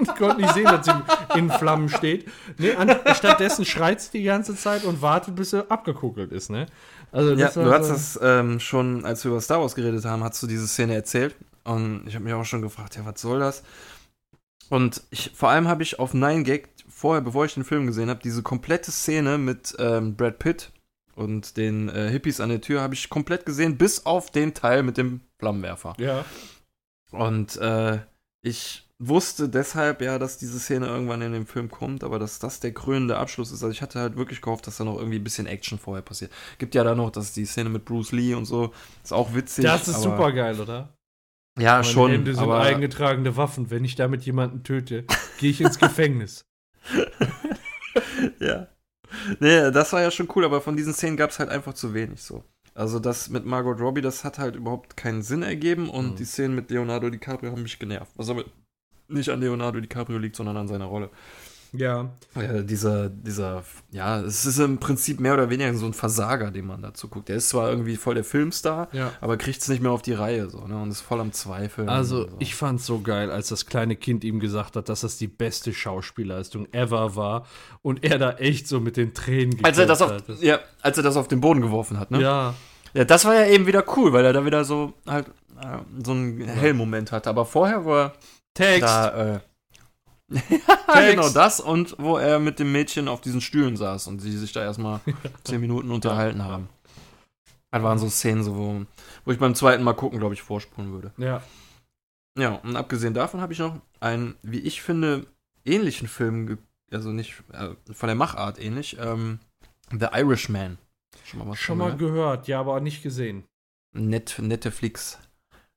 ich 0.03 0.14
konnte 0.16 0.37
nicht 0.43 0.53
sehen, 0.53 0.64
dass 0.66 0.85
sie 0.85 0.93
in 1.39 1.51
Flammen 1.51 1.89
steht. 1.89 2.29
Nee, 2.59 2.75
an, 2.75 2.95
stattdessen 3.14 3.64
schreit 3.64 4.03
sie 4.03 4.18
die 4.18 4.25
ganze 4.25 4.55
Zeit 4.55 4.85
und 4.85 5.01
wartet, 5.01 5.35
bis 5.35 5.49
sie 5.49 5.70
abgekuckelt 5.70 6.31
ist, 6.31 6.51
ne? 6.51 6.66
Also 7.11 7.31
Ja, 7.31 7.49
du 7.49 7.70
hast 7.73 7.87
so- 7.87 7.93
das 7.93 8.20
ähm, 8.23 8.61
schon, 8.61 9.07
als 9.07 9.25
wir 9.25 9.31
über 9.31 9.41
Star 9.41 9.61
Wars 9.62 9.75
geredet 9.75 10.05
haben, 10.05 10.23
hast 10.23 10.43
du 10.43 10.47
diese 10.47 10.68
Szene 10.68 10.95
erzählt. 10.95 11.35
Und 11.64 12.06
ich 12.06 12.14
habe 12.14 12.24
mich 12.24 12.34
auch 12.34 12.44
schon 12.44 12.62
gefragt, 12.62 12.96
ja, 12.96 13.04
was 13.04 13.20
soll 13.20 13.40
das? 13.40 13.62
Und 14.68 15.02
ich, 15.10 15.32
vor 15.34 15.50
allem 15.50 15.68
habe 15.68 15.82
ich 15.82 15.98
auf 15.98 16.14
9gag, 16.14 16.68
vorher, 16.88 17.20
bevor 17.20 17.44
ich 17.44 17.54
den 17.54 17.64
Film 17.64 17.86
gesehen 17.86 18.08
habe, 18.08 18.20
diese 18.22 18.42
komplette 18.42 18.90
Szene 18.90 19.38
mit 19.38 19.74
ähm, 19.78 20.16
Brad 20.16 20.38
Pitt 20.38 20.72
und 21.14 21.56
den 21.56 21.88
äh, 21.88 22.08
Hippies 22.08 22.40
an 22.40 22.48
der 22.48 22.60
Tür 22.60 22.80
habe 22.80 22.94
ich 22.94 23.10
komplett 23.10 23.44
gesehen, 23.44 23.76
bis 23.76 24.06
auf 24.06 24.30
den 24.30 24.54
Teil 24.54 24.82
mit 24.82 24.96
dem 24.96 25.20
Flammenwerfer. 25.38 25.94
Ja. 25.98 26.24
Und 27.10 27.56
äh, 27.56 27.98
ich 28.42 28.88
wusste 28.98 29.48
deshalb 29.48 30.00
ja, 30.00 30.18
dass 30.18 30.38
diese 30.38 30.58
Szene 30.60 30.86
irgendwann 30.86 31.22
in 31.22 31.32
dem 31.32 31.46
Film 31.46 31.70
kommt, 31.70 32.04
aber 32.04 32.18
dass 32.18 32.38
das 32.38 32.60
der 32.60 32.72
krönende 32.72 33.18
Abschluss 33.18 33.50
ist. 33.50 33.62
Also 33.62 33.72
ich 33.72 33.82
hatte 33.82 33.98
halt 33.98 34.16
wirklich 34.16 34.40
gehofft, 34.40 34.66
dass 34.66 34.76
da 34.76 34.84
noch 34.84 34.96
irgendwie 34.96 35.18
ein 35.18 35.24
bisschen 35.24 35.46
Action 35.46 35.78
vorher 35.78 36.02
passiert. 36.02 36.30
Gibt 36.58 36.74
ja 36.74 36.84
da 36.84 36.94
noch, 36.94 37.10
dass 37.10 37.32
die 37.32 37.44
Szene 37.44 37.68
mit 37.68 37.84
Bruce 37.84 38.12
Lee 38.12 38.34
und 38.34 38.44
so 38.44 38.72
ist 39.02 39.12
auch 39.12 39.34
witzig. 39.34 39.64
Das 39.64 39.88
ist 39.88 40.02
super 40.02 40.32
geil, 40.32 40.58
oder? 40.60 40.88
Ja, 41.59 41.72
Meine 41.74 41.84
schon. 41.84 42.11
Hände 42.12 42.34
sind 42.34 42.42
aber 42.42 42.61
eingetragene 42.61 43.36
Waffen. 43.36 43.70
Wenn 43.70 43.84
ich 43.84 43.94
damit 43.94 44.22
jemanden 44.24 44.62
töte, 44.62 45.05
gehe 45.38 45.50
ich 45.50 45.61
ins 45.61 45.78
Gefängnis. 45.78 46.44
ja. 48.40 48.68
Nee, 49.40 49.70
das 49.70 49.92
war 49.92 50.00
ja 50.00 50.11
schon 50.11 50.28
cool, 50.34 50.44
aber 50.44 50.61
von 50.61 50.76
diesen 50.76 50.94
Szenen 50.94 51.16
gab 51.16 51.30
es 51.30 51.38
halt 51.38 51.50
einfach 51.50 51.74
zu 51.74 51.92
wenig 51.94 52.22
so. 52.22 52.44
Also 52.74 52.98
das 52.98 53.28
mit 53.28 53.44
Margot 53.44 53.78
Robbie, 53.78 54.00
das 54.00 54.24
hat 54.24 54.38
halt 54.38 54.57
überhaupt 54.57 54.96
keinen 54.96 55.22
Sinn 55.22 55.42
ergeben 55.42 55.90
und 55.90 56.12
Mhm. 56.12 56.16
die 56.16 56.24
Szenen 56.24 56.55
mit 56.55 56.70
Leonardo 56.70 57.11
DiCaprio 57.11 57.50
haben 57.53 57.62
mich 57.62 57.78
genervt. 57.78 58.12
Was 58.16 58.30
aber 58.30 58.44
nicht 59.09 59.28
an 59.28 59.40
Leonardo 59.40 59.80
DiCaprio 59.80 60.16
liegt, 60.16 60.36
sondern 60.36 60.57
an 60.57 60.68
seiner 60.68 60.86
Rolle. 60.86 61.11
Ja. 61.73 62.11
Ja, 62.35 62.62
dieser, 62.62 63.09
dieser, 63.09 63.64
ja, 63.91 64.20
es 64.20 64.45
ist 64.45 64.59
im 64.59 64.79
Prinzip 64.79 65.20
mehr 65.20 65.33
oder 65.35 65.49
weniger 65.49 65.73
so 65.75 65.87
ein 65.87 65.95
Versager, 65.95 66.51
den 66.51 66.66
man 66.66 66.83
dazu 66.83 67.09
guckt. 67.09 67.29
Der 67.29 67.37
ist 67.37 67.49
zwar 67.49 67.70
irgendwie 67.70 67.97
voll 67.97 68.14
der 68.14 68.25
Filmstar, 68.25 68.89
Ja. 68.93 69.12
aber 69.20 69.37
kriegt 69.39 69.62
es 69.62 69.68
nicht 69.68 69.83
mehr 69.83 69.91
auf 69.91 70.03
die 70.03 70.12
Reihe 70.12 70.51
so, 70.51 70.66
ne? 70.66 70.81
Und 70.81 70.91
ist 70.91 71.01
voll 71.01 71.20
am 71.20 71.33
Zweifeln. 71.33 71.89
Also, 71.89 72.29
so. 72.29 72.37
ich 72.41 72.55
fand's 72.55 72.85
so 72.85 73.01
geil, 73.01 73.31
als 73.31 73.49
das 73.49 73.64
kleine 73.66 73.97
Kind 73.97 74.23
ihm 74.23 74.39
gesagt 74.39 74.77
hat, 74.77 74.89
dass 74.89 75.01
das 75.01 75.16
die 75.16 75.29
beste 75.29 75.73
Schauspielleistung 75.73 76.66
ever 76.73 77.16
war 77.16 77.47
und 77.81 78.05
er 78.05 78.18
da 78.18 78.33
echt 78.33 78.68
so 78.68 78.79
mit 78.81 78.97
den 78.97 79.14
Tränen 79.14 79.59
als 79.64 79.79
er 79.79 79.87
das 79.87 80.03
auf, 80.03 80.11
hat. 80.12 80.25
ja, 80.41 80.59
als 80.83 80.97
er 80.99 81.03
das 81.03 81.16
auf 81.16 81.29
den 81.29 81.41
Boden 81.41 81.62
geworfen 81.62 81.99
hat, 81.99 82.11
ne? 82.11 82.20
Ja. 82.20 82.55
Ja, 82.95 83.05
das 83.05 83.25
war 83.25 83.35
ja 83.35 83.47
eben 83.47 83.66
wieder 83.66 83.85
cool, 83.97 84.12
weil 84.12 84.25
er 84.27 84.35
da 84.35 84.45
wieder 84.45 84.66
so 84.66 84.93
halt 85.07 85.27
äh, 85.59 85.79
so 86.05 86.11
einen 86.12 86.43
Hellmoment 86.43 87.11
hatte. 87.11 87.31
Aber 87.31 87.47
vorher 87.47 87.87
war 87.87 88.12
Text. 88.53 88.83
da 88.83 89.09
äh, 89.09 89.33
Text. 89.33 89.47
Genau 90.95 91.28
das 91.28 91.61
und 91.61 91.97
wo 91.99 92.16
er 92.18 92.39
mit 92.39 92.59
dem 92.59 92.72
Mädchen 92.72 93.09
auf 93.09 93.20
diesen 93.20 93.41
Stühlen 93.41 93.76
saß 93.76 94.07
und 94.07 94.20
sie 94.20 94.37
sich 94.37 94.53
da 94.53 94.62
erstmal 94.62 95.01
zehn 95.45 95.61
Minuten 95.61 95.91
unterhalten 95.91 96.45
haben. 96.45 96.68
Das 97.70 97.83
waren 97.83 97.99
so 97.99 98.09
Szenen, 98.09 98.45
so, 98.45 98.57
wo, 98.57 98.83
wo 99.24 99.33
ich 99.33 99.39
beim 99.39 99.55
zweiten 99.55 99.83
Mal 99.83 99.95
gucken, 99.95 100.18
glaube 100.18 100.35
ich, 100.35 100.43
vorspulen 100.43 100.93
würde. 100.93 101.12
Ja. 101.16 101.43
Ja, 102.39 102.55
und 102.57 102.76
abgesehen 102.76 103.14
davon 103.14 103.41
habe 103.41 103.53
ich 103.53 103.59
noch 103.59 103.80
einen, 104.01 104.37
wie 104.43 104.61
ich 104.61 104.83
finde, 104.83 105.26
ähnlichen 105.64 106.09
Film, 106.09 106.59
also 106.91 107.11
nicht 107.11 107.43
äh, 107.53 107.70
von 107.93 108.07
der 108.07 108.16
Machart 108.16 108.59
ähnlich, 108.59 108.99
ähm, 108.99 109.39
The 109.91 110.09
Irishman. 110.12 110.78
Schon 111.24 111.41
mal 111.41 111.49
was 111.49 111.59
Schon 111.59 111.78
mal 111.78 111.97
gehört? 111.97 112.49
ja, 112.49 112.61
aber 112.61 112.80
nicht 112.80 113.03
gesehen. 113.03 113.45
Net, 113.95 114.37
Netflix. 114.39 115.18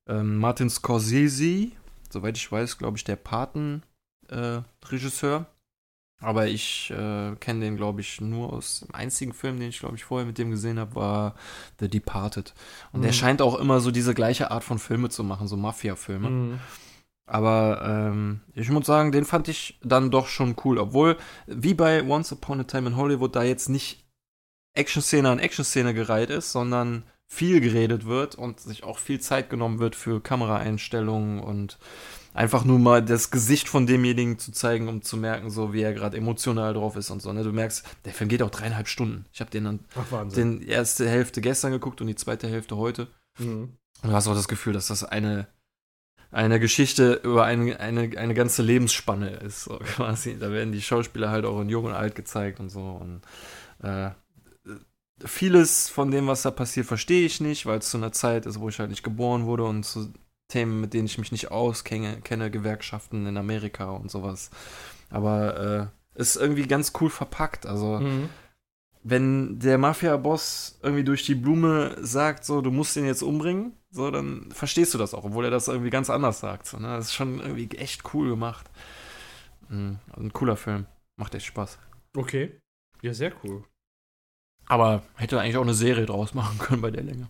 Ähm, 0.08 0.38
Martin 0.38 0.70
Scorsese, 0.70 1.72
soweit 2.10 2.38
ich 2.38 2.50
weiß, 2.50 2.78
glaube 2.78 2.98
ich, 2.98 3.04
der 3.04 3.18
Paten-Regisseur. 4.28 5.46
Aber 6.22 6.48
ich 6.48 6.92
äh, 6.92 7.36
kenne 7.36 7.60
den, 7.66 7.76
glaube 7.76 8.00
ich, 8.00 8.22
nur 8.22 8.54
aus 8.54 8.80
dem 8.80 8.96
einzigen 8.96 9.34
Film, 9.34 9.60
den 9.60 9.70
ich, 9.70 9.80
glaube 9.80 9.96
ich, 9.98 10.06
vorher 10.06 10.26
mit 10.26 10.38
dem 10.38 10.50
gesehen 10.50 10.80
habe, 10.80 10.96
war 10.96 11.36
The 11.80 11.90
Departed. 11.90 12.54
Und 12.94 13.02
der 13.02 13.12
Mhm. 13.12 13.16
scheint 13.16 13.42
auch 13.42 13.60
immer 13.60 13.82
so 13.82 13.92
diese 13.92 14.14
gleiche 14.14 14.50
Art 14.50 14.64
von 14.64 14.80
Filme 14.80 15.10
zu 15.10 15.24
machen, 15.26 15.48
so 15.48 15.58
Mafia-Filme. 15.58 16.30
Mhm. 16.30 16.60
Aber 17.28 17.82
ähm, 17.86 18.42
ich 18.54 18.70
muss 18.70 18.86
sagen, 18.86 19.12
den 19.12 19.26
fand 19.26 19.50
ich 19.50 19.78
dann 19.84 20.10
doch 20.10 20.28
schon 20.28 20.56
cool. 20.64 20.78
Obwohl, 20.78 21.18
wie 21.48 21.74
bei 21.74 22.04
Once 22.04 22.32
Upon 22.32 22.62
a 22.62 22.64
Time 22.64 22.88
in 22.88 22.96
Hollywood, 22.96 23.36
da 23.36 23.44
jetzt 23.44 23.68
nicht 23.68 24.06
Action-Szene 24.74 25.30
an 25.30 25.40
Action-Szene 25.40 25.94
gereiht 25.94 26.30
ist, 26.30 26.52
sondern 26.52 27.04
viel 27.28 27.60
geredet 27.60 28.06
wird 28.06 28.36
und 28.36 28.60
sich 28.60 28.84
auch 28.84 29.00
viel 29.00 29.20
Zeit 29.20 29.50
genommen 29.50 29.80
wird 29.80 29.96
für 29.96 30.22
Kameraeinstellungen 30.22 31.40
und 31.40 31.78
einfach 32.36 32.66
nur 32.66 32.78
mal 32.78 33.04
das 33.04 33.32
Gesicht 33.32 33.70
von 33.70 33.88
demjenigen 33.88 34.38
zu 34.38 34.52
zeigen, 34.52 34.90
um 34.90 35.02
zu 35.02 35.16
merken, 35.16 35.50
so 35.50 35.74
wie 35.74 35.82
er 35.82 35.94
gerade 35.94 36.18
emotional 36.18 36.74
drauf 36.74 36.98
ist 36.98 37.10
und 37.10 37.22
so. 37.22 37.32
Ne? 37.32 37.44
Du 37.44 37.54
merkst, 37.54 37.86
der 38.04 38.14
Film 38.14 38.30
geht 38.30 38.44
auch 38.44 38.52
dreieinhalb 38.52 38.90
Stunden. 38.90 39.26
Ich 39.32 39.40
habe 39.40 39.50
den 39.50 39.64
dann 39.64 39.80
Ach, 39.96 40.28
den 40.28 40.62
erste 40.62 41.08
Hälfte 41.08 41.40
gestern 41.40 41.72
geguckt 41.72 42.02
und 42.02 42.08
die 42.08 42.16
zweite 42.16 42.48
Hälfte 42.48 42.76
heute. 42.76 43.08
Mhm. 43.40 43.78
Und 44.04 44.10
du 44.10 44.12
hast 44.12 44.28
auch 44.28 44.36
das 44.36 44.50
Gefühl, 44.50 44.74
dass 44.74 44.88
das 44.88 45.06
eine, 45.06 45.48
eine 46.30 46.60
Geschichte 46.60 47.14
über 47.24 47.46
eine, 47.46 47.80
eine, 47.80 48.18
eine 48.18 48.34
ganze 48.34 48.62
Lebensspanne 48.62 49.30
ist, 49.30 49.64
so 49.64 49.78
quasi. 49.96 50.38
Da 50.38 50.52
werden 50.52 50.74
die 50.74 50.82
Schauspieler 50.82 51.30
halt 51.30 51.46
auch 51.46 51.62
in 51.62 51.70
Jung 51.70 51.86
und 51.86 51.94
Alt 51.94 52.16
gezeigt 52.16 52.60
und 52.60 52.70
so. 52.70 52.82
Und 52.82 53.22
äh, 53.82 54.12
vieles 55.24 55.88
von 55.88 56.12
dem, 56.12 56.28
was 56.28 56.42
da 56.42 56.52
passiert, 56.52 56.86
verstehe 56.86 57.26
ich 57.26 57.40
nicht, 57.40 57.66
weil 57.66 57.80
es 57.80 57.90
zu 57.90 57.96
einer 57.96 58.12
Zeit 58.12 58.46
ist, 58.46 58.60
wo 58.60 58.68
ich 58.68 58.80
halt 58.80 58.90
nicht 58.90 59.04
geboren 59.04 59.46
wurde 59.46 59.64
und 59.64 59.84
zu 59.84 60.12
Themen, 60.48 60.82
mit 60.82 60.94
denen 60.94 61.06
ich 61.08 61.18
mich 61.18 61.32
nicht 61.32 61.52
auskenne, 61.52 62.22
kenne, 62.22 62.52
Gewerkschaften 62.52 63.26
in 63.26 63.38
Amerika 63.38 63.92
und 63.92 64.12
sowas. 64.12 64.50
Aber 65.10 65.92
äh, 66.16 66.20
ist 66.20 66.36
irgendwie 66.36 66.68
ganz 66.68 66.94
cool 67.02 67.10
verpackt. 67.10 67.66
Also 67.66 68.00
Mhm. 68.00 68.30
wenn 69.04 69.60
der 69.60 69.78
Mafia-Boss 69.78 70.80
irgendwie 70.82 71.04
durch 71.04 71.26
die 71.26 71.36
Blume 71.36 71.96
sagt, 72.02 72.44
so, 72.46 72.62
du 72.62 72.72
musst 72.72 72.96
ihn 72.98 73.06
jetzt 73.06 73.22
umbringen, 73.22 73.74
so, 73.92 74.10
dann 74.12 74.52
verstehst 74.52 74.94
du 74.94 74.98
das 74.98 75.14
auch, 75.14 75.26
obwohl 75.26 75.46
er 75.46 75.52
das 75.52 75.68
irgendwie 75.68 75.90
ganz 75.92 76.10
anders 76.10 76.40
sagt. 76.40 76.66
So, 76.68 76.78
ne? 76.78 76.88
Das 76.88 77.06
ist 77.08 77.14
schon 77.14 77.40
irgendwie 77.40 77.70
echt 77.78 78.14
cool 78.14 78.30
gemacht. 78.30 78.70
Mhm, 79.70 80.00
ein 80.18 80.34
cooler 80.34 80.58
Film. 80.58 80.86
Macht 81.18 81.36
echt 81.36 81.46
Spaß. 81.46 81.78
Okay. 82.16 82.60
Ja, 83.02 83.14
sehr 83.14 83.34
cool. 83.44 83.64
Aber 84.68 85.04
hätte 85.16 85.40
eigentlich 85.40 85.58
auch 85.58 85.62
eine 85.62 85.74
Serie 85.74 86.06
draus 86.06 86.34
machen 86.34 86.58
können 86.60 86.82
bei 86.82 86.92
der 86.92 87.04
Länge. 87.04 87.30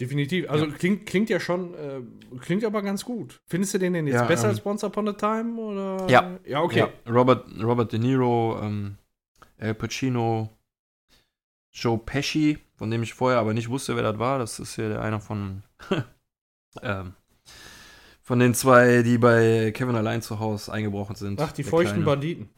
Definitiv. 0.00 0.50
Also 0.50 0.66
klingt, 0.66 1.06
klingt 1.06 1.30
ja 1.30 1.38
schon, 1.38 1.74
äh, 1.74 2.00
klingt 2.40 2.64
aber 2.64 2.82
ganz 2.82 3.04
gut. 3.04 3.40
Findest 3.46 3.74
du 3.74 3.78
den 3.78 3.92
denn 3.92 4.06
jetzt 4.08 4.16
Ja, 4.16 4.24
besser 4.24 4.48
ähm, 4.48 4.50
als 4.50 4.66
Once 4.66 4.82
Upon 4.82 5.08
a 5.08 5.12
Time? 5.12 5.60
Oder? 5.60 6.10
Ja. 6.10 6.38
Ja, 6.44 6.62
okay. 6.62 6.80
Ja, 6.80 7.12
Robert, 7.12 7.46
Robert 7.62 7.92
De 7.92 8.00
Niro, 8.00 8.58
ähm, 8.60 8.96
Al 9.58 9.74
Pacino, 9.74 10.50
Joe 11.72 11.98
Pesci, 11.98 12.58
von 12.74 12.90
dem 12.90 13.04
ich 13.04 13.14
vorher 13.14 13.38
aber 13.38 13.54
nicht 13.54 13.68
wusste, 13.68 13.94
wer 13.94 14.02
das 14.02 14.18
war. 14.18 14.40
Das 14.40 14.58
ist 14.58 14.76
ja 14.76 14.88
der 14.88 15.00
einer 15.00 15.20
von, 15.20 15.62
ähm, 16.82 17.14
von 18.20 18.40
den 18.40 18.52
zwei, 18.54 19.02
die 19.02 19.18
bei 19.18 19.70
Kevin 19.72 19.94
allein 19.94 20.22
zu 20.22 20.40
Hause 20.40 20.72
eingebrochen 20.72 21.14
sind. 21.14 21.40
Ach, 21.40 21.52
die 21.52 21.62
feuchten 21.62 22.02
Kleine. 22.02 22.04
Banditen. 22.04 22.48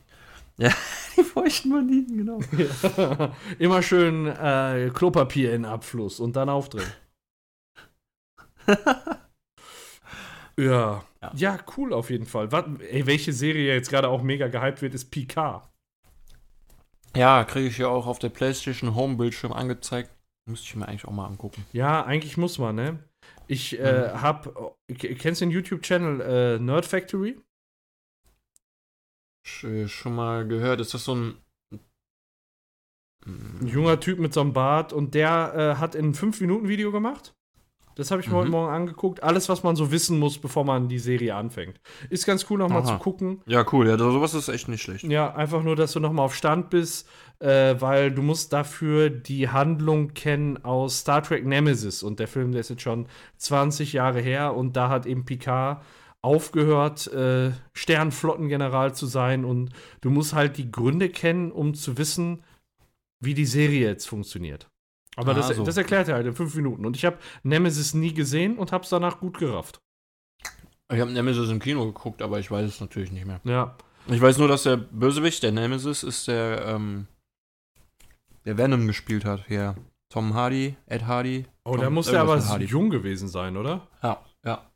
Die 1.18 1.22
feuchten 1.22 1.70
Banditen, 1.70 2.16
genau. 2.16 2.40
Ja. 2.56 3.34
Immer 3.58 3.82
schön 3.82 4.26
äh, 4.26 4.90
Klopapier 4.92 5.52
in 5.52 5.66
Abfluss 5.66 6.18
und 6.18 6.34
dann 6.34 6.48
aufdrehen. 6.48 6.90
ja. 10.58 11.04
Ja. 11.22 11.32
ja. 11.34 11.58
cool 11.76 11.92
auf 11.92 12.10
jeden 12.10 12.26
Fall. 12.26 12.52
Was, 12.52 12.64
ey, 12.80 13.06
welche 13.06 13.32
Serie 13.32 13.74
jetzt 13.74 13.90
gerade 13.90 14.08
auch 14.08 14.22
mega 14.22 14.48
gehypt 14.48 14.82
wird, 14.82 14.94
ist 14.94 15.10
Picard. 15.10 15.68
Ja, 17.16 17.44
kriege 17.44 17.68
ich 17.68 17.78
ja 17.78 17.88
auch 17.88 18.06
auf 18.06 18.18
der 18.18 18.28
PlayStation 18.28 18.94
Home 18.94 19.16
Bildschirm 19.16 19.52
angezeigt. 19.52 20.10
Müsste 20.48 20.66
ich 20.66 20.76
mir 20.76 20.86
eigentlich 20.86 21.06
auch 21.06 21.12
mal 21.12 21.26
angucken. 21.26 21.64
Ja, 21.72 22.04
eigentlich 22.04 22.36
muss 22.36 22.58
man, 22.58 22.76
ne? 22.76 23.02
Ich 23.48 23.78
äh, 23.78 24.10
hab. 24.10 24.54
k- 24.88 25.14
Kennst 25.14 25.40
du 25.40 25.46
den 25.46 25.50
YouTube-Channel 25.52 26.20
äh, 26.20 26.58
Nerd 26.60 26.86
Factory? 26.86 27.40
Sch- 29.46 29.88
Schon 29.88 30.14
mal 30.14 30.46
gehört, 30.46 30.80
ist 30.80 30.94
das 30.94 31.04
so 31.04 31.14
ein. 31.14 31.38
Ein 33.26 33.66
junger 33.66 33.98
Typ 33.98 34.20
mit 34.20 34.32
so 34.32 34.40
einem 34.40 34.52
Bart 34.52 34.92
und 34.92 35.14
der 35.14 35.54
äh, 35.54 35.80
hat 35.80 35.96
ein 35.96 36.14
5-Minuten-Video 36.14 36.92
gemacht. 36.92 37.34
Das 37.96 38.10
habe 38.10 38.20
ich 38.20 38.28
mir 38.28 38.34
Mhm. 38.34 38.38
heute 38.38 38.50
Morgen 38.50 38.72
angeguckt. 38.72 39.22
Alles, 39.22 39.48
was 39.48 39.62
man 39.62 39.74
so 39.74 39.90
wissen 39.90 40.18
muss, 40.18 40.38
bevor 40.38 40.64
man 40.64 40.88
die 40.88 40.98
Serie 40.98 41.34
anfängt. 41.34 41.80
Ist 42.10 42.26
ganz 42.26 42.46
cool, 42.48 42.58
nochmal 42.58 42.84
zu 42.84 42.96
gucken. 42.98 43.40
Ja, 43.46 43.64
cool, 43.72 43.88
ja, 43.88 43.96
sowas 43.98 44.34
ist 44.34 44.48
echt 44.48 44.68
nicht 44.68 44.82
schlecht. 44.82 45.02
Ja, 45.04 45.34
einfach 45.34 45.62
nur, 45.62 45.74
dass 45.76 45.92
du 45.92 46.00
nochmal 46.00 46.26
auf 46.26 46.34
Stand 46.34 46.70
bist, 46.70 47.08
äh, 47.40 47.74
weil 47.80 48.12
du 48.12 48.22
musst 48.22 48.52
dafür 48.52 49.10
die 49.10 49.48
Handlung 49.48 50.14
kennen 50.14 50.62
aus 50.64 51.00
Star 51.00 51.22
Trek 51.22 51.44
Nemesis. 51.46 52.02
Und 52.02 52.20
der 52.20 52.28
Film, 52.28 52.52
der 52.52 52.60
ist 52.60 52.70
jetzt 52.70 52.82
schon 52.82 53.06
20 53.38 53.94
Jahre 53.94 54.20
her 54.20 54.54
und 54.54 54.76
da 54.76 54.88
hat 54.90 55.06
eben 55.06 55.24
Picard 55.24 55.82
aufgehört, 56.22 57.06
äh, 57.12 57.52
Sternflottengeneral 57.72 58.94
zu 58.94 59.06
sein. 59.06 59.44
Und 59.44 59.70
du 60.00 60.10
musst 60.10 60.34
halt 60.34 60.56
die 60.58 60.70
Gründe 60.70 61.08
kennen, 61.08 61.50
um 61.52 61.74
zu 61.74 61.98
wissen, 61.98 62.42
wie 63.20 63.34
die 63.34 63.46
Serie 63.46 63.86
jetzt 63.88 64.06
funktioniert. 64.06 64.68
Aber 65.16 65.32
Ah, 65.32 65.34
das, 65.34 65.48
so. 65.48 65.64
das 65.64 65.76
erklärt 65.76 66.08
er 66.08 66.14
halt 66.16 66.26
in 66.26 66.34
fünf 66.34 66.54
Minuten. 66.54 66.84
Und 66.86 66.94
ich 66.96 67.04
habe 67.04 67.18
Nemesis 67.42 67.94
nie 67.94 68.12
gesehen 68.12 68.58
und 68.58 68.70
habe 68.72 68.84
es 68.84 68.90
danach 68.90 69.18
gut 69.18 69.38
gerafft. 69.38 69.80
Ich 70.92 71.00
habe 71.00 71.10
Nemesis 71.10 71.48
im 71.50 71.58
Kino 71.58 71.86
geguckt, 71.86 72.22
aber 72.22 72.38
ich 72.38 72.50
weiß 72.50 72.68
es 72.68 72.80
natürlich 72.80 73.10
nicht 73.10 73.26
mehr. 73.26 73.40
Ja. 73.44 73.76
Ich 74.08 74.20
weiß 74.20 74.38
nur, 74.38 74.46
dass 74.46 74.62
der 74.64 74.76
Bösewicht, 74.76 75.42
der 75.42 75.50
Nemesis, 75.52 76.02
ist 76.04 76.28
der, 76.28 76.64
ähm, 76.66 77.08
der 78.44 78.56
Venom 78.58 78.86
gespielt 78.86 79.24
hat. 79.24 79.46
Hier. 79.48 79.74
Tom 80.12 80.34
Hardy, 80.34 80.76
Ed 80.86 81.06
Hardy. 81.06 81.46
Oh, 81.64 81.72
Tom- 81.72 81.80
da 81.80 81.90
muss 81.90 82.06
der 82.06 82.20
aber 82.20 82.46
Hardy. 82.46 82.66
jung 82.66 82.90
gewesen 82.90 83.26
sein, 83.26 83.56
oder? 83.56 83.88
Ja, 84.02 84.24
ja. 84.44 84.70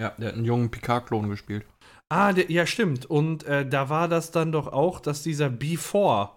Ja, 0.00 0.10
der 0.16 0.28
hat 0.28 0.34
einen 0.36 0.46
jungen 0.46 0.70
Picard-Klon 0.70 1.28
gespielt. 1.28 1.66
Ah, 2.08 2.32
der, 2.32 2.50
ja, 2.50 2.64
stimmt. 2.66 3.04
Und 3.04 3.44
äh, 3.44 3.68
da 3.68 3.90
war 3.90 4.08
das 4.08 4.30
dann 4.30 4.52
doch 4.52 4.68
auch, 4.68 5.00
dass 5.00 5.22
dieser 5.22 5.48
B4 5.48 6.30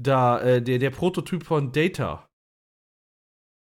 da, 0.00 0.40
äh, 0.40 0.62
der, 0.62 0.78
der 0.78 0.90
Prototyp 0.90 1.44
von 1.44 1.72
Data 1.72 2.28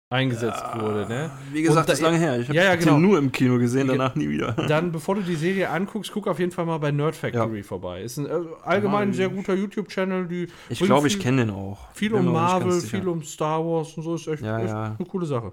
eingesetzt 0.08 0.62
wurde, 0.78 1.06
ne? 1.08 1.30
Wie 1.52 1.62
gesagt, 1.62 1.88
da- 1.88 1.92
das 1.92 1.98
ist 1.98 2.04
lange 2.04 2.18
her. 2.18 2.38
Ich 2.38 2.48
habe 2.48 2.56
Ja, 2.56 2.64
ja, 2.64 2.76
genau. 2.76 2.92
den 2.92 3.02
nur 3.02 3.18
im 3.18 3.32
Kino 3.32 3.58
gesehen, 3.58 3.88
Ge- 3.88 3.96
danach 3.96 4.14
nie 4.14 4.28
wieder. 4.28 4.52
Dann, 4.68 4.92
bevor 4.92 5.16
du 5.16 5.22
die 5.22 5.34
Serie 5.34 5.68
anguckst, 5.70 6.12
guck 6.12 6.28
auf 6.28 6.38
jeden 6.38 6.52
Fall 6.52 6.64
mal 6.64 6.78
bei 6.78 6.92
Nerd 6.92 7.16
Factory 7.16 7.62
vorbei. 7.64 8.02
Ist 8.02 8.16
ein 8.18 8.26
äh, 8.26 8.38
allgemein 8.62 9.08
ein 9.08 9.12
sehr 9.14 9.28
guter 9.28 9.54
YouTube-Channel, 9.54 10.28
die 10.28 10.48
Ich 10.68 10.78
glaube, 10.78 11.08
ich 11.08 11.18
kenne 11.18 11.46
den 11.46 11.50
auch. 11.54 11.90
viel 11.92 12.14
um 12.14 12.26
Marvel, 12.26 12.80
viel 12.80 13.08
um 13.08 13.22
Star 13.24 13.64
Wars 13.64 13.94
und 13.96 14.02
so 14.04 14.14
ist 14.14 14.26
echt, 14.28 14.42
Ja, 14.42 14.58
echt 14.60 14.68
ja. 14.68 14.96
eine 14.98 15.08
coole 15.08 15.26
Sache. 15.26 15.52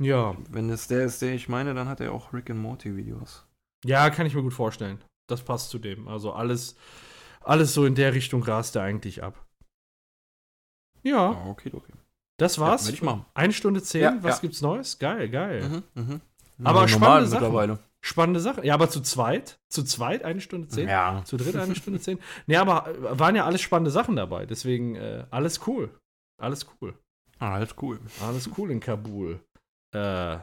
Ja. 0.00 0.36
Wenn 0.50 0.70
es 0.70 0.86
der 0.88 1.06
ist, 1.06 1.20
der 1.22 1.32
ich 1.34 1.48
meine, 1.48 1.74
dann 1.74 1.88
hat 1.88 2.00
er 2.00 2.12
auch 2.12 2.32
Rick 2.32 2.50
and 2.50 2.60
Morty 2.60 2.96
Videos. 2.96 3.46
Ja, 3.84 4.08
kann 4.10 4.26
ich 4.26 4.34
mir 4.34 4.42
gut 4.42 4.54
vorstellen. 4.54 5.02
Das 5.28 5.42
passt 5.42 5.70
zu 5.70 5.78
dem. 5.78 6.06
Also 6.06 6.32
alles, 6.32 6.76
alles 7.40 7.74
so 7.74 7.86
in 7.86 7.94
der 7.96 8.14
Richtung 8.14 8.42
rast 8.42 8.76
er 8.76 8.82
eigentlich 8.82 9.22
ab. 9.24 9.44
Ja, 11.02 11.30
okay, 11.48 11.70
okay. 11.72 11.92
Das 12.36 12.58
war's. 12.58 12.90
Ja. 13.00 13.24
Eine 13.34 13.52
Stunde 13.52 13.82
zehn. 13.82 14.02
Ja, 14.02 14.16
Was 14.22 14.36
ja. 14.36 14.40
gibt's 14.42 14.60
Neues? 14.60 14.98
Geil, 14.98 15.28
geil. 15.28 15.82
Mhm, 15.94 16.02
mhm. 16.02 16.20
Aber 16.64 16.82
Ja, 16.82 16.88
spannende 16.88 17.26
Sachen. 17.28 17.42
mittlerweile. 17.42 17.78
Spannende 18.02 18.40
Sache. 18.40 18.64
Ja, 18.64 18.74
aber 18.74 18.88
zu 18.88 19.00
zweit? 19.00 19.58
Zu 19.68 19.82
zweit 19.82 20.22
eine 20.24 20.40
Stunde 20.40 20.68
zehn? 20.68 20.88
Ja. 20.88 21.22
Zu 21.24 21.36
dritt 21.36 21.56
eine 21.56 21.74
Stunde 21.74 21.98
zehn? 22.00 22.18
Nee, 22.46 22.56
aber 22.56 22.88
äh, 22.88 23.18
waren 23.18 23.34
ja 23.34 23.44
alles 23.46 23.60
spannende 23.62 23.90
Sachen 23.90 24.14
dabei. 24.16 24.46
Deswegen 24.46 24.94
äh, 24.94 25.24
alles 25.30 25.66
cool. 25.66 25.90
Alles 26.40 26.66
cool. 26.80 26.94
Ah, 27.38 27.54
alles 27.54 27.74
cool. 27.82 27.98
Alles 28.22 28.48
cool 28.56 28.70
in 28.70 28.78
Kabul. 28.80 29.40
Äh, 29.92 30.38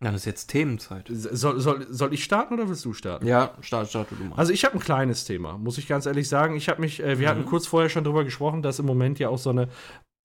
Dann 0.00 0.14
ist 0.14 0.24
jetzt 0.26 0.48
Themenzeit. 0.48 1.06
soll, 1.08 1.60
soll, 1.60 1.86
soll 1.88 2.12
ich 2.12 2.24
starten 2.24 2.54
oder 2.54 2.68
willst 2.68 2.84
du 2.84 2.92
starten? 2.92 3.26
Ja, 3.26 3.54
start, 3.62 3.88
start 3.88 4.08
du 4.10 4.22
mal. 4.24 4.36
Also 4.36 4.52
ich 4.52 4.64
habe 4.64 4.74
ein 4.74 4.80
kleines 4.80 5.24
Thema, 5.24 5.56
muss 5.58 5.78
ich 5.78 5.88
ganz 5.88 6.06
ehrlich 6.06 6.28
sagen. 6.28 6.56
Ich 6.56 6.68
habe 6.68 6.80
mich, 6.80 7.00
äh, 7.02 7.18
wir 7.18 7.26
Mhm. 7.26 7.30
hatten 7.30 7.46
kurz 7.46 7.66
vorher 7.66 7.88
schon 7.88 8.04
drüber 8.04 8.24
gesprochen, 8.24 8.62
dass 8.62 8.78
im 8.78 8.86
Moment 8.86 9.18
ja 9.18 9.28
auch 9.30 9.38
so 9.38 9.50
eine 9.50 9.68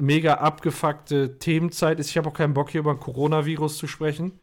mega 0.01 0.35
abgefuckte 0.35 1.39
Themenzeit 1.39 1.99
ist. 1.99 2.09
Ich 2.09 2.17
habe 2.17 2.29
auch 2.29 2.33
keinen 2.33 2.53
Bock 2.53 2.69
hier 2.69 2.81
über 2.81 2.91
ein 2.91 2.99
Coronavirus 2.99 3.77
zu 3.77 3.87
sprechen. 3.87 4.39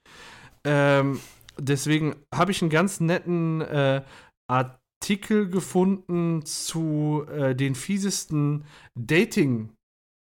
Ähm, 0.65 1.21
deswegen 1.59 2.17
habe 2.35 2.51
ich 2.51 2.63
einen 2.63 2.71
ganz 2.71 3.01
netten 3.01 3.61
äh, 3.61 4.03
Artikel 4.51 5.49
gefunden 5.49 6.45
zu 6.45 7.25
äh, 7.31 7.55
den 7.55 7.75
fiesesten 7.75 8.65
Dating 8.99 9.71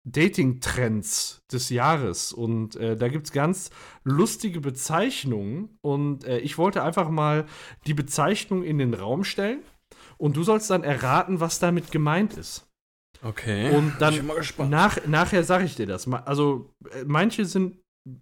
Dating-Trends 0.04 1.42
des 1.52 1.70
Jahres. 1.70 2.32
Und 2.32 2.76
äh, 2.76 2.96
da 2.96 3.08
gibt 3.08 3.26
es 3.26 3.32
ganz 3.32 3.70
lustige 4.04 4.60
Bezeichnungen. 4.60 5.78
Und 5.80 6.24
äh, 6.24 6.38
ich 6.38 6.58
wollte 6.58 6.82
einfach 6.82 7.08
mal 7.08 7.46
die 7.86 7.94
Bezeichnung 7.94 8.64
in 8.64 8.78
den 8.78 8.94
Raum 8.94 9.24
stellen. 9.24 9.62
Und 10.18 10.36
du 10.36 10.42
sollst 10.42 10.70
dann 10.70 10.82
erraten, 10.82 11.40
was 11.40 11.58
damit 11.58 11.90
gemeint 11.90 12.36
ist. 12.36 12.68
Okay. 13.22 13.74
Und 13.74 13.94
dann 13.98 14.12
ich 14.12 14.20
bin 14.20 14.28
mal 14.28 14.36
gespannt. 14.36 14.70
Nach, 14.70 14.98
nachher 15.06 15.44
sage 15.44 15.64
ich 15.64 15.76
dir 15.76 15.86
das. 15.86 16.06
Also, 16.08 16.70
äh, 16.90 17.04
manche 17.06 17.44
sind 17.44 17.76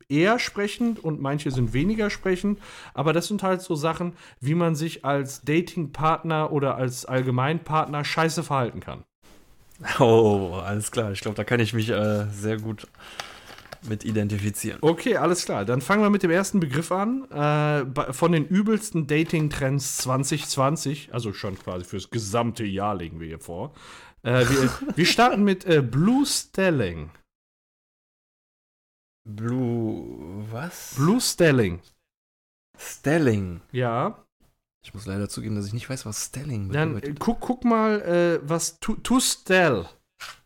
eher 0.08 0.38
sprechend 0.38 1.02
und 1.02 1.20
manche 1.20 1.50
sind 1.50 1.72
weniger 1.72 2.10
sprechend. 2.10 2.60
Aber 2.94 3.12
das 3.12 3.28
sind 3.28 3.42
halt 3.42 3.62
so 3.62 3.74
Sachen, 3.74 4.12
wie 4.40 4.54
man 4.54 4.74
sich 4.74 5.04
als 5.04 5.42
Datingpartner 5.42 6.52
oder 6.52 6.76
als 6.76 7.06
Allgemeinpartner 7.06 8.04
scheiße 8.04 8.42
verhalten 8.42 8.80
kann. 8.80 9.04
Oh, 9.98 10.60
alles 10.62 10.90
klar. 10.90 11.10
Ich 11.12 11.20
glaube, 11.20 11.36
da 11.36 11.44
kann 11.44 11.58
ich 11.58 11.72
mich 11.72 11.88
äh, 11.88 12.26
sehr 12.30 12.58
gut 12.58 12.86
mit 13.88 14.04
identifizieren. 14.04 14.78
Okay, 14.82 15.16
alles 15.16 15.46
klar. 15.46 15.64
Dann 15.64 15.80
fangen 15.80 16.02
wir 16.02 16.10
mit 16.10 16.22
dem 16.22 16.30
ersten 16.30 16.60
Begriff 16.60 16.92
an. 16.92 17.24
Äh, 17.30 18.12
von 18.12 18.32
den 18.32 18.46
übelsten 18.46 19.06
Dating-Trends 19.06 19.96
2020, 19.98 21.14
also 21.14 21.32
schon 21.32 21.58
quasi 21.58 21.84
fürs 21.84 22.10
gesamte 22.10 22.64
Jahr 22.64 22.94
legen 22.94 23.20
wir 23.20 23.26
hier 23.26 23.38
vor. 23.40 23.72
Äh, 24.22 24.48
wir, 24.48 24.96
wir 24.96 25.06
starten 25.06 25.44
mit 25.44 25.64
äh, 25.64 25.82
Blue 25.82 26.26
Stelling. 26.26 27.10
Blue. 29.24 30.44
Was? 30.50 30.94
Blue 30.96 31.20
Stelling. 31.20 31.80
Stelling. 32.78 33.60
Ja. 33.72 34.24
Ich 34.82 34.94
muss 34.94 35.06
leider 35.06 35.28
zugeben, 35.28 35.56
dass 35.56 35.66
ich 35.66 35.74
nicht 35.74 35.88
weiß, 35.90 36.06
was 36.06 36.26
Stelling 36.26 36.70
Dann 36.70 36.92
äh, 36.92 36.94
bedeutet. 36.94 37.20
guck, 37.20 37.40
guck 37.40 37.64
mal, 37.64 38.00
äh, 38.02 38.48
was 38.48 38.78
to, 38.80 38.94
to 38.96 39.20
Stell 39.20 39.86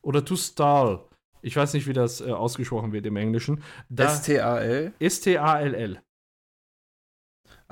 oder 0.03 0.25
To 0.25 0.37
Stall. 0.37 1.05
Ich 1.43 1.57
weiß 1.57 1.75
nicht, 1.75 1.87
wie 1.87 1.93
das 1.93 2.21
äh, 2.21 2.31
ausgesprochen 2.31 2.93
wird 2.93 3.07
im 3.07 3.17
Englischen. 3.17 3.63
S-T-A-L. 3.95 4.95
S-T-A-L-L. 4.99 6.03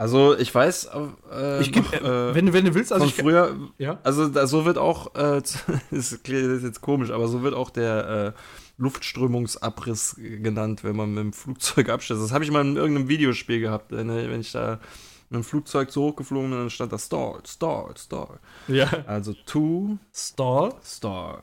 Also, 0.03 0.37
ich 0.37 0.55
weiß. 0.55 0.91
Äh, 1.33 1.61
Ich 1.61 1.73
geb, 1.73 1.93
äh, 1.93 1.97
äh, 2.31 2.35
wenn, 2.35 2.47
du- 2.47 2.53
wenn 2.53 2.65
du 2.65 2.75
willst, 2.75 2.93
also 2.93 3.05
von 3.07 3.09
ich, 3.15 3.21
früher. 3.23 3.57
ja. 3.79 3.99
Also, 4.03 4.29
da, 4.29 4.47
so 4.47 4.65
wird 4.65 4.77
auch. 4.79 5.15
Äh, 5.15 5.41
das 5.91 6.13
ist 6.13 6.63
jetzt 6.65 6.81
komisch, 6.81 7.11
aber 7.11 7.29
so 7.29 7.43
wird 7.43 7.55
auch 7.55 7.71
der. 7.71 8.35
Äh, 8.37 8.41
Luftströmungsabriss 8.79 10.17
genannt, 10.19 10.83
wenn 10.83 10.97
man 10.97 11.11
mit 11.15 11.19
dem 11.23 11.33
Flugzeug 11.33 11.89
abstürzt. 11.91 12.23
Das 12.23 12.33
habe 12.33 12.43
ich 12.43 12.51
mal 12.51 12.63
in 12.67 12.75
irgendeinem 12.77 13.09
Videospiel 13.09 13.61
gehabt, 13.61 13.93
wenn, 13.93 14.09
ich 14.41 14.51
da 14.53 14.81
mit 15.29 15.37
dem 15.43 15.45
Flugzeug 15.45 15.91
zu 15.93 16.03
hoch 16.03 16.17
geflogen 16.17 16.51
bin, 16.51 16.59
dann 16.59 16.71
stand 16.71 16.91
da 16.93 16.99
Stall, 16.99 17.41
Stall, 17.47 17.95
Stall. 17.97 18.41
ja. 18.69 18.89
Also 19.07 19.35
to 19.47 19.99
Stall. 20.13 20.75
Stall. 20.85 21.43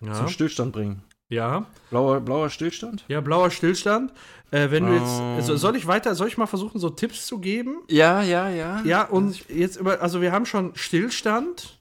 Ja. 0.00 0.14
Zum 0.14 0.28
Stillstand 0.28 0.72
bringen. 0.72 1.02
Ja. 1.34 1.66
Blauer, 1.90 2.20
blauer 2.20 2.50
Stillstand? 2.50 3.04
Ja, 3.08 3.20
blauer 3.20 3.50
Stillstand. 3.50 4.12
Äh, 4.50 4.70
wenn 4.70 4.86
du 4.86 4.92
Ähm. 4.92 5.36
jetzt. 5.36 5.46
So, 5.46 5.56
soll 5.56 5.76
ich 5.76 5.86
weiter, 5.86 6.14
soll 6.14 6.28
ich 6.28 6.38
mal 6.38 6.46
versuchen, 6.46 6.78
so 6.78 6.90
Tipps 6.90 7.26
zu 7.26 7.38
geben? 7.38 7.82
Ja, 7.88 8.22
ja, 8.22 8.48
ja. 8.48 8.80
Ja, 8.84 9.02
und 9.02 9.48
jetzt 9.48 9.76
über, 9.76 10.00
also 10.00 10.20
wir 10.20 10.32
haben 10.32 10.46
schon 10.46 10.74
Stillstand. 10.76 11.80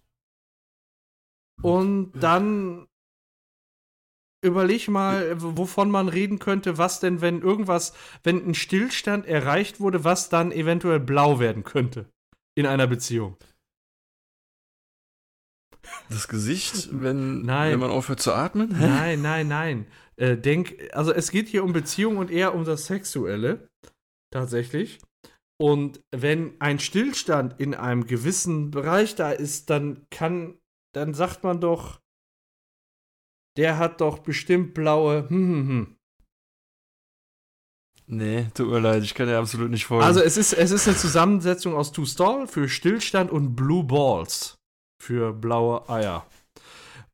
Und 1.62 2.12
dann 2.20 2.88
überleg 4.44 4.90
mal, 4.90 5.36
wovon 5.42 5.90
man 5.90 6.10
reden 6.10 6.40
könnte, 6.40 6.78
was 6.78 7.00
denn, 7.00 7.22
wenn 7.22 7.42
irgendwas, 7.42 7.94
wenn 8.24 8.46
ein 8.46 8.56
Stillstand 8.56 9.26
erreicht 9.26 9.80
wurde, 9.80 10.04
was 10.04 10.30
dann 10.30 10.52
eventuell 10.52 11.00
blau 11.00 11.40
werden 11.40 11.64
könnte 11.64 12.06
in 12.56 12.66
einer 12.66 12.88
Beziehung. 12.88 13.38
Das 16.10 16.28
Gesicht, 16.28 16.90
wenn, 16.92 17.42
Nein. 17.42 17.74
wenn 17.74 17.80
man 17.80 17.92
aufhört 17.92 18.22
zu 18.22 18.34
atmen? 18.34 18.70
Nein, 18.80 19.22
nein, 19.22 19.48
nein. 19.48 19.88
Äh, 20.16 20.38
denk, 20.38 20.76
also 20.94 21.12
es 21.12 21.32
geht 21.32 21.48
hier 21.48 21.64
um 21.64 21.74
Beziehung 21.74 22.18
und 22.18 22.32
eher 22.32 22.54
um 22.56 22.66
das 22.66 22.86
Sexuelle. 22.86 23.68
Tatsächlich. 24.32 25.00
Und 25.60 26.02
wenn 26.12 26.60
ein 26.60 26.80
Stillstand 26.80 27.60
in 27.60 27.76
einem 27.76 28.06
gewissen 28.06 28.72
Bereich 28.72 29.16
da 29.16 29.32
ist, 29.32 29.70
dann 29.70 30.06
kann, 30.10 30.58
dann 30.94 31.14
sagt 31.14 31.44
man 31.44 31.62
doch, 31.62 32.00
der 33.58 33.78
hat 33.78 34.02
doch 34.02 34.20
bestimmt 34.20 34.74
blaue. 34.74 35.30
Hm, 35.30 35.30
hm, 35.30 35.68
hm. 35.68 35.96
Nee, 38.06 38.48
tut 38.54 38.68
mir 38.68 38.80
leid, 38.80 39.04
ich 39.04 39.16
kann 39.16 39.28
dir 39.28 39.38
absolut 39.38 39.70
nicht 39.72 39.86
folgen. 39.86 40.04
Also 40.04 40.20
es 40.20 40.38
ist, 40.38 40.54
es 40.54 40.72
ist 40.72 40.88
eine 40.88 40.98
Zusammensetzung 40.98 41.74
aus 41.74 41.92
To 41.94 42.06
Stall 42.06 42.48
für 42.48 42.68
Stillstand 42.68 43.32
und 43.32 43.56
Blue 43.56 43.84
Balls 43.84 44.58
für 45.04 45.34
blaue 45.34 45.88
Eier. 45.90 46.26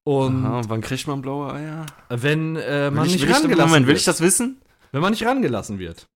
Und 0.04 0.46
Aha, 0.46 0.62
wann 0.68 0.82
kriegt 0.82 1.08
man 1.08 1.22
blaue 1.22 1.52
Eier? 1.54 1.86
wenn 2.10 2.56
äh, 2.56 2.90
man 2.92 3.04
Will 3.04 3.08
ich, 3.08 3.14
nicht 3.14 3.24
will 3.24 3.30
ich, 3.32 3.36
rangelassen 3.36 3.70
Moment, 3.70 3.86
will 3.88 3.94
wird. 3.94 4.00
ich 4.00 4.06
das 4.06 4.22
wissen? 4.22 4.62
wenn 4.92 5.02
man 5.02 5.12
nicht 5.12 5.26
rangelassen 5.26 5.78
wird. 5.80 6.08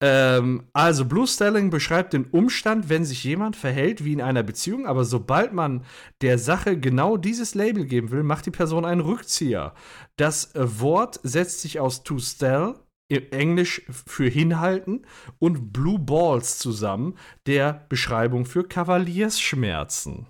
Ähm, 0.00 0.64
also 0.72 1.06
Blue 1.06 1.26
Stelling 1.26 1.70
beschreibt 1.70 2.12
den 2.12 2.26
Umstand, 2.26 2.88
wenn 2.88 3.04
sich 3.04 3.24
jemand 3.24 3.56
verhält 3.56 4.04
wie 4.04 4.12
in 4.12 4.20
einer 4.20 4.42
Beziehung, 4.42 4.86
aber 4.86 5.04
sobald 5.04 5.52
man 5.54 5.84
der 6.20 6.38
Sache 6.38 6.78
genau 6.78 7.16
dieses 7.16 7.54
Label 7.54 7.86
geben 7.86 8.10
will, 8.10 8.22
macht 8.22 8.46
die 8.46 8.50
Person 8.50 8.84
einen 8.84 9.00
Rückzieher. 9.00 9.74
Das 10.16 10.54
äh, 10.54 10.80
Wort 10.80 11.18
setzt 11.22 11.62
sich 11.62 11.80
aus 11.80 12.02
to 12.02 12.18
stell, 12.18 12.74
im 13.08 13.22
Englisch 13.30 13.82
für 13.88 14.28
hinhalten, 14.28 15.06
und 15.38 15.72
Blue 15.72 15.98
Balls 15.98 16.58
zusammen, 16.58 17.14
der 17.46 17.86
Beschreibung 17.88 18.44
für 18.44 18.64
Kavaliersschmerzen. 18.64 20.26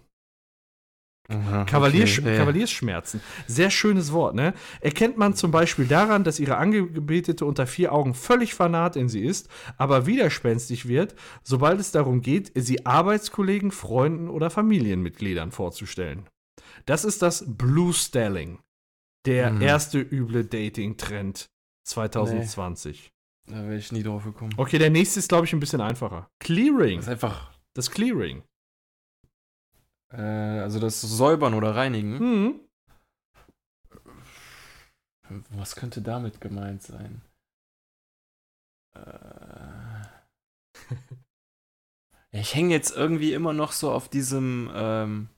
Kavaliers 1.28 2.18
okay, 2.18 2.32
ja. 2.32 2.36
Kavaliersschmerzen. 2.38 3.20
Sehr 3.46 3.70
schönes 3.70 4.12
Wort, 4.12 4.34
ne? 4.34 4.54
Erkennt 4.80 5.16
man 5.16 5.34
zum 5.34 5.50
Beispiel 5.50 5.86
daran, 5.86 6.22
dass 6.24 6.38
ihre 6.38 6.56
Angebetete 6.56 7.44
unter 7.44 7.66
vier 7.66 7.92
Augen 7.92 8.14
völlig 8.14 8.54
fanat 8.54 8.96
in 8.96 9.08
sie 9.08 9.24
ist, 9.24 9.48
aber 9.76 10.06
widerspenstig 10.06 10.86
wird, 10.88 11.14
sobald 11.42 11.80
es 11.80 11.90
darum 11.90 12.22
geht, 12.22 12.52
sie 12.54 12.86
Arbeitskollegen, 12.86 13.70
Freunden 13.72 14.28
oder 14.28 14.50
Familienmitgliedern 14.50 15.50
vorzustellen. 15.50 16.28
Das 16.84 17.04
ist 17.04 17.22
das 17.22 17.44
Blue 17.46 17.92
Stelling. 17.92 18.60
Der 19.26 19.50
Mhm. 19.50 19.62
erste 19.62 19.98
üble 19.98 20.44
Dating-Trend 20.44 21.48
2020. 21.84 23.10
Da 23.48 23.62
wäre 23.64 23.76
ich 23.76 23.92
nie 23.92 24.02
drauf 24.02 24.24
gekommen. 24.24 24.52
Okay, 24.56 24.78
der 24.78 24.90
nächste 24.90 25.20
ist, 25.20 25.28
glaube 25.28 25.46
ich, 25.46 25.52
ein 25.52 25.60
bisschen 25.60 25.80
einfacher. 25.80 26.28
Clearing. 26.40 26.96
Das 26.98 27.06
ist 27.06 27.12
einfach, 27.12 27.52
Das 27.74 27.90
Clearing. 27.90 28.42
Äh, 30.10 30.20
also 30.20 30.78
das 30.80 31.00
Säubern 31.00 31.54
oder 31.54 31.74
Reinigen. 31.74 32.18
Mhm. 32.18 32.60
Was 35.50 35.74
könnte 35.74 36.02
damit 36.02 36.40
gemeint 36.40 36.82
sein? 36.82 37.22
Äh, 38.94 39.00
ja, 42.32 42.40
ich 42.40 42.54
hänge 42.54 42.72
jetzt 42.74 42.96
irgendwie 42.96 43.32
immer 43.32 43.52
noch 43.52 43.72
so 43.72 43.90
auf 43.90 44.08
diesem, 44.08 44.70
ähm, 44.74 45.28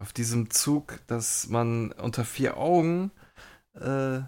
auf 0.00 0.12
diesem 0.12 0.50
Zug, 0.50 1.00
dass 1.06 1.48
man 1.48 1.92
unter 1.92 2.24
vier 2.24 2.56
Augen 2.56 3.10
äh, 3.74 4.20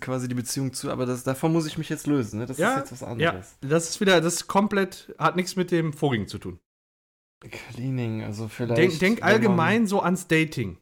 quasi 0.00 0.28
die 0.28 0.34
Beziehung 0.34 0.72
zu, 0.72 0.90
aber 0.90 1.04
das, 1.06 1.24
davon 1.24 1.52
muss 1.52 1.66
ich 1.66 1.78
mich 1.78 1.88
jetzt 1.88 2.06
lösen. 2.06 2.38
Ne? 2.40 2.46
Das 2.46 2.58
Ja, 2.58 2.74
ist 2.74 2.90
jetzt 2.90 3.02
was 3.02 3.18
Ja, 3.18 3.30
anderes. 3.30 3.56
das 3.60 3.90
ist 3.90 4.00
wieder, 4.00 4.20
das 4.20 4.34
ist 4.34 4.46
komplett, 4.46 5.14
hat 5.18 5.36
nichts 5.36 5.56
mit 5.56 5.70
dem 5.70 5.92
Vorigen 5.92 6.28
zu 6.28 6.38
tun. 6.38 6.60
Cleaning, 7.40 8.22
also 8.22 8.48
vielleicht. 8.48 8.78
Denk, 8.78 8.98
denk 8.98 9.22
allgemein 9.22 9.86
so 9.86 10.00
ans 10.00 10.26
Dating. 10.28 10.78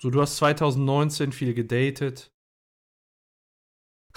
So, 0.00 0.10
du 0.10 0.20
hast 0.22 0.36
2019 0.36 1.32
viel 1.32 1.52
gedatet. 1.52 2.32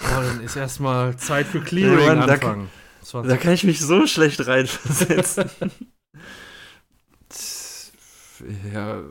Oh, 0.00 0.06
dann 0.08 0.40
ist 0.42 0.56
erstmal 0.56 1.16
Zeit 1.18 1.46
für 1.46 1.60
Clearing 1.62 2.06
Ja, 2.06 2.14
Mann, 2.16 2.26
da- 2.26 2.34
anfangen. 2.34 2.70
War- 3.12 3.22
Da 3.22 3.36
kann 3.36 3.52
ich 3.52 3.64
mich 3.64 3.80
so 3.80 4.06
schlecht 4.06 4.46
reinversetzen. 4.46 5.50
ja, 8.72 9.02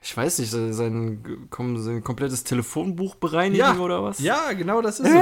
ich 0.00 0.16
weiß 0.16 0.38
nicht, 0.38 0.50
sein, 0.50 0.72
sein 0.72 1.48
komplettes 1.50 2.44
Telefonbuch 2.44 3.14
bereinigen 3.16 3.60
Ja, 3.60 3.78
oder 3.78 4.02
was? 4.02 4.18
ja, 4.18 4.52
genau 4.52 4.82
das 4.82 5.00
ist 5.00 5.08
es. 5.08 5.12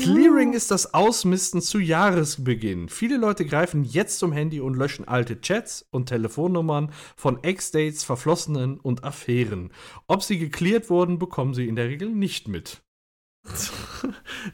Clearing 0.00 0.54
ist 0.54 0.70
das 0.70 0.94
Ausmisten 0.94 1.60
zu 1.60 1.78
Jahresbeginn. 1.78 2.88
Viele 2.88 3.18
Leute 3.18 3.44
greifen 3.44 3.84
jetzt 3.84 4.18
zum 4.18 4.32
Handy 4.32 4.58
und 4.60 4.74
löschen 4.74 5.06
alte 5.06 5.42
Chats 5.42 5.86
und 5.90 6.06
Telefonnummern 6.06 6.90
von 7.16 7.42
Ex-Dates, 7.44 8.02
Verflossenen 8.04 8.80
und 8.80 9.04
Affären. 9.04 9.72
Ob 10.06 10.22
sie 10.22 10.38
geklärt 10.38 10.88
wurden, 10.88 11.18
bekommen 11.18 11.52
sie 11.52 11.68
in 11.68 11.76
der 11.76 11.88
Regel 11.88 12.08
nicht 12.08 12.48
mit. 12.48 12.82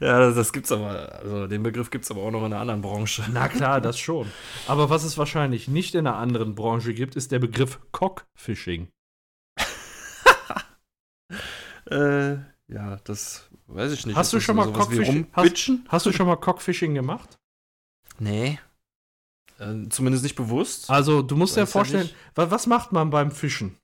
Ja, 0.01 0.19
das, 0.19 0.35
das 0.35 0.51
gibt's 0.51 0.71
aber, 0.71 1.13
also 1.13 1.47
den 1.47 1.63
Begriff 1.63 1.89
gibt's 1.89 2.11
aber 2.11 2.21
auch 2.21 2.31
noch 2.31 2.41
in 2.41 2.47
einer 2.47 2.59
anderen 2.59 2.81
Branche. 2.81 3.23
Na 3.31 3.47
klar, 3.47 3.79
das 3.79 3.97
schon. 3.97 4.27
Aber 4.67 4.89
was 4.89 5.05
es 5.05 5.17
wahrscheinlich 5.17 5.69
nicht 5.69 5.95
in 5.95 6.05
einer 6.05 6.17
anderen 6.17 6.55
Branche 6.55 6.93
gibt, 6.93 7.15
ist 7.15 7.31
der 7.31 7.39
Begriff 7.39 7.79
Cockfishing. 7.91 8.89
Äh, 11.89 12.39
ja, 12.67 12.97
das 13.05 13.49
weiß 13.67 13.91
ich 13.91 14.05
nicht. 14.05 14.15
Hast 14.15 14.33
du 14.33 14.39
schon 14.39 14.55
mal 14.55 14.67
Cockfishing- 14.71 15.27
Rumbitchen? 15.35 15.85
Hast 15.89 16.05
du 16.05 16.11
schon 16.11 16.27
mal 16.27 16.35
Cockfishing 16.37 16.93
gemacht? 16.93 17.37
Nee. 18.19 18.59
Äh, 19.59 19.87
zumindest 19.89 20.23
nicht 20.23 20.35
bewusst. 20.35 20.89
Also, 20.89 21.21
du 21.21 21.35
musst 21.35 21.55
dir 21.55 21.61
Weiß 21.61 21.69
ja 21.69 21.71
vorstellen, 21.71 22.09
wa- 22.35 22.49
was 22.51 22.67
macht 22.67 22.91
man 22.91 23.09
beim 23.09 23.31
Fischen? 23.31 23.77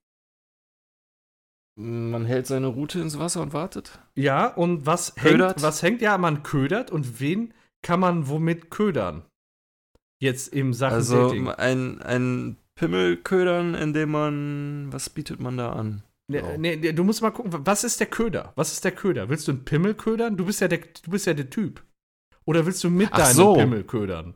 Man 1.75 2.25
hält 2.25 2.45
seine 2.45 2.67
Route 2.67 2.99
ins 2.99 3.17
Wasser 3.17 3.41
und 3.41 3.53
wartet. 3.53 3.99
Ja, 4.13 4.47
und 4.47 4.85
was 4.85 5.15
Ködert? 5.15 5.55
hängt, 5.55 5.63
was 5.63 5.81
hängt? 5.81 6.01
Ja, 6.01 6.17
man 6.19 6.43
ködert 6.43 6.91
und 6.91 7.19
wen 7.19 7.53
kann 7.81 7.99
man 7.99 8.27
womit 8.27 8.69
ködern? 8.69 9.23
Jetzt 10.21 10.49
im 10.53 10.73
Sachen 10.73 10.93
Also 10.93 11.27
Dating. 11.29 11.49
ein, 11.49 12.01
ein 12.03 12.57
Pimmel 12.75 13.17
ködern, 13.17 13.73
indem 13.73 14.11
man. 14.11 14.93
Was 14.93 15.09
bietet 15.09 15.39
man 15.39 15.57
da 15.57 15.73
an? 15.73 16.03
Nee, 16.41 16.57
nee, 16.57 16.75
nee, 16.75 16.91
du 16.93 17.03
musst 17.03 17.21
mal 17.21 17.31
gucken, 17.31 17.51
was 17.65 17.83
ist 17.83 17.99
der 17.99 18.07
Köder? 18.07 18.51
Was 18.55 18.71
ist 18.71 18.83
der 18.83 18.91
Köder? 18.91 19.29
Willst 19.29 19.47
du 19.47 19.51
einen 19.51 19.65
Pimmel 19.65 19.93
ködern? 19.93 20.35
Du 20.37 20.45
bist 20.45 20.61
ja 20.61 20.67
der, 20.67 20.79
du 20.79 21.11
bist 21.11 21.25
ja 21.27 21.33
der 21.33 21.49
Typ. 21.49 21.83
Oder 22.45 22.65
willst 22.65 22.83
du 22.83 22.89
mit 22.89 23.09
Ach 23.11 23.17
deinem 23.17 23.33
so. 23.35 23.53
Pimmel 23.53 23.83
ködern? 23.83 24.35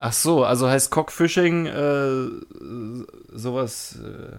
Ach 0.00 0.12
so, 0.12 0.44
also 0.44 0.68
heißt 0.68 0.90
Cockfishing 0.90 1.66
äh, 1.66 2.28
sowas 3.32 3.98
äh, 4.00 4.38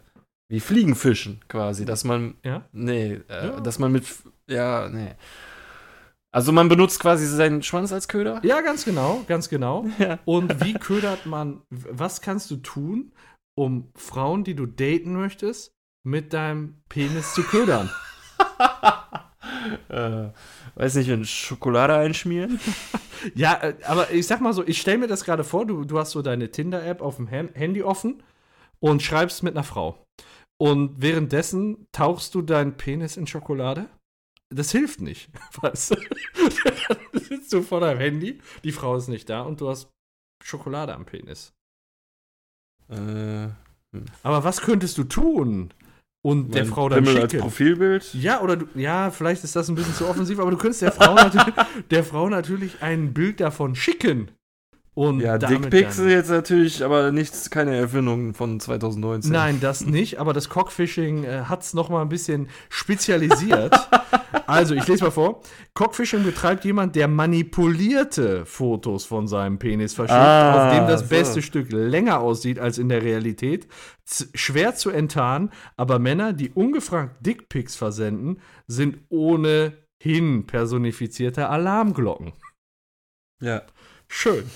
wie 0.49 0.59
Fliegenfischen 0.59 1.41
quasi, 1.47 1.85
dass 1.85 2.03
man. 2.03 2.35
Ja? 2.43 2.67
Nee, 2.71 3.21
äh, 3.29 3.47
Ja. 3.47 3.59
dass 3.61 3.79
man 3.79 3.91
mit. 3.91 4.05
Ja, 4.47 4.89
nee. 4.89 5.15
Also 6.31 6.51
man 6.51 6.67
benutzt 6.67 6.99
quasi 6.99 7.25
seinen 7.25 7.63
Schwanz 7.63 7.93
als 7.93 8.07
Köder? 8.09 8.41
Ja, 8.43 8.59
ganz 8.61 8.83
genau, 8.85 9.23
ganz 9.27 9.49
genau. 9.49 9.85
Ja. 9.99 10.19
Und 10.25 10.63
wie 10.63 10.73
ködert 10.73 11.25
man, 11.25 11.61
was 11.69 12.21
kannst 12.21 12.51
du 12.51 12.57
tun, 12.57 13.13
um 13.57 13.89
Frauen, 13.95 14.43
die 14.43 14.53
du 14.53 14.65
daten 14.65 15.13
möchtest, 15.13 15.71
mit 16.05 16.31
deinem 16.33 16.81
Penis 16.87 17.33
zu 17.33 17.43
ködern? 17.43 17.89
äh, 19.89 20.29
weiß 20.75 20.95
nicht, 20.95 21.09
in 21.09 21.25
Schokolade 21.25 21.95
einschmieren? 21.95 22.59
Ja, 23.33 23.55
äh, 23.55 23.75
aber 23.85 24.11
ich 24.11 24.27
sag 24.27 24.39
mal 24.39 24.53
so, 24.53 24.63
ich 24.67 24.79
stell 24.79 24.99
mir 24.99 25.07
das 25.07 25.23
gerade 25.23 25.43
vor, 25.43 25.65
du, 25.65 25.83
du 25.83 25.97
hast 25.97 26.11
so 26.11 26.21
deine 26.21 26.51
Tinder-App 26.51 27.01
auf 27.01 27.15
dem 27.15 27.31
Han- 27.31 27.49
Handy 27.55 27.81
offen 27.81 28.21
und 28.79 29.01
schreibst 29.01 29.41
mit 29.41 29.55
einer 29.55 29.63
Frau. 29.63 30.05
Und 30.57 31.01
währenddessen 31.01 31.87
tauchst 31.91 32.35
du 32.35 32.43
deinen 32.43 32.77
Penis 32.77 33.17
in 33.17 33.25
Schokolade? 33.25 33.89
Das 34.49 34.69
hilft 34.71 35.01
nicht, 35.01 35.31
weißt 35.61 35.91
du? 35.91 35.95
Dann 35.95 37.21
sitzt 37.23 37.51
du 37.51 37.63
vor 37.63 37.79
deinem 37.79 37.97
Handy, 37.99 38.41
die 38.63 38.71
Frau 38.73 38.95
ist 38.95 39.07
nicht 39.07 39.27
da 39.27 39.41
und 39.41 39.59
du 39.59 39.69
hast 39.69 39.89
Schokolade 40.43 40.93
am 40.93 41.05
Penis. 41.07 41.51
Äh, 42.89 43.47
Aber 44.21 44.43
was 44.43 44.61
könntest 44.61 44.99
du 44.99 45.05
tun? 45.05 45.73
Und 46.25 46.55
der 46.55 46.63
mein 46.63 46.73
Frau 46.73 46.89
dann 46.89 47.03
Pimmel 47.03 47.21
als 47.21 47.31
schicken? 47.31 47.43
Profilbild? 47.43 48.13
Ja, 48.15 48.41
oder 48.41 48.55
du, 48.55 48.65
ja, 48.73 49.11
vielleicht 49.11 49.43
ist 49.43 49.55
das 49.55 49.69
ein 49.69 49.75
bisschen 49.75 49.93
zu 49.93 50.07
offensiv, 50.07 50.39
aber 50.39 50.49
du 50.49 50.57
könntest 50.57 50.81
der 50.81 50.91
Frau, 50.91 51.15
der 51.91 52.03
Frau 52.03 52.29
natürlich 52.29 52.81
ein 52.81 53.13
Bild 53.13 53.39
davon 53.39 53.75
schicken. 53.75 54.31
Und 54.95 55.19
Ja, 55.19 55.37
Dickpics 55.37 55.99
ist 55.99 56.09
jetzt 56.09 56.29
natürlich 56.29 56.83
aber 56.83 57.11
nichts, 57.11 57.49
keine 57.49 57.75
Erfindung 57.75 58.33
von 58.33 58.61
2019. 58.61 59.29
Nein, 59.29 59.59
das 59.59 59.85
nicht, 59.85 60.19
aber 60.21 60.31
das 60.31 60.47
Cockfishing 60.47 61.25
äh, 61.25 61.41
hat 61.43 61.63
es 61.63 61.73
nochmal 61.73 62.01
ein 62.01 62.07
bisschen 62.07 62.47
spezialisiert. 62.69 63.75
also, 64.47 64.73
ich 64.73 64.87
lese 64.87 65.03
mal 65.03 65.11
vor. 65.11 65.41
Cockfishing 65.73 66.23
betreibt 66.23 66.63
jemand, 66.63 66.95
der 66.95 67.09
manipulierte 67.09 68.45
Fotos 68.45 69.03
von 69.03 69.27
seinem 69.27 69.59
Penis 69.59 69.93
verschickt, 69.93 70.17
Ah, 70.17 70.69
auf 70.69 70.73
dem 70.77 70.87
das 70.87 71.01
so. 71.01 71.07
beste 71.07 71.41
Stück 71.41 71.73
länger 71.73 72.21
aussieht 72.21 72.57
als 72.57 72.77
in 72.77 72.87
der 72.87 73.01
Realität. 73.03 73.67
Z 74.05 74.29
schwer 74.33 74.75
zu 74.75 74.91
enttarnen, 74.91 75.51
aber 75.75 75.99
Männer, 75.99 76.31
die 76.31 76.51
ungefragt 76.51 77.17
Dickpics 77.25 77.75
versenden, 77.75 78.39
sind 78.67 78.99
ohnehin 79.09 80.45
personifizierte 80.47 81.49
Alarmglocken. 81.49 82.31
Ja. 83.41 83.63
Schön. 84.07 84.49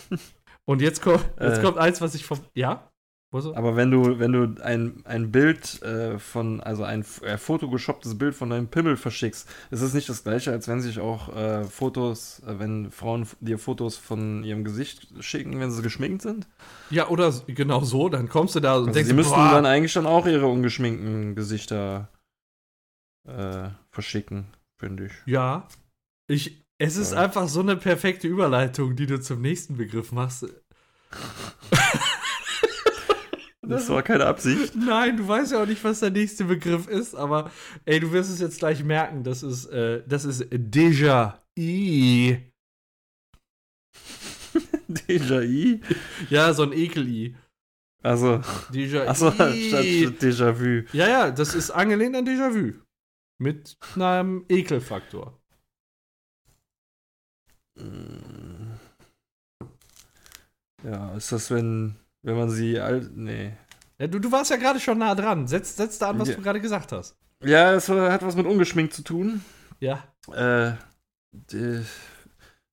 Und 0.65 0.81
jetzt, 0.81 1.01
kommt 1.01 1.25
jetzt 1.39 1.59
Äh. 1.59 1.61
kommt 1.63 1.77
eins, 1.77 1.99
was 2.01 2.15
ich 2.15 2.25
vom. 2.25 2.39
Ja? 2.53 2.85
Aber 3.31 3.75
wenn 3.75 3.91
du, 3.91 4.17
wenn 4.17 4.31
du 4.31 4.59
ein, 4.63 5.03
ein 5.05 5.31
Bild 5.31 5.83
äh, 5.83 6.17
von, 6.17 6.61
also 6.61 6.83
ein 6.83 7.05
äh, 7.21 7.37
fotogeshopptes 7.37 8.17
Bild 8.17 8.33
von 8.33 8.49
deinem 8.49 8.69
Pimmel 8.69 8.97
verschickst, 8.97 9.47
ist 9.69 9.81
es 9.81 9.93
nicht 9.93 10.09
das 10.09 10.23
gleiche, 10.23 10.51
als 10.51 10.67
wenn 10.67 10.81
sich 10.81 10.99
auch 10.99 11.35
äh, 11.35 11.63
Fotos, 11.63 12.41
äh, 12.47 12.57
wenn 12.57 12.89
Frauen 12.89 13.27
dir 13.39 13.59
Fotos 13.59 13.97
von 13.97 14.43
ihrem 14.43 14.63
Gesicht 14.63 15.09
schicken, 15.19 15.59
wenn 15.59 15.69
sie 15.69 15.83
geschminkt 15.83 16.23
sind? 16.23 16.47
Ja, 16.89 17.07
oder 17.09 17.31
genau 17.45 17.81
so, 17.81 18.09
dann 18.09 18.29
kommst 18.29 18.55
du 18.55 18.61
da 18.61 18.77
und 18.77 18.87
Also 18.87 18.93
denkst, 18.93 19.09
sie 19.09 19.13
müssten 19.15 19.35
boah, 19.35 19.51
dann 19.51 19.67
eigentlich 19.67 19.93
dann 19.93 20.07
auch 20.07 20.25
ihre 20.25 20.47
ungeschminkten 20.47 21.35
Gesichter 21.35 22.09
äh, 23.27 23.69
verschicken, 23.91 24.47
finde 24.79 25.05
ich. 25.05 25.13
ja, 25.27 25.67
ich, 26.27 26.63
es 26.79 26.95
ist 26.97 27.11
Ja. 27.13 27.19
einfach 27.23 27.47
so 27.47 27.59
eine 27.59 27.75
perfekte 27.75 28.27
Überleitung, 28.27 28.95
die 28.95 29.05
du 29.05 29.19
zum 29.21 29.41
nächsten 29.41 29.77
Begriff 29.77 30.11
machst. 30.11 30.45
Das 33.61 33.87
war 33.89 34.01
keine 34.01 34.25
Absicht. 34.25 34.73
Nein, 34.75 35.17
du 35.17 35.27
weißt 35.27 35.51
ja 35.51 35.61
auch 35.61 35.67
nicht, 35.67 35.83
was 35.83 35.99
der 35.99 36.09
nächste 36.09 36.45
Begriff 36.45 36.87
ist, 36.87 37.13
aber 37.13 37.51
ey, 37.85 37.99
du 37.99 38.11
wirst 38.11 38.31
es 38.31 38.39
jetzt 38.39 38.57
gleich 38.57 38.83
merken. 38.83 39.23
Das 39.23 39.43
ist, 39.43 39.67
äh, 39.67 40.01
das 40.07 40.25
ist 40.25 40.41
Déjà 40.51 41.35
I. 41.55 42.37
Déjà-i? 44.89 45.81
Ja, 46.31 46.51
so 46.53 46.63
ein 46.63 46.73
Ekel-I. 46.73 47.35
Also, 48.01 48.41
Déjà 48.71 49.05
achso, 49.05 49.29
statt 49.33 49.53
I. 49.53 50.07
Déjà-vu. 50.19 50.85
Ja, 50.93 51.07
ja, 51.07 51.29
das 51.31 51.53
ist 51.53 51.69
angelehnt 51.69 52.15
an 52.15 52.25
Déjà-vu. 52.25 52.73
Mit 53.37 53.77
einem 53.95 54.45
Ekelfaktor. 54.49 55.38
Ja, 60.83 61.13
ist 61.15 61.31
das, 61.31 61.51
wenn, 61.51 61.95
wenn 62.23 62.37
man 62.37 62.49
sie 62.49 62.79
alt. 62.79 63.15
Nee. 63.15 63.53
Ja, 63.97 64.07
du, 64.07 64.19
du 64.19 64.31
warst 64.31 64.51
ja 64.51 64.57
gerade 64.57 64.79
schon 64.79 64.97
nah 64.99 65.13
dran. 65.15 65.47
Setz, 65.47 65.75
setz 65.75 65.97
da 65.99 66.09
an, 66.11 66.19
was 66.19 66.29
Ja. 66.29 66.35
du 66.35 66.41
gerade 66.41 66.61
gesagt 66.61 66.91
hast. 66.91 67.15
Ja, 67.43 67.73
es 67.73 67.89
hat 67.89 68.21
was 68.23 68.35
mit 68.35 68.45
ungeschminkt 68.45 68.93
zu 68.93 69.01
tun. 69.01 69.41
Ja. 69.79 70.03
Äh, 70.33 70.73
die, 71.31 71.81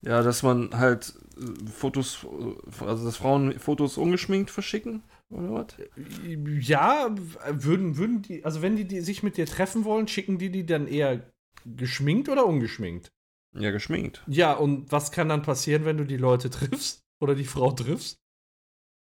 ja, 0.03 0.23
dass 0.23 0.43
man 0.43 0.71
halt 0.77 1.15
äh, 1.37 1.71
Fotos, 1.71 2.25
äh, 2.25 2.85
also 2.85 3.05
dass 3.05 3.17
Frauen 3.17 3.59
Fotos 3.59 3.97
ungeschminkt 3.99 4.51
verschicken, 4.51 5.03
oder 5.31 5.53
was? 5.53 5.67
Ja, 6.61 7.15
würden, 7.51 7.97
würden 7.97 8.23
die, 8.23 8.45
also 8.45 8.63
wenn 8.63 8.77
die, 8.77 8.87
die 8.87 9.01
sich 9.01 9.23
mit 9.23 9.37
dir 9.37 9.47
treffen 9.47 9.85
wollen, 9.85 10.09
schicken 10.09 10.39
die 10.39 10.51
die 10.51 10.67
dann 10.67 10.87
eher 10.87 11.21
geschminkt 11.65 12.29
oder 12.29 12.47
ungeschminkt? 12.47 13.13
Ja, 13.59 13.71
geschminkt. 13.71 14.23
Ja, 14.27 14.53
und 14.53 14.91
was 14.93 15.11
kann 15.11 15.29
dann 15.29 15.43
passieren, 15.43 15.85
wenn 15.85 15.97
du 15.97 16.05
die 16.05 16.17
Leute 16.17 16.51
triffst? 16.51 17.03
Oder 17.21 17.35
die 17.35 17.45
Frau 17.45 17.73
triffst? 17.73 18.19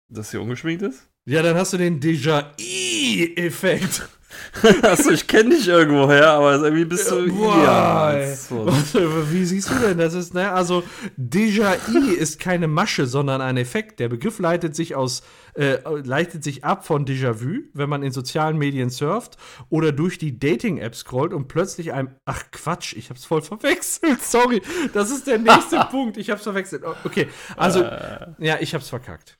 Dass 0.09 0.31
sie 0.31 0.37
ungeschminkt 0.37 0.83
ist? 0.83 1.09
Ja, 1.25 1.41
dann 1.41 1.55
hast 1.55 1.73
du 1.73 1.77
den 1.77 1.99
Déjà-i-Effekt. 1.99 4.07
Achso, 4.83 5.11
ich 5.11 5.27
kenne 5.27 5.51
dich 5.55 5.67
irgendwoher, 5.67 6.29
aber 6.31 6.55
irgendwie 6.55 6.85
bist 6.85 7.09
du. 7.09 7.27
Boah, 7.33 7.57
ja, 7.63 8.35
Warte, 8.49 9.31
Wie 9.31 9.45
siehst 9.45 9.69
du 9.69 9.75
denn? 9.75 9.97
Das 9.97 10.13
ist, 10.13 10.33
ne, 10.33 10.51
also 10.51 10.83
Déjà-i 11.17 12.13
ist 12.13 12.39
keine 12.39 12.67
Masche, 12.67 13.05
sondern 13.05 13.41
ein 13.41 13.57
Effekt. 13.57 13.99
Der 13.99 14.09
Begriff 14.09 14.39
leitet 14.39 14.75
sich 14.75 14.95
aus, 14.95 15.23
äh, 15.55 15.77
leitet 16.03 16.43
sich 16.43 16.63
ab 16.63 16.85
von 16.85 17.05
Déjà-vu, 17.05 17.61
wenn 17.73 17.89
man 17.89 18.03
in 18.03 18.11
sozialen 18.11 18.57
Medien 18.57 18.89
surft 18.89 19.37
oder 19.69 19.91
durch 19.91 20.17
die 20.17 20.39
Dating-App 20.39 20.95
scrollt 20.95 21.33
und 21.33 21.47
plötzlich 21.47 21.93
ein, 21.93 22.15
ach 22.25 22.43
Quatsch, 22.51 22.93
ich 22.95 23.09
hab's 23.09 23.25
voll 23.25 23.41
verwechselt, 23.41 24.21
sorry, 24.23 24.61
das 24.93 25.11
ist 25.11 25.27
der 25.27 25.39
nächste 25.39 25.79
Punkt, 25.91 26.17
ich 26.17 26.29
hab's 26.29 26.43
verwechselt. 26.43 26.83
Okay, 27.03 27.27
also, 27.55 27.81
Äh, 27.83 28.27
ja, 28.39 28.57
ich 28.59 28.73
hab's 28.73 28.89
verkackt. 28.89 29.37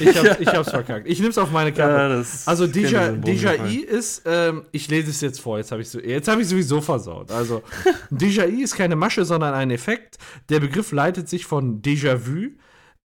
Ich, 0.00 0.16
hab, 0.16 0.40
ich 0.40 0.48
hab's 0.48 0.70
verkackt. 0.70 1.06
Ich 1.08 1.20
nehm's 1.20 1.38
auf 1.38 1.50
meine 1.50 1.72
Kappe. 1.72 1.92
ja, 1.92 2.08
Also 2.46 2.64
Déjà-i 2.64 3.78
ist, 3.80 4.22
ähm, 4.26 4.64
ich 4.72 4.88
lese 4.88 5.10
es 5.10 5.20
jetzt 5.20 5.40
vor, 5.40 5.58
jetzt 5.58 5.72
habe 5.72 5.82
ich 5.82 5.88
so, 5.88 6.00
jetzt 6.00 6.28
habe 6.28 6.42
ich 6.42 6.48
sowieso 6.48 6.80
versaut. 6.80 7.30
Also 7.30 7.62
Déjà-i 8.10 8.62
ist 8.62 8.76
keine 8.76 8.96
Masche, 8.96 9.24
sondern 9.24 9.54
ein 9.54 9.70
Effekt. 9.70 10.18
Der 10.48 10.60
Begriff 10.60 10.92
leitet 10.92 11.28
sich 11.28 11.46
von 11.46 11.82
Déjà-vu 11.82 12.50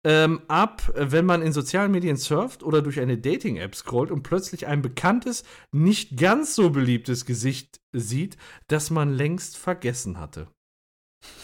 ähm, 0.03 0.41
ab, 0.47 0.91
wenn 0.95 1.25
man 1.25 1.43
in 1.43 1.53
sozialen 1.53 1.91
Medien 1.91 2.17
surft 2.17 2.63
oder 2.63 2.81
durch 2.81 2.99
eine 2.99 3.17
Dating-App 3.17 3.75
scrollt 3.75 4.09
und 4.09 4.23
plötzlich 4.23 4.65
ein 4.65 4.81
bekanntes, 4.81 5.43
nicht 5.71 6.17
ganz 6.17 6.55
so 6.55 6.71
beliebtes 6.71 7.25
Gesicht 7.25 7.79
sieht, 7.91 8.37
das 8.67 8.89
man 8.89 9.13
längst 9.13 9.57
vergessen 9.57 10.19
hatte. 10.19 10.47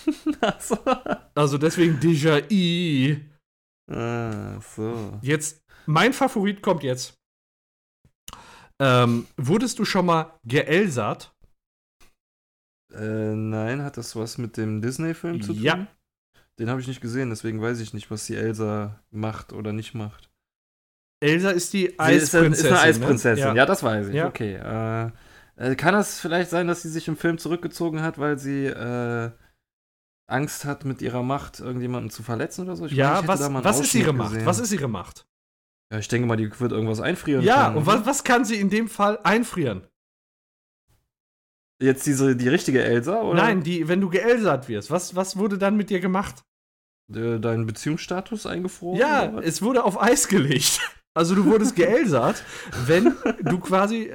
Also 1.36 1.60
deswegen 1.60 2.00
Déjà-i. 2.00 3.20
Ah, 3.90 4.60
so. 4.76 5.18
Jetzt, 5.22 5.62
mein 5.86 6.14
Favorit 6.14 6.62
kommt 6.62 6.84
jetzt. 6.84 7.14
Ähm, 8.80 9.26
wurdest 9.38 9.80
du 9.80 9.86
schon 9.86 10.06
mal 10.06 10.34
geelsert? 10.46 11.34
Äh, 12.94 13.36
nein, 13.36 13.82
hat 13.82 13.98
das 13.98 14.16
was 14.16 14.38
mit 14.38 14.56
dem 14.58 14.82
Disney-Film 14.82 15.42
zu 15.42 15.54
tun? 15.54 15.62
Ja. 15.62 15.88
Den 16.60 16.70
habe 16.70 16.82
ich 16.82 16.88
nicht 16.88 17.02
gesehen, 17.02 17.30
deswegen 17.30 17.62
weiß 17.62 17.80
ich 17.80 17.94
nicht, 17.94 18.10
was 18.12 18.26
die 18.26 18.36
Elsa 18.36 19.00
macht 19.12 19.54
oder 19.54 19.74
nicht 19.74 19.94
macht. 19.94 20.30
Elsa 21.20 21.50
ist 21.52 21.74
die 21.74 21.80
Sie 21.80 21.86
ist, 21.88 22.00
Eisprinzessin. 22.00 22.52
ist 22.52 22.66
eine 22.66 22.80
Eisprinzessin, 22.80 23.50
Ne? 23.54 23.56
ja. 23.58 23.66
das 23.66 23.84
weiß 23.84 24.08
ich. 24.10 24.16
Ja. 24.16 24.28
Okay. 24.28 24.56
Äh, 24.56 25.12
äh, 25.72 25.76
kann 25.76 25.94
das 25.94 26.20
vielleicht 26.20 26.50
sein, 26.50 26.68
dass 26.68 26.82
sie 26.84 26.90
sich 26.90 27.08
im 27.08 27.18
Film 27.18 27.38
zurückgezogen 27.40 28.02
hat, 28.02 28.20
weil 28.20 28.38
sie 28.38 28.66
äh, 28.66 29.32
Angst 30.28 30.66
hat, 30.66 30.86
mit 30.86 31.02
ihrer 31.02 31.24
Macht 31.24 31.60
irgendjemanden 31.60 32.10
zu 32.12 32.22
verletzen 32.22 32.62
oder 32.66 32.76
so? 32.76 32.86
Ich 32.86 32.92
Ja, 32.92 33.16
meine, 33.26 33.28
was, 33.28 33.40
was 33.64 33.80
ist 33.80 33.94
ihre 33.96 34.14
Macht? 34.14 34.32
gesehen. 34.32 34.46
Was 34.46 34.60
ist 34.60 34.72
ihre 34.74 34.88
Macht? 34.88 35.26
Ja, 35.92 36.00
ich 36.00 36.08
denke 36.10 36.28
mal, 36.28 36.36
die 36.36 36.52
wird 36.60 36.72
irgendwas 36.74 37.00
einfrieren 37.00 37.44
Ja, 37.46 37.66
können. 37.66 37.78
und 37.78 37.86
was, 37.86 38.06
was 38.06 38.24
kann 38.26 38.44
sie 38.44 38.56
in 38.60 38.70
dem 38.70 38.90
Fall 38.90 39.20
einfrieren? 39.24 39.88
Jetzt 41.82 42.06
diese, 42.08 42.36
die 42.36 42.50
richtige 42.50 42.84
Elsa, 42.84 43.22
oder? 43.22 43.36
Nein, 43.42 43.64
die, 43.64 43.88
wenn 43.88 44.02
du 44.02 44.10
geelsert 44.10 44.68
wirst, 44.68 44.90
was, 44.92 45.16
was 45.16 45.38
wurde 45.38 45.58
dann 45.58 45.78
mit 45.78 45.90
dir 45.90 46.00
gemacht? 46.00 46.44
Äh, 47.14 47.40
Dein 47.40 47.66
Beziehungsstatus 47.68 48.46
eingefroren? 48.48 49.00
Ja, 49.00 49.40
es 49.40 49.62
wurde 49.62 49.84
auf 49.84 50.02
Eis 50.02 50.28
gelegt. 50.28 50.82
Also 51.18 51.36
du 51.36 51.46
wurdest 51.46 51.76
geelsert, 51.76 52.44
wenn 52.86 53.14
du 53.42 53.60
quasi, 53.60 54.04
äh, 54.04 54.14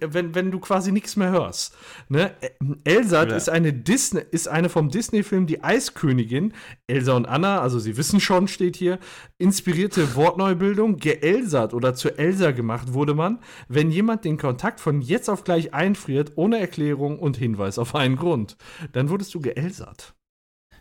wenn, 0.00 0.34
wenn 0.34 0.50
du 0.50 0.58
quasi 0.58 0.90
nichts 0.92 1.16
mehr 1.16 1.30
hörst. 1.30 1.76
Ne? 2.08 2.32
Äh, 2.40 2.50
Elsat 2.84 3.30
Ja. 3.30 3.36
ist 3.36 3.48
eine 3.48 3.72
Disney, 3.72 4.22
ist 4.30 4.48
eine 4.48 4.68
vom 4.68 4.88
Disney-Film 4.88 5.46
Die 5.46 5.62
Eiskönigin. 5.62 6.54
Elsa 6.86 7.12
und 7.14 7.26
Anna, 7.26 7.60
also 7.60 7.78
sie 7.78 7.96
wissen 7.96 8.20
schon, 8.20 8.48
steht 8.48 8.76
hier, 8.76 8.98
inspirierte 9.38 10.14
Wortneubildung. 10.16 10.96
Geelsert 10.96 11.74
oder 11.74 11.94
zu 11.94 12.16
Elsa 12.18 12.50
gemacht 12.52 12.92
wurde 12.94 13.14
man, 13.14 13.38
wenn 13.68 13.90
jemand 13.90 14.24
den 14.24 14.38
Kontakt 14.38 14.80
von 14.80 15.00
jetzt 15.00 15.28
auf 15.28 15.44
gleich 15.44 15.74
einfriert, 15.74 16.32
ohne 16.36 16.58
Erklärung 16.58 17.18
und 17.18 17.36
Hinweis 17.36 17.78
auf 17.78 17.94
einen 17.94 18.16
Grund. 18.16 18.56
Dann 18.92 19.10
wurdest 19.10 19.34
du 19.34 19.40
geelsert. 19.40 20.14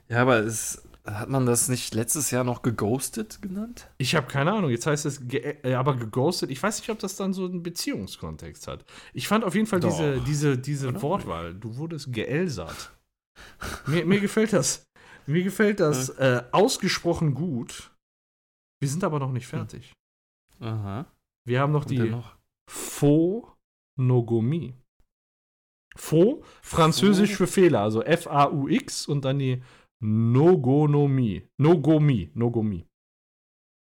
Ja, 0.10 0.22
aber 0.22 0.38
es, 0.40 0.84
hat 1.10 1.30
man 1.30 1.46
das 1.46 1.70
nicht 1.70 1.94
letztes 1.94 2.32
Jahr 2.32 2.44
noch 2.44 2.62
geghostet 2.62 3.42
genannt? 3.42 3.90
Ich 3.98 4.16
habe 4.16 4.28
keine 4.28 4.52
Ahnung, 4.52 4.70
jetzt 4.70 4.86
heißt 4.86 5.06
es 5.06 5.28
ge 5.28 5.58
äh, 5.64 5.74
aber 5.74 5.96
geghostet. 5.96 6.52
Ich 6.52 6.62
weiß 6.62 6.80
nicht, 6.80 6.90
ob 6.90 7.00
das 7.00 7.16
dann 7.16 7.34
so 7.34 7.46
einen 7.46 7.64
Beziehungskontext 7.64 8.68
hat. 8.68 8.86
Ich 9.14 9.28
fand 9.28 9.44
auf 9.44 9.56
jeden 9.56 9.68
Fall 9.68 9.80
Doch. 9.80 9.90
diese, 9.90 10.22
diese, 10.22 10.58
diese 10.58 10.90
Oder? 10.90 11.02
Wortwahl. 11.02 11.54
Du 11.54 11.78
wurdest 11.78 12.12
geelsert. 12.12 12.92
mir, 13.88 14.06
mir 14.06 14.20
gefällt 14.20 14.54
das. 14.54 14.84
Mir 15.26 15.44
gefällt 15.44 15.80
das 15.80 16.10
äh, 16.10 16.44
ausgesprochen 16.52 17.34
gut. 17.34 17.92
Wir 18.80 18.90
sind 18.90 19.04
aber 19.04 19.20
noch 19.20 19.32
nicht 19.32 19.48
fertig. 19.48 19.94
Aha. 20.60 21.06
Wir 21.46 21.62
haben 21.62 21.72
noch 21.72 21.86
Und 21.86 21.92
die 21.92 22.00
noch. 22.00 22.36
Phonogomie. 22.70 24.74
Pho, 25.96 26.44
französisch 26.62 27.36
für 27.36 27.48
Fehler, 27.48 27.82
also 27.82 28.04
F-A-U-X 28.04 29.08
und 29.08 29.26
dann 29.26 29.40
die 29.40 29.64
Nogonomie. 30.00 31.44
Nogomie. 31.58 32.30
Nogomie. 32.36 32.86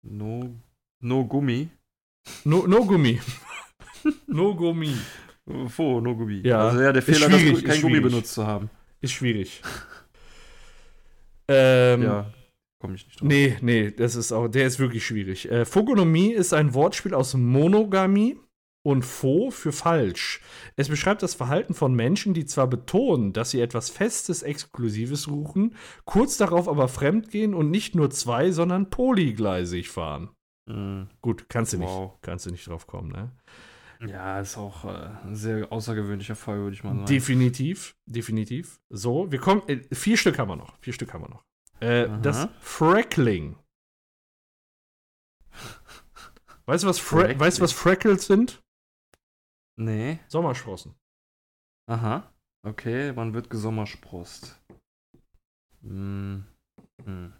No, 0.02 0.54
no 1.00 1.24
Gummi. 1.24 1.68
No, 2.44 2.66
Nogummi. 2.68 3.18
Nogummi. 4.28 4.94
Fo, 5.68 6.00
no 6.00 6.14
Gummi. 6.14 6.40
Ja, 6.44 6.68
Also 6.68 6.80
ja, 6.80 6.92
der 6.92 7.02
Fehler, 7.02 7.28
du 7.28 7.36
kein 7.36 7.80
Gummi 7.80 7.94
schwierig. 7.96 8.02
benutzt 8.02 8.34
zu 8.34 8.46
haben. 8.46 8.70
Ist 9.00 9.12
schwierig. 9.12 9.60
ähm, 11.48 12.02
Ja, 12.02 12.32
komme 12.78 12.94
ich 12.94 13.04
nicht 13.06 13.20
drauf. 13.20 13.28
Nee, 13.28 13.56
nee, 13.60 13.90
das 13.90 14.14
ist 14.14 14.30
auch, 14.32 14.46
der 14.48 14.66
ist 14.66 14.78
wirklich 14.78 15.04
schwierig. 15.04 15.50
Äh, 15.50 15.64
Phogonomie 15.64 16.32
ist 16.32 16.52
ein 16.52 16.74
Wortspiel 16.74 17.14
aus 17.14 17.34
Monogamie 17.34 18.38
und 18.84 19.04
Pho 19.04 19.50
für 19.50 19.72
falsch. 19.72 20.40
Es 20.76 20.88
beschreibt 20.88 21.22
das 21.22 21.34
Verhalten 21.34 21.74
von 21.74 21.94
Menschen, 21.94 22.34
die 22.34 22.46
zwar 22.46 22.66
betonen, 22.66 23.32
dass 23.32 23.50
sie 23.50 23.60
etwas 23.60 23.90
Festes, 23.90 24.42
Exklusives 24.42 25.22
suchen, 25.22 25.76
kurz 26.04 26.36
darauf 26.36 26.68
aber 26.68 26.88
fremdgehen 26.88 27.54
und 27.54 27.70
nicht 27.70 27.94
nur 27.94 28.10
zwei, 28.10 28.50
sondern 28.50 28.90
polygleisig 28.90 29.88
fahren. 29.88 30.30
Mhm. 30.66 31.08
Gut, 31.20 31.46
kannst 31.48 31.72
du 31.72 31.78
Wow. 31.80 32.12
nicht, 32.12 32.22
kannst 32.22 32.46
du 32.46 32.50
nicht 32.50 32.66
drauf 32.66 32.86
kommen, 32.86 33.10
ne? 33.10 33.32
Ja, 34.08 34.40
ist 34.40 34.56
auch 34.58 34.84
äh, 34.84 35.10
ein 35.24 35.36
sehr 35.36 35.70
außergewöhnlicher 35.70 36.34
Fall, 36.34 36.58
würde 36.58 36.74
ich 36.74 36.82
mal 36.82 36.92
sagen. 36.94 37.06
Definitiv, 37.06 37.94
definitiv. 38.04 38.80
So, 38.90 39.30
wir 39.30 39.38
kommen, 39.38 39.62
äh, 39.68 39.80
vier 39.94 40.16
Stück 40.16 40.40
haben 40.40 40.48
wir 40.48 40.56
noch, 40.56 40.76
vier 40.80 40.92
Stück 40.92 41.14
haben 41.14 41.22
wir 41.22 41.28
noch. 41.30 41.44
Äh, 41.78 42.08
das 42.20 42.48
Freckling. 42.60 43.56
Weißt 46.66 46.84
du, 46.84 46.88
was, 46.88 46.98
Fre 46.98 47.18
Freckling. 47.20 47.40
weißt, 47.40 47.58
du, 47.58 47.62
was 47.62 47.72
Freckles 47.72 48.26
sind? 48.26 48.60
Nee. 49.76 50.18
Sommersprossen. 50.28 50.94
Aha. 51.86 52.32
Okay, 52.64 53.16
wann 53.16 53.34
wird 53.34 53.50
gesommersprost? 53.50 54.60
Hm. 55.82 56.46
Hm. 57.04 57.32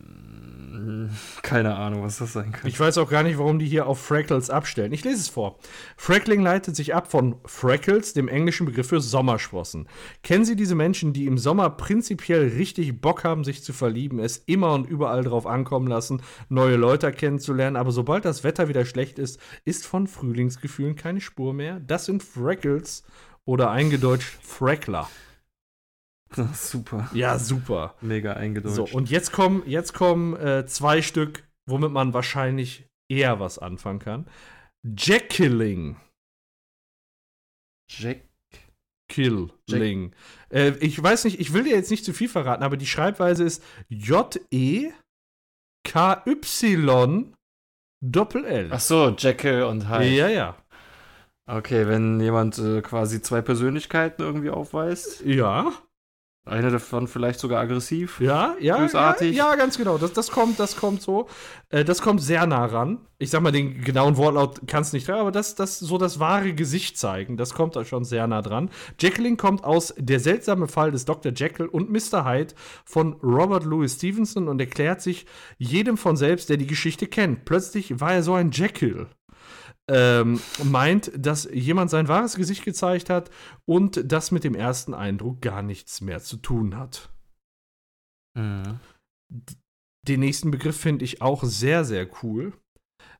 Mm, 0.00 1.08
Keine 1.42 1.74
Ahnung, 1.74 2.02
was 2.02 2.18
das 2.18 2.32
sein 2.32 2.52
könnte. 2.52 2.68
Ich 2.68 2.78
weiß 2.78 2.98
auch 2.98 3.10
gar 3.10 3.22
nicht, 3.22 3.38
warum 3.38 3.58
die 3.58 3.66
hier 3.66 3.86
auf 3.86 4.00
Freckles 4.00 4.50
abstellen. 4.50 4.92
Ich 4.92 5.04
lese 5.04 5.16
es 5.16 5.28
vor. 5.28 5.58
Freckling 5.96 6.42
leitet 6.42 6.76
sich 6.76 6.94
ab 6.94 7.10
von 7.10 7.36
Freckles, 7.44 8.12
dem 8.12 8.28
englischen 8.28 8.66
Begriff 8.66 8.88
für 8.88 9.00
Sommersprossen. 9.00 9.88
Kennen 10.22 10.44
Sie 10.44 10.56
diese 10.56 10.74
Menschen, 10.74 11.12
die 11.12 11.26
im 11.26 11.38
Sommer 11.38 11.70
prinzipiell 11.70 12.48
richtig 12.48 13.00
Bock 13.00 13.24
haben, 13.24 13.44
sich 13.44 13.62
zu 13.62 13.72
verlieben, 13.72 14.18
es 14.18 14.38
immer 14.38 14.72
und 14.74 14.88
überall 14.88 15.24
drauf 15.24 15.46
ankommen 15.46 15.86
lassen, 15.88 16.22
neue 16.48 16.76
Leute 16.76 17.10
kennenzulernen, 17.12 17.76
aber 17.76 17.92
sobald 17.92 18.24
das 18.24 18.44
Wetter 18.44 18.68
wieder 18.68 18.84
schlecht 18.84 19.18
ist, 19.18 19.40
ist 19.64 19.86
von 19.86 20.06
Frühlingsgefühlen 20.06 20.96
keine 20.96 21.20
Spur 21.20 21.52
mehr? 21.52 21.80
Das 21.80 22.06
sind 22.06 22.22
Freckles 22.22 23.04
oder 23.44 23.70
eingedeutscht 23.70 24.38
Freckler. 24.42 25.08
Super. 26.54 27.10
Ja, 27.12 27.38
super. 27.38 27.96
Mega 28.00 28.34
eingedeutscht. 28.34 28.76
So, 28.76 28.84
und 28.84 29.10
jetzt 29.10 29.32
kommen, 29.32 29.62
jetzt 29.66 29.94
kommen 29.94 30.36
äh, 30.36 30.64
zwei 30.66 31.02
Stück, 31.02 31.48
womit 31.66 31.90
man 31.90 32.14
wahrscheinlich 32.14 32.86
eher 33.10 33.40
was 33.40 33.58
anfangen 33.58 33.98
kann. 33.98 34.26
Jackiling. 34.84 35.96
Jack. 37.90 38.22
Killing. 39.08 40.12
Äh, 40.50 40.70
ich 40.80 41.02
weiß 41.02 41.24
nicht, 41.24 41.40
ich 41.40 41.52
will 41.52 41.64
dir 41.64 41.74
jetzt 41.74 41.90
nicht 41.90 42.04
zu 42.04 42.12
viel 42.12 42.28
verraten, 42.28 42.62
aber 42.62 42.76
die 42.76 42.86
Schreibweise 42.86 43.42
ist 43.42 43.64
J-E-K-Y 43.88 44.94
Doppel-L. 48.02 48.68
Ach 48.72 48.80
so, 48.80 49.08
Jekyll 49.18 49.64
und 49.64 49.90
Hyde. 49.90 50.14
Ja, 50.14 50.28
ja. 50.28 50.56
Okay, 51.46 51.88
wenn 51.88 52.20
jemand 52.20 52.58
äh, 52.58 52.80
quasi 52.80 53.20
zwei 53.20 53.42
Persönlichkeiten 53.42 54.22
irgendwie 54.22 54.50
aufweist, 54.50 55.22
Ja, 55.24 55.72
eine 56.50 56.70
davon 56.70 57.06
vielleicht 57.06 57.40
sogar 57.40 57.60
aggressiv. 57.60 58.20
ja, 58.20 58.54
ja. 58.60 58.78
Bösartig. 58.78 59.36
Ja, 59.36 59.50
ja, 59.50 59.56
ganz 59.56 59.78
genau. 59.78 59.98
Das, 59.98 60.12
das 60.12 60.30
kommt, 60.30 60.58
das 60.58 60.76
kommt 60.76 61.00
so. 61.00 61.28
Äh, 61.68 61.84
das 61.84 62.02
kommt 62.02 62.20
sehr 62.20 62.44
nah 62.46 62.64
ran. 62.64 62.98
Ich 63.18 63.30
sag 63.30 63.42
mal, 63.42 63.52
den 63.52 63.82
genauen 63.82 64.16
Wortlaut 64.16 64.62
kannst 64.66 64.92
du 64.92 64.96
nicht 64.96 65.06
dran, 65.06 65.20
aber 65.20 65.30
das, 65.30 65.54
das 65.54 65.78
so 65.78 65.96
das 65.98 66.18
wahre 66.18 66.52
Gesicht 66.52 66.98
zeigen, 66.98 67.36
das 67.36 67.54
kommt 67.54 67.76
da 67.76 67.84
schon 67.84 68.04
sehr 68.04 68.26
nah 68.26 68.42
dran. 68.42 68.70
Jekyll 68.98 69.36
kommt 69.36 69.62
aus 69.62 69.94
Der 69.98 70.20
seltsame 70.20 70.68
Fall 70.68 70.90
des 70.90 71.04
Dr. 71.04 71.32
Jekyll 71.32 71.66
und 71.66 71.90
Mr. 71.90 72.24
Hyde 72.24 72.54
von 72.84 73.14
Robert 73.22 73.64
Louis 73.64 73.94
Stevenson 73.94 74.48
und 74.48 74.60
erklärt 74.60 75.02
sich 75.02 75.26
jedem 75.58 75.96
von 75.96 76.16
selbst, 76.16 76.48
der 76.48 76.56
die 76.56 76.66
Geschichte 76.66 77.06
kennt. 77.06 77.44
Plötzlich 77.44 78.00
war 78.00 78.14
er 78.14 78.22
so 78.22 78.34
ein 78.34 78.50
Jekyll. 78.50 79.06
Ähm, 79.92 80.40
meint, 80.62 81.10
dass 81.16 81.48
jemand 81.52 81.90
sein 81.90 82.06
wahres 82.06 82.36
Gesicht 82.36 82.64
gezeigt 82.64 83.10
hat 83.10 83.28
und 83.66 84.00
das 84.04 84.30
mit 84.30 84.44
dem 84.44 84.54
ersten 84.54 84.94
Eindruck 84.94 85.42
gar 85.42 85.62
nichts 85.62 86.00
mehr 86.00 86.20
zu 86.20 86.36
tun 86.36 86.76
hat. 86.76 87.10
Mhm. 88.38 88.78
Den 90.06 90.20
nächsten 90.20 90.52
Begriff 90.52 90.76
finde 90.76 91.04
ich 91.04 91.22
auch 91.22 91.42
sehr, 91.42 91.84
sehr 91.84 92.08
cool. 92.22 92.52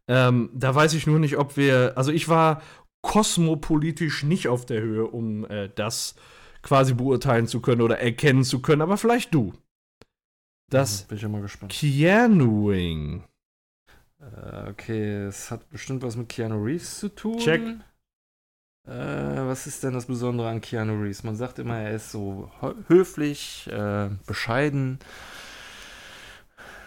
Ähm, 0.06 0.50
da 0.54 0.72
weiß 0.72 0.94
ich 0.94 1.06
nur 1.06 1.18
nicht, 1.18 1.38
ob 1.38 1.56
wir. 1.56 1.94
Also, 1.96 2.12
ich 2.12 2.28
war 2.28 2.62
kosmopolitisch 3.02 4.22
nicht 4.22 4.48
auf 4.48 4.64
der 4.64 4.80
Höhe, 4.80 5.06
um 5.06 5.44
äh, 5.46 5.70
das 5.74 6.14
quasi 6.62 6.94
beurteilen 6.94 7.46
zu 7.46 7.60
können 7.60 7.80
oder 7.80 7.98
erkennen 7.98 8.44
zu 8.44 8.60
können, 8.60 8.82
aber 8.82 8.96
vielleicht 8.96 9.34
du. 9.34 9.54
Das 10.70 11.02
Bin 11.08 11.16
ich 11.16 11.22
ja 11.22 11.28
mal 11.28 11.42
gespannt. 11.42 11.72
Keanuing. 11.72 13.24
Äh, 14.20 14.70
okay, 14.70 15.24
es 15.24 15.50
hat 15.50 15.68
bestimmt 15.70 16.02
was 16.02 16.16
mit 16.16 16.28
Keanu 16.28 16.62
Reeves 16.62 16.98
zu 16.98 17.08
tun. 17.08 17.38
Check. 17.38 17.62
Äh, 18.86 18.90
was 19.46 19.66
ist 19.66 19.82
denn 19.82 19.92
das 19.94 20.06
Besondere 20.06 20.48
an 20.48 20.60
Keanu 20.60 21.00
Reeves? 21.00 21.22
Man 21.22 21.36
sagt 21.36 21.58
immer, 21.58 21.78
er 21.78 21.92
ist 21.92 22.10
so 22.10 22.50
hö- 22.60 22.74
höflich, 22.88 23.68
äh, 23.72 24.08
bescheiden. 24.26 24.98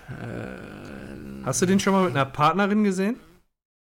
Äh, 0.09 1.43
Hast 1.45 1.61
du 1.61 1.65
den 1.65 1.79
schon 1.79 1.93
mal 1.93 2.03
mit 2.03 2.11
einer 2.11 2.25
Partnerin 2.25 2.83
gesehen? 2.83 3.19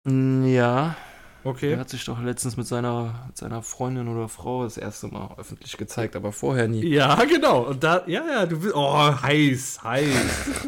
Ja, 0.06 0.96
er 1.44 1.50
Okay. 1.50 1.78
hat 1.78 1.90
sich 1.90 2.06
doch 2.06 2.22
letztens 2.22 2.56
mit 2.58 2.66
seiner, 2.66 3.26
mit 3.28 3.38
seiner 3.38 3.62
Freundin 3.62 4.08
oder 4.08 4.30
Frau 4.30 4.64
das 4.64 4.78
erste 4.78 5.08
Mal 5.08 5.36
öffentlich 5.38 5.76
gezeigt, 5.78 6.16
aber 6.16 6.32
vorher 6.32 6.68
nie. 6.68 6.86
Ja, 6.88 7.24
genau. 7.26 7.64
Und 7.64 7.84
da, 7.84 8.04
ja, 8.08 8.24
ja, 8.26 8.46
du 8.46 8.60
bist. 8.60 8.74
Oh, 8.76 9.22
heiß, 9.22 9.84
heiß. 9.84 10.68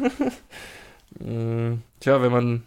Mm, 1.18 1.82
Tja, 2.00 2.22
wenn 2.22 2.32
man 2.32 2.66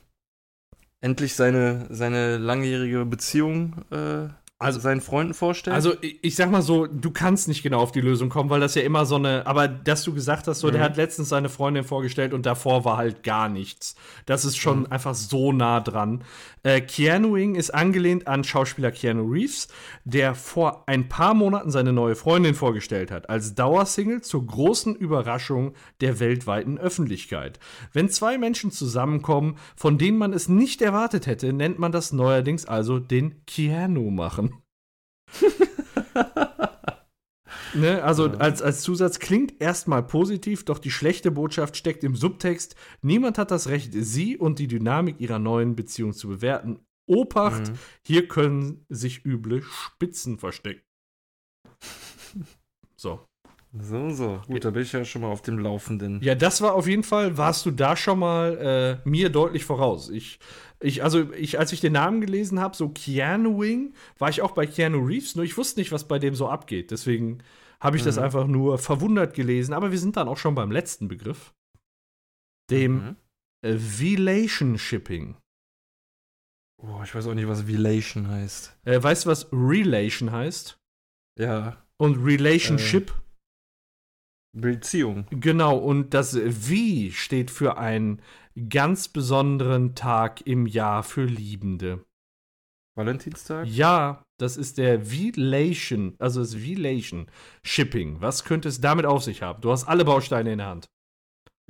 endlich 1.02 1.36
seine, 1.36 1.88
seine 1.90 2.38
langjährige 2.38 3.06
Beziehung 3.06 3.86
äh, 3.92 4.30
Also- 4.64 4.80
seinen 4.80 5.02
Freunden 5.02 5.34
vorstellt. 5.34 5.76
Also, 5.76 5.94
ich 6.02 6.36
sag 6.36 6.50
mal 6.52 6.62
so, 6.62 6.88
du 6.88 7.12
kannst 7.12 7.48
nicht 7.48 7.64
genau 7.64 7.80
auf 7.80 7.92
die 7.92 8.02
Lösung 8.02 8.30
kommen, 8.30 8.50
weil 8.50 8.60
das 8.60 8.76
ja 8.76 8.82
immer 8.82 9.06
so 9.06 9.16
eine. 9.16 9.46
Aber 9.48 9.68
dass 9.68 10.04
du 10.04 10.14
gesagt 10.14 10.48
hast, 10.48 10.60
so, 10.62 10.72
der 10.72 10.80
Mhm. 10.82 10.86
hat 10.86 10.98
letztens 10.98 11.30
seine 11.30 11.50
Freundin 11.50 11.84
vorgestellt 11.84 12.34
und 12.34 12.46
davor 12.46 12.86
war 12.86 12.98
halt 12.98 13.24
gar 13.24 13.50
nichts. 13.50 13.96
Das 14.26 14.46
ist 14.46 14.58
schon 14.58 14.82
Mhm. 14.82 14.88
einfach 14.90 15.16
so 15.16 15.52
nah 15.52 15.80
dran. 15.80 16.24
Äh, 16.64 16.80
Keanuing 16.82 17.56
ist 17.56 17.72
angelehnt 17.74 18.28
an 18.28 18.44
Schauspieler 18.46 18.92
Keanu 18.92 19.30
Reeves, 19.30 19.68
der 20.06 20.34
vor 20.34 20.84
ein 20.88 21.10
paar 21.10 21.34
Monaten 21.34 21.72
seine 21.72 21.92
neue 21.92 22.16
Freundin 22.16 22.56
vorgestellt 22.56 23.12
hat, 23.12 23.30
als 23.30 23.54
Dauersingle 23.56 24.22
zur 24.22 24.46
großen 24.48 24.96
Überraschung 24.96 25.74
der 26.00 26.22
weltweiten 26.22 26.78
Öffentlichkeit. 26.78 27.60
Wenn 27.92 28.10
zwei 28.10 28.38
Menschen 28.38 28.72
zusammenkommen, 28.72 29.58
von 29.76 29.98
denen 29.98 30.18
man 30.18 30.32
es 30.32 30.48
nicht 30.48 30.82
erwartet 30.82 31.28
hätte, 31.28 31.52
nennt 31.52 31.80
man 31.80 31.92
das 31.92 32.14
neuerdings 32.14 32.66
also 32.66 32.98
den 33.00 33.46
Keanu 33.46 34.10
machen. 34.10 34.53
Ne, 37.76 38.04
also 38.04 38.28
Ja. 38.28 38.34
als, 38.36 38.62
als 38.62 38.82
Zusatz 38.82 39.18
klingt 39.20 39.60
erstmal 39.60 40.04
positiv, 40.04 40.64
doch 40.64 40.78
die 40.78 40.92
schlechte 40.92 41.32
Botschaft 41.32 41.76
steckt 41.76 42.04
im 42.04 42.16
Subtext. 42.16 42.76
Niemand 43.02 43.40
hat 43.40 43.50
das 43.50 43.68
Recht, 43.68 43.94
sie 43.96 44.38
und 44.38 44.60
die 44.60 44.68
Dynamik 44.68 45.20
ihrer 45.20 45.40
neuen 45.40 45.76
Beziehung 45.76 46.14
zu 46.14 46.28
bewerten. 46.28 46.80
Obacht, 47.08 47.70
Mhm. 47.70 47.80
hier 48.06 48.28
können 48.28 48.86
sich 48.90 49.26
üble 49.26 49.64
Spitzen 49.64 50.38
verstecken. 50.38 50.84
So. 52.96 53.26
So, 53.76 54.12
so. 54.12 54.40
Gut, 54.46 54.64
da 54.66 54.70
bin 54.70 54.84
ich 54.84 54.92
ja 54.92 55.04
schon 55.04 55.24
mal 55.24 55.30
auf 55.32 55.42
dem 55.42 55.58
Laufenden. 55.58 56.22
Ja, 56.22 56.36
das 56.36 56.62
war 56.62 56.76
auf 56.76 56.88
jeden 56.88 57.04
Fall, 57.04 57.38
warst 57.38 57.66
du 57.66 57.72
da 57.72 57.96
schon 57.96 58.20
mal 58.20 59.02
äh, 59.04 59.10
mir 59.10 59.30
deutlich 59.32 59.66
voraus. 59.66 60.10
Ich, 60.12 60.40
ich, 60.80 61.04
also 61.04 61.32
ich, 61.34 61.58
als 61.58 61.72
ich 61.74 61.82
den 61.82 61.94
Namen 61.94 62.22
gelesen 62.22 62.60
habe, 62.60 62.76
so 62.76 62.90
Keanuing, 62.90 63.94
war 64.20 64.30
ich 64.30 64.44
auch 64.44 64.52
bei 64.52 64.68
Keanu 64.68 65.00
Reeves, 65.04 65.36
nur 65.36 65.44
ich 65.44 65.58
wusste 65.58 65.80
nicht, 65.80 65.92
was 65.92 66.08
bei 66.08 66.20
dem 66.20 66.36
so 66.36 66.48
abgeht. 66.50 66.92
Deswegen 66.92 67.40
habe 67.80 67.98
ich 67.98 68.04
das 68.04 68.18
Mhm. 68.18 68.24
einfach 68.24 68.46
nur 68.46 68.78
verwundert 68.78 69.34
gelesen. 69.34 69.74
Aber 69.74 69.90
wir 69.92 69.98
sind 70.00 70.18
dann 70.18 70.28
auch 70.28 70.38
schon 70.38 70.54
beim 70.54 70.70
letzten 70.72 71.08
Begriff, 71.08 71.52
dem 72.70 72.94
Mhm. 72.94 73.16
äh, 73.66 73.78
Relationship. 74.00 75.10
Oh, 76.80 77.02
ich 77.04 77.16
weiß 77.16 77.26
auch 77.26 77.34
nicht, 77.34 77.48
was 77.48 77.68
Relation 77.68 78.28
heißt. 78.28 78.78
Äh, 78.86 79.02
weißt 79.02 79.26
du, 79.26 79.30
was 79.30 79.48
Relation 79.52 80.32
heißt? 80.32 80.78
Ja, 81.40 81.78
Und 81.98 82.24
Relationship? 82.24 83.12
Beziehung. 84.54 85.26
Genau, 85.32 85.78
und 85.78 86.14
das 86.14 86.36
Wie 86.36 87.12
steht 87.12 87.52
für 87.52 87.78
einen 87.78 88.22
ganz 88.70 89.08
besonderen 89.08 89.96
Tag 89.96 90.46
im 90.46 90.68
Jahr 90.68 91.04
für 91.04 91.26
Liebende. 91.26 92.06
Valentinstag? 92.96 93.68
Ja, 93.68 94.24
das 94.40 94.58
ist 94.58 94.78
der 94.78 95.12
Velation, 95.12 96.16
also 96.20 96.40
das 96.42 96.62
Velation 96.62 97.28
Shipping. 97.64 98.22
Was 98.22 98.44
könnte 98.44 98.70
es 98.70 98.82
damit 98.82 99.06
auf 99.06 99.24
sich 99.24 99.42
haben? 99.42 99.62
Du 99.62 99.72
hast 99.72 99.86
alle 99.86 100.06
Bausteine 100.06 100.52
in 100.52 100.60
der 100.60 100.68
Hand. 100.68 100.86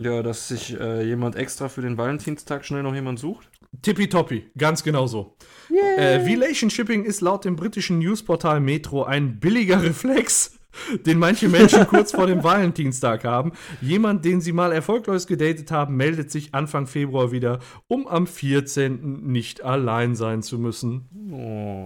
Ja, 0.02 0.24
dass 0.24 0.48
sich 0.48 0.78
äh, 0.78 1.04
jemand 1.06 1.36
extra 1.36 1.70
für 1.70 1.82
den 1.82 1.98
Valentinstag 1.98 2.66
schnell 2.66 2.84
noch 2.84 2.96
jemand 2.96 3.20
sucht. 3.20 3.50
Tippitoppi, 3.82 4.50
ganz 4.58 4.84
genau 4.84 5.08
so. 5.08 5.38
Äh, 5.70 6.26
Velation 6.26 6.70
Shipping 6.70 7.06
ist 7.06 7.22
laut 7.22 7.46
dem 7.46 7.56
britischen 7.56 8.00
Newsportal 8.00 8.60
Metro 8.60 9.04
ein 9.04 9.40
billiger 9.40 9.82
Reflex, 9.84 10.60
den 11.06 11.20
manche 11.20 11.50
Menschen 11.50 11.88
kurz 11.88 12.12
vor 12.12 12.28
dem 12.28 12.44
Valentinstag 12.44 13.24
haben. 13.24 13.52
Jemand, 13.82 14.26
den 14.26 14.42
sie 14.42 14.54
mal 14.54 14.72
erfolglos 14.72 15.28
gedatet 15.28 15.72
haben, 15.72 15.96
meldet 15.96 16.32
sich 16.32 16.54
Anfang 16.54 16.88
Februar 16.88 17.32
wieder, 17.32 17.60
um 17.88 18.08
am 18.08 18.28
14. 18.28 19.24
nicht 19.32 19.64
allein 19.64 20.16
sein 20.16 20.42
zu 20.42 20.58
müssen. 20.60 21.10
Oh, 21.32 21.84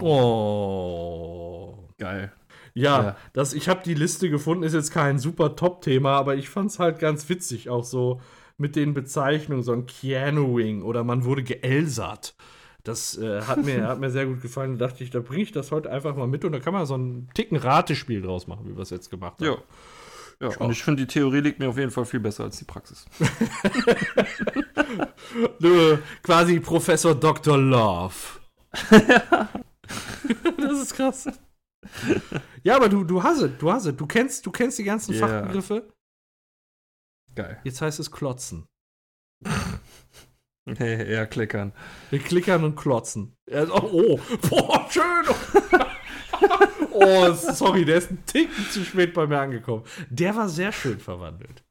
Oh. 1.78 1.88
geil. 1.98 2.32
Ja, 2.74 3.02
Ja. 3.02 3.16
Das, 3.32 3.54
ich 3.54 3.68
habe 3.68 3.80
die 3.84 3.94
Liste 3.94 4.30
gefunden, 4.30 4.62
ist 4.62 4.74
jetzt 4.74 4.92
kein 4.92 5.18
super 5.18 5.56
Top-Thema, 5.56 6.12
aber 6.16 6.36
ich 6.36 6.48
fand 6.48 6.70
es 6.70 6.78
halt 6.78 6.98
ganz 6.98 7.28
witzig, 7.28 7.68
auch 7.68 7.84
so 7.84 8.20
mit 8.56 8.76
den 8.76 8.94
Bezeichnungen, 8.94 9.62
so 9.62 9.72
ein 9.72 9.86
Keanuing 9.86 10.82
oder 10.82 11.04
man 11.04 11.24
wurde 11.24 11.42
geelsert. 11.42 12.34
Das 12.88 13.18
äh, 13.18 13.42
hat, 13.42 13.62
mir, 13.64 13.86
hat 13.86 14.00
mir 14.00 14.10
sehr 14.10 14.24
gut 14.24 14.40
gefallen. 14.40 14.78
Da 14.78 14.86
dachte 14.86 15.04
ich, 15.04 15.10
da 15.10 15.20
bringe 15.20 15.42
ich 15.42 15.52
das 15.52 15.70
heute 15.70 15.90
einfach 15.90 16.16
mal 16.16 16.26
mit 16.26 16.44
und 16.46 16.52
da 16.52 16.58
kann 16.58 16.72
man 16.72 16.86
so 16.86 16.96
ein 16.96 17.28
Ticken 17.34 17.58
Ratespiel 17.58 18.22
draus 18.22 18.46
machen, 18.46 18.66
wie 18.66 18.74
wir 18.74 18.82
es 18.82 18.88
jetzt 18.88 19.10
gemacht 19.10 19.40
haben. 19.40 19.46
Ja. 19.46 19.58
Ja, 20.40 20.56
und 20.58 20.70
ich 20.70 20.84
finde, 20.84 21.04
die 21.04 21.12
Theorie 21.12 21.40
liegt 21.40 21.58
mir 21.58 21.68
auf 21.68 21.76
jeden 21.76 21.90
Fall 21.90 22.04
viel 22.04 22.20
besser 22.20 22.44
als 22.44 22.58
die 22.58 22.64
Praxis. 22.64 23.06
Du, 25.60 25.98
quasi 26.22 26.58
Professor 26.60 27.14
Dr. 27.14 27.58
Love. 27.58 28.14
das 30.56 30.82
ist 30.82 30.94
krass. 30.94 31.28
Ja, 32.62 32.76
aber 32.76 32.88
du, 32.88 33.04
du 33.04 33.22
hast 33.22 33.40
es, 33.40 33.50
du 33.58 33.70
hast 33.70 33.84
es. 33.84 33.96
Du 33.96 34.06
kennst, 34.06 34.46
du 34.46 34.50
kennst 34.50 34.78
die 34.78 34.84
ganzen 34.84 35.12
Ja. 35.14 35.26
Fachbegriffe. 35.26 35.92
Geil. 37.34 37.60
Jetzt 37.64 37.82
heißt 37.82 38.00
es 38.00 38.10
Klotzen. 38.10 38.66
Nee, 40.78 41.04
eher 41.10 41.26
klickern. 41.26 41.72
Wir 42.10 42.18
klickern 42.18 42.64
und 42.64 42.76
klotzen. 42.76 43.34
Oh, 43.50 43.90
oh, 43.92 44.20
boah, 44.48 44.86
schön. 44.90 45.24
oh, 46.92 47.32
sorry, 47.32 47.84
der 47.84 47.98
ist 47.98 48.10
ein 48.10 48.24
Ticken 48.26 48.64
zu 48.70 48.84
spät 48.84 49.14
bei 49.14 49.26
mir 49.26 49.40
angekommen. 49.40 49.84
Der 50.10 50.36
war 50.36 50.48
sehr 50.48 50.72
schön 50.72 50.98
verwandelt. 51.00 51.64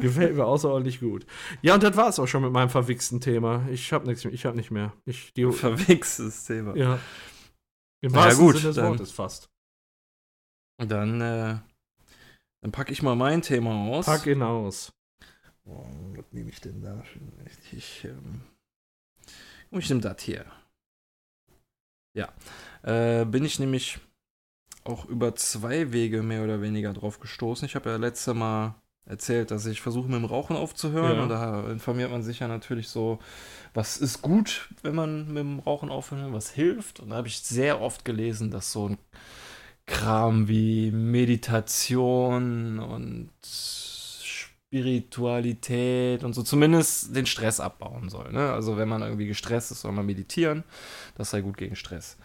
Gefällt 0.00 0.36
mir 0.36 0.44
außerordentlich 0.44 1.00
gut. 1.00 1.26
Ja, 1.62 1.74
und 1.74 1.82
das 1.82 1.96
war 1.96 2.08
es 2.08 2.18
auch 2.18 2.26
schon 2.26 2.42
mit 2.42 2.52
meinem 2.52 2.70
verwichsten 2.70 3.20
Thema. 3.20 3.66
Ich 3.70 3.92
hab 3.92 4.06
nichts, 4.06 4.24
ich 4.24 4.46
hab 4.46 4.54
nicht 4.54 4.70
mehr. 4.70 4.92
Ich, 5.06 5.32
die, 5.34 5.50
Verwichstes 5.50 6.44
Thema. 6.44 6.76
ja. 6.76 6.98
Im 8.00 8.12
Na 8.12 8.18
ja, 8.20 8.24
wahrsten 8.26 8.44
gut, 8.44 8.56
Sinne 8.56 8.66
des 8.68 8.76
dann- 8.76 8.88
Wortes 8.90 9.10
fast. 9.12 9.48
Dann, 10.78 11.20
äh, 11.20 11.56
dann 12.62 12.72
packe 12.72 12.92
ich 12.92 13.02
mal 13.02 13.14
mein 13.16 13.42
Thema 13.42 13.70
aus. 13.74 14.06
Pack 14.06 14.26
ihn 14.26 14.42
aus. 14.42 14.92
Oh, 15.66 15.84
was 16.14 16.24
nehme 16.32 16.50
ich 16.50 16.60
denn 16.60 16.82
da? 16.82 17.02
Ich, 17.46 17.72
ich, 17.72 18.04
ähm, 18.04 18.42
ich 19.70 19.88
nehme 19.88 20.02
das 20.02 20.22
hier. 20.22 20.44
Ja. 22.14 22.32
Äh, 22.82 23.24
bin 23.24 23.44
ich 23.44 23.58
nämlich 23.58 23.98
auch 24.84 25.06
über 25.06 25.34
zwei 25.34 25.92
Wege 25.92 26.22
mehr 26.22 26.44
oder 26.44 26.60
weniger 26.60 26.92
drauf 26.92 27.18
gestoßen. 27.18 27.66
Ich 27.66 27.74
habe 27.74 27.90
ja 27.90 27.96
letzte 27.96 28.34
Mal 28.34 28.74
erzählt, 29.06 29.50
dass 29.50 29.66
ich 29.66 29.80
versuche 29.80 30.06
mit 30.06 30.16
dem 30.16 30.24
Rauchen 30.24 30.56
aufzuhören 30.56 31.16
Ja. 31.16 31.22
und 31.22 31.28
da 31.28 31.70
informiert 31.70 32.10
man 32.10 32.22
sich 32.22 32.38
ja 32.40 32.48
natürlich 32.48 32.88
so, 32.88 33.18
was 33.74 33.96
ist 33.98 34.22
gut, 34.22 34.68
wenn 34.82 34.94
man 34.94 35.28
mit 35.28 35.38
dem 35.38 35.58
Rauchen 35.58 35.90
aufhört, 35.90 36.32
was 36.32 36.50
hilft. 36.50 37.00
Und 37.00 37.10
da 37.10 37.16
habe 37.16 37.28
ich 37.28 37.40
sehr 37.40 37.80
oft 37.80 38.04
gelesen, 38.04 38.50
dass 38.50 38.72
so 38.72 38.90
ein 38.90 38.98
Kram 39.86 40.48
wie 40.48 40.90
Meditation 40.90 42.78
und 42.78 43.30
Spiritualität 44.74 46.24
und 46.24 46.32
so 46.32 46.42
zumindest 46.42 47.14
den 47.14 47.26
Stress 47.26 47.60
abbauen 47.60 48.08
soll. 48.08 48.32
Ne? 48.32 48.52
Also 48.52 48.76
wenn 48.76 48.88
man 48.88 49.02
irgendwie 49.02 49.26
gestresst 49.26 49.70
ist, 49.70 49.82
soll 49.82 49.92
man 49.92 50.04
meditieren. 50.04 50.64
Das 51.16 51.30
sei 51.30 51.42
gut 51.42 51.56
gegen 51.56 51.76
Stress. 51.76 52.16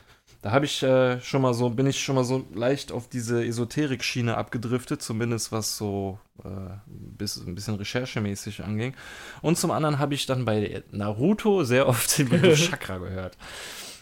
Da 0.41 0.51
habe 0.51 0.65
ich 0.65 0.81
äh, 0.81 1.19
schon 1.21 1.41
mal 1.41 1.53
so, 1.53 1.69
bin 1.69 1.85
ich 1.85 2.01
schon 2.01 2.15
mal 2.15 2.23
so 2.23 2.45
leicht 2.53 2.91
auf 2.91 3.07
diese 3.07 3.45
Esoterik-Schiene 3.45 4.38
abgedriftet, 4.38 5.01
zumindest 5.01 5.51
was 5.51 5.77
so 5.77 6.17
äh, 6.43 6.47
bis, 6.88 7.38
ein 7.38 7.53
bisschen 7.55 7.76
recherchemäßig 7.76 8.63
anging. 8.63 8.95
Und 9.41 9.57
zum 9.57 9.69
anderen 9.69 9.99
habe 9.99 10.15
ich 10.15 10.26
dann 10.26 10.45
bei 10.45 10.81
Naruto 10.91 11.63
sehr 11.65 11.88
oft 11.88 12.17
den 12.17 12.30
Chakra 12.55 12.97
gehört. 12.97 13.38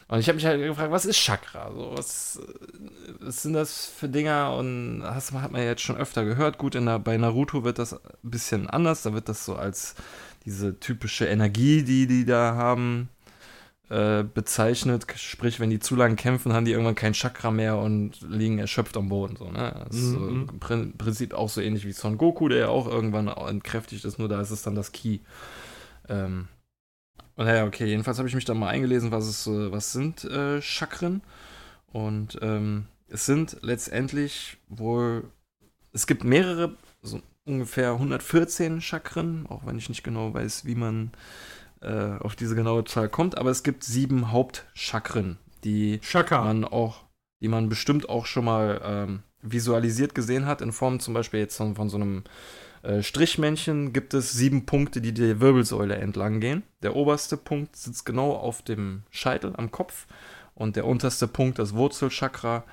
Und 0.10 0.20
ich 0.20 0.28
habe 0.30 0.38
mich 0.38 0.46
halt 0.46 0.62
gefragt, 0.62 0.92
was 0.92 1.06
ist 1.06 1.18
Chakra? 1.18 1.70
So, 1.74 1.92
was, 1.96 2.38
äh, 2.42 3.14
was 3.20 3.44
sind 3.44 3.54
das 3.54 3.86
für 3.88 4.08
Dinger? 4.08 4.54
Und 4.58 5.02
das 5.02 5.34
hat 5.34 5.52
man 5.52 5.62
jetzt 5.62 5.82
schon 5.82 5.98
öfter 5.98 6.24
gehört. 6.24 6.58
Gut, 6.58 6.76
in 6.76 6.86
der, 6.86 7.00
bei 7.00 7.18
Naruto 7.18 7.64
wird 7.66 7.78
das 7.78 7.94
ein 7.94 8.00
bisschen 8.24 8.70
anders. 8.70 9.02
Da 9.04 9.14
wird 9.14 9.28
das 9.28 9.44
so 9.46 9.56
als 9.56 9.96
diese 10.46 10.80
typische 10.80 11.26
Energie, 11.26 11.84
die 11.84 12.08
die 12.08 12.24
da 12.24 12.56
haben, 12.56 13.10
äh, 13.90 14.24
bezeichnet. 14.24 15.06
Sprich, 15.18 15.60
wenn 15.60 15.70
die 15.70 15.80
zu 15.80 15.98
lange 15.98 16.16
kämpfen, 16.16 16.54
haben 16.54 16.64
die 16.64 16.72
irgendwann 16.72 16.96
kein 16.96 17.14
Chakra 17.14 17.52
mehr 17.52 17.78
und 17.78 18.22
liegen 18.22 18.60
erschöpft 18.60 18.96
am 18.96 19.10
Boden. 19.10 19.36
So, 19.36 19.52
ne? 19.52 19.86
Das 19.90 19.96
ist 19.98 20.12
so 20.12 20.20
Mhm. 20.20 20.48
im 20.52 20.60
Prin- 20.62 20.98
Prinzip 20.98 21.34
auch 21.34 21.50
so 21.50 21.60
ähnlich 21.60 21.86
wie 21.86 21.92
Son 21.92 22.18
Goku, 22.18 22.48
der 22.48 22.60
ja 22.60 22.68
auch 22.70 22.88
irgendwann 22.88 23.28
entkräftigt 23.28 24.06
ist, 24.06 24.20
nur 24.20 24.30
da 24.30 24.40
ist 24.40 24.52
es 24.52 24.62
dann 24.62 24.76
das 24.76 24.94
Ki. 24.94 25.20
Ähm, 26.08 26.48
naja, 27.46 27.66
okay, 27.66 27.86
jedenfalls 27.86 28.18
habe 28.18 28.28
ich 28.28 28.36
mich 28.36 28.46
da 28.46 28.54
mal 28.54 28.70
eingelesen, 28.70 29.12
was 29.12 29.28
es, 29.28 29.48
äh, 29.48 29.72
was 29.72 29.92
sind 29.94 30.24
äh, 30.26 30.62
Chakren. 30.62 31.22
Und 31.88 32.38
ähm, 32.42 32.88
es 33.08 33.26
sind 33.26 33.58
letztendlich 33.62 34.58
wohl, 34.68 35.26
es 35.94 36.08
gibt 36.08 36.24
mehrere, 36.24 36.76
so 37.02 37.22
ungefähr 37.46 37.92
114 37.92 38.82
Chakren, 38.82 39.46
auch 39.48 39.66
wenn 39.66 39.78
ich 39.78 39.90
nicht 39.90 40.04
genau 40.04 40.34
weiß, 40.34 40.66
wie 40.66 40.76
man 40.76 41.12
äh, 41.82 42.18
auf 42.20 42.36
diese 42.36 42.56
genaue 42.56 42.84
Zahl 42.84 43.10
kommt, 43.10 43.38
aber 43.38 43.52
es 43.52 43.64
gibt 43.64 43.84
sieben 43.84 44.32
Hauptchakren, 44.32 45.38
die 45.64 46.00
Chaka. 46.02 46.44
man 46.44 46.66
auch, 46.66 47.04
die 47.40 47.48
man 47.48 47.70
bestimmt 47.70 48.10
auch 48.10 48.26
schon 48.26 48.46
mal 48.46 48.82
ähm, 48.84 49.24
visualisiert 49.42 50.14
gesehen 50.16 50.46
hat, 50.46 50.62
in 50.62 50.72
Form 50.72 51.00
zum 51.00 51.14
Beispiel 51.14 51.40
jetzt 51.40 51.58
von, 51.58 51.76
von 51.76 51.90
so 51.90 51.98
einem 51.98 52.24
Strichmännchen 53.02 53.94
gibt 53.94 54.14
es 54.14 54.32
sieben 54.32 54.66
Punkte, 54.66 55.02
die 55.02 55.14
der 55.14 55.40
Wirbelsäule 55.40 55.96
entlang 55.96 56.40
gehen. 56.40 56.64
Der 56.84 56.96
oberste 56.96 57.38
Punkt 57.38 57.76
sitzt 57.76 58.06
genau 58.06 58.34
auf 58.34 58.62
dem 58.62 59.04
Scheitel, 59.10 59.54
am 59.56 59.72
Kopf. 59.72 60.08
Und 60.54 60.76
der 60.76 60.86
unterste 60.86 61.28
Punkt, 61.28 61.60
das 61.60 61.74
Wurzelchakra, 61.74 62.64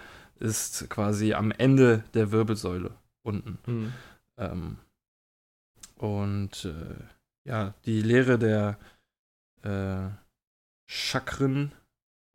ist 0.40 0.88
quasi 0.90 1.34
am 1.34 1.50
Ende 1.50 2.04
der 2.14 2.32
Wirbelsäule 2.32 2.92
unten. 3.22 3.58
Hm. 3.64 3.92
Ähm, 4.38 4.76
und 5.96 6.64
äh, 6.64 7.48
ja, 7.48 7.74
die 7.84 8.02
Lehre 8.02 8.38
der 8.38 8.78
äh, 9.62 10.08
Chakren 10.86 11.72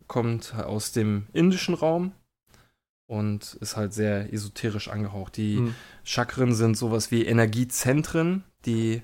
kommt 0.07 0.55
aus 0.55 0.91
dem 0.91 1.27
indischen 1.33 1.75
Raum 1.75 2.13
und 3.07 3.55
ist 3.55 3.75
halt 3.75 3.93
sehr 3.93 4.31
esoterisch 4.33 4.87
angehaucht. 4.87 5.37
Die 5.37 5.57
Hm. 5.57 5.75
Chakren 6.09 6.55
sind 6.55 6.75
sowas 6.75 7.11
wie 7.11 7.23
Energiezentren, 7.25 8.43
die 8.65 9.03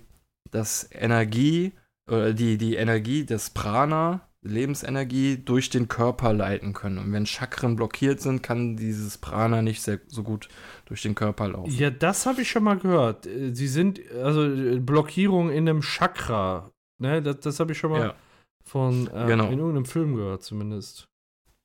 das 0.49 0.89
Energie 0.91 1.73
oder 2.07 2.33
die, 2.33 2.57
die 2.57 2.75
Energie 2.75 3.25
des 3.25 3.51
Prana, 3.51 4.27
Lebensenergie, 4.41 5.37
durch 5.37 5.69
den 5.69 5.87
Körper 5.87 6.33
leiten 6.33 6.73
können. 6.73 6.97
Und 6.97 7.11
wenn 7.13 7.27
Chakren 7.27 7.75
blockiert 7.75 8.21
sind, 8.21 8.41
kann 8.41 8.75
dieses 8.75 9.19
Prana 9.19 9.61
nicht 9.61 9.83
sehr, 9.83 9.99
so 10.07 10.23
gut 10.23 10.49
durch 10.85 11.03
den 11.03 11.13
Körper 11.13 11.47
laufen. 11.49 11.71
Ja, 11.71 11.91
das 11.91 12.25
habe 12.25 12.41
ich 12.41 12.49
schon 12.49 12.63
mal 12.63 12.77
gehört. 12.79 13.27
Äh, 13.27 13.53
Sie 13.53 13.67
sind, 13.67 13.99
also 14.23 14.43
äh, 14.43 14.79
Blockierung 14.79 15.51
in 15.51 15.69
einem 15.69 15.81
Chakra. 15.83 16.71
Ne, 16.97 17.21
das, 17.21 17.39
das 17.41 17.59
habe 17.59 17.73
ich 17.73 17.77
schon 17.77 17.91
mal 17.91 18.01
Ja. 18.01 18.15
von 18.63 19.07
äh, 19.13 19.27
Genau. 19.27 19.45
in 19.51 19.59
irgendeinem 19.59 19.85
Film 19.85 20.15
gehört, 20.15 20.41
zumindest. 20.43 21.07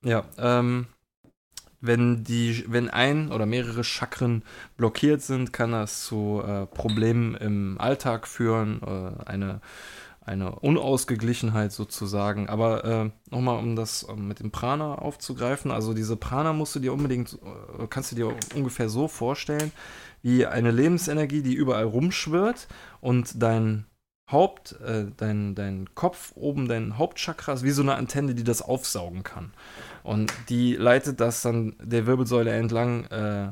Ja, 0.03 0.23
ähm, 0.37 0.85
wenn 1.81 2.23
die, 2.23 2.63
wenn 2.67 2.89
ein 2.89 3.31
oder 3.31 3.45
mehrere 3.45 3.83
Chakren 3.83 4.43
blockiert 4.77 5.21
sind, 5.21 5.51
kann 5.51 5.71
das 5.71 6.05
zu 6.05 6.41
äh, 6.45 6.67
Problemen 6.67 7.35
im 7.35 7.77
Alltag 7.79 8.27
führen, 8.27 8.81
äh, 8.83 9.23
eine, 9.25 9.61
eine 10.23 10.55
Unausgeglichenheit 10.59 11.71
sozusagen. 11.71 12.47
Aber 12.47 12.85
äh, 12.85 13.09
nochmal, 13.31 13.57
um 13.57 13.75
das 13.75 14.07
mit 14.15 14.39
dem 14.39 14.51
Prana 14.51 14.95
aufzugreifen, 14.95 15.71
also 15.71 15.93
diese 15.93 16.15
Prana 16.15 16.53
musst 16.53 16.75
du 16.75 16.79
dir 16.79 16.93
unbedingt, 16.93 17.33
äh, 17.33 17.87
kannst 17.89 18.11
du 18.11 18.15
dir 18.15 18.33
ungefähr 18.55 18.87
so 18.87 19.07
vorstellen, 19.07 19.71
wie 20.21 20.45
eine 20.45 20.69
Lebensenergie, 20.69 21.41
die 21.41 21.55
überall 21.55 21.85
rumschwirrt 21.85 22.67
und 23.01 23.41
dein 23.41 23.85
Haupt, 24.31 24.73
äh, 24.81 25.07
dein, 25.17 25.55
dein 25.55 25.93
Kopf 25.95 26.31
oben, 26.35 26.67
dein 26.67 26.97
Hauptchakra 26.97 27.53
ist 27.53 27.63
wie 27.63 27.71
so 27.71 27.81
eine 27.81 27.95
Antenne, 27.95 28.33
die 28.35 28.43
das 28.43 28.61
aufsaugen 28.61 29.23
kann. 29.23 29.53
Und 30.03 30.31
die 30.49 30.75
leitet 30.75 31.19
das 31.19 31.41
dann 31.41 31.75
der 31.81 32.05
Wirbelsäule 32.07 32.51
entlang 32.51 33.05
äh, 33.05 33.51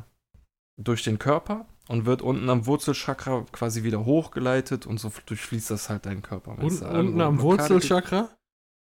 durch 0.82 1.04
den 1.04 1.20
Körper 1.20 1.66
und 1.88 2.06
wird 2.06 2.22
unten 2.22 2.50
am 2.50 2.66
Wurzelchakra 2.66 3.46
quasi 3.52 3.84
wieder 3.84 4.06
hochgeleitet 4.06 4.86
und 4.88 5.00
so 5.00 5.12
durchfließt 5.26 5.70
das 5.72 5.90
halt 5.90 6.06
deinen 6.06 6.22
Körper. 6.22 6.52
Und, 6.58 6.82
unten 6.82 7.22
am 7.22 7.42
Wurzelchakra? 7.42 8.30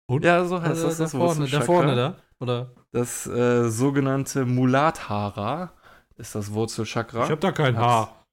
gibt- 0.10 0.26
Ja, 0.26 0.46
so 0.46 0.60
heißt 0.62 0.70
Also 0.70 0.88
das, 0.88 0.98
das 0.98 1.12
da 1.12 1.18
vorne, 1.18 1.48
da 1.48 1.62
vorne 1.62 1.96
da? 1.96 2.16
Oder? 2.40 2.72
Das 2.92 3.26
äh, 3.28 3.70
sogenannte 3.70 4.46
Muladhara 4.46 5.72
ist 6.18 6.36
das 6.36 6.52
Wurzelchakra. 6.54 7.24
Ich 7.26 7.30
habe 7.32 7.42
da 7.42 7.52
kein 7.52 7.78
Hat's- 7.78 7.86
Haar. 7.86 8.24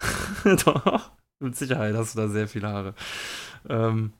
Doch, 0.64 1.10
mit 1.40 1.56
Sicherheit 1.56 1.94
hast 1.94 2.14
du 2.14 2.20
da 2.20 2.28
sehr 2.28 2.48
viele 2.48 2.68
Haare. 2.68 2.94
Ähm, 3.68 4.12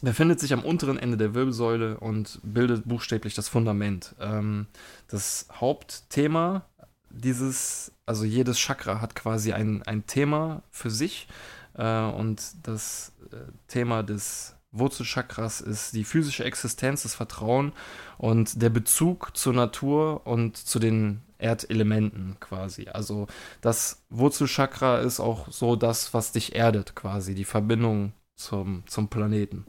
befindet 0.00 0.40
sich 0.40 0.52
am 0.52 0.64
unteren 0.64 0.98
Ende 0.98 1.16
der 1.16 1.34
Wirbelsäule 1.34 1.98
und 1.98 2.40
bildet 2.42 2.88
buchstäblich 2.88 3.34
das 3.34 3.48
Fundament. 3.48 4.14
Ähm, 4.20 4.66
das 5.08 5.46
Hauptthema 5.52 6.66
dieses, 7.10 7.92
also 8.06 8.24
jedes 8.24 8.58
Chakra 8.58 9.00
hat 9.00 9.14
quasi 9.14 9.52
ein, 9.52 9.82
ein 9.82 10.06
Thema 10.06 10.62
für 10.70 10.90
sich 10.90 11.28
äh, 11.74 12.04
und 12.04 12.42
das 12.66 13.12
äh, 13.30 13.36
Thema 13.68 14.02
des 14.02 14.56
Wurzelchakras 14.72 15.60
ist 15.60 15.94
die 15.94 16.04
physische 16.04 16.44
Existenz, 16.44 17.02
das 17.02 17.14
Vertrauen 17.14 17.72
und 18.18 18.60
der 18.62 18.70
Bezug 18.70 19.36
zur 19.36 19.52
Natur 19.52 20.26
und 20.26 20.56
zu 20.56 20.78
den 20.78 21.22
Erdelementen 21.38 22.36
quasi. 22.40 22.88
Also 22.88 23.26
das 23.60 24.02
Wurzelchakra 24.08 24.98
ist 24.98 25.20
auch 25.20 25.50
so 25.50 25.76
das, 25.76 26.14
was 26.14 26.32
dich 26.32 26.54
erdet 26.54 26.94
quasi, 26.94 27.34
die 27.34 27.44
Verbindung 27.44 28.12
zum, 28.34 28.84
zum 28.86 29.08
Planeten. 29.08 29.66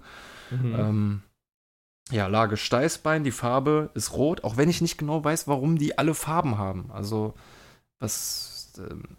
Mhm. 0.51 0.75
Ähm, 0.75 1.21
ja, 2.11 2.27
Lage 2.27 2.57
Steißbein, 2.57 3.23
die 3.23 3.31
Farbe 3.31 3.89
ist 3.93 4.13
rot, 4.13 4.43
auch 4.43 4.57
wenn 4.57 4.69
ich 4.69 4.81
nicht 4.81 4.97
genau 4.97 5.23
weiß, 5.23 5.47
warum 5.47 5.77
die 5.77 5.97
alle 5.97 6.13
Farben 6.13 6.57
haben. 6.57 6.91
Also, 6.91 7.33
was. 7.99 8.73
Ähm, 8.77 9.17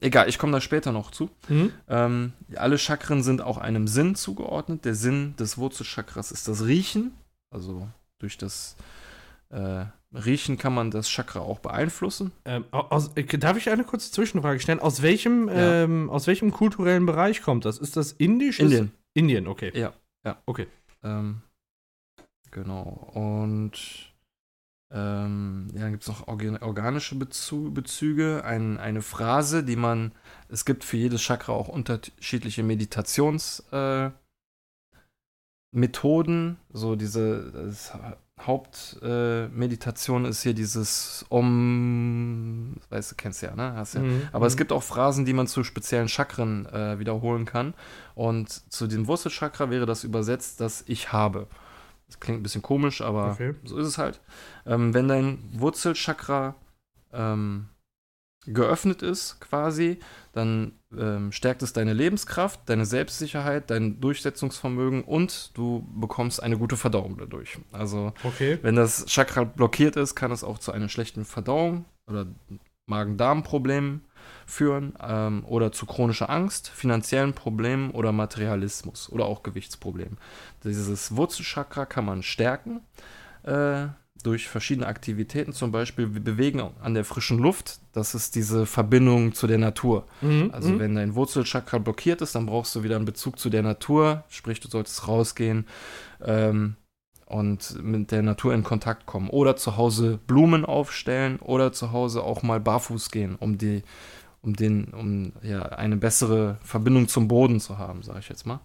egal, 0.00 0.28
ich 0.28 0.38
komme 0.38 0.52
da 0.52 0.60
später 0.60 0.92
noch 0.92 1.10
zu. 1.10 1.30
Mhm. 1.48 1.72
Ähm, 1.88 2.32
alle 2.56 2.78
Chakren 2.78 3.22
sind 3.22 3.40
auch 3.42 3.58
einem 3.58 3.86
Sinn 3.88 4.14
zugeordnet. 4.14 4.84
Der 4.84 4.94
Sinn 4.94 5.34
des 5.36 5.58
Wurzelchakras 5.58 6.32
ist 6.32 6.48
das 6.48 6.64
Riechen, 6.64 7.12
also 7.50 7.88
durch 8.18 8.36
das, 8.38 8.76
äh, 9.50 9.84
riechen 10.12 10.56
kann 10.56 10.74
man 10.74 10.90
das 10.90 11.08
Chakra 11.08 11.40
auch 11.40 11.58
beeinflussen. 11.58 12.32
Ähm, 12.44 12.64
aus, 12.70 13.10
äh, 13.16 13.24
darf 13.24 13.56
ich 13.58 13.70
eine 13.70 13.84
kurze 13.84 14.10
Zwischenfrage 14.10 14.58
stellen? 14.60 14.80
Aus 14.80 15.02
welchem, 15.02 15.48
Ja. 15.48 15.84
ähm, 15.84 16.08
aus 16.10 16.26
welchem 16.26 16.50
kulturellen 16.50 17.04
Bereich 17.06 17.42
kommt 17.42 17.64
das? 17.64 17.78
Ist 17.78 17.96
das 17.96 18.12
indisch? 18.12 18.58
Indien. 18.60 18.92
Indien, 19.14 19.46
okay. 19.46 19.70
Ja, 19.74 19.92
ja. 20.24 20.38
Okay. 20.46 20.66
Ähm, 21.02 21.42
genau. 22.50 23.10
Und 23.14 23.72
ähm, 24.90 25.68
ja, 25.74 25.82
dann 25.82 25.90
gibt 25.90 26.04
es 26.04 26.08
noch 26.08 26.28
organ 26.28 26.56
organische 26.58 27.14
Bezüge. 27.16 28.42
Ein, 28.44 28.78
eine 28.78 29.02
Phrase, 29.02 29.62
die 29.62 29.76
man, 29.76 30.12
es 30.48 30.64
gibt 30.64 30.82
für 30.82 30.96
jedes 30.96 31.20
Chakra 31.20 31.52
auch 31.52 31.68
unterschiedliche 31.68 32.62
Meditationsmethoden. 32.62 34.12
Äh, 35.72 36.56
so 36.72 36.96
diese 36.96 37.74
Hauptmeditation 38.40 40.24
äh, 40.24 40.28
ist 40.30 40.42
hier 40.42 40.54
dieses 40.54 41.26
Om, 41.28 42.76
weißt 42.88 43.10
du, 43.10 43.16
kennst 43.16 43.42
ja, 43.42 43.54
ne? 43.54 43.74
Hast 43.74 43.94
ja. 43.94 44.00
Mhm. 44.00 44.22
Aber 44.32 44.46
es 44.46 44.56
gibt 44.56 44.72
auch 44.72 44.82
Phrasen, 44.82 45.26
die 45.26 45.34
man 45.34 45.48
zu 45.48 45.64
speziellen 45.64 46.08
Chakren 46.08 46.64
äh, 46.64 46.98
wiederholen 46.98 47.44
kann. 47.44 47.74
Und 48.14 48.72
zu 48.72 48.86
dem 48.86 49.06
Wurzelchakra 49.06 49.68
wäre 49.68 49.84
das 49.84 50.02
übersetzt, 50.04 50.62
dass 50.62 50.82
ich 50.86 51.12
habe. 51.12 51.46
Das 52.08 52.20
klingt 52.20 52.40
ein 52.40 52.42
bisschen 52.42 52.62
komisch, 52.62 53.00
aber 53.02 53.32
Okay. 53.32 53.54
so 53.64 53.76
ist 53.78 53.86
es 53.86 53.98
halt. 53.98 54.20
Ähm, 54.66 54.94
wenn 54.94 55.08
dein 55.08 55.38
Wurzelchakra 55.52 56.54
ähm, 57.12 57.68
geöffnet 58.46 59.02
ist, 59.02 59.40
quasi, 59.40 59.98
dann 60.32 60.72
ähm, 60.96 61.32
stärkt 61.32 61.62
es 61.62 61.74
deine 61.74 61.92
Lebenskraft, 61.92 62.60
deine 62.66 62.86
Selbstsicherheit, 62.86 63.68
dein 63.70 64.00
Durchsetzungsvermögen 64.00 65.04
und 65.04 65.50
du 65.56 65.86
bekommst 65.94 66.42
eine 66.42 66.56
gute 66.56 66.78
Verdauung 66.78 67.18
dadurch. 67.18 67.58
Also 67.72 68.14
Okay. 68.22 68.58
wenn 68.62 68.76
das 68.76 69.04
Chakra 69.06 69.44
blockiert 69.44 69.96
ist, 69.96 70.14
kann 70.14 70.30
es 70.32 70.44
auch 70.44 70.58
zu 70.58 70.72
einer 70.72 70.88
schlechten 70.88 71.26
Verdauung 71.26 71.84
oder 72.06 72.26
Magen-Darm-Problemen 72.86 74.04
führen 74.46 74.94
ähm, 75.02 75.44
oder 75.46 75.72
zu 75.72 75.86
chronischer 75.86 76.30
Angst, 76.30 76.68
finanziellen 76.68 77.34
Problemen 77.34 77.90
oder 77.90 78.12
Materialismus 78.12 79.10
oder 79.10 79.26
auch 79.26 79.42
Gewichtsproblemen. 79.42 80.18
Dieses 80.64 81.16
Wurzelchakra 81.16 81.86
kann 81.86 82.04
man 82.04 82.22
stärken 82.22 82.80
äh, 83.44 83.88
durch 84.22 84.48
verschiedene 84.48 84.86
Aktivitäten, 84.86 85.52
zum 85.52 85.70
Beispiel 85.70 86.06
Bewegen 86.06 86.60
an 86.80 86.94
der 86.94 87.04
frischen 87.04 87.38
Luft. 87.38 87.80
Das 87.92 88.14
ist 88.14 88.34
diese 88.34 88.66
Verbindung 88.66 89.32
zu 89.32 89.46
der 89.46 89.58
Natur. 89.58 90.06
Mhm. 90.20 90.50
Also 90.52 90.70
mhm. 90.70 90.78
wenn 90.78 90.94
dein 90.94 91.14
Wurzelchakra 91.14 91.78
blockiert 91.78 92.20
ist, 92.20 92.34
dann 92.34 92.46
brauchst 92.46 92.74
du 92.74 92.82
wieder 92.82 92.96
einen 92.96 93.04
Bezug 93.04 93.38
zu 93.38 93.48
der 93.50 93.62
Natur, 93.62 94.24
sprich 94.28 94.60
du 94.60 94.68
solltest 94.68 95.06
rausgehen 95.06 95.66
ähm, 96.24 96.76
und 97.26 97.82
mit 97.82 98.10
der 98.10 98.22
Natur 98.22 98.54
in 98.54 98.64
Kontakt 98.64 99.06
kommen. 99.06 99.30
Oder 99.30 99.56
zu 99.56 99.76
Hause 99.76 100.18
Blumen 100.26 100.64
aufstellen 100.64 101.38
oder 101.38 101.72
zu 101.72 101.92
Hause 101.92 102.22
auch 102.22 102.42
mal 102.42 102.60
barfuß 102.60 103.10
gehen, 103.10 103.36
um 103.38 103.56
die, 103.56 103.82
um 104.40 104.54
den, 104.54 104.92
um 104.94 105.32
ja, 105.42 105.62
eine 105.62 105.96
bessere 105.96 106.58
Verbindung 106.62 107.08
zum 107.08 107.28
Boden 107.28 107.60
zu 107.60 107.78
haben, 107.78 108.02
sage 108.02 108.20
ich 108.20 108.28
jetzt 108.28 108.46
mal. 108.46 108.60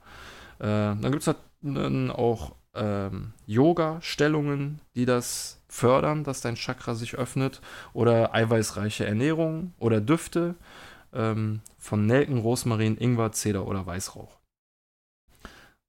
Äh, 0.59 0.65
dann 0.67 1.11
gibt 1.11 1.25
es 1.27 1.35
dann 1.61 2.11
auch 2.11 2.55
ähm, 2.75 3.33
Yoga-Stellungen, 3.45 4.79
die 4.95 5.05
das 5.05 5.59
fördern, 5.67 6.23
dass 6.23 6.41
dein 6.41 6.55
Chakra 6.55 6.95
sich 6.95 7.15
öffnet, 7.15 7.61
oder 7.93 8.33
eiweißreiche 8.33 9.05
Ernährung 9.05 9.73
oder 9.79 10.01
Düfte 10.01 10.55
ähm, 11.13 11.61
von 11.77 12.05
Nelken, 12.05 12.37
Rosmarin, 12.39 12.97
Ingwer, 12.97 13.31
Zeder 13.31 13.67
oder 13.67 13.85
Weißrauch. 13.85 14.37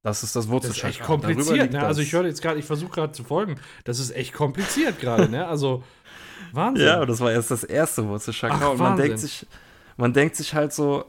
Das 0.03 0.21
ist 0.21 0.35
das 0.35 0.45
Das 0.45 0.45
ist 0.45 0.51
Wurzelchakra. 0.51 0.89
echt 0.89 1.01
kompliziert, 1.03 1.71
ne? 1.71 1.83
Also 1.83 2.01
ich 2.01 2.13
höre 2.13 2.25
jetzt 2.27 2.41
gerade, 2.41 2.59
ich 2.59 2.65
versuche 2.65 2.91
gerade 2.91 3.13
zu 3.13 3.23
folgen. 3.23 3.59
Das 3.85 3.97
ist 3.97 4.11
echt 4.11 4.33
kompliziert 4.33 4.99
gerade, 4.99 5.27
ne? 5.29 5.47
Also 5.47 5.83
Wahnsinn. 6.51 6.85
Ja, 6.85 7.05
das 7.05 7.19
war 7.21 7.31
erst 7.31 7.49
das 7.49 7.63
erste 7.63 8.07
Wurzelchakra. 8.07 8.59
Ach, 8.61 8.71
und 8.71 8.77
man 8.77 8.91
Wahnsinn. 8.91 9.05
denkt 9.07 9.19
sich, 9.19 9.47
man 9.97 10.13
denkt 10.13 10.35
sich 10.35 10.53
halt 10.53 10.73
so, 10.73 11.05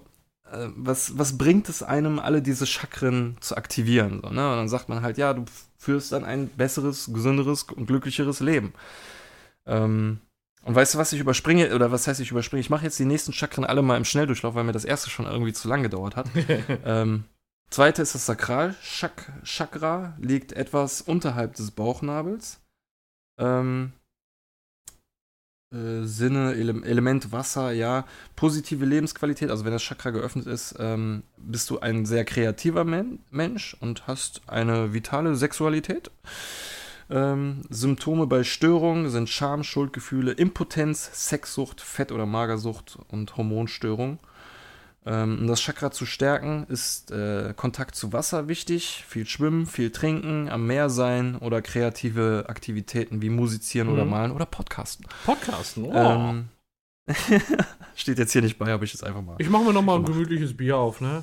äh, 0.50 0.68
was, 0.76 1.18
was 1.18 1.38
bringt 1.38 1.68
es 1.68 1.82
einem, 1.82 2.18
alle 2.18 2.42
diese 2.42 2.66
Chakren 2.66 3.36
zu 3.40 3.56
aktivieren? 3.56 4.20
So, 4.22 4.30
ne? 4.30 4.50
Und 4.50 4.56
dann 4.56 4.68
sagt 4.68 4.88
man 4.88 5.02
halt, 5.02 5.18
ja, 5.18 5.34
du 5.34 5.44
führst 5.78 6.12
dann 6.12 6.24
ein 6.24 6.48
besseres, 6.48 7.10
gesünderes 7.12 7.64
und 7.64 7.86
glücklicheres 7.86 8.40
Leben. 8.40 8.72
Ähm, 9.66 10.20
und 10.62 10.74
weißt 10.74 10.94
du, 10.94 10.98
was 10.98 11.12
ich 11.12 11.20
überspringe, 11.20 11.72
oder 11.74 11.92
was 11.92 12.08
heißt 12.08 12.20
ich 12.20 12.32
überspringe? 12.32 12.60
Ich 12.60 12.70
mache 12.70 12.84
jetzt 12.84 12.98
die 12.98 13.04
nächsten 13.04 13.32
Chakren 13.32 13.64
alle 13.64 13.82
mal 13.82 13.96
im 13.96 14.04
Schnelldurchlauf, 14.04 14.54
weil 14.54 14.64
mir 14.64 14.72
das 14.72 14.84
erste 14.84 15.10
schon 15.10 15.26
irgendwie 15.26 15.52
zu 15.52 15.68
lang 15.68 15.82
gedauert 15.82 16.16
hat. 16.16 16.28
ähm, 16.84 17.24
zweite 17.70 18.02
ist 18.02 18.16
das 18.16 18.26
Sakralchakra, 18.26 20.16
liegt 20.18 20.52
etwas 20.52 21.02
unterhalb 21.02 21.54
des 21.54 21.70
Bauchnabels. 21.70 22.60
Ähm, 23.38 23.92
äh, 25.72 26.02
Sinne, 26.04 26.54
Ele 26.54 26.82
Element 26.84 27.32
Wasser, 27.32 27.72
ja. 27.72 28.04
Positive 28.36 28.84
Lebensqualität, 28.84 29.50
also 29.50 29.64
wenn 29.64 29.72
das 29.72 29.82
Chakra 29.82 30.10
geöffnet 30.10 30.46
ist, 30.46 30.74
ähm, 30.78 31.22
bist 31.36 31.70
du 31.70 31.80
ein 31.80 32.06
sehr 32.06 32.24
kreativer 32.24 32.84
Men 32.84 33.20
Mensch 33.30 33.76
und 33.80 34.06
hast 34.06 34.42
eine 34.46 34.92
vitale 34.92 35.34
Sexualität. 35.34 36.10
Ähm, 37.08 37.62
Symptome 37.70 38.26
bei 38.26 38.42
Störungen 38.42 39.10
sind 39.10 39.28
Scham, 39.28 39.62
Schuldgefühle, 39.62 40.32
Impotenz, 40.32 41.10
Sexsucht, 41.28 41.80
Fett- 41.80 42.12
oder 42.12 42.26
Magersucht 42.26 42.98
und 43.08 43.36
Hormonstörung. 43.36 44.18
Ähm, 45.08 45.38
um 45.42 45.46
das 45.46 45.60
Chakra 45.60 45.92
zu 45.92 46.04
stärken, 46.04 46.66
ist 46.68 47.12
äh, 47.12 47.54
Kontakt 47.56 47.94
zu 47.94 48.12
Wasser 48.12 48.48
wichtig. 48.48 49.04
Viel 49.06 49.24
schwimmen, 49.26 49.64
viel 49.66 49.90
trinken, 49.92 50.48
am 50.48 50.66
Meer 50.66 50.90
sein 50.90 51.36
oder 51.36 51.62
kreative 51.62 52.46
Aktivitäten 52.48 53.22
wie 53.22 53.30
musizieren 53.30 53.88
oder 53.88 54.04
Mhm. 54.04 54.10
malen 54.10 54.32
oder 54.32 54.46
podcasten. 54.46 55.06
Podcasten, 55.24 55.84
oh. 55.84 55.92
Ähm, 55.94 56.48
steht 57.94 58.18
jetzt 58.18 58.32
hier 58.32 58.42
nicht 58.42 58.58
bei, 58.58 58.66
habe 58.72 58.84
ich 58.84 58.92
jetzt 58.92 59.04
einfach 59.04 59.22
mal. 59.22 59.36
ich 59.38 59.48
mache 59.48 59.62
mir 59.62 59.72
noch 59.72 59.82
mal 59.82 59.96
ein 59.96 60.04
gemütliches 60.04 60.56
Bier 60.56 60.76
auf, 60.76 61.00
ne? 61.00 61.22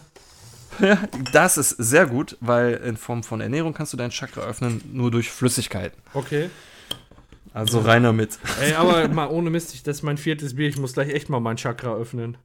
Das 1.33 1.57
ist 1.57 1.71
sehr 1.71 2.07
gut, 2.07 2.35
weil 2.39 2.73
in 2.75 2.97
Form 2.97 3.21
von 3.23 3.41
Ernährung 3.41 3.73
kannst 3.73 3.93
du 3.93 3.97
dein 3.97 4.09
Chakra 4.11 4.41
öffnen 4.41 4.81
nur 4.91 5.11
durch 5.11 5.29
Flüssigkeiten. 5.29 6.01
Okay. 6.13 6.49
Also 7.53 7.81
rein 7.81 8.01
damit. 8.03 8.39
Ey, 8.61 8.73
aber 8.73 9.07
mal 9.09 9.27
ohne 9.27 9.49
Mist, 9.51 9.75
ich, 9.75 9.83
das 9.83 9.97
ist 9.97 10.03
mein 10.03 10.17
viertes 10.17 10.55
Bier. 10.55 10.69
Ich 10.69 10.77
muss 10.77 10.93
gleich 10.93 11.09
echt 11.09 11.29
mal 11.29 11.39
mein 11.41 11.57
Chakra 11.57 11.93
öffnen. 11.93 12.37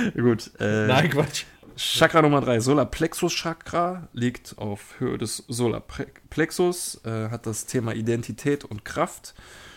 gut. 0.14 0.50
Äh, 0.58 0.86
Nein, 0.86 1.10
Quatsch. 1.10 1.44
Chakra 1.76 2.20
Nummer 2.20 2.42
3, 2.42 2.60
Solarplexus 2.60 3.32
Chakra, 3.32 4.08
liegt 4.12 4.58
auf 4.58 5.00
Höhe 5.00 5.16
des 5.16 5.44
Solarplexus, 5.48 7.00
äh, 7.04 7.30
hat 7.30 7.46
das 7.46 7.64
Thema 7.64 7.94
Identität 7.94 8.66
und 8.66 8.84
Kraft. 8.84 9.34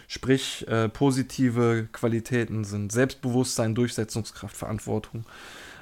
Sprich, 0.10 0.68
äh, 0.68 0.90
positive 0.90 1.88
Qualitäten 1.94 2.66
sind 2.66 2.92
Selbstbewusstsein, 2.92 3.74
Durchsetzungskraft, 3.74 4.56
Verantwortung. 4.56 5.26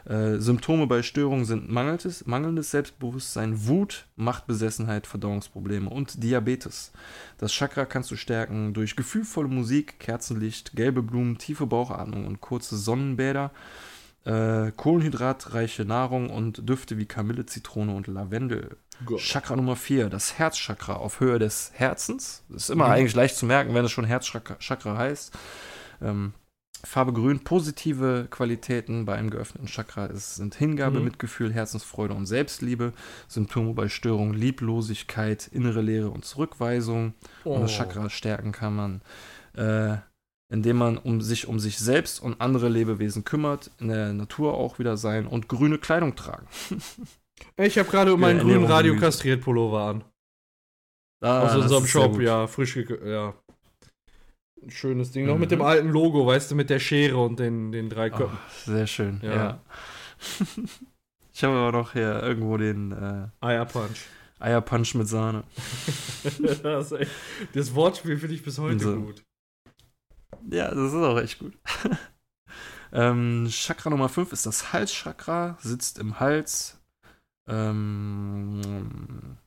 Äh, 0.05 0.38
Symptome 0.38 0.88
bei 0.88 1.03
Störungen 1.03 1.45
sind 1.45 1.69
mangelndes, 1.69 2.26
mangelndes 2.26 2.72
Selbstbewusstsein, 2.72 3.68
Wut, 3.68 4.05
Machtbesessenheit, 4.15 5.07
Verdauungsprobleme 5.07 5.89
und 5.89 6.23
Diabetes. 6.23 6.91
Das 7.38 7.51
Chakra 7.51 7.85
kannst 7.85 8.11
du 8.11 8.15
stärken 8.15 8.73
durch 8.73 8.95
gefühlvolle 8.95 9.47
Musik, 9.47 9.99
Kerzenlicht, 9.99 10.76
gelbe 10.76 11.03
Blumen, 11.03 11.38
tiefe 11.38 11.65
Bauchatmung 11.65 12.26
und 12.26 12.41
kurze 12.41 12.77
Sonnenbäder 12.77 13.51
äh, 14.26 14.72
kohlenhydratreiche 14.72 15.85
Nahrung 15.85 16.30
und 16.30 16.68
Düfte 16.69 16.98
wie 16.98 17.06
Kamille, 17.06 17.45
Zitrone 17.45 17.93
und 17.95 18.07
Lavendel. 18.07 18.77
Chakra 19.18 19.56
Nummer 19.56 19.76
4, 19.76 20.10
das 20.10 20.38
Herzchakra 20.38 20.93
auf 20.93 21.19
Höhe 21.19 21.39
des 21.39 21.72
Herzens. 21.73 22.43
Das 22.49 22.64
ist 22.64 22.69
immer 22.69 22.85
Mhm. 22.85 22.91
eigentlich 22.91 23.15
leicht 23.15 23.35
zu 23.35 23.48
merken, 23.48 23.73
wenn 23.73 23.84
es 23.84 23.91
schon 23.91 24.06
Herzchakra 24.06 24.57
Chakra 24.60 24.95
heißt. 24.98 25.34
Ähm, 26.03 26.34
Farbe 26.84 27.14
grün, 27.14 27.39
positive 27.43 28.27
Qualitäten 28.31 29.06
bei 29.06 29.15
einem 29.15 29.30
geöffneten 29.31 29.68
Chakra 29.68 30.06
ist, 30.07 30.35
sind 30.35 30.56
Hingabe, 30.56 30.99
Mhm. 30.99 31.06
Mitgefühl, 31.06 31.52
Herzensfreude 31.53 32.14
und 32.14 32.26
Selbstliebe. 32.27 32.93
Symptome 33.27 33.73
bei 33.73 33.88
Störungen, 33.88 34.34
Lieblosigkeit, 34.35 35.48
innere 35.48 35.81
Leere 35.81 36.10
und 36.10 36.26
Zurückweisung. 36.26 37.14
Oh. 37.43 37.56
Und 37.56 37.61
das 37.61 37.72
Chakra 37.72 38.10
stärken 38.10 38.52
kann 38.52 38.76
man, 38.76 39.02
äh, 39.56 39.98
indem 40.52 40.78
man 40.78 40.98
um 40.98 41.22
sich 41.22 41.48
um 41.48 41.60
sich 41.60 41.80
selbst 41.80 42.22
und 42.22 42.40
andere 42.41 42.69
Lebewesen 42.69 43.23
kümmert, 43.23 43.72
in 43.80 43.88
der 43.88 44.14
Natur 44.14 44.53
auch 44.53 44.78
wieder 44.78 44.98
sein 44.98 45.26
und 45.26 45.48
grüne 45.48 45.78
Kleidung 45.80 46.15
tragen. 46.15 46.45
Ich 47.57 47.80
habe 47.80 47.90
gerade 47.90 48.15
meinen 48.18 48.38
Ja, 48.38 48.44
grünen 48.44 48.65
Radio 48.65 48.95
kastriert 48.98 49.41
Pullover 49.41 49.82
an. 49.82 50.03
Ah, 51.22 51.41
Aus 51.41 51.56
unserem 51.56 51.88
Shop, 51.88 52.19
ja, 52.19 52.45
frisch 52.48 52.76
ja. 52.76 53.34
Ein 54.61 54.69
schönes 54.69 55.11
Ding. 55.11 55.26
Noch 55.26 55.38
mit 55.40 55.49
Mhm. 55.49 55.56
dem 55.56 55.61
alten 55.64 55.90
Logo, 55.90 56.26
weißt 56.28 56.52
du, 56.52 56.56
mit 56.56 56.69
der 56.69 56.80
Schere 56.80 57.18
und 57.18 57.40
den, 57.40 57.72
den 57.72 57.90
drei 57.90 58.11
Oh, 58.14 58.18
Köpfen. 58.18 58.38
sehr 58.65 58.88
schön, 58.88 59.19
Ja. 59.23 59.34
ja. 59.34 59.61
ich 61.34 61.44
habe 61.44 61.56
aber 61.56 61.72
noch 61.72 61.94
hier 61.94 62.22
irgendwo 62.22 62.57
den 62.57 62.91
äh, 62.91 63.28
Eierpunch. 63.45 64.06
Eierpunch 64.40 64.94
mit 64.95 65.07
Sahne. 65.07 65.44
das, 66.64 66.94
das 67.53 67.76
Wortspiel 67.76 68.18
finde 68.18 68.36
ich 68.36 68.44
bis 68.44 68.57
heute 68.60 68.80
So. 68.80 68.95
gut. 68.98 69.23
Ja, 70.49 70.70
das 70.70 70.94
ist 70.94 70.95
auch 70.95 71.20
echt 71.20 71.40
gut. 71.40 71.53
ähm, 72.94 73.48
Chakra 73.49 73.90
Nummer 73.90 74.10
5 74.10 74.32
ist 74.34 74.45
das 74.45 74.74
Halschakra, 74.74 75.58
sitzt 75.62 75.99
im 75.99 76.20
Hals. 76.20 76.80
Ähm, 77.48 79.38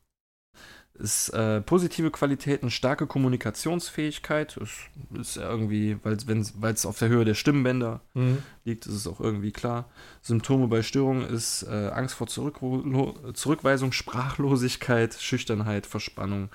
ist 0.97 1.29
äh, 1.29 1.59
positive 1.61 2.09
Qualitäten, 2.09 2.71
starke 2.71 3.05
Kommunikationsfähigkeit, 3.05 4.55
ist, 4.57 4.79
ist 5.19 5.35
ja 5.35 5.49
irgendwie, 5.49 5.97
weil 6.03 6.73
es 6.73 6.85
auf 6.85 6.99
der 6.99 7.09
Höhe 7.09 7.25
der 7.25 7.33
Stimmbänder 7.33 8.01
Mhm. 8.13 8.37
liegt, 8.63 8.85
ist 8.85 8.93
es 8.93 9.07
auch 9.07 9.19
irgendwie 9.19 9.51
klar. 9.51 9.89
Symptome 10.21 10.67
bei 10.67 10.83
Störungen 10.83 11.27
ist 11.27 11.63
äh, 11.63 11.89
Angst 11.89 12.15
vor 12.15 12.27
Zurückro 12.27 13.13
Zurückweisung, 13.33 13.91
Sprachlosigkeit, 13.91 15.13
Schüchternheit, 15.15 15.85
Verspannung 15.85 16.49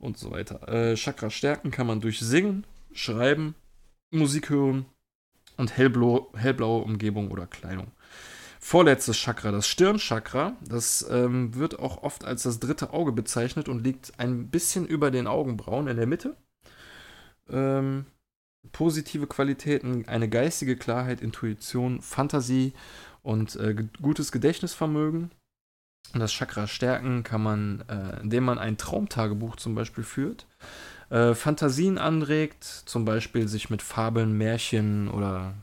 und 0.00 0.18
so 0.18 0.32
weiter. 0.32 0.66
Äh, 0.68 0.96
Chakra 0.96 1.30
stärken 1.30 1.70
kann 1.70 1.86
man 1.86 2.00
durch 2.00 2.18
Singen, 2.18 2.64
Schreiben, 2.92 3.54
Musik 4.10 4.50
hören 4.50 4.86
und 5.56 5.76
hellblau 5.76 6.32
hellblaue 6.34 6.82
Umgebung 6.82 7.30
oder 7.30 7.46
Kleidung. 7.46 7.92
Vorletztes 8.62 9.16
Chakra, 9.16 9.52
das 9.52 9.66
Stirnchakra, 9.66 10.54
das 10.60 11.06
ähm, 11.10 11.54
wird 11.54 11.78
auch 11.78 12.02
oft 12.02 12.24
als 12.24 12.42
das 12.42 12.60
dritte 12.60 12.92
Auge 12.92 13.12
bezeichnet 13.12 13.68
und 13.68 13.82
liegt 13.82 14.18
ein 14.18 14.48
bisschen 14.48 14.86
über 14.86 15.10
den 15.10 15.26
Augenbrauen 15.26 15.88
in 15.88 15.96
der 15.96 16.06
Mitte. 16.06 16.36
Ähm, 17.48 18.04
positive 18.72 19.26
Qualitäten, 19.26 20.06
eine 20.08 20.28
geistige 20.28 20.76
Klarheit, 20.76 21.22
Intuition, 21.22 22.02
Fantasie 22.02 22.74
und 23.22 23.56
äh, 23.56 23.74
gutes 24.02 24.30
Gedächtnisvermögen. 24.30 25.30
Das 26.12 26.32
Chakra 26.32 26.66
stärken 26.66 27.22
kann 27.22 27.42
man, 27.42 27.84
äh, 27.88 28.20
indem 28.20 28.44
man 28.44 28.58
ein 28.58 28.76
Traumtagebuch 28.76 29.56
zum 29.56 29.74
Beispiel 29.74 30.04
führt, 30.04 30.46
äh, 31.10 31.34
Fantasien 31.34 31.98
anregt, 31.98 32.64
zum 32.64 33.04
Beispiel 33.04 33.46
sich 33.48 33.68
mit 33.70 33.82
Fabeln, 33.82 34.32
Märchen 34.38 35.08
oder 35.08 35.54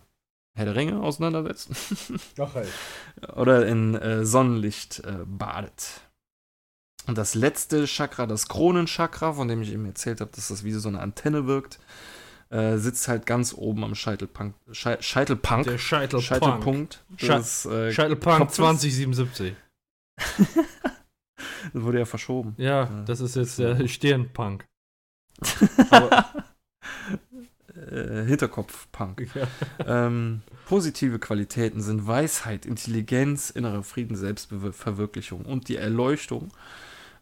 Herr 0.55 0.65
der 0.65 0.75
Ringe 0.75 1.01
auseinandersetzen 1.01 1.75
Ach, 2.39 2.55
ey. 2.55 2.67
oder 3.35 3.65
in 3.67 3.95
äh, 3.95 4.25
Sonnenlicht 4.25 4.99
äh, 5.05 5.19
badet. 5.25 6.01
Und 7.05 7.17
das 7.17 7.35
letzte 7.35 7.85
Chakra, 7.85 8.25
das 8.27 8.47
Kronenchakra, 8.49 9.33
von 9.33 9.47
dem 9.47 9.61
ich 9.61 9.71
eben 9.71 9.85
erzählt 9.85 10.19
habe, 10.19 10.31
dass 10.35 10.49
das 10.49 10.63
wie 10.65 10.71
so 10.73 10.89
eine 10.89 10.99
Antenne 10.99 11.47
wirkt, 11.47 11.79
äh, 12.49 12.77
sitzt 12.77 13.07
halt 13.07 13.25
ganz 13.25 13.53
oben 13.53 13.83
am 13.85 13.95
Scheitelpunk. 13.95 14.55
Schei 14.71 14.97
Scheitelpunk. 15.01 15.63
Der 15.65 15.77
Scheitelpunk. 15.77 16.23
Scheitelpunkt. 16.23 17.03
Schei- 17.17 17.27
Das, 17.27 17.65
äh, 17.65 17.91
Scheitelpunk 17.93 18.37
Kopfes. 18.39 18.55
2077. 18.57 19.55
das 20.17 21.83
wurde 21.83 21.99
ja 21.99 22.05
verschoben. 22.05 22.55
Ja, 22.57 22.83
Ja. 22.85 23.03
das 23.05 23.19
ist 23.21 23.35
jetzt 23.35 23.59
der 23.59 23.87
Stirnpunk. 23.87 24.65
äh, 27.91 28.25
Hinterkopfpunk. 28.25 29.27
Ja. 29.35 29.47
ähm, 29.85 30.41
positive 30.65 31.19
Qualitäten 31.19 31.81
sind 31.81 32.07
Weisheit, 32.07 32.65
Intelligenz, 32.65 33.49
innerer 33.49 33.83
Frieden, 33.83 34.15
Selbstverwirklichung 34.15 35.45
und 35.45 35.67
die 35.67 35.77
Erleuchtung. 35.77 36.51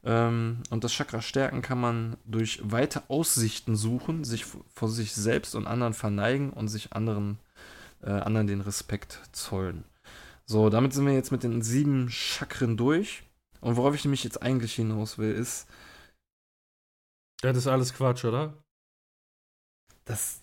Ähm, 0.03 0.59
und 0.69 0.83
das 0.83 0.93
Chakra 0.93 1.21
stärken 1.21 1.61
kann 1.61 1.79
man 1.79 2.17
durch 2.25 2.59
weite 2.63 3.09
Aussichten 3.09 3.75
suchen, 3.75 4.23
sich 4.23 4.45
vor 4.45 4.89
sich 4.89 5.13
selbst 5.13 5.55
und 5.55 5.67
anderen 5.67 5.93
verneigen 5.93 6.51
und 6.51 6.67
sich 6.67 6.93
anderen, 6.93 7.39
äh, 8.03 8.11
anderen 8.11 8.47
den 8.47 8.61
Respekt 8.61 9.19
zollen. 9.31 9.83
So, 10.45 10.69
damit 10.69 10.93
sind 10.93 11.07
wir 11.07 11.13
jetzt 11.13 11.31
mit 11.31 11.43
den 11.43 11.63
sieben 11.63 12.09
Chakren 12.09 12.77
durch. 12.77 13.23
Und 13.61 13.77
worauf 13.77 13.95
ich 13.95 14.05
nämlich 14.05 14.23
jetzt 14.23 14.43
eigentlich 14.43 14.75
hinaus 14.75 15.17
will, 15.17 15.31
ist, 15.31 15.67
Das 17.53 17.57
ist 17.63 17.67
alles 17.67 17.93
Quatsch, 17.93 18.25
oder? 18.25 18.53
dass. 20.05 20.41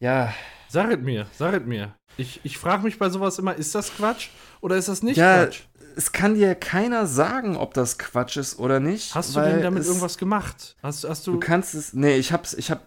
Ja, 0.00 0.32
Sag 0.68 0.90
es 0.90 1.00
mir, 1.00 1.26
sag 1.36 1.52
es 1.52 1.66
mir. 1.66 1.94
Ich, 2.16 2.40
ich 2.44 2.56
frage 2.56 2.82
mich 2.84 2.98
bei 2.98 3.10
sowas 3.10 3.38
immer, 3.38 3.54
ist 3.54 3.74
das 3.74 3.94
Quatsch 3.94 4.30
oder 4.62 4.76
ist 4.76 4.88
das 4.88 5.02
nicht 5.02 5.18
Ja, 5.18 5.44
Quatsch? 5.44 5.64
es 5.96 6.12
kann 6.12 6.34
dir 6.34 6.54
keiner 6.54 7.06
sagen, 7.06 7.56
ob 7.58 7.74
das 7.74 7.98
Quatsch 7.98 8.38
ist 8.38 8.58
oder 8.58 8.80
nicht. 8.80 9.14
Hast 9.14 9.36
du 9.36 9.40
denn 9.40 9.60
damit 9.60 9.84
irgendwas 9.84 10.16
gemacht? 10.16 10.76
Hast, 10.82 11.04
hast 11.06 11.26
Du 11.26 11.32
du. 11.34 11.40
kannst 11.40 11.74
es. 11.74 11.92
Nee, 11.92 12.16
ich 12.16 12.32
hab's, 12.32 12.54
ich 12.54 12.70
hab. 12.70 12.86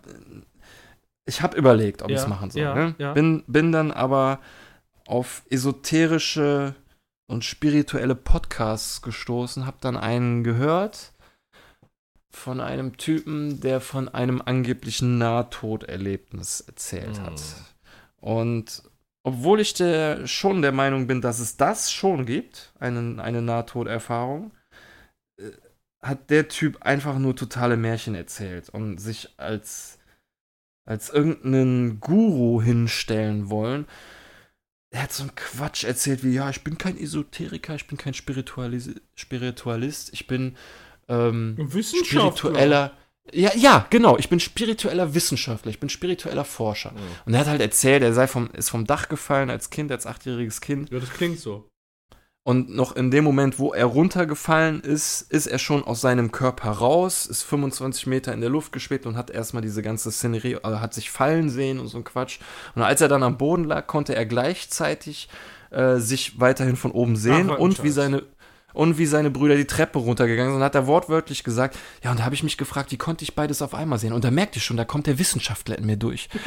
Ich 1.28 1.44
hab 1.44 1.54
überlegt, 1.56 2.02
ob 2.02 2.10
Ja, 2.10 2.16
ich 2.18 2.22
es 2.24 2.28
machen 2.28 2.50
soll. 2.50 2.64
ja, 2.64 2.74
ne? 2.74 2.96
ja. 2.98 3.14
Bin, 3.14 3.44
bin 3.46 3.72
dann 3.72 3.92
aber 3.92 4.40
auf 5.08 5.44
esoterische 5.52 6.74
und 7.28 7.44
spirituelle 7.44 8.16
Podcasts 8.16 9.02
gestoßen, 9.04 9.66
hab 9.68 9.80
dann 9.82 9.96
einen 9.98 10.44
gehört 10.44 11.12
von 12.36 12.60
einem 12.60 12.98
Typen, 12.98 13.60
der 13.62 13.82
von 13.82 14.10
einem 14.10 14.42
angeblichen 14.44 15.18
Nahtoderlebnis 15.18 16.62
erzählt 16.62 17.20
hat. 17.20 17.40
Hm. 17.40 17.66
Und 18.18 18.84
obwohl 19.24 19.60
ich 19.60 19.74
der, 19.74 20.28
schon 20.28 20.62
der 20.62 20.72
Meinung 20.72 21.08
bin, 21.08 21.22
dass 21.22 21.40
es 21.40 21.58
das 21.58 21.92
schon 21.92 22.26
gibt, 22.26 22.74
eine, 22.80 23.22
eine 23.22 23.42
Nahtoderfahrung, 23.42 24.52
äh, 25.40 25.52
hat 26.04 26.30
der 26.30 26.48
Typ 26.48 26.84
einfach 26.84 27.18
nur 27.18 27.36
totale 27.36 27.78
Märchen 27.78 28.14
erzählt 28.14 28.70
und 28.70 29.00
sich 29.00 29.34
als, 29.38 29.98
als 30.88 31.10
irgendeinen 31.10 32.00
Guru 32.00 32.62
hinstellen 32.62 33.50
wollen. 33.50 33.88
Er 34.94 35.04
hat 35.04 35.14
so 35.14 35.24
einen 35.24 35.34
Quatsch 35.34 35.84
erzählt 35.84 36.24
wie, 36.24 36.34
ja, 36.34 36.50
ich 36.52 36.64
bin 36.64 36.78
kein 36.78 36.98
Esoteriker, 36.98 37.74
ich 37.74 37.88
bin 37.88 37.98
kein 37.98 38.14
Spiritualis 38.14 38.92
Spiritualist, 39.16 40.14
ich 40.14 40.28
bin 40.28 40.56
ähm, 41.08 41.70
spiritueller. 41.82 42.94
Ja, 43.34 43.52
ja, 43.56 43.88
genau. 43.90 44.18
Ich 44.18 44.30
bin 44.30 44.40
spiritueller 44.40 45.16
Wissenschaftler, 45.16 45.72
ich 45.72 45.80
bin 45.80 45.90
spiritueller 45.90 46.46
Forscher. 46.46 46.94
Ja. 46.96 47.02
Und 47.26 47.34
er 47.34 47.40
hat 47.40 47.48
halt 47.48 47.62
erzählt, 47.62 48.04
er 48.04 48.14
sei 48.14 48.28
vom, 48.28 48.50
ist 48.52 48.70
vom 48.70 48.86
Dach 48.86 49.10
gefallen 49.10 49.50
als 49.50 49.70
Kind, 49.70 49.92
als 49.92 50.06
achtjähriges 50.06 50.62
Kind. 50.62 50.92
Ja, 50.92 51.00
das 51.00 51.10
klingt 51.10 51.40
so. 51.40 51.68
Und 52.48 52.70
noch 52.70 52.96
in 52.96 53.10
dem 53.10 53.24
Moment, 53.24 53.58
wo 53.58 53.74
er 53.74 53.86
runtergefallen 53.86 54.82
ist, 54.82 55.22
ist 55.32 55.48
er 55.48 55.58
schon 55.58 55.84
aus 55.84 56.02
seinem 56.02 56.32
Körper 56.32 56.70
raus, 56.70 57.26
ist 57.26 57.42
25 57.42 58.06
Meter 58.06 58.34
in 58.34 58.42
der 58.42 58.52
Luft 58.52 58.72
geschwebt 58.72 59.08
und 59.08 59.18
hat 59.18 59.32
erstmal 59.32 59.64
diese 59.64 59.82
ganze 59.82 60.12
Szenerie, 60.12 60.58
also 60.62 60.80
hat 60.80 60.94
sich 60.94 61.10
fallen 61.10 61.50
sehen 61.50 61.80
und 61.80 61.88
so 61.88 61.98
ein 61.98 62.04
Quatsch. 62.04 62.38
Und 62.76 62.84
als 62.84 63.02
er 63.02 63.08
dann 63.08 63.24
am 63.24 63.40
Boden 63.40 63.64
lag, 63.64 63.88
konnte 63.88 64.14
er 64.14 64.28
gleichzeitig 64.28 65.28
äh, 65.72 65.96
sich 65.96 66.40
weiterhin 66.40 66.76
von 66.76 66.92
oben 66.92 67.16
sehen 67.16 67.50
Ach, 67.50 67.58
und 67.58 67.84
wie 67.84 67.90
seine 67.90 68.22
und 68.76 68.98
wie 68.98 69.06
seine 69.06 69.32
Brüder 69.32 69.56
die 69.56 69.66
Treppe 69.66 70.00
runtergegangen 70.00 70.54
sind, 70.54 70.64
hat 70.64 70.76
er 70.76 70.86
wortwörtlich 70.86 71.44
gesagt, 71.44 71.78
ja, 72.04 72.12
und 72.12 72.20
da 72.20 72.26
habe 72.26 72.36
ich 72.36 72.44
mich 72.44 72.58
gefragt, 72.58 72.92
wie 72.92 72.98
konnte 72.98 73.24
ich 73.24 73.34
beides 73.34 73.62
auf 73.62 73.74
einmal 73.74 74.00
sehen? 74.00 74.14
Und 74.14 74.24
da 74.24 74.32
merkte 74.32 74.58
ich 74.58 74.66
schon, 74.66 74.78
da 74.78 74.86
kommt 74.86 75.08
der 75.08 75.18
Wissenschaftler 75.18 75.78
in 75.78 75.86
mir 75.86 75.98
durch. 75.98 76.30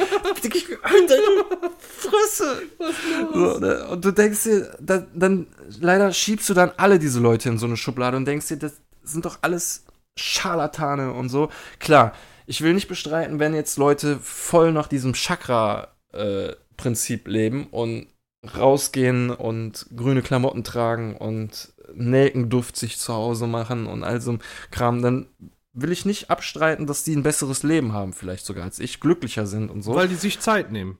Alter, 0.83 1.15
Fresse! 1.79 2.61
So, 3.33 3.59
ne? 3.59 3.87
und 3.87 4.05
du 4.05 4.11
denkst 4.11 4.43
dir, 4.43 4.77
da, 4.79 5.05
dann 5.13 5.47
leider 5.79 6.13
schiebst 6.13 6.47
du 6.49 6.53
dann 6.53 6.71
alle 6.77 6.99
diese 6.99 7.19
Leute 7.19 7.49
in 7.49 7.57
so 7.57 7.65
eine 7.65 7.77
Schublade 7.77 8.15
und 8.15 8.25
denkst 8.25 8.47
dir, 8.47 8.57
das 8.57 8.73
sind 9.03 9.25
doch 9.25 9.39
alles 9.41 9.85
Scharlatane 10.17 11.13
und 11.13 11.29
so. 11.29 11.49
Klar, 11.79 12.13
ich 12.45 12.61
will 12.61 12.73
nicht 12.73 12.87
bestreiten, 12.87 13.39
wenn 13.39 13.53
jetzt 13.53 13.77
Leute 13.77 14.19
voll 14.21 14.71
nach 14.71 14.87
diesem 14.87 15.13
Chakra-Prinzip 15.13 17.27
leben 17.27 17.67
und 17.67 18.07
rausgehen 18.57 19.31
und 19.31 19.87
grüne 19.95 20.21
Klamotten 20.21 20.63
tragen 20.63 21.15
und 21.15 21.73
Nelkenduft 21.95 22.75
sich 22.75 22.97
zu 22.97 23.13
Hause 23.13 23.47
machen 23.47 23.87
und 23.87 24.03
all 24.03 24.21
so 24.21 24.33
ein 24.33 24.39
Kram, 24.71 25.01
dann 25.01 25.27
will 25.73 25.91
ich 25.91 26.05
nicht 26.05 26.29
abstreiten, 26.29 26.87
dass 26.87 27.03
die 27.03 27.15
ein 27.15 27.23
besseres 27.23 27.63
Leben 27.63 27.93
haben, 27.93 28.13
vielleicht 28.13 28.45
sogar 28.45 28.63
als 28.65 28.79
ich, 28.79 28.99
glücklicher 28.99 29.45
sind 29.45 29.69
und 29.69 29.81
so. 29.81 29.95
Weil 29.95 30.07
die 30.07 30.15
sich 30.15 30.39
Zeit 30.39 30.71
nehmen. 30.71 30.97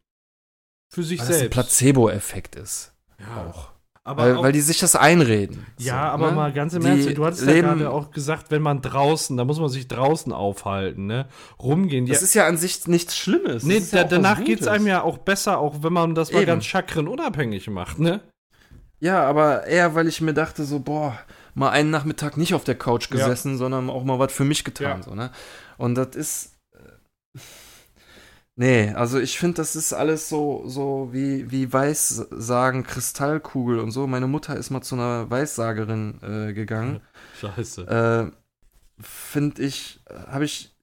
Für 0.91 1.03
sich 1.03 1.19
Weil 1.19 1.27
das 1.27 1.35
ein 1.35 1.39
selbst. 1.41 1.53
Placebo-Effekt 1.53 2.55
ist. 2.55 2.93
ja. 3.19 3.45
Auch. 3.49 3.69
Aber 4.05 4.23
Weil, 4.23 4.35
auch, 4.37 4.43
weil 4.43 4.51
die 4.53 4.61
sich 4.61 4.79
das 4.79 4.95
einreden. 4.95 5.67
ja, 5.77 5.93
So, 5.93 6.13
aber 6.13 6.29
ne? 6.31 6.35
mal 6.35 6.53
ganz 6.53 6.73
im 6.73 6.81
Die 6.81 6.87
Ernst, 6.87 7.15
du 7.17 7.25
hattest 7.25 7.45
ja 7.45 7.53
gerade 7.61 7.91
auch 7.91 8.09
gesagt, 8.09 8.49
wenn 8.49 8.61
man 8.63 8.81
draußen, 8.81 9.37
da 9.37 9.45
muss 9.45 9.59
man 9.59 9.69
sich 9.69 9.87
draußen 9.87 10.31
aufhalten, 10.33 11.05
ne? 11.05 11.27
Rumgehen. 11.61 12.07
Das 12.07 12.19
ja, 12.21 12.23
ist 12.23 12.33
ja 12.33 12.47
an 12.47 12.57
sich 12.57 12.87
nichts 12.87 13.15
Schlimmes. 13.15 13.63
nee, 13.63 13.77
ja 13.77 13.81
da, 13.91 14.03
was 14.03 14.09
danach 14.09 14.37
geht's 14.39 14.61
Gutes. 14.61 14.67
einem 14.67 14.87
ja 14.87 15.03
auch 15.03 15.19
besser, 15.19 15.59
auch 15.59 15.83
wenn 15.83 15.93
man 15.93 16.15
das 16.15 16.31
mal 16.31 16.39
Eben. 16.39 16.47
ganz 16.47 16.65
chakrenunabhängig 16.65 17.69
macht, 17.69 17.99
ne? 17.99 18.21
Ja, 18.99 19.23
aber 19.23 19.65
eher, 19.67 19.95
weil 19.95 20.07
ich 20.07 20.21
mir 20.21 20.33
dachte, 20.33 20.65
so, 20.65 20.79
boah, 20.79 21.17
mal 21.53 21.69
einen 21.69 21.89
Nachmittag 21.89 22.37
nicht 22.37 22.53
auf 22.53 22.63
der 22.63 22.75
Couch 22.77 23.09
gesessen, 23.09 23.57
sondern 23.57 23.89
auch 23.89 24.03
mal 24.03 24.19
was 24.19 24.33
für 24.33 24.45
mich 24.45 24.63
getan. 24.63 24.99
Ja. 24.99 25.03
So, 25.03 25.15
ne? 25.15 25.31
Und 25.77 25.95
das 25.95 26.15
ist. 26.15 26.57
äh, 26.73 27.39
Nee, 28.55 28.89
also 28.89 29.19
ich 29.19 29.39
finde, 29.39 29.55
das 29.55 29.77
ist 29.77 29.93
alles 29.93 30.27
so, 30.27 30.63
so 30.67 31.09
wie, 31.13 31.49
wie 31.49 31.71
Weissagen, 31.71 32.83
Kristallkugel 32.83 33.79
und 33.79 33.91
so. 33.91 34.05
Meine 34.05 34.27
Mutter 34.27 34.57
ist 34.57 34.69
mal 34.69 34.81
zu 34.81 34.95
einer 34.95 35.29
Weissagerin 35.29 36.19
äh, 36.21 36.51
gegangen. 36.51 36.99
Scheiße. 37.39 37.87
äh, 37.87 39.01
finde 39.01 39.61
ich, 39.61 40.01
habe 40.27 40.43
ich 40.43 40.75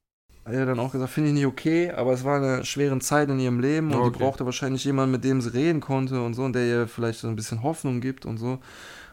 ja 0.51 0.64
dann 0.64 0.78
auch 0.78 0.93
gesagt, 0.93 1.10
finde 1.12 1.31
ich 1.31 1.35
nicht 1.35 1.47
okay, 1.47 1.90
aber 1.90 2.12
es 2.12 2.24
war 2.24 2.36
eine 2.36 2.64
schwere 2.64 2.98
Zeit 3.01 3.28
in 3.28 3.39
ihrem 3.39 3.60
Leben 3.60 3.93
und 3.93 4.01
Okay. 4.01 4.12
die 4.12 4.18
brauchte 4.24 4.44
wahrscheinlich 4.44 4.85
jemanden, 4.85 5.12
mit 5.12 5.24
dem 5.24 5.40
sie 5.40 5.52
reden 5.52 5.81
konnte 5.81 6.23
und 6.23 6.35
so 6.35 6.44
und 6.44 6.55
der 6.55 6.66
ihr 6.66 6.89
vielleicht 6.89 7.20
so 7.20 7.28
ein 7.28 7.36
bisschen 7.36 7.62
Hoffnung 7.62 8.01
gibt 8.01 8.27
und 8.27 8.39
so. 8.39 8.59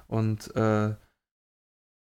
Und 0.08 0.56
äh, 0.56 0.94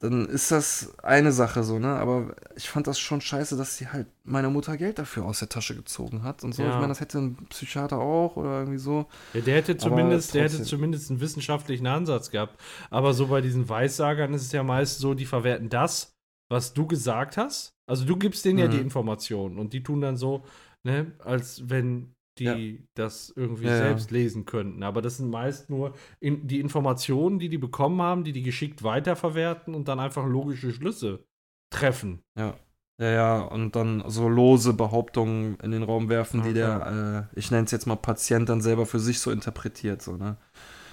dann 0.03 0.25
ist 0.27 0.51
das 0.51 0.99
eine 1.03 1.31
Sache 1.31 1.63
so, 1.63 1.79
ne? 1.79 1.89
Aber 1.89 2.35
ich 2.57 2.71
fand 2.71 2.87
das 2.87 2.99
schon 2.99 3.21
scheiße, 3.21 3.59
dass 3.59 3.77
sie 3.77 3.89
halt 3.89 4.07
meiner 4.25 4.49
Mutter 4.49 4.79
Geld 4.79 4.99
dafür 4.99 5.27
aus 5.27 5.41
der 5.41 5.51
Tasche 5.51 5.75
gezogen 5.77 6.23
hat 6.23 6.43
und 6.43 6.55
so. 6.55 6.63
Ja. 6.63 6.71
Ich 6.71 6.75
meine, 6.77 6.89
das 6.89 7.01
hätte 7.01 7.19
ein 7.19 7.37
Psychiater 7.51 7.99
auch 7.99 8.37
oder 8.37 8.61
irgendwie 8.61 8.79
so. 8.79 9.07
Ja, 9.35 9.43
der 9.43 9.57
hätte 9.57 9.77
zumindest, 9.77 10.33
der 10.33 10.45
hätte 10.45 10.63
zumindest 10.63 11.11
einen 11.11 11.21
wissenschaftlichen 11.21 11.87
Ansatz 11.87 12.31
gehabt. 12.31 12.59
Aber 12.89 13.13
so 13.13 13.27
bei 13.27 13.43
diesen 13.43 13.69
Weissagern 13.69 14.33
ist 14.33 14.43
es 14.47 14.53
ja 14.53 14.63
meist 14.63 15.01
so, 15.01 15.13
die 15.13 15.27
verwerten 15.27 15.69
das, 15.69 16.15
was 16.49 16.73
du 16.73 16.87
gesagt 16.87 17.37
hast. 17.37 17.75
Also 17.91 18.05
du 18.07 18.17
gibst 18.17 18.45
denen 18.45 18.59
ja 18.59 18.67
Mhm. 18.67 18.71
die 18.71 18.81
Informationen 18.81 19.59
und 19.59 19.73
die 19.73 19.83
tun 19.83 20.01
dann 20.01 20.17
so, 20.17 20.45
ne, 20.85 21.13
als 21.21 21.69
wenn 21.71 22.15
die 22.39 22.87
das 22.95 23.33
irgendwie 23.37 23.69
Ja, 23.69 23.75
ja. 23.77 23.77
selbst 23.77 24.11
lesen 24.11 24.47
könnten. 24.47 24.83
Aber 24.83 25.03
das 25.03 25.19
sind 25.19 25.31
meist 25.31 25.69
nur 25.71 25.95
in, 26.21 26.47
die 26.47 26.61
Informationen, 26.61 27.39
die 27.39 27.49
die 27.51 27.59
bekommen 27.59 28.01
haben, 28.03 28.25
die 28.25 28.33
die 28.33 28.43
geschickt 28.43 28.83
weiterverwerten 28.83 29.75
und 29.75 29.89
dann 29.89 30.01
einfach 30.01 30.27
logische 30.27 30.73
Schlüsse 30.73 31.25
treffen. 31.71 32.23
Ja. 32.37 32.55
Ja, 32.99 33.11
ja, 33.11 33.39
und 33.41 33.77
dann 33.77 34.05
so 34.09 34.29
lose 34.29 34.75
Behauptungen 34.75 35.57
in 35.61 35.71
den 35.71 35.83
Raum 35.83 36.11
werfen, 36.11 36.43
die 36.43 36.53
Ja, 36.53 36.53
der, 36.53 37.29
äh, 37.33 37.39
ich 37.39 37.51
nenne 37.51 37.65
es 37.65 37.71
jetzt 37.71 37.87
mal 37.87 37.97
Patient, 37.97 38.47
dann 38.51 38.61
selber 38.61 38.85
für 38.85 39.01
sich 39.01 39.21
so 39.21 39.31
interpretiert, 39.31 40.03
so, 40.03 40.17
ne? 40.19 40.37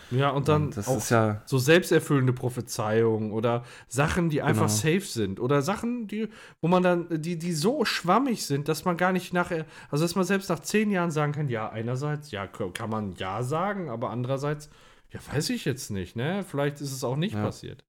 Ja, 0.09 0.29
und 0.29 0.47
dann 0.47 0.65
Und 0.65 0.77
das 0.77 0.87
auch 0.87 0.97
ist 0.97 1.09
ja, 1.09 1.41
so 1.45 1.57
selbsterfüllende 1.57 2.31
Prophezeiungen 2.33 3.31
oder 3.31 3.63
Sachen, 3.87 4.29
die 4.29 4.41
einfach 4.41 4.67
Genau. 4.67 4.75
safe 4.75 5.01
sind 5.01 5.39
oder 5.39 5.61
Sachen, 5.61 6.07
die, 6.07 6.29
wo 6.61 6.67
man 6.69 6.83
dann, 6.83 7.21
die, 7.21 7.37
die 7.37 7.53
so 7.53 7.83
schwammig 7.85 8.45
sind, 8.45 8.67
dass 8.69 8.85
man 8.85 8.95
gar 8.97 9.11
nicht 9.11 9.33
nachher, 9.33 9.65
also 9.91 10.03
dass 10.05 10.15
man 10.15 10.23
selbst 10.25 10.49
nach 10.49 10.59
zehn 10.61 10.91
Jahren 10.91 11.11
sagen 11.11 11.33
kann, 11.33 11.49
ja, 11.49 11.69
einerseits, 11.69 12.31
ja, 12.31 12.47
kann 12.47 12.89
man 12.89 13.15
ja 13.15 13.43
sagen, 13.43 13.89
aber 13.89 14.09
andererseits, 14.11 14.69
ja, 15.11 15.19
weiß 15.33 15.49
ich 15.51 15.65
jetzt 15.65 15.91
nicht, 15.91 16.15
ne? 16.15 16.43
Vielleicht 16.47 16.79
ist 16.81 16.91
es 16.93 17.03
auch 17.03 17.17
nicht 17.17 17.35
Ja. 17.35 17.43
passiert. 17.43 17.83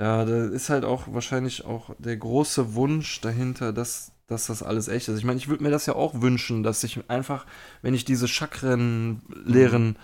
ja, 0.00 0.24
da 0.24 0.46
ist 0.46 0.70
halt 0.70 0.84
auch 0.84 1.12
wahrscheinlich 1.12 1.64
auch 1.64 1.90
der 1.98 2.16
große 2.16 2.74
Wunsch 2.74 3.20
dahinter, 3.20 3.72
dass, 3.72 4.12
dass 4.26 4.46
das 4.46 4.62
alles 4.62 4.88
echt 4.88 5.08
ist. 5.08 5.18
Ich 5.18 5.24
meine, 5.24 5.38
ich 5.38 5.48
würde 5.48 5.62
mir 5.62 5.70
das 5.70 5.86
ja 5.86 5.94
auch 5.94 6.20
wünschen, 6.20 6.62
dass 6.64 6.82
ich 6.84 7.08
einfach, 7.08 7.46
wenn 7.82 7.94
ich 7.94 8.04
diese 8.04 8.26
Chakren-Lehren 8.26 9.96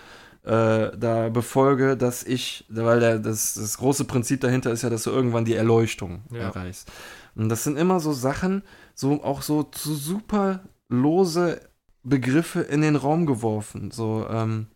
äh, 0.43 0.97
da 0.97 1.29
befolge, 1.29 1.97
dass 1.97 2.23
ich, 2.23 2.65
weil 2.69 3.01
der, 3.01 3.19
das, 3.19 3.55
das 3.55 3.77
große 3.79 4.05
Prinzip 4.05 4.41
dahinter 4.41 4.71
ist 4.73 4.83
ja, 4.83 4.91
dass 4.91 5.03
du 5.05 5.11
irgendwann 5.11 5.45
die 5.45 5.55
Erleuchtung 5.55 6.23
Ja. 6.33 6.41
erreichst. 6.49 6.91
Und 7.35 7.49
das 7.49 7.65
sind 7.65 7.77
immer 7.77 8.01
so 8.01 8.13
Sachen, 8.13 8.63
so 8.95 9.23
auch 9.23 9.43
so 9.43 9.63
zu 9.63 9.95
super 9.95 10.61
lose 10.89 11.61
Begriffe 12.03 12.61
in 12.63 12.81
den 12.81 12.97
Raum 12.97 13.27
geworfen. 13.27 13.91
So, 13.91 14.27
ähm, 14.31 14.67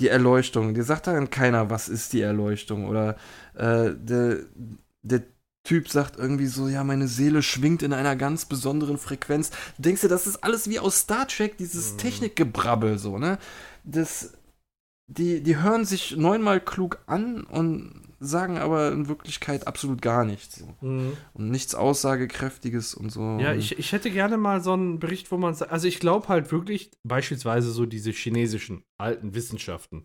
die 0.00 0.08
Erleuchtung. 0.08 0.74
Dir 0.74 0.84
sagt 0.84 1.06
dann 1.06 1.28
keiner, 1.30 1.70
was 1.70 1.88
ist 1.88 2.12
die 2.12 2.20
Erleuchtung? 2.20 2.86
Oder 2.86 3.16
äh, 3.54 3.90
der, 3.94 4.38
der 5.02 5.22
Typ 5.64 5.88
sagt 5.88 6.16
irgendwie 6.18 6.46
so, 6.46 6.68
ja, 6.68 6.82
meine 6.84 7.08
Seele 7.08 7.42
schwingt 7.42 7.82
in 7.82 7.92
einer 7.92 8.16
ganz 8.16 8.46
besonderen 8.46 8.96
Frequenz. 8.96 9.50
Du 9.76 9.82
denkst 9.82 10.00
dir, 10.02 10.08
das 10.08 10.26
ist 10.26 10.42
alles 10.42 10.68
wie 10.70 10.78
aus 10.78 11.00
Star 11.00 11.26
Trek, 11.28 11.58
dieses 11.58 11.92
Mhm. 11.92 11.98
Technikgebrabbel, 11.98 12.98
so, 12.98 13.18
ne? 13.18 13.38
Das, 13.84 14.32
die, 15.08 15.42
die 15.42 15.56
hören 15.56 15.84
sich 15.84 16.16
neunmal 16.16 16.60
klug 16.60 16.98
an 17.06 17.42
und 17.44 18.02
sagen 18.20 18.58
aber 18.58 18.92
in 18.92 19.08
Wirklichkeit 19.08 19.66
absolut 19.66 20.02
gar 20.02 20.24
nichts. 20.24 20.56
So. 20.56 20.74
Und 20.80 21.50
nichts 21.50 21.74
Aussagekräftiges 21.74 22.94
und 22.94 23.10
so. 23.10 23.38
Ja, 23.40 23.54
ich, 23.54 23.78
ich 23.78 23.92
hätte 23.92 24.10
gerne 24.10 24.36
mal 24.36 24.60
so 24.60 24.72
einen 24.72 24.98
Bericht, 24.98 25.30
wo 25.30 25.36
man 25.36 25.54
sagt, 25.54 25.72
also 25.72 25.86
ich 25.86 26.00
glaube 26.00 26.28
halt 26.28 26.52
wirklich, 26.52 26.90
beispielsweise 27.04 27.70
so 27.70 27.86
diese 27.86 28.10
chinesischen 28.10 28.82
alten 28.98 29.34
Wissenschaften. 29.34 30.02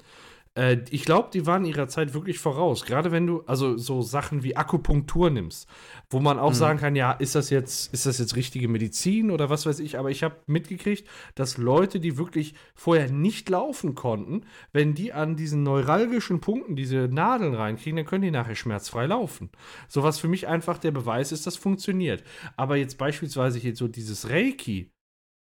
Äh, 0.55 0.77
ich 0.91 1.05
glaube, 1.05 1.29
die 1.33 1.45
waren 1.47 1.65
ihrer 1.65 1.87
Zeit 1.87 2.13
wirklich 2.13 2.37
voraus. 2.37 2.85
Gerade 2.85 3.11
wenn 3.11 3.25
du, 3.25 3.41
also 3.47 3.77
so 3.77 4.01
Sachen 4.01 4.43
wie 4.43 4.55
Akupunktur 4.55 5.29
nimmst, 5.29 5.67
wo 6.09 6.19
man 6.19 6.37
auch 6.37 6.51
Mhm. 6.51 6.55
sagen 6.55 6.79
kann, 6.79 6.95
ja, 6.95 7.11
ist 7.11 7.33
das 7.35 7.49
jetzt, 7.49 7.91
ist 7.93 8.05
das 8.05 8.19
jetzt 8.19 8.35
richtige 8.35 8.67
Medizin 8.67 9.31
oder 9.31 9.49
was 9.49 9.65
weiß 9.65 9.79
ich, 9.79 9.97
aber 9.97 10.11
ich 10.11 10.23
habe 10.23 10.35
mitgekriegt, 10.45 11.07
dass 11.35 11.57
Leute, 11.57 11.99
die 11.99 12.17
wirklich 12.17 12.53
vorher 12.75 13.09
nicht 13.11 13.49
laufen 13.49 13.95
konnten, 13.95 14.45
wenn 14.71 14.93
die 14.93 15.11
an 15.11 15.35
diesen 15.35 15.63
neuralgischen 15.63 16.39
Punkten 16.39 16.75
diese 16.75 17.07
Nadeln 17.11 17.55
reinkriegen, 17.55 17.97
dann 17.97 18.05
können 18.05 18.23
die 18.23 18.31
nachher 18.31 18.55
schmerzfrei 18.55 19.07
laufen. 19.07 19.49
So 19.87 20.03
was 20.03 20.19
für 20.19 20.27
mich 20.27 20.47
einfach 20.47 20.77
der 20.77 20.91
Beweis 20.91 21.31
ist, 21.31 21.47
das 21.47 21.57
funktioniert. 21.57 22.23
Aber 22.57 22.75
jetzt 22.75 22.97
beispielsweise 22.97 23.57
hier 23.57 23.75
so 23.75 23.87
dieses 23.87 24.29
Reiki. 24.29 24.91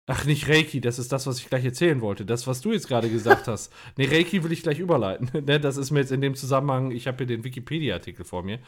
Ach, 0.09 0.25
nicht 0.25 0.49
Reiki, 0.49 0.81
das 0.81 1.01
ist 1.01 1.11
das, 1.11 1.27
was 1.27 1.41
ich 1.41 1.49
gleich 1.49 1.65
erzählen 1.65 2.01
wollte. 2.01 2.25
Das, 2.25 2.47
was 2.47 2.61
du 2.61 2.71
jetzt 2.73 2.87
gerade 2.87 3.11
gesagt 3.11 3.49
hast. 3.49 3.73
Nee, 3.97 4.07
Reiki 4.07 4.45
will 4.45 4.53
ich 4.53 4.63
gleich 4.63 4.79
überleiten. 4.79 5.31
Ne, 5.47 5.59
das 5.59 5.77
ist 5.77 5.91
mir 5.91 5.99
jetzt 6.01 6.13
in 6.13 6.21
dem 6.21 6.35
Zusammenhang, 6.37 6.93
ich 6.93 7.07
habe 7.09 7.19
hier 7.19 7.27
den 7.27 7.43
Wikipedia-Artikel 7.43 8.25
vor 8.25 8.43
mir. 8.45 8.61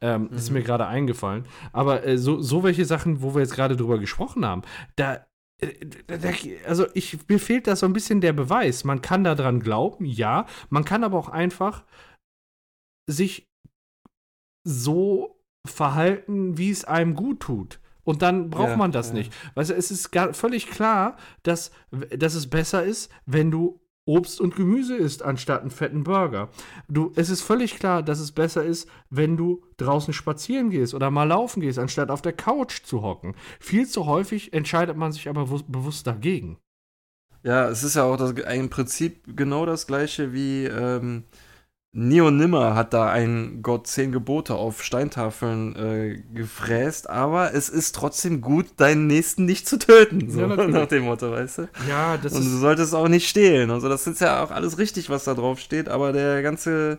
Ähm, 0.00 0.30
Ist 0.32 0.50
mir 0.50 0.62
gerade 0.62 0.86
eingefallen. 0.86 1.44
Aber 1.72 2.04
äh, 2.06 2.16
so, 2.16 2.40
so 2.40 2.62
welche 2.64 2.86
Sachen, 2.86 3.20
wo 3.20 3.34
wir 3.34 3.42
jetzt 3.42 3.54
gerade 3.54 3.76
drüber 3.76 3.98
gesprochen 3.98 4.46
haben, 4.46 4.62
da. 4.96 5.26
äh, 5.60 5.74
da- 6.06 6.18
Also 6.66 6.86
ich, 6.94 7.18
mir 7.28 7.38
fehlt 7.40 7.66
da 7.66 7.76
so 7.76 7.84
ein 7.84 7.92
bisschen 7.92 8.22
der 8.22 8.32
Beweis. 8.32 8.84
Man 8.84 9.02
kann 9.02 9.22
daran 9.24 9.60
glauben, 9.60 10.06
ja. 10.06 10.46
Man 10.70 10.86
kann 10.86 11.04
aber 11.04 11.18
auch 11.18 11.28
einfach 11.28 11.84
sich 13.08 13.46
so 14.66 15.42
verhalten, 15.66 16.56
wie 16.58 16.70
es 16.70 16.84
einem 16.84 17.14
gut 17.14 17.40
tut. 17.40 17.80
Und 18.06 18.22
dann 18.22 18.48
braucht 18.50 18.70
Ja, 18.70 18.76
man 18.76 18.92
das 18.92 19.08
ja. 19.08 19.14
nicht. 19.14 19.32
Weißt 19.54 19.70
du, 19.70 19.74
es 19.74 19.90
ist 19.90 20.12
gar, 20.12 20.32
völlig 20.32 20.70
klar, 20.70 21.16
dass, 21.42 21.72
dass 22.16 22.34
es 22.34 22.48
besser 22.48 22.84
ist, 22.84 23.10
wenn 23.26 23.50
du 23.50 23.80
Obst 24.08 24.40
und 24.40 24.54
Gemüse 24.54 24.94
isst, 24.94 25.24
anstatt 25.24 25.62
einen 25.62 25.70
fetten 25.70 26.04
Burger. 26.04 26.48
Du, 26.88 27.12
es 27.16 27.28
ist 27.28 27.42
völlig 27.42 27.74
klar, 27.74 28.04
dass 28.04 28.20
es 28.20 28.30
besser 28.30 28.62
ist, 28.64 28.88
wenn 29.10 29.36
du 29.36 29.64
draußen 29.78 30.14
spazieren 30.14 30.70
gehst 30.70 30.94
oder 30.94 31.10
mal 31.10 31.24
laufen 31.24 31.60
gehst, 31.60 31.80
anstatt 31.80 32.10
auf 32.12 32.22
der 32.22 32.32
Couch 32.32 32.84
zu 32.84 33.02
hocken. 33.02 33.34
Viel 33.58 33.88
zu 33.88 34.06
häufig 34.06 34.52
entscheidet 34.52 34.96
man 34.96 35.10
sich 35.10 35.28
aber 35.28 35.50
wu- 35.50 35.64
bewusst 35.66 36.06
dagegen. 36.06 36.58
Ja, 37.42 37.68
es 37.68 37.82
ist 37.82 37.96
ja 37.96 38.04
auch 38.04 38.16
das, 38.16 38.30
im 38.32 38.70
Prinzip 38.70 39.36
genau 39.36 39.66
das 39.66 39.88
gleiche 39.88 40.32
wie 40.32 40.64
ähm, 40.66 41.24
Neo 41.98 42.30
Nimmer 42.30 42.74
hat 42.74 42.92
da 42.92 43.10
ein 43.10 43.60
Gott 43.62 43.86
zehn 43.86 44.12
Gebote 44.12 44.54
auf 44.54 44.82
Steintafeln 44.82 45.74
äh, 45.76 46.22
gefräst, 46.34 47.08
aber 47.08 47.54
es 47.54 47.70
ist 47.70 47.94
trotzdem 47.94 48.42
gut, 48.42 48.66
deinen 48.76 49.06
Nächsten 49.06 49.46
nicht 49.46 49.66
zu 49.66 49.78
töten. 49.78 50.30
So, 50.30 50.40
Ja, 50.40 50.46
nach 50.68 50.88
dem 50.88 51.04
Motto, 51.04 51.30
weißt 51.30 51.58
du? 51.58 51.68
Ja, 51.88 52.18
das 52.18 52.34
und 52.34 52.44
du 52.44 52.58
solltest 52.58 52.94
auch 52.94 53.08
nicht 53.08 53.26
stehlen. 53.26 53.70
Also 53.70 53.88
das 53.88 54.06
ist 54.06 54.20
ja 54.20 54.44
auch 54.44 54.50
alles 54.50 54.76
richtig, 54.76 55.08
was 55.08 55.24
da 55.24 55.32
drauf 55.32 55.58
steht, 55.58 55.88
aber 55.88 56.12
der 56.12 56.42
ganze, 56.42 56.98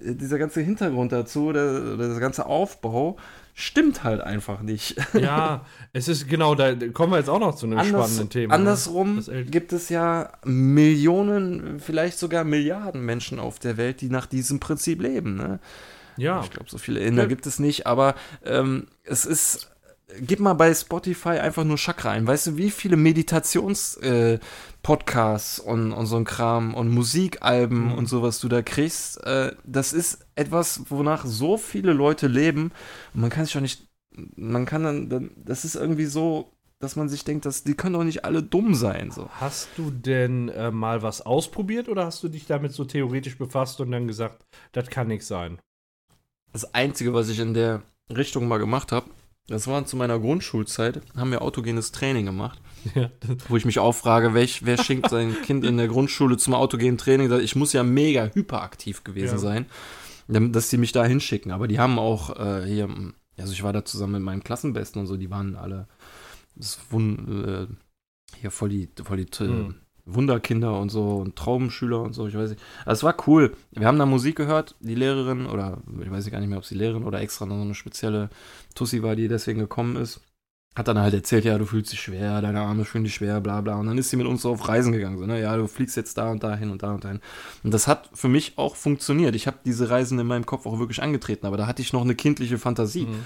dieser 0.00 0.40
ganze 0.40 0.60
Hintergrund 0.60 1.12
dazu, 1.12 1.52
der, 1.52 1.96
der 1.96 2.08
ganze 2.18 2.44
Aufbau, 2.44 3.16
stimmt 3.54 4.02
halt 4.04 4.20
einfach 4.20 4.62
nicht. 4.62 4.96
Ja, 5.14 5.64
es 5.92 6.08
ist 6.08 6.28
genau, 6.28 6.54
da 6.54 6.74
kommen 6.92 7.12
wir 7.12 7.18
jetzt 7.18 7.28
auch 7.28 7.38
noch 7.38 7.54
zu 7.54 7.66
einem 7.66 7.84
spannenden 7.84 8.30
Thema. 8.30 8.48
ne? 8.48 8.60
Andersrum 8.60 9.22
gibt 9.50 9.72
es 9.72 9.88
ja 9.88 10.32
Millionen, 10.44 11.80
vielleicht 11.80 12.18
sogar 12.18 12.44
Milliarden 12.44 13.04
Menschen 13.04 13.38
auf 13.38 13.58
der 13.58 13.76
Welt, 13.76 14.00
die 14.00 14.08
nach 14.10 14.26
diesem 14.26 14.58
Prinzip 14.60 15.02
leben. 15.02 15.36
Ne? 15.36 15.60
Ja, 16.16 16.42
Ich 16.44 16.50
glaube, 16.50 16.68
so 16.70 16.78
viele 16.78 17.00
Inder 17.00 17.22
Ja. 17.22 17.28
gibt 17.28 17.46
es 17.46 17.58
nicht, 17.58 17.86
aber 17.86 18.14
ähm, 18.44 18.86
es 19.04 19.24
ist. 19.26 19.68
Gib 20.20 20.40
mal 20.40 20.54
bei 20.54 20.74
Spotify 20.74 21.38
einfach 21.38 21.64
nur 21.64 21.76
Chakra 21.78 22.10
ein. 22.10 22.26
Weißt 22.26 22.48
du, 22.48 22.56
wie 22.56 22.70
viele 22.70 22.96
Meditations-Podcasts 22.96 25.58
äh, 25.58 25.62
und, 25.62 25.92
und 25.92 26.06
so 26.06 26.16
ein 26.16 26.24
Kram 26.24 26.74
und 26.74 26.90
Musikalben 26.90 27.86
Mhm. 27.86 27.92
und 27.94 28.06
sowas 28.06 28.40
du 28.40 28.48
da 28.48 28.62
kriegst? 28.62 29.22
Äh, 29.24 29.54
das 29.64 29.92
ist 29.92 30.26
etwas, 30.34 30.82
wonach 30.90 31.24
so 31.24 31.56
viele 31.56 31.92
Leute 31.92 32.26
leben. 32.26 32.72
Und 33.14 33.20
man 33.22 33.30
kann 33.30 33.44
sich 33.44 33.54
doch 33.54 33.60
nicht. 33.60 33.86
Man 34.36 34.66
kann 34.66 34.84
dann, 34.84 35.08
dann. 35.08 35.30
Das 35.36 35.64
ist 35.64 35.74
irgendwie 35.74 36.04
so, 36.04 36.52
dass 36.80 36.96
man 36.96 37.08
sich 37.08 37.24
denkt, 37.24 37.46
dass 37.46 37.64
die 37.64 37.74
können 37.74 37.94
doch 37.94 38.04
nicht 38.04 38.24
alle 38.24 38.42
dumm 38.42 38.74
sein. 38.74 39.10
So. 39.10 39.30
Hast 39.40 39.68
du 39.76 39.90
denn 39.90 40.48
äh, 40.50 40.70
mal 40.70 41.02
was 41.02 41.22
ausprobiert 41.22 41.88
oder 41.88 42.04
hast 42.06 42.22
du 42.22 42.28
dich 42.28 42.46
damit 42.46 42.72
so 42.72 42.84
theoretisch 42.84 43.38
befasst 43.38 43.80
und 43.80 43.90
dann 43.92 44.06
gesagt, 44.08 44.44
das 44.72 44.88
kann 44.90 45.08
nichts 45.08 45.28
sein? 45.28 45.58
Das 46.52 46.74
Einzige, 46.74 47.14
was 47.14 47.28
ich 47.30 47.38
in 47.38 47.54
der 47.54 47.82
Richtung 48.14 48.48
mal 48.48 48.58
gemacht 48.58 48.92
habe, 48.92 49.06
das 49.48 49.66
war 49.66 49.84
zu 49.84 49.96
meiner 49.96 50.18
Grundschulzeit, 50.18 51.00
haben 51.16 51.30
wir 51.30 51.42
autogenes 51.42 51.92
Training 51.92 52.26
gemacht, 52.26 52.60
Ja, 52.94 53.10
wo 53.48 53.56
ich 53.56 53.64
mich 53.64 53.78
auch 53.78 53.92
frage, 53.92 54.34
welch, 54.34 54.64
wer 54.64 54.76
schenkt 54.76 55.08
sein 55.10 55.36
Kind 55.42 55.64
in 55.64 55.76
der 55.76 55.88
Grundschule 55.88 56.36
zum 56.36 56.54
autogenen 56.54 56.98
Training? 56.98 57.30
Ich 57.40 57.54
muss 57.54 57.72
ja 57.72 57.82
mega 57.84 58.26
hyperaktiv 58.34 59.04
gewesen 59.04 59.34
Ja. 59.34 59.38
sein, 59.38 59.66
dass 60.28 60.68
die 60.70 60.78
mich 60.78 60.92
da 60.92 61.04
hinschicken. 61.04 61.52
Aber 61.52 61.68
die 61.68 61.78
haben 61.78 61.98
auch 61.98 62.36
äh, 62.38 62.64
hier, 62.66 62.88
also 63.38 63.52
ich 63.52 63.62
war 63.62 63.72
da 63.72 63.84
zusammen 63.84 64.14
mit 64.14 64.22
meinem 64.22 64.42
Klassenbesten 64.44 65.00
und 65.00 65.06
so, 65.06 65.16
die 65.16 65.30
waren 65.30 65.54
alle 65.56 65.86
das 66.56 66.78
wun, 66.90 67.68
äh, 67.70 68.36
hier 68.40 68.50
voll 68.50 68.68
die, 68.70 68.88
voll 69.04 69.16
die 69.24 69.44
äh, 69.44 69.48
Mhm. 69.48 69.74
Wunderkinder 70.04 70.76
und 70.80 70.88
so 70.88 71.18
und 71.18 71.36
Traubenschüler 71.36 72.00
und 72.02 72.12
so, 72.12 72.26
ich 72.26 72.34
weiß 72.36 72.50
nicht. 72.50 72.62
Also 72.84 72.98
es 72.98 73.02
war 73.04 73.14
cool. 73.28 73.56
Wir 73.70 73.86
haben 73.86 74.00
da 74.00 74.06
Musik 74.06 74.34
gehört, 74.34 74.74
die 74.80 74.96
Lehrerin, 74.96 75.46
oder 75.46 75.78
ich 76.02 76.10
weiß 76.10 76.28
gar 76.32 76.40
nicht 76.40 76.48
mehr, 76.48 76.58
ob 76.58 76.64
sie 76.64 76.74
Lehrerin 76.74 77.04
oder 77.04 77.20
extra 77.20 77.46
noch 77.46 77.54
so 77.54 77.62
eine 77.62 77.76
spezielle 77.76 78.28
Tussi 78.74 79.02
war, 79.02 79.16
die 79.16 79.28
deswegen 79.28 79.58
gekommen 79.60 79.96
ist, 79.96 80.20
hat 80.74 80.88
dann 80.88 80.98
halt 80.98 81.12
erzählt, 81.12 81.44
ja, 81.44 81.58
du 81.58 81.66
fühlst 81.66 81.92
dich 81.92 82.00
schwer, 82.00 82.40
deine 82.40 82.60
Arme 82.62 82.84
fühlen 82.86 83.04
dich 83.04 83.14
schwer, 83.14 83.40
bla 83.40 83.60
bla. 83.60 83.76
Und 83.76 83.86
dann 83.86 83.98
ist 83.98 84.08
sie 84.08 84.16
mit 84.16 84.26
uns 84.26 84.42
so 84.42 84.52
auf 84.52 84.68
Reisen 84.68 84.92
gegangen, 84.92 85.18
so, 85.18 85.26
ne, 85.26 85.40
ja, 85.40 85.54
du 85.56 85.66
fliegst 85.66 85.96
jetzt 85.96 86.16
da 86.16 86.30
und 86.30 86.42
da 86.42 86.56
hin 86.56 86.70
und 86.70 86.82
da 86.82 86.92
und 86.94 87.04
dahin. 87.04 87.20
Und 87.62 87.74
das 87.74 87.86
hat 87.86 88.08
für 88.14 88.28
mich 88.28 88.56
auch 88.56 88.74
funktioniert. 88.74 89.34
Ich 89.34 89.46
habe 89.46 89.58
diese 89.64 89.90
Reisen 89.90 90.18
in 90.18 90.26
meinem 90.26 90.46
Kopf 90.46 90.64
auch 90.64 90.78
wirklich 90.78 91.02
angetreten, 91.02 91.46
aber 91.46 91.58
da 91.58 91.66
hatte 91.66 91.82
ich 91.82 91.92
noch 91.92 92.02
eine 92.02 92.14
kindliche 92.14 92.58
Fantasie. 92.58 93.06
Mhm. 93.06 93.24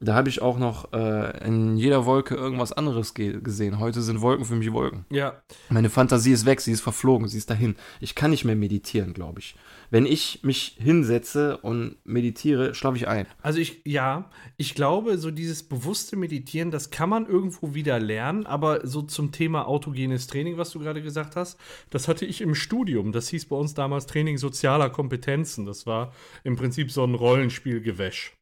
da 0.00 0.14
habe 0.14 0.28
ich 0.28 0.42
auch 0.42 0.58
noch 0.58 0.92
äh, 0.92 1.46
in 1.46 1.76
jeder 1.76 2.04
Wolke 2.04 2.34
irgendwas 2.34 2.72
anderes 2.72 3.14
ge 3.14 3.40
gesehen. 3.40 3.78
Heute 3.78 4.02
sind 4.02 4.20
Wolken 4.20 4.44
für 4.44 4.56
mich 4.56 4.72
Wolken. 4.72 5.06
Ja. 5.10 5.40
Meine 5.70 5.90
Fantasie 5.90 6.32
ist 6.32 6.44
weg, 6.44 6.60
sie 6.60 6.72
ist 6.72 6.80
verflogen, 6.80 7.28
sie 7.28 7.38
ist 7.38 7.48
dahin. 7.50 7.76
Ich 8.00 8.16
kann 8.16 8.32
nicht 8.32 8.44
mehr 8.44 8.56
meditieren, 8.56 9.14
glaube 9.14 9.38
ich. 9.38 9.54
Wenn 9.94 10.06
ich 10.06 10.42
mich 10.42 10.76
hinsetze 10.80 11.58
und 11.58 11.98
meditiere, 12.02 12.74
schlafe 12.74 12.96
ich 12.96 13.06
ein. 13.06 13.28
Also 13.42 13.60
ich, 13.60 13.80
ja, 13.84 14.28
ich 14.56 14.74
glaube, 14.74 15.18
so 15.18 15.30
dieses 15.30 15.62
bewusste 15.62 16.16
Meditieren, 16.16 16.72
das 16.72 16.90
kann 16.90 17.08
man 17.08 17.28
irgendwo 17.28 17.74
wieder 17.74 18.00
lernen, 18.00 18.44
aber 18.44 18.84
so 18.84 19.02
zum 19.02 19.30
Thema 19.30 19.68
autogenes 19.68 20.26
Training, 20.26 20.58
was 20.58 20.72
du 20.72 20.80
gerade 20.80 21.00
gesagt 21.00 21.36
hast, 21.36 21.60
das 21.90 22.08
hatte 22.08 22.26
ich 22.26 22.40
im 22.40 22.56
Studium. 22.56 23.12
Das 23.12 23.28
hieß 23.28 23.46
bei 23.46 23.54
uns 23.54 23.74
damals 23.74 24.06
Training 24.06 24.36
sozialer 24.36 24.90
Kompetenzen. 24.90 25.64
Das 25.64 25.86
war 25.86 26.12
im 26.42 26.56
Prinzip 26.56 26.90
so 26.90 27.04
ein 27.04 27.14
Rollenspielgewäsch. 27.14 28.36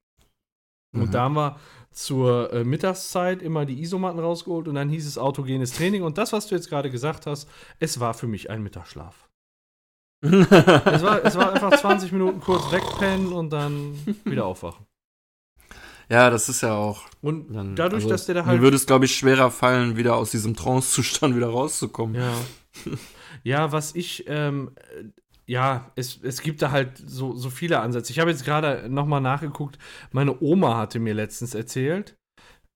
Und 0.94 1.08
Mhm. 1.08 1.10
da 1.10 1.20
haben 1.24 1.34
wir 1.36 1.60
zur 1.90 2.50
äh, 2.50 2.64
Mittagszeit 2.64 3.42
immer 3.42 3.66
die 3.66 3.82
Isomatten 3.82 4.20
rausgeholt 4.20 4.68
und 4.68 4.76
dann 4.76 4.88
hieß 4.88 5.06
es 5.06 5.18
autogenes 5.18 5.72
Training. 5.74 6.02
Und 6.02 6.16
das, 6.16 6.32
was 6.32 6.46
du 6.46 6.54
jetzt 6.54 6.70
gerade 6.70 6.88
gesagt 6.88 7.26
hast, 7.26 7.46
es 7.78 8.00
war 8.00 8.14
für 8.14 8.26
mich 8.26 8.48
ein 8.48 8.62
Mittagsschlaf. 8.62 9.28
Es 10.22 11.02
war, 11.02 11.24
es 11.24 11.36
war 11.36 11.52
einfach 11.52 11.76
20 11.80 12.12
Minuten 12.12 12.40
kurz 12.40 12.70
wegpennen 12.70 13.32
und 13.32 13.50
dann 13.50 13.94
wieder 14.24 14.46
aufwachen. 14.46 14.86
ja, 16.08 16.30
das 16.30 16.48
ist 16.48 16.60
ja 16.62 16.74
auch. 16.74 17.02
Und 17.20 17.52
Dann, 17.52 17.74
dadurch, 17.74 18.04
also, 18.04 18.08
dass 18.10 18.26
der 18.26 18.36
da 18.36 18.46
halt. 18.46 18.58
Mir 18.58 18.62
würde 18.62 18.76
es, 18.76 18.86
glaube 18.86 19.04
ich, 19.06 19.16
schwerer 19.16 19.50
fallen, 19.50 19.96
wieder 19.96 20.16
aus 20.16 20.30
diesem 20.30 20.54
Trance-Zustand 20.54 21.34
wieder 21.34 21.48
rauszukommen. 21.48 22.14
Ja. 22.14 22.32
ja, 23.42 23.72
was 23.72 23.94
ich, 23.96 24.24
ähm, 24.28 24.72
äh, 24.76 25.04
ja, 25.46 25.90
es, 25.96 26.20
es 26.22 26.40
gibt 26.40 26.62
da 26.62 26.70
halt 26.70 27.02
so, 27.04 27.34
so 27.34 27.50
viele 27.50 27.80
Ansätze. 27.80 28.12
Ich 28.12 28.20
habe 28.20 28.30
jetzt 28.30 28.44
gerade 28.44 28.88
nochmal 28.88 29.20
nachgeguckt. 29.20 29.76
Meine 30.12 30.40
Oma 30.40 30.76
hatte 30.76 31.00
mir 31.00 31.14
letztens 31.14 31.54
erzählt, 31.54 32.16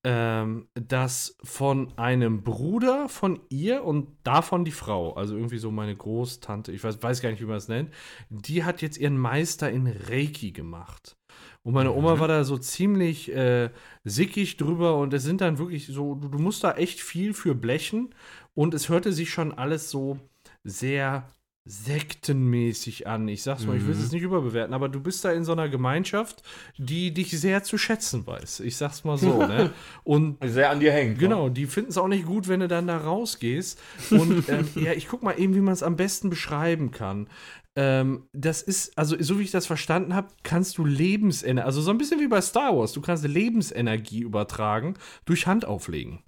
ähm, 0.08 0.68
dass 0.74 1.36
von 1.42 1.92
einem 1.98 2.44
Bruder 2.44 3.08
von 3.08 3.40
ihr 3.48 3.82
und 3.82 4.06
davon 4.22 4.64
die 4.64 4.70
Frau, 4.70 5.14
also 5.14 5.34
irgendwie 5.34 5.58
so 5.58 5.72
meine 5.72 5.96
Großtante, 5.96 6.70
ich 6.70 6.84
weiß, 6.84 7.02
weiß 7.02 7.20
gar 7.20 7.30
nicht, 7.30 7.40
wie 7.40 7.46
man 7.46 7.56
es 7.56 7.66
nennt, 7.66 7.90
die 8.30 8.62
hat 8.62 8.82
jetzt 8.82 8.98
ihren 8.98 9.18
Meister 9.18 9.68
in 9.68 9.88
Reiki 9.88 10.52
gemacht. 10.52 11.16
Und 11.64 11.74
meine 11.74 11.92
Oma 11.92 12.14
Mhm. 12.14 12.20
war 12.20 12.28
da 12.28 12.44
so 12.44 12.56
ziemlich 12.56 13.34
äh, 13.34 13.70
sickig 14.04 14.56
drüber 14.58 14.96
und 14.96 15.12
es 15.12 15.24
sind 15.24 15.40
dann 15.40 15.58
wirklich 15.58 15.88
so, 15.88 16.14
du, 16.14 16.28
du 16.28 16.38
musst 16.38 16.62
da 16.62 16.74
echt 16.74 17.00
viel 17.00 17.34
für 17.34 17.56
blechen 17.56 18.14
und 18.54 18.74
es 18.74 18.88
hörte 18.88 19.12
sich 19.12 19.30
schon 19.30 19.52
alles 19.52 19.90
so 19.90 20.20
sehr 20.62 21.26
sektenmäßig 21.66 23.06
an. 23.06 23.28
Ich 23.28 23.42
sag's 23.42 23.66
mal, 23.66 23.76
ich 23.76 23.82
will 23.84 23.90
es 23.90 23.96
Mhm. 23.98 24.02
jetzt 24.04 24.12
nicht 24.12 24.22
überbewerten, 24.22 24.74
aber 24.74 24.88
du 24.88 25.00
bist 25.00 25.24
da 25.24 25.32
in 25.32 25.44
so 25.44 25.52
einer 25.52 25.68
Gemeinschaft, 25.68 26.42
die 26.78 27.12
dich 27.12 27.30
sehr 27.38 27.62
zu 27.62 27.76
schätzen 27.78 28.26
weiß. 28.26 28.60
Ich 28.60 28.76
sag's 28.76 29.04
mal 29.04 29.18
so, 29.18 29.38
ne? 29.46 29.70
Und 30.04 30.38
Sehr 30.44 30.70
an 30.70 30.80
dir 30.80 30.92
hängt. 30.92 31.18
Genau, 31.18 31.48
die 31.48 31.66
finden 31.66 31.90
es 31.90 31.98
auch 31.98 32.08
nicht 32.08 32.26
gut, 32.26 32.48
wenn 32.48 32.60
du 32.60 32.68
dann 32.68 32.86
da 32.86 32.96
rausgehst. 32.98 33.80
Und 34.10 34.48
ähm, 34.48 34.68
ja, 34.76 34.92
ich 34.92 35.08
guck 35.08 35.22
mal 35.22 35.38
eben, 35.38 35.54
wie 35.54 35.60
man 35.60 35.74
es 35.74 35.82
am 35.82 35.96
besten 35.96 36.30
beschreiben 36.30 36.90
kann. 36.92 37.28
Ähm, 37.74 38.22
das 38.32 38.62
ist, 38.62 38.96
also 38.96 39.16
so 39.20 39.38
wie 39.38 39.42
ich 39.42 39.50
das 39.50 39.66
verstanden 39.66 40.14
habe, 40.14 40.28
kannst 40.42 40.78
du 40.78 40.84
Lebensenergie, 40.84 41.66
also 41.66 41.82
so 41.82 41.90
ein 41.90 41.98
bisschen 41.98 42.20
wie 42.20 42.28
bei 42.28 42.40
Star 42.40 42.74
Wars, 42.76 42.92
du 42.92 43.02
kannst 43.02 43.24
Lebensenergie 43.24 44.20
übertragen 44.20 44.94
durch 45.26 45.46
Hand 45.46 45.64
auflegen. 45.66 46.20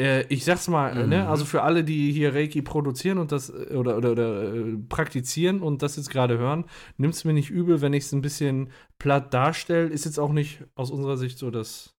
Äh, 0.00 0.22
ich 0.28 0.44
sag's 0.44 0.66
mal, 0.68 1.04
Mhm. 1.04 1.08
ne, 1.08 1.28
also 1.28 1.44
für 1.44 1.62
alle, 1.62 1.84
die 1.84 2.10
hier 2.12 2.34
Reiki 2.34 2.62
produzieren 2.62 3.18
und 3.18 3.30
das 3.30 3.50
äh, 3.50 3.74
oder, 3.76 3.96
oder, 3.96 4.12
oder 4.12 4.54
äh, 4.54 4.76
praktizieren 4.88 5.62
und 5.62 5.82
das 5.82 5.96
jetzt 5.96 6.10
gerade 6.10 6.36
hören, 6.38 6.64
nimm's 6.96 7.24
mir 7.24 7.32
nicht 7.32 7.50
übel, 7.50 7.80
wenn 7.80 7.92
ich 7.92 8.04
es 8.04 8.12
ein 8.12 8.22
bisschen 8.22 8.70
platt 8.98 9.32
darstelle. 9.32 9.86
Ist 9.88 10.04
jetzt 10.04 10.18
auch 10.18 10.32
nicht 10.32 10.64
aus 10.74 10.90
unserer 10.90 11.16
Sicht 11.16 11.38
so 11.38 11.50
das 11.50 11.94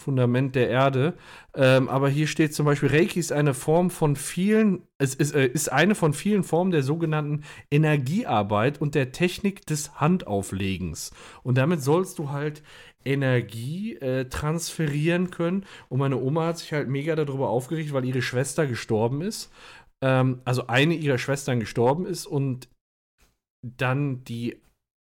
Fundament 0.00 0.54
der 0.54 0.70
Erde. 0.70 1.14
Ähm, 1.54 1.88
aber 1.88 2.08
hier 2.08 2.26
steht 2.26 2.54
zum 2.54 2.64
Beispiel, 2.64 2.88
Reiki 2.88 3.20
ist 3.20 3.32
eine 3.32 3.52
Form 3.54 3.90
von 3.90 4.16
vielen, 4.16 4.82
es 4.98 5.14
ist, 5.14 5.34
äh, 5.34 5.46
ist 5.46 5.70
eine 5.70 5.94
von 5.94 6.14
vielen 6.14 6.42
Formen 6.42 6.70
der 6.70 6.82
sogenannten 6.82 7.42
Energiearbeit 7.70 8.80
und 8.80 8.94
der 8.94 9.12
Technik 9.12 9.66
des 9.66 10.00
Handauflegens. 10.00 11.10
Und 11.42 11.58
damit 11.58 11.82
sollst 11.82 12.18
du 12.18 12.30
halt 12.30 12.62
Energie 13.04 13.96
äh, 13.96 14.26
transferieren 14.28 15.30
können. 15.30 15.64
Und 15.88 15.98
meine 15.98 16.16
Oma 16.16 16.46
hat 16.46 16.58
sich 16.58 16.72
halt 16.72 16.88
mega 16.88 17.14
darüber 17.16 17.48
aufgeregt, 17.48 17.92
weil 17.92 18.04
ihre 18.04 18.22
Schwester 18.22 18.66
gestorben 18.66 19.22
ist. 19.22 19.50
Ähm, 20.02 20.40
also 20.44 20.66
eine 20.66 20.94
ihrer 20.94 21.18
Schwestern 21.18 21.60
gestorben 21.60 22.06
ist 22.06 22.26
und 22.26 22.68
dann 23.62 24.24
die 24.24 24.56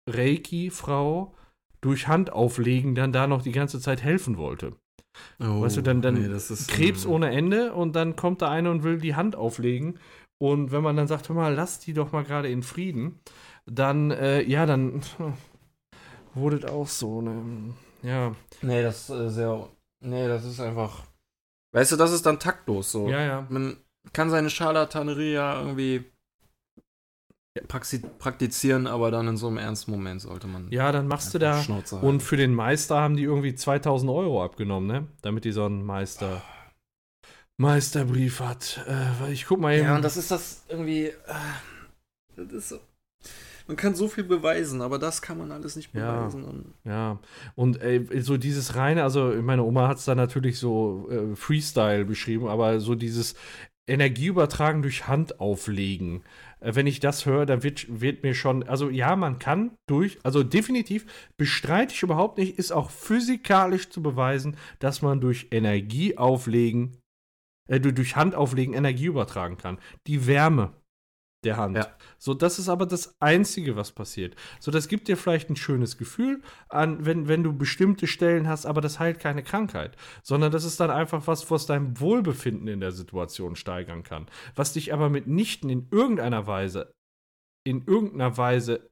Reiki-Frau 0.08 1.34
durch 1.80 2.08
Handauflegen 2.08 2.94
dann 2.94 3.12
da 3.12 3.26
noch 3.26 3.42
die 3.42 3.52
ganze 3.52 3.80
Zeit 3.80 4.02
helfen 4.02 4.36
wollte. 4.36 4.74
Oh, 5.40 5.60
Weißt 5.62 5.76
du, 5.76 5.82
dann- 5.82 6.02
dann 6.02 6.14
nee, 6.14 6.34
ist, 6.34 6.68
Krebs 6.68 7.06
ohne 7.06 7.30
Ende 7.30 7.72
und 7.72 7.94
dann 7.94 8.16
kommt 8.16 8.42
da 8.42 8.50
einer 8.50 8.70
und 8.70 8.82
will 8.82 8.98
die 8.98 9.14
Hand 9.14 9.36
auflegen. 9.36 9.98
Und 10.42 10.72
wenn 10.72 10.82
man 10.82 10.96
dann 10.96 11.06
sagt, 11.06 11.28
hör 11.28 11.36
mal, 11.36 11.54
lass 11.54 11.78
die 11.78 11.92
doch 11.92 12.10
mal 12.12 12.24
gerade 12.24 12.48
in 12.48 12.62
Frieden, 12.62 13.20
dann, 13.66 14.10
äh, 14.10 14.42
ja, 14.42 14.66
dann 14.66 15.02
wurde 16.34 16.70
auch 16.72 16.88
so, 16.88 17.20
ne? 17.22 17.74
Ja, 18.04 18.34
Nee, 18.62 18.82
das 18.82 19.08
ist 19.08 19.10
äh, 19.10 19.30
sehr. 19.30 19.68
Nee, 20.00 20.28
das 20.28 20.44
ist 20.44 20.60
einfach. 20.60 21.04
Weißt 21.72 21.92
du, 21.92 21.96
das 21.96 22.12
ist 22.12 22.24
dann 22.26 22.38
taktlos 22.38 22.92
so. 22.92 23.08
ja, 23.08 23.22
ja. 23.22 23.46
Man 23.48 23.76
kann 24.12 24.30
seine 24.30 24.50
Scharlatanerie 24.50 25.32
ja 25.32 25.58
irgendwie 25.60 26.04
praktizieren, 27.68 28.86
aber 28.86 29.10
dann 29.10 29.28
in 29.28 29.36
so 29.36 29.46
einem 29.46 29.58
ernsten 29.58 29.92
Moment 29.92 30.20
sollte 30.20 30.46
man. 30.46 30.70
Ja, 30.70 30.92
dann 30.92 31.06
machst 31.06 31.34
du 31.34 31.38
da. 31.38 31.62
Schnauze. 31.62 31.96
Und 31.96 32.20
für 32.20 32.36
den 32.36 32.52
Meister 32.54 32.96
haben 33.00 33.16
die 33.16 33.22
irgendwie 33.22 33.54
2000 33.54 34.10
Euro 34.10 34.44
abgenommen, 34.44 34.88
ne? 34.88 35.08
Damit 35.22 35.44
die 35.44 35.52
so 35.52 35.64
einen 35.64 35.84
Meister. 35.84 36.42
Meisterbrief 37.56 38.40
hat. 38.40 38.84
Äh, 38.88 39.20
weil 39.20 39.32
ich 39.32 39.46
guck 39.46 39.60
mal 39.60 39.74
eben. 39.74 39.84
Ja, 39.86 39.96
und 39.96 40.02
das 40.02 40.16
ist 40.16 40.30
das 40.30 40.64
irgendwie. 40.68 41.06
Äh, 41.06 41.14
das 42.36 42.52
ist 42.52 42.68
so. 42.70 42.80
Man 43.66 43.76
kann 43.76 43.94
so 43.94 44.08
viel 44.08 44.24
beweisen, 44.24 44.82
aber 44.82 44.98
das 44.98 45.22
kann 45.22 45.38
man 45.38 45.50
alles 45.52 45.74
nicht 45.76 45.94
Ja. 45.94 46.20
beweisen. 46.20 46.44
Und 46.44 46.74
Ja, 46.84 47.18
und 47.54 47.80
ey, 47.80 48.06
so 48.20 48.36
dieses 48.36 48.76
reine, 48.76 49.02
also 49.02 49.32
meine 49.42 49.62
Oma 49.64 49.88
hat 49.88 49.98
es 49.98 50.04
da 50.04 50.14
natürlich 50.14 50.58
so 50.58 51.08
äh, 51.10 51.34
Freestyle 51.34 52.04
beschrieben, 52.04 52.46
aber 52.46 52.80
so 52.80 52.94
dieses 52.94 53.34
Energieübertragen 53.86 54.82
durch 54.82 55.08
Hand 55.08 55.40
auflegen. 55.40 56.22
Äh, 56.60 56.74
wenn 56.74 56.86
ich 56.86 57.00
das 57.00 57.26
höre, 57.26 57.46
dann 57.46 57.62
wird, 57.62 57.86
wird 58.00 58.22
mir 58.22 58.34
schon, 58.34 58.62
also 58.64 58.88
ja, 58.90 59.14
man 59.16 59.38
kann 59.38 59.72
durch, 59.86 60.18
also 60.24 60.42
definitiv 60.42 61.06
bestreite 61.36 61.94
ich 61.94 62.02
überhaupt 62.02 62.38
nicht, 62.38 62.58
ist 62.58 62.72
auch 62.72 62.90
physikalisch 62.90 63.90
zu 63.90 64.02
beweisen, 64.02 64.56
dass 64.78 65.02
man 65.02 65.20
durch 65.20 65.48
Energie 65.50 66.16
auflegen, 66.18 66.98
äh, 67.68 67.80
du- 67.80 67.92
durch 67.92 68.16
Hand 68.16 68.34
auflegen 68.34 68.74
Energie 68.74 69.06
übertragen 69.06 69.56
kann. 69.58 69.78
Die 70.06 70.26
Wärme 70.26 70.72
der 71.44 71.56
Hand. 71.56 71.76
Ja. 71.76 71.88
So, 72.18 72.34
das 72.34 72.58
ist 72.58 72.68
aber 72.68 72.86
das 72.86 73.14
Einzige, 73.20 73.76
was 73.76 73.92
passiert. 73.92 74.34
So, 74.60 74.70
das 74.70 74.88
gibt 74.88 75.08
dir 75.08 75.16
vielleicht 75.16 75.50
ein 75.50 75.56
schönes 75.56 75.98
Gefühl, 75.98 76.42
an, 76.68 77.04
wenn, 77.04 77.28
wenn 77.28 77.42
du 77.42 77.52
bestimmte 77.52 78.06
Stellen 78.06 78.48
hast, 78.48 78.66
aber 78.66 78.80
das 78.80 78.98
heilt 78.98 79.18
keine 79.18 79.42
Krankheit. 79.42 79.96
Sondern 80.22 80.52
das 80.52 80.64
ist 80.64 80.80
dann 80.80 80.90
einfach 80.90 81.26
was, 81.26 81.50
was 81.50 81.66
dein 81.66 82.00
Wohlbefinden 82.00 82.68
in 82.68 82.80
der 82.80 82.92
Situation 82.92 83.56
steigern 83.56 84.02
kann. 84.02 84.26
Was 84.54 84.72
dich 84.72 84.92
aber 84.92 85.10
mitnichten 85.10 85.70
in 85.70 85.88
irgendeiner 85.90 86.46
Weise, 86.46 86.92
in 87.66 87.84
irgendeiner 87.86 88.36
Weise 88.36 88.90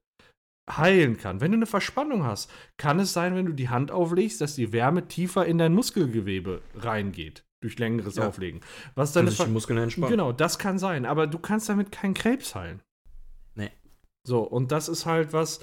heilen 0.70 1.18
kann. 1.18 1.40
Wenn 1.40 1.52
du 1.52 1.56
eine 1.56 1.66
Verspannung 1.66 2.24
hast, 2.24 2.50
kann 2.76 3.00
es 3.00 3.12
sein, 3.12 3.34
wenn 3.34 3.46
du 3.46 3.52
die 3.52 3.68
Hand 3.68 3.90
auflegst, 3.90 4.40
dass 4.40 4.54
die 4.54 4.72
Wärme 4.72 5.08
tiefer 5.08 5.44
in 5.46 5.58
dein 5.58 5.74
Muskelgewebe 5.74 6.62
reingeht. 6.74 7.44
Durch 7.62 7.78
längeres 7.78 8.16
Ja. 8.16 8.28
Auflegen. 8.28 8.60
Was 8.96 9.14
sich 9.14 9.36
die 9.38 9.46
Muskeln 9.46 9.78
entspannen. 9.78 10.10
Genau, 10.10 10.32
das 10.32 10.58
kann 10.58 10.78
sein. 10.80 11.06
Aber 11.06 11.26
du 11.28 11.38
kannst 11.38 11.68
damit 11.68 11.92
keinen 11.92 12.12
Krebs 12.14 12.54
heilen. 12.56 12.82
Nee. 13.54 13.70
So, 14.26 14.40
und 14.40 14.72
das 14.72 14.88
ist 14.88 15.06
halt 15.06 15.32
was. 15.32 15.60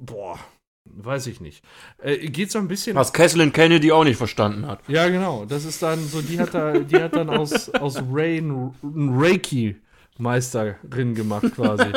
Boah, 0.00 0.38
weiß 0.84 1.28
ich 1.28 1.40
nicht. 1.40 1.64
Äh, 1.98 2.28
geht 2.28 2.50
so 2.50 2.58
ein 2.58 2.66
bisschen. 2.66 2.96
Was 2.96 3.12
Kathleen 3.12 3.52
Kennedy 3.52 3.92
auch 3.92 4.02
nicht 4.02 4.16
verstanden 4.16 4.66
hat. 4.66 4.80
Ja, 4.88 5.08
genau. 5.08 5.44
Das 5.44 5.64
ist 5.64 5.80
dann 5.80 6.04
so, 6.04 6.20
die 6.22 6.40
hat 6.40 6.54
da, 6.54 6.76
die 6.76 6.96
hat 6.96 7.14
dann 7.14 7.30
aus, 7.30 7.68
aus 7.70 8.02
Ray 8.10 8.38
einen 8.38 8.74
einen 8.82 9.16
Reiki-Meisterin 9.16 11.14
gemacht, 11.14 11.54
quasi. 11.54 11.84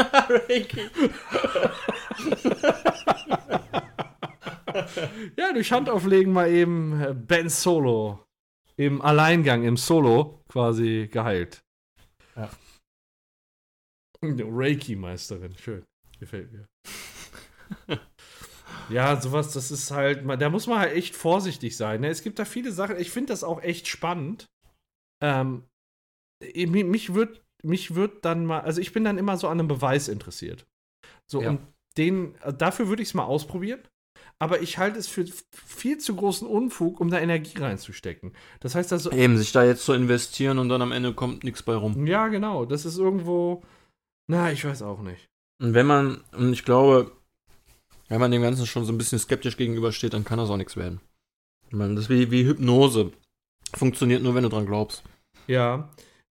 ja, 5.36 5.52
durch 5.53 5.72
Handauflegen 5.72 6.31
mal 6.31 6.49
eben 6.52 7.02
äh, 7.02 7.15
Ben 7.15 7.49
Solo 7.49 8.23
im 8.80 9.01
Alleingang, 9.01 9.64
im 9.65 9.76
Solo 9.76 10.41
quasi 10.47 11.10
geheilt. 11.11 11.61
Ja. 12.38 12.49
Reiki-Meisterin, 14.23 15.57
schön. 15.57 15.84
Gefällt 16.19 16.51
mir. 16.53 16.65
ja, 18.89 19.19
sowas, 19.19 19.51
das 19.53 19.72
ist 19.72 19.91
halt, 19.91 20.23
da 20.41 20.49
muss 20.49 20.68
man 20.68 20.80
halt 20.80 20.93
echt 20.93 21.15
vorsichtig 21.15 21.76
sein. 21.76 22.01
Ne? 22.01 22.07
Es 22.10 22.23
gibt 22.23 22.39
da 22.39 22.45
viele 22.45 22.72
Sachen, 22.72 22.97
ich 22.97 23.11
finde 23.11 23.34
das 23.34 23.43
auch 23.43 23.61
echt 23.61 23.88
spannend. 23.88 24.45
Ähm, 25.22 25.65
mi- 26.41 26.84
mich 26.85 27.14
wird, 27.14 27.43
mich 27.64 27.95
wird 27.95 28.23
dann 28.23 28.45
mal, 28.45 28.61
also 28.61 28.80
ich 28.80 28.93
bin 28.93 29.03
dann 29.03 29.18
immer 29.18 29.38
so 29.38 29.47
an 29.49 29.60
einem 29.60 29.68
Beweis 29.68 30.07
interessiert. 30.07 30.65
So, 31.30 31.41
Ja. 31.41 31.49
und 31.49 31.61
den, 31.97 32.35
dafür 32.57 32.88
würde 32.88 33.01
ich 33.01 33.10
es 33.10 33.14
mal 33.14 33.26
ausprobieren. 33.26 33.81
Aber 34.40 34.61
ich 34.61 34.78
halte 34.78 34.98
es 34.98 35.07
für 35.07 35.26
viel 35.52 35.98
zu 35.98 36.16
großen 36.16 36.48
Unfug, 36.48 36.99
um 36.99 37.10
da 37.10 37.20
Energie 37.20 37.57
reinzustecken. 37.57 38.34
Das 38.61 38.74
heißt 38.76 38.91
also, 38.94 39.11
Eben, 39.11 39.38
sich 39.38 39.52
da 39.52 39.64
jetzt 39.64 39.84
zu 39.84 39.94
investieren 39.94 40.57
und 40.60 40.70
dann 40.70 40.82
am 40.82 40.91
Ende 40.94 41.14
kommt 41.14 41.44
nichts 41.44 41.61
bei 41.61 41.76
rum. 41.76 42.07
ja, 42.07 42.28
genau, 42.30 42.66
das 42.66 42.86
ist 42.86 42.98
irgendwo, 42.98 43.64
na, 44.28 44.52
ich 44.52 44.64
weiß 44.64 44.82
auch 44.82 45.02
nicht. 45.02 45.26
Und 45.61 45.74
wenn 45.74 45.86
man, 45.86 46.22
und 46.32 46.53
ich 46.53 46.64
glaube, 46.64 47.11
wenn 48.07 48.20
man 48.22 48.32
dem 48.32 48.41
Ganzen 48.41 48.66
schon 48.66 48.86
so 48.86 48.94
ein 48.94 48.98
bisschen 48.98 49.20
skeptisch 49.20 49.57
gegenübersteht, 49.57 50.14
dann 50.14 50.24
kann 50.24 50.40
das 50.40 50.49
auch 50.49 50.57
nichts 50.57 50.78
werden. 50.78 51.02
Ich 51.68 51.76
meine, 51.76 51.95
das 51.95 52.06
ist 52.06 52.10
wie, 52.10 52.32
wie 52.32 52.45
Hypnose. 52.45 53.11
Funktioniert 53.76 54.24
nur, 54.24 54.34
wenn 54.34 54.44
du 54.44 54.49
dran 54.49 54.66
glaubst. 54.66 55.03
Ja, 55.48 55.90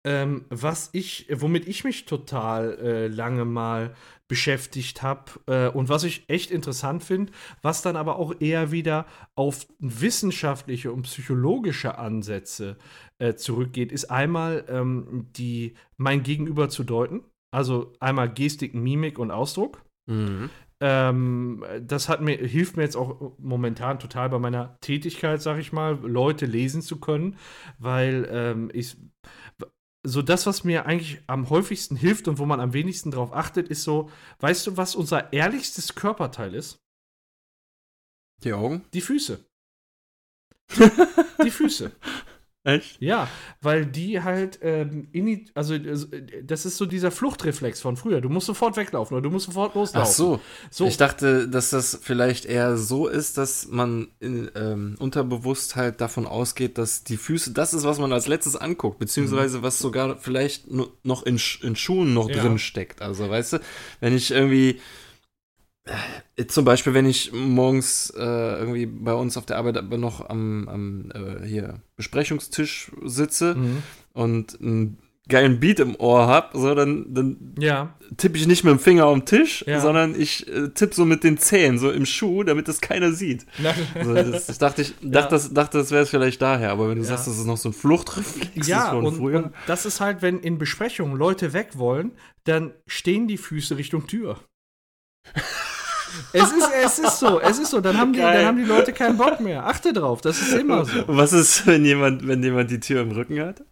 ähm, 0.05 0.45
was 0.49 0.91
ich, 0.93 1.27
womit 1.31 1.69
ich 1.69 1.85
mich 1.85 2.07
total 2.07 2.79
äh, 2.79 3.07
lange 3.09 3.45
mal 3.45 3.95
beschäftigt 4.29 5.03
habe 5.03 5.33
äh, 5.47 5.69
und 5.69 5.89
was 5.89 6.05
ich 6.05 6.25
echt 6.29 6.51
interessant 6.51 7.03
finde, 7.03 7.33
was 7.63 7.83
dann 7.83 7.97
aber 7.97 8.17
auch 8.17 8.35
eher 8.41 8.71
wieder 8.71 9.07
auf 9.35 9.67
wissenschaftliche 9.79 10.93
und 10.93 11.03
psychologische 11.03 11.99
Ansätze 11.99 12.79
äh, 13.19 13.35
zurückgeht, 13.35 13.93
ist 13.93 14.07
einmal 14.07 14.65
ähm, 14.69 15.27
die 15.37 15.75
mein 15.97 16.23
Gegenüber 16.23 16.69
zu 16.69 16.85
deuten, 16.85 17.25
also 17.53 17.93
einmal 18.01 18.33
Gestik, 18.33 18.75
Mimik 18.75 19.19
und 19.19 19.31
Ausdruck. 19.31 19.83
Ähm, 20.83 21.63
das 21.83 22.09
hat 22.09 22.23
mir, 22.23 22.37
hilft 22.37 22.77
mir 22.77 22.85
jetzt 22.85 22.97
auch 22.97 23.33
momentan 23.39 23.99
total 23.99 24.31
bei 24.31 24.39
meiner 24.39 24.79
Tätigkeit, 24.81 25.43
sag 25.43 25.59
ich 25.59 25.73
mal, 25.73 25.99
Leute 26.03 26.47
lesen 26.47 26.81
zu 26.81 27.01
können, 27.01 27.37
weil 27.79 28.27
ähm, 28.31 28.71
ich 28.73 28.97
so 30.03 30.23
das, 30.23 30.47
was 30.47 30.65
mir 30.65 30.87
eigentlich 30.87 31.21
am 31.27 31.51
häufigsten 31.51 31.97
hilft 31.97 32.29
und 32.29 32.39
wo 32.39 32.47
man 32.47 32.61
am 32.61 32.73
wenigsten 32.73 33.11
drauf 33.11 33.33
achtet, 33.33 33.69
ist 33.69 33.83
so, 33.83 34.11
weißt 34.41 34.67
du, 34.67 34.77
was 34.77 34.95
unser 34.95 35.33
ehrlichstes 35.33 35.95
Körperteil 35.95 36.55
ist? 36.55 36.79
Die 38.43 38.53
Augen? 38.53 38.85
Die 38.95 39.03
Füße. 39.03 39.45
Die 41.45 41.51
Füße. 41.51 41.93
Echt? 42.62 43.01
Ja, 43.01 43.27
weil 43.62 43.87
die 43.87 44.23
halt, 44.23 44.59
ähm, 44.61 45.09
ini- 45.15 45.49
also 45.55 45.73
äh, 45.73 46.43
das 46.45 46.66
ist 46.66 46.77
so 46.77 46.85
dieser 46.85 47.11
Fluchtreflex 47.11 47.81
von 47.81 47.97
früher. 47.97 48.20
Du 48.20 48.28
musst 48.28 48.47
sofort 48.47 48.77
weglaufen 48.77 49.15
oder 49.16 49.23
du 49.23 49.31
musst 49.31 49.47
sofort 49.47 49.74
loslaufen. 49.74 50.07
Ach 50.11 50.15
so. 50.15 50.41
So. 50.70 50.87
Ich 50.87 50.99
dachte, 50.99 51.49
dass 51.49 51.70
das 51.70 51.99
vielleicht 52.03 52.45
eher 52.45 52.77
so 52.77 53.09
ist, 53.09 53.39
dass 53.39 53.69
man 53.69 54.09
in, 54.20 54.51
ähm, 54.55 54.97
unterbewusst 54.99 55.74
halt 55.77 56.03
davon 56.03 56.27
ausgeht, 56.27 56.77
dass 56.77 57.03
die 57.03 57.16
Füße 57.16 57.53
das 57.55 57.73
ist, 57.73 57.85
was 57.85 57.99
man 57.99 58.12
als 58.12 58.27
letztes 58.28 58.57
anguckt, 58.57 58.99
beziehungsweise 58.99 59.62
was 59.62 59.78
sogar 59.78 60.19
vielleicht 60.19 60.70
noch 60.70 61.23
in, 61.24 61.41
in 61.62 61.77
Schuhen 61.77 62.12
noch 62.12 62.28
Ja. 62.28 62.43
drin 62.43 62.59
steckt. 62.59 63.01
Also, 63.01 63.31
weißt 63.31 63.55
du, 63.55 63.59
wenn 64.01 64.15
ich 64.15 64.31
irgendwie 64.32 64.81
zum 66.48 66.65
Beispiel, 66.65 66.94
wenn 66.94 67.07
ich 67.07 67.32
morgens 67.32 68.11
äh, 68.16 68.20
irgendwie 68.23 68.86
bei 68.86 69.15
uns 69.15 69.36
auf 69.36 69.47
der 69.47 69.57
Arbeit 69.59 69.77
aber 69.77 69.98
noch 69.98 70.28
am, 70.28 70.69
am 70.69 71.11
äh, 71.15 71.47
hier 71.47 71.82
Besprechungstisch 71.97 72.90
sitze 73.05 73.55
Mhm. 73.55 73.82
und 74.12 74.61
einen 74.61 74.98
geilen 75.28 75.61
Beat 75.61 75.78
im 75.81 75.94
Ohr 75.97 76.27
hab, 76.27 76.55
so 76.55 76.74
dann, 76.74 77.15
dann 77.15 77.55
Ja, 77.59 77.94
tippe 78.16 78.36
ich 78.36 78.47
nicht 78.48 78.65
mit 78.65 78.73
dem 78.73 78.78
Finger 78.81 79.05
am 79.05 79.24
Tisch, 79.24 79.65
Ja. 79.66 79.81
sondern 79.81 80.19
ich 80.20 80.48
äh, 80.48 80.70
tippe 80.70 80.94
so 80.94 81.05
mit 81.05 81.23
den 81.23 81.39
Zähnen, 81.39 81.78
so 81.78 81.90
im 81.90 82.05
Schuh, 82.05 82.43
damit 82.43 82.66
das 82.69 82.81
keiner 82.81 83.12
sieht. 83.12 83.47
Also 83.94 84.15
das, 84.15 84.47
das 84.47 84.59
dachte 84.59 84.82
ich, 84.82 84.94
dachte, 85.02 85.31
das, 85.31 85.52
dachte, 85.52 85.78
das 85.78 85.90
wäre 85.93 86.02
es 86.02 86.11
vielleicht 86.11 86.43
daher, 86.43 86.73
aber 86.73 86.89
wenn 86.89 86.97
du 86.98 87.05
Ja. 87.05 87.11
sagst, 87.11 87.27
das 87.28 87.39
ist 87.39 87.47
noch 87.47 87.57
so 87.59 87.69
ein 87.69 87.73
Fluchtreflex 87.73 88.66
ja 88.66 88.85
ist 88.85 88.90
von 88.90 89.07
und, 89.07 89.16
früher. 89.19 89.44
und 89.44 89.55
das 89.66 89.86
ist 89.86 90.01
halt, 90.01 90.20
wenn 90.23 90.40
in 90.40 90.59
Besprechungen 90.59 91.16
Leute 91.16 91.52
weg 91.52 91.78
wollen, 91.78 92.12
dann 92.44 92.73
stehen 92.86 93.28
die 93.28 93.39
Füße 93.39 93.77
Richtung 93.77 94.07
Tür. 94.09 94.40
es, 96.32 96.53
ist, 96.53 96.69
es 96.85 96.99
ist 96.99 97.19
so, 97.19 97.41
es 97.41 97.59
ist 97.59 97.70
so. 97.70 97.81
Dann 97.81 97.99
haben, 97.99 98.12
die, 98.12 98.20
Geil. 98.20 98.39
dann 98.39 98.47
haben 98.47 98.59
die 98.59 98.65
Leute 98.65 98.93
keinen 98.93 99.16
Bock 99.16 99.41
mehr. 99.41 99.66
Achte 99.66 99.93
drauf, 99.93 100.20
das 100.20 100.41
ist 100.41 100.53
immer 100.55 100.85
so. 100.85 101.05
Was 101.07 101.32
ist, 101.32 101.66
wenn 101.66 101.85
jemand, 101.85 102.27
wenn 102.27 102.43
jemand 102.43 102.70
die 102.70 102.81
Tür 102.81 103.03
im 103.03 103.12
Rücken 103.12 103.41
hat? 103.41 103.62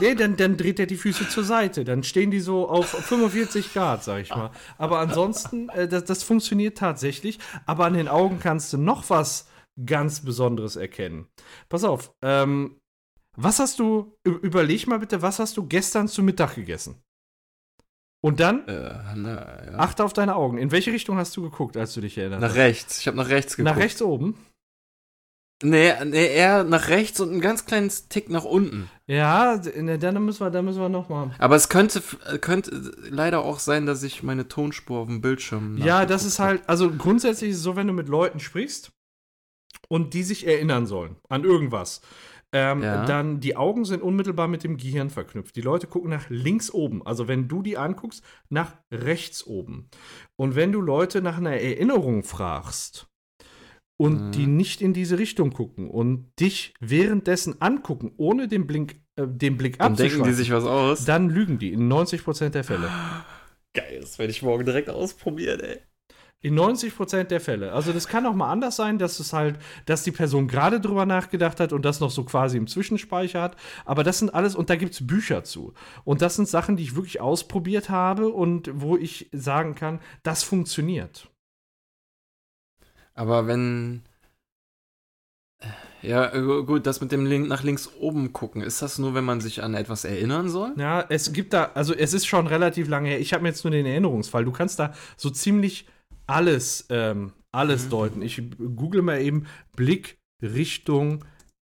Nee, 0.00 0.14
dann, 0.14 0.36
dann 0.36 0.56
dreht 0.56 0.78
er 0.78 0.86
die 0.86 0.96
Füße 0.96 1.28
zur 1.28 1.44
Seite. 1.44 1.84
Dann 1.84 2.02
stehen 2.02 2.30
die 2.30 2.40
so 2.40 2.68
auf 2.68 2.88
45 2.88 3.74
Grad, 3.74 4.02
sag 4.02 4.22
ich 4.22 4.30
mal. 4.30 4.50
Aber 4.78 4.98
ansonsten, 4.98 5.68
äh, 5.70 5.88
das, 5.88 6.04
das 6.04 6.22
funktioniert 6.22 6.78
tatsächlich. 6.78 7.38
Aber 7.66 7.84
an 7.84 7.94
den 7.94 8.08
Augen 8.08 8.38
kannst 8.40 8.72
du 8.72 8.78
noch 8.78 9.10
was 9.10 9.46
ganz 9.84 10.20
Besonderes 10.20 10.76
erkennen. 10.76 11.26
Pass 11.68 11.84
auf, 11.84 12.12
ähm, 12.22 12.80
was 13.36 13.58
hast 13.58 13.78
du, 13.78 14.16
überleg 14.24 14.86
mal 14.86 14.98
bitte, 14.98 15.22
was 15.22 15.38
hast 15.38 15.56
du 15.56 15.66
gestern 15.66 16.08
zu 16.08 16.22
Mittag 16.22 16.54
gegessen? 16.54 17.02
Und 18.22 18.40
dann 18.40 18.66
Äh, 18.68 18.94
na, 19.16 19.64
ja. 19.72 19.78
achte 19.78 20.04
auf 20.04 20.12
deine 20.12 20.36
Augen. 20.36 20.58
In 20.58 20.70
welche 20.72 20.92
Richtung 20.92 21.16
hast 21.16 21.36
du 21.36 21.42
geguckt, 21.42 21.76
als 21.76 21.94
du 21.94 22.00
dich 22.00 22.18
erinnerst? 22.18 22.42
Nach 22.42 22.54
rechts. 22.54 23.00
Ich 23.00 23.06
habe 23.06 23.16
nach 23.16 23.28
rechts 23.28 23.56
geguckt. 23.56 23.74
Nach 23.74 23.80
rechts 23.82 24.02
oben? 24.02 24.36
Nee, 25.62 25.92
nee, 26.06 26.26
eher 26.26 26.64
nach 26.64 26.88
rechts 26.88 27.20
und 27.20 27.32
ein 27.34 27.40
ganz 27.42 27.66
kleines 27.66 28.08
Tick 28.08 28.30
nach 28.30 28.44
unten. 28.44 28.88
Ja, 29.06 29.60
ne, 29.76 29.98
dann 29.98 30.24
müssen 30.24 30.40
wir, 30.40 30.50
dann 30.50 30.64
müssen 30.64 30.80
wir 30.80 30.88
noch 30.88 31.10
mal. 31.10 31.34
Aber 31.38 31.54
es 31.54 31.68
könnte, 31.68 32.02
äh, 32.32 32.38
könnte 32.38 32.70
leider 33.10 33.40
auch 33.44 33.58
sein, 33.58 33.84
dass 33.84 34.02
ich 34.02 34.22
meine 34.22 34.48
Tonspur 34.48 35.00
auf 35.00 35.08
dem 35.08 35.20
Bildschirm. 35.20 35.76
Ja, 35.76 36.06
das 36.06 36.24
ist 36.24 36.38
halt, 36.38 36.62
also 36.66 36.90
grundsätzlich 36.90 37.50
ist 37.50 37.58
es 37.58 37.62
so, 37.62 37.76
wenn 37.76 37.86
du 37.88 37.92
mit 37.92 38.08
Leuten 38.08 38.40
sprichst 38.40 38.92
und 39.88 40.14
die 40.14 40.22
sich 40.22 40.46
erinnern 40.46 40.86
sollen 40.86 41.16
an 41.28 41.44
irgendwas, 41.44 42.00
ähm, 42.52 42.82
Ja. 42.82 43.04
dann 43.04 43.40
die 43.40 43.56
Augen 43.56 43.84
sind 43.84 44.02
unmittelbar 44.02 44.48
mit 44.48 44.64
dem 44.64 44.76
Gehirn 44.76 45.10
verknüpft. 45.10 45.54
Die 45.56 45.60
Leute 45.60 45.86
gucken 45.86 46.10
nach 46.10 46.28
links 46.30 46.70
oben. 46.70 47.04
Also 47.06 47.28
wenn 47.28 47.46
du 47.48 47.62
die 47.62 47.76
anguckst, 47.78 48.24
nach 48.48 48.74
rechts 48.90 49.46
oben. 49.46 49.88
Und 50.36 50.56
wenn 50.56 50.72
du 50.72 50.80
Leute 50.80 51.22
nach 51.22 51.36
einer 51.38 51.52
Erinnerung 51.56 52.22
fragst 52.24 53.06
und 53.98 54.26
Mhm. 54.28 54.30
die 54.32 54.46
nicht 54.46 54.80
in 54.82 54.92
diese 54.94 55.18
Richtung 55.18 55.52
gucken 55.52 55.88
und 55.90 56.32
dich 56.40 56.74
währenddessen 56.80 57.60
angucken, 57.62 58.12
ohne 58.16 58.48
den 58.48 58.66
Blick, 58.66 59.02
äh, 59.16 59.26
den 59.28 59.56
Blick 59.56 59.78
Dann 59.78 59.94
denken 59.94 60.24
die 60.24 60.30
abzuschweifen, 60.30 60.34
sich 60.34 60.50
was 60.50 60.64
aus. 60.64 61.04
dann 61.04 61.28
lügen 61.30 61.58
die 61.58 61.72
in 61.72 61.86
90% 61.88 62.54
der 62.54 62.64
Fälle. 62.64 62.88
Geil, 63.74 63.98
das 64.00 64.18
werde 64.18 64.32
ich 64.32 64.42
morgen 64.42 64.64
direkt 64.64 64.88
ausprobieren, 64.90 65.60
ey. 65.60 65.78
In 66.42 66.58
90% 66.58 67.24
der 67.24 67.40
Fälle. 67.40 67.72
Also 67.72 67.92
das 67.92 68.08
kann 68.08 68.24
auch 68.24 68.34
mal 68.34 68.50
anders 68.50 68.76
sein, 68.76 68.98
dass 68.98 69.20
es 69.20 69.34
halt, 69.34 69.58
dass 69.84 70.04
die 70.04 70.10
Person 70.10 70.48
gerade 70.48 70.80
drüber 70.80 71.04
nachgedacht 71.04 71.60
hat 71.60 71.74
und 71.74 71.84
das 71.84 72.00
noch 72.00 72.10
so 72.10 72.24
quasi 72.24 72.56
im 72.56 72.66
Zwischenspeicher 72.66 73.42
hat. 73.42 73.56
Aber 73.84 74.04
das 74.04 74.20
sind 74.20 74.32
alles, 74.32 74.54
und 74.54 74.70
da 74.70 74.76
gibt 74.76 74.94
es 74.94 75.06
Bücher 75.06 75.44
zu. 75.44 75.74
Und 76.04 76.22
das 76.22 76.36
sind 76.36 76.48
Sachen, 76.48 76.76
die 76.76 76.84
ich 76.84 76.94
wirklich 76.96 77.20
ausprobiert 77.20 77.90
habe 77.90 78.28
und 78.28 78.70
wo 78.72 78.96
ich 78.96 79.28
sagen 79.32 79.74
kann, 79.74 80.00
das 80.22 80.42
funktioniert. 80.42 81.28
Aber 83.12 83.46
wenn. 83.46 84.02
Ja, 86.00 86.34
gut, 86.38 86.86
das 86.86 87.02
mit 87.02 87.12
dem 87.12 87.26
Link 87.26 87.48
nach 87.48 87.62
links 87.62 87.90
oben 88.00 88.32
gucken, 88.32 88.62
ist 88.62 88.80
das 88.80 88.98
nur, 88.98 89.12
wenn 89.12 89.24
man 89.24 89.42
sich 89.42 89.62
an 89.62 89.74
etwas 89.74 90.06
erinnern 90.06 90.48
soll? 90.48 90.72
Ja, 90.78 91.04
es 91.06 91.34
gibt 91.34 91.52
da, 91.52 91.72
also 91.74 91.92
es 91.92 92.14
ist 92.14 92.24
schon 92.24 92.46
relativ 92.46 92.88
lange 92.88 93.10
her. 93.10 93.20
Ich 93.20 93.34
habe 93.34 93.42
mir 93.42 93.50
jetzt 93.50 93.62
nur 93.62 93.72
den 93.72 93.84
Erinnerungsfall. 93.84 94.46
Du 94.46 94.52
kannst 94.52 94.78
da 94.78 94.94
so 95.18 95.28
ziemlich 95.28 95.86
alles, 96.30 96.86
ähm, 96.90 97.32
alles 97.52 97.86
Mhm. 97.86 97.90
deuten. 97.90 98.22
Ich 98.22 98.42
google 98.58 99.02
mal 99.02 99.20
eben 99.20 99.46
Blick 99.76 100.18
Richtung 100.42 101.24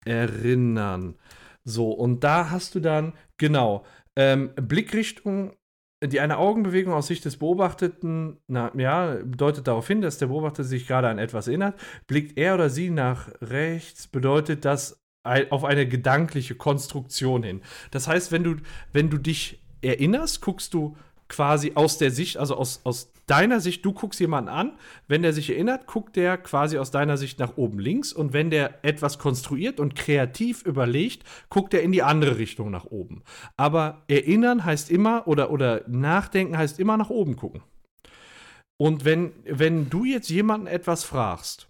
Erinnern. 0.05 1.17
So, 1.65 1.91
und 1.93 2.25
da 2.25 2.51
hast 2.51 2.75
du 2.75 2.81
dann, 2.81 3.13
genau, 3.37 3.85
ähm, 4.17 4.51
Blickrichtung, 4.57 5.55
die 6.03 6.21
eine 6.21 6.39
Augenbewegung 6.39 6.95
aus 6.95 7.09
Sicht 7.09 7.25
des 7.27 7.37
Beobachteten, 7.37 8.39
na, 8.49 8.73
ja, 8.77 9.17
deutet 9.17 9.67
darauf 9.67 9.87
hin, 9.87 10.01
dass 10.01 10.17
der 10.17 10.29
Beobachter 10.29 10.65
sich 10.65 10.87
gerade 10.87 11.09
an 11.09 11.19
etwas 11.19 11.49
erinnert. 11.49 11.79
Blickt 12.07 12.39
er 12.39 12.55
oder 12.55 12.71
sie 12.71 12.89
nach 12.91 13.29
rechts, 13.43 14.07
bedeutet 14.07 14.65
das 14.65 15.03
auf 15.51 15.65
eine 15.65 15.87
gedankliche 15.87 16.55
Konstruktion 16.55 17.43
hin. 17.43 17.61
Das 17.91 18.09
heißt, 18.09 18.33
wenn 18.33 18.43
du, 18.43 18.57
wenn 18.93 19.11
du 19.11 19.19
dich 19.19 19.63
erinnerst, 19.83 20.41
guckst 20.41 20.73
du 20.73 20.97
quasi 21.31 21.73
aus 21.75 21.97
der 21.97 22.11
Sicht, 22.11 22.37
also 22.37 22.57
aus, 22.57 22.81
aus 22.85 23.11
deiner 23.27 23.61
Sicht, 23.61 23.85
du 23.85 23.93
guckst 23.93 24.21
jemanden 24.21 24.51
an, 24.51 24.73
wenn 25.09 25.23
der 25.23 25.33
sich 25.33 25.49
erinnert, 25.49 25.87
guckt 25.87 26.17
der 26.17 26.37
quasi 26.37 26.77
aus 26.77 26.91
deiner 26.91 27.17
Sicht 27.17 27.39
nach 27.39 27.57
oben 27.57 27.79
links 27.79 28.13
und 28.13 28.35
wenn 28.35 28.51
der 28.51 28.85
etwas 28.85 29.19
konstruiert 29.19 29.81
und 29.81 29.95
kreativ 29.97 30.63
überlegt, 30.67 31.25
guckt 31.49 31.73
er 31.73 31.83
in 31.83 31.93
die 31.93 32.03
andere 32.03 32.37
Richtung 32.37 32.71
nach 32.71 32.85
oben. 32.85 33.23
Aber 33.57 34.03
erinnern 34.09 34.65
heißt 34.65 34.91
immer 34.91 35.27
oder, 35.27 35.51
oder 35.51 35.85
nachdenken 35.89 36.59
heißt 36.59 36.79
immer 36.79 36.97
nach 36.99 37.11
oben 37.11 37.37
gucken. 37.37 37.63
Und 38.79 39.05
wenn, 39.05 39.33
wenn 39.45 39.89
du 39.91 40.05
jetzt 40.05 40.29
jemanden 40.31 40.67
etwas 40.67 41.05
fragst, 41.05 41.69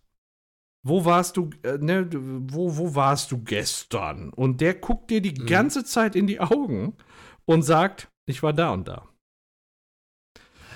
wo 0.83 1.05
warst 1.05 1.37
du, 1.37 1.51
äh, 1.63 1.77
ne, 1.77 2.09
wo, 2.13 2.79
wo 2.79 2.95
warst 2.95 3.33
du 3.33 3.45
gestern? 3.45 4.31
Und 4.31 4.63
der 4.63 4.75
guckt 4.75 5.11
dir 5.11 5.21
die 5.21 5.39
Mhm. 5.39 5.47
ganze 5.47 5.85
Zeit 5.85 6.17
in 6.17 6.27
die 6.27 6.41
Augen 6.41 6.95
und 7.45 7.63
sagt, 7.65 8.09
ich 8.27 8.43
war 8.43 8.55
da 8.55 8.71
und 8.71 8.89
da. 8.89 9.10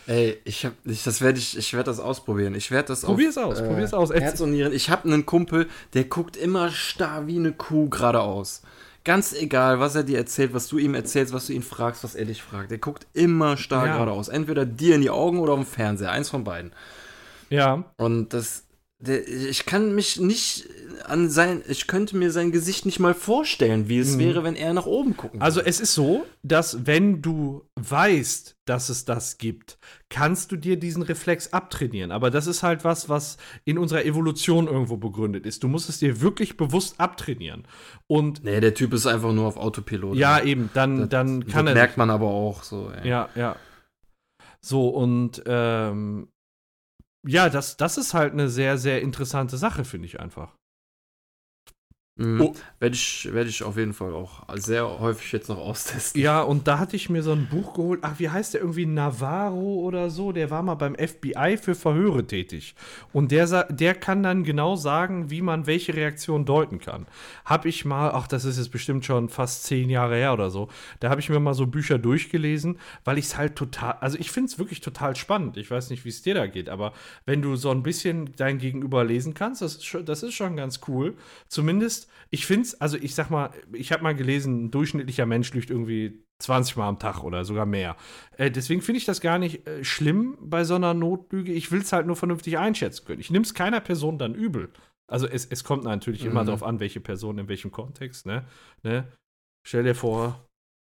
Ey, 0.07 0.39
ich 0.45 0.67
hab, 0.67 0.73
ich, 0.85 1.03
das 1.03 1.21
werde 1.23 1.39
ich, 1.39 1.57
ich 1.57 1.73
werde 1.73 1.85
das 1.91 1.99
ausprobieren. 2.01 2.55
Ich 2.55 2.71
werde 2.71 2.89
das 2.89 3.03
Probier's 3.03 3.39
auf, 3.39 3.53
aus, 3.53 3.63
probier's 3.63 3.95
aus. 3.95 4.11
Herz 4.13 4.41
und 4.41 4.51
Nieren. 4.53 4.73
Ich 4.73 4.91
habe 4.91 5.05
einen 5.09 5.25
Kumpel, 5.25 5.67
der 5.95 6.05
guckt 6.05 6.37
immer 6.37 6.71
starr 6.71 7.27
wie 7.27 7.37
eine 7.37 7.53
Kuh 7.53 7.89
geradeaus. 7.89 8.63
Ganz 9.05 9.33
egal, 9.35 9.81
was 9.81 9.95
er 9.95 10.03
dir 10.03 10.19
erzählt, 10.19 10.55
was 10.55 10.69
du 10.69 10.79
ihm 10.79 10.95
erzählst, 10.95 11.33
was 11.35 11.47
du 11.47 11.53
ihn 11.53 11.63
fragst, 11.63 12.05
was 12.05 12.15
er 12.15 12.25
dich 12.25 12.43
fragt. 12.43 12.71
Der 12.71 12.79
guckt 12.79 13.07
immer 13.13 13.57
starr 13.57 13.87
Ja. 13.87 13.93
geradeaus. 13.95 14.29
Entweder 14.29 14.65
dir 14.67 14.95
in 14.95 15.01
die 15.03 15.11
Augen 15.11 15.39
oder 15.39 15.53
auf 15.55 15.59
dem 15.61 15.67
Fernseher. 15.67 16.11
Eins 16.11 16.29
von 16.31 16.45
beiden. 16.45 16.73
Ja, 17.51 17.85
Und 17.99 18.33
das, 18.33 18.65
Der, 19.01 19.27
ich 19.29 19.67
kann 19.67 19.95
mich 19.95 20.19
nicht 20.21 20.67
an 21.05 21.29
sein, 21.29 21.63
ich 21.69 21.87
könnte 21.89 22.17
mir 22.17 22.31
sein 22.31 22.53
Gesicht 22.53 22.87
nicht 22.87 23.01
mal 23.01 23.13
vorstellen, 23.13 23.89
wie 23.89 23.99
es 23.99 24.15
Mhm. 24.15 24.19
wäre, 24.21 24.45
wenn 24.45 24.57
er 24.57 24.73
nach 24.73 24.87
oben 24.87 25.17
gucken 25.17 25.43
Also 25.43 25.57
würde. 25.59 25.69
es 25.69 25.81
ist 25.81 25.95
so, 25.95 26.25
dass 26.43 26.87
wenn 26.87 27.21
du 27.21 27.69
weißt, 27.79 28.57
dass 28.65 28.89
es 28.89 29.05
das 29.05 29.37
gibt, 29.37 29.79
kannst 30.09 30.53
du 30.53 30.57
dir 30.57 30.79
diesen 30.79 31.03
Reflex 31.03 31.53
abtrainieren. 31.53 32.13
Aber 32.13 32.31
das 32.31 32.47
ist 32.47 32.63
halt 32.63 32.85
was, 32.85 33.09
was 33.09 33.37
in 33.65 33.77
unserer 33.79 34.05
Evolution 34.07 34.69
irgendwo 34.69 34.97
begründet 34.97 35.45
ist. 35.45 35.63
Du 35.65 35.69
musst 35.69 35.89
es 35.91 35.99
dir 35.99 36.21
wirklich 36.23 36.57
bewusst 36.57 36.99
abtrainieren. 36.99 37.67
Und 38.07 38.45
Nee, 38.45 38.61
der 38.61 38.75
Typ 38.75 38.95
ist 38.95 39.07
einfach 39.07 39.33
nur 39.33 39.47
auf 39.47 39.57
Autopilot. 39.59 40.17
ja, 40.17 40.41
eben, 40.43 40.71
dann, 40.73 41.01
das, 41.01 41.09
dann 41.11 41.47
kann 41.49 41.67
das 41.67 41.73
er. 41.75 41.81
merkt 41.81 41.99
man 41.99 42.09
aber 42.11 42.29
auch 42.29 42.63
so. 42.63 42.91
Ey. 42.91 43.09
Ja, 43.09 43.29
ja. 43.35 43.57
So, 44.63 44.89
und 44.89 45.43
ähm, 45.47 46.29
ja, 47.27 47.49
das, 47.49 47.77
das 47.77 47.99
ist 47.99 48.15
halt 48.15 48.33
eine 48.33 48.49
sehr, 48.49 48.79
sehr 48.79 49.03
interessante 49.03 49.57
Sache, 49.57 49.85
finde 49.85 50.07
ich 50.07 50.21
einfach. 50.21 50.57
Mhm. 52.17 52.41
Oh. 52.41 52.55
Werde 52.79 52.95
ich, 52.95 53.29
werd 53.33 53.49
ich 53.49 53.65
auf 53.65 53.77
jeden 53.77 53.93
Fall 53.93 54.15
auch 54.15 54.45
sehr 54.55 55.01
häufig 55.01 55.33
jetzt 55.33 55.49
noch 55.49 55.59
austesten. 55.59 56.21
Ja, 56.21 56.43
und 56.43 56.69
da 56.69 56.79
hatte 56.79 56.95
ich 56.95 57.11
mir 57.11 57.25
so 57.25 57.33
ein 57.33 57.49
Buch 57.49 57.75
geholt. 57.75 58.01
Ach, 58.03 58.19
wie 58.19 58.29
heißt 58.29 58.55
der 58.55 58.61
irgendwie? 58.61 58.87
Navarro 58.87 59.81
oder 59.81 60.11
so. 60.11 60.31
Der 60.31 60.49
war 60.51 60.63
mal 60.63 60.77
beim 60.77 60.95
FBI 60.95 61.59
für 61.61 61.75
Verhöre 61.75 62.25
tätig. 62.25 62.77
Und 63.13 63.33
der, 63.33 63.65
der 63.65 63.95
kann 63.97 64.23
dann 64.23 64.45
genau 64.45 64.77
sagen, 64.77 65.31
wie 65.31 65.43
man 65.43 65.67
welche 65.67 65.95
Reaktion 65.95 66.45
deuten 66.45 66.79
kann. 66.79 67.07
Hab 67.45 67.67
ich 67.67 67.85
mal, 67.85 68.11
ach, 68.13 68.29
das 68.29 68.45
ist 68.45 68.59
jetzt 68.59 68.71
bestimmt 68.71 69.05
schon 69.05 69.29
fast 69.29 69.65
zehn 69.65 69.91
Jahre 69.91 70.15
her 70.15 70.35
oder 70.35 70.51
so. 70.51 70.69
Da 71.01 71.11
habe 71.11 71.21
ich 71.21 71.29
mir 71.29 71.41
mal 71.41 71.55
so 71.55 71.67
Bücher 71.67 71.99
durchgelesen, 71.99 72.79
weil 73.05 73.19
ich 73.19 73.25
es 73.25 73.37
halt 73.37 73.57
total, 73.57 73.95
also 74.01 74.19
ich 74.19 74.31
finde 74.31 74.51
es 74.53 74.59
wirklich 74.59 74.81
total 74.81 75.17
spannend. 75.17 75.57
Ich 75.57 75.69
weiß 75.69 75.91
nicht, 75.91 76.05
wie 76.05 76.11
es 76.11 76.23
dir 76.23 76.35
da 76.35 76.47
geht, 76.47 76.69
aber 76.69 76.93
wenn 77.27 77.43
du 77.43 77.57
so 77.57 77.71
ein 77.71 77.83
bisschen 77.83 78.31
dein 78.37 78.59
Gegenüber 78.59 79.03
lesen 79.05 79.35
kannst, 79.35 79.63
das 79.63 79.77
ist 79.77 79.85
schon, 79.85 80.05
das 80.05 80.23
ist 80.23 80.35
schon 80.35 80.57
ganz 80.57 80.81
cool. 80.87 81.17
Zumindest, 81.49 82.04
ich 82.31 82.47
finde 82.47 82.63
es, 82.63 82.81
also 82.81 82.97
ich 82.97 83.15
sag 83.15 83.31
mal, 83.31 83.51
ich 83.73 83.93
habe 83.93 84.03
mal 84.03 84.15
gelesen, 84.15 84.65
ein 84.67 84.71
durchschnittlicher 84.71 85.27
Mensch 85.27 85.53
lügt 85.55 85.71
irgendwie 85.71 86.25
20 86.41 86.77
Mal 86.77 86.89
am 86.89 86.99
Tag 86.99 87.23
oder 87.23 87.45
sogar 87.45 87.67
mehr. 87.67 87.97
Äh, 88.37 88.51
deswegen 88.51 88.83
finde 88.83 88.99
ich 88.99 89.05
das 89.05 89.21
gar 89.21 89.39
nicht 89.39 89.67
äh, 89.67 89.85
schlimm 89.85 90.37
bei 90.41 90.65
so 90.65 90.75
einer 90.75 90.95
Notlüge. 90.95 91.53
Ich 91.53 91.71
will 91.73 91.81
es 91.81 91.93
halt 91.93 92.07
nur 92.07 92.17
vernünftig 92.17 92.59
einschätzen 92.59 93.05
können. 93.07 93.21
Ich 93.21 93.31
nehme 93.31 93.45
es 93.45 93.55
keiner 93.55 93.81
Person 93.81 94.19
dann 94.19 94.35
übel. 94.35 94.71
Also 95.07 95.27
es, 95.29 95.47
es 95.47 95.65
kommt 95.65 95.85
natürlich 95.85 96.25
immer 96.25 96.43
Mhm. 96.43 96.47
darauf 96.47 96.63
an, 96.63 96.81
welche 96.81 97.01
Person 97.01 97.39
in 97.39 97.49
welchem 97.49 97.71
Kontext, 97.71 98.27
ne? 98.27 98.45
ne? 98.83 99.07
Stell 99.67 99.85
dir 99.85 99.95
vor, 99.95 100.47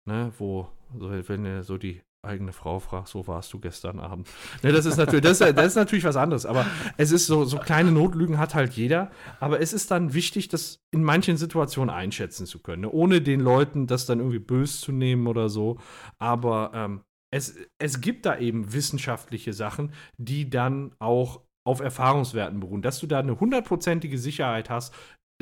ne, 0.06 0.32
wo, 0.38 0.68
so, 0.98 1.10
wenn 1.12 1.44
du 1.44 1.64
so 1.64 1.78
die 1.78 2.02
eigene 2.24 2.54
Frau 2.54 2.80
fragst, 2.80 3.14
so 3.14 3.28
warst 3.28 3.52
du 3.54 3.60
gestern 3.60 4.00
Abend. 4.00 4.30
Ne, 4.62 4.72
das 4.72 4.86
ist 4.86 4.98
natürlich, 4.98 5.24
das 5.24 5.40
das 5.40 5.66
ist 5.66 5.76
natürlich 5.76 6.04
was 6.04 6.16
anderes, 6.16 6.46
aber 6.46 6.66
es 6.98 7.12
ist 7.12 7.26
so, 7.26 7.46
so 7.46 7.58
kleine 7.58 7.92
Notlügen 7.92 8.38
hat 8.38 8.54
halt 8.54 8.74
jeder, 8.74 9.12
aber 9.40 9.60
es 9.60 9.74
ist 9.74 9.90
dann 9.90 10.14
wichtig, 10.14 10.48
das 10.48 10.78
in 10.94 11.04
manchen 11.04 11.38
Situationen 11.38 11.90
einschätzen 11.90 12.46
zu 12.46 12.60
können, 12.60 12.84
ne? 12.84 12.92
ohne 12.92 13.22
den 13.22 13.40
Leuten 13.40 13.88
das 13.88 14.06
dann 14.06 14.20
irgendwie 14.20 14.40
böse 14.40 14.80
zu 14.80 14.92
nehmen 14.92 15.26
oder 15.28 15.50
so, 15.50 15.80
aber 16.20 16.72
ähm, 16.76 17.02
es, 17.34 17.56
es 17.82 18.02
gibt 18.02 18.26
da 18.26 18.38
eben 18.38 18.72
wissenschaftliche 18.74 19.54
Sachen, 19.54 19.94
die 20.18 20.50
dann 20.50 20.94
auch 21.00 21.42
auf 21.68 21.80
Erfahrungswerten 21.80 22.60
beruhen, 22.60 22.82
dass 22.82 23.00
du 23.00 23.08
da 23.08 23.20
eine 23.20 23.40
hundertprozentige 23.40 24.18
Sicherheit 24.18 24.70
hast, 24.70 24.94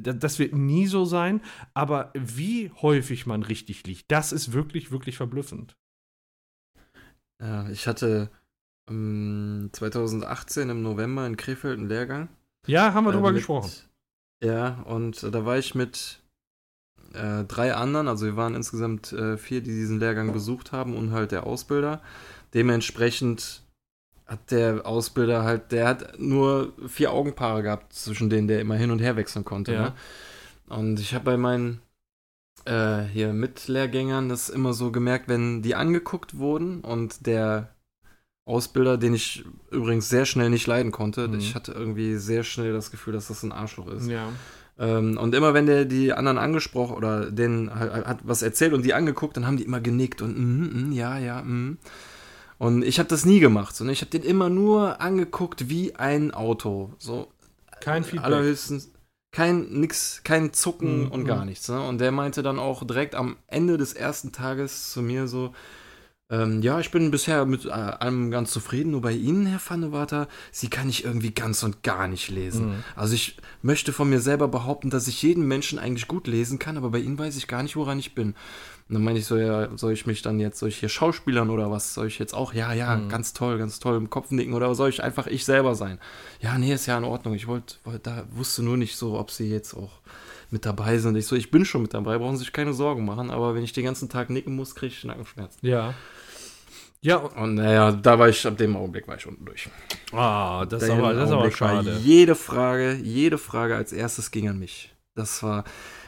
da- 0.02 0.14
das 0.14 0.40
wird 0.40 0.54
nie 0.54 0.88
so 0.88 1.04
sein, 1.04 1.42
aber 1.74 2.12
wie 2.18 2.72
häufig 2.82 3.26
man 3.26 3.44
richtig 3.44 3.86
liegt, 3.86 4.06
das 4.12 4.32
ist 4.32 4.54
wirklich, 4.54 4.92
wirklich 4.92 5.18
verblüffend. 5.18 5.76
Ja, 7.42 7.70
ich 7.70 7.88
hatte 7.88 8.30
ähm, 8.90 9.70
2018 9.74 10.70
im 10.70 10.82
November 10.82 11.26
in 11.26 11.38
Krefeld 11.38 11.78
einen 11.80 11.90
Lehrgang. 11.90 12.28
Ja, 12.68 12.94
haben 12.94 13.06
wir 13.06 13.12
Äh, 13.12 13.14
drüber 13.14 13.30
mit- 13.32 13.38
gesprochen. 13.38 13.72
Ja, 14.44 14.82
und 14.86 15.22
äh, 15.24 15.32
da 15.32 15.46
war 15.46 15.58
ich 15.58 15.76
mit 15.76 16.22
äh, 17.14 17.44
drei 17.44 17.74
anderen, 17.74 18.08
also 18.08 18.26
wir 18.26 18.36
waren 18.38 18.56
insgesamt 18.56 19.12
äh, 19.14 19.38
vier, 19.38 19.62
die 19.62 19.72
diesen 19.72 20.00
Lehrgang 20.00 20.32
besucht 20.32 20.72
haben 20.72 20.96
und 20.96 21.12
halt 21.12 21.32
der 21.32 21.46
Ausbilder. 21.46 22.02
Dementsprechend 22.54 23.64
hat 24.26 24.52
der 24.52 24.86
Ausbilder 24.86 25.44
halt, 25.44 25.72
der 25.72 25.88
hat 25.88 26.20
nur 26.20 26.74
vier 26.88 27.12
Augenpaare 27.12 27.64
gehabt, 27.64 27.94
zwischen 27.94 28.30
denen 28.30 28.48
der 28.48 28.62
immer 28.62 28.76
hin 28.76 28.92
und 28.92 29.00
her 29.00 29.16
wechseln 29.16 29.44
konnte. 29.44 29.74
Ja. 29.74 29.82
Ne? 29.82 29.94
Und 30.68 31.00
ich 31.00 31.14
habe 31.16 31.26
bei 31.26 31.38
meinen 31.38 31.82
äh, 32.66 33.04
hier 33.04 33.34
Mitlehrgängern 33.34 34.30
das 34.30 34.50
immer 34.50 34.74
so 34.74 34.92
gemerkt, 34.92 35.28
wenn 35.28 35.62
die 35.62 35.76
angeguckt 35.76 36.38
wurden 36.38 36.82
und 36.82 37.26
der 37.26 37.76
Ausbilder, 38.46 38.98
den 38.98 39.14
ich 39.14 39.46
übrigens 39.72 40.10
sehr 40.10 40.26
schnell 40.26 40.50
nicht 40.50 40.66
leiden 40.68 40.92
konnte, 40.92 41.28
Mhm. 41.28 41.36
ich 41.40 41.56
hatte 41.56 41.72
irgendwie 41.72 42.16
sehr 42.16 42.44
schnell 42.44 42.74
das 42.74 42.90
Gefühl, 42.92 43.14
dass 43.14 43.28
das 43.28 43.44
ein 43.44 43.52
Arschloch 43.52 43.88
ist. 43.88 44.08
Ja. 44.08 44.30
Ähm, 44.80 45.18
und 45.18 45.36
immer 45.36 45.54
wenn 45.54 45.66
der 45.68 45.86
die 45.86 46.14
anderen 46.14 46.38
angesprochen 46.38 46.96
oder 46.96 47.30
denen 47.30 47.74
halt, 47.74 48.06
hat 48.08 48.20
was 48.24 48.42
erzählt 48.42 48.74
und 48.74 48.84
die 48.84 48.94
angeguckt, 48.94 49.38
dann 49.38 49.46
haben 49.46 49.58
die 49.58 49.66
immer 49.66 49.82
genickt 49.82 50.22
und 50.22 50.38
mm, 50.38 50.90
mm, 50.90 50.92
ja, 50.94 51.18
ja, 51.20 51.42
mm. 51.44 51.78
Und 52.58 52.84
ich 52.84 52.98
habe 53.00 53.08
das 53.08 53.26
nie 53.26 53.40
gemacht, 53.40 53.76
sondern 53.76 53.94
ich 53.94 54.02
habe 54.02 54.12
den 54.12 54.24
immer 54.24 54.50
nur 54.50 55.00
angeguckt 55.00 55.70
wie 55.70 55.96
ein 55.96 56.32
Auto. 56.32 56.92
So 56.98 57.28
Kein 57.82 58.04
Feedback. 58.04 58.26
allerhöchstens 58.26 58.92
kein 59.32 59.70
nix, 59.70 60.22
kein 60.24 60.54
Zucken 60.54 61.06
Mhm, 61.06 61.12
und 61.12 61.22
mhm. 61.22 61.28
gar 61.28 61.46
nichts. 61.46 61.70
Ne? 61.70 61.82
Und 61.82 62.00
der 62.00 62.12
meinte 62.12 62.44
dann 62.44 62.60
auch 62.60 62.86
direkt 62.86 63.16
am 63.16 63.38
Ende 63.48 63.78
des 63.78 63.94
ersten 63.94 64.32
Tages 64.32 64.92
zu 64.92 65.02
mir 65.02 65.28
so, 65.28 65.54
ähm, 66.32 66.62
ja, 66.62 66.80
ich 66.80 66.92
bin 66.92 67.10
bisher 67.10 67.46
mit 67.46 67.66
äh, 67.66 67.70
allem 67.70 68.30
ganz 68.30 68.52
zufrieden, 68.52 68.92
nur 68.92 69.02
bei 69.02 69.14
Ihnen, 69.14 69.48
Herr 69.48 69.60
Vannewater, 69.68 70.28
Sie 70.52 70.70
kann 70.70 70.88
ich 70.88 71.04
irgendwie 71.04 71.32
ganz 71.32 71.64
und 71.64 71.82
gar 71.82 72.08
nicht 72.08 72.30
lesen. 72.30 72.70
Mhm. 72.70 72.84
Also 72.96 73.16
ich 73.16 73.38
möchte 73.64 73.94
von 73.94 74.10
mir 74.10 74.20
selber 74.20 74.48
behaupten, 74.48 74.92
dass 74.92 75.08
ich 75.08 75.24
jeden 75.24 75.48
Menschen 75.48 75.80
eigentlich 75.80 76.08
gut 76.08 76.28
lesen 76.28 76.60
kann, 76.60 76.78
aber 76.78 76.92
bei 76.92 77.00
Ihnen 77.00 77.18
weiß 77.18 77.36
ich 77.36 77.48
gar 77.48 77.64
nicht, 77.64 77.76
woran 77.76 77.98
ich 77.98 78.14
bin. 78.14 78.36
Und 78.90 78.96
dann 78.96 79.04
meine 79.04 79.20
ich 79.20 79.26
so, 79.26 79.38
ja, 79.38 79.70
soll 79.78 79.94
ich 79.94 80.08
mich 80.08 80.24
dann 80.24 80.40
jetzt, 80.40 80.58
soll 80.60 80.70
ich 80.70 80.78
hier 80.80 80.90
schauspielern 80.90 81.52
oder 81.52 81.70
was? 81.70 81.94
Soll 81.94 82.08
ich 82.08 82.18
jetzt 82.18 82.34
auch, 82.34 82.54
ja, 82.56 82.74
ja, 82.74 82.96
Mhm. 82.98 83.08
ganz 83.10 83.34
toll, 83.34 83.60
ganz 83.60 83.80
toll 83.80 83.96
im 83.96 84.10
Kopf 84.10 84.32
nicken 84.32 84.54
oder 84.56 84.74
soll 84.74 84.90
ich 84.90 85.04
einfach 85.04 85.28
ich 85.28 85.46
selber 85.46 85.76
sein? 85.76 86.00
Ja, 86.42 86.58
nee, 86.58 86.74
ist 86.74 86.88
ja 86.88 86.98
in 86.98 87.04
Ordnung. 87.04 87.36
Ich 87.36 87.46
wollte, 87.48 87.76
wollt, 87.84 88.08
da 88.08 88.26
wusste 88.32 88.64
nur 88.64 88.78
nicht 88.78 88.96
so, 88.96 89.18
ob 89.20 89.30
sie 89.30 89.48
jetzt 89.50 89.76
auch 89.76 90.00
mit 90.50 90.66
dabei 90.66 90.98
sind. 90.98 91.16
Ich 91.18 91.28
so, 91.28 91.36
ich 91.36 91.52
bin 91.52 91.66
schon 91.66 91.84
mit 91.84 91.94
dabei, 91.94 92.18
brauchen 92.18 92.36
Sie 92.36 92.44
sich 92.46 92.52
keine 92.52 92.74
Sorgen 92.74 93.06
machen, 93.06 93.30
aber 93.30 93.54
wenn 93.54 93.64
ich 93.64 93.74
den 93.74 93.86
ganzen 93.86 94.10
Tag 94.10 94.32
nicken 94.32 94.56
muss, 94.56 94.74
kriege 94.74 94.92
ich 94.92 95.04
Nackenschmerzen. 95.04 95.60
Ja. 95.62 95.94
Ja, 97.02 97.18
und- 97.18 97.56
naja, 97.56 97.92
da 97.92 98.20
war 98.20 98.28
ich, 98.28 98.46
ab 98.46 98.58
dem 98.58 98.76
Augenblick 98.76 99.08
war 99.08 99.16
ich 99.16 99.26
unten 99.28 99.46
durch. 99.46 99.70
ah, 100.12 100.66
das 100.66 100.84
ist 100.84 100.90
aber, 100.90 101.14
das 101.14 101.30
ist 101.30 101.36
aber 101.36 101.52
schade. 101.52 101.98
Jede 102.04 102.36
Frage, 102.36 102.94
jede 102.96 103.38
Frage 103.38 103.76
als 103.76 103.94
erstes 103.94 104.32
ging 104.32 104.50
an 104.50 104.58
mich. 104.60 104.94
Das 105.16 105.44
war. 105.44 105.64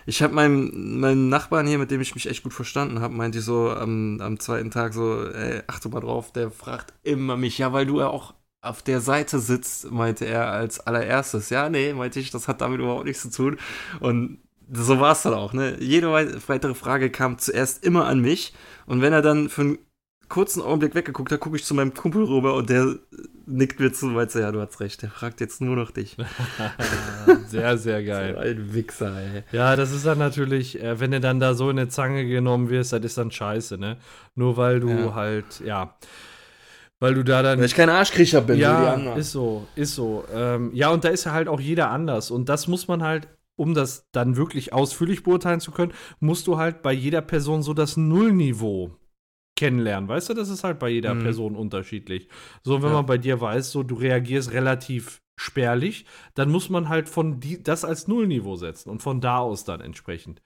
Ich 0.06 0.22
habe 0.24 0.34
meinem, 0.34 1.00
meinen 1.00 1.30
Nachbarn 1.30 1.68
hier, 1.68 1.78
mit 1.78 1.92
dem 1.92 2.02
ich 2.02 2.16
mich 2.16 2.28
echt 2.28 2.44
gut 2.44 2.54
verstanden 2.54 3.00
habe, 3.02 3.14
meinte 3.14 3.40
ich 3.40 3.46
so 3.46 3.70
am, 3.70 4.20
am 4.22 4.40
zweiten 4.40 4.72
Tag 4.72 4.94
so, 4.94 5.24
ey, 5.26 5.62
achte 5.68 5.90
mal 5.90 6.00
drauf, 6.00 6.32
der 6.32 6.52
fragt 6.52 6.94
immer 7.04 7.38
mich, 7.38 7.58
ja, 7.58 7.72
weil 7.74 7.86
du 7.86 8.00
ja 8.00 8.08
auch 8.08 8.34
auf 8.62 8.84
der 8.84 9.02
Seite 9.02 9.40
sitzt, 9.40 9.92
meinte 9.92 10.26
er 10.26 10.52
als 10.52 10.80
allererstes. 10.80 11.50
Ja, 11.50 11.70
nee, 11.70 11.94
meinte 11.94 12.20
ich, 12.20 12.32
das 12.32 12.48
hat 12.48 12.62
damit 12.62 12.80
überhaupt 12.80 13.06
nichts 13.06 13.24
zu 13.24 13.32
tun. 13.32 13.58
Und 14.00 14.40
so 14.72 15.00
war 15.00 15.14
es 15.14 15.24
dann 15.24 15.34
auch, 15.34 15.54
ne? 15.54 15.78
Jede 15.80 16.12
wei- 16.12 16.36
weitere 16.48 16.76
Frage 16.76 17.10
kam 17.10 17.38
zuerst 17.40 17.84
immer 17.84 18.06
an 18.06 18.20
mich. 18.22 18.54
Und 18.86 19.02
wenn 19.02 19.14
er 19.14 19.22
dann 19.22 19.50
für 19.50 19.62
einen 19.62 19.78
kurzen 20.30 20.62
Augenblick 20.62 20.96
weggeguckt 20.96 21.32
hat, 21.32 21.40
gucke 21.40 21.58
ich 21.58 21.66
zu 21.66 21.74
meinem 21.74 21.94
Kumpel 21.94 22.24
rüber 22.24 22.54
und 22.56 22.70
der 22.70 23.00
nickt 23.46 23.80
mir 23.80 23.92
zu, 23.92 24.10
so, 24.28 24.40
ja, 24.40 24.52
du 24.52 24.62
hast 24.62 24.80
recht, 24.80 25.02
der 25.02 25.10
fragt 25.10 25.42
jetzt 25.42 25.62
nur 25.62 25.76
noch 25.76 25.92
dich. 25.92 26.18
sehr, 27.48 27.78
sehr 27.78 28.02
So 28.04 28.08
geil. 28.08 28.38
ein 28.38 28.74
Wichser, 28.74 29.16
ey. 29.18 29.44
Ja, 29.52 29.76
das 29.76 29.92
ist 29.92 30.06
dann 30.06 30.18
natürlich, 30.18 30.82
äh, 30.82 31.00
wenn 31.00 31.12
du 31.12 31.20
dann 31.20 31.40
da 31.40 31.54
so 31.54 31.70
in 31.70 31.80
eine 31.80 31.90
Zange 31.90 32.26
genommen 32.26 32.70
wirst, 32.70 32.94
das 32.94 33.02
ist 33.04 33.18
dann 33.18 33.32
scheiße, 33.32 33.78
ne? 33.78 33.98
Nur 34.36 34.58
weil 34.58 34.80
du 34.80 34.90
Ja. 34.90 35.16
halt, 35.16 35.62
ja, 35.66 35.96
weil 37.00 37.16
du 37.16 37.24
da 37.24 37.42
dann 37.42 37.60
Weil 37.60 37.66
ich 37.66 37.76
kein 37.76 37.90
Arschkriecher 37.90 38.42
bin, 38.42 38.56
wie 38.58 38.60
die 38.60 38.64
ja, 38.64 38.94
anderen. 38.94 39.18
ist 39.20 39.32
so, 39.32 39.66
ist 39.76 39.96
so. 39.96 40.24
Ähm, 40.34 40.70
ja, 40.74 40.90
und 40.90 41.04
da 41.04 41.10
ist 41.10 41.24
ja 41.26 41.32
halt 41.32 41.48
auch 41.48 41.60
jeder 41.60 41.90
anders. 41.90 42.30
Und 42.32 42.48
das 42.48 42.68
muss 42.68 42.88
man 42.88 43.02
halt, 43.02 43.28
um 43.56 43.74
das 43.74 44.08
dann 44.12 44.38
wirklich 44.38 44.72
ausführlich 44.74 45.24
beurteilen 45.24 45.60
zu 45.60 45.72
können, 45.72 45.94
musst 46.20 46.46
du 46.48 46.58
halt 46.58 46.82
bei 46.84 46.94
jeder 46.94 47.22
Person 47.22 47.64
so 47.64 47.74
das 47.74 47.98
Nullniveau 47.98 48.96
kennenlernen. 49.62 50.10
Weißt 50.10 50.30
du, 50.30 50.34
das 50.34 50.50
ist 50.50 50.64
halt 50.64 50.80
bei 50.80 50.90
jeder 50.90 51.14
Mhm. 51.14 51.20
Person 51.20 51.56
unterschiedlich. 51.56 52.28
So, 52.64 52.82
wenn 52.82 52.90
Ja. 52.90 52.96
man 52.96 53.06
bei 53.06 53.18
dir 53.20 53.40
weiß, 53.40 53.72
so 53.72 53.84
du 53.84 53.94
reagierst 53.96 54.52
relativ 54.52 55.22
spärlich, 55.40 56.06
dann 56.34 56.50
muss 56.52 56.70
man 56.70 56.90
halt 56.90 57.08
von 57.10 57.40
die, 57.40 57.62
das 57.62 57.86
als 57.86 58.08
Nullniveau 58.08 58.56
setzen 58.56 58.90
und 58.90 59.02
von 59.04 59.22
da 59.22 59.38
aus 59.38 59.64
dann 59.64 59.80
entsprechend 59.82 60.42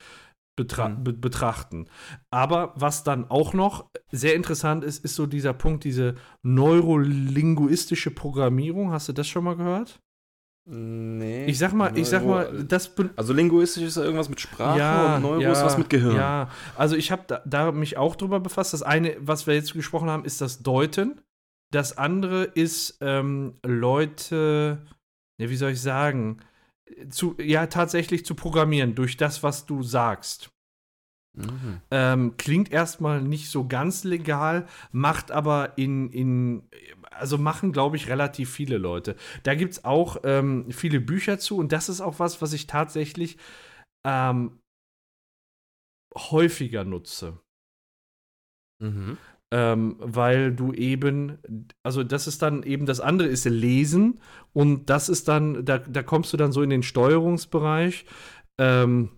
betra 0.57 0.89
Mhm. 0.89 1.03
be 1.03 1.13
betrachten. 1.13 1.87
Aber 2.31 2.73
was 2.75 3.03
dann 3.03 3.29
auch 3.29 3.53
noch 3.53 3.89
sehr 4.11 4.35
interessant 4.35 4.83
ist, 4.83 5.03
ist 5.03 5.15
so 5.15 5.25
dieser 5.27 5.53
Punkt, 5.53 5.83
diese 5.85 6.15
neurolinguistische 6.43 8.11
Programmierung. 8.11 8.91
Hast 8.91 9.07
du 9.09 9.13
das 9.13 9.27
schon 9.27 9.43
mal 9.45 9.55
gehört? 9.55 9.99
Nee. 10.67 11.45
Ich 11.45 11.59
sag 11.59 11.73
mal, 11.73 11.95
ich 11.95 12.07
sag 12.07 12.25
mal, 12.25 12.63
das 12.63 12.91
Also 13.15 13.33
linguistisch 13.33 13.83
ist 13.83 13.97
ja 13.97 14.03
irgendwas 14.03 14.29
mit 14.29 14.41
Sprache 14.41 15.15
und 15.15 15.21
Neuro 15.21 15.51
ist 15.51 15.63
was 15.63 15.77
mit 15.77 15.89
Gehirn. 15.89 16.15
Ja, 16.15 16.49
also 16.75 16.95
ich 16.95 17.11
habe 17.11 17.23
da, 17.27 17.41
da 17.45 17.71
mich 17.71 17.97
auch 17.97 18.15
drüber 18.15 18.39
befasst. 18.39 18.73
Das 18.73 18.81
eine, 18.81 19.15
was 19.19 19.45
wir 19.45 19.53
jetzt 19.53 19.73
gesprochen 19.73 20.09
haben, 20.09 20.25
ist 20.25 20.41
das 20.41 20.63
Deuten. 20.63 21.21
Das 21.71 21.97
andere 21.97 22.45
ist 22.45 22.97
ähm, 23.01 23.55
Leute 23.63 24.79
ja, 25.37 25.49
wie 25.49 25.55
soll 25.55 25.71
ich 25.71 25.81
sagen, 25.81 26.39
zu, 27.09 27.35
ja, 27.39 27.67
tatsächlich 27.67 28.25
zu 28.25 28.35
programmieren 28.35 28.95
durch 28.95 29.17
das, 29.17 29.43
was 29.43 29.65
du 29.65 29.83
sagst. 29.83 30.51
Mhm. 31.33 31.81
Ähm, 31.91 32.37
klingt 32.37 32.71
erstmal 32.71 33.21
nicht 33.21 33.49
so 33.49 33.67
ganz 33.67 34.03
legal, 34.03 34.67
macht 34.91 35.31
aber 35.31 35.77
in, 35.77 36.09
in 36.11 36.69
also 37.17 37.37
machen, 37.37 37.71
glaube 37.71 37.95
ich, 37.95 38.07
relativ 38.09 38.51
viele 38.51 38.77
Leute. 38.77 39.15
Da 39.43 39.55
gibt 39.55 39.73
es 39.73 39.85
auch 39.85 40.17
ähm, 40.23 40.71
viele 40.71 40.99
Bücher 40.99 41.39
zu 41.39 41.57
und 41.57 41.71
das 41.71 41.89
ist 41.89 42.01
auch 42.01 42.19
was, 42.19 42.41
was 42.41 42.53
ich 42.53 42.67
tatsächlich 42.67 43.37
ähm, 44.05 44.59
häufiger 46.15 46.83
nutze. 46.83 47.39
Mhm. 48.81 49.17
Ähm, 49.51 49.95
weil 49.99 50.53
du 50.53 50.73
eben, 50.73 51.37
also 51.83 52.03
das 52.03 52.27
ist 52.27 52.41
dann 52.41 52.63
eben, 52.63 52.85
das 52.85 52.99
andere 52.99 53.27
ist 53.27 53.45
Lesen 53.45 54.19
und 54.53 54.89
das 54.89 55.07
ist 55.07 55.27
dann, 55.27 55.65
da, 55.65 55.77
da 55.77 56.03
kommst 56.03 56.33
du 56.33 56.37
dann 56.37 56.51
so 56.51 56.61
in 56.61 56.69
den 56.69 56.83
Steuerungsbereich, 56.83 58.05
ähm, 58.59 59.11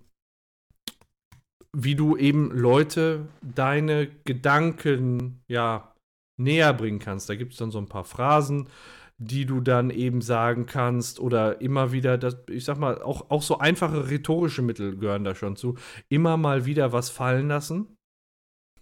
wie 1.75 1.95
du 1.95 2.17
eben 2.17 2.51
Leute 2.51 3.27
deine 3.41 4.07
Gedanken, 4.25 5.43
ja, 5.47 5.93
näher 6.37 6.73
bringen 6.73 6.99
kannst. 6.99 7.29
Da 7.29 7.35
gibt 7.35 7.53
es 7.53 7.59
dann 7.59 7.71
so 7.71 7.79
ein 7.79 7.87
paar 7.87 8.03
Phrasen, 8.03 8.69
die 9.17 9.45
du 9.47 9.61
dann 9.61 9.89
eben 9.89 10.21
sagen 10.21 10.67
kannst 10.67 11.19
oder 11.19 11.59
immer 11.61 11.91
wieder, 11.91 12.17
das, 12.19 12.37
ich 12.49 12.65
sag 12.65 12.77
mal, 12.77 13.01
auch, 13.01 13.31
auch 13.31 13.41
so 13.41 13.57
einfache 13.57 14.09
rhetorische 14.09 14.61
Mittel 14.61 14.95
gehören 14.97 15.23
da 15.23 15.33
schon 15.33 15.55
zu. 15.55 15.75
Immer 16.09 16.37
mal 16.37 16.65
wieder 16.65 16.93
was 16.93 17.09
fallen 17.09 17.47
lassen. 17.47 17.97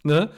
Ne? 0.04 0.30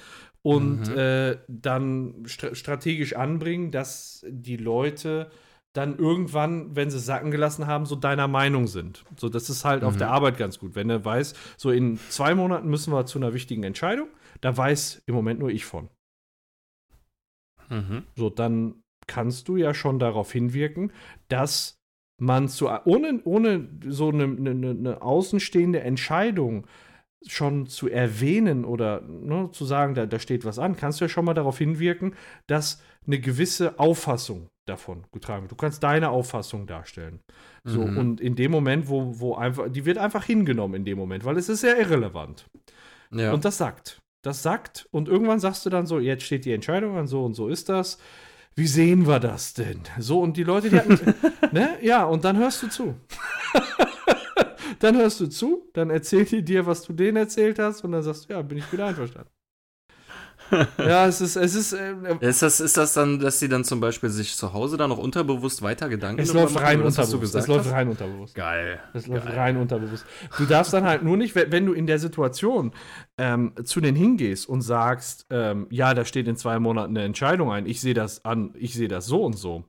Und 0.43 0.87
Mhm. 0.89 0.97
äh, 0.97 1.37
dann 1.47 2.23
stra 2.25 2.53
strategisch 2.55 3.15
anbringen, 3.15 3.71
dass 3.71 4.23
die 4.29 4.55
Leute 4.57 5.29
dann 5.73 5.97
irgendwann, 5.97 6.75
wenn 6.75 6.89
sie 6.89 6.99
sacken 6.99 7.29
gelassen 7.31 7.67
haben, 7.67 7.85
so 7.85 7.95
deiner 7.95 8.27
Meinung 8.27 8.67
sind. 8.67 9.03
So, 9.17 9.29
das 9.29 9.49
ist 9.49 9.65
halt 9.65 9.83
auf 9.83 9.95
Mhm. 9.95 9.99
der 9.99 10.11
Arbeit 10.11 10.37
ganz 10.37 10.57
gut. 10.57 10.75
Wenn 10.75 10.87
du 10.87 11.03
weißt, 11.03 11.35
so 11.57 11.69
in 11.71 11.99
zwei 12.09 12.33
Monaten 12.33 12.69
müssen 12.69 12.93
wir 12.93 13.05
zu 13.05 13.19
einer 13.19 13.33
wichtigen 13.33 13.63
Entscheidung, 13.63 14.07
da 14.41 14.55
weiß 14.55 15.03
im 15.05 15.15
Moment 15.15 15.39
nur 15.39 15.49
ich 15.49 15.65
von. 15.65 15.89
Mhm. 17.69 18.03
So, 18.15 18.29
dann 18.29 18.81
kannst 19.07 19.47
du 19.47 19.55
ja 19.57 19.73
schon 19.73 19.99
darauf 19.99 20.31
hinwirken, 20.31 20.91
dass 21.29 21.77
man 22.19 22.49
zu, 22.49 22.67
ohne, 22.85 23.21
ohne 23.25 23.69
so 23.87 24.09
eine, 24.09 24.23
eine, 24.23 24.69
eine 24.71 25.01
außenstehende 25.01 25.81
Entscheidung 25.81 26.65
schon 27.25 27.67
zu 27.67 27.89
erwähnen 27.89 28.63
oder 28.65 29.01
ne, 29.01 29.49
zu 29.51 29.65
sagen, 29.65 29.95
da, 29.95 30.05
da 30.05 30.19
steht 30.19 30.45
was 30.45 30.59
an, 30.59 30.77
kannst 30.77 30.99
du 30.99 31.05
ja 31.05 31.09
schon 31.09 31.25
mal 31.25 31.33
darauf 31.33 31.57
hinwirken, 31.57 32.15
dass 32.47 32.81
eine 33.05 33.19
gewisse 33.19 33.79
Auffassung 33.79 34.47
davon 34.67 35.05
getragen 35.11 35.43
wird. 35.43 35.51
Du 35.51 35.55
kannst 35.55 35.81
deine 35.83 36.09
Auffassung 36.09 36.67
darstellen. 36.67 37.21
So, 37.63 37.81
Mhm. 37.81 37.97
und 37.97 38.21
in 38.21 38.35
dem 38.35 38.51
Moment, 38.51 38.87
wo, 38.89 39.19
wo 39.19 39.35
einfach, 39.35 39.69
die 39.69 39.85
wird 39.85 39.97
einfach 39.97 40.25
hingenommen 40.25 40.75
in 40.75 40.85
dem 40.85 40.97
Moment, 40.97 41.23
weil 41.25 41.37
es 41.37 41.49
ist 41.49 41.61
sehr 41.61 41.77
irrelevant. 41.79 42.45
Ja. 43.11 43.33
Und 43.33 43.45
das 43.45 43.57
sagt. 43.57 43.99
Das 44.27 44.43
sagt. 44.43 44.89
Und 44.91 45.07
irgendwann 45.07 45.39
sagst 45.39 45.65
du 45.65 45.69
dann 45.69 45.85
so, 45.85 45.99
jetzt 45.99 46.23
steht 46.23 46.43
die 46.43 46.51
Entscheidung 46.51 46.97
an, 46.97 47.07
so 47.07 47.23
und 47.23 47.33
so 47.33 47.47
ist 47.47 47.69
das. 47.69 47.97
Wie 48.55 48.67
sehen 48.67 49.07
wir 49.07 49.21
das 49.21 49.53
denn? 49.53 49.79
So, 49.99 50.19
und 50.19 50.35
die 50.35 50.43
Leute, 50.43 50.69
die 50.69 50.75
hatten, 50.75 50.99
ne? 51.53 51.77
Ja, 51.81 52.03
und 52.03 52.25
dann 52.25 52.35
hörst 52.35 52.61
du 52.61 52.67
zu. 52.67 52.95
dann 54.79 54.97
hörst 54.97 55.21
du 55.21 55.27
zu, 55.27 55.69
dann 55.71 55.91
erzählt 55.91 56.31
die 56.31 56.43
dir, 56.43 56.65
was 56.65 56.81
du 56.81 56.91
denen 56.91 57.15
erzählt 57.15 57.57
hast, 57.57 57.85
und 57.85 57.93
dann 57.93 58.03
sagst 58.03 58.27
du, 58.27 58.33
ja, 58.33 58.41
bin 58.41 58.57
ich 58.57 58.69
wieder 58.69 58.87
einverstanden. 58.87 59.29
Ja, 60.77 61.07
es 61.07 61.21
ist, 61.21 61.35
es 61.35 61.55
ist, 61.55 61.73
äh, 61.73 61.93
Ist 62.19 62.41
das, 62.41 62.59
ist 62.59 62.77
das 62.77 62.93
dann, 62.93 63.19
dass 63.19 63.39
sie 63.39 63.49
dann 63.49 63.63
zum 63.63 63.79
Beispiel 63.79 64.09
sich 64.09 64.35
zu 64.35 64.53
Hause 64.53 64.77
dann 64.77 64.89
noch 64.89 64.97
unterbewusst 64.97 65.61
weiter 65.61 65.89
Gedanken 65.89 66.21
es 66.21 66.33
läuft 66.33 66.53
machen, 66.55 66.65
rein 66.65 66.83
das, 66.83 66.97
was 66.97 67.07
unterbewusst. 67.13 67.35
Es 67.35 67.47
läuft 67.47 67.65
hast? 67.65 67.71
rein 67.73 67.87
unterbewusst. 67.89 68.35
Geil. 68.35 68.79
Das 68.93 69.07
läuft 69.07 69.25
Geil. 69.25 69.35
rein 69.35 69.57
unterbewusst. 69.57 70.05
Du 70.37 70.45
darfst 70.45 70.73
dann 70.73 70.83
halt 70.85 71.03
nur 71.03 71.17
nicht, 71.17 71.35
wenn 71.35 71.51
wenn 71.51 71.65
du 71.65 71.73
in 71.73 71.87
der 71.87 71.99
Situation 71.99 72.71
ähm, 73.17 73.53
zu 73.63 73.81
denen 73.81 73.97
hingehst 73.97 74.47
und 74.47 74.61
sagst, 74.61 75.25
ähm, 75.29 75.67
ja, 75.69 75.93
da 75.93 76.05
steht 76.05 76.27
in 76.27 76.35
zwei 76.37 76.59
Monaten 76.59 76.95
eine 76.95 77.05
Entscheidung 77.05 77.51
ein, 77.51 77.65
ich 77.65 77.81
sehe 77.81 77.93
das 77.93 78.23
an, 78.25 78.51
ich 78.55 78.73
sehe 78.73 78.87
das 78.87 79.05
so 79.07 79.23
und 79.25 79.33
so, 79.37 79.65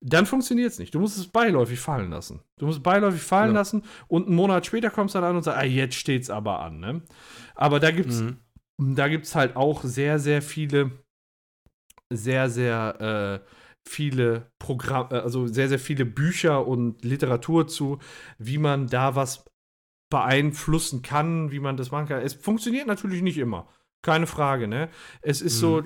dann 0.00 0.26
funktioniert 0.26 0.70
es 0.70 0.78
nicht. 0.78 0.94
Du 0.94 1.00
musst 1.00 1.16
es 1.16 1.26
beiläufig 1.28 1.80
fallen 1.80 2.10
lassen. 2.10 2.40
Du 2.58 2.66
musst 2.66 2.78
es 2.78 2.82
beiläufig 2.82 3.22
fallen 3.22 3.52
Ja. 3.52 3.60
lassen 3.60 3.82
und 4.06 4.26
einen 4.26 4.36
Monat 4.36 4.66
später 4.66 4.90
kommst 4.90 5.14
du 5.14 5.20
dann 5.20 5.30
an 5.30 5.36
und 5.36 5.42
sagst, 5.44 5.58
ah, 5.58 5.64
jetzt 5.64 5.94
steht's 5.94 6.28
aber 6.28 6.60
an. 6.60 6.78
Ne? 6.78 7.00
Aber 7.54 7.80
da 7.80 7.90
gibt's 7.90 8.20
Mhm. 8.20 8.36
Da 8.78 9.08
gibt 9.08 9.26
es 9.26 9.34
halt 9.34 9.56
auch 9.56 9.82
sehr, 9.84 10.18
sehr 10.18 10.42
viele, 10.42 10.90
sehr, 12.12 12.50
sehr 12.50 13.42
äh, 13.44 13.48
viele 13.88 14.50
Programme, 14.58 15.22
also 15.22 15.46
sehr, 15.46 15.68
sehr 15.68 15.78
viele 15.78 16.04
Bücher 16.04 16.66
und 16.66 17.04
Literatur 17.04 17.68
zu, 17.68 17.98
wie 18.38 18.58
man 18.58 18.86
da 18.86 19.14
was 19.14 19.44
beeinflussen 20.10 21.02
kann, 21.02 21.50
wie 21.50 21.60
man 21.60 21.76
das 21.76 21.90
machen 21.90 22.06
kann. 22.06 22.22
Es 22.22 22.34
funktioniert 22.34 22.86
natürlich 22.86 23.22
nicht 23.22 23.38
immer. 23.38 23.68
Keine 24.02 24.26
Frage, 24.26 24.68
ne? 24.68 24.90
Es 25.22 25.40
ist 25.40 25.58
so, 25.58 25.82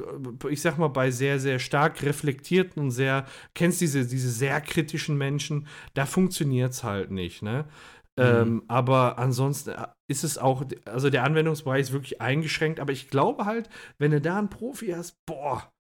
ich 0.50 0.60
sag 0.60 0.76
mal, 0.76 0.88
bei 0.88 1.12
sehr, 1.12 1.38
sehr 1.38 1.60
stark 1.60 2.02
reflektierten 2.02 2.82
und 2.82 2.90
sehr, 2.90 3.26
kennst 3.54 3.80
diese, 3.80 4.04
diese 4.06 4.30
sehr 4.30 4.60
kritischen 4.60 5.16
Menschen, 5.16 5.68
da 5.94 6.04
funktioniert 6.04 6.72
es 6.72 6.82
halt 6.82 7.12
nicht, 7.12 7.42
ne? 7.42 7.66
Ähm, 8.18 8.62
aber 8.68 9.18
ansonsten 9.18 9.74
ist 10.08 10.24
es 10.24 10.38
auch, 10.38 10.64
also 10.84 11.10
der 11.10 11.24
Anwendungsbereich 11.24 11.82
ist 11.82 11.92
wirklich 11.92 12.20
eingeschränkt, 12.20 12.80
aber 12.80 12.92
ich 12.92 13.08
glaube 13.08 13.44
halt, 13.46 13.68
wenn 13.98 14.10
du 14.10 14.20
da 14.20 14.38
einen 14.38 14.50
Profi 14.50 14.88
hast, 14.88 15.16
boah, 15.26 15.70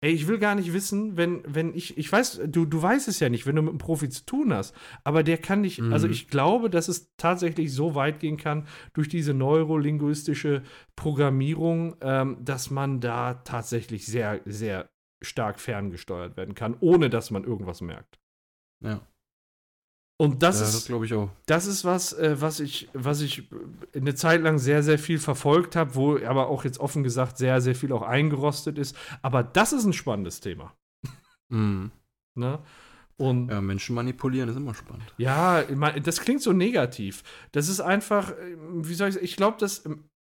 ey, 0.00 0.12
ich 0.12 0.28
will 0.28 0.38
gar 0.38 0.54
nicht 0.54 0.72
wissen, 0.72 1.16
wenn, 1.16 1.42
wenn 1.44 1.74
ich, 1.74 1.98
ich 1.98 2.12
weiß, 2.12 2.42
du, 2.46 2.66
du 2.66 2.80
weißt 2.80 3.08
es 3.08 3.18
ja 3.18 3.28
nicht, 3.28 3.46
wenn 3.46 3.56
du 3.56 3.62
mit 3.62 3.70
einem 3.70 3.78
Profi 3.78 4.08
zu 4.08 4.24
tun 4.24 4.52
hast, 4.54 4.72
aber 5.02 5.24
der 5.24 5.38
kann 5.38 5.60
nicht, 5.60 5.80
Mhm. 5.80 5.92
also 5.92 6.06
ich 6.06 6.28
glaube, 6.28 6.70
dass 6.70 6.86
es 6.86 7.10
tatsächlich 7.16 7.72
so 7.72 7.96
weit 7.96 8.20
gehen 8.20 8.36
kann 8.36 8.68
durch 8.92 9.08
diese 9.08 9.34
neurolinguistische 9.34 10.62
Programmierung, 10.94 11.96
ähm, 12.00 12.36
dass 12.44 12.70
man 12.70 13.00
da 13.00 13.34
tatsächlich 13.34 14.06
sehr, 14.06 14.40
sehr 14.44 14.88
stark 15.20 15.58
ferngesteuert 15.58 16.36
werden 16.36 16.54
kann, 16.54 16.76
ohne 16.78 17.10
dass 17.10 17.32
man 17.32 17.42
irgendwas 17.42 17.80
merkt. 17.80 18.20
Ja. 18.84 19.00
Und 20.20 20.42
das 20.42 20.60
ja, 20.60 20.66
ist 20.66 20.86
glaube 20.86 21.06
ich 21.06 21.14
auch. 21.14 21.30
das 21.46 21.66
ist 21.66 21.84
was, 21.84 22.12
äh, 22.12 22.40
was 22.40 22.58
ich, 22.58 22.88
was 22.92 23.20
ich 23.20 23.48
eine 23.94 24.16
Zeit 24.16 24.42
lang 24.42 24.58
sehr, 24.58 24.82
sehr 24.82 24.98
viel 24.98 25.18
verfolgt 25.18 25.76
habe, 25.76 25.94
wo 25.94 26.18
aber 26.18 26.48
auch 26.48 26.64
jetzt 26.64 26.80
offen 26.80 27.04
gesagt 27.04 27.38
sehr, 27.38 27.60
sehr 27.60 27.76
viel 27.76 27.92
auch 27.92 28.02
eingerostet 28.02 28.78
ist. 28.78 28.96
Aber 29.22 29.44
das 29.44 29.72
ist 29.72 29.84
ein 29.84 29.92
spannendes 29.92 30.40
Thema. 30.40 30.74
Mhm. 31.48 31.90
Ne? 32.34 32.60
Und 33.16 33.48
Ja, 33.50 33.60
Menschen 33.60 33.96
manipulieren 33.96 34.48
ist 34.48 34.54
immer 34.56 34.74
spannend. 34.74 35.02
ja, 35.16 35.62
das 35.64 36.20
klingt 36.20 36.40
so 36.40 36.52
negativ. 36.52 37.24
Das 37.50 37.68
ist 37.68 37.80
einfach, 37.80 38.30
äh, 38.30 38.56
wie 38.56 38.94
soll 38.94 39.08
ich 39.08 39.14
sagen, 39.14 39.24
ich 39.24 39.34
glaube, 39.36 39.56
das. 39.58 39.82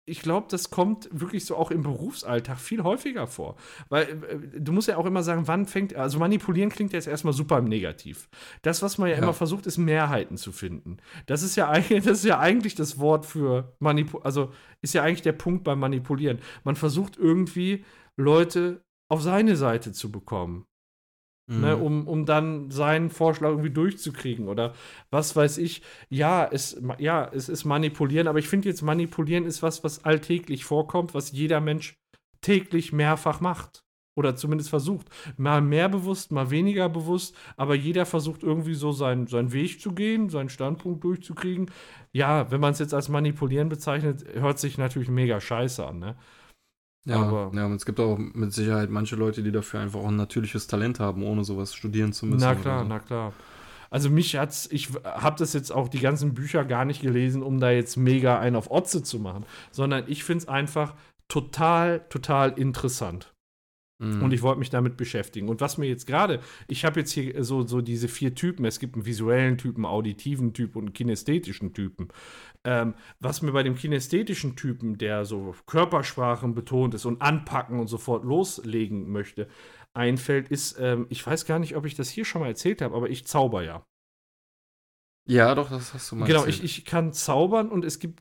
Ich 0.06 0.20
glaube, 0.20 0.48
das 0.51 0.70
kommt 0.70 1.09
wirklich 1.12 1.47
so 1.47 1.56
auch 1.56 1.70
im 1.70 1.82
Berufsalltag 1.82 2.59
viel 2.59 2.82
häufiger 2.82 3.26
vor. 3.26 3.56
Weil 3.89 4.02
äh, 4.05 4.60
du 4.60 4.72
musst 4.72 4.89
ja 4.89 4.97
auch 4.98 5.06
immer 5.06 5.22
sagen, 5.22 5.48
wann 5.48 5.66
fängt, 5.66 5.94
also 5.94 6.18
manipulieren 6.18 6.70
klingt 6.70 6.93
jetzt 6.93 7.06
erstmal 7.06 7.32
super 7.32 7.62
negativ. 7.62 8.28
Das, 8.62 8.82
was 8.82 8.98
man 8.98 9.09
ja, 9.09 9.16
Ja. 9.16 9.22
immer 9.22 9.32
versucht, 9.32 9.66
ist 9.66 9.78
Mehrheiten 9.78 10.36
zu 10.36 10.52
finden. 10.52 10.98
Das 11.26 11.43
ist 11.43 11.56
ja 11.56 11.70
eigentlich, 11.70 12.05
das 12.05 12.18
ist 12.18 12.24
ja 12.24 12.39
eigentlich 12.39 12.74
das 12.74 12.98
Wort 12.98 13.24
für 13.24 13.74
Manipulieren, 13.78 14.24
also 14.26 14.52
ist 14.82 14.93
ja 14.94 15.02
eigentlich 15.02 15.22
der 15.22 15.32
Punkt 15.32 15.64
beim 15.64 15.78
Manipulieren. 15.81 16.39
Man 16.64 16.76
versucht 16.76 17.16
irgendwie 17.16 17.85
Leute 18.16 18.82
auf 19.09 19.22
seine 19.22 19.56
Seite 19.56 19.93
zu 19.93 20.12
bekommen 20.12 20.66
ne, 21.47 21.77
Mhm. 21.77 21.83
um, 21.83 22.07
um 22.09 22.27
dann 22.27 22.71
seinen 22.71 23.11
Vorschlag 23.11 23.51
irgendwie 23.51 23.71
durchzukriegen 23.71 24.49
oder 24.49 24.75
was 25.11 25.37
weiß 25.37 25.59
ich. 25.59 25.83
Ja, 26.09 26.49
es, 26.51 26.81
ja, 26.99 27.31
es 27.33 27.49
ist 27.49 27.65
manipulieren, 27.65 28.29
aber 28.29 28.39
ich 28.39 28.49
finde 28.49 28.69
jetzt 28.69 28.83
manipulieren 28.83 29.45
ist 29.45 29.62
was, 29.62 29.85
was 29.85 30.05
alltäglich 30.05 30.65
vorkommt, 30.65 31.15
was 31.15 31.33
jeder 31.33 31.61
Mensch 31.61 31.97
täglich 32.41 32.93
mehrfach 32.93 33.41
macht. 33.41 33.81
Oder 34.16 34.37
zumindest 34.37 34.71
versucht. 34.71 35.09
Mal 35.37 35.61
mehr 35.61 35.89
bewusst, 35.89 36.31
mal 36.31 36.51
weniger 36.51 36.89
bewusst, 36.89 37.37
aber 37.57 37.75
jeder 37.75 38.07
versucht 38.07 38.45
irgendwie 38.45 38.75
so 38.75 38.93
seinen, 38.93 39.27
seinen 39.27 39.53
Weg 39.53 39.81
zu 39.81 39.91
gehen, 39.93 40.29
seinen 40.31 40.51
Standpunkt 40.51 41.03
durchzukriegen. 41.03 41.69
Ja, 42.12 42.49
wenn 42.53 42.61
man 42.61 42.73
es 42.75 42.79
jetzt 42.79 42.95
als 42.95 43.09
manipulieren 43.09 43.69
bezeichnet, 43.69 44.25
hört 44.35 44.61
sich 44.61 44.79
natürlich 44.79 45.09
mega 45.09 45.41
scheiße 45.41 45.85
an, 45.85 45.99
ne? 45.99 46.16
Ja, 47.06 47.16
aber- 47.16 47.51
ja, 47.55 47.66
und 47.66 47.74
es 47.74 47.85
gibt 47.85 48.01
auch 48.01 48.18
mit 48.18 48.52
Sicherheit 48.52 48.90
manche 48.90 49.16
Leute, 49.16 49.43
die 49.43 49.52
dafür 49.52 49.81
einfach 49.81 50.01
auch 50.01 50.09
ein 50.09 50.16
natürliches 50.16 50.66
Talent 50.66 51.01
haben, 51.01 51.22
ohne 51.22 51.44
sowas 51.44 51.74
studieren 51.74 52.12
zu 52.12 52.26
müssen. 52.26 52.40
Na 52.40 52.55
klar, 52.55 52.82
so. 52.82 52.89
na 52.89 52.98
klar. 52.98 53.32
Also 53.90 54.10
mich 54.10 54.36
hat's, 54.36 54.68
ich 54.72 54.89
habe 55.05 55.36
das 55.39 55.52
jetzt 55.52 55.70
auch 55.70 55.89
die 55.89 56.01
ganzen 56.01 56.35
Bücher 56.35 56.64
gar 56.64 56.85
nicht 56.85 57.01
gelesen, 57.02 57.43
um 57.43 57.60
da 57.60 57.70
jetzt 57.70 57.97
mega 57.97 58.40
einen 58.40 58.56
auf 58.56 58.70
Otze 58.70 59.02
zu 59.02 59.18
machen, 59.20 59.44
sondern 59.70 60.05
ich 60.09 60.24
finde 60.24 60.43
es 60.43 60.48
einfach 60.48 60.94
total, 61.28 62.01
total 62.09 62.59
interessant. 62.59 63.32
Mhm. 64.02 64.22
Und 64.22 64.32
ich 64.32 64.43
wollte 64.43 64.59
mich 64.59 64.70
damit 64.70 64.97
beschäftigen. 64.97 65.48
Und 65.48 65.60
was 65.60 65.78
mir 65.78 65.86
jetzt 65.86 66.06
gerade, 66.06 66.40
ich 66.66 66.85
habe 66.85 66.98
jetzt 67.01 67.12
hier 67.12 67.44
so, 67.44 67.64
so 67.64 67.81
diese 67.81 68.09
vier 68.09 68.35
Typen, 68.35 68.64
es 68.64 68.81
gibt 68.81 68.94
einen 68.97 69.06
visuellen 69.06 69.59
Typen, 69.59 69.85
einen 69.85 69.94
auditiven 69.94 70.52
Typ 70.52 70.74
und 70.74 70.85
einen 70.86 70.93
kinästhetischen 70.93 71.72
Typen. 71.72 72.09
Ähm, 72.66 72.95
was 73.20 73.43
mir 73.43 73.53
bei 73.53 73.62
dem 73.62 73.74
kinästhetischen 73.77 74.57
Typen, 74.57 74.97
der 74.99 75.24
so 75.27 75.55
Körpersprachen 75.66 76.55
betont 76.55 76.95
ist 76.95 77.05
und 77.05 77.20
anpacken 77.20 77.78
und 77.78 77.89
sofort 77.89 78.24
loslegen 78.24 79.11
möchte, 79.11 79.49
einfällt, 79.95 80.49
ist, 80.49 80.78
ähm, 80.81 81.07
ich 81.11 81.24
weiß 81.27 81.45
gar 81.45 81.59
nicht, 81.59 81.77
ob 81.77 81.85
ich 81.86 81.95
das 81.95 82.09
hier 82.09 82.24
schon 82.24 82.41
mal 82.41 82.49
erzählt 82.49 82.81
habe, 82.82 82.95
aber 82.95 83.11
ich 83.11 83.27
zauber 83.27 83.62
ja. 83.62 83.85
Ja, 85.28 85.55
doch, 85.55 85.70
das 85.70 85.95
hast 85.95 86.11
du 86.11 86.16
mal 86.16 86.27
Genau, 86.27 86.45
erzählt. 86.45 86.65
ich, 86.65 86.78
ich 86.78 86.85
kann 86.85 87.12
zaubern 87.12 87.70
und 87.70 87.85
es 87.85 87.99
gibt 87.99 88.20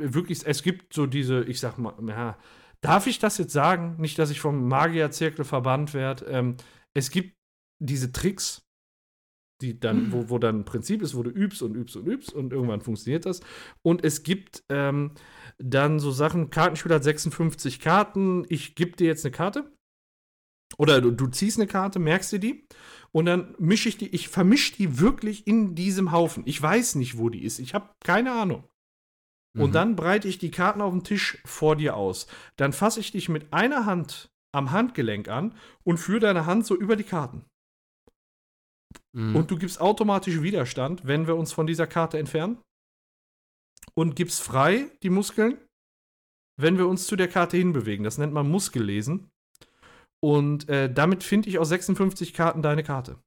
wirklich, 0.00 0.46
es 0.46 0.62
gibt 0.62 0.92
so 0.94 1.06
diese, 1.06 1.44
ich 1.44 1.60
sag 1.60 1.78
mal, 1.78 1.94
ja, 2.08 2.38
darf 2.82 3.06
ich 3.06 3.18
das 3.18 3.38
jetzt 3.38 3.52
sagen? 3.52 3.96
Nicht, 3.98 4.18
dass 4.18 4.30
ich 4.30 4.40
vom 4.40 4.68
Magierzirkel 4.68 5.44
verbannt 5.44 5.94
werde. 5.94 6.26
Ähm, 6.26 6.56
es 6.94 7.10
gibt 7.10 7.34
diese 7.82 8.12
Tricks, 8.12 8.62
die 9.62 9.78
dann, 9.80 10.12
wo, 10.12 10.28
wo 10.28 10.38
dann 10.38 10.60
ein 10.60 10.64
Prinzip 10.64 11.00
ist, 11.02 11.14
wo 11.14 11.22
du 11.22 11.30
übst 11.30 11.62
und 11.62 11.74
übst 11.74 11.96
und 11.96 12.06
übst 12.06 12.32
und 12.34 12.52
irgendwann 12.52 12.80
funktioniert 12.82 13.24
das. 13.24 13.40
Und 13.82 14.04
es 14.04 14.22
gibt 14.22 14.64
ähm, 14.68 15.12
dann 15.58 15.98
so 16.00 16.10
Sachen, 16.10 16.50
Kartenspiel 16.50 16.92
hat 16.92 17.04
56 17.04 17.80
Karten, 17.80 18.44
ich 18.48 18.74
gebe 18.74 18.96
dir 18.96 19.06
jetzt 19.06 19.24
eine 19.24 19.32
Karte. 19.32 19.72
Oder 20.78 21.00
du, 21.00 21.10
du 21.10 21.26
ziehst 21.26 21.58
eine 21.58 21.66
Karte, 21.66 21.98
merkst 21.98 22.32
dir 22.32 22.38
die 22.38 22.66
und 23.12 23.26
dann 23.26 23.54
mische 23.58 23.88
ich 23.88 23.98
die, 23.98 24.08
ich 24.14 24.28
vermische 24.28 24.74
die 24.74 24.98
wirklich 25.00 25.46
in 25.46 25.74
diesem 25.74 26.12
Haufen. 26.12 26.42
Ich 26.46 26.60
weiß 26.60 26.94
nicht, 26.94 27.18
wo 27.18 27.28
die 27.28 27.44
ist. 27.44 27.58
Ich 27.58 27.74
habe 27.74 27.90
keine 28.04 28.32
Ahnung. 28.32 28.64
Und 29.54 29.70
Mhm. 29.70 29.72
dann 29.74 29.96
breite 29.96 30.28
ich 30.28 30.38
die 30.38 30.50
Karten 30.50 30.80
auf 30.80 30.92
dem 30.92 31.04
Tisch 31.04 31.38
vor 31.44 31.76
dir 31.76 31.94
aus. 31.94 32.26
Dann 32.56 32.72
fasse 32.72 33.00
ich 33.00 33.12
dich 33.12 33.28
mit 33.28 33.52
einer 33.52 33.84
Hand 33.84 34.30
am 34.52 34.70
Handgelenk 34.70 35.28
an 35.28 35.54
und 35.84 35.98
führe 35.98 36.20
deine 36.20 36.46
Hand 36.46 36.64
so 36.64 36.74
über 36.74 36.96
die 36.96 37.04
Karten. 37.04 37.44
Mhm. 39.12 39.36
Und 39.36 39.50
du 39.50 39.58
gibst 39.58 39.80
automatisch 39.80 40.42
Widerstand, 40.42 41.06
wenn 41.06 41.26
wir 41.26 41.36
uns 41.36 41.52
von 41.52 41.66
dieser 41.66 41.86
Karte 41.86 42.18
entfernen. 42.18 42.58
Und 43.94 44.16
gibst 44.16 44.42
frei 44.42 44.90
die 45.02 45.10
Muskeln, 45.10 45.58
wenn 46.58 46.78
wir 46.78 46.86
uns 46.86 47.06
zu 47.06 47.16
der 47.16 47.28
Karte 47.28 47.56
hinbewegen. 47.56 48.04
Das 48.04 48.18
nennt 48.18 48.32
man 48.32 48.48
Muskellesen. 48.48 49.28
Und 50.24 50.68
äh, 50.68 50.92
damit 50.92 51.24
finde 51.24 51.48
ich 51.48 51.58
aus 51.58 51.68
56 51.68 52.32
Karten 52.32 52.62
deine 52.62 52.84
Karte. 52.84 53.18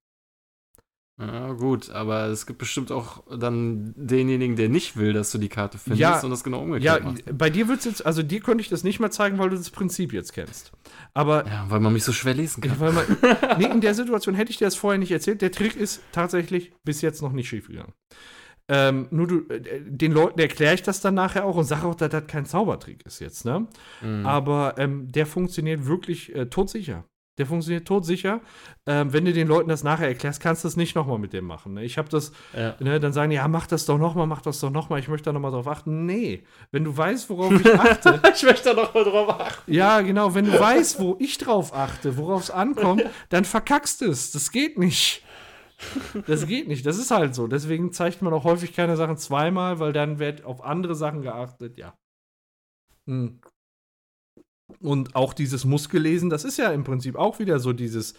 Ja, 1.17 1.53
gut, 1.53 1.89
aber 1.91 2.25
es 2.25 2.45
gibt 2.45 2.59
bestimmt 2.59 2.91
auch 2.91 3.23
dann 3.37 3.93
denjenigen, 3.95 4.57
der 4.57 4.67
nicht 4.67 4.97
will, 4.97 5.13
dass 5.13 5.31
du 5.31 5.37
die 5.37 5.47
Karte 5.47 5.77
findest 5.77 6.01
Ja, 6.01 6.19
und 6.19 6.29
das 6.29 6.43
genau 6.43 6.57
Ja, 6.57 6.63
umgekehrt 6.63 7.03
macht. 7.05 7.37
bei 7.37 7.49
dir 7.49 7.69
wird 7.69 7.79
es 7.79 7.85
jetzt, 7.85 8.05
also 8.05 8.21
dir 8.21 8.41
könnte 8.41 8.61
ich 8.61 8.67
das 8.67 8.83
nicht 8.83 8.99
mehr 8.99 9.11
zeigen, 9.11 9.37
weil 9.37 9.49
du 9.49 9.55
das 9.55 9.69
Prinzip 9.69 10.11
jetzt 10.11 10.33
kennst. 10.33 10.73
Aber 11.13 11.45
Ja, 11.47 11.65
weil 11.69 11.79
man 11.79 11.93
mich 11.93 12.03
so 12.03 12.11
schwer 12.11 12.33
lesen 12.33 12.59
kann. 12.61 12.73
Ja, 12.73 12.79
weil 12.81 12.91
man, 12.91 13.05
nee, 13.59 13.65
in 13.71 13.79
der 13.79 13.93
Situation 13.93 14.35
hätte 14.35 14.51
ich 14.51 14.57
dir 14.57 14.65
das 14.65 14.75
vorher 14.75 14.99
nicht 14.99 15.11
erzählt. 15.11 15.41
Der 15.41 15.53
Trick 15.53 15.77
ist 15.77 16.01
tatsächlich 16.11 16.73
bis 16.83 17.01
jetzt 17.01 17.21
noch 17.21 17.31
nicht 17.31 17.47
schief 17.47 17.67
gegangen. 17.69 17.93
Ähm, 18.67 19.07
nur 19.11 19.27
du, 19.27 19.39
äh, 19.47 19.61
den 19.85 20.11
Leuten 20.11 20.39
erkläre 20.39 20.73
ich 20.73 20.81
das 20.83 20.99
dann 20.99 21.13
nachher 21.13 21.45
auch 21.45 21.55
und 21.55 21.65
sage 21.65 21.85
auch, 21.85 21.95
dass 21.95 22.09
das 22.09 22.27
kein 22.27 22.45
Zaubertrick 22.45 23.05
ist 23.05 23.19
jetzt, 23.19 23.45
ne? 23.45 23.67
Mhm. 24.01 24.25
Aber 24.25 24.73
ähm, 24.79 25.09
der 25.11 25.27
funktioniert 25.27 25.85
wirklich 25.85 26.35
äh, 26.35 26.47
todsicher. 26.47 27.05
Der 27.37 27.45
funktioniert 27.45 27.85
todsicher. 27.85 28.39
Ähm, 28.85 29.11
wenn 29.11 29.25
du 29.25 29.33
den 29.33 29.47
Leuten 29.47 29.67
das 29.67 29.83
nachher 29.83 30.07
erklärst, 30.07 30.41
kannst 30.41 30.63
du 30.63 30.67
das 30.67 30.77
nicht 30.77 30.95
nochmal 30.95 31.19
mit 31.19 31.33
dem 31.33 31.45
machen. 31.45 31.73
Ne? 31.73 31.83
Ich 31.83 31.97
habe 31.97 32.07
das, 32.07 32.31
ja. 32.55 32.75
ne, 32.79 32.99
dann 32.99 33.11
sagen 33.11 33.29
die, 33.29 33.35
ja, 33.35 33.47
mach 33.49 33.67
das 33.67 33.85
doch 33.85 33.97
nochmal, 33.97 34.25
mach 34.25 34.41
das 34.41 34.61
doch 34.61 34.69
nochmal, 34.69 34.99
ich 34.99 35.09
möchte 35.09 35.25
da 35.25 35.33
nochmal 35.33 35.51
drauf 35.51 35.67
achten. 35.67 36.05
Nee, 36.05 36.45
wenn 36.71 36.85
du 36.85 36.95
weißt, 36.95 37.29
worauf 37.29 37.51
ich 37.51 37.73
achte, 37.79 38.21
ich 38.33 38.43
möchte 38.43 38.69
da 38.69 38.81
noch 38.81 38.93
mal 38.93 39.03
drauf 39.03 39.29
achten. 39.39 39.73
ja, 39.73 39.99
genau. 40.01 40.33
Wenn 40.33 40.45
du 40.45 40.57
weißt, 40.57 40.99
wo 41.01 41.17
ich 41.19 41.37
drauf 41.37 41.73
achte, 41.73 42.15
worauf 42.17 42.43
es 42.43 42.51
ankommt, 42.51 43.03
dann 43.29 43.43
verkackst 43.43 44.01
du 44.01 44.05
es. 44.05 44.31
Das 44.31 44.51
geht 44.51 44.77
nicht. 44.77 45.21
Das 46.25 46.47
geht 46.47 46.69
nicht. 46.69 46.85
Das 46.85 46.97
ist 46.97 47.11
halt 47.11 47.35
so. 47.35 47.47
Deswegen 47.47 47.91
zeigt 47.91 48.21
man 48.21 48.33
auch 48.33 48.45
häufig 48.45 48.73
keine 48.73 48.95
Sachen 48.95 49.17
zweimal, 49.17 49.79
weil 49.79 49.91
dann 49.91 50.19
wird 50.19 50.45
auf 50.45 50.63
andere 50.63 50.95
Sachen 50.95 51.21
geachtet. 51.21 51.77
Ja. 51.77 51.97
Hm. 53.07 53.41
Und 54.79 55.15
auch 55.15 55.33
dieses 55.33 55.65
Muskellesen, 55.65 56.29
das 56.29 56.43
ist 56.43 56.57
ja 56.57 56.71
im 56.71 56.83
Prinzip 56.83 57.15
auch 57.15 57.39
wieder 57.39 57.59
so 57.59 57.73
dieses 57.73 58.15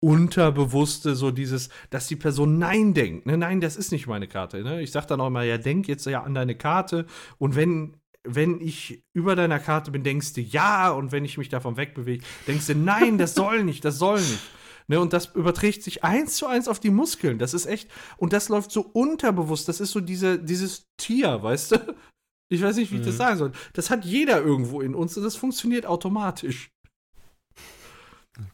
Unterbewusste, 0.00 1.14
so 1.14 1.30
dieses, 1.30 1.68
dass 1.90 2.08
die 2.08 2.16
Person 2.16 2.58
Nein 2.58 2.92
denkt. 2.92 3.26
Ne? 3.26 3.38
Nein, 3.38 3.60
das 3.60 3.76
ist 3.76 3.92
nicht 3.92 4.08
meine 4.08 4.26
Karte. 4.26 4.62
Ne? 4.62 4.82
Ich 4.82 4.90
sag 4.90 5.06
dann 5.06 5.20
auch 5.20 5.28
immer, 5.28 5.44
ja, 5.44 5.58
denk 5.58 5.86
jetzt 5.86 6.06
ja 6.06 6.22
an 6.22 6.34
deine 6.34 6.56
Karte. 6.56 7.06
Und 7.38 7.54
wenn 7.54 7.96
wenn 8.24 8.60
ich 8.60 9.02
über 9.12 9.34
deiner 9.34 9.58
Karte 9.58 9.90
bin, 9.90 10.04
denkst 10.04 10.34
du 10.34 10.40
ja, 10.40 10.90
und 10.90 11.12
wenn 11.12 11.24
ich 11.24 11.38
mich 11.38 11.48
davon 11.48 11.76
wegbewege, 11.76 12.24
denkst 12.46 12.66
du 12.68 12.76
nein, 12.76 13.18
das 13.18 13.34
soll 13.34 13.64
nicht, 13.64 13.84
das 13.84 13.98
soll 13.98 14.20
nicht. 14.20 14.50
Ne, 14.88 15.00
und 15.00 15.12
das 15.12 15.26
überträgt 15.34 15.82
sich 15.82 16.04
eins 16.04 16.34
zu 16.34 16.46
eins 16.46 16.68
auf 16.68 16.80
die 16.80 16.90
Muskeln. 16.90 17.38
Das 17.38 17.54
ist 17.54 17.66
echt, 17.66 17.88
und 18.16 18.32
das 18.32 18.48
läuft 18.48 18.72
so 18.72 18.82
unterbewusst. 18.82 19.68
Das 19.68 19.80
ist 19.80 19.92
so 19.92 20.00
diese, 20.00 20.38
dieses 20.38 20.86
Tier, 20.96 21.42
weißt 21.42 21.72
du? 21.72 21.94
Ich 22.52 22.62
weiß 22.62 22.76
nicht, 22.76 22.92
wie 22.92 22.96
ich 22.96 23.02
das 23.02 23.14
Mhm. 23.14 23.18
sagen 23.18 23.38
soll. 23.38 23.52
Das 23.72 23.90
hat 23.90 24.04
jeder 24.04 24.42
irgendwo 24.42 24.80
in 24.80 24.94
uns 24.94 25.16
und 25.16 25.22
das 25.24 25.36
funktioniert 25.36 25.86
automatisch. 25.86 26.70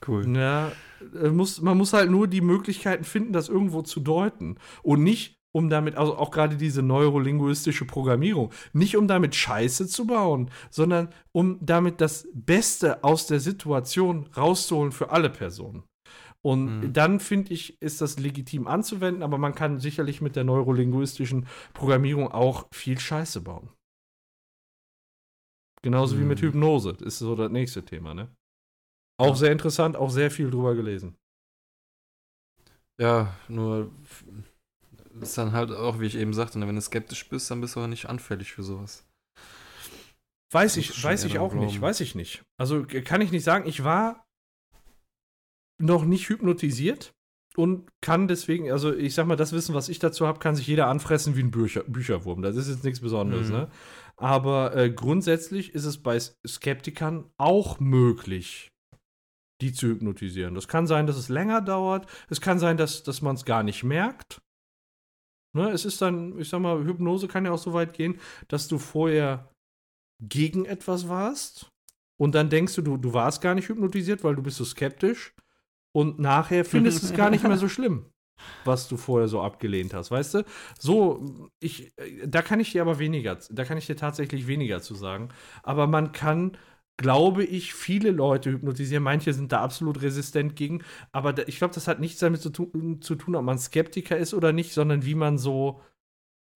Cool. 0.07 0.37
Ja, 0.37 0.73
äh, 1.21 1.29
muss, 1.29 1.61
man 1.61 1.77
muss 1.79 1.93
halt 1.93 2.11
nur 2.11 2.27
die 2.27 2.41
Möglichkeiten 2.41 3.05
finden, 3.05 3.33
das 3.33 3.49
irgendwo 3.49 3.83
zu 3.83 4.01
deuten. 4.01 4.57
Und 4.83 5.03
nicht, 5.05 5.37
um 5.53 5.71
damit, 5.71 5.97
also 5.97 6.17
auch 6.17 6.31
gerade 6.31 6.57
diese 6.57 6.83
neurolinguistische 6.83 7.85
Programmierung, 7.85 8.53
nicht 8.73 8.97
um 8.97 9.07
damit 9.07 9.35
Scheiße 9.35 9.87
zu 9.87 10.07
bauen, 10.07 10.51
sondern 10.71 11.09
um 11.33 11.59
damit 11.61 12.01
das 12.01 12.29
Beste 12.35 13.05
aus 13.05 13.27
der 13.27 13.41
Situation 13.41 14.29
rauszuholen 14.37 14.93
für 14.93 15.11
alle 15.11 15.31
Personen. 15.31 15.85
Und 16.43 16.81
Mhm. 16.81 16.93
dann 16.93 17.21
finde 17.21 17.53
ich, 17.53 17.81
ist 17.81 18.01
das 18.01 18.19
legitim 18.19 18.67
anzuwenden, 18.67 19.23
aber 19.23 19.39
man 19.39 19.55
kann 19.55 19.79
sicherlich 19.79 20.21
mit 20.21 20.37
der 20.37 20.45
neurolinguistischen 20.45 21.47
Programmierung 21.73 22.29
auch 22.29 22.67
viel 22.73 22.99
Scheiße 22.99 23.41
bauen. 23.41 23.71
Genauso 25.89 26.19
wie 26.19 26.23
mit 26.25 26.43
Mhm. 26.43 26.49
Hypnose. 26.49 26.93
Das 26.93 27.01
ist 27.15 27.19
so 27.21 27.35
das 27.35 27.51
nächste 27.51 27.83
Thema, 27.83 28.13
ne? 28.13 28.29
Auch 29.19 29.37
sehr 29.37 29.51
interessant, 29.53 29.97
auch 29.97 30.11
sehr 30.11 30.31
viel 30.31 30.51
drüber 30.51 30.75
gelesen. 30.75 31.17
Ja, 33.01 33.35
nur 33.49 33.91
ist 35.21 35.39
dann 35.39 35.53
halt 35.53 35.71
auch, 35.73 35.99
wie 35.99 36.05
ich 36.07 36.15
eben 36.17 36.35
sagte, 36.35 36.59
ne, 36.59 36.69
wenn 36.69 36.75
du 36.75 36.81
skeptisch 36.83 37.27
bist, 37.31 37.51
dann 37.51 37.61
bist 37.63 37.75
du 37.75 37.81
aber 37.81 37.89
nicht 37.89 38.07
anfällig 38.07 38.53
für 38.53 38.63
sowas. 38.63 39.07
Weiß 40.53 40.77
ich, 40.77 41.03
weiß 41.03 41.25
ich 41.25 41.39
auch 41.39 41.55
nicht, 41.55 41.71
Glauben. 41.73 41.81
weiß 41.83 42.01
ich 42.01 42.15
nicht. 42.15 42.45
Also 42.59 42.85
kann 42.85 43.23
ich 43.23 43.33
nicht 43.33 43.45
sagen, 43.45 43.67
ich 43.69 43.83
war 43.83 44.27
noch 45.81 46.05
nicht 46.05 46.29
hypnotisiert 46.29 47.15
und 47.57 47.91
kann 48.03 48.29
deswegen, 48.29 48.71
also 48.71 48.95
ich 48.95 49.15
sag 49.15 49.27
mal, 49.27 49.37
das 49.37 49.53
Wissen, 49.53 49.75
was 49.75 49.89
ich 49.89 49.99
dazu 49.99 50.27
habe, 50.27 50.39
kann 50.39 50.55
sich 50.55 50.67
jeder 50.67 50.87
anfressen 50.89 51.35
wie 51.37 51.43
ein 51.43 51.51
Bücher, 51.51 51.83
Bücherwurm. 51.85 52.43
Das 52.43 52.57
ist 52.57 52.69
jetzt 52.69 52.85
nichts 52.85 53.01
Besonderes, 53.01 53.49
Mhm. 53.49 53.55
ne? 53.55 53.71
Aber 54.19 54.77
äh, 54.77 54.91
grundsätzlich 54.91 55.75
ist 55.75 55.85
es 55.85 56.03
bei 56.03 56.19
Skeptikern 56.47 57.31
auch 57.39 57.79
möglich, 57.79 58.73
die 59.61 59.73
zu 59.73 59.89
hypnotisieren. 59.89 60.55
Das 60.55 60.67
kann 60.67 60.87
sein, 60.87 61.07
dass 61.07 61.17
es 61.17 61.29
länger 61.29 61.61
dauert. 61.61 62.09
Es 62.29 62.41
kann 62.41 62.59
sein, 62.59 62.77
dass, 62.77 63.05
dass 63.05 63.23
man 63.23 63.37
es 63.37 63.45
gar 63.45 63.63
nicht 63.63 63.85
merkt. 63.85 64.41
Ne, 65.55 65.71
es 65.71 65.85
ist 65.85 66.03
dann, 66.03 66.39
ich 66.39 66.49
sag 66.49 66.61
mal, 66.61 66.85
Hypnose 66.85 67.27
kann 67.27 67.45
ja 67.45 67.53
auch 67.53 67.59
so 67.59 67.73
weit 67.73 67.95
gehen, 67.95 68.21
dass 68.49 68.69
du 68.69 68.79
vorher 68.79 69.51
gegen 70.21 70.65
etwas 70.65 71.09
warst 71.09 71.71
und 72.21 72.35
dann 72.35 72.51
denkst 72.51 72.75
du, 72.75 72.83
du, 72.83 72.97
du 72.97 73.15
warst 73.15 73.41
gar 73.41 73.55
nicht 73.55 73.69
hypnotisiert, 73.69 74.25
weil 74.25 74.35
du 74.35 74.43
bist 74.43 74.59
so 74.59 74.65
skeptisch 74.65 75.35
und 75.93 76.19
nachher 76.19 76.65
findest 76.65 77.03
du 77.03 77.07
es 77.07 77.15
gar 77.15 77.31
nicht 77.31 77.45
mehr 77.45 77.57
so 77.57 77.69
schlimm, 77.69 78.11
was 78.65 78.89
du 78.89 78.97
vorher 78.97 79.29
so 79.29 79.41
abgelehnt 79.43 79.95
hast, 79.95 80.11
weißt 80.11 80.35
du? 80.35 80.45
So, 80.79 81.49
ich, 81.61 81.93
da 82.27 82.43
kann 82.43 82.61
ich 82.61 82.73
dir 82.73 82.83
aber 82.83 82.99
weniger, 82.99 83.39
da 83.51 83.65
kann 83.65 83.79
ich 83.79 83.87
dir 83.87 83.97
tatsächlich 83.97 84.47
weniger 84.47 84.81
zu 84.83 84.95
sagen, 84.95 85.29
aber 85.63 85.87
man 85.87 86.13
kann, 86.13 86.57
glaube 86.97 87.45
ich, 87.45 87.75
viele 87.75 88.11
Leute 88.11 88.51
hypnotisieren, 88.51 89.05
manche 89.05 89.33
sind 89.33 89.53
da 89.53 89.61
absolut 89.63 90.03
resistent 90.03 90.57
gegen, 90.57 90.83
aber 91.13 91.33
da, 91.33 91.43
ich 91.47 91.59
glaube, 91.59 91.75
das 91.75 91.89
hat 91.89 92.01
nichts 92.01 92.21
damit 92.21 92.41
zu 92.43 92.51
tun, 92.51 93.01
zu 93.03 93.15
tun, 93.15 93.37
ob 93.37 93.45
man 93.45 93.59
Skeptiker 93.59 94.17
ist 94.17 94.35
oder 94.35 94.53
nicht, 94.53 94.73
sondern 94.73 95.05
wie 95.05 95.15
man 95.15 95.39
so 95.39 95.81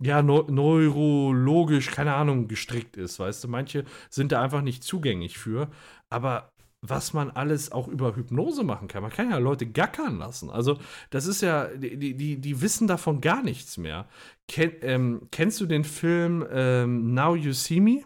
ja, 0.00 0.22
neu- 0.22 0.44
neurologisch, 0.50 1.90
keine 1.90 2.14
Ahnung, 2.14 2.48
gestrickt 2.48 2.96
ist, 2.96 3.18
weißt 3.20 3.44
du. 3.44 3.48
Manche 3.48 3.84
sind 4.10 4.32
da 4.32 4.42
einfach 4.42 4.62
nicht 4.62 4.82
zugänglich 4.84 5.38
für. 5.38 5.70
Aber 6.10 6.51
was 6.84 7.12
man 7.12 7.30
alles 7.30 7.70
auch 7.70 7.86
über 7.86 8.16
Hypnose 8.16 8.64
machen 8.64 8.88
kann, 8.88 9.02
man 9.02 9.12
kann 9.12 9.30
ja 9.30 9.38
Leute 9.38 9.66
gackern 9.66 10.18
lassen. 10.18 10.50
Also, 10.50 10.78
das 11.10 11.26
ist 11.26 11.40
ja, 11.40 11.68
die, 11.68 12.14
die, 12.16 12.36
die 12.36 12.60
wissen 12.60 12.88
davon 12.88 13.20
gar 13.20 13.42
nichts 13.42 13.78
mehr. 13.78 14.08
Ken, 14.48 14.72
ähm, 14.82 15.28
kennst 15.30 15.60
du 15.60 15.66
den 15.66 15.84
Film 15.84 16.44
ähm, 16.50 17.14
Now 17.14 17.36
You 17.36 17.52
See 17.52 17.80
Me? 17.80 18.02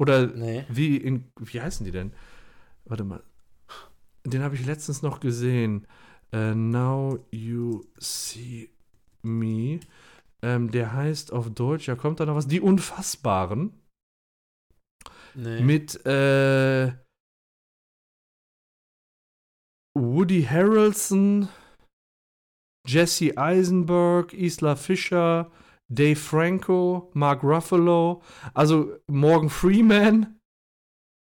Oder 0.00 0.26
Nee. 0.26 0.64
wie, 0.68 0.96
in, 0.96 1.30
wie 1.38 1.60
heißen 1.60 1.84
die 1.84 1.92
denn? 1.92 2.12
Warte 2.84 3.04
mal. 3.04 3.22
Den 4.24 4.42
habe 4.42 4.54
ich 4.56 4.66
letztens 4.66 5.02
noch 5.02 5.20
gesehen. 5.20 5.86
Äh, 6.32 6.54
Now 6.54 7.24
You 7.30 7.84
See 7.98 8.70
Me. 9.22 9.80
Ähm, 10.42 10.70
der 10.70 10.92
heißt 10.94 11.32
auf 11.32 11.50
Deutsch, 11.50 11.86
ja, 11.86 11.94
kommt 11.94 12.18
da 12.18 12.26
noch 12.26 12.34
was? 12.34 12.48
Die 12.48 12.60
Unfassbaren. 12.60 13.72
Nee. 15.34 15.60
Mit 15.62 16.04
äh, 16.06 16.92
Woody 19.96 20.42
Harrelson, 20.44 21.48
Jesse 22.86 23.36
Eisenberg, 23.36 24.32
Isla 24.32 24.76
Fisher, 24.76 25.50
Dave 25.88 26.16
Franco, 26.18 27.10
Mark 27.14 27.42
Ruffalo, 27.42 28.22
also 28.54 28.96
Morgan 29.08 29.50
Freeman. 29.50 30.38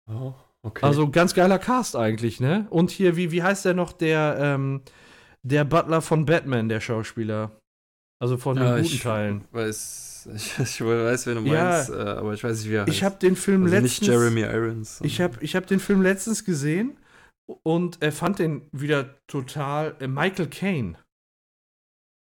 oh, 0.08 0.32
okay. 0.62 0.86
Also 0.86 1.10
ganz 1.10 1.34
geiler 1.34 1.58
Cast 1.58 1.96
eigentlich, 1.96 2.40
ne? 2.40 2.66
Und 2.70 2.90
hier, 2.90 3.16
wie, 3.16 3.32
wie 3.32 3.42
heißt 3.42 3.64
der 3.64 3.74
noch, 3.74 3.92
der, 3.92 4.36
ähm, 4.38 4.82
der 5.42 5.64
Butler 5.64 6.00
von 6.00 6.24
Batman, 6.24 6.68
der 6.68 6.80
Schauspieler? 6.80 7.58
Also 8.22 8.36
von 8.38 8.56
den 8.56 8.64
Ja, 8.64 8.76
guten 8.76 8.86
ich 8.86 9.00
Teilen. 9.02 9.44
weiß, 9.50 10.28
ich, 10.34 10.58
ich 10.60 10.80
weiß, 10.84 11.26
wen 11.26 11.44
du 11.44 11.50
Ja. 11.52 11.64
meinst, 11.64 11.90
äh, 11.90 11.94
aber 11.94 12.32
ich 12.32 12.44
weiß 12.44 12.58
nicht, 12.60 12.70
wie 12.70 12.76
er 12.76 12.86
Ich 12.88 12.94
heißt. 12.94 13.02
habe 13.02 13.18
den 13.18 13.36
Film 13.36 13.64
also 13.64 13.74
letztens. 13.74 14.00
nicht 14.00 14.08
Jeremy 14.08 14.40
Irons. 14.42 15.00
Ich 15.02 15.20
habe 15.20 15.36
ich 15.42 15.56
hab 15.56 15.66
den 15.66 15.80
Film 15.80 16.00
letztens 16.00 16.44
gesehen 16.44 16.96
und 17.46 18.02
äh, 18.02 18.10
fand 18.12 18.38
den 18.38 18.68
wieder 18.72 19.16
total. 19.26 19.96
Äh, 20.00 20.08
Michael 20.08 20.48
Caine. 20.48 20.98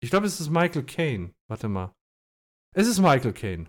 Ich 0.01 0.09
glaube, 0.09 0.27
es 0.27 0.39
ist 0.39 0.49
Michael 0.49 0.83
Caine. 0.83 1.31
Warte 1.47 1.67
mal. 1.67 1.93
Es 2.75 2.87
ist 2.87 2.99
Michael 2.99 3.33
Caine. 3.33 3.67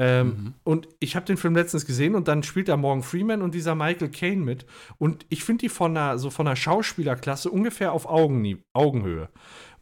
Ähm, 0.00 0.28
Mhm. 0.28 0.54
Und 0.62 0.88
ich 1.00 1.16
habe 1.16 1.26
den 1.26 1.36
Film 1.36 1.56
letztens 1.56 1.84
gesehen 1.84 2.14
und 2.14 2.28
dann 2.28 2.44
spielt 2.44 2.68
da 2.68 2.76
Morgan 2.76 3.02
Freeman 3.02 3.42
und 3.42 3.52
dieser 3.54 3.74
Michael 3.74 4.10
Caine 4.10 4.44
mit. 4.44 4.64
Und 4.98 5.26
ich 5.28 5.42
finde 5.42 5.62
die 5.62 5.68
von 5.68 5.96
einer, 5.96 6.18
so 6.18 6.30
von 6.30 6.46
einer 6.46 6.54
Schauspielerklasse 6.54 7.50
ungefähr 7.50 7.92
auf 7.92 8.06
Augen, 8.06 8.62
Augenhöhe. 8.72 9.28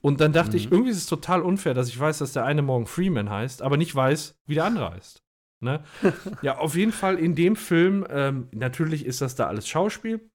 Und 0.00 0.20
dann 0.22 0.32
dachte 0.32 0.56
ich, 0.56 0.66
Mhm. 0.66 0.72
irgendwie 0.72 0.90
ist 0.92 0.96
es 0.98 1.06
total 1.06 1.42
unfair, 1.42 1.74
dass 1.74 1.88
ich 1.88 1.98
weiß, 2.00 2.18
dass 2.18 2.32
der 2.32 2.44
eine 2.46 2.62
Morgan 2.62 2.86
Freeman 2.86 3.28
heißt, 3.28 3.60
aber 3.60 3.76
nicht 3.76 3.94
weiß, 3.94 4.38
wie 4.46 4.54
der 4.54 4.64
andere 4.64 4.92
heißt. 4.92 5.22
Ne? 5.60 5.84
ja, 6.42 6.56
auf 6.58 6.76
jeden 6.76 6.92
Fall 6.92 7.18
in 7.18 7.34
dem 7.34 7.56
Film, 7.56 8.06
ähm, 8.08 8.48
natürlich 8.52 9.04
ist 9.04 9.20
das 9.20 9.34
da 9.34 9.46
alles 9.48 9.68
Schauspiel, 9.68 10.30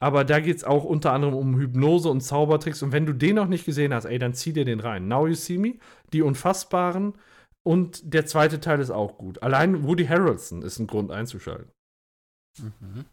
aber 0.00 0.24
da 0.24 0.40
geht 0.40 0.56
es 0.56 0.64
auch 0.64 0.84
unter 0.84 1.12
anderem 1.12 1.34
um 1.34 1.56
Hypnose 1.58 2.08
und 2.10 2.20
Zaubertricks. 2.20 2.82
Und 2.82 2.92
wenn 2.92 3.06
du 3.06 3.12
den 3.14 3.36
noch 3.36 3.46
nicht 3.48 3.64
gesehen 3.64 3.94
hast, 3.94 4.04
ey, 4.04 4.18
dann 4.18 4.34
zieh 4.34 4.52
dir 4.52 4.64
den 4.64 4.80
rein. 4.80 5.08
Now 5.08 5.26
You 5.26 5.34
See 5.34 5.58
Me, 5.58 5.78
Die 6.12 6.22
Unfassbaren 6.22 7.14
und 7.66 8.12
der 8.14 8.26
zweite 8.26 8.60
Teil 8.60 8.80
ist 8.80 8.90
auch 8.90 9.16
gut. 9.18 9.42
Allein 9.42 9.84
Woody 9.84 10.06
Harrelson 10.06 10.62
ist 10.62 10.78
ein 10.78 10.86
Grund 10.86 11.10
einzuschalten. 11.10 11.70
Mhm. 12.58 13.04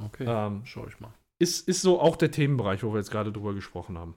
Okay, 0.00 0.24
Ähm, 0.28 0.64
schau 0.64 0.86
ich 0.86 1.00
mal. 1.00 1.12
ist, 1.40 1.66
ist 1.68 1.82
so 1.82 2.00
auch 2.00 2.16
der 2.16 2.30
Themenbereich, 2.30 2.82
wo 2.84 2.92
wir 2.92 2.98
jetzt 2.98 3.10
gerade 3.10 3.32
drüber 3.32 3.54
gesprochen 3.54 3.98
haben. 3.98 4.14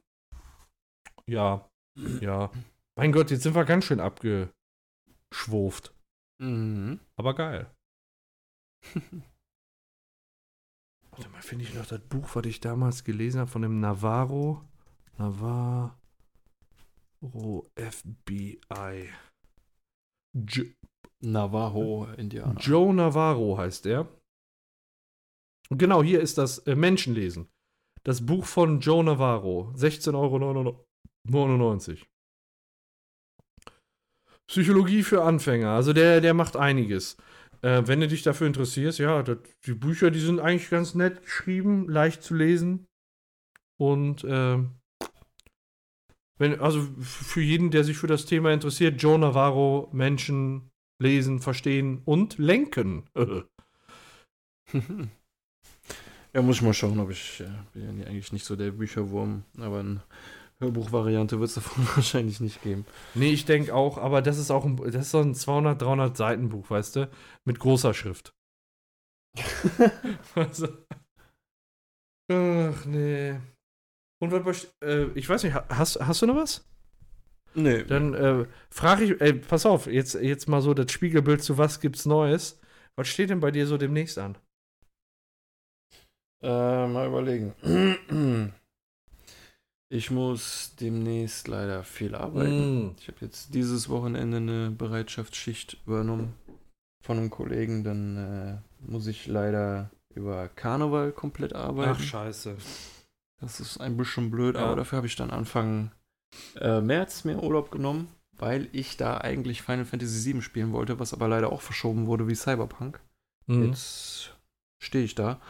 Ja, 1.27 1.67
ja. 2.19 2.51
Mein 2.97 3.11
Gott, 3.11 3.31
jetzt 3.31 3.43
sind 3.43 3.55
wir 3.55 3.65
ganz 3.65 3.85
schön 3.85 3.99
abgeschwurft. 3.99 5.93
Mhm. 6.39 6.99
Aber 7.15 7.33
geil. 7.35 7.71
Warte 11.21 11.33
mal, 11.33 11.41
finde 11.43 11.65
ich 11.65 11.75
noch 11.75 11.85
das 11.85 11.99
Buch, 11.99 12.35
was 12.35 12.47
ich 12.47 12.61
damals 12.61 13.03
gelesen 13.03 13.41
habe 13.41 13.51
von 13.51 13.61
dem 13.61 13.79
Navarro. 13.79 14.63
Navarro 15.19 15.93
FBI. 17.75 19.09
Jo 20.33 20.63
Navajo, 21.19 22.07
Indianer. 22.17 22.59
Joe 22.59 22.91
Navarro 22.91 23.55
heißt 23.55 23.85
er. 23.85 24.07
Und 25.69 25.77
genau, 25.77 26.01
hier 26.01 26.21
ist 26.21 26.39
das 26.39 26.57
äh, 26.65 26.75
Menschenlesen. 26.75 27.47
Das 28.01 28.25
Buch 28.25 28.45
von 28.45 28.79
Joe 28.79 29.03
Navarro. 29.03 29.71
16,99 29.75 30.15
Euro. 30.15 32.05
Psychologie 34.47 35.03
für 35.03 35.21
Anfänger. 35.21 35.69
Also 35.69 35.93
der, 35.93 36.19
der 36.19 36.33
macht 36.33 36.55
einiges. 36.55 37.15
Äh, 37.61 37.83
wenn 37.85 37.99
du 38.01 38.07
dich 38.07 38.23
dafür 38.23 38.47
interessierst, 38.47 38.99
ja, 38.99 39.21
das, 39.23 39.37
die 39.65 39.73
Bücher, 39.73 40.11
die 40.11 40.19
sind 40.19 40.39
eigentlich 40.39 40.69
ganz 40.69 40.95
nett 40.95 41.21
geschrieben, 41.23 41.87
leicht 41.87 42.23
zu 42.23 42.33
lesen. 42.33 42.87
Und 43.77 44.25
ähm, 44.27 44.71
wenn, 46.37 46.59
also 46.59 46.81
für 47.01 47.41
jeden, 47.41 47.69
der 47.71 47.83
sich 47.83 47.97
für 47.97 48.07
das 48.07 48.25
Thema 48.25 48.51
interessiert, 48.51 49.01
Joe 49.01 49.19
Navarro, 49.19 49.89
Menschen 49.91 50.71
lesen, 50.99 51.39
verstehen 51.39 52.01
und 52.05 52.37
lenken. 52.39 53.03
ja, 56.33 56.41
muss 56.41 56.57
ich 56.57 56.61
mal 56.63 56.73
schauen, 56.73 56.99
ob 56.99 57.11
ich. 57.11 57.41
Äh, 57.41 57.49
bin 57.73 57.99
ja 57.99 58.07
eigentlich 58.07 58.33
nicht 58.33 58.45
so 58.45 58.55
der 58.55 58.71
Bücherwurm, 58.71 59.43
aber 59.59 59.81
eine 59.81 60.01
Hörbuchvariante 60.61 61.39
wird 61.39 61.49
es 61.49 61.55
davon 61.55 61.85
wahrscheinlich 61.95 62.39
nicht 62.39 62.61
geben. 62.61 62.85
nee, 63.13 63.31
ich 63.31 63.45
denke 63.45 63.73
auch, 63.75 63.97
aber 63.97 64.21
das 64.21 64.37
ist 64.37 64.51
auch 64.51 64.65
ein, 64.65 64.77
das 64.77 64.95
ist 64.95 65.11
so 65.11 65.19
ein 65.19 65.35
200, 65.35 65.81
300 65.81 66.15
Seiten 66.17 66.49
Buch, 66.49 66.69
weißt 66.69 66.95
du, 66.97 67.09
mit 67.45 67.59
großer 67.59 67.93
Schrift. 67.93 68.33
also, 70.35 70.67
ach 72.31 72.85
nee. 72.85 73.39
Und 74.21 74.31
was, 74.45 74.73
äh, 74.83 75.07
ich 75.15 75.29
weiß 75.29 75.43
nicht, 75.43 75.53
ha- 75.55 75.67
hast, 75.69 75.99
hast 75.99 76.21
du 76.21 76.27
noch 76.27 76.35
was? 76.37 76.65
Nee, 77.53 77.83
Dann 77.83 78.13
äh, 78.13 78.45
frage 78.69 79.03
ich, 79.05 79.21
ey, 79.21 79.33
pass 79.33 79.65
auf, 79.65 79.87
jetzt, 79.87 80.13
jetzt 80.15 80.47
mal 80.47 80.61
so 80.61 80.73
das 80.73 80.91
Spiegelbild 80.91 81.43
zu 81.43 81.57
was 81.57 81.79
gibt's 81.79 82.05
Neues. 82.05 82.59
Was 82.95 83.07
steht 83.07 83.29
denn 83.29 83.39
bei 83.39 83.51
dir 83.51 83.67
so 83.67 83.77
demnächst 83.77 84.17
an? 84.17 84.37
Äh, 86.43 86.87
mal 86.87 87.07
überlegen. 87.07 87.53
Ich 89.93 90.09
muss 90.09 90.73
demnächst 90.79 91.49
leider 91.49 91.83
viel 91.83 92.15
arbeiten. 92.15 92.87
Mm. 92.87 92.95
Ich 92.97 93.09
habe 93.09 93.17
jetzt 93.19 93.53
dieses 93.53 93.89
Wochenende 93.89 94.37
eine 94.37 94.71
Bereitschaftsschicht 94.71 95.81
übernommen 95.85 96.33
von 97.03 97.17
einem 97.17 97.29
Kollegen. 97.29 97.83
Dann 97.83 98.15
äh, 98.17 98.89
muss 98.89 99.07
ich 99.07 99.27
leider 99.27 99.91
über 100.15 100.47
Karneval 100.47 101.11
komplett 101.11 101.53
arbeiten. 101.53 101.91
Ach, 101.93 101.99
scheiße. 101.99 102.55
Das 103.41 103.59
ist 103.59 103.79
ein 103.81 103.97
bisschen 103.97 104.31
blöd, 104.31 104.55
Ja. 104.55 104.61
aber 104.67 104.77
dafür 104.77 104.95
habe 104.95 105.07
ich 105.07 105.17
dann 105.17 105.29
Anfang 105.29 105.91
äh, 106.55 106.79
März 106.79 107.25
mir 107.25 107.43
Urlaub 107.43 107.69
genommen, 107.69 108.07
weil 108.37 108.69
ich 108.71 108.95
da 108.95 109.17
eigentlich 109.17 109.61
Final 109.61 109.83
Fantasy 109.83 110.33
VII 110.33 110.41
spielen 110.41 110.71
wollte, 110.71 111.01
was 111.01 111.13
aber 111.13 111.27
leider 111.27 111.51
auch 111.51 111.61
verschoben 111.61 112.07
wurde 112.07 112.29
wie 112.29 112.35
Cyberpunk. 112.35 113.01
Mhm. 113.47 113.65
Jetzt 113.65 114.37
stehe 114.81 115.03
ich 115.03 115.15
da. 115.15 115.41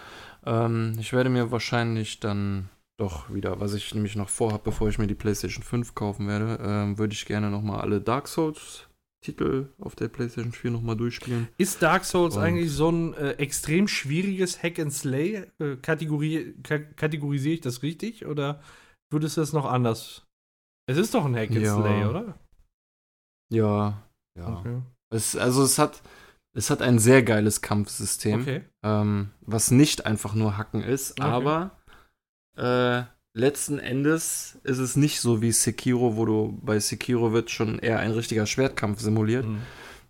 Ähm, 0.47 0.95
ich 0.99 1.13
werde 1.13 1.29
mir 1.29 1.51
wahrscheinlich 1.51 2.19
dann 2.19 2.69
doch 3.01 3.33
wieder, 3.33 3.59
was 3.59 3.73
ich 3.73 3.93
nämlich 3.95 4.15
noch 4.15 4.29
vorhabe, 4.29 4.63
bevor 4.65 4.87
ich 4.89 4.97
mir 4.97 5.07
die 5.07 5.15
PlayStation 5.15 5.63
5 5.63 5.95
kaufen 5.95 6.27
werde, 6.27 6.59
ähm, 6.61 6.97
würde 6.97 7.13
ich 7.13 7.25
gerne 7.25 7.49
nochmal 7.49 7.81
alle 7.81 7.99
Dark 8.01 8.27
Souls 8.27 8.87
Titel 9.23 9.69
auf 9.79 9.95
der 9.95 10.07
PlayStation 10.07 10.51
4 10.51 10.71
nochmal 10.71 10.95
durchspielen. 10.97 11.47
Ist 11.57 11.81
Dark 11.83 12.05
Souls 12.05 12.37
Und- 12.37 12.43
eigentlich 12.43 12.71
so 12.71 12.89
ein 12.89 13.13
äh, 13.13 13.31
extrem 13.33 13.87
schwieriges 13.87 14.61
Hack 14.63 14.79
and 14.79 14.91
Slay? 14.93 15.45
Äh, 15.59 15.75
Kategorie, 15.81 16.55
ka 16.63 16.79
kategorisiere 16.79 17.53
ich 17.55 17.61
das 17.61 17.83
richtig 17.83 18.25
oder 18.25 18.61
würdest 19.11 19.37
du 19.37 19.41
das 19.41 19.53
noch 19.53 19.65
anders? 19.65 20.25
Es 20.87 20.97
ist 20.97 21.13
doch 21.13 21.25
ein 21.25 21.35
Hack 21.35 21.51
and 21.51 21.61
Ja. 21.61 21.75
Slay, 21.79 22.05
oder? 22.05 22.39
Ja, 23.51 24.01
ja. 24.37 24.57
Okay. 24.59 24.81
Es, 25.13 25.35
also 25.35 25.63
es 25.63 25.77
hat, 25.77 26.01
es 26.55 26.69
hat 26.69 26.81
ein 26.81 26.99
sehr 26.99 27.21
geiles 27.23 27.61
Kampfsystem. 27.61 28.41
okay. 28.41 28.61
ähm, 28.83 29.31
was 29.41 29.71
nicht 29.71 30.05
einfach 30.05 30.33
nur 30.33 30.57
Hacken 30.57 30.81
ist, 30.81 31.19
Okay. 31.19 31.29
aber 31.29 31.77
äh, 32.57 33.03
letzten 33.33 33.79
Endes 33.79 34.59
ist 34.63 34.79
es 34.79 34.95
nicht 34.95 35.19
so 35.19 35.41
wie 35.41 35.51
Sekiro, 35.51 36.17
wo 36.17 36.25
du 36.25 36.59
bei 36.61 36.79
Sekiro 36.79 37.33
wird 37.33 37.49
schon 37.49 37.79
eher 37.79 37.99
ein 37.99 38.11
richtiger 38.11 38.45
Schwertkampf 38.45 38.99
simuliert. 38.99 39.45
Mhm. 39.45 39.61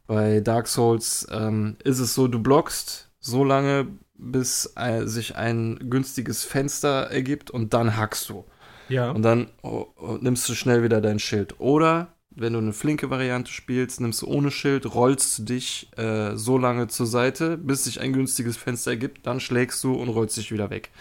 Bei 0.07 0.41
Dark 0.41 0.67
Souls 0.67 1.27
ähm, 1.31 1.77
ist 1.83 1.99
es 1.99 2.13
so, 2.13 2.27
du 2.27 2.39
blockst 2.41 3.11
so 3.19 3.43
lange, 3.43 3.87
bis 4.15 4.73
äh, 4.75 5.05
sich 5.05 5.35
ein 5.35 5.79
günstiges 5.89 6.43
Fenster 6.43 7.09
ergibt 7.11 7.49
und 7.49 7.73
dann 7.73 7.97
hackst 7.97 8.29
du. 8.29 8.45
Ja. 8.89 9.11
Und 9.11 9.21
dann 9.23 9.47
oh, 9.63 9.87
oh, 9.95 10.17
nimmst 10.19 10.47
du 10.49 10.53
schnell 10.53 10.83
wieder 10.83 11.01
dein 11.01 11.19
Schild. 11.19 11.59
Oder 11.59 12.13
wenn 12.29 12.53
du 12.53 12.59
eine 12.59 12.73
flinke 12.73 13.09
Variante 13.09 13.51
spielst, 13.51 14.01
nimmst 14.01 14.21
du 14.21 14.27
ohne 14.27 14.51
Schild, 14.51 14.93
rollst 14.93 15.39
du 15.39 15.43
dich 15.43 15.89
äh, 15.97 16.35
so 16.35 16.57
lange 16.57 16.87
zur 16.87 17.05
Seite, 17.05 17.57
bis 17.57 17.85
sich 17.85 17.99
ein 17.99 18.13
günstiges 18.13 18.57
Fenster 18.57 18.91
ergibt, 18.91 19.25
dann 19.25 19.39
schlägst 19.39 19.83
du 19.83 19.93
und 19.93 20.09
rollst 20.09 20.37
dich 20.37 20.51
wieder 20.51 20.69
weg. 20.69 20.91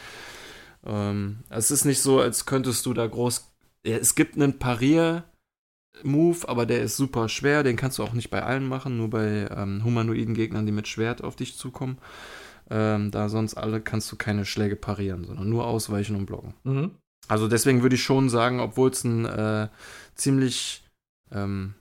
Ähm, 0.85 1.41
es 1.49 1.71
ist 1.71 1.85
nicht 1.85 2.01
so, 2.01 2.21
als 2.21 2.47
könntest 2.47 2.87
du 2.87 2.95
da 2.95 3.07
groß. 3.07 3.53
Ja, 3.85 3.97
es 3.97 4.15
gibt 4.15 4.37
einen 4.37 4.59
Parier-Move, 4.59 6.49
aber 6.49 6.67
der 6.67 6.83
ist 6.83 6.97
super 6.97 7.29
schwer. 7.29 7.63
Den 7.63 7.77
kannst 7.77 7.99
du 7.99 8.03
auch 8.03 8.13
nicht 8.13 8.31
bei 8.31 8.43
allen 8.43 8.67
machen, 8.67 8.97
nur 8.97 9.11
bei 9.11 9.49
ähm, 9.55 9.85
humanoiden 9.85 10.35
Gegnern, 10.35 10.67
die 10.67 10.73
mit 10.73 10.89
Schwert 10.89 11.23
auf 11.23 11.37
dich 11.37 11.57
zukommen. 11.57 11.99
Ähm, 12.71 13.11
da 13.11 13.29
sonst 13.29 13.55
alle 13.55 13.81
kannst 13.81 14.11
du 14.13 14.17
keine 14.17 14.45
Schläge 14.45 14.77
parieren, 14.77 15.25
sondern 15.25 15.49
nur 15.49 15.67
ausweichen 15.67 16.15
und 16.17 16.27
blocken. 16.27 16.55
Mhm. 16.65 16.93
Also 17.27 17.49
deswegen 17.49 17.83
würde 17.83 17.97
ich 17.97 18.03
schon 18.03 18.29
sagen, 18.29 18.61
obwohl 18.61 18.91
es 18.91 19.05
ein 19.05 19.25
äh, 19.25 19.69
ziemlich, 20.15 20.85
ähm, 21.33 21.75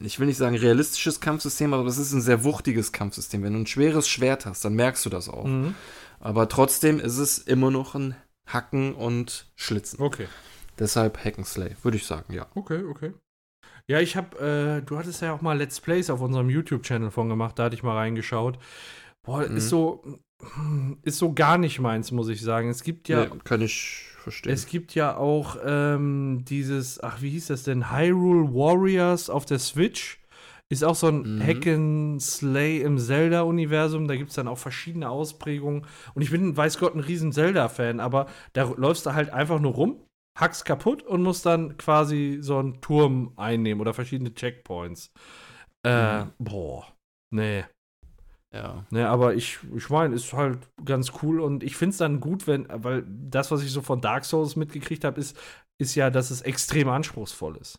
ich 0.00 0.18
will 0.18 0.26
nicht 0.26 0.36
sagen 0.36 0.56
realistisches 0.56 1.20
Kampfsystem, 1.20 1.72
aber 1.72 1.86
es 1.86 1.98
ist 1.98 2.12
ein 2.12 2.20
sehr 2.20 2.44
wuchtiges 2.44 2.92
Kampfsystem. 2.92 3.42
Wenn 3.42 3.54
du 3.54 3.60
ein 3.60 3.66
schweres 3.66 4.08
Schwert 4.08 4.46
hast, 4.46 4.64
dann 4.64 4.74
merkst 4.74 5.04
du 5.06 5.10
das 5.10 5.28
auch. 5.28 5.44
Mhm. 5.44 5.74
Aber 6.20 6.48
trotzdem 6.48 7.00
ist 7.00 7.18
es 7.18 7.38
immer 7.38 7.70
noch 7.70 7.94
ein 7.94 8.14
Hacken 8.46 8.94
und 8.94 9.46
Schlitzen. 9.56 10.00
Okay. 10.00 10.26
Deshalb 10.78 11.22
Hack 11.24 11.38
and 11.38 11.46
Slay, 11.46 11.76
würde 11.82 11.96
ich 11.96 12.06
sagen, 12.06 12.32
ja. 12.32 12.46
Okay, 12.54 12.82
okay. 12.84 13.12
Ja, 13.86 14.00
ich 14.00 14.16
habe, 14.16 14.38
äh, 14.80 14.86
du 14.86 14.96
hattest 14.98 15.22
ja 15.22 15.32
auch 15.32 15.42
mal 15.42 15.56
Let's 15.58 15.80
Plays 15.80 16.08
auf 16.10 16.20
unserem 16.20 16.48
YouTube-Channel 16.50 17.10
von 17.10 17.28
gemacht, 17.28 17.58
da 17.58 17.64
hatte 17.64 17.74
ich 17.74 17.82
mal 17.82 17.96
reingeschaut. 17.96 18.58
Boah, 19.22 19.46
Mhm. 19.48 19.56
ist 19.56 19.68
so, 19.68 20.18
ist 21.02 21.18
so 21.18 21.32
gar 21.32 21.58
nicht 21.58 21.78
meins, 21.78 22.10
muss 22.10 22.28
ich 22.28 22.40
sagen. 22.40 22.68
Es 22.70 22.82
gibt 22.82 23.08
ja, 23.08 23.26
Nee, 23.26 23.30
kann 23.44 23.60
ich 23.60 24.06
verstehen. 24.18 24.52
es 24.52 24.66
gibt 24.66 24.94
ja 24.94 25.16
auch 25.16 25.56
ähm, 25.64 26.44
dieses, 26.48 27.02
ach, 27.02 27.22
wie 27.22 27.30
hieß 27.30 27.48
das 27.48 27.62
denn? 27.64 27.90
Hyrule 27.92 28.52
Warriors 28.54 29.30
auf 29.30 29.44
der 29.44 29.58
Switch. 29.58 30.20
Ist 30.72 30.84
auch 30.84 30.94
so 30.94 31.08
ein 31.08 31.36
Mhm. 31.36 31.42
Hack 31.42 31.66
and 31.66 32.22
Slay 32.22 32.80
im 32.80 32.98
Zelda-Universum. 32.98 34.08
Da 34.08 34.16
gibt 34.16 34.30
es 34.30 34.36
dann 34.36 34.48
auch 34.48 34.58
verschiedene 34.58 35.10
Ausprägungen. 35.10 35.86
Und 36.14 36.22
ich 36.22 36.30
bin, 36.30 36.56
weiß 36.56 36.78
Gott, 36.78 36.94
ein 36.94 37.00
riesen 37.00 37.30
Zelda-Fan, 37.32 38.00
aber 38.00 38.26
da 38.54 38.64
läufst 38.76 39.04
du 39.04 39.12
halt 39.12 39.30
einfach 39.30 39.60
nur 39.60 39.72
rum 39.72 39.96
hackst 40.40 40.64
kaputt 40.64 41.02
und 41.02 41.22
musst 41.22 41.44
dann 41.44 41.76
quasi 41.76 42.38
so 42.40 42.56
einen 42.56 42.80
Turm 42.80 43.34
einnehmen 43.36 43.82
oder 43.82 43.92
verschiedene 43.92 44.32
Checkpoints. 44.32 45.12
Äh, 45.86 46.24
Mhm. 46.24 46.32
boah. 46.38 46.86
Nee. 47.30 47.64
Ja. 48.54 48.86
Ne, 48.90 49.08
aber 49.08 49.34
ich, 49.34 49.58
ich 49.76 49.90
meine, 49.90 50.14
ist 50.14 50.32
halt 50.32 50.58
ganz 50.84 51.12
cool 51.22 51.40
und 51.40 51.62
ich 51.62 51.76
finde 51.76 51.90
es 51.92 51.98
dann 51.98 52.20
gut, 52.20 52.46
wenn, 52.46 52.66
weil 52.70 53.04
das, 53.08 53.50
was 53.50 53.62
ich 53.62 53.70
so 53.72 53.82
von 53.82 54.00
Dark 54.00 54.24
Souls 54.24 54.56
mitgekriegt 54.56 55.04
habe, 55.04 55.20
ist, 55.20 55.38
ist 55.78 55.94
ja, 55.94 56.10
dass 56.10 56.30
es 56.30 56.42
extrem 56.42 56.88
anspruchsvoll 56.88 57.56
ist. 57.58 57.78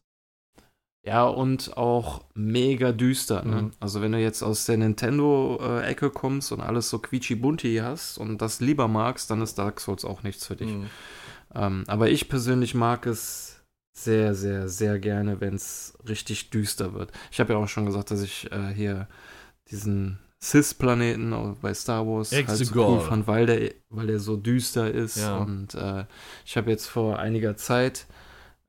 Ja, 1.06 1.26
und 1.26 1.76
auch 1.76 2.24
mega 2.34 2.94
düster. 2.94 3.44
Ne? 3.44 3.64
Mhm. 3.64 3.72
Also, 3.80 4.02
wenn 4.02 4.14
du 4.14 4.20
jetzt 4.20 4.42
aus 4.42 4.66
der 4.66 4.78
Nintendo-Ecke 4.78 6.10
kommst 6.10 6.52
und 6.54 6.62
alles 6.62 6.90
so 6.90 7.00
quietschi-bunti 7.00 7.82
hast 7.84 8.18
und 8.18 8.42
das 8.42 8.62
lieber 8.62 8.88
magst, 8.88 9.30
dann 9.30 9.42
ist 9.42 9.58
Dark 9.58 9.82
Souls 9.82 10.06
auch 10.06 10.24
nichts 10.24 10.48
für 10.48 10.56
dich. 10.56 10.72
Mhm. 10.72 10.90
Ähm, 11.56 11.84
aber 11.88 12.10
ich 12.10 12.30
persönlich 12.30 12.74
mag 12.74 13.06
es 13.06 13.62
sehr, 13.94 14.34
sehr, 14.34 14.70
sehr 14.70 14.98
gerne, 14.98 15.42
wenn 15.42 15.56
es 15.56 15.98
richtig 16.08 16.50
düster 16.50 16.94
wird. 16.94 17.12
Ich 17.32 17.40
habe 17.40 17.54
ja 17.54 17.60
auch 17.60 17.68
schon 17.68 17.86
gesagt, 17.86 18.10
dass 18.10 18.22
ich 18.22 18.52
äh, 18.52 18.74
hier 18.74 19.08
diesen 19.70 20.20
Cis-Planeten 20.42 21.56
bei 21.62 21.74
Star 21.74 22.06
Wars 22.08 22.32
halt 22.32 22.50
so 22.50 22.64
Exegol. 22.64 22.86
cool 22.86 23.00
fand, 23.02 23.28
weil 23.28 23.46
der, 23.46 23.72
weil 23.90 24.08
der 24.08 24.20
so 24.20 24.36
düster 24.36 24.92
ist. 24.92 25.18
Ja. 25.18 25.38
Und 25.38 25.76
äh, 25.76 26.06
ich 26.46 26.58
habe 26.58 26.72
jetzt 26.72 26.88
vor 26.88 27.20
einiger 27.20 27.56
Zeit 27.56 28.08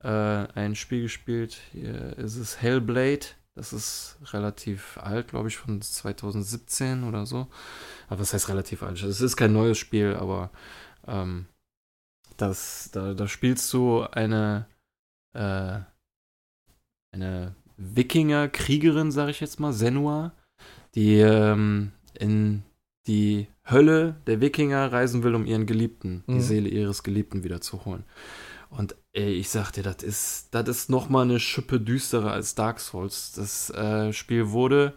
äh, 0.05 0.47
ein 0.59 0.75
Spiel 0.75 1.01
gespielt. 1.03 1.57
Hier 1.71 2.17
ist 2.17 2.35
es 2.37 2.61
Hellblade. 2.61 3.25
Das 3.55 3.71
ist 3.73 4.17
relativ 4.33 4.97
alt, 4.97 5.29
glaube 5.29 5.47
ich, 5.47 5.57
von 5.57 5.81
2017 5.81 7.03
oder 7.05 7.25
so. 7.25 7.47
Aber 8.07 8.19
was 8.19 8.33
heißt 8.33 8.49
relativ 8.49 8.83
alt? 8.83 9.01
Es 9.01 9.21
ist 9.21 9.37
kein 9.37 9.53
neues 9.53 9.77
Spiel, 9.77 10.13
aber 10.15 10.51
ähm, 11.07 11.45
das, 12.37 12.89
da, 12.91 13.13
da 13.13 13.27
spielst 13.29 13.71
du 13.73 14.01
eine, 14.03 14.65
äh, 15.33 15.79
eine 17.13 17.55
Wikinger-Kriegerin, 17.77 19.11
sage 19.11 19.31
ich 19.31 19.39
jetzt 19.39 19.59
mal, 19.59 19.73
Senua, 19.73 20.33
die 20.95 21.19
ähm, 21.19 21.91
in 22.19 22.63
die 23.07 23.47
Hölle 23.69 24.15
der 24.27 24.41
Wikinger 24.41 24.91
reisen 24.91 25.23
will, 25.23 25.35
um 25.35 25.45
ihren 25.45 25.65
Geliebten, 25.65 26.23
Mhm. 26.27 26.33
die 26.33 26.41
Seele 26.41 26.69
ihres 26.69 27.03
Geliebten 27.03 27.43
wiederzuholen. 27.43 28.03
Und 28.69 28.95
ey, 29.13 29.33
ich 29.33 29.49
sag 29.49 29.71
dir, 29.71 29.83
das 29.83 30.03
ist, 30.03 30.47
das 30.51 30.67
ist 30.67 30.89
noch 30.89 31.09
mal 31.09 31.23
eine 31.23 31.39
Schippe 31.39 31.79
düsterer 31.79 32.31
als 32.31 32.55
Dark 32.55 32.79
Souls. 32.79 33.33
Das 33.33 33.69
äh, 33.69 34.11
Spiel 34.13 34.51
wurde 34.51 34.93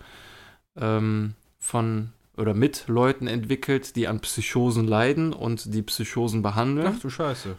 ähm, 0.77 1.35
von 1.59 2.13
oder 2.37 2.55
mit 2.55 2.85
Leuten 2.87 3.27
entwickelt, 3.27 3.97
die 3.97 4.07
an 4.07 4.21
Psychosen 4.21 4.87
leiden 4.87 5.33
und 5.33 5.75
die 5.75 5.83
Psychosen 5.83 6.43
behandeln. 6.43 6.95
Ach 6.97 7.01
du 7.01 7.11
Scheiße. 7.11 7.57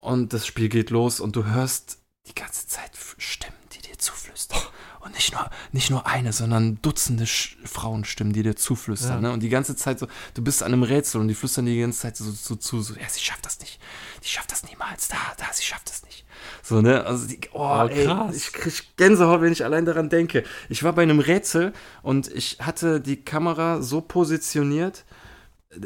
Und 0.00 0.32
das 0.32 0.46
Spiel 0.46 0.68
geht 0.68 0.90
los 0.90 1.20
und 1.20 1.36
du 1.36 1.44
hörst 1.44 1.98
die 2.26 2.34
ganze 2.34 2.66
Zeit 2.66 2.90
Stimmen, 3.18 3.56
die 3.72 3.82
dir 3.82 3.96
zuflüstern. 3.98 4.60
Und 5.00 5.14
nicht 5.14 5.32
nur, 5.32 5.48
nicht 5.70 5.90
nur 5.90 6.06
eine, 6.06 6.32
sondern 6.32 6.82
Dutzende 6.82 7.26
Sch 7.26 7.56
Frauenstimmen, 7.64 8.32
die 8.32 8.42
dir 8.42 8.56
zuflüstern. 8.56 9.22
Ja. 9.22 9.28
Ne? 9.28 9.32
Und 9.32 9.40
die 9.40 9.48
ganze 9.48 9.76
Zeit 9.76 10.00
so, 10.00 10.08
du 10.34 10.42
bist 10.42 10.64
an 10.64 10.72
einem 10.72 10.82
Rätsel 10.82 11.20
und 11.20 11.28
die 11.28 11.34
flüstern 11.34 11.66
dir 11.66 11.74
die 11.74 11.80
ganze 11.80 12.00
Zeit 12.00 12.16
so, 12.16 12.28
so 12.30 12.56
zu, 12.56 12.82
so, 12.82 12.94
ja, 12.94 13.08
sie 13.08 13.20
schafft 13.20 13.46
das 13.46 13.60
nicht. 13.60 13.78
Die 14.26 14.30
schafft 14.30 14.50
das 14.50 14.64
niemals. 14.64 15.06
Da, 15.06 15.16
da, 15.38 15.44
sie 15.52 15.62
schafft 15.62 15.88
das 15.88 16.02
nicht. 16.04 16.24
So, 16.62 16.80
ne? 16.80 17.04
Also, 17.06 17.28
die, 17.28 17.38
oh, 17.52 17.60
Oh, 17.60 17.86
ey, 17.88 18.08
ich 18.34 18.52
krieg 18.52 18.96
Gänsehaut, 18.96 19.40
wenn 19.40 19.52
ich 19.52 19.64
allein 19.64 19.84
daran 19.84 20.08
denke. 20.08 20.42
Ich 20.68 20.82
war 20.82 20.92
bei 20.92 21.02
einem 21.02 21.20
Rätsel 21.20 21.72
und 22.02 22.26
ich 22.28 22.58
hatte 22.60 23.00
die 23.00 23.22
Kamera 23.22 23.82
so 23.82 24.00
positioniert, 24.00 25.04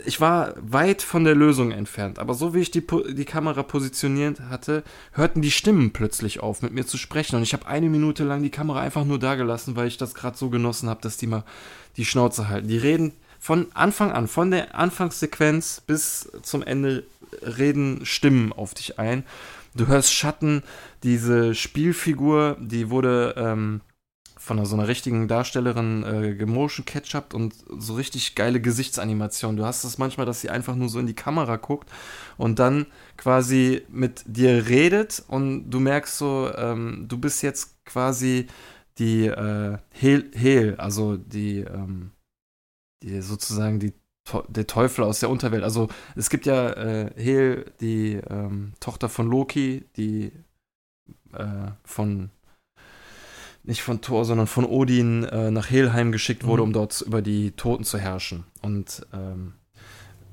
ich 0.04 0.20
war 0.20 0.54
weit 0.56 1.02
von 1.02 1.24
der 1.24 1.34
Lösung 1.34 1.72
entfernt, 1.72 2.18
aber 2.18 2.34
so 2.34 2.54
wie 2.54 2.60
ich 2.60 2.70
die, 2.70 2.86
die 3.12 3.24
Kamera 3.24 3.62
positioniert 3.62 4.40
hatte, 4.40 4.84
hörten 5.12 5.42
die 5.42 5.50
Stimmen 5.50 5.92
plötzlich 5.92 6.40
auf, 6.40 6.62
mit 6.62 6.72
mir 6.72 6.86
zu 6.86 6.96
sprechen. 6.96 7.36
Und 7.36 7.42
ich 7.42 7.52
habe 7.52 7.66
eine 7.66 7.88
Minute 7.88 8.24
lang 8.24 8.42
die 8.42 8.50
Kamera 8.50 8.80
einfach 8.80 9.04
nur 9.04 9.18
da 9.18 9.34
gelassen, 9.34 9.76
weil 9.76 9.88
ich 9.88 9.96
das 9.96 10.14
gerade 10.14 10.36
so 10.36 10.48
genossen 10.48 10.88
habe, 10.88 11.00
dass 11.02 11.16
die 11.16 11.26
mal 11.26 11.44
die 11.96 12.04
Schnauze 12.04 12.48
halten. 12.48 12.68
Die 12.68 12.78
reden 12.78 13.12
von 13.40 13.68
Anfang 13.74 14.12
an, 14.12 14.28
von 14.28 14.50
der 14.50 14.76
Anfangssequenz 14.76 15.82
bis 15.84 16.30
zum 16.42 16.62
Ende, 16.62 17.04
reden 17.42 18.04
Stimmen 18.04 18.52
auf 18.52 18.74
dich 18.74 18.98
ein. 18.98 19.24
Du 19.74 19.86
hörst 19.86 20.12
Schatten, 20.12 20.62
diese 21.02 21.54
Spielfigur, 21.54 22.56
die 22.60 22.90
wurde 22.90 23.34
ähm, 23.36 23.80
von 24.36 24.64
so 24.64 24.74
einer 24.74 24.88
richtigen 24.88 25.28
Darstellerin 25.28 26.02
äh, 26.02 26.34
gemotion 26.34 26.84
ketchupt 26.84 27.34
und 27.34 27.54
so 27.78 27.94
richtig 27.94 28.34
geile 28.34 28.60
Gesichtsanimation. 28.60 29.56
Du 29.56 29.64
hast 29.64 29.84
es 29.84 29.96
manchmal, 29.96 30.26
dass 30.26 30.40
sie 30.40 30.50
einfach 30.50 30.74
nur 30.74 30.88
so 30.88 30.98
in 30.98 31.06
die 31.06 31.14
Kamera 31.14 31.56
guckt 31.56 31.88
und 32.36 32.58
dann 32.58 32.86
quasi 33.16 33.82
mit 33.88 34.22
dir 34.26 34.66
redet 34.66 35.22
und 35.28 35.70
du 35.70 35.80
merkst 35.80 36.18
so, 36.18 36.50
ähm, 36.56 37.06
du 37.08 37.16
bist 37.18 37.42
jetzt 37.42 37.84
quasi 37.84 38.48
die 38.98 39.26
äh, 39.26 39.78
Hel, 39.92 40.30
Hel, 40.34 40.74
also 40.76 41.16
die, 41.16 41.60
ähm, 41.60 42.10
die 43.02 43.20
sozusagen 43.22 43.80
die 43.80 43.92
der 44.48 44.66
Teufel 44.66 45.02
aus 45.04 45.20
der 45.20 45.30
Unterwelt. 45.30 45.64
Also 45.64 45.88
es 46.14 46.30
gibt 46.30 46.46
ja 46.46 46.70
äh, 46.70 47.10
Hel, 47.16 47.72
die 47.80 48.20
ähm, 48.28 48.74
Tochter 48.78 49.08
von 49.08 49.26
Loki, 49.28 49.84
die 49.96 50.30
äh, 51.32 51.70
von 51.84 52.30
nicht 53.64 53.82
von 53.82 54.00
Thor, 54.00 54.24
sondern 54.24 54.46
von 54.46 54.64
Odin 54.64 55.24
äh, 55.24 55.50
nach 55.50 55.68
Helheim 55.70 56.12
geschickt 56.12 56.44
wurde, 56.44 56.62
Mhm. 56.62 56.68
um 56.68 56.72
dort 56.72 57.00
über 57.00 57.22
die 57.22 57.52
Toten 57.52 57.84
zu 57.84 57.98
herrschen. 57.98 58.44
Und 58.62 59.06
ähm, 59.12 59.54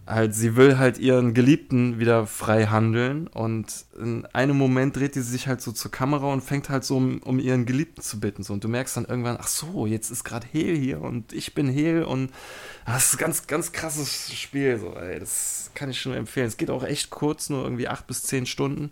halt, 0.07 0.33
sie 0.33 0.55
will 0.55 0.77
halt 0.77 0.97
ihren 0.97 1.33
Geliebten 1.33 1.99
wieder 1.99 2.25
frei 2.25 2.67
handeln 2.67 3.27
und 3.27 3.85
in 3.99 4.25
einem 4.27 4.57
Moment 4.57 4.95
dreht 4.95 5.13
sie 5.13 5.21
sich 5.21 5.47
halt 5.47 5.61
so 5.61 5.71
zur 5.71 5.91
Kamera 5.91 6.31
und 6.31 6.41
fängt 6.41 6.69
halt 6.69 6.83
so 6.83 6.97
um, 6.97 7.19
um 7.23 7.39
ihren 7.39 7.65
Geliebten 7.65 8.01
zu 8.01 8.19
bitten. 8.19 8.43
So. 8.43 8.53
Und 8.53 8.63
du 8.63 8.67
merkst 8.67 8.95
dann 8.97 9.05
irgendwann, 9.05 9.37
ach 9.39 9.47
so, 9.47 9.85
jetzt 9.85 10.09
ist 10.09 10.23
gerade 10.23 10.47
Hel 10.49 10.75
hier 10.75 11.01
und 11.01 11.33
ich 11.33 11.53
bin 11.53 11.67
Hel 11.67 12.03
und 12.03 12.31
das 12.85 13.07
ist 13.07 13.15
ein 13.15 13.17
ganz, 13.19 13.47
ganz 13.47 13.71
krasses 13.71 14.33
Spiel. 14.33 14.79
So, 14.79 14.95
ey. 14.95 15.19
Das 15.19 15.71
kann 15.75 15.89
ich 15.89 15.99
schon 15.99 16.13
empfehlen. 16.13 16.47
Es 16.47 16.57
geht 16.57 16.69
auch 16.69 16.83
echt 16.83 17.09
kurz, 17.09 17.49
nur 17.49 17.63
irgendwie 17.63 17.87
acht 17.87 18.07
bis 18.07 18.23
zehn 18.23 18.45
Stunden. 18.45 18.91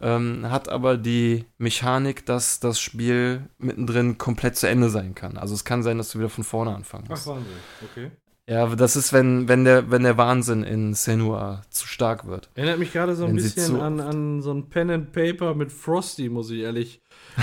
Ähm, 0.00 0.50
hat 0.50 0.68
aber 0.68 0.96
die 0.96 1.44
Mechanik, 1.58 2.26
dass 2.26 2.58
das 2.58 2.80
Spiel 2.80 3.48
mittendrin 3.58 4.18
komplett 4.18 4.56
zu 4.56 4.68
Ende 4.68 4.90
sein 4.90 5.14
kann. 5.14 5.38
Also 5.38 5.54
es 5.54 5.64
kann 5.64 5.84
sein, 5.84 5.98
dass 5.98 6.10
du 6.10 6.18
wieder 6.18 6.28
von 6.28 6.42
vorne 6.42 6.74
anfangen 6.74 7.06
musst. 7.08 7.28
Wahnsinn. 7.28 7.52
Okay. 7.90 8.10
Ja, 8.48 8.64
aber 8.64 8.74
das 8.74 8.96
ist, 8.96 9.12
wenn, 9.12 9.46
wenn, 9.46 9.64
der, 9.64 9.90
wenn 9.92 10.02
der 10.02 10.16
Wahnsinn 10.16 10.64
in 10.64 10.94
Senua 10.94 11.62
zu 11.70 11.86
stark 11.86 12.26
wird. 12.26 12.50
Erinnert 12.54 12.80
mich 12.80 12.92
gerade 12.92 13.14
so 13.14 13.24
ein 13.24 13.28
Wenn 13.28 13.36
bisschen 13.36 13.80
an, 13.80 14.00
an 14.00 14.42
so 14.42 14.52
ein 14.52 14.68
Pen 14.68 14.90
and 14.90 15.12
Paper 15.12 15.54
mit 15.54 15.70
Frosty, 15.70 16.28
muss 16.28 16.50
ich 16.50 16.60
ehrlich, 16.60 17.00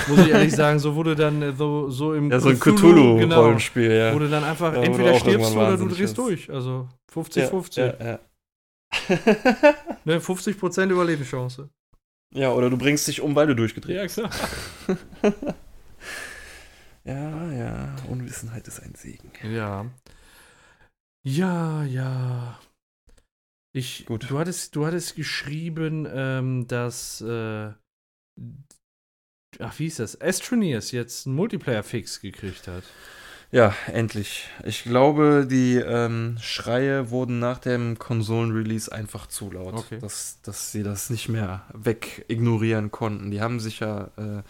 muss 0.08 0.20
ich 0.20 0.28
ehrlich 0.28 0.54
sagen. 0.56 0.78
So 0.80 0.96
wurde 0.96 1.16
dann 1.16 1.42
äh, 1.42 1.54
so, 1.54 1.90
so 1.90 2.14
im 2.14 2.30
Ja, 2.30 2.42
so 2.42 2.50
ein 2.50 2.60
Cthulhu, 2.60 3.18
Cthulhu-Rollenspiel, 3.18 3.92
ja. 3.92 4.14
Wo 4.14 4.20
du 4.20 4.30
dann 4.30 4.44
einfach 4.44 4.74
Ja, 4.74 4.82
entweder 4.84 5.14
du 5.14 5.20
stirbst 5.20 5.52
irgendwann 5.52 5.74
oder 5.74 5.78
du 5.78 5.88
drehst 5.96 6.18
durch. 6.18 6.52
Also 6.52 6.90
50-50. 7.14 7.80
Ja, 7.80 8.06
ja, 8.06 8.20
Ne, 10.04 10.20
50% 10.20 10.90
Überlebenschance. 10.92 11.70
ja, 12.34 12.52
oder 12.52 12.70
du 12.70 12.78
bringst 12.78 13.08
dich 13.08 13.22
um, 13.22 13.36
weil 13.36 13.48
du 13.48 13.56
durchgedreht 13.56 13.96
Ja, 13.96 14.08
klar. 14.08 14.30
Ja, 17.06 17.52
ja, 17.54 17.96
Unwissenheit 18.10 18.68
ist 18.68 18.82
ein 18.82 18.94
Segen. 18.96 19.32
Ja. 19.50 19.86
Ja, 21.24 21.84
ja. 21.84 22.60
Ich, 23.72 24.06
Gut. 24.06 24.30
Du 24.30 24.40
hattest, 24.40 24.76
du 24.76 24.86
hattest 24.86 25.16
geschrieben, 25.16 26.08
ähm, 26.12 26.68
dass, 26.68 27.22
äh, 27.22 27.72
ach, 29.60 29.78
wie 29.78 29.84
hieß 29.84 29.98
das? 29.98 30.20
Astroneers 30.20 30.92
jetzt 30.92 31.28
einen 31.28 31.36
Multiplayer-Fix 31.36 32.22
gekriegt 32.22 32.68
hat. 32.68 32.84
Ja, 33.52 33.74
endlich. 33.88 34.48
Ich 34.64 34.84
glaube, 34.84 35.48
die 35.50 35.76
ähm, 35.78 36.38
Schreie 36.40 37.10
wurden 37.10 37.40
nach 37.40 37.58
dem 37.58 37.98
Konsolen-Release 37.98 38.92
einfach 38.92 39.26
zu 39.26 39.50
laut, 39.52 39.74
Okay. 39.74 39.98
dass, 40.00 40.40
dass 40.44 40.72
sie 40.72 40.84
das 40.84 41.10
nicht 41.10 41.30
mehr 41.30 41.66
wegignorieren 41.74 42.92
konnten. 42.92 43.32
Die 43.32 43.42
haben 43.42 43.60
sich 43.60 43.80
ja 43.80 44.12
äh, 44.18 44.44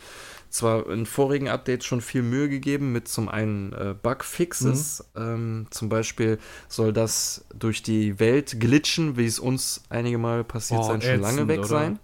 zwar 0.50 0.90
in 0.90 1.06
vorigen 1.06 1.48
Updates 1.48 1.86
schon 1.86 2.02
viel 2.02 2.22
Mühe 2.24 2.50
gegeben 2.50 2.92
mit 2.92 3.08
zum 3.08 3.30
einen 3.30 3.74
äh, 3.74 3.96
Bugfixes. 4.02 5.06
Ähm, 5.16 5.68
zum 5.70 5.90
Beispiel 5.90 6.40
soll 6.68 6.94
das 6.94 7.46
durch 7.54 7.84
die 7.84 8.20
Welt 8.20 8.60
glitschen, 8.60 9.18
wie 9.18 9.26
es 9.26 9.40
uns 9.40 9.84
einige 9.90 10.18
Mal 10.18 10.44
passiert 10.44 10.82
Oh, 10.82 10.84
sein, 10.84 11.02
schon 11.02 11.20
lange 11.22 11.28
ätzend, 11.42 11.48
weg 11.50 11.60
oder? 11.60 11.68
sein. 11.68 12.00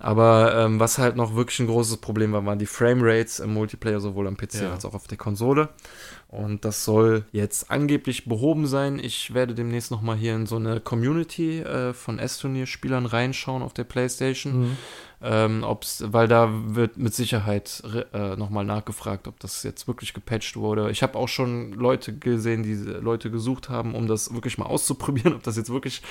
Aber 0.00 0.54
ähm, 0.54 0.78
was 0.78 0.98
halt 0.98 1.16
noch 1.16 1.34
wirklich 1.34 1.58
ein 1.58 1.66
großes 1.66 1.96
Problem 1.96 2.32
war, 2.32 2.46
waren 2.46 2.60
die 2.60 2.66
Framerates 2.66 3.40
im 3.40 3.52
Multiplayer, 3.52 3.98
sowohl 3.98 4.28
am 4.28 4.36
PC 4.36 4.54
Ja. 4.62 4.72
als 4.72 4.84
auch 4.84 4.94
auf 4.94 5.08
der 5.08 5.18
Konsole. 5.18 5.70
Und 6.30 6.66
das 6.66 6.84
soll 6.84 7.24
jetzt 7.32 7.70
angeblich 7.70 8.26
behoben 8.26 8.66
sein. 8.66 8.98
Ich 8.98 9.32
werde 9.32 9.54
demnächst 9.54 9.90
noch 9.90 10.02
mal 10.02 10.14
hier 10.14 10.34
in 10.34 10.44
so 10.44 10.56
eine 10.56 10.78
Community 10.78 11.60
äh, 11.60 11.94
von 11.94 12.18
S-Turnier-Spielern 12.18 13.06
reinschauen 13.06 13.62
auf 13.62 13.72
der 13.72 13.84
Playstation. 13.84 14.60
Mhm. 14.60 14.76
Ähm, 15.22 15.64
ob's, 15.64 16.04
weil 16.06 16.28
da 16.28 16.48
wird 16.52 16.96
mit 16.98 17.12
Sicherheit 17.14 17.82
äh, 18.12 18.36
nochmal 18.36 18.64
nachgefragt, 18.66 19.26
ob 19.26 19.40
das 19.40 19.62
jetzt 19.62 19.88
wirklich 19.88 20.12
gepatcht 20.12 20.56
wurde. 20.56 20.90
Ich 20.90 21.02
habe 21.02 21.18
auch 21.18 21.26
schon 21.28 21.72
Leute 21.72 22.16
gesehen, 22.16 22.62
die 22.62 22.74
Leute 22.74 23.30
gesucht 23.30 23.68
haben, 23.70 23.94
um 23.94 24.06
das 24.06 24.32
wirklich 24.34 24.58
mal 24.58 24.66
auszuprobieren, 24.66 25.32
ob 25.32 25.42
das 25.42 25.56
jetzt 25.56 25.70
wirklich 25.72 26.02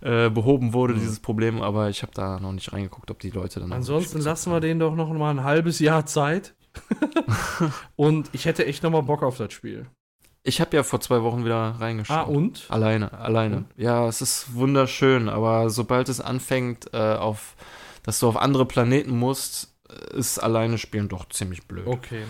äh, 0.00 0.30
behoben 0.30 0.72
wurde, 0.74 0.94
Mhm. 0.94 1.00
dieses 1.00 1.18
Problem. 1.20 1.60
Aber 1.60 1.90
ich 1.90 2.02
habe 2.02 2.12
da 2.14 2.38
noch 2.38 2.52
nicht 2.52 2.72
reingeguckt, 2.72 3.10
ob 3.10 3.18
die 3.18 3.30
Leute 3.30 3.58
dann. 3.60 3.72
Ansonsten 3.72 4.20
lassen 4.20 4.52
wir 4.52 4.60
denen 4.60 4.78
doch 4.80 4.94
noch 4.94 5.12
mal 5.12 5.30
ein 5.30 5.42
halbes 5.44 5.80
Jahr 5.80 6.06
Zeit. 6.06 6.54
und 7.96 8.28
ich 8.32 8.44
hätte 8.44 8.66
echt 8.66 8.82
noch 8.82 8.90
mal 8.90 9.02
Bock 9.02 9.22
auf 9.22 9.36
das 9.36 9.52
Spiel. 9.52 9.86
Ich 10.42 10.60
habe 10.60 10.76
ja 10.76 10.82
vor 10.84 11.00
zwei 11.00 11.22
Wochen 11.22 11.44
wieder 11.44 11.74
reingeschaut. 11.80 12.16
Ah, 12.16 12.22
und? 12.22 12.66
Alleine, 12.68 13.12
alleine. 13.12 13.56
Und? 13.56 13.66
Ja, 13.76 14.06
es 14.06 14.20
ist 14.20 14.54
wunderschön, 14.54 15.28
aber 15.28 15.70
sobald 15.70 16.08
es 16.08 16.20
anfängt, 16.20 16.92
äh, 16.94 17.14
auf, 17.14 17.56
dass 18.04 18.20
du 18.20 18.28
auf 18.28 18.36
andere 18.36 18.64
Planeten 18.64 19.10
musst, 19.10 19.74
ist 20.12 20.38
alleine 20.38 20.78
spielen 20.78 21.08
doch 21.08 21.28
ziemlich 21.28 21.66
blöd. 21.66 21.86
Okay. 21.86 22.22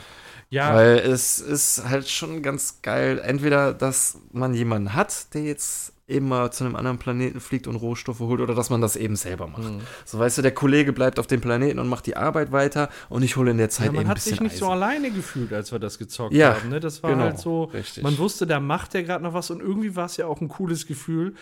Ja, 0.49 0.75
Weil 0.75 0.99
es 0.99 1.41
ist 1.41 1.89
halt 1.89 2.09
schon 2.09 2.43
ganz 2.43 2.81
geil, 2.83 3.19
entweder, 3.19 3.75
dass 3.75 4.19
man 4.33 4.55
jemanden 4.55 4.95
hat, 4.95 5.35
der 5.35 5.43
jetzt 5.43 5.93
immer 6.09 6.51
zu 6.53 6.65
einem 6.65 6.77
anderen 6.77 6.99
Planeten 6.99 7.41
fliegt 7.41 7.67
und 7.67 7.75
Rohstoffe 7.77 8.21
holt, 8.21 8.41
oder 8.41 8.55
dass 8.55 8.71
man 8.71 8.81
das 8.81 8.95
eben 8.97 9.17
selber 9.17 9.47
macht. 9.49 9.65
hm. 9.65 9.81
So, 10.05 10.19
weißt 10.19 10.39
du, 10.39 10.43
der 10.43 10.53
Kollege 10.55 10.93
bleibt 10.93 11.19
auf 11.19 11.27
dem 11.27 11.41
Planeten 11.41 11.79
und 11.81 11.89
macht 11.89 12.07
die 12.07 12.17
Arbeit 12.17 12.53
weiter 12.53 12.89
und 13.09 13.23
ich 13.25 13.37
hole 13.37 13.51
in 13.51 13.59
der 13.59 13.71
Zeit 13.71 13.87
ja, 13.87 13.93
man 13.93 14.01
eben 14.03 14.07
ein 14.07 14.11
hat 14.11 14.15
bisschen 14.17 14.33
sich 14.33 14.41
nicht 14.41 14.57
so 14.57 14.67
Eisen. 14.67 14.73
alleine 14.83 15.11
gefühlt, 15.11 15.53
als 15.53 15.73
wir 15.73 15.79
das 15.81 15.99
gezockt 15.99 16.33
Ja, 16.35 16.55
haben. 16.55 16.69
Ne? 16.69 16.79
Das 16.81 17.03
war 17.03 17.11
genau, 17.11 17.25
halt 17.25 17.39
so, 17.39 17.65
richtig. 17.65 18.05
man 18.05 18.17
wusste, 18.19 18.47
da 18.47 18.61
macht 18.61 18.95
er 18.95 19.03
gerade 19.03 19.25
noch 19.25 19.35
was 19.35 19.51
und 19.51 19.61
irgendwie 19.61 19.97
war 19.97 20.07
es 20.07 20.17
ja 20.17 20.27
auch 20.27 20.41
ein 20.41 20.49
cooles 20.49 20.87
Gefühl, 20.87 21.35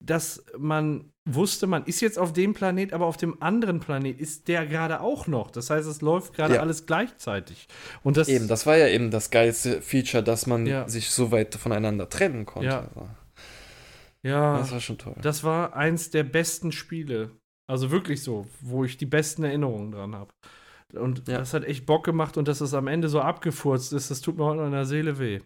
dass 0.00 0.44
man 0.58 1.10
wusste, 1.24 1.66
man 1.66 1.84
ist 1.84 2.00
jetzt 2.00 2.18
auf 2.18 2.32
dem 2.32 2.54
Planet, 2.54 2.92
aber 2.92 3.06
auf 3.06 3.16
dem 3.16 3.42
anderen 3.42 3.80
Planet 3.80 4.20
ist 4.20 4.46
der 4.48 4.66
gerade 4.66 5.00
auch 5.00 5.26
noch. 5.26 5.50
Das 5.50 5.70
heißt, 5.70 5.88
es 5.88 6.00
läuft 6.00 6.34
gerade 6.34 6.54
Ja. 6.54 6.60
alles 6.60 6.86
gleichzeitig. 6.86 7.66
Und 8.02 8.16
das, 8.16 8.28
Eben, 8.28 8.46
das 8.46 8.66
war 8.66 8.76
ja 8.76 8.88
eben 8.88 9.10
das 9.10 9.30
geilste 9.30 9.80
Feature, 9.82 10.22
dass 10.22 10.46
man 10.46 10.66
Ja. 10.66 10.88
sich 10.88 11.10
so 11.10 11.32
weit 11.32 11.54
voneinander 11.56 12.08
trennen 12.08 12.46
konnte. 12.46 12.68
Ja. 12.68 12.88
Ja, 14.26 14.58
Das 14.58 14.72
war 14.72 14.80
schon 14.80 14.98
toll. 14.98 15.14
Das 15.22 15.44
war 15.44 15.74
eins 15.76 16.10
der 16.10 16.24
besten 16.24 16.72
Spiele. 16.72 17.30
Also 17.68 17.90
wirklich 17.90 18.22
so, 18.22 18.46
wo 18.60 18.84
ich 18.84 18.96
die 18.96 19.06
besten 19.06 19.42
Erinnerungen 19.44 19.90
dran 19.92 20.14
habe. 20.14 20.32
Und 20.94 21.26
Ja. 21.28 21.38
das 21.38 21.52
hat 21.54 21.64
echt 21.64 21.84
Bock 21.86 22.04
gemacht 22.04 22.36
und 22.36 22.46
dass 22.48 22.60
es 22.60 22.74
am 22.74 22.86
Ende 22.86 23.08
so 23.08 23.20
abgefurzt 23.20 23.92
ist, 23.92 24.10
das 24.10 24.20
tut 24.20 24.36
mir 24.36 24.44
heute 24.44 24.60
noch 24.60 24.66
in 24.66 24.72
der 24.72 24.84
Seele 24.86 25.18
weh. 25.18 25.40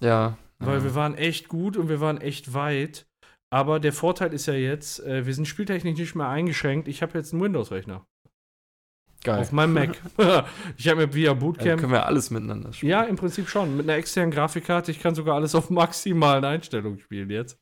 ja. 0.00 0.36
Weil 0.60 0.78
ja. 0.78 0.84
wir 0.84 0.94
waren 0.94 1.14
echt 1.16 1.48
gut 1.48 1.76
und 1.76 1.88
wir 1.88 2.00
waren 2.00 2.20
echt 2.20 2.54
weit. 2.54 3.06
Aber 3.52 3.80
der 3.80 3.92
Vorteil 3.92 4.32
ist 4.32 4.46
ja 4.46 4.54
jetzt, 4.54 5.00
äh, 5.00 5.26
wir 5.26 5.34
sind 5.34 5.46
spieltechnisch 5.46 5.98
nicht 5.98 6.14
mehr 6.14 6.28
eingeschränkt. 6.28 6.86
Ich 6.88 7.02
habe 7.02 7.18
jetzt 7.18 7.32
einen 7.32 7.42
Windows-Rechner 7.42 8.06
geil. 9.24 9.40
auf 9.40 9.52
meinem 9.52 9.72
Mac. 9.72 10.00
ich 10.76 10.88
habe 10.88 11.06
mir 11.06 11.14
via 11.14 11.30
Dann 11.30 11.38
Bootcamp. 11.40 11.80
können 11.80 11.92
wir 11.92 12.06
alles 12.06 12.30
miteinander 12.30 12.72
spielen. 12.72 12.90
Ja, 12.90 13.02
im 13.02 13.16
Prinzip 13.16 13.48
schon. 13.48 13.76
Mit 13.76 13.88
einer 13.88 13.98
externen 13.98 14.30
Grafikkarte. 14.30 14.90
Ich 14.90 15.00
kann 15.00 15.14
sogar 15.14 15.34
alles 15.34 15.54
auf 15.54 15.70
maximalen 15.70 16.44
Einstellungen 16.44 16.98
spielen 16.98 17.30
jetzt. 17.30 17.58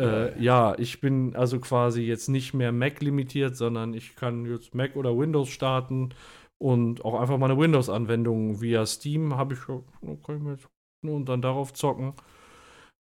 Äh, 0.00 0.40
ja, 0.42 0.74
ich 0.78 1.00
bin 1.00 1.36
also 1.36 1.60
quasi 1.60 2.02
jetzt 2.02 2.28
nicht 2.28 2.52
mehr 2.52 2.72
Mac 2.72 3.00
limitiert, 3.00 3.56
sondern 3.56 3.94
ich 3.94 4.16
kann 4.16 4.44
jetzt 4.46 4.74
Mac 4.74 4.96
oder 4.96 5.16
Windows 5.16 5.50
starten 5.50 6.14
und 6.58 7.04
auch 7.04 7.20
einfach 7.20 7.38
meine 7.38 7.58
Windows-Anwendungen 7.58 8.60
via 8.60 8.86
Steam 8.86 9.36
habe 9.36 9.54
ich, 9.54 9.60
ich 9.60 10.42
mir 10.42 10.52
jetzt 10.52 10.68
und 11.02 11.28
dann 11.28 11.42
darauf 11.42 11.72
zocken. 11.74 12.14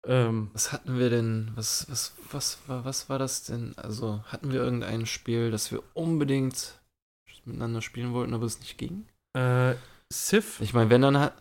Ähm, 0.05 0.49
Was 0.53 0.73
hatten 0.73 0.99
wir 0.99 1.09
denn? 1.09 1.51
Was, 1.55 1.89
was, 1.89 2.13
was, 2.31 2.59
war, 2.67 2.83
was 2.83 3.09
war 3.09 3.19
das 3.19 3.43
denn? 3.43 3.73
Also, 3.77 4.21
hatten 4.25 4.51
wir 4.51 4.61
irgendein 4.61 5.05
Spiel, 5.05 5.49
das 5.49 5.71
wir 5.71 5.81
unbedingt 5.93 6.81
miteinander 7.45 7.81
spielen 7.81 8.13
wollten, 8.13 8.33
aber 8.33 8.45
es 8.45 8.59
nicht 8.59 8.77
ging? 8.77 9.05
äh, 9.35 9.75
Civ, 10.11 10.59
Ich 10.61 10.73
meine, 10.73 10.89
wenn 10.89 11.01
dann 11.01 11.17
hat. 11.17 11.33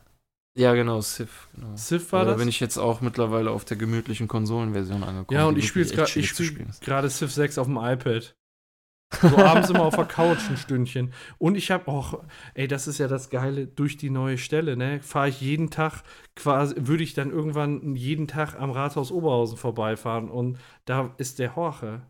Ja, 0.59 0.75
genau, 0.75 1.01
Civ. 1.01 1.49
Genau. 1.55 1.75
Civ 1.77 2.13
war 2.13 2.21
Aber 2.21 2.27
da 2.27 2.33
das. 2.33 2.41
bin 2.41 2.49
ich 2.49 2.61
jetzt 2.61 2.77
auch 2.79 3.01
mittlerweile 3.01 3.51
auf 3.51 3.65
der 3.65 3.77
gemütlichen 3.77 4.29
Konsolenversion 4.29 5.03
angekommen. 5.03 5.39
ja, 5.39 5.47
und 5.47 5.57
ich 5.59 5.67
spiele 5.69 5.87
gerade 5.87 6.09
spiel 6.09 6.67
gerade 6.81 7.09
Civ 7.09 7.33
6 7.33 7.59
auf 7.59 7.67
dem 7.67 7.77
iPad. 7.79 8.35
So 9.21 9.37
abends 9.37 9.69
immer 9.69 9.83
auf 9.85 9.95
der 9.95 10.07
Couch 10.07 10.49
ein 10.49 10.57
Stündchen. 10.57 11.13
Und 11.37 11.55
ich 11.57 11.71
habe 11.71 11.87
auch, 11.89 12.25
ey, 12.55 12.67
das 12.67 12.89
ist 12.89 12.97
ja 12.97 13.09
das 13.09 13.29
Geile, 13.29 13.67
durch 13.67 13.99
die 13.99 14.09
neue 14.09 14.39
Stelle, 14.39 14.75
ne? 14.75 15.03
Fahre 15.03 15.29
ich 15.29 15.39
jeden 15.43 15.69
Tag 15.69 16.03
quasi, 16.35 16.75
würde 16.79 17.03
ich 17.05 17.13
dann 17.13 17.31
irgendwann 17.31 17.95
jeden 17.95 18.27
Tag 18.27 18.55
am 18.59 18.71
Rathaus 18.71 19.13
Oberhausen 19.13 19.59
vorbeifahren 19.59 20.31
und 20.31 20.59
da 20.87 21.15
ist 21.19 21.39
der 21.41 21.57
Horche. 21.57 22.01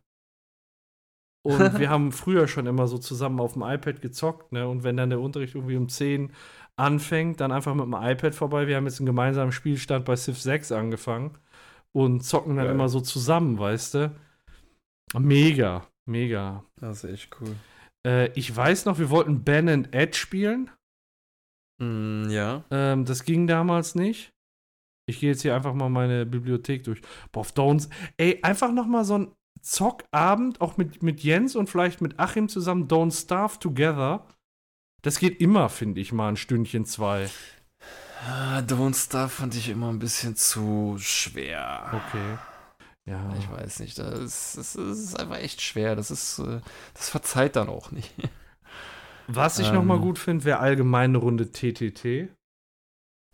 Und 1.42 1.58
wir 1.78 1.90
haben 1.90 2.12
früher 2.12 2.48
schon 2.48 2.66
immer 2.66 2.86
so 2.86 2.98
zusammen 2.98 3.40
auf 3.40 3.54
dem 3.54 3.62
iPad 3.62 4.00
gezockt, 4.00 4.52
ne? 4.52 4.68
Und 4.68 4.84
wenn 4.84 4.96
dann 4.96 5.10
der 5.10 5.20
Unterricht 5.20 5.54
irgendwie 5.54 5.76
um 5.76 5.88
10 5.88 6.32
anfängt, 6.76 7.40
dann 7.40 7.52
einfach 7.52 7.74
mit 7.74 7.84
dem 7.84 7.94
iPad 7.94 8.34
vorbei. 8.34 8.66
Wir 8.66 8.76
haben 8.76 8.86
jetzt 8.86 9.00
einen 9.00 9.06
gemeinsamen 9.06 9.52
Spielstand 9.52 10.04
bei 10.04 10.16
Civ 10.16 10.40
6 10.40 10.72
angefangen 10.72 11.38
und 11.92 12.24
zocken 12.24 12.56
dann 12.56 12.66
Geil. 12.66 12.74
immer 12.74 12.88
so 12.88 13.00
zusammen, 13.00 13.58
weißt 13.58 13.94
du? 13.94 14.16
Mega, 15.18 15.86
mega. 16.06 16.64
Das 16.76 17.04
ist 17.04 17.10
echt 17.10 17.36
cool. 17.40 17.54
Äh, 18.06 18.32
ich 18.32 18.54
weiß 18.54 18.86
noch, 18.86 18.98
wir 18.98 19.10
wollten 19.10 19.44
Ben 19.44 19.68
and 19.68 19.94
Ed 19.94 20.16
spielen. 20.16 20.70
Mm, 21.78 22.30
ja. 22.30 22.64
Ähm, 22.70 23.04
das 23.04 23.24
ging 23.24 23.46
damals 23.46 23.94
nicht. 23.94 24.32
Ich 25.08 25.20
gehe 25.20 25.30
jetzt 25.30 25.42
hier 25.42 25.54
einfach 25.54 25.74
mal 25.74 25.90
meine 25.90 26.24
Bibliothek 26.24 26.84
durch. 26.84 27.02
Boah, 27.32 27.40
auf 27.40 27.52
Downs. 27.52 27.90
Ey, 28.16 28.38
einfach 28.42 28.72
noch 28.72 28.86
mal 28.86 29.04
so 29.04 29.18
ein 29.18 29.32
Zockabend, 29.62 30.60
auch 30.60 30.76
mit, 30.76 31.02
mit 31.02 31.22
Jens 31.22 31.56
und 31.56 31.70
vielleicht 31.70 32.00
mit 32.00 32.18
Achim 32.18 32.48
zusammen, 32.48 32.88
Don't 32.88 33.18
Starve 33.18 33.58
Together. 33.58 34.26
Das 35.02 35.18
geht 35.18 35.40
immer, 35.40 35.68
finde 35.68 36.00
ich, 36.00 36.12
mal 36.12 36.28
ein 36.28 36.36
Stündchen, 36.36 36.84
zwei. 36.84 37.30
Ah, 38.28 38.58
Don't 38.58 38.94
Starve 38.94 39.30
fand 39.30 39.54
ich 39.54 39.68
immer 39.68 39.88
ein 39.88 39.98
bisschen 39.98 40.36
zu 40.36 40.96
schwer. 40.98 41.90
Okay. 41.92 42.38
Ja. 43.04 43.34
Ich 43.38 43.50
weiß 43.50 43.80
nicht, 43.80 43.98
das 43.98 44.56
ist, 44.56 44.76
das 44.76 44.98
ist 44.98 45.18
einfach 45.18 45.38
echt 45.38 45.60
schwer. 45.60 45.96
Das 45.96 46.10
ist, 46.10 46.38
äh, 46.38 46.60
das 46.94 47.08
verzeiht 47.08 47.56
dann 47.56 47.68
auch 47.68 47.90
nicht. 47.90 48.12
Was 49.26 49.58
ich 49.58 49.68
Ähm. 49.68 49.88
gut 50.00 50.18
finde, 50.18 50.44
wäre 50.44 50.58
allgemeine 50.58 51.18
Runde 51.18 51.50
TTT. 51.50 52.28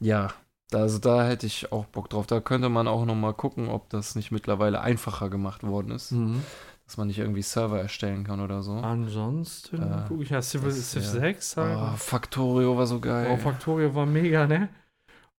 Ja, 0.00 0.32
also 0.72 0.98
da 0.98 1.26
hätte 1.26 1.46
ich 1.46 1.72
auch 1.72 1.86
Bock 1.86 2.10
drauf. 2.10 2.26
Da 2.26 2.40
könnte 2.40 2.68
man 2.68 2.88
auch 2.88 3.04
noch 3.04 3.14
mal 3.14 3.32
gucken, 3.34 3.68
ob 3.68 3.88
das 3.90 4.14
nicht 4.14 4.30
mittlerweile 4.30 4.80
einfacher 4.80 5.30
gemacht 5.30 5.62
worden 5.62 5.92
ist, 5.92 6.12
Mhm. 6.12 6.42
dass 6.86 6.96
man 6.96 7.06
nicht 7.08 7.18
irgendwie 7.18 7.42
Server 7.42 7.80
erstellen 7.80 8.24
kann 8.24 8.40
oder 8.40 8.62
so. 8.62 8.72
Ansonsten 8.74 9.82
Äh, 9.82 10.04
gucke 10.08 10.22
ich 10.22 10.30
ja 10.30 10.42
Civ 10.42 10.62
wär- 10.64 10.70
6 10.72 11.56
halt. 11.56 11.76
Oh, 11.78 11.96
Factorio 11.96 12.76
war 12.76 12.86
so 12.86 13.00
geil. 13.00 13.28
Oh, 13.32 13.36
Factorio 13.36 13.94
war 13.94 14.06
mega, 14.06 14.46
ne? 14.46 14.68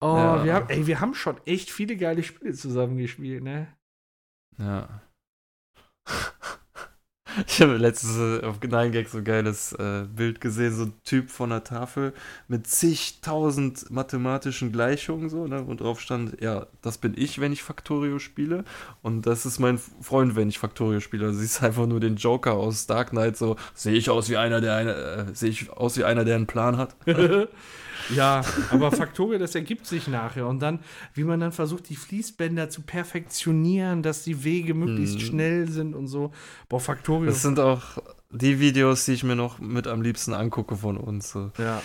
Oh, 0.00 0.16
Ja. 0.16 0.44
wir 0.44 0.54
haben, 0.54 0.68
ey, 0.68 0.86
wir 0.86 1.00
haben 1.00 1.14
schon 1.14 1.36
echt 1.44 1.70
viele 1.70 1.96
geile 1.96 2.22
Spiele 2.22 2.52
zusammen 2.54 2.96
gespielt, 2.98 3.42
ne? 3.42 3.66
Ja. 4.58 4.88
Ich 7.46 7.60
habe 7.60 7.76
letztens 7.76 8.16
äh, 8.16 8.44
auf 8.46 8.58
9gag 8.60 9.08
so 9.08 9.18
ein 9.18 9.24
geiles 9.24 9.72
äh, 9.72 10.04
Bild 10.04 10.40
gesehen, 10.40 10.74
so 10.74 10.84
ein 10.84 10.92
Typ 11.04 11.30
von 11.30 11.50
der 11.50 11.64
Tafel 11.64 12.12
mit 12.48 12.66
zigtausend 12.66 13.90
mathematischen 13.90 14.72
Gleichungen 14.72 15.28
so, 15.28 15.46
ne, 15.46 15.62
und 15.62 15.80
drauf 15.80 16.00
stand, 16.00 16.40
ja, 16.40 16.66
das 16.82 16.98
bin 16.98 17.14
ich, 17.16 17.40
wenn 17.40 17.52
ich 17.52 17.62
Factorio 17.62 18.18
spiele 18.18 18.64
und 19.02 19.26
das 19.26 19.46
ist 19.46 19.58
mein 19.58 19.78
Freund, 20.00 20.36
wenn 20.36 20.48
ich 20.48 20.58
Factorio 20.58 21.00
spiele. 21.00 21.26
Also 21.26 21.38
siehst 21.38 21.62
einfach 21.62 21.86
nur 21.86 22.00
den 22.00 22.16
Joker 22.16 22.54
aus 22.54 22.86
Dark 22.86 23.10
Knight 23.10 23.36
so, 23.36 23.56
sehe 23.74 23.94
ich 23.94 24.10
aus 24.10 24.28
wie 24.28 24.36
einer, 24.36 24.60
der 24.60 24.74
eine, 24.74 24.94
äh, 24.94 25.24
sehe 25.34 25.50
ich 25.50 25.70
aus 25.70 25.96
wie 25.96 26.04
einer, 26.04 26.24
der 26.24 26.36
einen 26.36 26.46
Plan 26.46 26.76
hat. 26.76 26.96
ja, 28.14 28.42
aber 28.70 28.90
Factorio, 28.92 29.38
das 29.38 29.54
ergibt 29.54 29.86
sich 29.86 30.08
nachher. 30.08 30.46
Und 30.46 30.60
dann, 30.60 30.80
wie 31.14 31.24
man 31.24 31.40
dann 31.40 31.52
versucht, 31.52 31.88
die 31.88 31.96
Fließbänder 31.96 32.70
zu 32.70 32.82
perfektionieren, 32.82 34.02
dass 34.02 34.24
die 34.24 34.44
Wege 34.44 34.74
möglichst 34.74 35.16
Mhm. 35.16 35.20
schnell 35.20 35.68
sind 35.68 35.94
und 35.94 36.06
so. 36.08 36.32
Boah, 36.68 36.80
Factorio. 36.80 37.26
Das 37.30 37.42
sind 37.42 37.58
auch 37.60 37.98
die 38.30 38.60
Videos, 38.60 39.04
die 39.04 39.12
ich 39.12 39.24
mir 39.24 39.36
noch 39.36 39.58
mit 39.58 39.86
am 39.86 40.02
liebsten 40.02 40.34
angucke 40.34 40.76
von 40.76 40.96
uns. 40.96 41.36
Ja. 41.58 41.82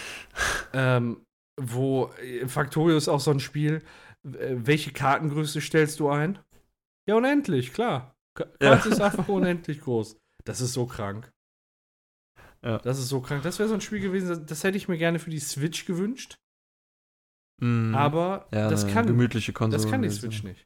ähm, 0.73 1.21
wo 1.59 2.09
äh, 2.21 2.47
Factorio 2.47 2.97
ist 2.97 3.07
auch 3.09 3.19
so 3.19 3.31
ein 3.31 3.39
Spiel. 3.39 3.83
äh, 4.25 4.55
Welche 4.55 4.91
Kartengröße 4.91 5.61
stellst 5.61 5.99
du 5.99 6.09
ein? 6.09 6.39
Ja, 7.07 7.15
unendlich, 7.15 7.73
klar. 7.73 8.15
Ka- 8.35 8.45
Ja. 8.61 8.71
Karte 8.75 8.89
ist 8.89 9.01
einfach 9.01 9.27
unendlich 9.27 9.81
groß. 9.81 10.17
Das 10.45 10.61
ist 10.61 10.73
so 10.73 10.85
krank. 10.85 11.29
Ja. 12.63 12.77
Das 12.79 12.97
ist 12.99 13.09
so 13.09 13.21
krank. 13.21 13.43
Das 13.43 13.59
wäre 13.59 13.67
so 13.67 13.75
ein 13.75 13.81
Spiel 13.81 13.99
gewesen, 13.99 14.45
das, 14.45 14.63
hätte 14.63 14.77
ich 14.77 14.87
mir 14.87 14.97
gerne 14.97 15.19
für 15.19 15.29
die 15.29 15.39
Switch 15.39 15.85
gewünscht. 15.85 16.37
Mhm. 17.61 17.93
Aber 17.93 18.47
Ja, 18.51 18.69
das, 18.69 18.87
kann, 18.87 19.05
gemütliche 19.05 19.53
Konsole. 19.53 19.81
das 19.81 19.91
kann 19.91 20.01
die 20.01 20.09
Switch 20.09 20.43
nicht. 20.43 20.65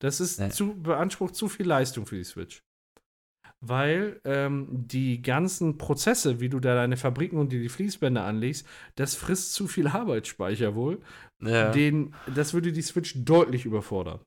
Das 0.00 0.20
ist 0.20 0.40
Nee. 0.40 0.50
zu, 0.50 0.74
beansprucht 0.82 1.34
zu 1.36 1.48
viel 1.48 1.66
Leistung 1.66 2.06
für 2.06 2.16
die 2.16 2.24
Switch. 2.24 2.62
Weil 3.60 4.20
ähm, 4.24 4.66
die 4.70 5.22
ganzen 5.22 5.78
Prozesse, 5.78 6.40
wie 6.40 6.50
du 6.50 6.60
da 6.60 6.74
deine 6.74 6.98
Fabriken 6.98 7.38
und 7.38 7.50
dir 7.50 7.60
die 7.62 7.70
Fließbänder 7.70 8.22
anlegst, 8.24 8.66
das 8.96 9.14
frisst 9.14 9.54
zu 9.54 9.68
viel 9.68 9.86
Arbeitsspeicher 9.86 10.74
wohl. 10.74 11.00
Ja. 11.40 11.70
Den, 11.70 12.14
das 12.34 12.52
würde 12.52 12.72
die 12.72 12.82
Switch 12.82 13.14
deutlich 13.24 13.64
überfordern. 13.64 14.20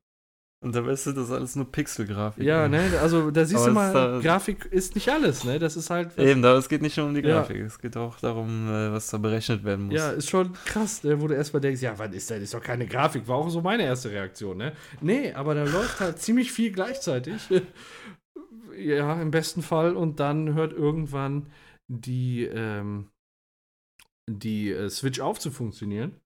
Und 0.60 0.74
dabei 0.74 0.92
ist 0.94 1.06
das 1.06 1.32
alles 1.32 1.56
nur 1.56 1.72
Pixelgrafik. 1.72 2.44
Ja, 2.44 2.68
ne, 2.68 2.90
also 3.00 3.30
da 3.30 3.46
siehst 3.46 3.60
Aber 3.62 3.68
du 3.68 3.74
mal, 3.74 3.94
da- 3.94 4.20
Grafik 4.20 4.66
ist 4.66 4.96
nicht 4.96 5.08
alles, 5.08 5.44
ne? 5.44 5.60
Das 5.60 5.78
ist 5.78 5.92
halt. 5.92 6.18
Eben, 6.18 6.42
da, 6.42 6.58
es 6.58 6.68
geht 6.68 6.82
nicht 6.82 6.98
nur 6.98 7.06
um 7.06 7.14
die 7.14 7.22
Ja. 7.22 7.40
Grafik, 7.42 7.58
es 7.58 7.78
geht 7.78 7.96
auch 7.96 8.20
darum, 8.20 8.68
äh, 8.68 8.92
was 8.92 9.08
da 9.12 9.20
berechnet 9.20 9.64
werden 9.64 9.86
muss. 9.86 9.96
Ja, 9.96 10.10
ist 10.12 10.30
schon 10.30 10.54
krass, 10.66 11.04
ne, 11.04 11.22
wo 11.22 11.28
du 11.28 11.36
erstmal 11.36 11.62
denkst, 11.62 11.82
ja, 11.84 11.98
was 12.00 12.12
ist 12.16 12.32
das? 12.32 12.40
Ist 12.42 12.56
doch 12.56 12.62
keine 12.64 12.88
Grafik. 12.88 13.28
War 13.28 13.36
auch 13.38 13.50
so 13.50 13.62
meine 13.62 13.84
erste 13.84 14.10
Reaktion, 14.10 14.58
ne? 14.58 14.74
Nee, 15.00 15.32
aber 15.34 15.54
da 15.54 15.64
läuft 15.64 16.00
halt 16.00 16.18
ziemlich 16.20 16.52
viel 16.52 16.72
gleichzeitig. 16.72 17.40
ja, 18.76 19.22
im 19.22 19.30
besten 19.30 19.62
Fall. 19.62 19.96
Und 19.96 20.20
dann 20.20 20.56
hört 20.56 20.74
irgendwann 20.74 21.52
die, 21.88 22.46
ähm, 22.46 23.10
die 24.28 24.72
äh, 24.72 24.90
Switch 24.90 25.20
auf 25.20 25.40
zu 25.40 25.52
funktionieren. 25.52 26.20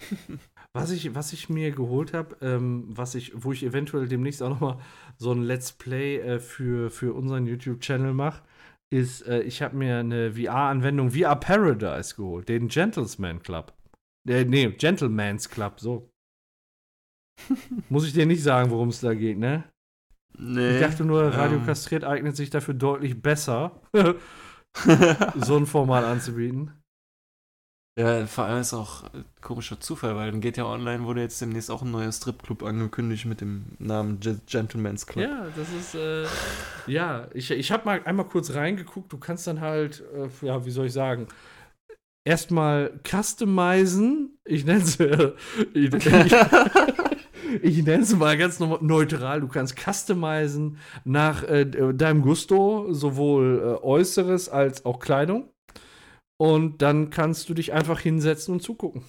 Was 0.74 0.90
ich, 0.90 1.14
was 1.14 1.32
ich 1.32 1.48
mir 1.48 1.70
geholt 1.70 2.12
habe, 2.12 2.36
ähm, 2.40 2.84
was 2.88 3.14
ich, 3.14 3.32
wo 3.34 3.52
ich 3.52 3.64
eventuell 3.64 4.06
demnächst 4.06 4.42
auch 4.42 4.50
noch 4.50 4.60
mal 4.60 4.80
so 5.16 5.32
ein 5.32 5.42
Let's 5.42 5.72
Play 5.72 6.18
äh, 6.18 6.38
für, 6.38 6.90
für 6.90 7.14
unseren 7.14 7.46
YouTube-Channel 7.46 8.12
mache, 8.12 8.42
ist, 8.90 9.26
äh, 9.26 9.40
ich 9.40 9.62
habe 9.62 9.76
mir 9.76 9.98
eine 9.98 10.32
VR-Anwendung 10.32 11.10
VR 11.10 11.36
Paradise 11.36 12.14
geholt, 12.14 12.48
den 12.48 12.68
Gentleman 12.68 13.42
Club. 13.42 13.72
Äh, 14.28 14.44
nee, 14.44 14.68
Gentleman's 14.70 15.48
Club, 15.48 15.80
so. 15.80 16.10
Muss 17.88 18.06
ich 18.06 18.12
dir 18.12 18.26
nicht 18.26 18.42
sagen, 18.42 18.70
worum 18.70 18.88
es 18.88 19.00
da 19.00 19.14
geht, 19.14 19.38
ne? 19.38 19.64
Nee. 20.36 20.74
Ich 20.76 20.80
dachte 20.80 21.04
nur, 21.04 21.22
Radio 21.22 21.58
ähm. 21.58 21.66
Kastriert 21.66 22.04
eignet 22.04 22.36
sich 22.36 22.50
dafür 22.50 22.74
deutlich 22.74 23.20
besser, 23.20 23.80
so 25.36 25.56
ein 25.56 25.66
Format 25.66 26.04
anzubieten. 26.04 26.72
Ja, 27.98 28.26
vor 28.26 28.44
allem 28.44 28.60
ist 28.60 28.72
auch 28.74 29.04
komischer 29.40 29.80
Zufall, 29.80 30.14
weil 30.14 30.38
geht 30.38 30.56
ja 30.56 30.64
online, 30.64 31.04
wurde 31.04 31.20
jetzt 31.20 31.40
demnächst 31.40 31.70
auch 31.70 31.82
ein 31.82 31.90
neuer 31.90 32.12
Stripclub 32.12 32.62
angekündigt 32.62 33.26
mit 33.26 33.40
dem 33.40 33.64
Namen 33.78 34.20
Ge- 34.20 34.38
Gentleman's 34.46 35.06
Club. 35.06 35.24
Ja, 35.24 35.46
das 35.56 35.68
ist, 35.72 35.94
äh, 35.96 36.24
ja, 36.86 37.26
ich, 37.34 37.50
ich 37.50 37.72
habe 37.72 37.84
mal 37.86 38.00
einmal 38.04 38.26
kurz 38.26 38.54
reingeguckt. 38.54 39.12
Du 39.12 39.18
kannst 39.18 39.46
dann 39.46 39.60
halt, 39.60 40.04
äh, 40.14 40.46
ja, 40.46 40.64
wie 40.64 40.70
soll 40.70 40.86
ich 40.86 40.92
sagen, 40.92 41.26
erstmal 42.24 43.00
customizen. 43.04 44.38
Ich 44.44 44.64
nenne 44.64 44.82
es, 44.82 45.00
äh, 45.00 45.32
ich, 45.74 45.92
ich, 45.94 46.34
ich 47.62 47.82
nenne 47.84 48.02
es 48.02 48.14
mal 48.14 48.36
ganz 48.38 48.60
neutral. 48.60 49.40
Du 49.40 49.48
kannst 49.48 49.76
customizen 49.78 50.78
nach 51.04 51.42
äh, 51.44 51.64
deinem 51.94 52.22
Gusto, 52.22 52.92
sowohl 52.92 53.78
äh, 53.80 53.84
Äußeres 53.84 54.48
als 54.48 54.84
auch 54.84 55.00
Kleidung. 55.00 55.50
Und 56.40 56.82
dann 56.82 57.10
kannst 57.10 57.48
du 57.48 57.54
dich 57.54 57.72
einfach 57.72 58.00
hinsetzen 58.00 58.54
und 58.54 58.60
zugucken. 58.62 59.04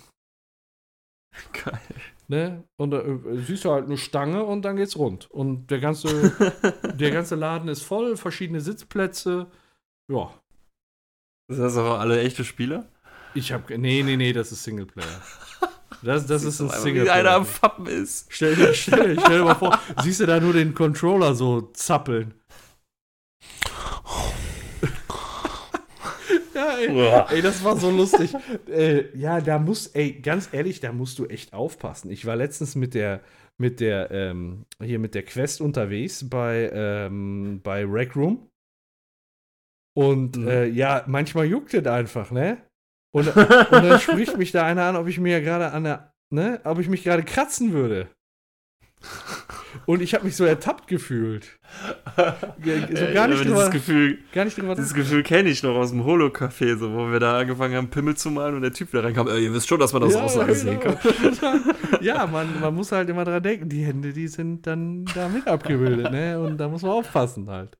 Geil. 1.53 1.80
Ne? 2.27 2.64
Und 2.80 2.91
da 2.91 3.01
äh, 3.01 3.38
siehst 3.38 3.66
du 3.66 3.72
halt 3.72 3.85
eine 3.85 3.98
Stange 3.98 4.43
und 4.43 4.64
dann 4.64 4.75
geht's 4.75 4.98
rund. 4.98 5.30
Und 5.32 5.67
der 5.72 5.80
ganze, 5.80 6.32
der 6.95 7.11
ganze 7.11 7.35
Laden 7.35 7.69
ist 7.69 7.83
voll, 7.83 8.17
verschiedene 8.17 8.61
Sitzplätze. 8.61 9.48
Ja. 10.11 10.33
Sind 11.51 11.61
das 11.64 11.77
auch 11.77 11.99
alle 11.99 12.22
echte 12.22 12.43
Spieler? 12.45 12.88
Ich 13.33 13.51
hab. 13.51 13.69
Nee, 13.69 14.03
nee, 14.03 14.17
nee, 14.17 14.33
das 14.33 14.51
ist 14.51 14.64
Singleplayer. 14.64 15.22
Das, 16.03 16.25
das 16.27 16.43
ist 16.45 16.59
ein 16.61 16.67
mal, 16.67 16.83
Wie 16.85 17.09
einer 17.09 17.32
am 17.32 17.43
Singleplayer. 17.43 17.45
Fappen 17.45 17.85
ist. 17.88 18.27
Stell 18.32 18.56
dir, 18.56 18.74
stell, 18.74 19.16
dir- 19.16 19.22
stell 19.22 19.40
dir 19.40 19.45
mal 19.45 19.56
vor, 19.56 19.80
siehst 20.03 20.19
du 20.19 20.25
da 20.27 20.40
nur 20.40 20.53
den 20.53 20.74
Controller 20.75 21.33
so 21.35 21.61
zappeln. 21.74 22.33
Ja, 26.59 26.77
ey, 26.77 27.35
ey, 27.38 27.41
das 27.41 27.63
war 27.63 27.77
so 27.77 27.89
lustig. 27.89 28.33
äh, 28.67 29.17
ja, 29.17 29.41
da 29.41 29.59
muss, 29.59 29.88
ey, 29.88 30.13
ganz 30.19 30.49
ehrlich, 30.51 30.79
da 30.79 30.91
musst 30.91 31.19
du 31.19 31.25
echt 31.25 31.53
aufpassen. 31.53 32.11
Ich 32.11 32.25
war 32.25 32.35
letztens 32.35 32.75
mit 32.75 32.93
der, 32.93 33.21
mit 33.57 33.79
der, 33.79 34.11
ähm, 34.11 34.65
hier 34.81 34.99
mit 34.99 35.15
der 35.15 35.23
Quest 35.23 35.61
unterwegs 35.61 36.29
bei, 36.29 36.69
ähm, 36.73 37.61
bei 37.63 37.85
Rec 37.85 38.15
Room. 38.15 38.49
Und 39.97 40.38
Mhm. 40.38 40.47
äh, 40.47 40.65
ja, 40.67 41.03
manchmal 41.07 41.45
juckt 41.45 41.73
es 41.73 41.85
einfach, 41.85 42.31
ne? 42.31 42.57
Und, 43.11 43.27
und 43.35 43.71
dann 43.71 43.99
spricht 43.99 44.38
mich 44.38 44.51
da 44.51 44.63
einer 44.65 44.83
an, 44.83 44.95
ob 44.95 45.07
ich 45.07 45.19
mir 45.19 45.41
gerade 45.41 45.71
an 45.71 45.83
der, 45.83 46.13
ne, 46.29 46.61
ob 46.63 46.79
ich 46.79 46.88
mich 46.88 47.03
gerade 47.03 47.23
kratzen 47.23 47.73
würde. 47.73 48.07
Und 49.85 50.01
ich 50.01 50.14
habe 50.14 50.25
mich 50.25 50.35
so 50.35 50.45
ertappt 50.45 50.88
gefühlt. 50.88 51.59
Ge- 52.61 52.81
So 52.95 53.14
gar 53.14 53.27
nicht 53.27 53.43
dieses 53.43 53.53
drüber, 53.57 53.69
Gefühl, 53.69 54.17
gar 54.33 54.45
nicht 54.45 54.57
drüber 54.57 54.75
dieses 54.75 54.93
Gefühl 54.93 55.22
kenne 55.23 55.49
ich 55.49 55.61
noch 55.64 55.75
aus 55.75 55.91
dem 55.91 56.03
Holo-Café, 56.06 56.77
so, 56.77 56.93
wo 56.93 57.11
wir 57.11 57.19
da 57.19 57.38
angefangen 57.39 57.75
haben, 57.75 57.89
Pimmel 57.89 58.15
zu 58.15 58.31
malen 58.31 58.56
und 58.56 58.61
der 58.64 58.73
Typ 58.73 58.91
da 58.91 59.01
reinkam. 59.01 59.27
Ihr 59.27 59.53
wisst 59.53 59.67
schon, 59.67 59.80
dass 59.80 59.93
man 59.93 60.01
das 60.01 60.14
Ja, 60.14 60.27
so 60.27 60.53
sehen 60.53 60.80
kann. 60.80 60.98
genau. 61.22 61.53
ja, 62.01 62.25
man, 62.27 62.59
man 62.59 62.73
muss 62.73 62.91
halt 62.91 63.09
immer 63.09 63.25
dran 63.25 63.43
denken, 63.43 63.69
die 63.69 63.83
Hände, 63.83 64.11
die 64.14 64.27
sind 64.27 64.65
dann 64.65 65.06
da 65.14 65.27
mit 65.30 65.48
abgebildet, 65.48 66.11
ne? 66.11 66.39
Und 66.39 66.57
da 66.57 66.67
muss 66.67 66.81
man 66.81 66.91
aufpassen 66.91 67.49
halt. 67.49 67.77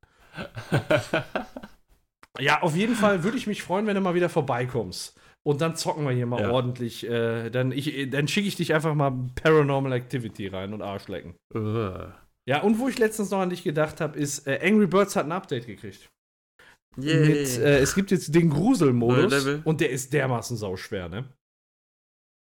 Ja, 2.40 2.62
auf 2.62 2.76
jeden 2.76 2.96
Fall 2.96 3.24
würde 3.24 3.38
ich 3.38 3.48
mich 3.48 3.64
freuen, 3.64 3.86
wenn 3.86 3.96
du 3.96 4.02
mal 4.02 4.14
wieder 4.16 4.30
vorbeikommst. 4.30 5.20
Und 5.48 5.62
dann 5.62 5.76
zocken 5.76 6.06
wir 6.06 6.12
hier 6.12 6.26
mal 6.26 6.42
Ja. 6.42 6.52
ordentlich. 6.52 7.08
Äh, 7.08 7.50
dann 7.50 7.72
dann 8.12 8.28
schicke 8.28 8.48
ich 8.48 8.56
dich 8.56 8.74
einfach 8.74 8.94
mal 8.94 9.12
Paranormal 9.42 9.94
Activity 9.94 10.48
rein 10.48 10.74
und 10.74 10.82
Arschlecken. 10.82 11.36
Ugh. 11.56 12.14
Ja, 12.48 12.62
und 12.62 12.80
wo 12.80 12.88
ich 12.88 12.98
letztens 12.98 13.30
noch 13.32 13.40
an 13.40 13.50
dich 13.50 13.64
gedacht 13.64 14.02
habe, 14.02 14.18
ist, 14.18 14.48
äh, 14.48 14.60
Angry 14.64 14.88
Birds 14.88 15.16
hat 15.16 15.26
ein 15.26 15.32
Update 15.32 15.68
gekriegt. 15.68 16.10
Yay. 16.98 17.28
Mit, 17.30 17.58
äh, 17.60 17.80
es 17.80 17.94
gibt 17.96 18.12
jetzt 18.12 18.34
den 18.34 18.50
Gruselmodus 18.50 19.46
und 19.64 19.80
der 19.82 19.92
ist 19.92 20.12
dermaßen 20.12 20.58
sauschwer, 20.58 21.08
ne? 21.08 21.26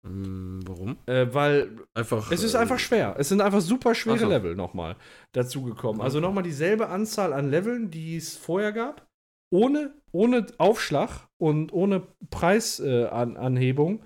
Hm, 0.06 0.60
warum? 0.66 0.98
Äh, 1.06 1.32
weil 1.32 1.78
Einfach. 1.94 2.30
Es 2.30 2.42
ist 2.42 2.54
äh, 2.54 2.58
einfach 2.58 2.78
schwer. 2.78 3.14
Es 3.18 3.30
sind 3.30 3.40
einfach 3.40 3.60
super 3.62 3.94
schwere 3.94 4.16
Ach 4.16 4.20
so. 4.20 4.28
Level 4.28 4.54
nochmal 4.54 4.96
dazugekommen. 5.32 6.02
Also 6.02 6.20
nochmal 6.20 6.42
dieselbe 6.42 6.88
Anzahl 6.88 7.32
an 7.32 7.50
Leveln, 7.50 7.90
die 7.90 8.16
es 8.16 8.36
vorher 8.36 8.72
gab. 8.72 9.06
Ohne, 9.55 9.92
ohne 10.10 10.47
Aufschlag 10.58 11.28
und 11.39 11.73
ohne 11.73 12.02
Preisanhebung, 12.31 14.00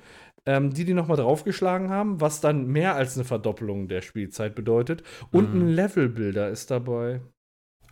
äh, 0.44 0.56
ähm, 0.56 0.74
die 0.74 0.84
die 0.84 0.92
nochmal 0.92 1.16
draufgeschlagen 1.16 1.88
haben, 1.88 2.20
was 2.20 2.42
dann 2.42 2.66
mehr 2.66 2.96
als 2.96 3.16
eine 3.16 3.24
Verdoppelung 3.24 3.88
der 3.88 4.02
Spielzeit 4.02 4.54
bedeutet. 4.54 5.02
Und 5.32 5.54
Mhm. 5.54 5.60
ein 5.62 5.68
Levelbuilder 5.68 6.50
ist 6.50 6.70
dabei. 6.70 7.22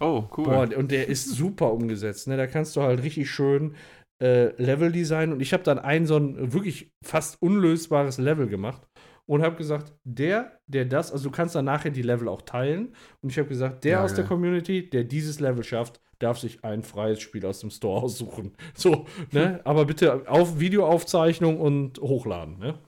Oh, 0.01 0.25
cool. 0.36 0.44
Boah, 0.44 0.76
und 0.76 0.91
der 0.91 1.09
ist 1.09 1.31
super 1.31 1.73
umgesetzt. 1.73 2.28
Ne? 2.28 2.36
Da 2.36 2.47
kannst 2.47 2.76
du 2.76 2.83
halt 2.83 3.02
richtig 3.02 3.31
schön 3.31 3.75
äh, 4.23 4.49
Level 4.62 4.93
designen. 4.93 5.33
Und 5.33 5.41
ich 5.41 5.55
habe 5.55 5.62
dann 5.62 5.78
ein 5.78 6.05
so 6.05 6.18
ein 6.18 6.52
wirklich 6.52 6.91
fast 7.02 7.41
unlösbares 7.41 8.18
Level 8.18 8.49
gemacht 8.49 8.86
und 9.26 9.42
habe 9.42 9.56
gesagt, 9.56 9.92
der, 10.05 10.60
der 10.66 10.84
das, 10.84 11.12
also 11.12 11.24
du 11.28 11.30
kannst 11.30 11.55
dann 11.55 11.64
nachher 11.64 11.90
die 11.90 12.02
Level 12.02 12.28
auch 12.28 12.42
teilen. 12.42 12.94
Und 13.22 13.30
ich 13.30 13.38
habe 13.38 13.48
gesagt, 13.48 13.84
der 13.84 13.98
Ja, 13.98 14.05
aus 14.05 14.14
der 14.14 14.24
geil. 14.24 14.28
Community, 14.28 14.88
der 14.88 15.05
dieses 15.05 15.40
Level 15.40 15.64
schafft, 15.64 16.00
darf 16.18 16.38
sich 16.38 16.64
ein 16.64 16.82
freies 16.82 17.20
Spiel 17.20 17.44
aus 17.44 17.60
dem 17.60 17.70
Store 17.70 18.02
aussuchen. 18.02 18.56
So, 18.74 19.06
ne? 19.32 19.60
Aber 19.64 19.84
bitte 19.86 20.28
auf 20.30 20.60
Videoaufzeichnung 20.60 21.60
und 21.60 22.00
hochladen, 22.00 22.58
ne? 22.58 22.78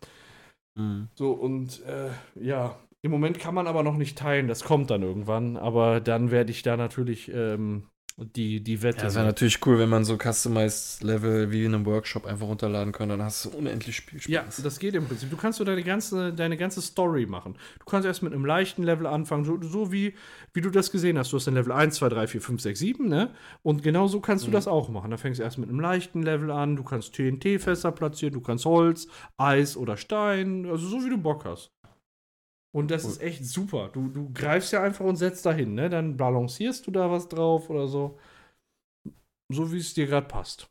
Mhm. 0.77 1.09
So, 1.15 1.33
und 1.33 1.83
äh, 1.85 2.11
ja, 2.35 2.79
im 3.03 3.11
Moment 3.11 3.39
kann 3.39 3.55
man 3.55 3.67
aber 3.67 3.83
noch 3.83 3.97
nicht 3.97 4.19
teilen, 4.19 4.49
das 4.49 4.65
kommt 4.65 4.91
dann 4.91 5.03
irgendwann, 5.03 5.57
aber 5.57 6.01
dann 6.01 6.31
werde 6.31 6.51
ich 6.51 6.63
da 6.63 6.77
natürlich 6.77 7.31
ähm, 7.33 7.89
die, 8.21 8.61
die 8.61 8.83
Wette. 8.83 8.99
Ja, 8.99 9.05
das 9.05 9.15
wäre 9.15 9.27
natürlich 9.27 9.65
cool, 9.67 9.79
wenn 9.79 9.89
man 9.89 10.05
so 10.05 10.17
Customized 10.17 11.03
Level 11.05 11.53
wie 11.53 11.65
in 11.65 11.75
einem 11.75 11.87
Workshop 11.87 12.27
einfach 12.27 12.47
runterladen 12.49 12.93
kann. 12.93 13.09
Dann 13.09 13.23
hast 13.23 13.45
du 13.45 13.51
unendlich 13.51 13.95
Spielspaß. 13.97 14.33
ja, 14.33 14.45
das 14.63 14.79
geht 14.81 14.95
im 14.95 15.07
Prinzip. 15.07 15.31
Du 15.31 15.37
kannst 15.37 15.59
so 15.59 15.65
deine 15.65 15.83
ganze, 15.85 16.33
deine 16.33 16.57
ganze 16.57 16.83
Story 16.83 17.27
machen. 17.27 17.55
Du 17.79 17.85
kannst 17.87 18.07
erst 18.07 18.23
mit 18.25 18.33
einem 18.33 18.45
leichten 18.45 18.83
Level 18.83 19.07
anfangen, 19.07 19.45
so, 19.45 19.61
so 19.63 19.93
wie, 19.93 20.15
wie 20.53 20.61
du 20.61 20.71
das 20.71 20.91
gesehen 20.91 21.17
hast. 21.17 21.33
Du 21.33 21.37
hast 21.37 21.47
ein 21.47 21.55
Level 21.55 21.71
1, 21.73 21.95
2, 21.95 22.09
3, 22.09 22.27
4, 22.27 22.41
5, 22.41 22.61
6, 22.61 22.79
7, 22.81 23.09
ne? 23.09 23.31
Und 23.63 23.83
genau 23.85 24.09
so 24.09 24.21
kannst 24.21 24.45
du 24.45 24.49
Mhm. 24.49 24.53
das 24.55 24.67
auch 24.67 24.89
machen. 24.89 25.11
Da 25.13 25.17
fängst 25.17 25.39
du 25.39 25.45
erst 25.45 25.59
mit 25.59 25.69
einem 25.69 25.79
leichten 25.81 26.23
Level 26.23 26.51
an, 26.51 26.75
du 26.75 26.83
kannst 26.83 27.15
TNT-Fässer 27.15 27.93
platzieren, 27.93 28.35
du 28.35 28.41
kannst 28.41 28.65
Holz, 28.65 29.07
Eis 29.37 29.77
oder 29.77 29.97
Stein, 29.97 30.67
also 30.67 30.89
so 30.89 31.05
wie 31.05 31.11
du 31.11 31.19
Bock 31.19 31.45
hast. 31.45 31.71
Und 32.73 32.91
das 32.91 33.05
Cool. 33.05 33.09
ist 33.09 33.23
echt 33.23 33.45
super. 33.47 33.89
Du, 33.93 34.09
du 34.09 34.31
greifst 34.33 34.73
ja 34.73 34.83
einfach 34.83 35.05
und 35.05 35.17
setzt 35.17 35.47
dahin, 35.47 35.75
ne? 35.75 35.89
Dann 35.91 36.17
balancierst 36.17 36.87
du 36.87 36.91
da 36.91 37.11
was 37.11 37.29
drauf 37.29 37.71
oder 37.71 37.89
so. 37.89 38.19
So 39.51 39.71
wie 39.71 39.77
es 39.79 39.93
dir 39.93 40.07
gerade 40.07 40.27
passt. 40.27 40.71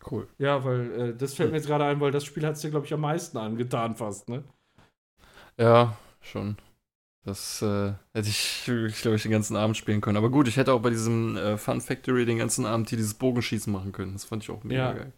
Cool. 0.00 0.26
Ja, 0.38 0.64
weil 0.64 0.92
äh, 1.10 1.16
das 1.16 1.34
fällt 1.34 1.50
mir 1.50 1.56
jetzt 1.58 1.66
gerade 1.66 1.84
ein, 1.84 2.00
weil 2.00 2.10
das 2.10 2.24
Spiel 2.24 2.44
hat 2.46 2.54
es 2.56 2.60
dir, 2.62 2.70
glaube 2.70 2.86
ich, 2.86 2.94
am 2.94 3.00
meisten 3.00 3.36
angetan 3.38 3.96
fast, 3.96 4.28
ne? 4.28 4.44
Ja, 5.58 5.96
schon. 6.20 6.56
Das 7.24 7.62
äh, 7.62 7.94
hätte 8.14 8.28
ich, 8.30 8.68
ich 8.68 9.02
glaube 9.02 9.16
ich, 9.16 9.22
den 9.22 9.32
ganzen 9.32 9.56
Abend 9.56 9.76
spielen 9.76 10.00
können. 10.00 10.16
Aber 10.18 10.30
gut, 10.30 10.48
ich 10.48 10.56
hätte 10.58 10.72
auch 10.72 10.82
bei 10.82 10.90
diesem 10.90 11.36
äh, 11.36 11.58
Fun 11.58 11.80
Factory 11.80 12.26
den 12.26 12.38
ganzen 12.38 12.66
Abend 12.66 12.88
hier 12.90 12.98
dieses 12.98 13.14
Bogenschießen 13.14 13.72
machen 13.72 13.92
können. 13.92 14.14
Das 14.14 14.24
fand 14.24 14.42
ich 14.44 14.50
auch 14.50 14.64
mega 14.64 14.90
Ja. 14.90 14.92
geil. 14.92 15.12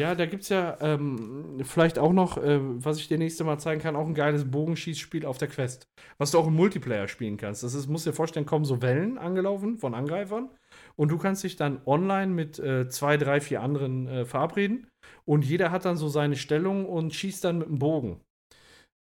Ja, 0.00 0.14
da 0.14 0.24
gibt 0.24 0.44
es 0.44 0.48
ja 0.48 0.78
ähm, 0.80 1.58
vielleicht 1.64 1.98
auch 1.98 2.12
noch, 2.12 2.38
äh, 2.38 2.58
was 2.62 2.98
ich 2.98 3.08
dir 3.08 3.18
nächste 3.18 3.44
Mal 3.44 3.58
zeigen 3.58 3.82
kann, 3.82 3.96
auch 3.96 4.06
ein 4.06 4.14
geiles 4.14 4.50
Bogenschießspiel 4.50 5.26
auf 5.26 5.36
der 5.38 5.48
Quest. 5.48 5.84
Was 6.18 6.30
du 6.30 6.38
auch 6.38 6.46
im 6.46 6.54
Multiplayer 6.54 7.06
spielen 7.08 7.36
kannst. 7.36 7.62
Das 7.64 7.74
ist, 7.74 7.88
musst 7.88 8.06
dir 8.06 8.14
vorstellen, 8.14 8.46
kommen 8.46 8.64
so 8.64 8.80
Wellen 8.82 9.18
angelaufen 9.18 9.78
von 9.78 9.94
Angreifern. 9.94 10.48
Und 10.96 11.10
du 11.10 11.18
kannst 11.18 11.44
dich 11.44 11.56
dann 11.56 11.82
online 11.86 12.32
mit 12.32 12.58
äh, 12.58 12.88
zwei, 12.88 13.18
drei, 13.18 13.40
vier 13.40 13.62
anderen 13.62 14.08
äh, 14.08 14.24
verabreden. 14.24 14.88
Und 15.26 15.44
jeder 15.44 15.70
hat 15.70 15.84
dann 15.84 15.96
so 15.98 16.08
seine 16.08 16.36
Stellung 16.36 16.86
und 16.86 17.14
schießt 17.14 17.44
dann 17.44 17.58
mit 17.58 17.68
dem 17.68 17.78
Bogen. 17.78 18.20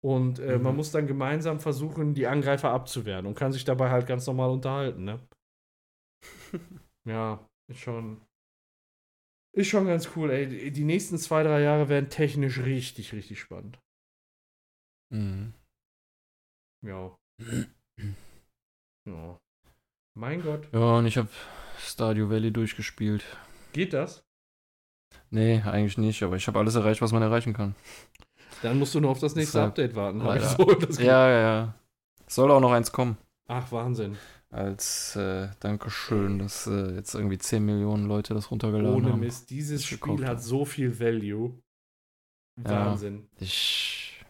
Und 0.03 0.39
äh, 0.39 0.59
man 0.59 0.75
Mhm. 0.75 0.77
muss 0.77 0.91
dann 0.91 1.07
gemeinsam 1.07 1.59
versuchen, 1.59 2.15
die 2.15 2.27
Angreifer 2.27 2.71
abzuwehren 2.71 3.25
und 3.27 3.35
kann 3.35 3.53
sich 3.53 3.65
dabei 3.65 3.91
halt 3.91 4.07
ganz 4.07 4.27
normal 4.27 4.51
unterhalten, 4.51 5.05
ne? 5.05 5.19
ja, 7.05 7.47
ist 7.69 7.79
schon. 7.79 8.21
Ist 9.53 9.67
schon 9.67 9.85
ganz 9.85 10.09
cool, 10.15 10.31
ey. 10.31 10.71
Die- 10.71 10.83
nächsten 10.83 11.17
zwei, 11.17 11.43
drei 11.43 11.61
Jahre 11.61 11.89
werden 11.89 12.09
technisch 12.09 12.59
richtig, 12.59 13.11
richtig 13.13 13.39
spannend. 13.39 13.79
Mhm. 15.13 15.53
Ja. 16.85 17.15
ja. 19.05 19.37
Mein 20.17 20.41
Gott. 20.41 20.67
Ja, 20.73 20.97
und 20.97 21.05
ich 21.05 21.17
habe 21.17 21.29
Stardew 21.79 22.29
Valley 22.29 22.51
durchgespielt. 22.51 23.23
Geht 23.73 23.93
das? 23.93 24.23
Nee, 25.29 25.61
eigentlich 25.61 25.97
nicht, 25.97 26.23
aber 26.23 26.35
ich 26.35 26.47
habe 26.47 26.59
alles 26.59 26.75
erreicht, 26.75 27.01
was 27.01 27.11
man 27.11 27.21
erreichen 27.21 27.53
kann. 27.53 27.75
Dann 28.61 28.77
musst 28.79 28.93
du 28.95 28.99
nur 28.99 29.11
auf 29.11 29.19
das 29.19 29.35
nächste 29.35 29.61
Update 29.63 29.95
warten. 29.95 30.19
so 30.89 31.01
Ja, 31.01 31.29
ja, 31.29 31.39
ja. 31.41 31.73
Soll 32.27 32.51
auch 32.51 32.59
noch 32.59 32.71
eins 32.71 32.91
kommen. 32.91 33.17
Ach, 33.47 33.71
Wahnsinn. 33.71 34.17
Als 34.51 35.15
äh, 35.15 35.47
Dankeschön, 35.61 36.39
dass 36.39 36.67
äh, 36.67 36.95
jetzt 36.95 37.15
irgendwie 37.15 37.37
10 37.37 37.65
Millionen 37.65 38.05
Leute 38.05 38.33
das 38.33 38.51
runtergeladen 38.51 38.95
Ohne 38.95 39.13
haben. 39.13 39.21
Mist, 39.21 39.49
dieses 39.49 39.85
Spiel 39.85 39.97
gekauft 39.97 40.25
hat 40.25 40.43
so 40.43 40.65
viel 40.65 40.99
Value. 40.99 41.57
Ja. 42.61 42.87
Wahnsinn. 42.87 43.29
Ich 43.39 44.23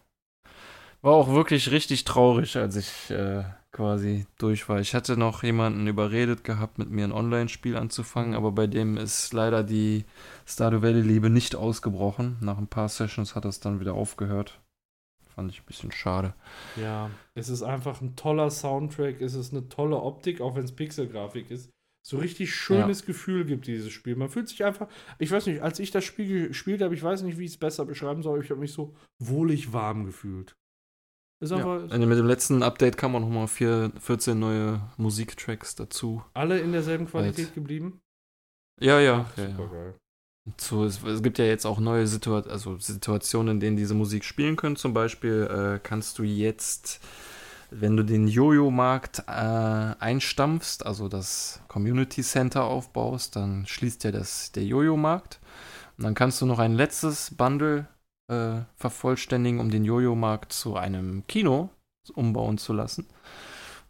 war 1.00 1.14
auch 1.14 1.28
wirklich 1.28 1.72
richtig 1.72 2.04
traurig, 2.04 2.56
als 2.56 2.76
ich 2.76 3.10
äh, 3.10 3.42
quasi 3.72 4.26
durch 4.38 4.68
war. 4.68 4.78
Ich 4.78 4.94
hatte 4.94 5.16
noch 5.16 5.42
jemanden 5.42 5.88
überredet 5.88 6.44
gehabt, 6.44 6.78
mit 6.78 6.88
mir 6.88 7.04
ein 7.04 7.12
Online-Spiel 7.12 7.76
anzufangen, 7.76 8.34
aber 8.34 8.52
bei 8.52 8.68
dem 8.68 8.96
ist 8.96 9.32
leider 9.32 9.64
die 9.64 10.04
Stardew 10.46 10.82
Valley-Liebe 10.82 11.30
nicht 11.30 11.56
ausgebrochen. 11.56 12.36
Nach 12.40 12.58
ein 12.58 12.68
paar 12.68 12.88
Sessions 12.88 13.34
hat 13.34 13.44
das 13.44 13.58
dann 13.58 13.80
wieder 13.80 13.94
aufgehört. 13.94 14.60
Fand 15.34 15.50
ich 15.50 15.60
ein 15.60 15.66
bisschen 15.66 15.92
schade. 15.92 16.34
Ja, 16.76 17.10
es 17.34 17.48
ist 17.48 17.62
einfach 17.62 18.00
ein 18.02 18.16
toller 18.16 18.50
Soundtrack, 18.50 19.20
es 19.22 19.34
ist 19.34 19.52
eine 19.52 19.68
tolle 19.68 19.96
Optik, 19.96 20.40
auch 20.40 20.54
wenn 20.56 20.64
es 20.64 20.72
Pixelgrafik 20.72 21.50
ist. 21.50 21.70
So 22.04 22.18
richtig 22.18 22.52
schönes 22.54 23.06
Gefühl 23.06 23.44
gibt 23.44 23.66
dieses 23.68 23.92
Spiel. 23.92 24.16
Man 24.16 24.28
fühlt 24.28 24.48
sich 24.48 24.64
einfach, 24.64 24.88
ich 25.18 25.30
weiß 25.30 25.46
nicht, 25.46 25.62
als 25.62 25.78
ich 25.78 25.90
das 25.92 26.04
Spiel 26.04 26.48
gespielt 26.48 26.82
habe, 26.82 26.94
ich 26.94 27.02
weiß 27.02 27.22
nicht, 27.22 27.38
wie 27.38 27.44
ich 27.44 27.52
es 27.52 27.58
besser 27.58 27.84
beschreiben 27.86 28.22
soll, 28.22 28.42
ich 28.42 28.50
habe 28.50 28.60
mich 28.60 28.72
so 28.72 28.94
wohlig 29.20 29.72
warm 29.72 30.04
gefühlt. 30.04 30.56
Ist 31.40 31.50
Ja. 31.50 31.56
einfach 31.58 31.82
Und 31.94 32.08
Mit 32.08 32.18
dem 32.18 32.26
letzten 32.26 32.62
Update 32.62 32.96
kamen 32.96 33.14
auch 33.16 33.20
nochmal 33.20 33.46
vier- 33.48 33.92
14 34.00 34.38
neue 34.38 34.80
Musiktracks 34.96 35.74
dazu. 35.76 36.22
alle 36.34 36.58
in 36.60 36.72
derselben 36.72 37.06
Qualität 37.06 37.46
Halt. 37.46 37.54
geblieben. 37.54 38.00
Ja, 38.80 38.98
ja. 39.00 39.26
Ach, 39.30 39.36
ja, 39.38 39.48
ja. 39.48 39.94
So, 40.58 40.84
es, 40.84 41.02
es 41.04 41.22
gibt 41.22 41.38
ja 41.38 41.44
jetzt 41.44 41.66
auch 41.66 41.78
neue 41.78 42.06
Situa 42.06 42.40
also 42.40 42.76
Situationen, 42.78 43.56
in 43.56 43.60
denen 43.60 43.76
diese 43.76 43.94
Musik 43.94 44.24
spielen 44.24 44.56
können. 44.56 44.76
Zum 44.76 44.92
Beispiel 44.92 45.76
äh, 45.76 45.80
kannst 45.80 46.18
du 46.18 46.24
jetzt, 46.24 47.00
wenn 47.70 47.96
du 47.96 48.02
den 48.02 48.26
Jojo-Markt 48.26 49.20
äh, 49.28 49.30
einstampfst, 49.30 50.84
also 50.84 51.08
das 51.08 51.60
Community 51.68 52.22
Center 52.22 52.64
aufbaust, 52.64 53.36
dann 53.36 53.66
schließt 53.66 54.02
ja 54.04 54.10
das, 54.10 54.50
der 54.52 54.64
Jojo-Markt. 54.64 55.38
Und 55.96 56.04
dann 56.04 56.14
kannst 56.14 56.40
du 56.40 56.46
noch 56.46 56.58
ein 56.58 56.74
letztes 56.74 57.32
Bundle 57.36 57.86
äh, 58.28 58.62
vervollständigen, 58.76 59.60
um 59.60 59.70
den 59.70 59.84
Jojo-Markt 59.84 60.52
zu 60.52 60.76
einem 60.76 61.24
Kino 61.28 61.70
umbauen 62.14 62.58
zu 62.58 62.72
lassen. 62.72 63.06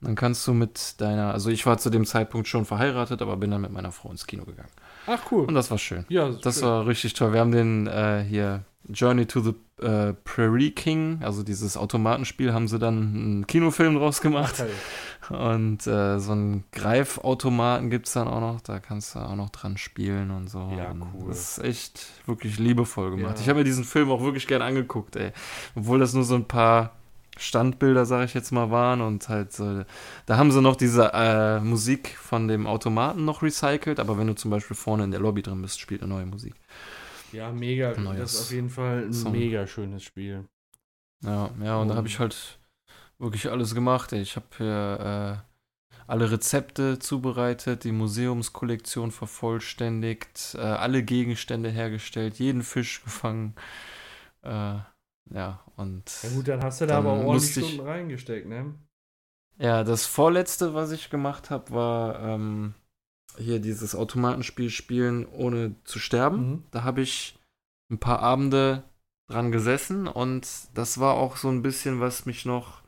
Und 0.00 0.08
dann 0.08 0.16
kannst 0.16 0.46
du 0.46 0.52
mit 0.52 1.00
deiner, 1.00 1.32
also 1.32 1.48
ich 1.48 1.64
war 1.64 1.78
zu 1.78 1.88
dem 1.88 2.04
Zeitpunkt 2.04 2.46
schon 2.46 2.66
verheiratet, 2.66 3.22
aber 3.22 3.38
bin 3.38 3.52
dann 3.52 3.62
mit 3.62 3.72
meiner 3.72 3.92
Frau 3.92 4.10
ins 4.10 4.26
Kino 4.26 4.44
gegangen. 4.44 4.68
Ach 5.06 5.20
cool. 5.30 5.44
Und 5.46 5.54
das 5.54 5.70
war 5.70 5.78
schön. 5.78 6.04
ja, 6.08 6.28
Das 6.30 6.56
schön. 6.60 6.64
war 6.68 6.86
richtig 6.86 7.14
toll. 7.14 7.32
Wir 7.32 7.40
haben 7.40 7.52
den 7.52 7.86
äh, 7.86 8.24
hier 8.28 8.64
Journey 8.88 9.26
to 9.26 9.40
the 9.40 9.54
äh, 9.84 10.12
Prairie 10.24 10.70
King, 10.72 11.20
also 11.22 11.42
dieses 11.42 11.76
Automatenspiel, 11.76 12.52
haben 12.52 12.68
sie 12.68 12.78
dann 12.78 12.96
einen 13.14 13.46
Kinofilm 13.46 13.94
draus 13.96 14.18
Ach, 14.18 14.22
gemacht. 14.22 14.58
geil. 14.58 14.70
Und 15.30 15.86
äh, 15.86 16.18
so 16.18 16.32
einen 16.32 16.64
Greifautomaten 16.72 17.90
gibt 17.90 18.06
es 18.08 18.12
dann 18.12 18.26
auch 18.28 18.40
noch. 18.40 18.60
Da 18.60 18.80
kannst 18.80 19.14
du 19.14 19.20
auch 19.20 19.36
noch 19.36 19.50
dran 19.50 19.76
spielen 19.76 20.30
und 20.30 20.48
so. 20.48 20.70
Ja, 20.76 20.90
Und 20.90 21.02
cool. 21.14 21.28
Das 21.28 21.58
ist 21.58 21.64
echt 21.64 22.06
wirklich 22.26 22.58
liebevoll 22.58 23.10
gemacht. 23.12 23.36
Ja. 23.36 23.42
Ich 23.42 23.48
habe 23.48 23.60
mir 23.60 23.64
diesen 23.64 23.84
Film 23.84 24.10
auch 24.10 24.22
wirklich 24.22 24.46
gern 24.46 24.62
angeguckt, 24.62 25.16
ey. 25.16 25.32
Obwohl 25.76 26.00
das 26.00 26.12
nur 26.12 26.24
so 26.24 26.34
ein 26.34 26.46
paar 26.46 26.92
Standbilder, 27.38 28.04
sage 28.06 28.24
ich 28.26 28.34
jetzt 28.34 28.50
mal, 28.52 28.70
waren 28.70 29.00
und 29.00 29.28
halt 29.28 29.52
so, 29.52 29.84
da 30.26 30.36
haben 30.36 30.52
sie 30.52 30.60
noch 30.60 30.76
diese 30.76 31.12
äh, 31.14 31.60
Musik 31.60 32.16
von 32.18 32.46
dem 32.48 32.66
Automaten 32.66 33.24
noch 33.24 33.42
recycelt, 33.42 33.98
aber 34.00 34.18
wenn 34.18 34.26
du 34.26 34.34
zum 34.34 34.50
Beispiel 34.50 34.76
vorne 34.76 35.04
in 35.04 35.10
der 35.10 35.20
Lobby 35.20 35.42
drin 35.42 35.62
bist, 35.62 35.80
spielt 35.80 36.02
eine 36.02 36.12
neue 36.12 36.26
Musik. 36.26 36.54
Ja, 37.32 37.50
mega. 37.50 37.98
Neues 37.98 38.18
Das 38.20 38.34
ist 38.34 38.40
auf 38.42 38.50
jeden 38.52 38.68
Fall 38.70 39.04
ein 39.06 39.12
Song. 39.12 39.32
mega 39.32 39.66
schönes 39.66 40.02
Spiel. 40.02 40.46
Ja, 41.24 41.50
ja, 41.62 41.76
und 41.76 41.88
da 41.88 41.92
Und- 41.92 41.96
habe 41.96 42.08
ich 42.08 42.18
halt 42.18 42.58
wirklich 43.18 43.50
alles 43.50 43.74
gemacht. 43.74 44.12
Ey. 44.12 44.20
Ich 44.20 44.36
habe 44.36 44.46
hier 44.58 45.40
äh, 45.40 46.02
alle 46.06 46.30
Rezepte 46.30 46.98
zubereitet, 46.98 47.84
die 47.84 47.92
Museumskollektion 47.92 49.10
vervollständigt, 49.12 50.54
äh, 50.58 50.60
alle 50.60 51.02
Gegenstände 51.02 51.70
hergestellt, 51.70 52.38
jeden 52.38 52.62
Fisch 52.62 53.02
gefangen. 53.02 53.54
Äh, 54.42 54.74
ja, 55.30 55.60
und 55.76 56.04
Ja 56.22 56.28
gut, 56.30 56.48
dann 56.48 56.62
hast 56.62 56.80
du 56.80 56.86
da 56.86 56.98
aber 56.98 57.10
ordentlich 57.12 57.32
musste 57.34 57.60
ich- 57.60 57.66
Stunden 57.74 57.86
reingesteckt, 57.88 58.48
ne? 58.48 58.74
ja, 59.58 59.84
das 59.84 60.06
vorletzte, 60.06 60.74
was 60.74 60.90
ich 60.92 61.10
gemacht 61.10 61.50
habe, 61.50 61.70
war 61.70 62.20
ähm, 62.20 62.74
hier 63.38 63.60
dieses 63.60 63.94
Automatenspiel 63.94 64.70
spielen, 64.70 65.26
ohne 65.26 65.74
zu 65.84 65.98
sterben. 65.98 66.50
Mhm. 66.50 66.64
Da 66.70 66.82
habe 66.84 67.00
ich 67.02 67.38
ein 67.90 67.98
paar 67.98 68.20
Abende 68.20 68.82
dran 69.28 69.52
gesessen 69.52 70.06
und 70.08 70.46
das 70.74 70.98
war 70.98 71.14
auch 71.14 71.36
so 71.36 71.48
ein 71.48 71.62
bisschen, 71.62 72.00
was 72.00 72.26
mich 72.26 72.44
noch 72.44 72.81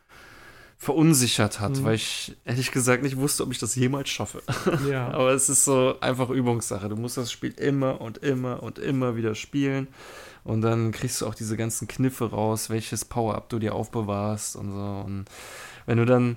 verunsichert 0.77 1.61
hat, 1.61 1.78
Mhm. 1.78 1.85
weil 1.85 1.94
ich 1.94 2.36
ehrlich 2.44 2.70
gesagt 2.73 3.03
nicht 3.03 3.17
wusste, 3.17 3.43
ob 3.44 3.53
ich 3.53 3.59
das 3.59 3.75
jemals 3.75 4.09
schaffe. 4.11 4.43
Ja. 4.91 5.09
Aber 5.09 5.31
es 5.33 5.49
ist 5.49 5.65
so 5.65 5.97
einfach 6.01 6.31
Übungssache. 6.31 6.89
Du 6.89 6.97
musst 6.97 7.17
das 7.17 7.31
Spiel 7.33 7.53
immer 7.59 8.01
und 8.01 8.19
immer 8.19 8.62
und 8.62 8.78
immer 8.78 9.17
wieder 9.17 9.35
spielen 9.35 9.89
und 10.44 10.61
dann 10.62 10.93
kriegst 10.93 11.20
du 11.20 11.27
auch 11.27 11.35
diese 11.35 11.57
ganzen 11.57 11.89
Kniffe 11.89 12.31
raus, 12.31 12.69
welches 12.70 13.05
Power-Up 13.05 13.49
du 13.49 13.59
dir 13.59 13.75
aufbewahrst 13.75 14.57
und 14.57 14.73
so. 14.73 15.03
Und 15.07 15.25
wenn 15.86 15.99
du 15.99 16.05
dann 16.05 16.36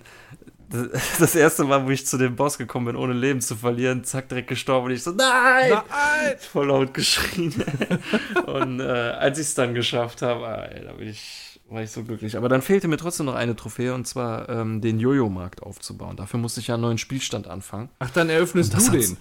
das 1.20 1.34
erste 1.36 1.64
Mal, 1.64 1.86
wo 1.86 1.90
ich 1.92 2.06
zu 2.06 2.18
dem 2.18 2.36
Boss 2.36 2.58
gekommen 2.58 2.88
bin, 2.88 2.96
ohne 2.98 3.14
Leben 3.14 3.40
zu 3.42 3.56
verlieren, 3.56 4.04
zack, 4.04 4.28
direkt 4.30 4.50
gestorben 4.50 4.88
und 4.88 4.92
ich 4.92 5.02
so, 5.04 5.12
nein! 5.12 5.70
Nein! 5.72 6.36
voll 6.52 6.68
laut 6.68 6.94
geschrien. 6.94 7.54
und 8.46 8.82
äh, 8.82 8.84
als 8.84 9.40
ich 9.40 9.48
es 9.48 9.56
dann 9.56 9.74
geschafft 9.74 10.22
habe, 10.22 10.70
da 10.86 10.92
bin 10.94 11.08
ich, 11.08 11.57
war 11.70 11.84
ich 11.84 11.92
so 11.92 12.04
glücklich. 12.04 12.38
Aber 12.38 12.50
dann 12.50 12.62
fehlte 12.62 12.88
mir 12.88 12.98
trotzdem 12.98 13.26
noch 13.26 13.36
eine 13.36 13.56
Trophäe 13.56 13.94
und 13.94 14.08
zwar 14.08 14.50
ähm, 14.50 14.82
den 14.82 15.00
Jojo-Markt 15.00 15.64
aufzubauen. 15.64 16.16
Dafür 16.16 16.40
musste 16.40 16.60
ich 16.60 16.68
ja 16.68 16.76
einen 16.76 16.84
neuen 16.84 16.98
Spielstand 16.98 17.48
anfangen. 17.48 17.90
Ach, 18.00 18.10
dann 18.10 18.30
eröffnest 18.30 18.74
du 18.74 18.92
den. 18.92 19.18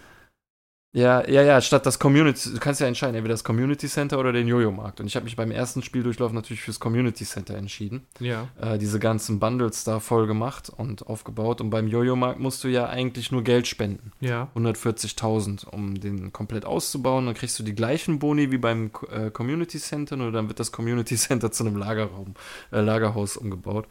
Ja, 0.96 1.28
ja, 1.28 1.42
ja, 1.42 1.60
statt 1.60 1.84
das 1.84 1.98
Community, 1.98 2.54
du 2.54 2.58
kannst 2.58 2.80
ja 2.80 2.86
entscheiden, 2.86 3.16
entweder 3.16 3.34
das 3.34 3.44
Community 3.44 3.86
Center 3.86 4.18
oder 4.18 4.32
den 4.32 4.48
Jojo-Markt. 4.48 4.98
Und 4.98 5.06
ich 5.06 5.14
habe 5.14 5.24
mich 5.24 5.36
beim 5.36 5.50
ersten 5.50 5.82
Spieldurchlauf 5.82 6.32
natürlich 6.32 6.62
fürs 6.62 6.80
Community 6.80 7.26
Center 7.26 7.54
entschieden. 7.54 8.06
Ja. 8.18 8.48
Äh, 8.58 8.78
diese 8.78 8.98
ganzen 8.98 9.38
Bundles 9.38 9.84
da 9.84 10.00
voll 10.00 10.26
gemacht 10.26 10.70
und 10.74 11.06
aufgebaut. 11.06 11.60
Und 11.60 11.68
beim 11.68 11.86
Jojo-Markt 11.86 12.40
musst 12.40 12.64
du 12.64 12.68
ja 12.68 12.88
eigentlich 12.88 13.30
nur 13.30 13.44
Geld 13.44 13.66
spenden. 13.66 14.12
Ja. 14.20 14.48
140.000, 14.56 15.68
um 15.68 16.00
den 16.00 16.32
komplett 16.32 16.64
auszubauen. 16.64 17.26
Dann 17.26 17.34
kriegst 17.34 17.58
du 17.58 17.62
die 17.62 17.74
gleichen 17.74 18.18
Boni 18.18 18.50
wie 18.50 18.56
beim 18.56 18.90
äh, 19.10 19.30
Community 19.30 19.78
Center, 19.78 20.16
nur 20.16 20.32
dann 20.32 20.48
wird 20.48 20.60
das 20.60 20.72
Community 20.72 21.16
Center 21.16 21.52
zu 21.52 21.66
einem 21.66 21.76
Lagerraum, 21.76 22.32
äh, 22.72 22.80
Lagerhaus 22.80 23.36
umgebaut. 23.36 23.86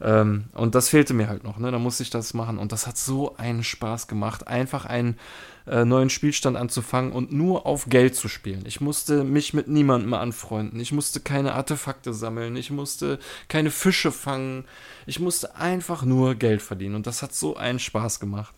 Ähm, 0.00 0.44
und 0.52 0.74
das 0.74 0.88
fehlte 0.88 1.14
mir 1.14 1.28
halt 1.28 1.44
noch, 1.44 1.58
ne? 1.58 1.70
Da 1.70 1.78
musste 1.78 2.02
ich 2.02 2.10
das 2.10 2.34
machen. 2.34 2.58
Und 2.58 2.72
das 2.72 2.86
hat 2.86 2.98
so 2.98 3.36
einen 3.36 3.64
Spaß 3.64 4.08
gemacht, 4.08 4.48
einfach 4.48 4.84
einen 4.84 5.18
äh, 5.66 5.84
neuen 5.84 6.10
Spielstand 6.10 6.56
anzufangen 6.56 7.12
und 7.12 7.32
nur 7.32 7.66
auf 7.66 7.86
Geld 7.88 8.16
zu 8.16 8.28
spielen. 8.28 8.64
Ich 8.66 8.80
musste 8.80 9.24
mich 9.24 9.54
mit 9.54 9.68
niemandem 9.68 10.14
anfreunden. 10.14 10.78
Ich 10.80 10.92
musste 10.92 11.20
keine 11.20 11.54
Artefakte 11.54 12.12
sammeln. 12.12 12.56
Ich 12.56 12.70
musste 12.70 13.18
keine 13.48 13.70
Fische 13.70 14.12
fangen. 14.12 14.64
Ich 15.06 15.20
musste 15.20 15.56
einfach 15.56 16.02
nur 16.02 16.34
Geld 16.34 16.62
verdienen. 16.62 16.94
Und 16.94 17.06
das 17.06 17.22
hat 17.22 17.34
so 17.34 17.56
einen 17.56 17.78
Spaß 17.78 18.20
gemacht. 18.20 18.54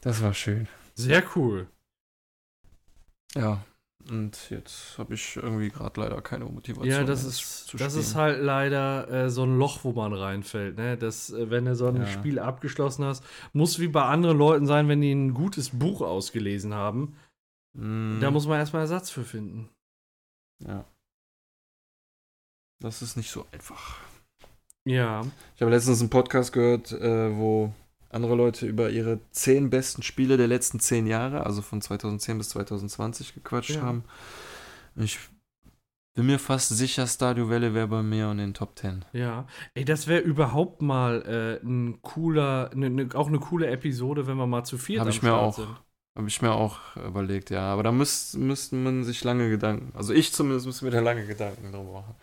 Das 0.00 0.22
war 0.22 0.34
schön. 0.34 0.68
Sehr 0.94 1.22
cool. 1.34 1.66
Ja. 3.34 3.64
Und 4.10 4.50
jetzt 4.50 4.98
habe 4.98 5.14
ich 5.14 5.36
irgendwie 5.36 5.70
gerade 5.70 5.98
leider 6.00 6.20
keine 6.20 6.44
Motivation. 6.44 6.90
Ja, 6.90 7.04
das 7.04 7.24
ist, 7.24 7.68
zu 7.68 7.76
das 7.78 7.94
ist 7.94 8.14
halt 8.14 8.42
leider 8.42 9.08
äh, 9.10 9.30
so 9.30 9.44
ein 9.44 9.58
Loch, 9.58 9.82
wo 9.82 9.92
man 9.92 10.12
reinfällt. 10.12 10.76
Ne? 10.76 10.98
Das, 10.98 11.30
äh, 11.30 11.48
wenn 11.50 11.64
du 11.64 11.74
so 11.74 11.86
ein 11.86 11.96
Ja. 11.96 12.06
Spiel 12.06 12.38
abgeschlossen 12.38 13.04
hast, 13.04 13.24
muss 13.54 13.78
wie 13.78 13.88
bei 13.88 14.02
anderen 14.04 14.36
Leuten 14.36 14.66
sein, 14.66 14.88
wenn 14.88 15.00
die 15.00 15.12
ein 15.12 15.32
gutes 15.32 15.70
Buch 15.70 16.02
ausgelesen 16.02 16.74
haben. 16.74 17.16
Mm, 17.72 18.20
Da 18.20 18.30
muss 18.30 18.46
man 18.46 18.58
erstmal 18.58 18.82
Ersatz 18.82 19.10
für 19.10 19.24
finden. 19.24 19.70
Ja. 20.62 20.84
Das 22.82 23.00
ist 23.00 23.16
nicht 23.16 23.30
so 23.30 23.46
einfach. 23.52 23.98
Ja. 24.84 25.24
Ich 25.56 25.62
habe 25.62 25.70
letztens 25.70 26.00
einen 26.00 26.10
Podcast 26.10 26.52
gehört, 26.52 26.92
äh, 26.92 27.34
wo 27.34 27.72
andere 28.14 28.34
Leute 28.34 28.66
über 28.66 28.90
ihre 28.90 29.20
zehn 29.32 29.70
besten 29.70 30.02
Spiele 30.02 30.36
der 30.36 30.46
letzten 30.48 30.80
zehn 30.80 31.06
Jahre, 31.06 31.44
also 31.44 31.62
von 31.62 31.80
2010 31.80 32.38
bis 32.38 32.50
2020, 32.50 33.34
gequatscht 33.34 33.76
Ja. 33.76 33.82
haben. 33.82 34.04
Ich 34.96 35.18
bin 36.14 36.26
mir 36.26 36.38
fast 36.38 36.68
sicher, 36.68 37.06
Stadio 37.08 37.50
Valley 37.50 37.74
wäre 37.74 37.88
bei 37.88 38.02
mir 38.02 38.30
in 38.30 38.38
den 38.38 38.54
Top 38.54 38.78
10. 38.78 39.04
Ja, 39.12 39.46
ey, 39.74 39.84
das 39.84 40.06
wäre 40.06 40.20
überhaupt 40.20 40.80
mal 40.80 41.22
äh, 41.62 41.66
ein 41.66 42.00
cooler, 42.02 42.70
ne, 42.74 42.88
ne, 42.88 43.08
auch 43.14 43.26
eine 43.26 43.40
coole 43.40 43.66
Episode, 43.66 44.26
wenn 44.28 44.36
wir 44.36 44.46
mal 44.46 44.64
zu 44.64 44.78
viert 44.78 45.00
Hab 45.00 45.06
am 45.06 45.10
ich 45.10 45.22
mir 45.22 45.30
Start 45.30 45.42
auch. 45.42 45.56
sind. 45.56 45.68
Habe 46.16 46.28
ich 46.28 46.40
mir 46.40 46.52
auch 46.52 46.78
überlegt, 47.08 47.50
ja. 47.50 47.62
Aber 47.72 47.82
da 47.82 47.90
müsst, 47.90 48.36
müsste 48.38 48.76
man 48.76 49.02
sich 49.02 49.24
lange 49.24 49.50
Gedanken, 49.50 49.90
also 49.96 50.12
ich 50.12 50.32
zumindest 50.32 50.66
müsste 50.66 50.84
mir 50.84 50.92
da 50.92 51.00
lange 51.00 51.26
Gedanken 51.26 51.72
drüber 51.72 51.90
machen. 51.92 52.14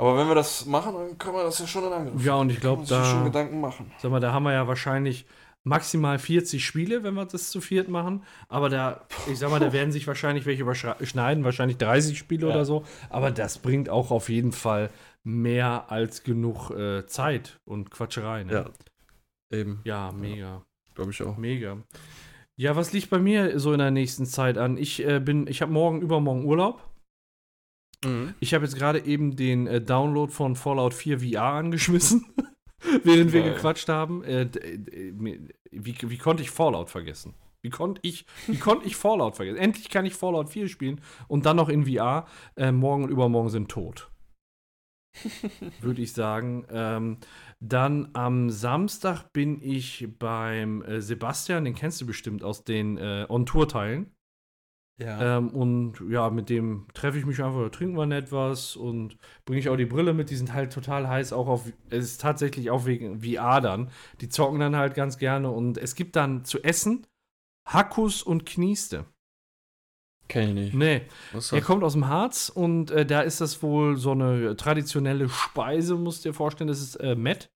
Aber 0.00 0.16
wenn 0.16 0.28
wir 0.28 0.34
das 0.34 0.64
machen, 0.64 0.94
dann 0.94 1.18
können 1.18 1.34
wir 1.36 1.44
das 1.44 1.58
ja 1.58 1.66
schon 1.66 1.84
in 1.84 1.92
Angriff. 1.92 2.24
Ja, 2.24 2.36
und 2.36 2.50
ich 2.50 2.58
glaube, 2.58 2.86
sich 2.86 2.96
schon 2.96 3.18
da, 3.18 3.24
Gedanken 3.24 3.60
machen. 3.60 3.92
sag 3.98 4.10
mal, 4.10 4.18
da 4.20 4.32
haben 4.32 4.44
wir 4.44 4.52
ja 4.54 4.66
wahrscheinlich 4.66 5.26
maximal 5.62 6.18
40 6.18 6.64
Spiele, 6.64 7.02
wenn 7.02 7.12
wir 7.12 7.26
das 7.26 7.50
zu 7.50 7.60
viert 7.60 7.88
machen. 7.88 8.24
Aber 8.48 8.70
da, 8.70 9.02
ich 9.30 9.38
sag 9.38 9.50
mal, 9.50 9.60
da 9.60 9.74
werden 9.74 9.92
sich 9.92 10.06
wahrscheinlich 10.06 10.46
welche 10.46 10.62
überschneiden, 10.62 11.44
wahrscheinlich 11.44 11.76
30 11.76 12.18
Spiele 12.18 12.46
Ja. 12.48 12.54
oder 12.54 12.64
so. 12.64 12.84
Aber 13.10 13.30
das 13.30 13.58
bringt 13.58 13.90
auch 13.90 14.10
auf 14.10 14.30
jeden 14.30 14.52
Fall 14.52 14.88
mehr 15.22 15.84
als 15.92 16.22
genug 16.22 16.70
äh, 16.70 17.04
Zeit 17.06 17.60
und 17.66 17.90
Quatscherei. 17.90 18.44
Ne? 18.44 18.52
Ja. 18.54 18.64
Eben, 19.58 19.80
ja, 19.84 20.12
mega. 20.12 20.62
glaube 20.94 21.10
ich 21.10 21.22
auch. 21.22 21.36
Mega. 21.36 21.76
Ja, 22.56 22.74
was 22.74 22.92
liegt 22.94 23.10
bei 23.10 23.18
mir 23.18 23.58
so 23.60 23.72
in 23.74 23.80
der 23.80 23.90
nächsten 23.90 24.24
Zeit 24.24 24.56
an? 24.56 24.78
Ich 24.78 25.04
äh, 25.06 25.20
bin, 25.20 25.46
ich 25.46 25.60
habe 25.60 25.72
morgen, 25.72 26.00
übermorgen 26.00 26.44
Urlaub. 26.46 26.89
Mhm. 28.04 28.34
Ich 28.40 28.54
habe 28.54 28.64
jetzt 28.64 28.76
gerade 28.76 29.04
eben 29.04 29.36
den 29.36 29.66
äh, 29.66 29.80
Download 29.80 30.32
von 30.32 30.56
Fallout 30.56 30.94
4 30.94 31.20
VR 31.20 31.42
angeschmissen, 31.54 32.26
während 33.04 33.32
wir 33.32 33.42
gequatscht 33.42 33.88
haben. 33.88 34.24
Äh, 34.24 34.42
äh, 34.42 35.12
mir- 35.12 35.40
wie, 35.70 35.94
wie 36.00 36.18
konnte 36.18 36.42
ich 36.42 36.50
Fallout 36.50 36.90
vergessen? 36.90 37.34
Wie 37.62 37.70
konnte 37.70 38.00
ich, 38.02 38.24
wie 38.46 38.56
konnte 38.58 38.86
ich 38.86 38.96
Fallout 38.96 39.36
vergessen? 39.36 39.58
Endlich 39.58 39.90
kann 39.90 40.06
ich 40.06 40.14
Fallout 40.14 40.48
4 40.48 40.68
spielen 40.68 41.00
und 41.28 41.44
dann 41.44 41.56
noch 41.56 41.68
in 41.68 41.84
VR. 41.86 42.26
Äh, 42.56 42.72
morgen 42.72 43.04
und 43.04 43.10
übermorgen 43.10 43.50
sind 43.50 43.68
tot. 43.70 44.10
Würde 45.80 46.00
ich 46.02 46.12
sagen. 46.12 46.64
Ähm, 46.70 47.18
dann 47.60 48.08
am 48.14 48.48
Samstag 48.48 49.32
bin 49.34 49.60
ich 49.60 50.08
beim 50.18 50.82
äh, 50.82 51.02
Sebastian, 51.02 51.64
den 51.64 51.74
kennst 51.74 52.00
du 52.00 52.06
bestimmt 52.06 52.42
aus 52.42 52.64
den 52.64 52.96
äh, 52.96 53.26
On-Tour-Teilen. 53.28 54.14
Ja. 55.00 55.38
Ähm, 55.38 55.48
und 55.50 55.94
ja, 56.10 56.28
mit 56.28 56.50
dem 56.50 56.86
treffe 56.92 57.18
ich 57.18 57.24
mich 57.24 57.42
einfach, 57.42 57.70
trinken 57.70 57.96
wir 57.96 58.04
nett 58.06 58.32
was 58.32 58.76
und 58.76 59.16
bringe 59.46 59.58
ich 59.60 59.68
auch 59.70 59.76
die 59.76 59.86
Brille 59.86 60.12
mit. 60.12 60.28
Die 60.28 60.36
sind 60.36 60.52
halt 60.52 60.72
total 60.72 61.08
heiß, 61.08 61.32
auch 61.32 61.48
auf, 61.48 61.72
es 61.88 62.04
ist 62.04 62.20
tatsächlich 62.20 62.70
auch 62.70 62.84
wegen 62.84 63.22
VR 63.22 63.60
dann. 63.62 63.90
Die 64.20 64.28
zocken 64.28 64.60
dann 64.60 64.76
halt 64.76 64.94
ganz 64.94 65.16
gerne 65.16 65.50
und 65.50 65.78
es 65.78 65.94
gibt 65.94 66.16
dann 66.16 66.44
zu 66.44 66.62
essen 66.62 67.06
Hackus 67.66 68.22
und 68.22 68.44
Knieste. 68.44 69.06
Kenn 70.28 70.50
ich 70.56 70.72
nicht. 70.72 70.74
Nee, 70.74 71.02
er 71.32 71.60
kommt 71.62 71.82
aus 71.82 71.94
dem 71.94 72.06
Harz 72.06 72.50
und 72.54 72.90
äh, 72.92 73.04
da 73.04 73.22
ist 73.22 73.40
das 73.40 73.62
wohl 73.62 73.96
so 73.96 74.12
eine 74.12 74.54
traditionelle 74.56 75.28
Speise, 75.28 75.96
musst 75.96 76.24
du 76.24 76.28
dir 76.28 76.34
vorstellen. 76.34 76.68
Das 76.68 76.80
ist 76.80 76.96
äh, 76.96 77.16
Met. 77.16 77.50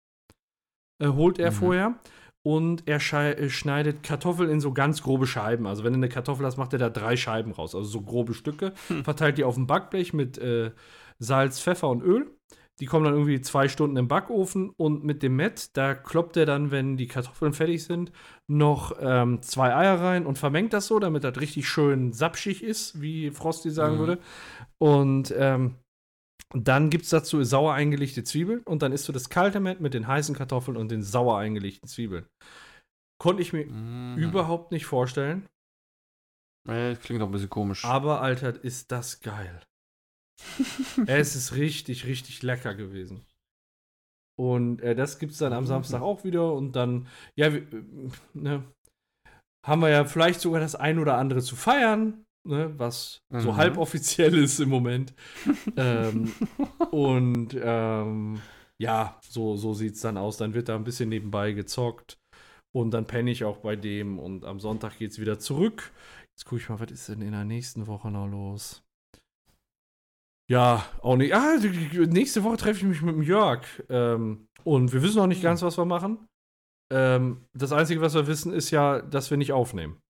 Äh, 0.98 1.08
holt 1.08 1.38
er 1.38 1.50
Mhm. 1.50 1.54
vorher. 1.54 1.98
Und 2.46 2.86
er 2.86 2.96
äh, 2.96 3.48
schneidet 3.48 4.02
Kartoffeln 4.02 4.50
in 4.50 4.60
so 4.60 4.72
ganz 4.72 5.02
grobe 5.02 5.26
Scheiben. 5.26 5.66
Also, 5.66 5.82
wenn 5.82 5.94
du 5.94 5.98
eine 5.98 6.10
Kartoffel 6.10 6.44
hast, 6.44 6.58
macht 6.58 6.74
er 6.74 6.78
da 6.78 6.90
drei 6.90 7.16
Scheiben 7.16 7.52
raus. 7.52 7.74
Also, 7.74 7.88
so 7.88 8.02
grobe 8.02 8.34
Stücke. 8.34 8.74
Hm. 8.88 9.02
Verteilt 9.02 9.38
die 9.38 9.44
auf 9.44 9.54
dem 9.54 9.66
Backblech 9.66 10.12
mit 10.12 10.36
äh, 10.38 10.70
Salz, 11.18 11.60
Pfeffer 11.60 11.88
und 11.88 12.02
Öl. 12.02 12.30
Die 12.80 12.86
kommen 12.86 13.04
dann 13.04 13.14
irgendwie 13.14 13.40
zwei 13.40 13.68
Stunden 13.68 13.96
im 13.96 14.08
Backofen. 14.08 14.70
Und 14.76 15.04
mit 15.04 15.22
dem 15.22 15.36
Met, 15.36 15.76
da 15.76 15.94
kloppt 15.94 16.36
er 16.36 16.44
dann, 16.44 16.70
wenn 16.70 16.96
die 16.96 17.06
Kartoffeln 17.06 17.52
fertig 17.54 17.84
sind, 17.84 18.12
noch 18.46 18.92
ähm, 19.00 19.40
zwei 19.42 19.74
Eier 19.74 20.00
rein 20.00 20.26
und 20.26 20.38
vermengt 20.38 20.72
das 20.74 20.88
so, 20.88 20.98
damit 20.98 21.24
das 21.24 21.40
richtig 21.40 21.66
schön 21.68 22.12
sapschig 22.12 22.62
ist, 22.62 23.00
wie 23.00 23.30
Frosty 23.30 23.70
sagen 23.70 23.94
Mhm. 23.94 23.98
würde. 24.00 24.18
Und 24.78 25.32
ähm, 25.38 25.76
dann 26.54 26.90
gibt 26.90 27.04
es 27.04 27.10
dazu 27.10 27.42
sauer 27.44 27.74
eingelegte 27.74 28.22
Zwiebeln 28.24 28.60
und 28.60 28.82
dann 28.82 28.92
isst 28.92 29.08
du 29.08 29.12
das 29.12 29.28
kalte 29.28 29.60
Met 29.60 29.80
mit 29.80 29.94
den 29.94 30.06
heißen 30.06 30.34
Kartoffeln 30.34 30.76
und 30.76 30.90
den 30.90 31.02
sauer 31.02 31.38
eingelegten 31.38 31.88
Zwiebeln. 31.88 32.26
Konnte 33.20 33.42
ich 33.42 33.52
mir 33.52 33.66
Mhm. 33.66 34.18
überhaupt 34.18 34.70
nicht 34.72 34.86
vorstellen, 34.86 35.46
Nee, 36.66 36.96
klingt 36.96 37.20
auch 37.22 37.26
ein 37.26 37.32
bisschen 37.32 37.50
komisch. 37.50 37.84
aber 37.84 38.20
Alter, 38.22 38.62
ist 38.64 38.90
das 38.90 39.20
geil. 39.20 39.60
es 41.06 41.36
ist 41.36 41.54
richtig, 41.54 42.06
richtig 42.06 42.42
lecker 42.42 42.74
gewesen. 42.74 43.24
Und 44.36 44.80
äh, 44.80 44.94
das 44.96 45.18
gibt 45.18 45.32
es 45.32 45.38
dann 45.38 45.52
am. 45.52 45.66
Samstag 45.66 46.02
auch 46.02 46.24
wieder 46.24 46.52
und 46.54 46.72
dann, 46.74 47.06
ja, 47.36 47.52
wir, 47.52 47.60
äh, 47.72 48.10
ne, 48.32 48.64
haben 49.64 49.80
wir 49.82 49.90
ja 49.90 50.04
vielleicht 50.04 50.40
sogar 50.40 50.60
das 50.60 50.74
ein 50.74 50.98
oder 50.98 51.16
andere 51.18 51.40
zu 51.42 51.54
feiern, 51.54 52.24
ne, 52.46 52.72
was 52.78 53.22
so 53.30 53.52
Mhm. 53.52 53.56
halboffiziell 53.56 54.36
ist 54.38 54.60
im 54.60 54.68
Moment. 54.70 55.14
ähm, 55.76 56.32
und 56.90 57.56
ähm, 57.60 58.40
ja, 58.78 59.18
so, 59.28 59.56
so 59.56 59.74
sieht 59.74 59.94
es 59.94 60.00
dann 60.00 60.16
aus. 60.16 60.36
Dann 60.36 60.54
wird 60.54 60.68
da 60.68 60.76
ein 60.76 60.84
bisschen 60.84 61.08
nebenbei 61.08 61.52
gezockt 61.52 62.18
und 62.74 62.90
dann 62.92 63.06
penne 63.06 63.30
ich 63.30 63.44
auch 63.44 63.58
bei 63.58 63.76
dem 63.76 64.18
und 64.18 64.44
am 64.44 64.60
Sonntag 64.60 64.98
geht 64.98 65.12
es 65.12 65.18
wieder 65.20 65.38
zurück. 65.38 65.92
Jetzt 66.36 66.44
gucke 66.46 66.60
ich 66.60 66.68
mal, 66.68 66.80
was 66.80 66.90
ist 66.90 67.08
denn 67.08 67.22
in 67.22 67.32
der 67.32 67.44
nächsten 67.44 67.86
Woche 67.86 68.10
noch 68.10 68.26
los? 68.26 68.82
Ja, 70.50 70.84
auch 71.00 71.16
nicht. 71.16 71.34
Ah, 71.34 71.56
nächste 72.06 72.44
Woche 72.44 72.58
treffe 72.58 72.80
ich 72.80 72.84
mich 72.84 73.00
mit 73.02 73.14
dem 73.14 73.22
Jörg. 73.22 73.62
Ähm, 73.88 74.48
und 74.62 74.92
wir 74.92 75.02
wissen 75.02 75.16
noch 75.16 75.26
nicht 75.26 75.42
ganz, 75.42 75.62
was 75.62 75.78
wir 75.78 75.84
machen. 75.86 76.26
Ähm, 76.92 77.46
das 77.54 77.72
Einzige, 77.72 78.02
was 78.02 78.14
wir 78.14 78.26
wissen, 78.26 78.52
ist 78.52 78.70
ja, 78.70 79.00
dass 79.00 79.30
wir 79.30 79.38
nicht 79.38 79.52
aufnehmen. 79.52 80.00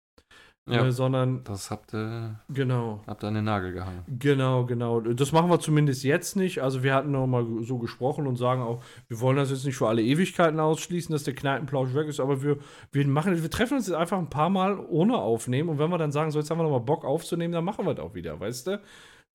Ja, 0.67 0.87
Äh, 0.87 0.93
sondern, 0.93 1.45
das 1.45 1.71
habt 1.71 1.93
ihr, 1.95 2.41
genau. 2.49 3.03
habt 3.07 3.23
ihr 3.23 3.29
an 3.29 3.35
den 3.35 3.45
Nagel 3.45 3.73
gehangen. 3.73 4.03
Genau, 4.07 4.65
genau. 4.65 5.01
Das 5.01 5.33
machen 5.33 5.51
wir 5.51 5.61
zumindest 5.61 6.05
jetzt 6.05 6.37
nicht. 6.37 6.63
Also 6.63 6.83
wir 6.83 6.95
hatten 6.95 7.11
noch 7.11 7.27
mal 7.27 7.45
so 7.63 7.79
gesprochen 7.79 8.27
und 8.27 8.37
sagen 8.37 8.63
auch, 8.63 8.83
wir 9.09 9.21
wollen 9.21 9.37
das 9.37 9.51
jetzt 9.51 9.67
nicht 9.67 9.77
für 9.77 9.89
alle 9.89 10.03
Ewigkeiten 10.03 10.61
ausschließen, 10.61 11.13
dass 11.13 11.25
der 11.25 11.35
Kneipenplausch 11.35 11.95
weg 11.95 12.09
ist, 12.09 12.19
aber 12.21 12.43
wir, 12.43 12.57
wir 12.93 13.07
machen, 13.07 13.43
wir 13.43 13.51
treffen 13.51 13.77
uns 13.77 13.89
jetzt 13.89 13.97
einfach 13.97 14.19
ein 14.19 14.31
paar 14.31 14.49
Mal 14.49 14.79
ohne 14.79 15.17
aufnehmen 15.17 15.69
und 15.69 15.79
wenn 15.79 15.91
wir 15.91 15.99
dann 15.99 16.13
sagen, 16.13 16.31
so 16.31 16.39
jetzt 16.39 16.51
haben 16.51 16.59
wir 16.59 16.65
noch 16.65 16.71
mal 16.71 16.79
Bock 16.79 17.05
aufzunehmen, 17.05 17.53
dann 17.53 17.65
machen 17.65 17.85
wir 17.85 17.95
das 17.95 18.05
auch 18.05 18.15
wieder, 18.15 18.41
weißt 18.41 18.67
du? 18.69 18.81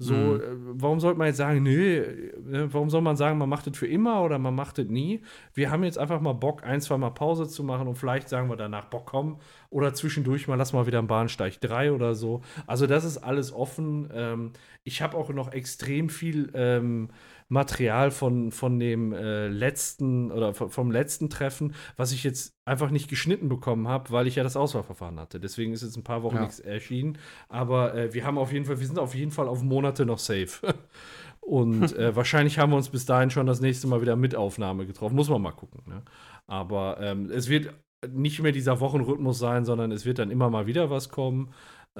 So, 0.01 0.15
Mhm. 0.15 0.41
äh, 0.41 0.43
warum 0.81 1.01
sollte 1.01 1.17
man 1.17 1.27
jetzt 1.27 1.35
sagen, 1.37 1.61
nee, 1.61 2.01
warum 2.41 2.89
soll 2.89 3.01
man 3.01 3.17
sagen, 3.17 3.37
man 3.37 3.49
macht 3.49 3.67
das 3.67 3.77
für 3.77 3.85
immer 3.87 4.23
oder 4.23 4.39
man 4.39 4.55
macht 4.55 4.77
das 4.77 4.85
nie? 4.87 5.21
Wir 5.53 5.71
haben 5.71 5.83
jetzt 5.83 5.97
einfach 5.97 6.21
mal 6.21 6.31
Bock, 6.33 6.63
ein, 6.63 6.79
zwei 6.79 6.97
Mal 6.97 7.09
Pause 7.09 7.49
zu 7.49 7.65
machen 7.65 7.85
und 7.85 7.95
vielleicht 7.95 8.29
sagen 8.29 8.49
wir 8.49 8.55
danach, 8.55 8.85
Bock, 8.85 9.07
komm, 9.07 9.39
oder 9.69 9.93
zwischendurch 9.93 10.47
mal, 10.47 10.55
lass 10.55 10.71
mal 10.71 10.87
wieder 10.87 10.99
am 10.99 11.07
Bahnsteig 11.07 11.59
3 11.59 11.91
oder 11.91 12.15
so. 12.15 12.39
Also 12.65 12.87
das 12.87 13.03
ist 13.03 13.17
alles 13.17 13.51
offen. 13.51 14.09
Ähm, 14.13 14.53
ich 14.85 15.01
habe 15.01 15.17
auch 15.17 15.29
noch 15.31 15.51
extrem 15.51 16.07
viel 16.07 16.49
ähm, 16.53 17.09
Material 17.49 18.11
von, 18.11 18.51
von 18.51 18.79
dem 18.79 19.11
äh, 19.11 19.47
letzten 19.47 20.31
oder 20.31 20.53
vom 20.53 20.91
letzten 20.91 21.29
Treffen, 21.29 21.73
was 21.97 22.11
ich 22.11 22.23
jetzt 22.23 22.55
einfach 22.63 22.91
nicht 22.91 23.09
geschnitten 23.09 23.49
bekommen 23.49 23.87
habe, 23.87 24.11
weil 24.11 24.27
ich 24.27 24.35
ja 24.35 24.43
das 24.43 24.55
Auswahlverfahren 24.55 25.19
hatte. 25.19 25.39
Deswegen 25.39 25.73
ist 25.73 25.81
jetzt 25.81 25.97
ein 25.97 26.03
paar 26.03 26.21
Wochen 26.23 26.35
Ja. 26.35 26.41
nichts 26.43 26.59
erschienen. 26.59 27.17
Aber 27.49 27.95
äh, 27.95 28.13
wir 28.13 28.23
haben 28.25 28.37
auf 28.37 28.53
jeden 28.53 28.65
Fall, 28.65 28.79
wir 28.79 28.85
sind 28.87 28.99
auf 28.99 29.15
jeden 29.15 29.31
Fall 29.31 29.47
auf 29.47 29.63
Monate 29.63 30.05
noch 30.05 30.19
safe. 30.19 30.75
Und 31.41 31.95
äh, 31.97 32.15
wahrscheinlich 32.15 32.59
haben 32.59 32.71
wir 32.71 32.77
uns 32.77 32.89
bis 32.89 33.05
dahin 33.05 33.31
schon 33.31 33.47
das 33.47 33.61
nächste 33.61 33.87
Mal 33.87 34.01
wieder 34.01 34.15
mit 34.15 34.35
Aufnahme 34.35 34.85
getroffen. 34.85 35.15
Muss 35.15 35.29
man 35.29 35.41
mal 35.41 35.51
gucken. 35.51 35.81
Ne? 35.87 36.03
Aber 36.45 36.97
ähm, 37.01 37.31
es 37.31 37.49
wird 37.49 37.73
nicht 38.07 38.41
mehr 38.41 38.51
dieser 38.51 38.79
Wochenrhythmus 38.79 39.39
sein, 39.39 39.65
sondern 39.65 39.91
es 39.91 40.05
wird 40.05 40.19
dann 40.19 40.31
immer 40.31 40.49
mal 40.49 40.67
wieder 40.67 40.89
was 40.89 41.09
kommen. 41.09 41.51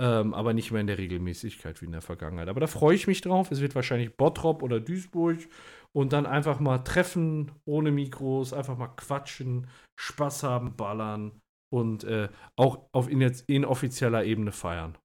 Ähm, 0.01 0.33
aber 0.33 0.53
nicht 0.53 0.71
mehr 0.71 0.79
in 0.79 0.87
der 0.87 0.97
Regelmäßigkeit 0.97 1.81
wie 1.81 1.85
in 1.85 1.91
der 1.91 2.01
Vergangenheit. 2.01 2.47
Aber 2.47 2.61
da 2.61 2.67
freue 2.67 2.95
ich 2.95 3.05
mich 3.05 3.19
drauf. 3.19 3.51
Es 3.51 3.59
wird 3.59 3.75
wahrscheinlich 3.75 4.15
Bottrop 4.15 4.63
oder 4.63 4.79
Duisburg 4.79 5.39
und 5.91 6.13
dann 6.13 6.25
einfach 6.25 6.61
mal 6.61 6.77
treffen 6.79 7.51
ohne 7.65 7.91
Mikros, 7.91 8.53
einfach 8.53 8.77
mal 8.77 8.87
quatschen, 8.87 9.67
Spaß 9.99 10.43
haben, 10.43 10.77
ballern 10.77 11.41
und 11.69 12.05
äh, 12.05 12.29
auch 12.55 12.87
auf 12.93 13.09
in 13.09 13.21
inoffizieller 13.47 14.23
Ebene 14.23 14.53
feiern. 14.53 14.97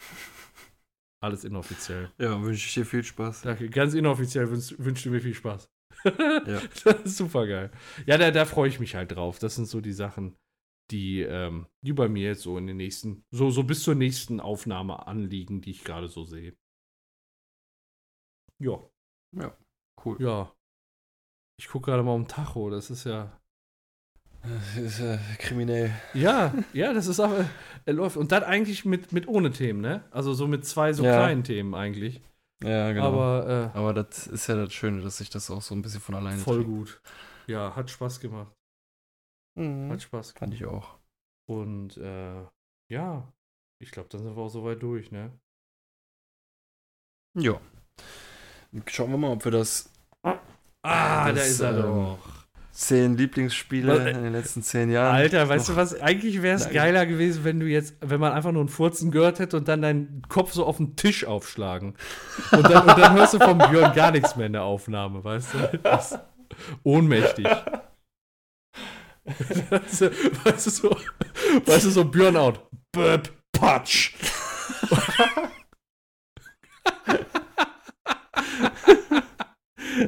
Alles 1.22 1.44
inoffiziell. 1.44 2.10
Ja, 2.18 2.42
wünsche 2.42 2.66
ich 2.66 2.72
dir 2.72 2.86
viel 2.86 3.04
Spaß. 3.04 3.42
Danke. 3.42 3.68
Ganz 3.68 3.92
inoffiziell 3.92 4.50
wünschst 4.50 4.82
wünschst 4.82 5.04
du 5.04 5.10
mir 5.10 5.20
viel 5.20 5.34
Spaß. 5.34 5.68
Ja. 6.04 6.62
Das 6.84 7.02
ist 7.04 7.16
super 7.18 7.46
geil. 7.46 7.70
Ja, 8.06 8.16
da, 8.16 8.30
da 8.30 8.46
freue 8.46 8.68
ich 8.68 8.80
mich 8.80 8.94
halt 8.94 9.12
drauf. 9.12 9.38
Das 9.38 9.56
sind 9.56 9.66
so 9.66 9.80
die 9.80 9.92
Sachen, 9.92 10.36
die, 10.90 11.20
ähm, 11.22 11.66
die 11.82 11.92
bei 11.92 12.08
mir 12.08 12.28
jetzt 12.28 12.42
so 12.42 12.58
in 12.58 12.66
den 12.66 12.76
nächsten, 12.76 13.24
so, 13.30 13.50
so 13.50 13.62
bis 13.64 13.82
zur 13.82 13.94
nächsten 13.94 14.40
Aufnahme 14.40 15.06
anliegen, 15.06 15.60
die 15.60 15.70
ich 15.70 15.84
gerade 15.84 16.08
so 16.08 16.24
sehe. 16.24 16.56
Ja, 18.58 18.78
Cool. 20.04 20.20
ja. 20.22 20.52
Ich 21.58 21.68
gucke 21.68 21.90
gerade 21.90 22.02
mal 22.02 22.12
um 22.14 22.28
Tacho, 22.28 22.70
das 22.70 22.90
ist 22.90 23.04
ja. 23.04 23.40
Das 24.42 24.76
ist 24.76 25.00
äh, 25.00 25.18
kriminell. 25.38 25.90
Ja, 26.14 26.54
ja, 26.72 26.92
das 26.92 27.06
ist 27.08 27.18
aber. 27.18 27.48
Er 27.84 27.92
läuft. 27.94 28.16
Und 28.16 28.30
dann 28.30 28.44
eigentlich 28.44 28.84
mit, 28.84 29.12
mit 29.12 29.26
ohne 29.26 29.50
Themen, 29.50 29.80
ne? 29.80 30.04
Also 30.12 30.34
so 30.34 30.46
mit 30.46 30.64
zwei 30.64 30.92
so 30.92 31.04
Ja. 31.04 31.12
kleinen 31.16 31.42
Themen 31.44 31.74
eigentlich. 31.74 32.20
Ja, 32.62 32.92
genau. 32.92 33.06
Aber 33.08 33.72
Aber 33.74 33.92
das 33.94 34.26
ist 34.26 34.46
ja 34.46 34.54
das 34.56 34.72
Schöne, 34.72 35.02
dass 35.02 35.18
sich 35.18 35.30
das 35.30 35.50
auch 35.50 35.62
so 35.62 35.74
ein 35.74 35.82
bisschen 35.82 36.00
von 36.00 36.14
äh, 36.14 36.18
alleine 36.18 36.38
voll 36.38 36.58
trägt. 36.58 36.68
gut. 36.68 37.02
Ja, 37.48 37.74
hat 37.74 37.90
Spaß 37.90 38.20
gemacht. 38.20 38.52
Mhm. 39.56 39.90
Hat 39.90 40.02
Spaß 40.02 40.34
gemacht. 40.34 40.38
Fand 40.38 40.54
ich 40.54 40.64
auch. 40.66 40.98
Und 41.48 41.96
äh, 41.96 42.42
ja, 42.92 43.32
ich 43.82 43.90
glaube, 43.90 44.08
dann 44.10 44.22
sind 44.22 44.36
wir 44.36 44.42
auch 44.42 44.48
soweit 44.48 44.82
durch, 44.82 45.10
ne? 45.10 45.30
Ja. 47.38 47.60
Schauen 48.86 49.10
wir 49.10 49.18
mal, 49.18 49.32
ob 49.32 49.44
wir 49.44 49.52
das 49.52 49.90
Ah, 50.22 51.26
da 51.26 51.32
Das, 51.32 51.48
ist 51.48 51.60
er 51.60 51.76
ähm, 51.76 51.82
doch. 51.82 52.18
zehn 52.72 53.16
Lieblingsspiele 53.16 53.92
Was- 54.04 54.16
in 54.16 54.22
den 54.22 54.32
letzten 54.32 54.62
zehn 54.62 54.90
Jahren. 54.90 55.14
Alter, 55.14 55.48
weißt 55.48 55.68
noch- 55.68 55.74
du 55.76 55.80
was? 55.80 56.00
Eigentlich 56.00 56.42
wäre 56.42 56.56
es 56.56 56.70
geiler 56.70 57.06
gewesen, 57.06 57.44
wenn 57.44 57.58
du 57.60 57.66
jetzt, 57.66 57.96
wenn 58.00 58.20
man 58.20 58.32
einfach 58.32 58.52
nur 58.52 58.60
einen 58.62 58.68
Furzen 58.68 59.10
gehört 59.10 59.38
hätte 59.38 59.56
und 59.56 59.66
dann 59.68 59.82
deinen 59.82 60.22
Kopf 60.28 60.52
so 60.52 60.64
auf 60.64 60.76
den 60.76 60.94
Tisch 60.96 61.24
aufschlagen. 61.24 61.94
Und 62.52 62.64
dann, 62.64 62.88
und 62.88 62.98
dann 62.98 63.14
hörst 63.14 63.34
du 63.34 63.38
vom 63.38 63.58
Björn 63.58 63.94
gar 63.94 64.10
nichts 64.12 64.36
mehr 64.36 64.46
in 64.46 64.52
der 64.52 64.62
Aufnahme, 64.64 65.24
weißt 65.24 65.54
du? 65.54 65.78
Das 65.82 66.12
ist 66.12 66.20
ohnmächtig. 66.84 67.46
Weißt 69.70 70.66
du, 70.66 70.70
so, 70.70 70.90
weißt 71.64 71.86
du, 71.86 71.90
so 71.90 72.04
Burnout. 72.04 72.54
Böp, 72.92 73.32
Patsch. 73.52 74.14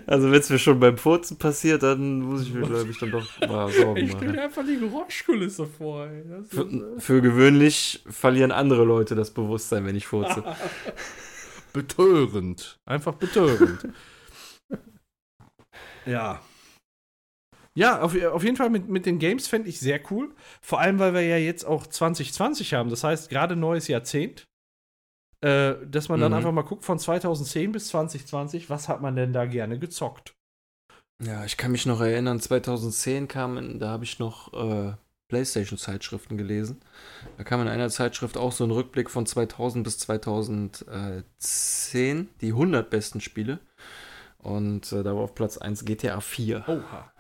Also 0.07 0.31
wenn 0.31 0.41
es 0.41 0.51
mir 0.51 0.59
schon 0.59 0.81
beim 0.81 0.99
Furzen 0.99 1.39
passiert, 1.39 1.83
dann 1.83 2.21
muss 2.21 2.43
ich 2.43 2.53
mir, 2.53 2.67
glaube 2.67 2.91
ich, 2.91 2.99
dann 2.99 3.11
doch 3.11 3.27
mal 3.41 3.71
Sorgen 3.71 3.97
Ich 3.99 4.13
machen. 4.15 4.33
dir 4.33 4.43
einfach 4.43 4.65
die 4.65 4.79
Geräuschkulisse 4.79 5.67
vor, 5.67 6.07
ey. 6.07 6.25
Für, 6.47 6.69
für 6.99 7.23
gewöhnlich 7.23 8.03
verlieren 8.09 8.53
andere 8.53 8.85
Leute 8.85 9.15
das 9.15 9.33
Bewusstsein, 9.33 9.87
wenn 9.87 9.97
ich 9.97 10.07
furze. 10.07 10.45
betörend. 11.73 12.79
Einfach 12.85 13.15
betörend. 13.15 13.89
ja. 16.07 16.41
Ja, 17.79 18.01
auf, 18.03 18.21
auf 18.25 18.43
jeden 18.43 18.57
Fall 18.57 18.71
mit, 18.71 18.89
mit 18.89 19.07
den 19.07 19.21
Games 19.21 19.47
fände 19.47 19.69
ich 19.69 19.79
sehr 19.79 20.01
cool. 20.11 20.35
Vor 20.61 20.81
allem, 20.81 20.99
weil 20.99 21.15
wir 21.15 21.23
ja 21.23 21.37
jetzt 21.37 21.65
auch 21.65 21.87
2020 21.87 22.75
haben. 22.75 22.91
Das 22.91 23.05
heißt, 23.05 23.31
gerade 23.31 23.55
neues 23.55 23.87
Jahrzehnt. 23.87 24.49
Äh, 25.41 25.75
dass 25.87 26.09
man 26.09 26.21
dann 26.21 26.33
Mhm. 26.33 26.39
einfach 26.39 26.51
mal 26.51 26.63
guckt, 26.63 26.85
von 26.85 26.99
2010 26.99 27.71
bis 27.71 27.87
2020, 27.89 28.69
was 28.69 28.89
hat 28.89 29.01
man 29.01 29.15
denn 29.15 29.33
da 29.33 29.47
gerne 29.47 29.79
gezockt? 29.79 30.35
Ja, 31.23 31.45
ich 31.45 31.57
kann 31.57 31.71
mich 31.71 31.87
noch 31.87 32.01
erinnern, 32.01 32.41
2010 32.41 33.29
kam, 33.29 33.79
da 33.79 33.91
habe 33.91 34.03
ich 34.03 34.19
noch 34.19 34.53
äh, 34.55 34.95
PlayStation-Zeitschriften 35.29 36.37
gelesen. 36.37 36.81
Da 37.37 37.45
kam 37.45 37.61
in 37.61 37.69
einer 37.69 37.91
Zeitschrift 37.91 38.37
auch 38.37 38.51
so 38.51 38.65
ein 38.65 38.73
Rückblick 38.73 39.09
von 39.11 39.25
2000 39.27 39.85
bis 39.85 39.99
2010, 39.99 42.29
die 42.41 42.49
100 42.49 42.91
besten 42.91 43.21
Spiele. 43.21 43.61
Und 44.39 44.91
äh, 44.93 45.05
da 45.05 45.15
war 45.15 45.23
auf 45.23 45.37
Platz 45.37 45.59
1 45.59 45.85
GTA 45.85 46.21
4. 46.21 46.65
Oha. 46.67 47.13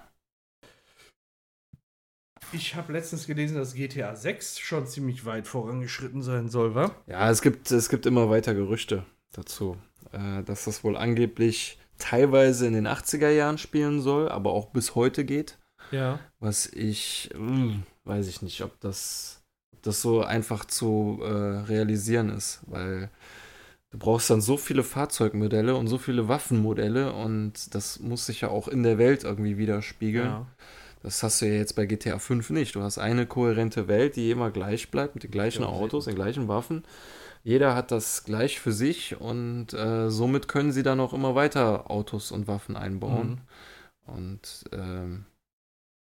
Ich 2.52 2.74
habe 2.74 2.92
letztens 2.92 3.26
gelesen, 3.26 3.56
dass 3.56 3.74
GTA 3.74 4.16
6 4.16 4.58
schon 4.58 4.86
ziemlich 4.86 5.24
weit 5.24 5.46
vorangeschritten 5.46 6.22
sein 6.22 6.48
soll, 6.48 6.74
wa? 6.74 6.90
Ja, 7.06 7.30
es 7.30 7.42
gibt, 7.42 7.70
es 7.70 7.88
gibt 7.88 8.06
immer 8.06 8.30
weiter 8.30 8.54
Gerüchte 8.54 9.04
dazu, 9.32 9.76
äh, 10.12 10.42
dass 10.44 10.64
das 10.64 10.82
wohl 10.82 10.96
angeblich 10.96 11.78
teilweise 11.98 12.66
in 12.66 12.72
den 12.72 12.86
80er 12.86 13.28
Jahren 13.30 13.58
spielen 13.58 14.00
soll, 14.00 14.28
aber 14.28 14.52
auch 14.52 14.66
bis 14.66 14.94
heute 14.94 15.24
geht. 15.24 15.58
Ja. 15.90 16.20
Was 16.40 16.66
ich, 16.66 17.30
mh, 17.36 17.80
weiß 18.04 18.28
ich 18.28 18.40
nicht, 18.40 18.62
ob 18.62 18.80
das, 18.80 19.42
ob 19.74 19.82
das 19.82 20.00
so 20.00 20.22
einfach 20.22 20.64
zu 20.64 21.20
äh, 21.22 21.26
realisieren 21.26 22.30
ist, 22.30 22.60
weil 22.66 23.10
du 23.90 23.98
brauchst 23.98 24.30
dann 24.30 24.40
so 24.40 24.56
viele 24.56 24.84
Fahrzeugmodelle 24.84 25.74
und 25.74 25.88
so 25.88 25.98
viele 25.98 26.28
Waffenmodelle 26.28 27.12
und 27.12 27.74
das 27.74 28.00
muss 28.00 28.26
sich 28.26 28.40
ja 28.40 28.48
auch 28.48 28.68
in 28.68 28.82
der 28.82 28.96
Welt 28.96 29.24
irgendwie 29.24 29.58
widerspiegeln. 29.58 30.26
ja. 30.26 30.46
Das 31.02 31.22
hast 31.22 31.40
du 31.40 31.46
ja 31.46 31.54
jetzt 31.54 31.76
bei 31.76 31.86
GTA 31.86 32.18
5 32.18 32.50
nicht. 32.50 32.74
Du 32.74 32.82
hast 32.82 32.98
eine 32.98 33.26
kohärente 33.26 33.88
Welt, 33.88 34.16
die 34.16 34.30
immer 34.30 34.50
gleich 34.50 34.90
bleibt, 34.90 35.14
mit 35.14 35.24
den 35.24 35.30
gleichen 35.30 35.62
Ja, 35.62 35.68
Autos, 35.68 36.06
den 36.06 36.14
gleichen 36.16 36.48
Waffen. 36.48 36.84
Jeder 37.44 37.74
hat 37.74 37.92
das 37.92 38.24
gleich 38.24 38.60
für 38.60 38.72
sich 38.72 39.20
und 39.20 39.72
äh, 39.72 40.10
somit 40.10 40.48
können 40.48 40.72
sie 40.72 40.82
dann 40.82 41.00
auch 41.00 41.12
immer 41.12 41.34
weiter 41.34 41.90
Autos 41.90 42.32
und 42.32 42.48
Waffen 42.48 42.76
einbauen. 42.76 43.40
Und 44.06 44.64
ähm, 44.72 45.26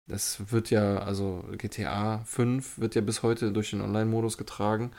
das 0.07 0.51
wird 0.51 0.69
ja, 0.71 0.99
also 0.99 1.45
GTA 1.57 2.23
5 2.25 2.79
wird 2.79 2.95
ja 2.95 3.01
bis 3.01 3.23
heute 3.23 3.51
durch 3.51 3.69
den 3.71 3.81
Online-Modus 3.81 4.37
getragen. 4.37 4.91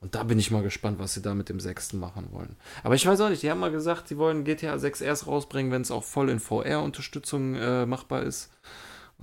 Und 0.00 0.14
da 0.14 0.22
bin 0.22 0.38
ich 0.38 0.50
mal 0.50 0.62
gespannt, 0.62 0.98
was 0.98 1.14
sie 1.14 1.22
da 1.22 1.34
mit 1.34 1.48
dem 1.48 1.60
sechsten 1.60 1.98
machen 1.98 2.28
wollen. 2.30 2.56
Aber 2.82 2.94
ich 2.94 3.06
weiß 3.06 3.20
auch 3.22 3.30
nicht, 3.30 3.42
die 3.42 3.50
haben 3.50 3.60
mal 3.60 3.70
gesagt, 3.72 4.08
sie 4.08 4.18
wollen 4.18 4.44
GTA 4.44 4.78
6 4.78 5.00
erst 5.00 5.26
rausbringen, 5.26 5.72
wenn 5.72 5.82
es 5.82 5.90
auch 5.90 6.04
voll 6.04 6.28
in 6.30 6.40
VR-Unterstützung 6.40 7.54
äh, 7.54 7.86
machbar 7.86 8.22
ist. 8.22 8.50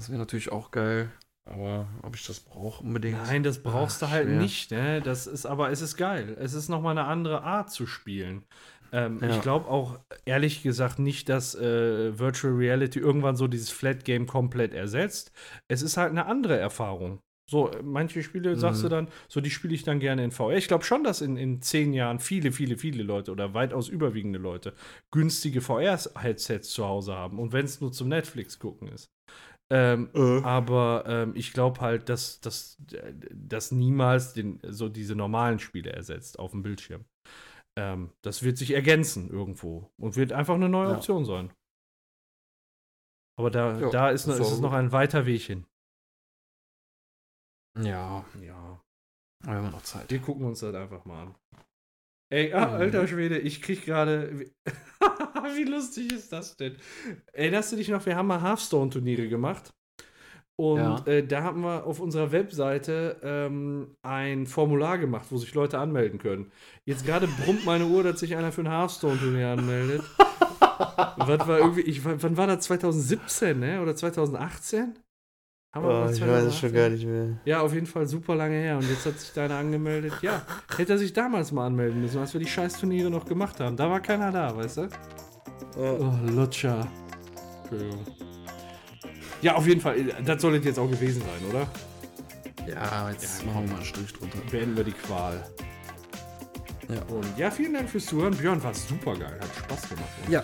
Das 0.02 0.10
wäre 0.10 0.18
natürlich 0.18 0.52
auch 0.52 0.72
geil. 0.72 1.12
Aber 1.46 1.88
ob 2.02 2.16
ich 2.16 2.26
das 2.26 2.40
brauche 2.40 2.84
unbedingt. 2.84 3.18
Nein, 3.28 3.44
das 3.44 3.62
brauchst 3.62 4.02
Ah, 4.02 4.08
du 4.08 4.12
halt 4.12 4.28
schwer. 4.28 4.38
nicht. 4.40 4.72
Ne? 4.72 5.00
Das 5.02 5.28
ist, 5.28 5.46
aber 5.46 5.70
es 5.70 5.82
ist 5.82 5.96
geil. 5.96 6.36
Es 6.40 6.54
ist 6.54 6.70
nochmal 6.70 6.98
eine 6.98 7.08
andere 7.08 7.44
Art 7.44 7.72
zu 7.72 7.86
spielen. 7.86 8.46
Ähm, 8.92 9.20
Ja. 9.22 9.30
Ich 9.30 9.42
glaube 9.42 9.68
auch 9.68 10.00
ehrlich 10.26 10.64
gesagt 10.64 10.98
nicht, 10.98 11.30
dass 11.30 11.54
äh, 11.54 12.18
Virtual 12.18 12.54
Reality 12.54 12.98
irgendwann 13.00 13.36
so 13.36 13.48
dieses 13.48 13.70
Flat 13.70 14.06
Game 14.06 14.26
komplett 14.26 14.74
ersetzt. 14.74 15.32
Es 15.68 15.84
ist 15.84 15.98
halt 15.98 16.10
eine 16.10 16.26
andere 16.26 16.58
Erfahrung. 16.58 17.20
So, 17.50 17.70
äh, 17.70 17.82
manche 17.84 18.24
Spiele 18.24 18.56
sagst 18.56 18.82
du 18.82 18.88
Mhm. 18.88 18.92
dann, 18.92 19.08
so 19.28 19.40
die 19.42 19.50
spiele 19.52 19.74
ich 19.76 19.84
dann 19.84 20.00
gerne 20.00 20.24
in 20.24 20.32
VR. 20.32 20.54
Ich 20.58 20.68
glaube 20.68 20.84
schon, 20.84 21.04
dass 21.04 21.22
in, 21.22 21.38
in 21.38 21.62
zehn 21.62 21.94
Jahren 21.94 22.20
viele, 22.20 22.52
viele, 22.52 22.78
viele 22.78 23.04
Leute 23.04 23.32
oder 23.32 23.54
weitaus 23.54 23.88
überwiegende 23.90 24.40
Leute 24.40 24.74
günstige 25.12 25.62
VR-Headsets 25.62 26.70
zu 26.72 26.86
Hause 26.88 27.14
haben. 27.14 27.40
Und 27.40 27.52
wenn 27.52 27.66
es 27.66 27.82
nur 27.82 27.92
zum 27.92 28.10
Netflix 28.10 28.58
gucken 28.58 28.88
ist. 28.88 29.12
Ähm, 29.74 30.10
Äh. 30.14 30.42
aber 30.44 31.06
ähm, 31.08 31.34
ich 31.36 31.54
glaube 31.54 31.80
halt, 31.80 32.10
dass 32.10 32.42
das 32.42 32.78
dass 33.34 33.72
niemals 33.72 34.34
den, 34.34 34.60
so 34.68 34.90
diese 34.90 35.16
normalen 35.16 35.60
Spiele 35.60 35.94
ersetzt 35.94 36.40
auf 36.40 36.52
dem 36.52 36.62
Bildschirm. 36.62 37.06
Ähm, 37.78 38.12
das 38.22 38.44
wird 38.44 38.58
sich 38.58 38.72
ergänzen 38.72 39.30
irgendwo 39.30 39.90
und 39.98 40.18
wird 40.18 40.34
einfach 40.34 40.56
eine 40.56 40.68
neue 40.68 40.90
Ja. 40.90 40.96
Option 40.98 41.24
sein. 41.24 41.54
Aber 43.40 43.50
da, 43.50 43.80
Ja, 43.80 43.90
da 43.90 44.10
ist, 44.10 44.28
noch, 44.28 44.36
ist 44.38 44.52
es 44.52 44.60
noch 44.60 44.74
ein 44.74 44.92
weiter 44.92 45.26
Weg 45.26 45.42
hin. 45.44 45.66
Ja, 47.78 48.26
Ja. 48.42 48.82
wir 49.44 49.54
haben 49.54 49.72
noch 49.72 49.84
Zeit. 49.84 50.12
Wir 50.12 50.20
gucken 50.20 50.46
uns 50.46 50.60
das 50.60 50.76
einfach 50.76 51.06
mal 51.06 51.28
an. 51.28 51.36
Ey, 52.32 52.54
ah, 52.54 52.68
Mhm. 52.68 52.74
alter 52.76 53.08
Schwede, 53.08 53.38
ich 53.40 53.62
krieg 53.62 53.86
gerade. 53.86 54.40
Wie, 54.40 54.52
wie 55.58 55.64
lustig 55.66 56.12
ist 56.14 56.32
das 56.32 56.56
denn? 56.56 56.78
Erinnerst 57.34 57.72
du 57.74 57.76
dich 57.76 57.90
noch, 57.90 58.06
wir 58.06 58.16
haben 58.16 58.28
mal 58.28 58.42
Hearthstone-Turniere 58.42 59.28
gemacht. 59.28 59.74
Und 60.56 60.78
Ja. 60.80 61.04
äh, 61.08 61.26
da 61.26 61.44
haben 61.44 61.62
wir 61.62 61.86
auf 61.86 62.00
unserer 62.00 62.32
Webseite 62.32 63.18
ähm, 63.24 63.96
ein 64.04 64.46
Formular 64.46 64.98
gemacht, 64.98 65.26
wo 65.30 65.38
sich 65.38 65.54
Leute 65.54 65.78
anmelden 65.80 66.20
können. 66.20 66.52
Jetzt 66.86 67.06
gerade 67.06 67.28
brummt 67.28 67.66
meine 67.66 67.86
Uhr, 67.86 68.04
dass 68.04 68.20
sich 68.20 68.36
einer 68.36 68.52
für 68.52 68.62
ein 68.62 68.70
Hearthstone-Turnier 68.70 69.48
anmeldet. 69.50 70.04
Was 71.18 71.48
war 71.48 71.60
irgendwie, 71.60 71.82
ich, 71.82 72.04
wann 72.06 72.38
war 72.38 72.48
das? 72.48 72.66
2017, 72.66 73.60
ne? 73.60 73.82
Oder 73.82 73.96
2018? 73.96 74.94
Haben 75.74 75.88
wir 75.88 75.94
mal 75.94 76.14
2018? 76.14 76.92
nicht 76.92 77.06
mehr. 77.06 77.28
Ja, 77.46 77.62
auf 77.62 77.74
jeden 77.74 77.86
Fall 77.86 78.06
super 78.06 78.36
lange 78.36 78.56
her. 78.56 78.78
Und 78.78 78.90
jetzt 78.90 79.06
hat 79.06 79.18
sich 79.18 79.32
deiner 79.32 79.56
angemeldet. 79.56 80.14
Ja, 80.22 80.42
hätte 80.76 80.94
er 80.94 80.98
sich 80.98 81.14
damals 81.14 81.54
mal 81.54 81.66
anmelden 81.68 82.02
müssen, 82.02 82.20
als 82.20 82.34
wir 82.34 82.42
die 82.42 82.48
Scheißturniere 82.48 83.10
noch 83.10 83.26
gemacht 83.26 83.60
haben. 83.62 83.78
Da 83.78 83.90
war 83.90 84.02
keiner 84.02 84.32
da, 84.32 84.56
weißt 84.56 84.78
du? 84.78 84.90
Oh, 85.78 86.12
Lutscher. 86.30 86.86
Entschuldigung. 87.62 88.06
Ja, 89.42 89.56
auf 89.56 89.66
jeden 89.66 89.80
Fall. 89.80 90.14
Das 90.26 90.42
soll 90.42 90.56
es 90.56 90.66
jetzt 90.66 90.78
auch 90.78 90.90
gewesen 90.90 91.22
sein, 91.22 91.50
oder? 91.50 91.68
Ja, 92.68 93.10
jetzt 93.10 93.40
Ja, 93.40 93.48
machen 93.48 93.64
wir 93.64 93.70
mal 93.70 93.76
einen 93.78 93.86
Strich 93.86 94.14
drunter. 94.14 94.40
Beenden 94.52 94.76
wir 94.76 94.84
die 94.84 94.92
Qual. 94.92 95.42
Ja. 96.90 97.02
Und 97.16 97.38
ja, 97.38 97.50
vielen 97.50 97.74
Dank 97.74 97.90
fürs 97.90 98.08
Zuhören. 98.08 98.36
Björn, 98.36 98.62
war 98.62 98.74
super 98.74 99.16
geil. 99.16 99.40
Hat 99.40 99.50
Spaß 99.64 99.90
gemacht. 99.90 100.10
Ja, 100.28 100.44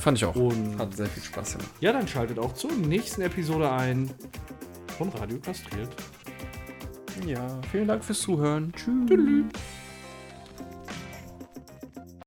fand 0.00 0.18
ich 0.18 0.24
auch. 0.24 0.34
Und 0.34 0.78
Hat 0.78 0.96
sehr 0.96 1.06
viel 1.06 1.22
Spaß 1.22 1.52
gemacht. 1.52 1.70
ja, 1.80 1.92
dann 1.92 2.06
schaltet 2.08 2.38
auch 2.38 2.54
zur 2.54 2.72
nächsten 2.72 3.22
Episode 3.22 3.70
ein 3.70 4.10
von 4.98 5.08
Radio 5.10 5.38
Kastriert. 5.38 5.88
Ja, 7.26 7.60
vielen 7.70 7.88
Dank 7.88 8.04
fürs 8.04 8.20
Zuhören. 8.20 8.72
Tschüss. 8.76 9.08
Tschüss. 9.08 9.44